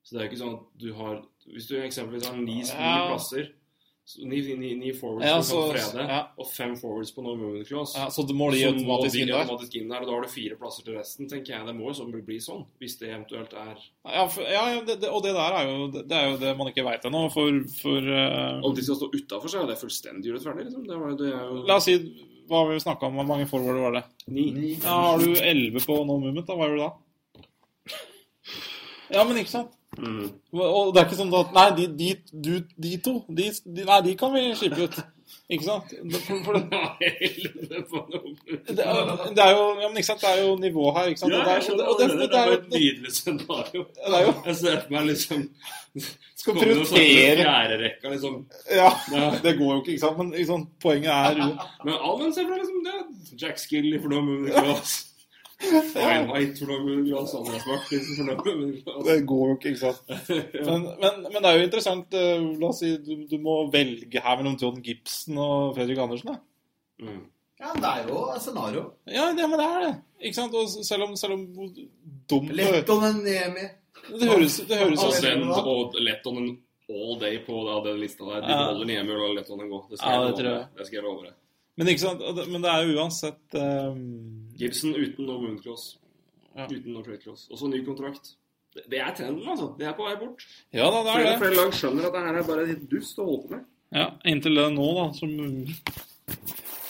Så 0.05 0.13
det 0.13 0.19
er 0.21 0.27
jo 0.27 0.29
ikke 0.29 0.43
sånn 0.43 0.53
at 0.59 0.67
du 0.83 0.91
har 0.99 1.15
Hvis 1.49 1.65
du 1.71 1.73
eksempelvis 1.81 2.27
har 2.29 2.37
ni, 2.37 2.59
ni 2.61 2.67
plasser 3.09 3.49
Ni, 4.23 4.39
ni, 4.55 4.69
ni 4.79 4.93
forwards 4.95 5.25
Ja, 5.27 5.41
så- 5.43 5.65
frede, 5.73 6.03
ja. 6.07 6.19
og 6.39 6.47
fem 6.47 6.77
forwards 6.79 7.11
på 7.11 7.21
no 7.25 7.33
movement 7.35 7.67
clause. 7.67 7.97
ja, 7.99 8.05
Så 8.09 8.23
det 8.27 8.35
må 8.39 8.47
de 8.53 8.61
automatisk 8.63 9.15
inn 9.19 9.27
de 9.27 9.33
der? 9.33 9.41
automatisk 9.41 9.75
inn 9.75 9.89
der, 9.89 9.99
og 9.99 10.07
da 10.07 10.13
har 10.15 10.21
du 10.23 10.27
fire 10.31 10.55
plasser 10.55 10.83
til 10.85 10.95
resten, 10.95 11.27
tenker 11.27 11.57
jeg. 11.57 11.65
Det 11.67 11.75
må 11.75 11.89
jo 11.89 11.93
sånn 11.97 12.13
bli, 12.25 12.37
sånn, 12.39 12.63
hvis 12.79 12.95
det 13.01 13.09
eventuelt 13.09 13.51
er 13.53 13.75
Ja, 14.05 14.23
for, 14.27 14.43
ja 14.47 14.63
ja, 14.75 14.79
det, 14.87 15.01
det, 15.01 15.09
og 15.11 15.21
det 15.23 15.33
der 15.35 15.57
er 15.59 15.67
jo 15.67 15.87
det, 15.91 16.05
er 16.11 16.29
jo 16.31 16.37
det 16.37 16.55
man 16.57 16.67
ikke 16.71 16.85
veit 16.87 17.03
ennå. 17.03 17.25
For, 17.33 17.51
for 17.81 17.99
uh... 17.99 18.63
Om 18.63 18.75
de 18.75 18.81
skal 18.87 18.95
stå 18.95 19.11
utafor, 19.11 19.49
så 19.51 19.61
er 19.63 19.67
det 19.67 19.77
fullstendig 19.83 20.31
urettferdig. 20.31 20.65
Liksom. 20.69 20.87
Det, 20.87 20.99
var, 21.03 21.11
det 21.19 21.27
er 21.33 21.43
jo 21.43 21.63
La 21.67 21.75
oss 21.75 21.89
si 21.91 21.97
hva 22.47 22.63
har 22.63 22.71
vi 22.71 22.79
snakka 22.79 23.09
om? 23.09 23.17
Hvor 23.19 23.27
mange 23.27 23.45
forwarder 23.51 23.81
var 23.83 23.91
det? 23.99 24.03
ni. 24.31 24.77
Ja, 24.79 24.95
Har 25.11 25.19
du 25.19 25.33
11 25.35 25.83
på 25.83 25.99
no 26.07 26.15
movement, 26.15 26.47
da? 26.47 26.55
Hva 26.55 26.69
gjør 26.69 26.77
du 26.79 26.83
da? 26.85 26.93
Ja, 29.11 29.23
men 29.27 29.37
ikke 29.43 29.51
sant? 29.51 29.76
Mm. 29.97 30.29
Og 30.53 30.93
det 30.93 31.01
er 31.01 31.05
ikke 31.07 31.17
sånn 31.17 31.33
at 31.33 31.53
Nei, 31.55 31.67
de, 31.77 31.85
de, 31.97 32.09
du, 32.31 32.51
de 32.77 32.97
to 33.01 33.13
de, 33.27 33.47
de, 33.65 33.85
Nei, 33.87 34.01
de 34.05 34.17
kan 34.19 34.33
vi 34.35 34.43
skipe 34.59 34.85
ut. 34.85 34.97
Ikke 35.51 35.63
sant? 35.63 35.93
For, 36.25 36.39
for 36.43 36.57
det, 36.57 36.63
noe. 36.67 38.31
det, 38.67 38.83
er, 38.83 39.09
det 39.35 39.43
er 39.43 39.51
jo 39.55 39.63
Ja, 39.81 39.87
men 39.87 39.97
ikke 39.99 40.09
sant? 40.09 40.21
Det 40.21 40.29
er 40.29 40.41
jo 40.43 40.53
nivå 40.59 40.91
her, 40.95 41.09
ikke 41.11 41.21
sant? 41.23 41.33
Ja, 41.33 41.41
jeg 41.47 41.55
er, 41.55 41.65
skjønner 41.65 41.89
og 41.91 41.99
det, 41.99 42.07
og 42.11 42.21
det, 42.21 42.29
Det 42.31 42.39
er 42.39 42.51
jo 42.51 42.57
et 42.57 42.69
nydelig 42.75 43.13
scenario. 43.15 43.85
Jeg 44.45 44.55
ser 44.61 44.79
for 44.83 44.95
meg 44.95 45.09
liksom 45.09 45.45
Skal 46.37 46.53
noe 46.53 46.61
i 46.61 46.67
prioritere 46.67 47.41
fjerderekka, 47.41 48.13
liksom. 48.13 48.39
Ja, 48.77 48.91
det 49.43 49.55
går 49.57 49.73
jo 49.73 49.81
ikke, 49.81 49.95
ikke 49.95 50.03
sant? 50.05 50.21
Men 50.21 50.33
liksom, 50.35 50.67
poenget 50.83 51.11
er 51.15 51.41
jo 51.41 51.49
Men 51.87 51.93
allmenn 51.97 52.35
ser 52.35 52.47
for 52.47 52.55
deg 52.55 52.65
liksom 52.65 52.83
det 52.87 53.41
Jack 53.43 53.63
Skilly 53.63 54.01
for 54.03 54.13
no 54.13 54.23
movement 54.27 54.97
for 55.57 55.97
Det 59.07 59.15
går 59.25 59.45
jo 59.49 59.53
ikke, 59.55 59.69
ikke 59.73 59.81
sant. 59.81 60.01
Men, 60.67 60.83
men, 61.01 61.13
men 61.33 61.39
det 61.41 61.49
er 61.49 61.57
jo 61.57 61.63
interessant. 61.65 62.13
eh, 62.13 62.43
La 62.61 62.67
oss 62.69 62.79
si 62.83 62.91
du, 63.01 63.13
du 63.29 63.37
må 63.41 63.55
velge 63.73 64.21
her 64.21 64.37
mellom 64.37 64.57
John 64.61 64.77
Gibson 64.85 65.37
og 65.41 65.73
Fredrik 65.77 65.97
Andersen. 66.03 66.29
da. 66.33 66.37
Mm. 67.07 67.23
Ja, 67.57 67.71
det 67.73 67.89
er 67.89 68.05
jo 68.11 68.17
et 68.35 68.41
scenario. 68.45 68.83
Ja, 69.09 69.31
det, 69.33 69.47
men 69.49 69.57
det 69.57 69.65
er 69.65 69.79
det. 69.87 69.93
Ikke 70.29 70.37
sant? 70.37 70.53
Og 70.53 70.69
selv 70.85 71.03
om, 71.07 71.15
selv 71.17 71.33
om 71.39 71.43
hvor 71.55 71.67
dumt 72.29 72.53
det, 72.53 72.61
høres 74.29 74.59
det 74.69 74.77
høres 74.77 75.01
Og 75.03 75.09
ut 75.09 75.17
den 75.25 75.41
og 75.57 75.97
Lettonen 76.05 76.53
all 76.87 77.17
day 77.19 77.41
på 77.43 77.57
da, 77.67 77.73
den 77.89 77.97
lista 77.99 78.23
der. 78.29 78.39
De 78.45 78.51
Ja. 78.53 78.61
holder 78.69 78.85
Niemi 78.87 79.11
og 79.11 79.19
lar 79.25 79.33
Lettonen 79.41 79.67
gå. 79.73 79.79
Det 79.89 79.97
skal, 79.99 80.13
Ja, 80.13 80.13
jeg 80.13 80.21
det 80.21 80.29
love 80.29 80.37
tror 80.37 80.47
jeg. 80.51 80.59
deg. 80.61 80.67
det 80.77 80.85
skal 80.87 80.97
jeg 80.99 81.03
love 81.03 81.21
deg. 81.25 81.33
Men? 81.77 81.85
Og 82.37 82.47
men 82.53 82.61
det 82.63 82.71
er 82.71 82.79
jo 82.87 82.93
uansett 83.01 83.45
um, 83.57 84.46
Gibson 84.57 84.95
uten 84.95 85.25
noe 85.29 85.39
mooncross. 85.43 85.97
Ja. 86.57 86.65
Uten 86.65 86.93
noe 86.93 87.03
trade 87.05 87.21
cross. 87.23 87.47
Også 87.53 87.69
ny 87.69 87.83
kontrakt. 87.85 88.33
Det, 88.73 88.83
det 88.91 88.99
er 88.99 89.13
trenden, 89.15 89.45
altså. 89.47 89.71
Det 89.77 89.87
er 89.87 89.93
på 89.97 90.05
vei 90.07 90.15
bort. 90.19 90.43
Ja 90.73 90.89
da, 90.91 91.03
det 91.05 91.13
er 91.15 91.23
det. 91.31 91.37
flere 91.41 91.55
lag 91.59 91.71
skjønner 91.77 92.07
at 92.09 92.13
det 92.17 92.23
her 92.27 92.35
er 92.41 92.47
bare 92.49 92.65
litt 92.67 92.83
dust 92.91 93.19
å 93.21 93.25
holde 93.29 93.43
på 93.47 93.55
med. 93.55 93.65
Ja, 93.95 94.07
Inntil 94.27 94.55
det 94.59 94.65
nå, 94.75 94.87
da. 94.97 95.05
Som 95.15 95.29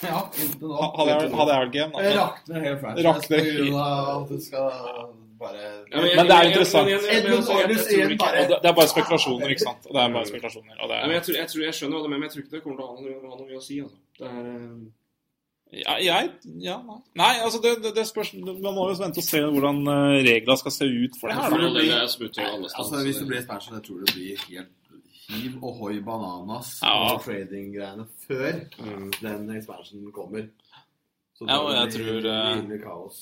Ja, 0.02 0.18
inntil 0.38 0.68
nå. 0.68 0.74
hadde 0.98 1.10
jeg, 1.10 1.30
hadde 1.38 1.52
jeg 1.54 1.62
vært 1.62 1.72
game, 1.76 1.92
Det 2.02 2.14
da. 2.14 2.26
rakner 2.26 2.60
hele 2.64 2.78
franchise 2.82 3.06
av 3.78 4.22
at 4.22 4.28
du 4.28 4.40
skal 4.40 4.68
bare 5.38 5.58
Ja, 5.58 6.00
jeg- 6.02 6.16
Men 6.16 6.26
det 6.26 6.34
er 6.36 6.44
interessant. 6.50 6.88
jeg- 6.88 7.02
jeg- 7.02 7.22
det, 8.48 8.58
det 8.62 8.68
er 8.70 8.74
bare 8.74 8.88
spekulasjoner, 8.88 9.48
ikke 9.54 9.60
sant? 9.68 9.86
Og 9.86 9.92
det 9.94 10.02
er 10.02 10.12
bare 10.12 10.26
spekulasjoner. 10.26 10.74
Og 10.82 10.88
det 10.88 10.96
Ja, 10.98 11.06
men 11.06 11.10
er, 11.10 11.14
jeg, 11.18 11.22
tror, 11.22 11.34
jeg, 11.36 11.48
tror, 11.48 11.62
jeg 11.62 11.74
skjønner 11.74 11.94
hva 11.98 12.02
du 12.02 12.08
mener, 12.08 12.18
men 12.18 12.28
jeg 12.28 12.32
tror 12.32 12.42
ikke 12.42 12.50
det 12.56 12.62
kommer 12.64 12.76
til 12.78 12.84
å 12.84 12.88
ha 12.88 12.94
noe, 13.02 13.30
ha 13.30 13.36
noe 13.36 13.46
mye 13.48 13.58
å 13.58 13.62
si. 13.62 13.80
Altså. 13.80 13.96
Det 14.18 14.26
er, 14.26 14.46
eh, 14.54 14.97
ja, 15.72 15.96
jeg 16.00 16.30
Ja, 16.62 16.76
nei. 16.82 16.98
Nei, 17.16 17.34
altså, 17.44 17.60
det, 17.62 17.82
det, 17.84 17.94
det 17.96 18.06
spørs 18.08 18.32
Man 18.34 18.74
må 18.74 18.88
jo 18.88 18.94
vente 19.02 19.18
og 19.20 19.24
se 19.26 19.40
hvordan 19.44 19.82
eh, 19.86 20.22
reglene 20.24 20.56
skal 20.58 20.72
se 20.72 20.84
ut 20.88 21.18
for 21.20 21.28
det 21.28 21.36
her. 21.36 21.50
for 21.50 21.58
det 21.58 21.68
er 21.68 22.58
nei. 22.58 22.68
Altså, 22.78 23.02
Hvis 23.04 23.16
det 23.20 23.26
blir 23.28 23.38
expansion, 23.42 23.74
jeg 23.74 23.84
tror 23.84 23.98
det 24.04 24.14
blir 24.14 24.36
helt 24.48 24.68
hiv 25.28 25.58
og 25.64 25.74
hoi 25.82 26.00
bananas 26.00 26.80
Ja. 26.82 26.94
og 27.14 27.20
trading-greiene 27.26 28.06
før 28.26 28.62
Mm. 28.80 29.10
den 29.20 29.50
expansionen 29.56 30.12
kommer. 30.12 30.48
Så 31.36 31.44
Ja, 31.46 31.58
og 31.60 31.70
det 31.70 31.92
jeg 31.94 32.04
blir 32.04 32.22
tror, 32.22 32.74
eh, 32.74 32.80
kaos. 32.82 33.18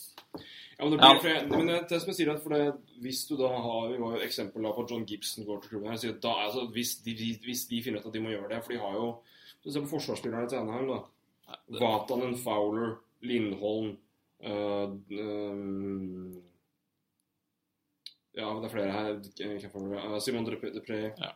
Ja, 0.79 0.85
men 0.85 0.93
det 0.93 1.01
Ja. 1.03 1.13
blir, 1.13 1.21
for 1.21 1.29
jeg, 1.29 1.49
men 1.51 1.67
det, 1.69 1.89
det 1.91 2.01
som 2.01 2.09
jeg 2.09 2.17
sier 2.17 2.31
at 2.35 2.43
for 2.43 2.51
det, 2.55 2.75
Hvis 3.03 3.27
du 3.29 3.37
da 3.37 3.49
har 3.49 3.89
Vi 3.93 3.99
var 3.99 4.17
jo 4.17 4.23
eksempel 4.25 4.63
da 4.63 4.71
på 4.73 4.87
John 4.91 5.05
Gibson 5.05 5.45
går 5.45 5.61
til 5.63 5.71
klubben 5.71 5.91
her. 5.91 5.97
sier 5.97 6.11
at 6.15 6.21
Da, 6.23 6.29
altså, 6.47 6.71
hvis, 6.73 6.95
de, 7.05 7.39
hvis 7.45 7.67
de 7.67 7.83
finner 7.83 7.99
ut 8.01 8.07
at 8.07 8.13
de 8.13 8.21
må 8.21 8.29
gjøre 8.31 8.49
det 8.55 8.65
For 8.65 8.73
de 8.73 8.79
har 8.79 8.93
jo 8.93 9.17
Se 9.73 9.81
på 9.81 9.89
forsvarsspillerne 9.89 10.49
til 10.49 10.57
Anaheim. 10.59 10.87
da 10.89 10.99
Vatanen, 11.81 12.37
Fowler, 12.41 12.97
Lindholm 13.23 13.97
uh, 14.45 14.91
um, 14.91 16.43
Ja, 18.37 18.51
det 18.61 18.69
er 18.69 18.73
flere 18.73 18.93
her. 18.93 20.21
Simon. 20.21 20.45
Dupré. 20.45 21.13
Ja. 21.17 21.33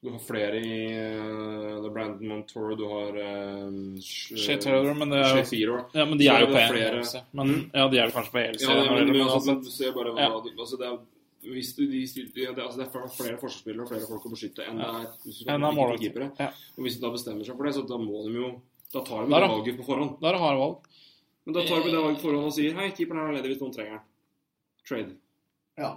Du 0.00 0.12
har 0.14 0.20
flere 0.22 0.60
i 0.62 0.86
uh, 0.94 1.82
The 1.82 1.90
Brandon 1.90 2.28
Montour. 2.30 2.76
Du 2.78 2.86
har 2.88 3.16
uh, 3.18 3.98
Shea 4.00 4.56
Taylor, 4.56 4.94
men 4.94 5.10
det 5.10 5.18
er 5.18 5.42
jo- 5.42 5.84
Ja, 5.92 6.04
men 6.06 6.18
de 6.18 6.28
er 6.28 6.40
jo 6.40 6.46
på 6.46 6.60
én 6.62 6.78
ELC. 6.78 7.14
Men, 7.32 7.70
ja, 7.74 7.88
de 7.88 7.98
er 7.98 8.06
jo 8.06 8.14
kanskje 8.16 8.32
på 8.32 8.38
ELC. 8.44 8.62
Ja, 8.62 8.74
men, 8.74 8.94
men, 8.94 9.12
men, 9.12 9.20
altså, 9.28 9.52
men, 9.52 9.62
du 9.62 9.70
ser 9.70 9.92
bare 9.92 10.14
hva 10.14 10.20
Ja. 10.20 10.40
du, 10.40 10.50
altså, 10.56 10.78
det 10.78 10.86
er, 10.86 10.98
hvis 11.52 11.74
du, 11.74 11.84
de, 11.86 12.06
de, 12.06 12.24
det, 12.34 12.48
altså, 12.62 12.78
det 12.78 12.86
er 12.86 13.10
flere 13.10 13.36
forsvarsspillere 13.42 13.82
og 13.82 13.88
flere 13.88 14.06
folk 14.08 14.24
å 14.24 14.32
beskytte 14.32 14.64
enn 14.70 14.78
det 14.78 14.86
er 14.86 15.54
Enn 15.54 15.64
er 15.68 15.94
ikke 15.98 16.32
Ja. 16.38 16.48
Og 16.76 16.82
hvis 16.86 16.96
de 16.96 17.02
da 17.02 17.10
bestemmer 17.10 17.44
seg 17.44 17.56
for 17.56 17.64
det, 17.64 17.74
så 17.74 17.86
da 17.86 17.98
må 17.98 18.24
de 18.24 18.38
jo 18.38 18.50
Da 18.94 19.00
tar 19.04 19.24
vi 19.24 19.32
Der, 19.32 19.40
det 19.40 19.48
valget 19.52 19.78
på 19.78 19.84
forhånd. 19.84 20.16
Da 20.20 20.30
er 20.30 20.36
det 20.38 20.42
harde 20.42 20.60
valg. 20.62 20.76
Men 21.44 21.56
da 21.56 21.64
tar 21.68 21.82
vi 21.84 21.90
det 21.92 22.02
valget 22.02 22.20
på 22.22 22.28
forhånd 22.28 22.50
og 22.50 22.54
sier 22.56 22.76
Hei, 22.78 22.90
keeperen 22.96 23.24
er 23.24 23.38
ledig 23.38 23.54
hvis 23.54 23.64
noen 23.64 23.74
trenger 23.74 23.98
den. 23.98 24.06
Trade. 24.88 25.16
Ja. 25.78 25.90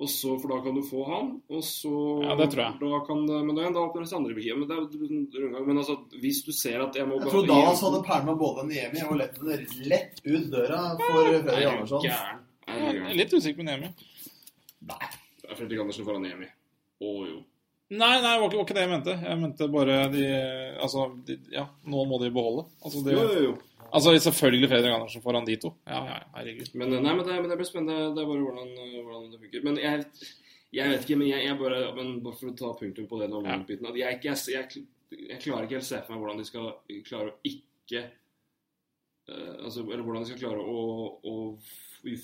Og 0.00 0.08
så, 0.08 0.32
For 0.40 0.48
da 0.48 0.58
kan 0.64 0.74
du 0.78 0.82
få 0.86 1.04
han, 1.04 1.30
og 1.52 1.62
så 1.66 1.90
Ja, 2.24 2.34
det 2.38 2.46
tror 2.54 2.62
jeg. 2.64 2.76
Da 2.80 3.00
kan 3.04 3.26
det, 3.28 3.40
men 3.44 3.58
da, 3.58 3.66
da 3.74 3.82
åpnes 3.84 4.14
andre 4.16 4.34
begivenheter. 4.34 4.80
Men, 4.80 5.26
det 5.28 5.42
er 5.44 5.66
men 5.66 5.78
altså, 5.82 5.98
hvis 6.22 6.40
du 6.46 6.52
ser 6.56 6.80
at 6.86 6.96
jeg 6.96 7.06
må 7.08 7.18
Jeg 7.20 7.34
tror 7.34 7.46
da 7.50 7.58
han 7.66 7.76
hadde 7.82 8.00
pælma 8.08 8.36
både 8.40 8.64
Niemi 8.70 9.04
og 9.04 9.18
Letten 9.20 9.50
lett 9.90 10.22
ut 10.24 10.48
døra 10.54 10.80
for 11.02 11.20
Fredrik 11.20 11.52
Er 11.52 11.68
Andersson. 11.74 12.06
Er 12.06 12.80
Jeg 12.80 13.04
er 13.10 13.18
litt 13.20 13.36
usikker 13.36 13.60
på 13.60 13.68
Nemi. 13.68 13.92
Det 14.80 15.50
er 15.50 15.54
Fredrik 15.58 15.84
Andersen 15.84 16.08
foran 16.08 16.24
Niemi. 16.24 16.48
Å 17.00 17.14
jo. 17.28 17.42
Nei, 17.90 18.20
nei, 18.22 18.34
det 18.36 18.42
var 18.44 18.52
ikke, 18.54 18.74
det 18.76 18.84
jeg 18.84 18.90
mente. 18.92 19.14
Jeg 19.26 19.38
mente 19.40 19.66
bare 19.72 19.96
de 20.12 20.26
Altså, 20.78 21.08
de, 21.26 21.36
ja, 21.50 21.64
nå 21.90 22.04
må 22.06 22.20
de 22.22 22.30
beholde. 22.34 22.68
Altså, 22.84 23.02
de, 23.06 23.16
Jo, 23.16 23.24
jo, 23.26 23.40
jo. 23.48 23.56
altså 23.90 24.14
selvfølgelig 24.28 24.68
Fredrik 24.70 24.94
Andersen 24.94 25.24
foran 25.24 25.48
de 25.48 25.56
to. 25.58 25.72
Ja, 25.90 26.04
ja, 26.06 26.20
herregud. 26.36 26.70
Men, 26.78 26.94
nei, 27.00 27.14
men, 27.16 27.24
det, 27.26 27.40
men 27.40 27.50
det 27.50 27.58
blir 27.58 27.66
spennende. 27.68 28.12
Det 28.14 28.22
er 28.22 28.30
bare 28.30 28.44
hvordan, 28.46 28.70
hvordan 29.08 29.26
det 29.32 29.40
funker. 29.42 29.66
Men 29.66 29.80
jeg, 29.82 30.04
jeg 30.78 30.92
vet 30.94 31.04
ikke, 31.08 31.18
men 31.18 31.32
jeg, 31.32 31.44
jeg 31.48 31.58
bare, 31.58 31.82
men 31.98 32.12
bare 32.22 32.38
for 32.38 32.52
å 32.52 32.56
ta 32.62 32.72
punktum 32.78 33.10
på 33.10 33.20
den 33.24 33.34
Ja. 33.50 33.58
biten 33.66 33.90
jeg, 33.98 34.20
jeg, 34.22 35.40
klarer 35.42 35.66
ikke 35.66 35.80
helt 35.80 35.82
å 35.82 35.90
se 35.90 36.02
for 36.06 36.14
meg 36.14 36.22
hvordan 36.22 36.38
de 36.38 36.46
skal 36.46 36.70
klare 37.08 37.32
å 37.32 37.38
ikke 37.50 38.04
altså, 39.64 39.84
Eller 39.86 40.02
hvordan 40.02 40.24
de 40.24 40.32
skal 40.32 40.42
klare 40.42 40.64
å, 40.64 40.82
å 41.24 41.34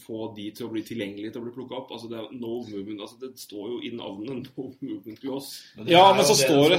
få 0.00 0.30
de 0.36 0.46
til 0.56 0.66
å 0.66 0.70
bli 0.72 0.82
tilgjengelige 0.86 1.34
til 1.34 1.42
å 1.42 1.44
bli 1.44 1.52
plukka 1.54 1.76
opp. 1.80 1.90
Altså, 1.92 2.08
det 2.08 2.16
er 2.18 2.30
no 2.32 2.62
movement. 2.64 3.02
Altså, 3.04 3.18
det 3.20 3.40
står 3.40 3.66
jo 3.74 3.80
i 3.84 3.92
navnet 3.96 4.48
no 4.56 4.70
movement 4.80 5.20
clause. 5.20 5.66
Ja, 5.84 6.06
men 6.16 6.24
så 6.28 6.36
står 6.38 6.78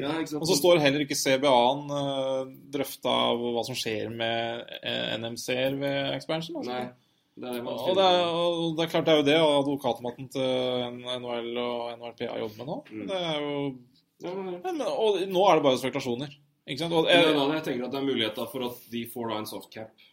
Ja? 0.00 0.16
Og 0.40 0.48
så 0.50 0.58
står 0.58 0.82
heller 0.82 1.04
ikke 1.04 1.18
CBA-en 1.18 1.86
uh, 1.94 2.50
drøfta 2.74 3.14
av 3.30 3.46
hva 3.54 3.64
som 3.66 3.78
skjer 3.78 4.10
med 4.12 4.76
eh, 4.82 5.14
NMC-er 5.20 5.78
ved 5.80 6.14
expansion. 6.18 6.60
Altså. 6.60 6.74
Nei. 6.74 6.84
Det 7.34 7.50
er 7.50 7.64
Og 7.66 7.96
det, 7.98 8.04
er, 8.04 8.28
og 8.30 8.76
det 8.78 8.84
er 8.84 8.90
klart 8.92 9.08
det 9.08 9.12
er 9.12 9.16
jo 9.18 9.26
det 9.26 9.38
advokatmaten 9.42 10.28
til 10.30 11.00
NHL 11.02 11.56
og 11.58 11.88
NRPA 11.98 12.36
jobber 12.44 12.60
med 12.60 12.68
nå. 12.68 12.76
Mm. 12.92 13.08
Det 13.10 13.22
er 13.30 13.40
jo 13.42 13.56
ja, 14.22 14.34
men, 14.38 14.82
Og 14.86 15.18
nå 15.26 15.42
er 15.48 15.58
det 15.58 15.64
bare 15.66 15.80
spekulasjoner. 15.80 16.36
Ikke 16.66 16.80
sant? 16.80 16.94
Og, 16.96 17.04
Det 17.06 17.12
er 17.18 17.26
jeg, 17.28 17.36
jeg 17.58 17.64
tenker 17.66 17.84
at 17.86 17.92
det 17.92 18.00
er 18.00 18.06
muligheter 18.08 18.46
for 18.50 18.64
at 18.70 18.84
de 18.92 19.02
får 19.12 19.30
da 19.30 19.38
en 19.42 19.46
softcap. 19.50 20.04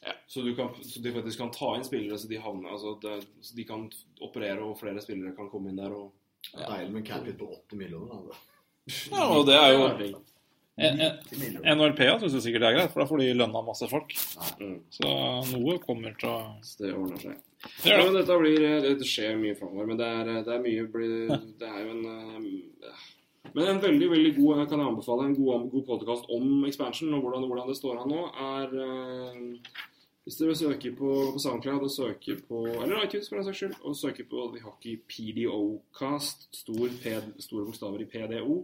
Ja. 0.00 0.14
Så, 0.32 0.40
du 0.46 0.54
kan, 0.56 0.70
så 0.80 1.02
de 1.04 1.12
faktisk 1.12 1.42
kan 1.42 1.50
ta 1.52 1.74
inn 1.76 1.84
spillere 1.84 2.16
så 2.16 2.28
de 2.30 2.38
havner 2.40 2.72
altså 2.72 2.94
det, 3.02 3.18
Så 3.44 3.52
de 3.58 3.66
kan 3.68 3.82
operere, 4.24 4.62
og 4.64 4.78
flere 4.80 5.02
spillere 5.04 5.34
kan 5.36 5.50
komme 5.52 5.68
inn 5.68 5.76
der. 5.82 5.92
og 5.92 6.12
Deilig 6.56 6.92
med 6.94 7.04
cap 7.04 7.26
hit 7.28 7.36
på 7.36 7.50
80 7.68 7.76
millioner. 7.82 8.22
Da. 8.30 8.38
ja, 9.12 9.26
og 9.28 9.44
det 9.50 9.58
er 9.60 9.74
jo 9.74 9.82
Ja, 10.80 10.88
en- 10.88 11.00
en- 11.04 11.18
90 11.20 11.38
millioner. 11.42 11.76
NRPA 11.76 12.14
syns 12.22 12.32
jeg 12.38 12.42
sikkert 12.46 12.62
det 12.64 12.68
er 12.70 12.76
greit, 12.78 12.92
for 12.94 13.02
da 13.02 13.08
får 13.10 13.20
de 13.20 13.28
lønna 13.36 13.60
masse 13.66 13.88
folk. 13.90 14.14
Mm. 14.56 14.78
Så 14.96 15.10
noe 15.52 15.76
kommer 15.84 16.16
til 16.16 16.30
å 16.32 16.38
Så 16.64 16.86
det 16.86 16.94
ordner 16.96 17.20
seg. 17.20 17.36
Det 17.82 17.90
Ja, 17.92 17.98
men 18.00 18.14
dette 18.16 18.38
blir, 18.40 18.64
det, 18.80 19.04
skjer 19.04 19.36
mye 19.36 19.58
framover. 19.58 19.86
Men 19.90 20.00
det 20.00 20.06
er, 20.08 20.30
det 20.46 20.54
er 20.56 20.62
mye 20.64 20.86
blir, 20.88 21.28
Det 21.60 21.68
er 21.68 21.84
jo 21.84 21.90
en 21.98 22.06
eh, 22.08 23.04
Men 23.54 23.66
en 23.66 23.80
veldig 23.82 24.08
veldig 24.10 24.32
god 24.36 24.64
kan 24.70 24.80
jeg 24.80 24.88
anbefale, 24.92 25.26
en 25.26 25.36
god, 25.36 25.68
god 25.72 25.86
podkast 25.88 26.28
om 26.34 26.66
expansion 26.68 27.14
og 27.16 27.24
hvordan, 27.24 27.46
hvordan 27.50 27.70
det 27.70 27.78
står 27.78 28.02
an 28.02 28.12
nå, 28.12 28.26
er 28.56 28.76
eh, 28.86 29.86
Hvis 30.24 30.36
dere 30.38 30.54
søker 30.54 30.92
på, 30.98 31.10
på 31.34 31.40
SoundCloud 31.42 31.86
og 31.86 31.90
søker 31.90 32.42
på 32.46 32.64
Eller 32.68 33.06
iTunes, 33.06 33.28
for 33.28 33.40
den 33.40 33.46
saks 33.48 33.62
skyld, 33.62 33.76
og 33.82 33.96
søker 33.96 34.28
på 34.30 34.44
The 34.54 34.62
Hockey 34.66 35.00
PDO-cast, 35.10 36.50
stor 36.54 36.86
P, 37.02 37.16
store 37.42 37.66
bokstaver 37.66 38.04
i 38.04 38.08
PDO, 38.12 38.60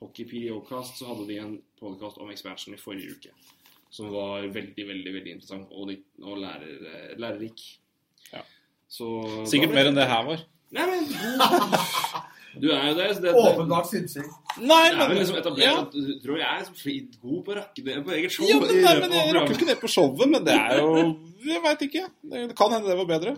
Hockey 0.00 0.24
PDO-cast, 0.30 1.00
så 1.00 1.10
hadde 1.10 1.28
de 1.28 1.40
en 1.42 1.58
podkast 1.80 2.22
om 2.22 2.30
expansion 2.32 2.76
i 2.76 2.80
forrige 2.80 3.18
uke. 3.18 3.34
Som 3.90 4.12
var 4.14 4.46
veldig, 4.46 4.86
veldig 4.86 5.14
veldig 5.18 5.36
interessant 5.36 5.72
og, 5.74 5.90
og 6.22 6.38
lærer, 6.38 7.18
lærerik. 7.18 7.66
Ja. 8.30 8.44
Så, 8.88 9.10
Sikkert 9.50 9.74
mer 9.74 9.90
enn 9.90 9.98
det 9.98 10.06
her 10.08 10.24
var. 10.30 10.46
Nei, 10.70 10.86
men 10.86 11.10
Du 12.58 12.66
er 12.72 12.88
jo 12.88 12.94
det. 12.98 13.08
så 13.16 13.22
det, 13.22 13.32
det 13.34 13.42
Åpenbart 13.46 13.86
synsing. 13.90 14.24
Nei, 14.58 14.80
det 14.88 14.94
er 14.94 14.96
men 14.98 15.12
vel 15.12 15.18
liksom 15.20 15.36
etablert 15.38 15.66
ja. 15.68 15.74
at 15.84 15.92
du 15.94 16.14
tror 16.24 16.40
jeg 16.40 16.48
er 16.48 16.64
liksom 16.64 17.20
god 17.22 17.44
på 17.46 17.52
å 17.52 17.58
rakke 17.60 17.84
ned 17.86 18.00
på 18.08 18.14
eget 18.16 18.34
show. 18.34 18.48
Ja, 18.48 18.56
men, 18.58 18.72
nei, 18.82 18.94
men 19.04 19.14
jeg 19.14 19.36
rakker 19.36 19.54
ikke 19.58 19.68
ned 19.70 19.80
på 19.84 19.90
showet, 19.92 20.26
men 20.32 20.44
det 20.48 20.56
er 20.58 20.80
jo 20.82 20.90
Jeg 21.50 21.62
veit 21.64 21.86
ikke. 21.86 22.02
Det 22.32 22.42
kan 22.58 22.74
hende 22.74 22.90
det 22.90 22.98
var 22.98 23.08
bedre. 23.08 23.36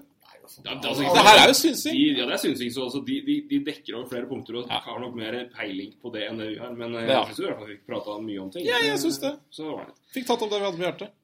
Ja, 0.64 0.74
det, 0.74 0.88
altså, 0.90 1.02
Det 1.06 1.22
her 1.22 1.38
er 1.38 1.48
jo 1.52 1.54
synsing. 1.54 1.94
de, 1.94 2.06
ja, 2.18 2.24
det 2.26 2.34
er 2.34 2.40
synsing. 2.42 2.70
Så 2.74 2.82
altså, 2.88 3.00
de, 3.06 3.18
de, 3.28 3.36
de 3.50 3.60
dekker 3.68 3.94
over 3.94 4.08
flere 4.10 4.26
punkter 4.26 4.58
og 4.58 4.72
har 4.72 4.98
nok 5.00 5.14
mer 5.16 5.36
peiling 5.54 5.92
på 6.02 6.10
det 6.12 6.24
enn 6.28 6.40
det 6.42 6.48
vi 6.50 6.56
har. 6.58 6.72
Men 6.76 6.96
jeg 6.98 7.08
Ja. 7.12 7.20
syns 7.28 7.38
i 7.38 7.46
hvert 7.46 7.60
fall 7.60 7.68
vi 7.70 7.76
fikk 7.76 7.86
prata 7.92 8.16
mye 8.24 8.40
om 8.42 8.50
ting. 8.50 8.66
Ja, 8.66 8.80
jeg 8.82 8.98
syns 9.04 9.20
det. 9.22 9.30
Så 9.54 9.68
var 9.70 9.86
det. 9.86 9.94
Fikk 10.16 10.26
tatt 10.32 10.42
opp 10.42 10.50
det 10.50 10.58
vi 10.58 10.66
hadde 10.66 10.80
på 10.80 10.86
hjertet. 10.88 11.14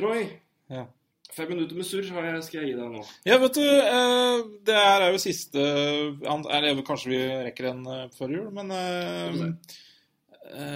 Roy, 0.00 0.24
Ja. 0.72 0.86
Fem 1.34 1.48
minutter 1.50 1.78
med 1.78 1.86
surr 1.88 2.06
har 2.14 2.38
skal 2.44 2.60
jeg 2.60 2.72
gi 2.72 2.76
deg 2.78 2.92
nå. 2.92 3.02
Ja, 3.26 3.38
vet 3.42 3.56
du, 3.58 3.64
eh, 3.64 4.38
det 4.66 4.76
her 4.76 5.06
er 5.06 5.14
jo 5.14 5.22
siste 5.22 5.62
Eller 5.62 6.82
kanskje 6.86 7.12
vi 7.12 7.22
rekker 7.48 7.70
en 7.72 7.82
eh, 7.92 8.06
før 8.16 8.34
jul, 8.36 8.50
men 8.54 8.70
eh, 8.76 9.40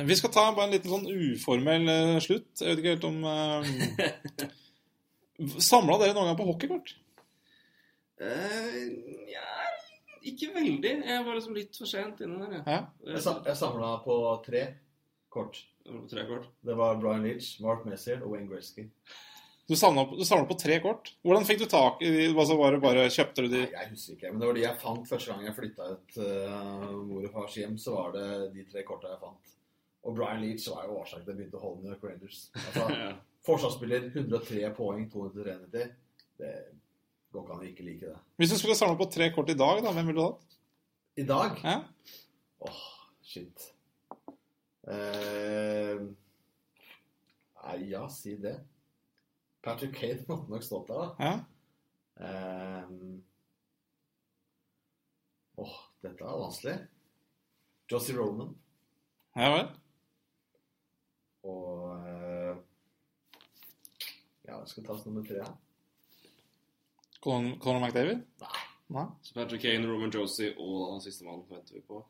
Vi 0.09 0.19
skal 0.19 0.35
ta 0.35 0.49
bare 0.57 0.67
en 0.69 0.75
liten 0.75 0.91
sånn 0.91 1.07
uformell 1.07 1.87
slutt. 2.25 2.51
Jeg 2.59 2.73
vet 2.73 2.83
ikke 2.83 2.97
helt 2.97 3.07
om 3.07 3.19
uh, 3.23 3.63
Samla 5.71 6.01
dere 6.01 6.17
noen 6.17 6.33
gang 6.33 6.41
på 6.41 6.49
hockeykort? 6.51 6.95
Eh, 8.21 8.81
ja, 9.33 9.47
ikke 10.29 10.51
veldig. 10.55 10.93
Jeg 11.07 11.25
var 11.25 11.37
liksom 11.37 11.57
litt 11.57 11.77
for 11.79 11.89
sent 11.89 12.21
inne 12.25 12.51
der. 12.51 12.63
Ja. 12.67 12.81
Jeg, 13.07 13.23
jeg 13.47 13.57
samla 13.57 13.95
på 14.05 14.17
tre 14.45 14.67
kort. 15.33 15.63
Tre 16.11 16.27
kort. 16.29 16.51
Det 16.61 16.77
var 16.77 17.01
Brian 17.01 17.25
Leach, 17.25 17.55
Mark 17.65 17.87
Messier 17.89 18.21
og 18.21 18.35
Wayne 18.35 18.51
Gretzky. 18.51 18.91
Du 19.71 19.77
samla 19.79 20.03
på, 20.05 20.17
du 20.19 20.25
samlet 20.27 20.49
på 20.51 20.57
tre 20.59 20.81
kort. 20.83 21.13
Hvordan 21.23 21.45
fikk 21.47 21.61
du 21.61 21.69
tak 21.71 22.01
i 22.03 22.09
de? 22.11 22.25
Altså, 22.33 22.57
var 22.59 22.75
det 22.75 22.81
bare, 22.83 23.05
kjøpte 23.15 23.45
du 23.45 23.53
de 23.53 23.61
Nei, 23.61 23.69
jeg 23.77 23.91
husker 23.93 24.17
ikke, 24.17 24.31
men 24.33 24.41
det 24.43 24.49
var 24.49 24.57
de 24.57 24.65
jeg 24.65 24.79
fant 24.83 25.05
første 25.07 25.31
gang 25.31 25.45
jeg 25.47 25.55
flytta 25.55 25.91
ut 25.93 26.17
uh, 26.19 26.87
mor 27.07 27.29
og 27.29 27.35
fars 27.37 27.55
hjem. 27.61 27.77
Så 27.79 27.95
var 27.95 28.17
det 28.17 28.25
de 28.57 28.65
tre 28.73 28.83
korta 28.89 29.13
jeg 29.13 29.21
fant. 29.21 29.53
Og 30.03 30.17
Brian 30.17 30.43
Leach 30.43 30.65
var 30.73 30.89
jo 30.89 30.97
årsaken 30.99 31.23
til 31.23 31.31
at 31.31 31.31
jeg 31.31 31.39
begynte 31.39 31.61
å 31.61 31.63
holde 31.63 31.85
New 31.85 31.93
York 31.95 32.03
Rangers. 32.09 32.41
Altså, 32.65 32.89
Ja. 33.05 33.13
Forsvarsspiller, 33.47 34.09
103 34.11 34.73
poeng, 34.77 35.07
293. 35.13 35.85
Det 36.41 36.51
går 37.31 37.47
ikke 37.47 37.55
an 37.55 37.63
å 37.63 37.69
ikke 37.71 37.87
like 37.87 38.11
det. 38.11 38.19
Hvis 38.43 38.51
du 38.53 38.57
skulle 38.59 38.77
samla 38.77 38.99
på 38.99 39.07
tre 39.15 39.31
kort 39.37 39.55
i 39.55 39.57
dag, 39.63 39.85
da, 39.87 39.95
hvem 39.95 40.11
ville 40.11 40.19
du 40.19 40.27
hatt? 40.27 40.59
I 41.15 41.29
dag 41.31 41.63
Ja? 41.63 41.77
Åh, 42.67 42.83
shit. 43.23 43.71
Uh, 44.83 46.11
nei, 47.63 47.79
ja, 47.95 48.03
si 48.11 48.35
det. 48.43 48.59
Patrick 49.63 49.95
Kane 49.99 50.25
måtte 50.29 50.51
nok 50.55 50.65
stått 50.65 50.89
der, 50.89 51.01
da. 51.01 51.09
ja? 51.25 52.85
um, 52.87 53.19
Åh, 55.61 55.75
dette 56.03 56.25
er 56.25 56.39
vanskelig. 56.41 56.77
Josie 57.91 58.15
Roman 58.17 58.55
Ja 59.37 59.51
vel? 59.53 59.67
og 61.43 61.91
uh, 62.05 62.57
Ja, 64.47 64.59
jeg 64.61 64.69
skal 64.73 64.85
ta 64.87 64.97
som 64.99 65.13
nummer 65.13 65.27
tre. 65.29 65.45
Conor 67.21 67.81
McDavid? 67.85 68.23
Nei. 68.41 68.63
Nei? 68.91 69.05
Så 69.23 69.35
Patrick 69.37 69.63
Kane, 69.63 69.87
Roman 69.89 70.11
Josie 70.15 70.55
og 70.59 70.99
sistemann 71.05 71.45
venter 71.51 71.77
vi 71.77 71.83
på. 71.87 72.01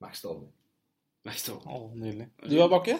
Max 0.00 0.22
Dolan. 0.24 0.48
Max 1.28 1.44
Dolan. 1.46 1.68
Oh, 1.68 1.90
nydelig. 1.94 2.30
Du 2.48 2.56
er 2.64 2.68
Bakke? 2.72 2.96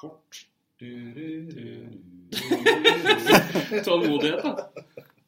Kort. 0.00 0.46
Tålmodighet, 3.84 4.42
da. 4.42 4.68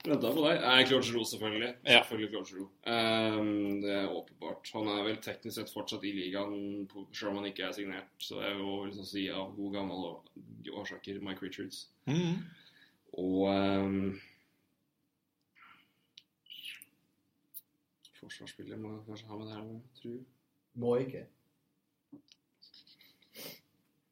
Venta 0.03 0.32
på 0.35 0.40
deg. 0.43 0.57
Nei, 0.65 0.81
Claude 0.89 1.07
Giroux, 1.07 1.28
selvfølgelig. 1.31 1.69
Ja. 1.85 2.01
Selvfølgelig 2.01 2.31
Claude 2.32 2.49
Giroux. 2.49 2.70
Um, 2.86 3.81
det 3.85 3.93
er 3.94 4.09
åpenbart. 4.11 4.70
Han 4.74 4.86
er 4.90 5.05
vel 5.07 5.19
teknisk 5.23 5.57
sett 5.61 5.70
fortsatt 5.70 6.03
i 6.09 6.11
ligaen, 6.16 6.89
selv 7.12 7.31
om 7.31 7.36
han 7.39 7.47
ikke 7.53 7.65
er 7.69 7.77
signert. 7.77 8.11
Så 8.19 8.35
jeg 8.43 8.57
vil 8.59 8.86
liksom 8.89 9.07
si 9.07 9.23
av 9.31 9.55
god 9.59 9.70
gammel 9.77 9.99
årsaker 10.81 11.15
Mike 11.23 11.43
Richards. 11.47 11.78
Mm. 12.11 12.36
Og 13.23 13.39
um, 13.53 14.19
Forsvarsspiller 18.19 18.77
må 18.82 18.89
kanskje 19.07 19.31
ha 19.31 19.35
med 19.39 19.47
det 19.53 19.57
her, 19.61 19.66
tror 20.01 20.12
jeg. 20.16 20.24
Må 20.82 20.90
ikke. 21.05 21.23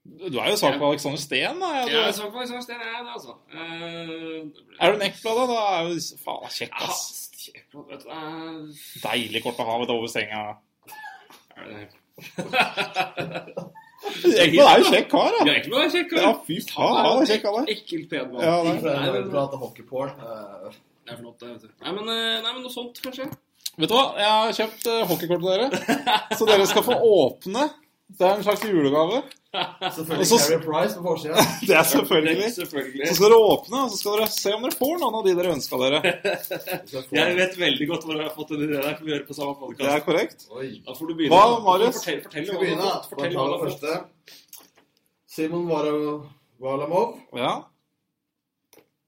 Du 0.05 0.39
er 0.41 0.49
jo 0.51 0.57
svak 0.57 0.79
på 0.81 0.89
Alexander 0.91 1.21
Steen, 1.21 1.59
da. 1.61 1.69
Ja, 1.77 1.85
du, 1.85 1.91
Jeg 1.93 2.09
er 2.09 2.13
svak 2.17 2.31
på 2.33 2.39
Alexander 2.41 2.63
Steen, 2.65 2.81
jeg, 2.81 3.05
det, 3.05 3.13
altså. 3.15 3.35
Eh, 3.53 4.41
Er 4.81 4.93
du 4.93 4.97
en 4.97 5.03
Eckblad, 5.07 5.37
da? 5.37 5.45
Da 5.51 5.59
er 5.77 5.83
jo 5.89 5.95
disse- 5.99 6.17
Faen, 6.25 6.41
det 6.41 6.49
er 6.51 6.57
kjekk, 6.57 6.75
Ja, 6.81 6.87
ass. 6.89 7.03
kjempe- 7.45 7.85
vet 7.91 8.03
du, 8.05 8.09
Uh... 8.11 8.15
Deilig 9.05 9.43
kort 9.45 9.61
å 9.61 9.67
ha 9.69 9.77
vet 9.83 9.89
du, 9.89 9.95
over 9.99 10.09
senga. 10.09 10.41
er 11.57 11.63
det 11.69 11.77
Eckblad 14.41 14.69
er 14.73 14.79
jo 14.81 14.89
kjekk 14.91 15.09
kar, 15.13 15.31
Ja, 15.37 15.45
da. 15.45 15.53
er 15.53 15.91
kjekk, 15.95 16.13
Ja, 16.17 16.33
fy 16.49 16.57
faen, 16.65 16.97
han 16.97 17.21
er 17.23 17.27
kjekk, 17.31 17.45
han 17.51 17.61
er. 17.61 17.67
Ekkelt 17.75 18.09
pen 18.11 18.33
mann. 18.33 18.41
Ja, 18.45 18.57
det 18.65 18.73
Nei, 18.81 18.81
å 18.81 19.13
men- 19.13 19.31
prate. 19.31 19.57
Uh, 19.61 20.73
Det 21.05 21.13
er 21.13 21.21
flott, 21.21 21.39
det, 21.41 21.49
vet 21.49 21.63
du. 21.63 21.69
Nei, 21.85 21.93
men, 21.93 22.09
eh, 22.09 22.41
nei, 22.45 22.53
men 22.55 22.63
noe 22.65 22.73
sånt, 22.73 22.97
kanskje? 23.05 23.29
Vet 23.77 23.89
du 23.89 23.95
hva? 23.95 24.07
Jeg 24.17 24.31
har 24.31 24.53
kjøpt 24.59 24.87
uh, 24.87 25.05
hockeykort 25.11 25.41
til 25.45 25.51
dere. 25.51 25.69
Så 26.39 26.47
dere 26.49 26.67
skal 26.71 26.85
få 26.87 26.97
åpne. 27.05 27.69
Det 28.11 28.27
er 28.27 28.35
en 28.37 28.43
slags 28.47 28.65
julegave. 28.67 29.23
Selvfølgelig 29.51 30.27
så- 30.31 30.39
Carey 30.39 30.61
Price 30.65 30.95
på 30.97 31.03
forsida. 31.03 31.35
Det 31.69 31.75
er 31.77 31.83
selvfølgelig. 31.83 32.53
Selvfølgelig. 32.55 33.09
Så 33.09 33.15
skal 33.19 33.33
dere 33.33 33.39
åpne, 33.55 33.81
og 33.85 33.91
så 33.91 33.97
skal 34.01 34.13
dere 34.21 34.29
se 34.35 34.53
om 34.55 34.63
dere 34.67 34.77
får 34.79 34.95
noen 35.03 35.17
av 35.19 35.25
de 35.27 35.35
dere 35.41 35.55
ønska 35.57 35.81
dere. 35.83 36.01
Jeg 37.19 37.37
vet 37.41 37.59
veldig 37.59 37.89
godt 37.91 38.05
hvor 38.07 38.15
jeg 38.21 38.27
har 38.29 38.35
fått 38.37 38.53
den 38.55 38.63
ideen 38.69 38.85
der. 38.87 38.97
Vi 39.03 39.11
gjøre 39.15 39.27
på 39.27 39.35
samme 39.35 39.73
Det 39.81 39.91
er 39.91 40.05
korrekt. 40.07 40.47
Da 40.87 40.95
får 40.95 41.11
du 41.11 41.15
begynne. 41.19 41.35
Hva, 41.35 41.61
Marius? 41.67 41.99
Fortell, 41.99 42.23
fortell, 42.29 42.47
Skal 42.47 42.59
vi 42.59 42.65
begynne? 42.67 42.89
fortell, 43.11 43.11
fortell, 43.11 43.35
fortell, 43.35 43.59
Fortell 43.59 43.71
første. 43.71 43.91
Simon 45.31 45.69
Valamov. 46.61 47.19
Ja. 47.37 47.53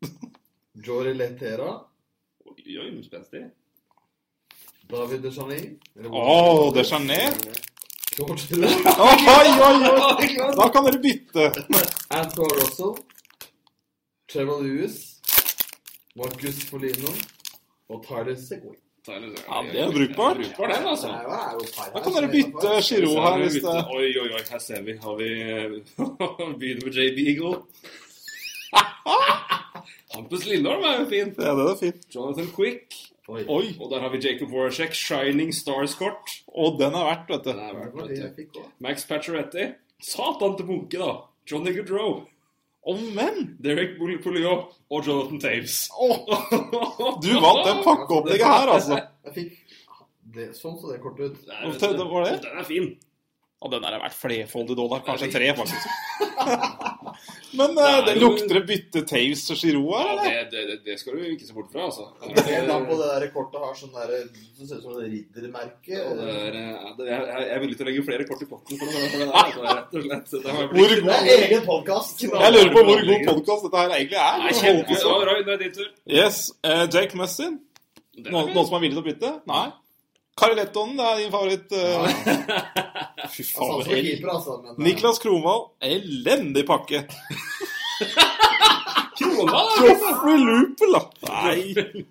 Jory 0.86 1.12
Letera. 1.14 1.72
Oi, 2.50 2.78
oi, 2.82 3.02
spenstig. 3.06 3.46
David 4.90 5.22
Deschany. 5.24 5.60
Å, 6.02 6.24
Roux. 6.74 7.68
Oi, 8.20 8.28
oi, 9.36 9.50
oi! 9.66 10.56
Da 10.56 10.68
kan 10.72 10.84
dere 10.84 10.98
bytte. 11.00 11.46
Antoine 12.12 12.54
Russell. 12.60 12.94
Trevor 14.28 14.60
Lewis. 14.62 14.96
Marcus 16.16 16.58
Folino. 16.68 17.12
Og 17.88 18.04
Tyler 18.06 18.36
Segway. 18.36 18.76
Ja, 19.08 19.18
det 19.72 19.80
er 19.80 19.90
brukbart. 19.90 20.36
Brukbar 20.36 20.66
den, 20.74 20.86
altså. 20.86 21.08
Da 21.94 22.02
kan 22.04 22.12
dere 22.18 22.28
bytte. 22.34 22.74
Giro 22.88 23.14
her 23.24 23.38
hvis 23.40 23.56
det 23.64 23.78
Oi, 23.96 24.10
oi, 24.20 24.28
oi, 24.28 24.42
her 24.50 24.58
ser 24.58 24.82
vi. 24.82 24.92
Har 25.02 25.16
vi 25.16 25.30
Begynner 26.60 26.84
med 26.84 26.92
JB 26.98 27.18
Eagle. 27.32 27.56
Hampus 30.14 30.44
Lindholm 30.46 30.84
er 30.84 31.00
jo 31.00 31.08
fin. 31.08 31.32
Ja, 31.38 31.56
det 31.56 31.70
er 31.70 31.80
fint. 31.80 32.06
Jonathan 32.14 32.52
Quick. 32.56 33.11
Oi. 33.32 33.44
Oi. 33.48 33.68
Og 33.80 33.88
der 33.88 34.02
har 34.04 34.10
vi 34.12 34.20
Jacob 34.20 34.50
Voracek, 34.52 34.92
Shining 34.92 35.54
Stars-kort. 35.56 36.34
Og 36.52 36.76
den 36.80 36.92
er 36.92 37.06
verdt, 37.08 37.30
vet 37.30 37.46
du. 37.46 37.52
du. 37.52 37.62
er 37.64 37.78
verdt, 37.78 37.94
vet 37.96 38.18
du. 38.18 38.34
fikk. 38.36 38.58
Max 38.84 39.06
Pacioretty. 39.08 39.70
Satan 40.02 40.58
til 40.58 40.68
bunke, 40.68 41.00
da. 41.00 41.14
Johnny 41.48 41.72
Goodrow. 41.76 42.20
Å, 42.82 42.96
men! 43.14 43.54
Derek 43.62 43.94
Pouliot 43.96 44.74
og 44.90 45.06
Jonathan 45.06 45.40
Taves. 45.40 45.78
Du 47.22 47.30
vant 47.40 47.62
den 47.68 47.80
pakkeopplegget 47.86 48.48
her, 48.48 48.72
altså. 48.74 48.98
Jeg 49.28 49.36
fikk 49.38 49.78
det, 50.32 50.50
Sånn 50.56 50.76
så 50.80 50.90
det 50.90 51.00
kortet 51.02 51.32
ut. 51.32 51.48
Nei, 51.48 51.72
du. 51.72 51.86
det 51.98 52.06
var 52.10 52.26
det? 52.26 52.36
Den 52.44 52.60
er 52.60 52.68
fin. 52.68 52.90
Og 53.62 53.70
den 53.70 53.84
er 53.86 54.00
verdt 54.02 54.18
flerfoldige 54.18 54.78
dollar. 54.80 55.04
Kanskje 55.06 55.30
tre, 55.32 55.52
faktisk. 55.54 55.86
Men 57.58 57.74
det, 57.76 57.86
det 58.06 58.14
lukter 58.16 58.54
det 58.56 58.62
bytte 58.68 59.00
Taves 59.08 59.42
og 59.52 59.58
Giroud 59.60 59.90
her, 59.92 60.20
Ja, 60.24 60.44
det, 60.48 60.62
det, 60.70 60.76
det 60.86 60.94
skal 61.00 61.18
du 61.18 61.24
ikke 61.34 61.44
se 61.48 61.52
bort 61.56 61.68
fra, 61.74 61.84
altså. 61.90 62.06
Helt 62.48 62.70
an 62.72 62.86
på 62.88 62.96
det 62.96 63.08
der 63.10 63.26
kortet 63.34 63.58
har 63.60 63.74
sånn 63.76 63.92
der 63.92 64.12
det 64.12 64.68
ser 64.68 64.78
ut 64.78 64.84
som 64.86 64.94
et 64.94 65.10
riddermerke. 65.10 65.98
Og 66.06 66.16
det 66.22 66.28
er, 66.32 66.56
eh, 66.62 66.86
det 66.96 67.08
er, 67.10 67.26
jeg 67.42 67.50
er 67.56 67.60
villig 67.64 67.76
til 67.76 67.84
å 67.84 67.88
legge 67.90 68.04
flere 68.06 68.26
kort 68.30 68.44
i 68.44 68.48
potten 68.48 68.80
for 68.80 68.86
det, 68.94 69.02
for 69.12 69.18
det 69.18 69.26
der. 69.26 69.36
Altså, 69.42 69.66
rett 69.68 69.98
og 69.98 70.06
slett. 70.06 70.32
Det 70.32 70.56
Hvor. 70.72 70.94
Det 71.02 71.18
er 71.18 71.44
egen 71.48 71.66
podkast. 71.66 72.24
Jeg 72.24 72.54
lurer 72.56 72.72
på 72.76 72.86
hvor 72.88 73.04
god 73.10 73.28
podkast 73.28 73.68
dette 73.68 73.82
her 73.84 73.94
egentlig 73.98 74.20
er. 74.22 74.40
Nei, 74.46 74.56
kjempe... 74.62 74.98
Ja, 75.02 75.18
Roy, 75.28 75.44
det 75.48 75.54
er 75.56 75.62
din 75.66 75.76
tur. 75.76 75.92
Yes, 76.20 76.40
Uh, 76.62 76.84
Jake 76.88 77.18
Mussin. 77.18 77.58
Noen, 78.22 78.52
noen 78.54 78.66
som 78.68 78.76
er 78.78 78.84
villig 78.86 78.96
til 78.96 79.02
å 79.02 79.08
bytte? 79.10 79.30
Nei. 79.50 79.64
Kari 80.38 80.56
Lettonen, 80.56 80.96
det 80.96 81.04
er 81.10 81.18
din 81.20 81.32
favoritt. 81.34 81.72
eh. 81.76 83.08
Fy 83.32 83.42
Altså, 83.42 83.58
faen. 83.58 83.74
altså, 83.78 83.90
keeper, 83.90 84.30
altså, 84.36 84.56
men, 84.62 84.70
eh, 84.72 84.84
Niklas 84.86 85.18
Kronvall, 85.22 85.62
elendig 85.82 86.64
pakke. 86.68 86.98
Kronvall? 89.18 89.68
Joffrey 89.88 90.38
Looper, 90.46 90.88
da. 90.96 91.00
Nei. 91.32 92.04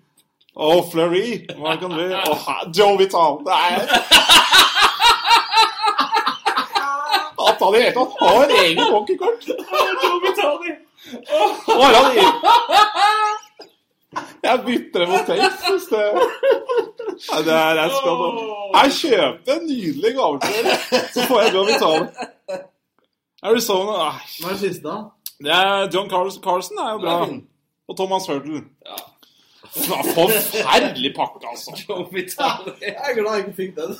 Å, 0.52 0.70
Fleury. 0.92 1.46
Hva 1.56 1.76
kan 1.80 1.90
det 1.94 1.96
bli? 1.96 2.06
Å, 2.12 2.56
Joe 2.76 2.96
Vital. 3.00 3.38
Nei. 3.46 3.70
At 7.42 7.58
han 7.58 7.74
i 7.74 7.78
det 7.78 7.82
hele 7.82 7.94
tatt 7.96 8.12
har 8.20 8.52
eget 8.62 8.90
hockeykort. 8.92 9.42
Joe 10.02 10.18
Vitali. 10.26 10.70
Oh. 11.32 11.50
Jeg 14.42 14.60
bytter 14.66 15.00
det 15.04 15.08
mot 15.08 15.24
Taves 15.28 15.62
hvis 15.68 15.86
det 15.92 16.02
Nei, 17.22 17.40
det 17.46 17.54
er 17.54 17.78
jeg 17.78 17.92
skal 17.94 18.18
nå. 18.18 18.42
Jeg 18.74 18.92
kjøper 18.98 19.54
en 19.54 19.66
nydelig 19.68 20.12
gave 20.16 20.40
til 20.42 20.66
dere, 20.66 21.00
så 21.14 21.24
får 21.28 21.42
jeg 21.42 21.52
Joe 21.54 21.66
Vital. 21.68 22.06
Arizona 23.50 23.94
Nei. 23.98 24.16
Hva 24.40 24.50
er 24.50 24.56
det 24.56 24.60
siste, 24.62 24.82
da? 24.88 24.96
Det 25.42 25.54
er 25.54 25.88
John 25.94 26.10
Carlson, 26.10 26.42
Carlson 26.44 26.78
er 26.82 26.90
jo 26.96 27.00
bra. 27.04 27.14
Er. 27.26 27.38
Og 27.88 27.96
Thomas 27.98 28.26
Hurdle. 28.30 28.62
Ja. 28.86 28.98
Forferdelig 29.72 31.14
pakke, 31.16 31.46
altså. 31.48 31.76
Jeg 32.82 32.96
er 32.96 33.14
glad 33.16 33.36
jeg 33.36 33.46
ikke 33.46 33.56
fikk 33.56 33.76
den. 33.78 33.96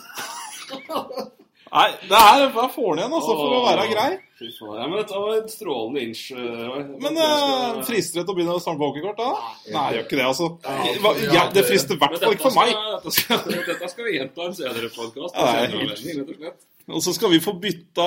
Nei, 1.72 1.88
det 2.08 2.18
er 2.18 2.50
hva 2.52 2.66
får 2.74 2.90
den 2.92 3.00
igjen, 3.02 3.16
altså, 3.16 3.32
for 3.38 3.56
å 3.56 3.62
være 3.64 3.88
grei. 3.94 4.10
Fy 4.42 4.50
faen. 4.58 4.74
Ja, 4.80 4.88
men 4.90 4.98
dette 4.98 5.20
var 5.22 5.36
et 5.38 5.52
strålende 5.54 6.02
inch. 6.02 6.24
eh, 6.34 6.90
Men 7.06 7.20
uh, 7.22 7.78
frister 7.86 8.20
det 8.20 8.26
til 8.26 8.34
å 8.34 8.36
begynne 8.40 8.56
å 8.58 8.64
samle 8.64 8.82
pokerkort 8.82 9.22
da? 9.22 9.30
Nei, 9.70 9.86
jeg 9.92 10.00
gjør 10.00 10.08
ikke 10.08 10.18
det, 10.18 10.26
altså. 10.32 10.50
Ja, 10.66 10.98
Hva- 11.06 11.14
Ja, 11.38 11.46
det 11.54 11.64
frister 11.70 11.94
i 11.96 12.02
hvert 12.02 12.18
fall 12.26 12.36
ikke 12.36 12.50
for 12.50 12.58
meg. 12.58 12.74
Dette 12.98 13.14
skal, 13.16 13.48
dette 13.70 13.90
skal 13.94 14.10
vi 14.10 14.18
gjenta 14.18 14.50
en 14.50 14.58
senere 14.58 14.92
podkast. 14.98 15.38
Nei. 15.38 15.66
rett 15.70 16.28
og 16.28 16.36
slett. 16.36 16.68
Og 16.90 16.98
så 16.98 17.12
skal 17.14 17.30
vi 17.30 17.38
få 17.38 17.52
bytta 17.62 18.04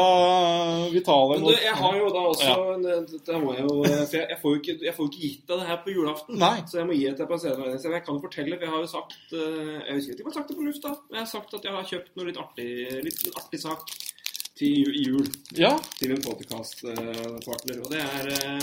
Vitale 0.91 1.37
Men 1.39 1.45
du, 1.47 1.53
jeg 1.63 1.75
har 1.79 1.93
jo 1.95 2.09
da 2.11 2.23
også 2.27 2.55
en, 2.73 2.81
dette 3.07 3.37
må 3.39 3.53
jeg, 3.55 3.63
jo, 3.63 3.77
for 3.85 4.17
jeg, 4.19 4.25
jeg, 4.33 4.39
får 4.41 4.51
jo 4.51 4.59
ikke, 4.59 4.75
jeg 4.83 4.95
får 4.97 5.05
jo 5.05 5.11
ikke 5.13 5.21
gitt 5.21 5.45
deg 5.51 5.61
det 5.61 5.67
her 5.69 5.79
på 5.85 5.93
julaften. 5.95 6.39
Nei. 6.41 6.57
Så 6.67 6.81
jeg 6.81 6.89
må 6.89 6.97
gi 6.97 7.05
det 7.07 7.13
til 7.15 7.23
deg 7.23 7.29
på 7.31 7.37
en 7.37 7.43
senere 7.45 7.61
anledning. 7.61 7.81
Så 7.85 7.93
jeg 7.95 8.03
kan 8.05 8.17
jo 8.19 8.25
fortelle, 8.25 8.57
for 8.59 8.67
jeg 8.67 8.73
har 8.75 8.83
jo 8.83 8.91
sagt 8.91 9.15
eh, 9.31 9.77
Jeg 9.87 9.95
husker 10.01 10.11
ikke 10.17 10.25
om 10.25 10.27
jeg 10.27 10.33
har 10.33 10.37
sagt 10.41 10.51
det 10.51 10.57
på 10.59 10.67
lufta, 10.67 10.91
men 11.07 11.19
jeg 11.21 11.23
har 11.23 11.31
sagt 11.31 11.55
at 11.59 11.69
jeg 11.69 11.77
har 11.77 11.89
kjøpt 11.93 12.11
noe 12.19 12.27
litt 12.29 12.41
artig, 12.43 12.67
litt, 13.07 13.23
litt 13.29 13.39
artig 13.39 13.61
sak 13.63 13.95
til 14.55 14.91
jul 15.03 15.25
Ja. 15.57 15.73
til 15.99 16.11
en 16.15 16.21
podkastpartner. 16.23 17.81
Og 17.83 17.89
det 17.91 18.01
er 18.01 18.27
eh, 18.33 18.59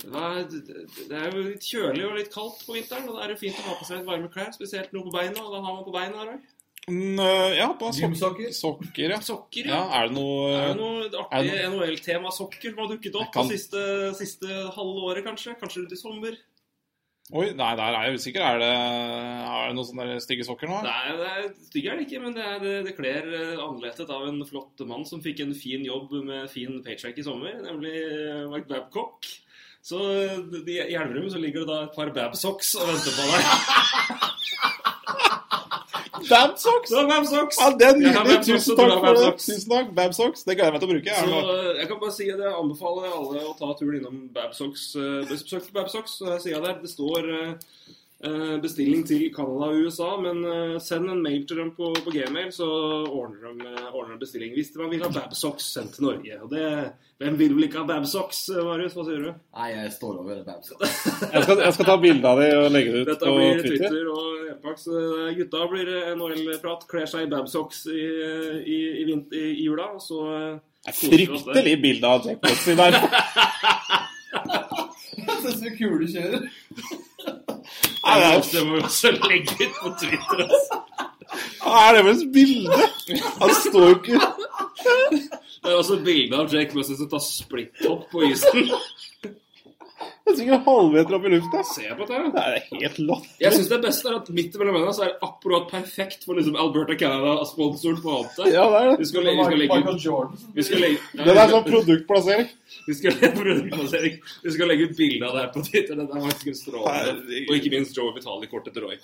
det 0.00 1.12
er- 1.12 1.34
jo 1.36 1.42
litt 1.44 1.62
kjølig 1.62 2.06
og 2.08 2.16
litt 2.16 2.32
kaldt 2.32 2.64
på 2.66 2.72
vinteren, 2.74 3.08
og 3.08 3.16
da 3.18 3.24
er 3.24 3.28
det 3.34 3.38
fint 3.38 3.54
å 3.60 3.62
ha 3.68 3.74
på 3.74 3.84
seg 3.86 4.00
et 4.00 4.06
varme 4.06 4.30
klær, 4.32 4.50
spesielt 4.56 4.92
noe 4.92 5.04
på 5.04 5.12
beina. 5.12 5.40
Og 5.44 5.52
da 5.52 5.60
har 5.60 5.74
man 5.74 5.84
på 5.84 5.92
beina, 5.92 6.24
Roy. 6.24 6.38
Mm, 6.88 7.18
øh, 7.20 7.56
ja, 7.56 7.66
på 7.76 7.92
sokker. 7.92 8.50
Sokker, 8.56 9.10
ja. 9.10 9.18
Sokker, 9.20 9.66
ja. 9.68 9.76
ja. 9.76 10.02
Er 10.02 10.08
det 10.08 10.14
noe 10.16 10.48
Er 10.56 10.68
det 10.72 10.76
noe 10.80 11.10
artig 11.28 11.50
det 11.52 11.66
NHL-tema-sokker 11.68 12.70
som 12.72 12.78
har 12.80 12.88
dukket 12.96 13.14
opp 13.20 13.32
kan- 13.32 13.48
det 13.48 13.58
siste, 13.60 14.14
siste 14.16 14.48
halve 14.48 15.04
året, 15.04 15.24
kanskje? 15.24 15.54
Kanskje 15.60 15.82
rundt 15.84 15.92
i 15.92 15.96
sommer? 16.00 16.36
Oi, 17.30 17.52
nei, 17.54 17.70
der 17.78 17.94
er 17.94 18.08
jeg 18.08 18.18
usikker. 18.18 18.42
Er 18.42 18.58
det, 18.58 18.70
er 18.74 19.68
det 19.68 19.76
noen 19.76 19.86
sånne 19.86 20.16
stygge 20.24 20.46
sokker 20.48 20.66
nå? 20.70 20.80
Nei, 20.82 21.12
det 21.20 21.28
er 21.30 21.44
stygg 21.68 21.86
er 21.86 22.00
det 22.00 22.08
ikke, 22.08 22.22
men 22.24 22.34
det, 22.34 22.42
er, 22.42 22.58
det, 22.64 22.72
det 22.88 22.96
kler 22.96 23.28
annerledes 23.30 24.00
ansiktet 24.00 24.16
av 24.16 24.26
en 24.26 24.42
flott 24.48 24.82
mann 24.88 25.06
som 25.06 25.22
fikk 25.22 25.44
en 25.44 25.54
fin 25.54 25.84
jobb 25.86 26.16
med 26.26 26.50
fin 26.50 26.80
paycheck 26.82 27.20
i 27.20 27.26
sommer, 27.26 27.60
nemlig 27.62 27.94
Mark 28.50 28.66
Mike 28.66 28.72
Babcock. 28.72 29.30
Så 29.82 30.00
eh, 30.12 30.38
i 30.66 30.78
Elverum 30.94 31.30
så 31.30 31.38
ligger 31.40 31.64
det 31.64 31.70
da 31.70 31.84
et 31.86 31.96
par 31.96 32.12
Babsocks 32.12 32.74
og 32.76 32.90
venter 32.90 33.16
på 33.16 33.28
deg. 33.30 33.42
Babsocks! 36.28 36.90
Babsocks! 36.90 37.56
Ja, 37.60 37.70
det 37.78 37.86
har 37.86 37.96
nydelig. 37.96 38.38
Tusen 38.46 38.76
takk 38.76 38.92
for 39.00 39.14
det. 39.20 39.30
Tusen 39.40 39.70
takk. 39.70 39.94
Babsocks. 39.96 40.44
Det 40.44 40.56
gleder 40.58 40.70
jeg 40.70 40.74
meg 40.76 40.82
til 40.82 40.88
å 40.88 40.92
bruke. 40.92 41.16
Så 41.20 41.56
jeg 41.80 41.88
kan 41.88 42.00
bare 42.04 42.12
si 42.16 42.28
at 42.34 42.42
jeg 42.44 42.54
anbefaler 42.60 43.08
alle 43.16 43.44
å 43.48 43.54
ta 43.58 43.72
turen 43.78 43.98
innom 44.00 44.20
Babsocks. 44.34 44.84
eh, 45.00 45.24
Besøk 45.30 45.70
Babsocks. 45.72 46.18
Så 46.20 46.32
jeg 46.34 46.44
sier 46.48 46.60
der, 46.66 46.78
det 46.82 46.90
står 46.92 47.30
eh, 47.38 47.54
bestilling 48.20 49.00
til 49.08 49.22
Canada 49.32 49.70
og 49.72 49.78
USA, 49.86 50.10
men 50.20 50.42
eh, 50.44 50.74
send 50.84 51.08
en 51.08 51.22
mail 51.24 51.46
til 51.48 51.56
dem 51.56 51.70
på, 51.72 51.88
på 52.04 52.12
Gmail, 52.12 52.50
så 52.52 52.66
ordner 53.08 53.54
de, 53.56 53.70
eh, 53.70 53.86
ordner 53.96 54.18
de 54.18 54.20
bestilling. 54.26 54.50
Hvis 54.52 54.74
man 54.76 54.90
vil 54.92 55.00
ha 55.06 55.08
Babsocks 55.14 55.70
sendt 55.72 55.94
til 55.96 56.04
Norge. 56.04 56.36
Og 56.44 56.50
det, 56.52 56.66
hvem 57.22 57.38
vil 57.40 57.54
vel 57.56 57.64
ikke 57.70 57.80
ha 57.80 57.86
Babsocks, 57.88 58.42
eh, 58.52 58.60
Marius? 58.66 58.92
Hva 58.98 59.06
sier 59.08 59.24
du? 59.24 59.30
Nei, 59.56 59.70
jeg 59.72 59.94
står 59.96 60.20
over 60.20 60.42
Babsocks. 60.44 60.98
Jeg 61.32 61.44
skal, 61.46 61.62
jeg 61.64 61.72
skal 61.78 61.88
ta 61.88 61.96
bilde 62.02 62.28
av 62.28 62.40
det 62.42 62.50
og 62.58 62.68
legge 62.74 62.92
det 62.92 63.00
ut 63.04 63.08
Dette 63.14 63.26
på 63.30 63.34
blir 63.38 63.60
Twitter. 63.64 63.88
Twitter 63.88 64.12
og 64.12 64.48
e-pax. 64.52 64.86
Eh, 64.92 65.32
Gutta 65.40 65.64
blir 65.72 65.90
eh, 65.96 66.12
NHL-prat, 66.16 66.84
kler 66.92 67.08
seg 67.08 67.24
i 67.24 67.30
Babsocks 67.32 67.84
i, 67.88 68.04
i, 68.60 68.78
i, 69.00 69.04
vint- 69.08 69.32
i, 69.36 69.46
i 69.62 69.64
jula, 69.70 69.90
og 69.96 70.04
så 70.04 70.20
eh, 70.36 70.60
er 70.84 70.92
der. 70.92 71.00
Fryktelig 71.00 71.76
bilde 71.88 72.12
av 72.12 72.28
Jack 72.28 72.40
Botsy 72.44 72.76
der. 72.76 73.00
Jeg 75.20 75.36
syns 75.44 75.62
vi 75.64 75.72
kule 75.80 76.08
kjører. 76.12 76.50
Det 78.04 78.66
må 78.66 78.76
vi 78.76 78.82
også 78.82 79.10
legge 79.28 79.66
ut 79.66 79.74
på 79.82 79.92
Twitter. 80.00 80.44
Altså. 80.46 80.80
Hva 81.62 81.82
er 81.88 81.96
det 81.96 82.04
for 82.04 82.12
et 82.14 82.32
bilde? 82.34 82.78
Han 83.40 83.52
står 83.54 83.88
jo 83.88 83.96
ikke 83.98 84.20
Det 85.62 85.70
er 85.70 85.76
også 85.76 85.98
bilde 86.04 86.38
av 86.40 86.54
Jake 86.54 86.74
Musser 86.74 86.96
som 86.96 87.10
tar 87.12 87.22
splitt 87.22 87.84
opp 87.90 88.06
på 88.10 88.24
isen. 88.30 88.70
Det 90.30 90.36
er 90.36 90.38
sikkert 90.44 90.66
halvmeter 90.68 91.16
opp 91.16 91.24
i 91.26 91.30
lufta. 91.32 91.62
Se 91.66 91.88
på 91.98 92.06
det. 92.06 92.18
Det 92.34 92.42
er 92.42 92.58
helt 92.68 92.98
latterlig. 93.02 93.32
Jeg 93.42 93.56
syns 93.56 93.70
det 93.72 93.78
beste 93.82 94.10
er 94.10 94.18
at 94.20 94.30
midt 94.36 94.58
mellom 94.60 94.78
øynene 94.78 94.94
så 94.94 95.02
er 95.04 95.10
det 95.10 95.26
akkurat 95.26 95.66
perfekt 95.72 96.26
for 96.28 96.38
liksom 96.38 96.58
Alberta 96.62 96.96
Canada-sponsoren 97.00 97.98
på 98.04 98.14
Ante. 98.20 98.46
Ja, 98.54 98.68
det 98.70 98.82
er 98.84 98.96
Vi 99.00 99.08
skal, 99.10 99.26
vi 99.26 99.36
skal 99.48 99.58
legge 99.64 99.80
ut 99.82 100.48
vi 100.54 100.66
skal 100.68 100.84
legge, 100.84 101.02
nei, 101.18 101.26
Det 101.26 101.36
er 101.36 101.52
sånn 101.56 101.66
produktplassering. 101.66 102.50
Vi 102.86 102.98
skal, 103.00 103.18
produktplassering. 103.40 104.18
vi 104.44 104.54
skal 104.54 104.70
legge 104.70 104.90
ut 104.90 104.96
bilde 105.02 105.26
av 105.26 105.34
det 105.34 105.44
her 105.44 105.54
på 105.56 105.64
Twitter. 105.66 105.98
Det 105.98 106.06
er 106.06 106.26
faktisk 106.28 106.52
en 106.54 106.60
strålende. 106.62 107.40
Og 107.48 107.56
ikke 107.58 107.74
minst 107.74 107.98
Joe 107.98 108.14
Vitali-kortet 108.14 108.76
til 108.76 108.86
Roy. 108.86 109.00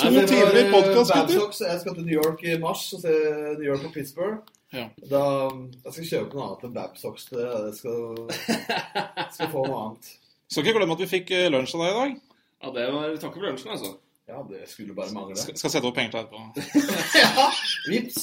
To 0.00 0.08
Nei, 0.08 0.24
timer 0.24 0.70
podcast, 0.72 1.12
gutter. 1.12 1.34
Babsocks. 1.34 1.60
Jeg 1.66 1.82
skal 1.82 1.98
til 1.98 2.06
New 2.08 2.16
York 2.16 2.40
i 2.46 2.56
mars 2.62 2.86
og 2.96 3.02
se 3.02 3.12
New 3.58 3.66
York 3.68 3.84
og 3.84 3.92
Pittsburgh. 3.92 4.40
Ja. 4.72 4.86
Da, 5.10 5.22
jeg 5.84 5.94
skal 5.96 6.08
kjøpe 6.12 6.38
noe 6.38 6.46
annet 6.46 6.66
enn 6.68 6.74
Babsocks. 6.76 7.26
Jeg 7.34 7.72
skal, 7.74 8.02
skal 9.34 9.50
få 9.52 9.64
noe 9.66 9.80
annet. 9.82 10.12
Skal 10.50 10.64
ikke 10.66 10.78
glemme 10.80 10.96
at 10.96 11.02
vi 11.04 11.10
fikk 11.10 11.30
eh, 11.36 11.48
lunsj 11.52 11.74
av 11.76 11.82
deg 11.84 11.90
i 11.90 11.98
dag. 11.98 12.14
Ja, 12.60 12.70
det 12.76 12.86
var 12.92 13.12
Takk 13.22 13.34
for 13.36 13.46
lunsjen, 13.46 13.70
altså. 13.74 13.92
Ja, 14.30 14.40
det 14.46 14.64
skulle 14.70 14.94
bare 14.94 15.10
mangle. 15.14 15.36
Skal, 15.38 15.56
skal 15.58 15.72
sette 15.74 15.88
opp 15.88 15.94
penger 15.96 16.10
til 16.10 16.18
deg 16.20 16.26
etterpå. 16.26 16.40
Ja, 17.20 17.46
vips. 17.90 18.18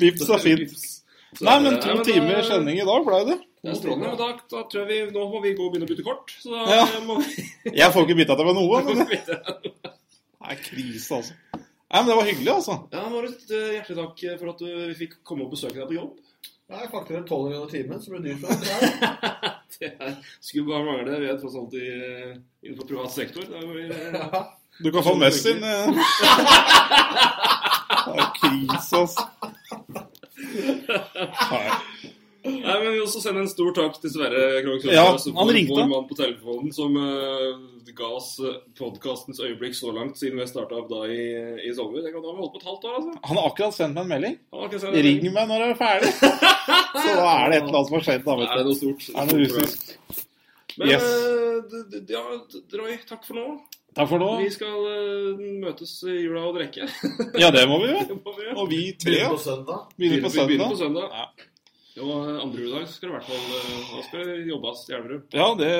Vips 0.00 0.26
er 0.30 0.42
fint. 0.42 0.74
Så- 0.80 1.44
Nei, 1.46 1.56
men 1.62 1.76
Ja, 1.76 1.80
to 1.84 1.94
da- 2.00 2.04
timer 2.08 2.42
sending 2.42 2.80
i 2.82 2.86
dag 2.86 3.04
blei 3.06 3.20
det. 3.28 3.36
Det 3.62 3.70
er 3.70 3.76
strålende. 3.78 4.16
Da, 4.18 4.28
da 4.50 4.62
tror 4.72 4.88
jeg 4.88 4.88
vi 5.10 5.14
Nå 5.14 5.26
må 5.30 5.40
vi 5.44 5.52
gå 5.54 5.66
og 5.66 5.72
begynne 5.74 5.86
å 5.86 5.90
bytte 5.92 6.04
kort. 6.06 6.32
Så 6.42 6.50
da 6.54 6.78
Ja. 6.80 6.86
må 7.08 7.18
vi 7.22 7.44
Jeg 7.76 7.92
får 7.94 8.06
ikke 8.08 8.18
bytta 8.22 8.36
det 8.40 8.46
med 8.50 8.58
noe. 8.58 8.80
Men 8.88 9.04
det 9.06 10.56
er 10.56 10.62
krise, 10.64 11.20
altså. 11.20 11.34
Nei, 11.90 12.00
men 12.00 12.06
det 12.08 12.16
var 12.16 12.26
hyggelig, 12.30 12.50
altså. 12.54 12.74
Ja, 12.94 13.00
Marit, 13.10 13.40
eh, 13.50 13.70
hjertelig 13.76 13.96
takk 13.98 14.20
for 14.40 14.50
at 14.52 14.60
du, 14.62 14.66
vi 14.90 14.94
fikk 15.04 15.16
komme 15.26 15.42
og 15.46 15.50
besøke 15.54 15.74
deg 15.78 15.88
på 15.90 15.96
jobb. 15.98 16.12
Ja, 16.70 16.76
er 16.84 16.90
fakturerer 16.92 17.24
12 17.26 17.44
millioner 17.48 17.70
timen, 17.72 18.00
som 18.02 18.12
blir 18.14 18.22
det 18.22 18.28
dyrt 18.30 18.40
for. 18.46 18.50
Det 19.80 19.88
er, 19.96 20.14
skulle 20.44 20.66
bare 20.68 20.84
mangle. 20.84 21.14
Vi 21.22 21.28
er 21.30 21.38
tross 21.40 21.54
alt 21.56 21.74
i, 21.78 21.86
innenfor 22.66 22.86
privat 22.90 23.12
sektor. 23.14 23.42
Da 23.48 23.60
blir 23.64 23.88
Ja. 24.12 24.42
Du 24.80 24.90
kan 24.92 25.02
få 25.04 25.14
Mess 25.18 25.40
inn. 25.50 25.62
eh. 25.64 25.86
Det 28.06 28.16
er 28.20 28.30
krise, 28.36 28.96
altså. 28.96 29.22
Nei. 32.40 32.60
Men 32.64 32.80
vi 32.86 32.90
vil 32.94 33.02
også 33.04 33.20
sende 33.20 33.42
en 33.44 33.48
stor 33.52 33.72
takk 33.76 33.98
til 34.00 34.10
Sverre 34.14 34.62
Krogh 34.64 34.84
Ja, 34.94 35.04
som 35.20 35.34
han 35.36 35.48
vår- 35.50 35.56
ringte. 35.58 35.74
vår 35.76 35.88
mann 35.90 36.06
på 36.08 36.16
telefonen, 36.16 36.70
som 36.72 36.94
uh, 36.96 37.58
ga 37.98 38.08
oss 38.16 38.30
podkastens 38.78 39.40
øyeblikk 39.44 39.74
så 39.76 39.92
langt 39.92 40.16
siden 40.16 40.38
vi 40.40 40.46
starta 40.48 40.78
opp 40.78 40.88
da 40.88 41.02
i, 41.10 41.20
i 41.68 41.72
sommer. 41.76 42.00
Da 42.00 42.12
har 42.14 42.22
vi 42.22 42.40
holdt 42.40 42.54
på 42.54 42.62
et 42.62 42.68
halvt 42.70 42.86
år, 42.88 42.94
altså. 43.00 43.18
Han 43.28 43.36
har 43.40 43.48
akkurat 43.50 43.76
sendt 43.76 43.94
meg 43.98 44.06
en 44.06 44.12
melding. 44.14 44.38
Ring 45.04 45.26
meg 45.34 45.50
når 45.50 45.64
du 45.64 45.66
er 45.68 45.80
ferdig. 45.82 46.12
Så 47.02 47.10
da 47.18 47.28
er 47.34 47.50
det 47.50 47.58
et 47.58 47.66
eller 47.66 47.76
annet 47.76 47.90
som 47.90 47.98
har 47.98 48.06
skjedd. 48.08 48.24
da, 48.24 48.32
Er 48.32 48.40
det 48.40 48.48
vet 48.56 48.70
noe 48.70 48.78
stort? 48.80 49.04
Er 49.10 49.26
det 49.26 49.36
noe 49.36 49.44
russisk? 49.44 49.92
Men 50.80 50.88
Yes. 50.94 51.04
eh, 51.04 52.00
ja, 52.14 52.22
Roy, 52.80 52.96
takk 53.08 53.24
for 53.26 53.36
nå. 53.36 53.46
Takk 53.98 54.08
for 54.08 54.22
nå. 54.22 54.28
Vi 54.40 54.50
skal 54.54 54.76
uh, 54.86 55.40
møtes 55.66 55.92
i 56.06 56.14
jula 56.22 56.44
og 56.48 56.54
drikke. 56.56 56.86
Ja, 57.42 57.50
det 57.52 57.66
må 57.68 57.80
vi 57.82 57.90
jo. 57.90 58.18
Og 58.60 58.68
vi 58.70 58.80
tre 58.96 59.10
Begynner 59.18 59.34
på 59.34 59.40
søndag. 59.44 59.80
begynner 59.98 60.22
på 60.24 60.30
Vi 60.38 60.46
begynner 60.54 60.70
på 60.72 60.78
søndag. 60.78 61.10
søndag. 61.10 61.18
Ja. 61.18 61.46
Og 61.98 62.28
andre 62.44 62.60
juledag 62.62 62.86
skal 62.88 63.08
det 63.08 63.10
i 63.10 63.16
hvert 63.16 63.26
fall 63.26 63.54
eh, 63.58 63.78
Da 63.90 64.02
skal 64.06 64.28
det 64.28 64.34
jobbes 64.46 64.82
i 64.86 64.92
Elverum. 64.94 65.22
Ja, 65.34 65.46
det, 65.58 65.70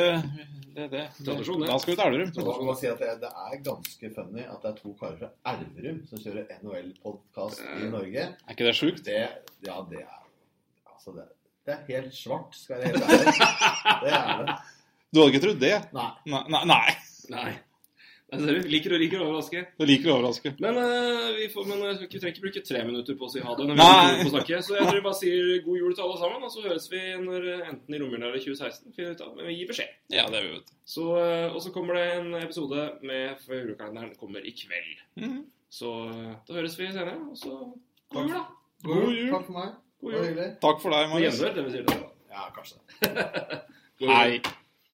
det, 0.75 0.87
det. 0.91 1.05
Tradisjon, 1.21 1.61
det. 1.63 1.69
Da 1.71 1.77
skal 1.79 1.93
vi 1.93 1.99
til 2.01 2.07
Elverum. 2.09 2.33
Da 2.35 2.47
må 2.49 2.67
man 2.67 2.79
si 2.81 2.89
at 2.91 3.03
det, 3.05 3.13
det 3.23 3.31
er 3.45 3.61
ganske 3.69 4.11
funny 4.17 4.47
at 4.47 4.65
det 4.65 4.73
er 4.73 4.81
to 4.81 4.95
karer 4.99 5.21
fra 5.21 5.31
Elverum 5.53 6.01
som 6.11 6.25
kjører 6.25 6.51
NHL-podkast 6.59 7.63
i 7.63 7.91
Norge. 7.95 8.27
Er 8.35 8.57
ikke 8.57 8.67
det 8.67 8.75
sjukt? 8.81 9.05
Det, 9.07 9.21
ja, 9.69 9.79
det 9.93 10.03
er 10.03 10.17
Altså, 10.91 11.15
det, 11.17 11.29
det 11.65 11.77
er 11.77 11.87
helt 11.95 12.13
svart, 12.19 12.59
skal 12.59 12.83
jeg 12.83 12.93
være 12.99 13.07
helt 13.07 13.15
ærlig. 13.15 13.51
Det 14.05 14.13
er 14.19 14.45
det. 14.45 14.59
Du 15.11 15.19
hadde 15.23 15.31
ikke 15.33 15.45
trodd 15.47 15.63
det? 15.63 15.77
Nei. 15.97 16.11
Nei. 16.31 16.43
nei, 16.53 16.65
nei. 17.31 17.55
Nei, 18.31 18.39
ser 18.45 18.59
du, 18.61 18.69
liker 18.71 18.93
og 18.95 19.01
liker 19.03 19.23
å 19.23 19.25
overraske. 19.27 19.61
Jeg 19.81 19.89
liker 19.89 20.11
å 20.11 20.15
overraske. 20.21 20.53
Men, 20.63 20.77
uh, 20.79 21.31
vi, 21.35 21.49
får, 21.51 21.65
men 21.67 21.81
eh, 21.89 22.03
vi 22.05 22.09
trenger 22.13 22.31
ikke 22.31 22.45
bruke 22.45 22.63
tre 22.67 22.83
minutter 22.87 23.17
på 23.19 23.27
å 23.27 23.31
si 23.33 23.43
ha 23.43 23.55
det. 23.59 23.67
Når 23.67 23.79
vi 23.81 23.87
Nei. 23.89 24.21
på 24.21 24.33
snakke. 24.35 24.61
Så 24.67 24.77
jeg 24.77 24.87
tror 24.87 24.99
vi 24.99 25.03
bare 25.07 25.19
sier 25.19 25.49
god 25.65 25.81
jul 25.81 25.97
til 25.97 26.05
alle 26.07 26.21
sammen, 26.21 26.45
og 26.47 26.53
så 26.55 26.63
høres 26.67 26.87
vi 26.93 27.01
når, 27.25 27.49
eh, 27.57 27.65
enten 27.73 27.97
i 27.97 28.01
romjula 28.03 28.29
eller 28.29 28.45
2016. 28.45 28.95
Finner 28.95 29.17
ut 29.17 29.25
av, 29.27 29.33
men 29.35 29.51
vi 29.51 29.57
gir 29.59 29.73
beskjed. 29.73 29.97
Ja, 30.15 30.29
det 30.31 30.45
vet. 30.47 30.71
Så, 30.95 31.09
uh, 31.17 31.49
og 31.51 31.59
så 31.65 31.75
kommer 31.75 31.99
det 31.99 32.07
en 32.21 32.31
episode 32.39 32.87
med 33.11 33.43
før 33.43 33.65
julekalenderen 33.65 34.15
kommer 34.21 34.47
i 34.47 34.55
kveld. 34.63 35.03
Mhm. 35.19 35.43
Så 35.71 35.91
da 36.47 36.55
høres 36.57 36.79
vi 36.79 36.89
senere. 36.91 37.19
Og 37.31 37.37
så 37.39 37.59
god 38.15 38.25
jul, 38.27 38.33
da. 38.35 38.47
God 38.87 39.13
jul. 39.15 39.29
Takk 39.35 39.47
for 39.51 39.59
meg. 39.59 39.77
God 40.03 40.17
jul. 40.19 40.41
Takk 40.63 40.83
for 40.83 40.95
deg, 40.97 41.13
Marius. 41.13 41.39
gjenhør, 41.39 41.55
det 41.59 41.67
vi 41.67 41.77
sier 41.77 41.91
det. 41.91 42.01
Ja, 42.31 42.49
kanskje. 42.55 42.83
God 44.01 44.09
jul. 44.09 44.17
Hei. 44.17 44.59